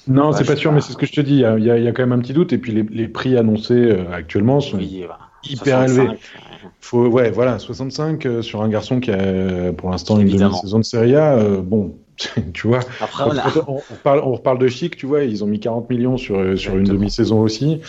Non, 0.07 0.31
c'est 0.31 0.45
pas 0.45 0.55
sûr, 0.55 0.69
pas. 0.69 0.75
mais 0.75 0.81
c'est 0.81 0.93
ce 0.93 0.97
que 0.97 1.07
je 1.07 1.13
te 1.13 1.21
dis. 1.21 1.33
Il 1.33 1.39
y, 1.39 1.45
a, 1.45 1.57
il 1.57 1.65
y, 1.65 1.87
a, 1.87 1.91
quand 1.91 2.03
même 2.03 2.13
un 2.13 2.21
petit 2.21 2.33
doute. 2.33 2.53
Et 2.53 2.57
puis 2.57 2.71
les, 2.71 2.83
les 2.83 3.07
prix 3.07 3.35
annoncés 3.35 3.73
euh, 3.73 4.13
actuellement 4.13 4.61
sont 4.61 4.77
oui, 4.77 5.05
hyper 5.43 5.79
65, 5.79 5.83
élevés. 5.83 6.19
Faut, 6.81 7.07
ouais, 7.07 7.31
voilà, 7.31 7.59
65 7.59 8.25
euh, 8.25 8.41
sur 8.41 8.61
un 8.61 8.69
garçon 8.69 8.99
qui 8.99 9.11
a 9.11 9.73
pour 9.73 9.89
l'instant 9.89 10.19
une 10.19 10.29
demi-saison 10.29 10.79
de 10.79 10.83
Serie 10.83 11.15
A. 11.15 11.35
Euh, 11.37 11.61
bon, 11.61 11.95
tu 12.53 12.67
vois. 12.67 12.79
Après, 13.01 13.23
on, 13.23 13.73
on, 13.73 13.75
reparle, 13.75 14.19
on, 14.23 14.31
reparle, 14.33 14.59
de 14.59 14.67
chic, 14.67 14.95
tu 14.97 15.05
vois, 15.05 15.23
ils 15.23 15.43
ont 15.43 15.47
mis 15.47 15.59
40 15.59 15.89
millions 15.89 16.17
sur, 16.17 16.39
euh, 16.39 16.55
sur 16.55 16.77
une 16.77 16.85
demi-saison 16.85 17.41
aussi. 17.41 17.81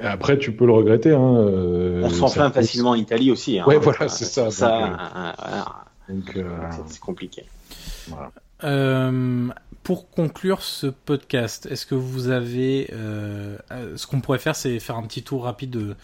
Après, 0.00 0.38
tu 0.38 0.52
peux 0.52 0.66
le 0.66 0.72
regretter. 0.72 1.12
Hein, 1.12 1.20
on 1.20 2.10
s'enflamme 2.10 2.52
peut... 2.52 2.60
facilement 2.60 2.90
en 2.90 2.94
Italie 2.94 3.30
aussi. 3.30 3.58
Hein, 3.58 3.64
ouais, 3.66 3.78
voilà, 3.78 4.08
c'est 4.08 4.24
ça. 4.24 4.50
euh, 6.36 6.42
c'est 6.86 7.00
compliqué. 7.00 7.44
Voilà. 8.08 8.30
Euh, 8.64 9.48
pour 9.82 10.10
conclure 10.10 10.62
ce 10.62 10.86
podcast, 10.86 11.66
est-ce 11.66 11.86
que 11.86 11.94
vous 11.94 12.28
avez... 12.28 12.90
Euh, 12.92 13.58
ce 13.96 14.06
qu'on 14.06 14.20
pourrait 14.20 14.38
faire, 14.38 14.56
c'est 14.56 14.78
faire 14.80 14.96
un 14.96 15.02
petit 15.02 15.22
tour 15.22 15.44
rapide 15.44 15.70
de 15.70 15.96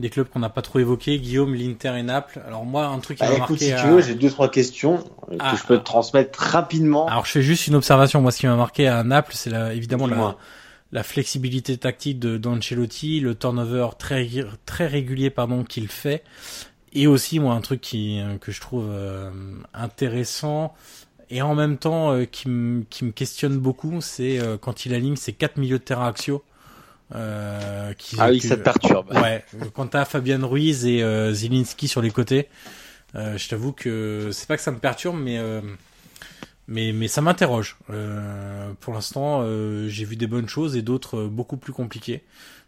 des 0.00 0.10
clubs 0.10 0.28
qu'on 0.28 0.40
n'a 0.40 0.48
pas 0.48 0.62
trop 0.62 0.78
évoqués, 0.78 1.18
Guillaume, 1.18 1.54
l'Inter 1.54 1.94
et 1.96 2.02
Naples. 2.02 2.40
Alors 2.46 2.64
moi, 2.64 2.86
un 2.86 2.98
truc 2.98 3.18
qui 3.18 3.24
bah, 3.24 3.32
m'a 3.32 3.38
marqué. 3.38 3.56
Si 3.56 3.74
tu 3.74 3.86
veux, 3.86 4.00
j'ai 4.00 4.14
deux 4.14 4.30
trois 4.30 4.50
questions 4.50 5.04
ah, 5.38 5.52
que 5.52 5.58
je 5.58 5.64
peux 5.64 5.78
te 5.78 5.84
transmettre 5.84 6.38
rapidement. 6.38 7.06
Alors 7.06 7.26
je 7.26 7.32
fais 7.32 7.42
juste 7.42 7.66
une 7.66 7.74
observation. 7.74 8.20
Moi, 8.20 8.32
ce 8.32 8.38
qui 8.38 8.46
m'a 8.46 8.56
marqué 8.56 8.88
à 8.88 9.04
Naples, 9.04 9.32
c'est 9.34 9.50
la, 9.50 9.72
évidemment 9.74 10.06
la, 10.06 10.36
la, 10.92 11.02
flexibilité 11.02 11.76
tactique 11.76 12.18
de 12.18 12.36
d'Ancelotti, 12.38 13.20
le 13.20 13.34
turnover 13.34 13.88
très 13.98 14.28
très 14.66 14.86
régulier 14.86 15.30
pardon 15.30 15.64
qu'il 15.64 15.88
fait, 15.88 16.24
et 16.92 17.06
aussi 17.06 17.38
moi 17.38 17.54
un 17.54 17.60
truc 17.60 17.80
qui 17.80 18.20
que 18.40 18.50
je 18.52 18.60
trouve 18.60 18.88
euh, 18.90 19.30
intéressant 19.74 20.74
et 21.30 21.42
en 21.42 21.54
même 21.54 21.78
temps 21.78 22.12
euh, 22.12 22.24
qui, 22.24 22.48
me 22.48 22.82
qui 22.90 23.04
me 23.04 23.12
questionne 23.12 23.58
beaucoup, 23.58 24.00
c'est 24.00 24.40
euh, 24.40 24.56
quand 24.58 24.84
il 24.84 24.94
aligne 24.94 25.16
ses 25.16 25.32
quatre 25.32 25.56
milieux 25.56 25.78
de 25.78 25.84
terrain 25.84 26.08
axiaux. 26.08 26.42
Euh, 27.14 27.92
qui, 27.94 28.16
ah 28.18 28.30
oui, 28.30 28.38
que, 28.40 28.46
ça 28.46 28.56
te 28.56 28.62
perturbe. 28.62 29.10
Ouais, 29.12 29.44
quand 29.74 29.88
t'as 29.88 30.04
Fabian 30.04 30.46
Ruiz 30.46 30.86
et 30.86 31.02
euh, 31.02 31.32
Zielinski 31.32 31.88
sur 31.88 32.02
les 32.02 32.10
côtés, 32.10 32.48
euh, 33.16 33.36
je 33.36 33.48
t'avoue 33.48 33.72
que 33.72 34.30
c'est 34.32 34.46
pas 34.46 34.56
que 34.56 34.62
ça 34.62 34.70
me 34.70 34.78
perturbe, 34.78 35.18
mais 35.18 35.38
euh, 35.38 35.60
mais 36.68 36.92
mais 36.92 37.08
ça 37.08 37.20
m'interroge. 37.20 37.76
Euh, 37.90 38.72
pour 38.80 38.94
l'instant, 38.94 39.40
euh, 39.42 39.88
j'ai 39.88 40.04
vu 40.04 40.16
des 40.16 40.28
bonnes 40.28 40.48
choses 40.48 40.76
et 40.76 40.82
d'autres 40.82 41.24
beaucoup 41.24 41.56
plus 41.56 41.72
compliquées. 41.72 42.22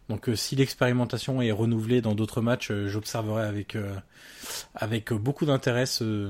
Donc 0.09 0.29
si 0.35 0.57
l'expérimentation 0.57 1.41
est 1.41 1.53
renouvelée 1.53 2.01
dans 2.01 2.13
d'autres 2.13 2.41
matchs, 2.41 2.73
j'observerai 2.87 3.45
avec 3.45 3.77
avec 4.75 5.13
beaucoup 5.13 5.45
d'intérêt 5.45 5.85
ce, 5.85 6.29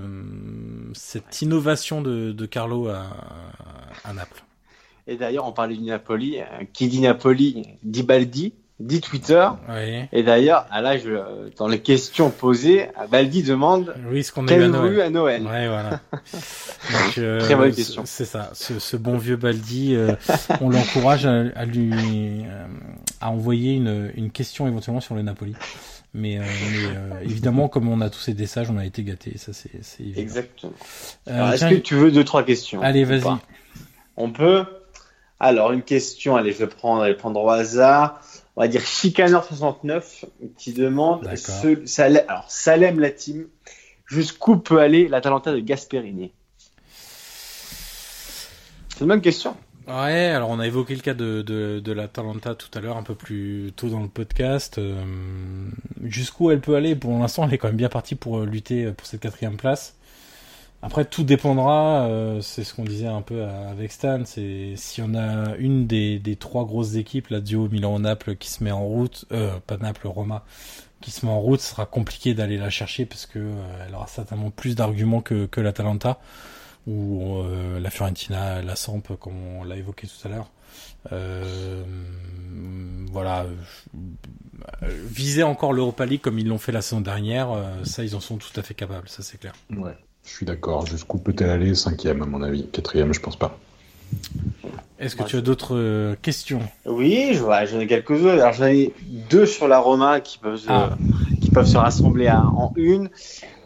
cette 0.93 1.41
innovation 1.41 2.03
de, 2.03 2.31
de 2.31 2.45
Carlo 2.45 2.89
à, 2.89 3.07
à 4.03 4.13
Naples. 4.13 4.43
Et 5.07 5.15
d'ailleurs, 5.17 5.47
on 5.47 5.51
parlait 5.51 5.75
du 5.75 5.83
Napoli. 5.83 6.37
Qui 6.73 6.87
dit 6.87 7.01
Napoli 7.01 7.63
dit 7.83 8.03
Baldi, 8.03 8.53
dit 8.79 9.01
Twitter. 9.01 9.47
Oui. 9.69 10.05
Et 10.11 10.23
d'ailleurs, 10.23 10.65
à 10.71 10.81
là, 10.81 10.97
je, 10.97 11.49
dans 11.57 11.67
les 11.67 11.79
questions 11.79 12.29
posées, 12.29 12.87
Baldi 13.11 13.43
demande 13.43 13.93
oui, 14.09 14.23
ce 14.23 14.31
qu'on 14.31 14.47
a 14.47 14.53
eu 14.53 14.63
à 14.63 14.67
Noël. 14.69 15.01
à 15.01 15.09
Noël. 15.09 15.43
Ouais, 15.43 15.67
voilà. 15.67 15.89
Donc, 16.21 17.17
euh, 17.17 17.39
Très 17.39 17.55
bonne 17.55 17.73
question. 17.73 18.03
C'est 18.05 18.25
ça. 18.25 18.49
Ce, 18.53 18.79
ce, 18.79 18.97
bon 18.97 19.17
vieux 19.17 19.35
Baldi, 19.35 19.95
euh, 19.95 20.13
on 20.61 20.69
l'encourage 20.69 21.25
à, 21.25 21.43
à, 21.55 21.65
lui 21.65 21.91
euh, 21.93 22.65
à 23.21 23.31
envoyer 23.31 23.73
une, 23.73 24.11
une 24.15 24.31
question 24.31 24.67
éventuellement 24.67 25.01
sur 25.01 25.15
le 25.15 25.21
Napoli. 25.21 25.55
Mais, 26.15 26.37
euh, 26.37 26.43
mais 26.43 27.25
évidemment, 27.25 27.67
comme 27.67 27.89
on 27.89 27.99
a 27.99 28.09
tous 28.09 28.27
été 28.27 28.45
sages, 28.45 28.69
on 28.69 28.77
a 28.77 28.85
été 28.85 29.03
gâtés. 29.03 29.37
Ça, 29.37 29.51
c'est 29.51 29.71
évident. 29.99 30.21
Exactement. 30.21 30.73
Est-ce 31.27 31.69
que 31.69 31.75
tu 31.75 31.95
veux 31.95 32.11
deux 32.11 32.23
trois 32.23 32.43
questions? 32.43 32.81
Allez, 32.81 33.03
vas-y. 33.03 33.23
On 34.15 34.29
peut? 34.31 34.63
Alors, 35.43 35.73
une 35.73 35.81
question, 35.81 36.37
allez, 36.37 36.53
je 36.53 36.59
vais 36.59 36.67
prendre, 36.67 37.43
au 37.43 37.49
hasard. 37.49 38.21
On 38.55 38.61
va 38.61 38.69
dire 38.69 38.79
Chicaneur69 38.79 40.23
qui 40.57 40.71
demande 40.71 41.29
ce, 41.35 41.85
Salem, 41.85 42.23
alors, 42.29 42.49
Salem 42.49 43.01
la 43.01 43.09
team, 43.09 43.47
jusqu'où 44.05 44.55
peut 44.55 44.79
aller 44.79 45.09
l'Atalanta 45.09 45.51
de 45.51 45.59
Gasperini 45.59 46.31
C'est 48.87 49.01
une 49.01 49.07
bonne 49.07 49.19
question. 49.19 49.57
Ouais, 49.85 50.27
alors 50.27 50.49
on 50.49 50.59
a 50.59 50.65
évoqué 50.65 50.95
le 50.95 51.01
cas 51.01 51.13
de, 51.13 51.41
de, 51.41 51.81
de 51.81 51.91
l'Atalanta 51.91 52.55
tout 52.55 52.69
à 52.73 52.79
l'heure, 52.79 52.95
un 52.95 53.03
peu 53.03 53.15
plus 53.15 53.73
tôt 53.75 53.89
dans 53.89 53.99
le 53.99 54.07
podcast. 54.07 54.77
Euh, 54.77 55.03
jusqu'où 56.03 56.51
elle 56.51 56.61
peut 56.61 56.75
aller? 56.75 56.95
Pour 56.95 57.19
l'instant, 57.19 57.43
elle 57.45 57.53
est 57.53 57.57
quand 57.57 57.67
même 57.67 57.75
bien 57.75 57.89
partie 57.89 58.15
pour 58.15 58.43
lutter 58.43 58.93
pour 58.93 59.05
cette 59.05 59.19
quatrième 59.19 59.57
place. 59.57 59.97
Après, 60.83 61.05
tout 61.05 61.23
dépendra, 61.23 62.07
euh, 62.07 62.41
c'est 62.41 62.65
ce 62.65 62.73
qu'on 62.73 62.83
disait 62.83 63.07
un 63.07 63.21
peu 63.21 63.45
avec 63.45 63.89
Stan, 63.93 64.23
c'est 64.25 64.73
si 64.75 65.01
on 65.01 65.15
a 65.15 65.55
une 65.55 65.87
des, 65.87 66.35
trois 66.37 66.65
grosses 66.65 66.95
équipes, 66.95 67.29
la 67.29 67.39
Dio, 67.39 67.69
Milan, 67.69 67.99
Naples, 67.99 68.35
qui 68.35 68.49
se 68.49 68.61
met 68.61 68.71
en 68.71 68.85
route, 68.85 69.23
euh, 69.31 69.57
pas 69.65 69.77
Naples, 69.77 70.07
Roma, 70.07 70.43
qui 70.99 71.11
se 71.11 71.25
met 71.25 71.31
en 71.31 71.39
route, 71.39 71.61
ce 71.61 71.69
sera 71.69 71.85
compliqué 71.85 72.33
d'aller 72.33 72.57
la 72.57 72.69
chercher 72.69 73.05
parce 73.05 73.25
que 73.25 73.39
euh, 73.39 73.85
elle 73.87 73.95
aura 73.95 74.07
certainement 74.07 74.49
plus 74.49 74.75
d'arguments 74.75 75.21
que, 75.21 75.45
que 75.45 75.61
l'Atalanta 75.61 76.19
ou 76.85 77.37
euh, 77.37 77.79
la 77.79 77.89
Fiorentina, 77.89 78.61
la 78.61 78.75
Samp, 78.75 79.03
comme 79.21 79.41
on 79.57 79.63
l'a 79.63 79.77
évoqué 79.77 80.05
tout 80.05 80.27
à 80.27 80.31
l'heure. 80.31 80.51
Voilà, 83.09 83.45
viser 84.81 85.43
encore 85.43 85.71
l'Europa 85.71 86.05
League 86.05 86.19
comme 86.19 86.39
ils 86.39 86.47
l'ont 86.47 86.57
fait 86.57 86.73
la 86.73 86.81
saison 86.81 86.99
dernière, 86.99 87.47
ça 87.83 88.03
ils 88.03 88.17
en 88.17 88.19
sont 88.19 88.35
tout 88.35 88.59
à 88.59 88.63
fait 88.63 88.73
capables, 88.73 89.07
ça 89.07 89.23
c'est 89.23 89.37
clair. 89.37 89.53
Je 90.25 90.31
suis 90.31 90.45
d'accord. 90.45 90.85
Jusqu'où 90.85 91.17
peut-elle 91.17 91.49
aller 91.49 91.75
Cinquième, 91.75 92.21
à 92.21 92.25
mon 92.25 92.41
avis? 92.41 92.67
Quatrième, 92.67 93.13
je 93.13 93.19
pense 93.19 93.35
pas. 93.35 93.57
Est-ce 94.99 95.15
que 95.15 95.23
tu 95.23 95.35
as 95.35 95.41
d'autres 95.41 95.75
euh, 95.75 96.15
questions? 96.21 96.61
Oui, 96.85 97.33
j'en 97.33 97.79
ai 97.79 97.87
quelques-unes. 97.87 98.29
Alors 98.29 98.53
j'en 98.53 98.67
ai 98.67 98.93
deux 99.29 99.45
sur 99.45 99.67
la 99.67 99.79
Roma 99.79 100.21
qui 100.21 100.37
peuvent 100.37 100.57
se, 100.57 100.67
ah. 100.69 100.97
qui 101.41 101.51
peuvent 101.51 101.67
se 101.67 101.77
rassembler 101.77 102.29
en 102.29 102.71
une. 102.75 103.09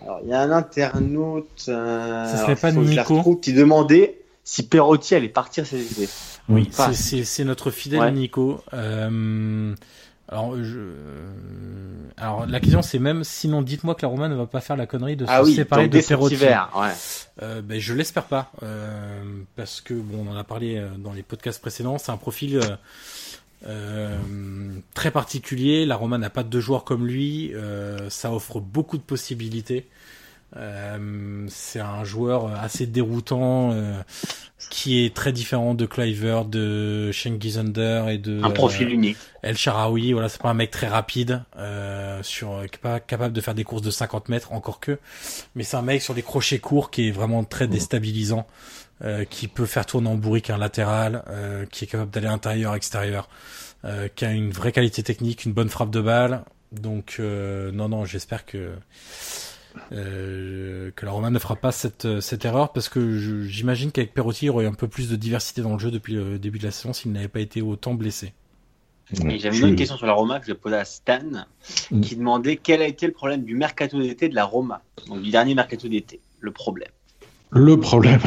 Alors 0.03 0.19
il 0.23 0.29
y 0.29 0.33
a 0.33 0.41
un 0.41 0.51
internaute. 0.51 1.65
Euh, 1.67 2.25
Ça 2.25 2.37
serait 2.37 2.55
pas 2.55 2.71
Nico 2.71 3.35
qui 3.35 3.53
demandait 3.53 4.19
si 4.43 4.63
Perotti 4.63 5.13
allait 5.13 5.27
partir 5.27 5.67
cet 5.67 5.79
été. 5.79 6.09
Oui, 6.49 6.69
c'est 6.93 7.43
notre 7.43 7.69
fidèle 7.71 8.13
Nico. 8.13 8.61
Euh, 8.73 9.75
alors, 10.29 10.61
je... 10.61 10.79
alors 12.17 12.45
la 12.45 12.59
question 12.59 12.81
c'est 12.81 12.99
même 12.99 13.23
sinon 13.23 13.61
dites-moi 13.61 13.95
que 13.95 14.01
la 14.01 14.09
Roma 14.09 14.27
ne 14.27 14.35
va 14.35 14.45
pas 14.45 14.59
faire 14.59 14.75
la 14.75 14.85
connerie 14.85 15.15
de 15.15 15.25
ah 15.27 15.45
se 15.45 15.51
séparer 15.51 15.87
de 15.87 16.01
Perotti. 16.01 16.35
Hiver, 16.35 16.69
ouais. 16.75 16.91
euh, 17.41 17.61
ben, 17.61 17.79
je 17.79 17.93
l'espère 17.93 18.25
pas 18.25 18.51
euh, 18.63 19.23
parce 19.55 19.79
que 19.79 19.93
bon 19.93 20.25
on 20.27 20.31
en 20.31 20.37
a 20.37 20.43
parlé 20.43 20.77
euh, 20.77 20.89
dans 20.97 21.13
les 21.13 21.23
podcasts 21.23 21.61
précédents, 21.61 21.97
c'est 21.97 22.11
un 22.11 22.17
profil 22.17 22.57
euh, 22.57 22.75
euh, 23.67 24.17
très 24.93 25.11
particulier. 25.11 25.85
La 25.85 25.95
Roma 25.95 26.17
n'a 26.17 26.29
pas 26.29 26.43
de 26.43 26.49
deux 26.49 26.59
joueurs 26.59 26.83
comme 26.83 27.07
lui, 27.07 27.53
ça 28.09 28.33
offre 28.33 28.59
beaucoup 28.59 28.97
de 28.97 29.03
possibilités. 29.03 29.87
C'est 30.53 31.79
un 31.79 32.03
joueur 32.03 32.53
assez 32.61 32.87
déroutant 32.87 33.73
qui 34.69 35.05
est 35.05 35.13
très 35.13 35.31
différent 35.31 35.73
de 35.73 35.85
Cliver, 35.85 36.41
de 36.47 37.11
Shane 37.11 37.35
et 37.35 38.17
de 38.17 38.43
un 38.43 38.49
profil 38.49 38.89
unique. 38.89 39.17
El 39.43 39.57
Sharawi, 39.57 40.13
voilà, 40.13 40.29
c'est 40.29 40.41
pas 40.41 40.49
un 40.49 40.53
mec 40.53 40.71
très 40.71 40.87
rapide, 40.87 41.43
euh, 41.57 42.21
sur 42.23 42.61
pas 42.81 42.99
capable 42.99 43.33
de 43.33 43.41
faire 43.41 43.55
des 43.55 43.63
courses 43.63 43.81
de 43.81 43.91
50 43.91 44.29
mètres, 44.29 44.53
encore 44.53 44.79
que, 44.79 44.99
mais 45.55 45.63
c'est 45.63 45.77
un 45.77 45.81
mec 45.81 46.01
sur 46.01 46.13
des 46.13 46.21
crochets 46.21 46.59
courts 46.59 46.91
qui 46.91 47.07
est 47.07 47.11
vraiment 47.11 47.43
très 47.43 47.67
déstabilisant, 47.67 48.47
euh, 49.03 49.25
qui 49.25 49.47
peut 49.47 49.65
faire 49.65 49.85
tourner 49.85 50.09
en 50.09 50.15
bourrique 50.15 50.49
un 50.49 50.57
latéral, 50.57 51.23
euh, 51.29 51.65
qui 51.65 51.85
est 51.85 51.87
capable 51.87 52.11
d'aller 52.11 52.27
intérieur, 52.27 52.75
extérieur, 52.75 53.29
euh, 53.85 54.07
qui 54.13 54.25
a 54.25 54.31
une 54.31 54.51
vraie 54.51 54.71
qualité 54.71 55.03
technique, 55.03 55.45
une 55.45 55.53
bonne 55.53 55.69
frappe 55.69 55.91
de 55.91 56.01
balle. 56.01 56.43
Donc 56.71 57.17
euh, 57.19 57.71
non, 57.71 57.89
non, 57.89 58.05
j'espère 58.05 58.45
que 58.45 58.71
euh, 59.91 60.91
que 60.95 61.05
la 61.05 61.11
Roma 61.11 61.29
ne 61.29 61.39
fera 61.39 61.55
pas 61.55 61.71
cette, 61.71 62.19
cette 62.21 62.45
erreur 62.45 62.73
parce 62.73 62.89
que 62.89 63.17
j'imagine 63.47 63.91
qu'avec 63.91 64.13
Perotti 64.13 64.45
il 64.45 64.47
y 64.47 64.49
aurait 64.49 64.65
un 64.65 64.73
peu 64.73 64.87
plus 64.87 65.09
de 65.09 65.15
diversité 65.15 65.61
dans 65.61 65.73
le 65.73 65.79
jeu 65.79 65.91
depuis 65.91 66.13
le 66.13 66.39
début 66.39 66.59
de 66.59 66.65
la 66.65 66.71
saison 66.71 66.93
s'il 66.93 67.11
n'avait 67.11 67.27
pas 67.27 67.39
été 67.39 67.61
autant 67.61 67.93
blessé. 67.93 68.33
J'avais 69.11 69.57
une 69.57 69.65
autre 69.65 69.75
question 69.75 69.97
sur 69.97 70.05
la 70.05 70.13
Roma 70.13 70.39
que 70.39 70.47
je 70.47 70.53
posais 70.53 70.75
à 70.75 70.85
Stan 70.85 71.19
mm. 71.91 72.01
qui 72.01 72.15
demandait 72.15 72.57
quel 72.57 72.81
a 72.81 72.87
été 72.87 73.07
le 73.07 73.13
problème 73.13 73.43
du 73.43 73.55
mercato 73.55 74.01
d'été 74.01 74.27
de 74.27 74.35
la 74.35 74.43
Roma, 74.43 74.81
donc 75.07 75.21
du 75.21 75.31
dernier 75.31 75.55
mercato 75.55 75.87
d'été, 75.87 76.19
le 76.39 76.51
problème. 76.51 76.89
Le 77.49 77.79
problème. 77.79 78.19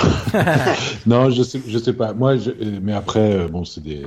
non, 1.06 1.28
je 1.28 1.43
sais, 1.43 1.60
je 1.66 1.77
sais 1.77 1.93
pas. 1.93 2.14
Moi, 2.14 2.36
mais 2.81 2.94
après, 2.94 3.35
euh, 3.35 3.48
bon, 3.48 3.66
c'est 3.66 3.82
des, 3.82 4.02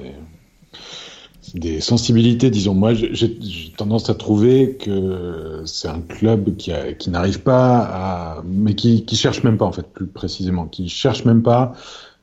des 1.53 1.81
sensibilités, 1.81 2.49
disons. 2.49 2.73
Moi, 2.73 2.93
j'ai 2.93 3.37
tendance 3.77 4.09
à 4.09 4.15
trouver 4.15 4.75
que 4.75 5.61
c'est 5.65 5.87
un 5.87 6.01
club 6.01 6.55
qui, 6.55 6.71
qui 6.97 7.09
n'arrive 7.09 7.41
pas 7.41 7.79
à, 7.79 8.43
mais 8.45 8.73
qui, 8.73 9.05
cherche 9.15 9.43
même 9.43 9.57
pas, 9.57 9.65
en 9.65 9.71
fait, 9.71 9.87
plus 9.87 10.07
précisément, 10.07 10.65
qui 10.65 10.89
cherche 10.89 11.25
même 11.25 11.43
pas 11.43 11.73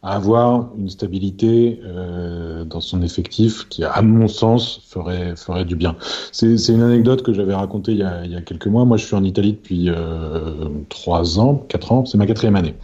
à 0.02 0.14
avoir 0.16 0.70
une 0.78 0.88
stabilité 0.88 1.78
euh, 1.84 2.64
dans 2.64 2.80
son 2.80 3.02
effectif 3.02 3.68
qui, 3.68 3.84
à 3.84 4.00
mon 4.00 4.28
sens, 4.28 4.80
ferait 4.88 5.36
ferait 5.36 5.66
du 5.66 5.76
bien. 5.76 5.94
C'est 6.32 6.56
une 6.68 6.82
anecdote 6.82 7.22
que 7.22 7.34
j'avais 7.34 7.54
racontée 7.54 7.92
il 7.92 7.98
y, 7.98 8.02
a, 8.02 8.24
il 8.24 8.32
y 8.32 8.36
a 8.36 8.40
quelques 8.40 8.66
mois. 8.66 8.86
Moi, 8.86 8.96
je 8.96 9.04
suis 9.04 9.14
en 9.14 9.24
Italie 9.24 9.52
depuis 9.52 9.90
euh, 9.90 10.68
trois 10.88 11.38
ans, 11.38 11.66
quatre 11.68 11.92
ans. 11.92 12.06
C'est 12.06 12.16
ma 12.16 12.26
quatrième 12.26 12.56
année. 12.56 12.74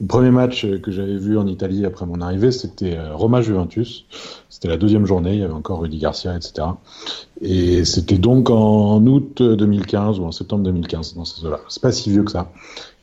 Le 0.00 0.06
premier 0.06 0.30
match 0.30 0.66
que 0.80 0.90
j'avais 0.90 1.18
vu 1.18 1.36
en 1.36 1.46
Italie 1.46 1.84
après 1.84 2.06
mon 2.06 2.22
arrivée, 2.22 2.52
c'était 2.52 2.96
euh, 2.96 3.14
Roma-Juventus. 3.14 4.06
C'était 4.48 4.68
la 4.68 4.78
deuxième 4.78 5.04
journée, 5.04 5.34
il 5.34 5.40
y 5.40 5.42
avait 5.42 5.52
encore 5.52 5.80
Rudy 5.80 5.98
Garcia, 5.98 6.34
etc. 6.34 6.68
Et 7.42 7.84
c'était 7.84 8.16
donc 8.16 8.48
en 8.48 9.04
août 9.06 9.42
2015 9.42 10.18
ou 10.18 10.24
en 10.24 10.32
septembre 10.32 10.64
2015 10.64 11.14
dans 11.16 11.26
ces 11.26 11.44
eaux-là. 11.44 11.60
C'est 11.68 11.82
pas 11.82 11.92
si 11.92 12.10
vieux 12.10 12.22
que 12.22 12.30
ça. 12.30 12.50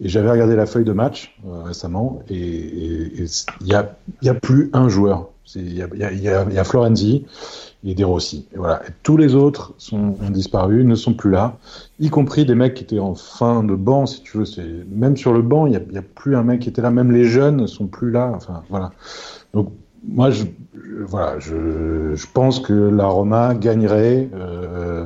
Et 0.01 0.09
j'avais 0.09 0.31
regardé 0.31 0.55
la 0.55 0.65
feuille 0.65 0.85
de 0.85 0.91
match 0.91 1.35
euh, 1.45 1.63
récemment 1.63 2.23
et 2.29 3.11
il 3.19 3.67
y 3.67 3.75
a, 3.75 3.95
y 4.23 4.29
a 4.29 4.33
plus 4.33 4.71
un 4.73 4.89
joueur. 4.89 5.29
Il 5.55 5.73
y 5.73 5.81
a 6.29 6.63
Florenzi, 6.63 7.25
et 7.87 7.95
des 7.95 8.03
Rossi. 8.03 8.47
Et 8.53 8.57
voilà. 8.57 8.81
Tous 9.01 9.15
les 9.15 9.33
autres 9.33 9.73
sont, 9.77 10.15
ont 10.21 10.29
disparu, 10.29 10.83
ne 10.83 10.95
sont 10.95 11.13
plus 11.13 11.31
là, 11.31 11.57
y 11.99 12.09
compris 12.09 12.45
des 12.45 12.53
mecs 12.53 12.73
qui 12.73 12.83
étaient 12.83 12.99
en 12.99 13.15
fin 13.15 13.63
de 13.63 13.75
banc, 13.75 14.05
si 14.05 14.21
tu 14.21 14.37
veux. 14.37 14.45
Même 14.91 15.15
sur 15.15 15.31
le 15.33 15.41
banc, 15.41 15.65
il 15.65 15.81
n'y 15.89 15.97
a, 15.97 16.01
plus 16.01 16.35
un 16.35 16.43
mec 16.43 16.59
qui 16.59 16.69
était 16.69 16.81
là. 16.81 16.91
Même 16.91 17.11
les 17.11 17.23
jeunes 17.23 17.57
ne 17.57 17.67
sont 17.67 17.87
plus 17.87 18.11
là. 18.11 18.33
Enfin, 18.35 18.61
voilà. 18.69 18.91
Donc 19.53 19.71
moi, 20.05 20.31
je, 20.31 20.45
voilà, 21.05 21.39
je, 21.39 22.25
pense 22.33 22.59
que 22.59 22.73
la 22.73 23.07
Roma 23.07 23.55
gagnerait. 23.55 24.29
Euh, 24.35 25.05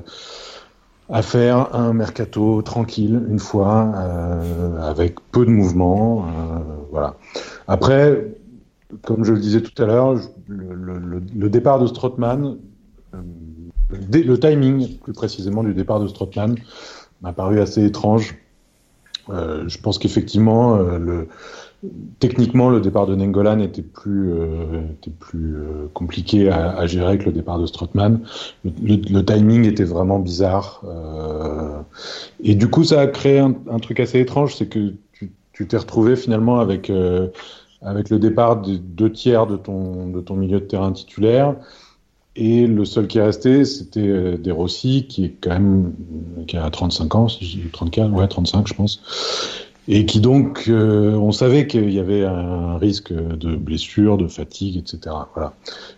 à 1.14 1.22
faire 1.22 1.76
un 1.76 1.92
mercato 1.92 2.62
tranquille 2.62 3.22
une 3.30 3.38
fois 3.38 3.92
euh, 3.98 4.80
avec 4.80 5.16
peu 5.34 5.46
de 5.46 5.50
mouvement 5.50 6.24
euh, 6.24 6.60
voilà 6.90 7.16
après 7.68 8.32
comme 9.04 9.24
je 9.24 9.34
le 9.34 9.40
disais 9.40 9.62
tout 9.62 9.82
à 9.82 9.86
l'heure, 9.86 10.20
le, 10.48 11.50
départ 11.50 11.80
de 11.80 11.88
Strootman, 11.88 12.58
le, 13.14 14.22
le, 14.22 14.40
timing 14.40 14.98
plus 15.00 15.14
précisément 15.14 15.64
du 15.64 15.74
départ 15.74 16.00
de 16.00 16.08
Strootman 16.08 16.56
m'a 17.22 17.34
paru 17.34 17.60
assez 17.60 17.86
étrange. 17.86 18.36
Euh, 19.30 19.64
je 19.68 19.80
pense 19.80 20.00
qu'effectivement, 20.00 20.76
euh, 20.76 20.98
le, 20.98 21.28
techniquement, 22.20 22.70
le 22.70 22.82
départ 22.82 23.06
de 23.06 23.16
Nengolan 23.16 23.60
était 23.60 23.82
plus, 23.82 24.32
euh, 24.32 24.82
était 24.92 25.12
plus 25.12 25.56
euh, 25.56 25.88
compliqué 25.94 26.50
à, 26.50 26.86
gérer 26.88 27.18
que 27.18 27.26
le 27.26 27.32
départ 27.32 27.60
de 27.60 27.66
Strootman. 27.66 28.22
Le, 28.64 29.22
timing 29.22 29.66
était 29.66 29.84
vraiment 29.84 30.20
bizarre. 30.20 30.84
et 32.44 32.56
du 32.56 32.70
coup, 32.70 32.84
ça 32.84 33.02
a 33.02 33.08
créé 33.08 33.40
un, 33.40 33.80
truc 33.80 34.00
assez 34.00 34.20
étrange, 34.20 34.56
c'est 34.56 34.68
que 34.68 34.94
tu 35.54 35.68
t'es 35.68 35.78
retrouvé 35.78 36.16
finalement 36.16 36.60
avec 36.60 36.92
avec 37.84 38.10
le 38.10 38.20
départ 38.20 38.62
de 38.62 38.78
deux 38.78 39.12
tiers 39.12 39.48
de 39.48 39.58
ton, 39.58 40.08
de 40.08 40.22
ton 40.22 40.36
milieu 40.36 40.60
de 40.60 40.66
terrain 40.66 40.92
titulaire. 40.92 41.56
Et 42.36 42.66
le 42.66 42.86
seul 42.86 43.08
qui 43.08 43.18
est 43.18 43.24
resté, 43.24 43.66
c'était 43.66 44.08
euh, 44.08 44.38
De 44.38 44.52
Rossi, 44.52 45.06
qui 45.08 45.26
est 45.26 45.36
quand 45.42 45.52
même, 45.52 45.94
qui 46.48 46.56
a 46.58 46.70
35 46.70 47.16
ans, 47.16 47.28
si 47.28 47.60
34, 47.74 48.12
ouais, 48.14 48.28
35, 48.28 48.68
je 48.68 48.74
pense. 48.74 49.02
Et 49.88 50.06
qui 50.06 50.22
donc, 50.22 50.66
euh, 50.68 51.16
on 51.16 51.32
savait 51.32 51.66
qu'il 51.68 51.92
y 51.92 52.00
avait 52.00 52.24
un 52.24 52.78
risque 52.78 53.12
de 53.12 53.56
blessure, 53.56 54.18
de 54.18 54.28
fatigue, 54.28 54.78
etc. 54.78 55.16
Voilà. 55.34 55.54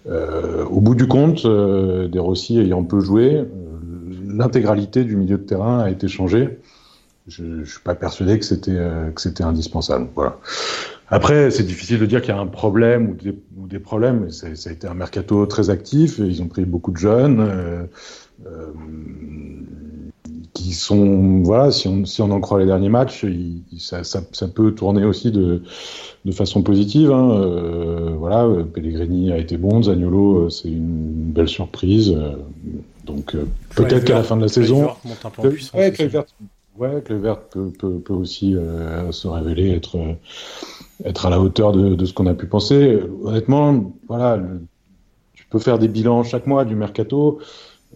Euh, 0.09 0.65
au 0.65 0.79
bout 0.79 0.95
du 0.95 1.07
compte, 1.07 1.45
euh, 1.45 2.07
De 2.07 2.19
Rossi 2.19 2.59
ayant 2.59 2.83
peu 2.83 3.01
joué, 3.01 3.35
euh, 3.35 3.45
l'intégralité 4.27 5.03
du 5.03 5.17
milieu 5.17 5.37
de 5.37 5.43
terrain 5.43 5.79
a 5.79 5.89
été 5.89 6.07
changée. 6.07 6.59
Je, 7.27 7.63
je 7.63 7.69
suis 7.69 7.81
pas 7.81 7.95
persuadé 7.95 8.39
que 8.39 8.45
c'était 8.45 8.81
c'était 9.15 9.45
indispensable. 9.45 10.09
Voilà. 10.13 10.39
Après, 11.09 11.51
c'est 11.51 11.63
difficile 11.63 11.99
de 11.99 12.05
dire 12.05 12.21
qu'il 12.21 12.33
y 12.33 12.37
a 12.37 12.39
un 12.39 12.47
problème 12.47 13.09
ou 13.09 13.13
des, 13.13 13.35
ou 13.57 13.67
des 13.67 13.79
problèmes. 13.79 14.31
Ça, 14.31 14.55
ça, 14.55 14.69
a 14.69 14.73
été 14.73 14.87
un 14.87 14.93
mercato 14.93 15.45
très 15.45 15.69
actif. 15.69 16.19
Ils 16.19 16.41
ont 16.41 16.47
pris 16.47 16.65
beaucoup 16.65 16.91
de 16.91 16.97
jeunes 16.97 17.39
euh, 17.39 17.83
euh, 18.47 18.71
qui 20.53 20.73
sont, 20.73 21.41
voilà, 21.43 21.71
si 21.71 21.87
on, 21.87 22.05
si 22.05 22.21
on 22.21 22.31
en 22.31 22.39
croit 22.39 22.59
les 22.59 22.65
derniers 22.65 22.89
matchs, 22.89 23.23
il, 23.23 23.63
ça, 23.79 24.03
ça, 24.03 24.21
ça, 24.31 24.47
peut 24.47 24.71
tourner 24.71 25.03
aussi 25.03 25.31
de, 25.31 25.63
de 26.25 26.31
façon 26.31 26.63
positive. 26.63 27.11
Hein. 27.11 27.31
Euh, 27.31 28.15
voilà, 28.17 28.47
Pellegrini 28.73 29.31
a 29.31 29.37
été 29.37 29.57
bon, 29.57 29.83
Zagnolo, 29.83 30.49
c'est 30.49 30.69
une 30.69 31.31
belle 31.31 31.49
surprise. 31.49 32.13
Euh, 32.15 32.35
donc 33.05 33.35
peut-être 33.75 34.05
qu'à 34.05 34.15
la 34.15 34.23
fin 34.23 34.37
de 34.37 34.43
la 34.43 34.47
saison, 34.47 34.91
ouais, 35.73 35.91
Ouais, 36.75 37.03
Clevert 37.05 37.41
peut, 37.41 37.69
peut, 37.69 37.99
peut 37.99 38.13
aussi 38.13 38.55
euh, 38.55 39.11
se 39.11 39.27
révéler 39.27 39.71
être, 39.71 39.99
être 41.03 41.25
à 41.25 41.29
la 41.29 41.39
hauteur 41.39 41.71
de, 41.71 41.95
de 41.95 42.05
ce 42.05 42.13
qu'on 42.13 42.27
a 42.27 42.33
pu 42.33 42.47
penser. 42.47 42.99
Honnêtement, 43.23 43.93
voilà, 44.07 44.39
tu 45.33 45.45
peux 45.49 45.59
faire 45.59 45.79
des 45.79 45.87
bilans 45.87 46.23
chaque 46.23 46.47
mois 46.47 46.65
du 46.65 46.75
mercato. 46.75 47.39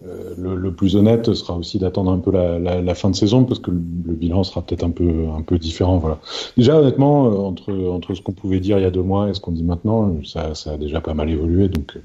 Euh, 0.06 0.34
le, 0.38 0.54
le, 0.54 0.72
plus 0.72 0.94
honnête 0.94 1.34
sera 1.34 1.56
aussi 1.56 1.80
d'attendre 1.80 2.12
un 2.12 2.18
peu 2.18 2.30
la, 2.30 2.60
la, 2.60 2.80
la, 2.80 2.94
fin 2.94 3.10
de 3.10 3.16
saison 3.16 3.44
parce 3.44 3.58
que 3.58 3.72
le, 3.72 3.82
le 4.06 4.14
bilan 4.14 4.44
sera 4.44 4.62
peut-être 4.62 4.84
un 4.84 4.90
peu 4.90 5.26
un 5.36 5.42
peu 5.42 5.58
différent. 5.58 5.98
Voilà. 5.98 6.20
Déjà 6.56 6.78
honnêtement 6.78 7.26
euh, 7.26 7.36
entre 7.38 7.72
entre 7.72 8.14
ce 8.14 8.22
qu'on 8.22 8.30
pouvait 8.32 8.60
dire 8.60 8.78
il 8.78 8.82
y 8.82 8.84
a 8.84 8.92
deux 8.92 9.02
mois 9.02 9.28
et 9.28 9.34
ce 9.34 9.40
qu'on 9.40 9.50
dit 9.50 9.64
maintenant, 9.64 10.14
ça, 10.24 10.54
ça 10.54 10.72
a 10.72 10.76
déjà 10.76 11.00
pas 11.00 11.14
mal 11.14 11.28
évolué. 11.30 11.68
Donc 11.68 11.96
euh, 11.96 12.00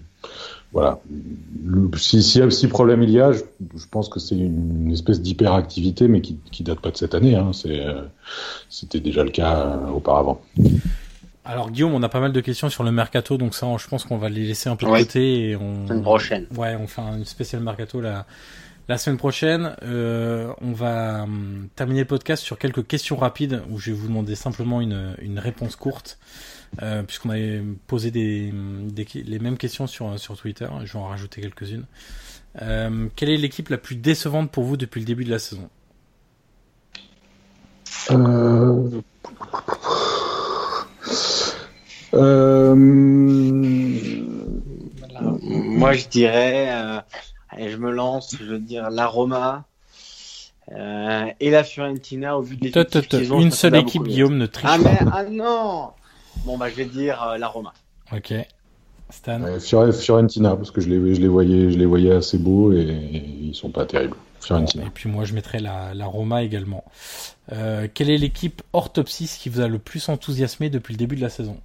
voilà. 0.74 1.00
Le, 1.64 1.90
si, 1.98 2.24
si, 2.24 2.42
si, 2.52 2.68
problème 2.68 3.04
il 3.04 3.12
y 3.12 3.20
a, 3.20 3.32
je, 3.32 3.42
je 3.76 3.86
pense 3.90 4.10
que 4.10 4.20
c'est 4.20 4.36
une, 4.36 4.86
une, 4.88 4.92
espèce 4.92 5.22
d'hyperactivité, 5.22 6.08
mais 6.08 6.20
qui, 6.22 6.40
qui 6.52 6.64
date 6.64 6.80
pas 6.80 6.90
de 6.90 6.98
cette 6.98 7.14
année. 7.14 7.36
Hein. 7.36 7.52
C'était 8.70 9.00
déjà 9.00 9.24
le 9.24 9.30
cas 9.30 9.56
euh, 9.56 9.90
auparavant. 9.90 10.42
Alors 11.46 11.70
Guillaume, 11.72 11.94
on 11.94 12.02
a 12.02 12.10
pas 12.10 12.22
mal 12.22 12.32
de 12.32 12.42
questions 12.42 12.70
sur 12.70 12.84
le 12.84 12.92
mercato, 12.92 13.38
donc 13.38 13.54
ça, 13.54 13.68
je 13.78 13.88
pense 13.88 14.06
qu'on 14.06 14.18
va 14.18 14.30
les 14.30 14.48
laisser 14.48 14.70
un 14.70 14.76
peu 14.76 14.88
de 14.88 14.92
oui. 14.92 15.06
côté 15.06 15.50
et 15.50 15.56
on. 15.56 15.86
Une 15.88 16.02
prochaine. 16.02 16.48
Ouais, 16.58 16.76
on 16.80 16.88
fait 16.88 17.02
une 17.02 17.26
spéciale 17.26 17.62
mercato 17.62 18.02
la 18.02 18.26
La 18.88 18.98
semaine 18.98 19.18
prochaine, 19.18 19.76
euh, 19.84 20.52
on 20.62 20.72
va 20.72 21.24
hum, 21.24 21.68
terminer 21.76 22.00
le 22.00 22.08
podcast 22.08 22.44
sur 22.44 22.58
quelques 22.58 22.88
questions 22.88 23.16
rapides 23.16 23.62
où 23.70 23.78
je 23.78 23.92
vais 23.92 23.98
vous 23.98 24.08
demander 24.08 24.36
simplement 24.36 24.82
une, 24.82 25.16
une 25.22 25.38
réponse 25.38 25.76
courte. 25.76 26.18
Euh, 26.82 27.04
puisqu'on 27.04 27.30
avait 27.30 27.62
posé 27.86 28.10
des, 28.10 28.52
des, 28.52 29.06
les 29.14 29.40
mêmes 29.40 29.58
questions 29.58 29.86
sur, 29.86 30.18
sur 30.20 30.36
Twitter, 30.36 30.68
je 30.86 30.94
vais 30.94 31.00
en 31.00 31.08
rajouter 31.08 31.42
quelques-unes. 31.42 31.86
Euh, 32.62 33.08
quelle 33.16 33.30
est 33.30 33.38
l'équipe 33.38 33.70
la 33.70 33.78
plus 33.78 33.96
décevante 33.96 34.50
pour 34.52 34.64
vous 34.64 34.76
depuis 34.78 35.00
le 35.00 35.06
début 35.06 35.24
de 35.24 35.30
la 35.30 35.40
saison? 35.40 35.70
Euh... 38.10 39.02
Moi, 45.42 45.94
je 45.94 46.08
dirais, 46.08 46.70
allez, 47.50 47.70
je 47.70 47.78
me 47.78 47.92
lance, 47.92 48.36
je 48.40 48.46
veux 48.46 48.60
dire 48.60 48.90
la 48.90 49.06
Roma 49.06 49.66
euh, 50.72 51.26
et 51.40 51.52
la 51.52 51.64
Fiorentina 51.64 52.38
au 52.38 52.42
vu 52.42 52.58
de 52.58 53.32
ont. 53.32 53.40
Une 53.40 53.52
seule 53.52 53.76
équipe, 53.76 54.04
Guillaume, 54.04 54.38
ne 54.38 54.46
triche 54.46 54.70
ah, 54.72 54.78
mais, 54.78 55.00
ah 55.12 55.24
non 55.24 55.92
Bon, 56.44 56.58
bah, 56.58 56.70
je 56.70 56.76
vais 56.76 56.86
dire 56.86 57.24
euh, 57.24 57.38
la 57.38 57.48
Roma. 57.48 57.74
Ok. 58.12 58.34
Stan 59.10 59.42
ouais, 59.42 59.60
Fiorentina, 59.60 60.56
parce 60.56 60.72
que 60.72 60.82
je 60.82 60.90
les, 60.90 61.16
je 61.16 61.22
les, 61.22 61.28
voyais, 61.28 61.72
je 61.72 61.78
les 61.78 61.86
voyais 61.86 62.12
assez 62.12 62.38
beaux 62.38 62.74
et, 62.74 62.82
et 62.82 63.24
ils 63.44 63.56
sont 63.56 63.70
pas 63.70 63.86
terribles. 63.86 64.18
Fiorentina. 64.42 64.86
Et 64.86 64.90
puis 64.90 65.10
moi, 65.10 65.24
je 65.24 65.34
mettrais 65.34 65.60
la, 65.60 65.94
la 65.94 66.06
Roma 66.06 66.44
également. 66.44 66.84
Euh, 67.52 67.88
quelle 67.94 68.10
est 68.10 68.18
l'équipe 68.18 68.62
hors 68.74 68.92
top 68.92 69.10
6 69.10 69.38
qui 69.38 69.50
vous 69.50 69.62
a 69.62 69.68
le 69.68 69.80
plus 69.80 70.10
enthousiasmé 70.10 70.70
depuis 70.70 70.94
le 70.94 70.98
début 70.98 71.16
de 71.16 71.22
la 71.22 71.30
saison? 71.30 71.58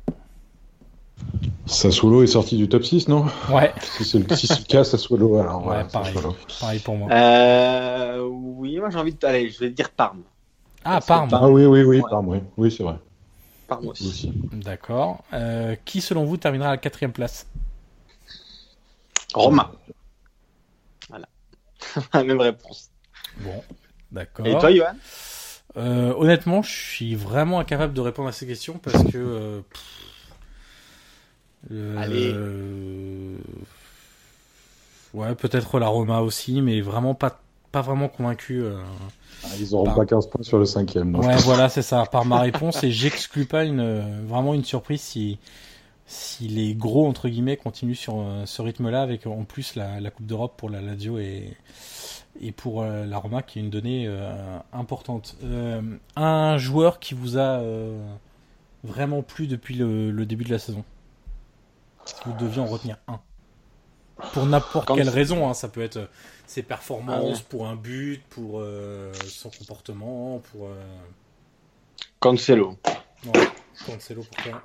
Sassuolo 1.67 2.23
est 2.23 2.29
sorti 2.29 2.57
du 2.57 2.69
top 2.69 2.85
6, 2.85 3.09
non? 3.09 3.27
Ouais. 3.51 3.73
Si 3.83 4.05
c'est 4.05 4.19
le, 4.19 4.37
si 4.37 4.47
le, 4.49 4.65
cas, 4.65 4.85
Sassuolo, 4.85 5.39
alors. 5.39 5.67
Ouais, 5.67 5.85
pareil. 5.93 6.15
Sassuolo. 6.15 6.37
Pareil 6.61 6.81
pour 6.81 6.97
moi. 6.97 7.11
Euh, 7.11 8.29
oui, 8.31 8.79
moi 8.79 8.91
j'ai 8.91 8.99
envie 8.99 9.15
de. 9.15 9.27
Allez, 9.27 9.51
je 9.51 9.59
vais 9.59 9.71
dire 9.71 9.91
Parme. 9.91 10.23
Ah, 10.85 11.01
Parme. 11.01 11.29
Ah 11.33 11.49
oui, 11.49 11.67
oui, 11.67 11.83
oui, 11.83 11.97
ouais. 11.97 12.03
Parme, 12.09 12.29
oui. 12.29 12.39
Oui, 12.57 12.71
c'est 12.71 12.85
vrai. 12.85 12.97
Parme 13.69 13.89
aussi. 13.89 14.09
aussi. 14.09 14.33
D'accord. 14.53 15.23
Euh, 15.35 15.77
qui, 15.85 16.01
selon 16.01 16.25
vous, 16.25 16.39
terminera 16.39 16.71
à 16.71 16.73
la 16.73 16.79
quatrième 16.79 17.13
place? 17.13 17.47
Roma. 19.35 19.71
Voilà. 21.09 21.29
la 22.15 22.25
même 22.25 22.41
réponse. 22.41 22.91
Bon, 23.37 23.63
d'accord. 24.11 24.47
Et 24.47 24.59
toi, 24.59 24.73
Johan? 24.73 24.97
Euh, 25.77 26.15
Honnêtement, 26.17 26.63
je 26.63 26.73
suis 26.73 27.15
vraiment 27.15 27.61
incapable 27.61 27.93
de 27.93 28.01
répondre 28.01 28.29
à 28.29 28.33
ces 28.33 28.47
questions 28.47 28.79
parce 28.79 29.05
que. 29.05 29.19
Euh, 29.19 29.61
euh, 31.71 31.99
Allez. 31.99 32.35
Ouais, 35.13 35.35
peut-être 35.35 35.79
la 35.79 35.89
Roma 35.89 36.21
aussi, 36.21 36.63
mais 36.63 36.81
vraiment 36.81 37.15
pas, 37.15 37.41
pas 37.73 37.81
vraiment 37.83 38.09
convaincu. 38.09 38.63
euh, 38.63 38.79
Ah, 39.45 39.49
ils 39.59 39.71
n'auront 39.73 39.85
Par- 39.85 39.95
pas 39.97 40.07
15 40.07 40.29
points 40.29 40.43
sur 40.43 40.59
le 40.59 40.65
cinquième. 40.65 41.13
donc. 41.13 41.23
Ouais, 41.25 41.37
voilà, 41.39 41.69
c'est 41.69 41.83
ça. 41.83 42.05
Par 42.07 42.25
ma 42.25 42.41
réponse, 42.41 42.83
et 42.85 42.91
j'exclus 42.91 43.45
pas 43.47 43.65
une 43.65 43.81
euh, 43.81 44.21
vraiment 44.27 44.55
une 44.55 44.65
surprise 44.65 45.01
si 45.01 45.39
si 46.07 46.49
les 46.49 46.75
gros 46.75 47.07
entre 47.07 47.29
guillemets 47.29 47.57
continuent 47.59 47.95
sur 47.95 48.19
euh, 48.19 48.47
ce 48.47 48.63
rythme-là, 48.63 49.03
avec 49.03 49.27
en 49.27 49.45
plus 49.45 49.75
la, 49.77 50.01
la 50.01 50.11
Coupe 50.11 50.27
d'Europe 50.27 50.55
pour 50.57 50.71
la 50.71 50.81
Lazio 50.81 51.19
et 51.19 51.57
et 52.41 52.53
pour 52.53 52.83
euh, 52.83 53.05
la 53.05 53.19
Roma, 53.19 53.43
qui 53.43 53.59
est 53.59 53.63
une 53.63 53.71
donnée 53.71 54.09
importante. 54.73 55.37
Un 56.17 56.57
joueur 56.59 56.99
qui 57.01 57.15
vous 57.15 57.37
a 57.39 57.61
vraiment 58.85 59.23
plu 59.23 59.47
depuis 59.49 59.75
le, 59.75 60.11
le 60.13 60.25
début 60.27 60.45
de 60.45 60.51
la 60.51 60.59
saison. 60.61 60.85
Si 62.05 62.15
vous 62.25 62.33
deviez 62.39 62.63
en 62.63 62.67
retenir 62.67 62.97
un. 63.09 63.19
Pour 64.33 64.47
n'importe 64.47 64.89
quelle 64.95 65.09
raison, 65.09 65.49
hein, 65.49 65.55
ça 65.55 65.69
peut 65.69 65.83
être 65.83 65.97
euh, 65.99 66.07
ses 66.47 66.63
performances, 66.63 67.25
Ah 67.25 67.31
ouais. 67.31 67.45
pour 67.49 67.67
un 67.69 67.77
but, 67.77 68.21
pour 68.31 68.61
euh, 68.61 69.13
son 69.27 69.51
comportement, 69.51 70.41
pour. 70.53 70.67
euh, 70.67 70.75
Cancelo. 72.21 72.77
Ouais, 73.35 73.49
Cancelo 73.87 74.23
pour 74.23 74.45
toi. 74.45 74.63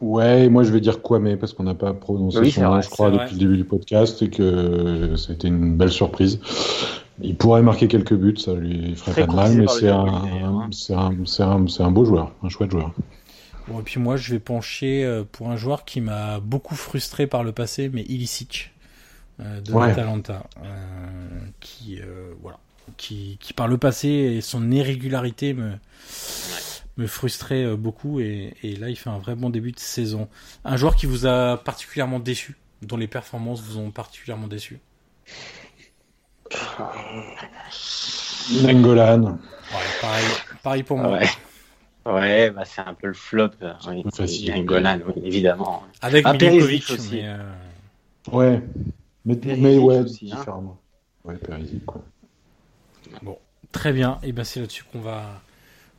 Ouais, 0.00 0.48
moi 0.48 0.62
je 0.62 0.72
vais 0.72 0.80
dire 0.80 1.02
Kwame 1.02 1.36
parce 1.36 1.52
qu'on 1.52 1.64
n'a 1.64 1.74
pas 1.74 1.92
prononcé 1.92 2.38
Oui, 2.38 2.52
son 2.52 2.62
nom, 2.62 2.70
vrai, 2.70 2.82
je 2.82 2.88
crois, 2.88 3.10
depuis 3.10 3.24
vrai. 3.26 3.32
le 3.32 3.38
début 3.38 3.56
du 3.56 3.64
podcast 3.64 4.22
et 4.22 4.30
que 4.30 5.14
c'était 5.16 5.48
une 5.48 5.76
belle 5.76 5.90
surprise. 5.90 6.38
Il 7.20 7.36
pourrait 7.36 7.62
marquer 7.62 7.88
quelques 7.88 8.14
buts, 8.14 8.36
ça 8.36 8.54
lui 8.54 8.94
ferait 8.94 9.10
Très 9.10 9.20
pas 9.26 9.32
de 9.32 9.36
mal, 9.36 9.56
mais 9.56 9.66
c'est 9.66 9.88
un, 9.88 10.04
hein. 10.06 10.68
c'est 10.70 10.94
un, 10.94 11.10
c'est 11.26 11.42
un, 11.42 11.66
c'est 11.66 11.82
un 11.82 11.90
beau 11.90 12.04
joueur, 12.04 12.32
un 12.44 12.48
chouette 12.48 12.70
joueur. 12.70 12.92
Bon, 13.68 13.80
et 13.80 13.82
puis 13.82 14.00
moi, 14.00 14.16
je 14.16 14.32
vais 14.32 14.38
pencher 14.38 15.04
euh, 15.04 15.24
pour 15.30 15.50
un 15.50 15.56
joueur 15.56 15.84
qui 15.84 16.00
m'a 16.00 16.40
beaucoup 16.40 16.74
frustré 16.74 17.26
par 17.26 17.44
le 17.44 17.52
passé, 17.52 17.90
mais 17.92 18.02
Ilicic 18.02 18.72
euh, 19.40 19.60
de 19.60 19.72
Ouais. 19.72 19.88
l'Atalanta, 19.88 20.44
euh, 20.64 21.40
qui 21.60 22.00
euh, 22.00 22.32
voilà, 22.42 22.58
qui, 22.96 23.36
qui 23.40 23.52
par 23.52 23.68
le 23.68 23.76
passé 23.78 24.08
et 24.08 24.40
son 24.40 24.70
irrégularité 24.70 25.52
me 25.54 25.74
me 26.96 27.06
frustrait 27.06 27.76
beaucoup 27.76 28.18
et, 28.18 28.54
et 28.64 28.74
là 28.74 28.88
il 28.90 28.96
fait 28.96 29.08
un 29.08 29.18
vrai 29.18 29.36
bon 29.36 29.50
début 29.50 29.70
de 29.70 29.78
saison. 29.78 30.28
Un 30.64 30.76
joueur 30.76 30.96
qui 30.96 31.06
vous 31.06 31.26
a 31.26 31.56
particulièrement 31.56 32.18
déçu, 32.18 32.56
dont 32.82 32.96
les 32.96 33.06
performances 33.06 33.60
vous 33.62 33.78
ont 33.78 33.92
particulièrement 33.92 34.48
déçu. 34.48 34.80
Nangolan, 38.62 39.38
Ouais, 39.70 39.76
pareil, 40.00 40.24
pareil 40.62 40.82
pour 40.82 40.98
moi. 40.98 41.12
Ouais. 41.12 41.28
Ouais, 42.14 42.50
bah 42.50 42.64
c'est 42.64 42.80
un 42.80 42.94
peu 42.94 43.08
le 43.08 43.14
flop. 43.14 43.50
euh, 43.62 43.72
Oui, 43.88 44.02
peu 44.02 44.10
facile. 44.10 44.64
Golan, 44.64 44.98
oui, 45.06 45.22
évidemment. 45.24 45.82
Avec 46.02 46.24
Ah, 46.26 46.32
Milinkovic 46.32 46.90
aussi. 46.90 47.08
mais, 47.16 47.26
euh, 47.28 47.36
ouais, 48.32 48.62
mais, 49.24 49.36
Perisic 49.36 49.62
mais 49.62 49.78
ouais, 49.78 49.98
aussi, 50.00 50.30
hein. 50.32 50.36
différemment. 50.38 50.78
Ouais, 51.24 51.36
Perisic, 51.36 51.84
quoi. 51.84 52.02
Très 53.70 53.92
bien, 53.92 54.18
et 54.22 54.32
ben 54.32 54.44
c'est 54.44 54.60
là-dessus 54.60 54.84
qu'on 54.90 55.00
va 55.00 55.22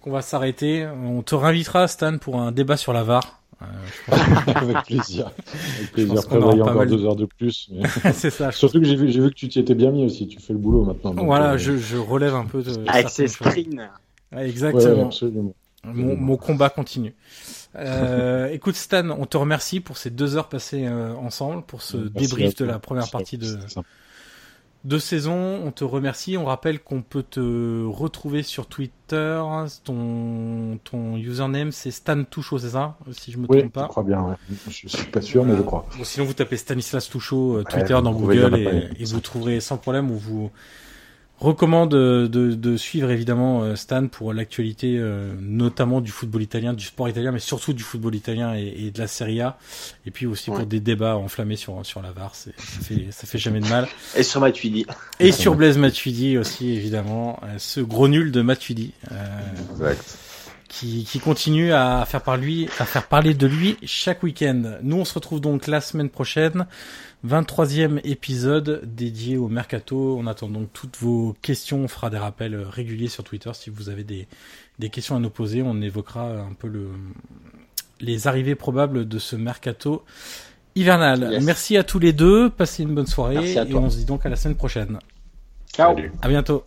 qu'on 0.02 0.12
va 0.12 0.22
s'arrêter. 0.22 0.88
On 0.88 1.22
te 1.22 1.36
réinvitera 1.36 1.88
Stan 1.88 2.18
pour 2.18 2.40
un 2.42 2.52
débat 2.52 2.78
sur 2.78 2.94
la 2.94 3.04
VAR. 3.04 3.42
Euh, 3.62 3.66
Avec 4.56 4.78
plaisir. 4.86 5.32
Avec 5.78 5.92
plaisir. 5.92 6.26
Prévoyez 6.26 6.60
pas 6.60 6.64
encore 6.66 6.76
mal- 6.76 6.88
deux 6.90 7.06
heures 7.06 7.16
de 7.16 7.26
plus. 7.26 7.70
mais- 7.72 7.88
c'est 8.14 8.30
ça. 8.32 8.50
je- 8.50 8.58
Surtout 8.58 8.80
que 8.80 8.86
j'ai 8.86 8.96
vu, 8.96 9.08
que 9.30 9.36
tu 9.36 9.48
t'y 9.50 9.60
étais 9.60 9.76
bien 9.76 9.92
mis 9.92 10.04
aussi. 10.06 10.28
Tu 10.28 10.40
fais 10.40 10.54
le 10.54 10.60
boulot 10.60 10.84
maintenant. 10.84 11.14
donc, 11.14 11.26
Voilà, 11.26 11.52
euh, 11.54 11.58
je, 11.58 11.78
je 11.78 11.98
relève 11.98 12.34
un 12.34 12.46
peu 12.46 12.64
de 12.64 12.72
Avec 12.90 13.10
ses 13.10 13.28
sprints. 13.28 13.74
Ouais, 13.78 14.38
Ouais, 14.38 14.50
exactement. 14.50 15.06
absolument. 15.08 15.54
Mon, 15.84 16.16
mon 16.18 16.38
combat 16.38 16.70
continue. 16.70 17.16
Euh, 17.76 18.48
écoute 18.52 18.76
Stan, 18.76 19.10
on 19.12 19.26
te 19.26 19.38
remercie 19.38 19.80
pour 19.80 19.98
ces 19.98 20.10
deux 20.10 20.36
heures 20.36 20.50
passées 20.50 20.86
euh, 20.86 21.14
ensemble, 21.16 21.64
pour 21.64 21.82
ce 21.82 21.98
Merci 21.98 22.12
débrief 22.14 22.56
de 22.56 22.66
la 22.66 22.80
première 22.80 23.10
partie 23.10 23.38
de, 23.38 23.58
de 24.86 24.98
saison. 24.98 25.62
On 25.66 25.72
te 25.72 25.84
remercie. 25.84 26.38
On 26.38 26.46
rappelle 26.46 26.80
qu'on 26.80 27.02
peut 27.02 27.24
te 27.24 27.86
retrouver 27.86 28.44
sur 28.44 28.68
Twitter. 28.68 29.42
Ton, 29.84 30.80
ton 30.84 31.18
username, 31.18 31.72
c'est 31.72 31.92
Stan 31.92 32.24
Touchot, 32.24 32.60
c'est 32.60 32.70
ça 32.70 32.98
Si 33.12 33.32
je 33.32 33.38
me 33.38 33.48
Oui, 33.50 33.60
trompe 33.60 33.72
je 33.76 33.80
pas. 33.82 33.88
crois 33.88 34.04
bien. 34.04 34.22
ouais. 34.24 34.36
Je 34.70 34.88
suis 34.88 35.08
pas 35.12 35.22
sûr, 35.22 35.44
mais 35.46 35.56
je 35.58 35.62
crois. 35.62 35.86
Bon, 35.98 36.04
sinon, 36.04 36.26
vous 36.26 36.34
tapez 36.34 36.58
Stanislas 36.58 37.10
Touchot 37.10 37.58
euh, 37.58 37.64
Twitter 37.64 37.98
dans 38.04 38.14
Google 38.14 38.56
et, 39.00 39.04
vous 39.06 39.20
trouverez 39.20 39.60
sans 39.60 39.78
problème. 39.78 40.12
On 40.12 40.16
vous 40.16 40.52
recommande 41.40 41.92
de, 41.92 42.28
de, 42.28 42.54
de 42.54 42.78
suivre 42.78 43.10
évidemment 43.12 43.64
euh, 43.64 43.76
Stan 43.76 44.08
pour 44.08 44.34
l'actualité, 44.34 44.96
euh, 44.98 45.34
notamment 45.40 46.02
du 46.02 46.12
football 46.12 46.42
italien, 46.44 46.74
du 46.74 46.84
sport 46.86 47.08
italien, 47.10 47.32
mais 47.32 47.40
surtout 47.40 47.74
du 47.74 47.84
football 47.84 48.14
italien 48.16 48.54
et, 48.56 48.74
et 48.88 48.92
de 48.92 49.00
la 49.00 49.08
Serie 49.08 49.42
A. 49.42 49.58
Et 50.06 50.12
puis 50.12 50.26
aussi 50.26 50.52
pour 50.52 50.66
des 50.66 50.80
débats 50.80 51.16
enflammés 51.18 51.56
sur, 51.56 51.86
sur 51.86 52.02
la 52.02 52.12
VAR. 52.12 52.36
c'est- 52.36 52.54
Ça 52.60 52.80
fait, 52.82 53.08
ça 53.12 53.26
fait 53.28 53.38
jamais 53.38 53.60
de 53.62 53.68
mal. 53.68 53.88
Et 54.18 54.24
sur 54.24 54.42
Matuidi. 54.42 54.86
Et 55.20 55.32
sur 55.32 55.56
Blaise 55.56 55.78
Matuidi 55.78 56.38
aussi, 56.38 56.72
évidemment. 56.74 57.40
euh, 57.44 57.56
ce 57.58 57.80
gros 57.80 58.08
nul 58.08 58.32
de 58.32 58.42
Matuidi. 58.42 58.94
Euh, 59.12 59.16
Exact. 59.72 60.18
Qui, 60.70 61.04
qui 61.04 61.20
continue 61.20 61.74
à 61.74 62.06
faire, 62.08 62.22
par 62.22 62.38
lui, 62.38 62.70
à 62.80 62.86
faire 62.86 63.08
parler 63.08 63.34
de 63.34 63.48
lui 63.48 63.76
chaque 63.84 64.24
week-end. 64.24 64.78
Nous, 64.82 64.96
on 64.98 65.04
se 65.06 65.14
retrouve 65.16 65.42
donc 65.42 65.68
la 65.68 65.82
semaine 65.82 66.10
prochaine. 66.10 66.66
23e 67.28 68.00
épisode 68.06 68.82
dédié 68.86 69.36
au 69.38 69.50
mercato. 69.50 70.16
On 70.18 70.26
attend 70.28 70.48
donc 70.48 70.70
toutes 70.72 70.96
vos 70.98 71.36
questions. 71.42 71.80
On 71.84 71.88
fera 71.90 72.10
des 72.10 72.18
rappels 72.18 72.56
réguliers 72.56 73.10
sur 73.10 73.26
Twitter 73.26 73.52
si 73.54 73.70
vous 73.70 73.90
avez 73.90 74.06
des, 74.06 74.28
des 74.80 74.90
questions 74.90 75.18
à 75.18 75.20
nous 75.20 75.30
poser. 75.30 75.62
On 75.62 75.82
évoquera 75.82 76.30
un 76.30 76.54
peu 76.58 76.68
le, 76.70 76.88
les 78.00 78.28
arrivées 78.28 78.56
probables 78.56 79.08
de 79.08 79.20
ce 79.20 79.36
mercato 79.36 80.06
hivernal. 80.76 81.28
Yes. 81.34 81.44
Merci 81.44 81.76
à 81.78 81.84
tous 81.84 82.00
les 82.00 82.14
deux. 82.14 82.50
Passez 82.50 82.84
une 82.84 82.96
bonne 82.96 83.08
soirée 83.08 83.36
Merci 83.36 83.60
à 83.60 83.64
et 83.64 83.70
toi. 83.70 83.82
on 83.82 83.90
se 83.90 83.98
dit 83.98 84.06
donc 84.06 84.26
à 84.26 84.30
la 84.30 84.38
semaine 84.38 84.56
prochaine. 84.56 85.00
Ciao. 85.74 85.96
Salut. 85.96 86.12
À 86.22 86.30
bientôt. 86.30 86.64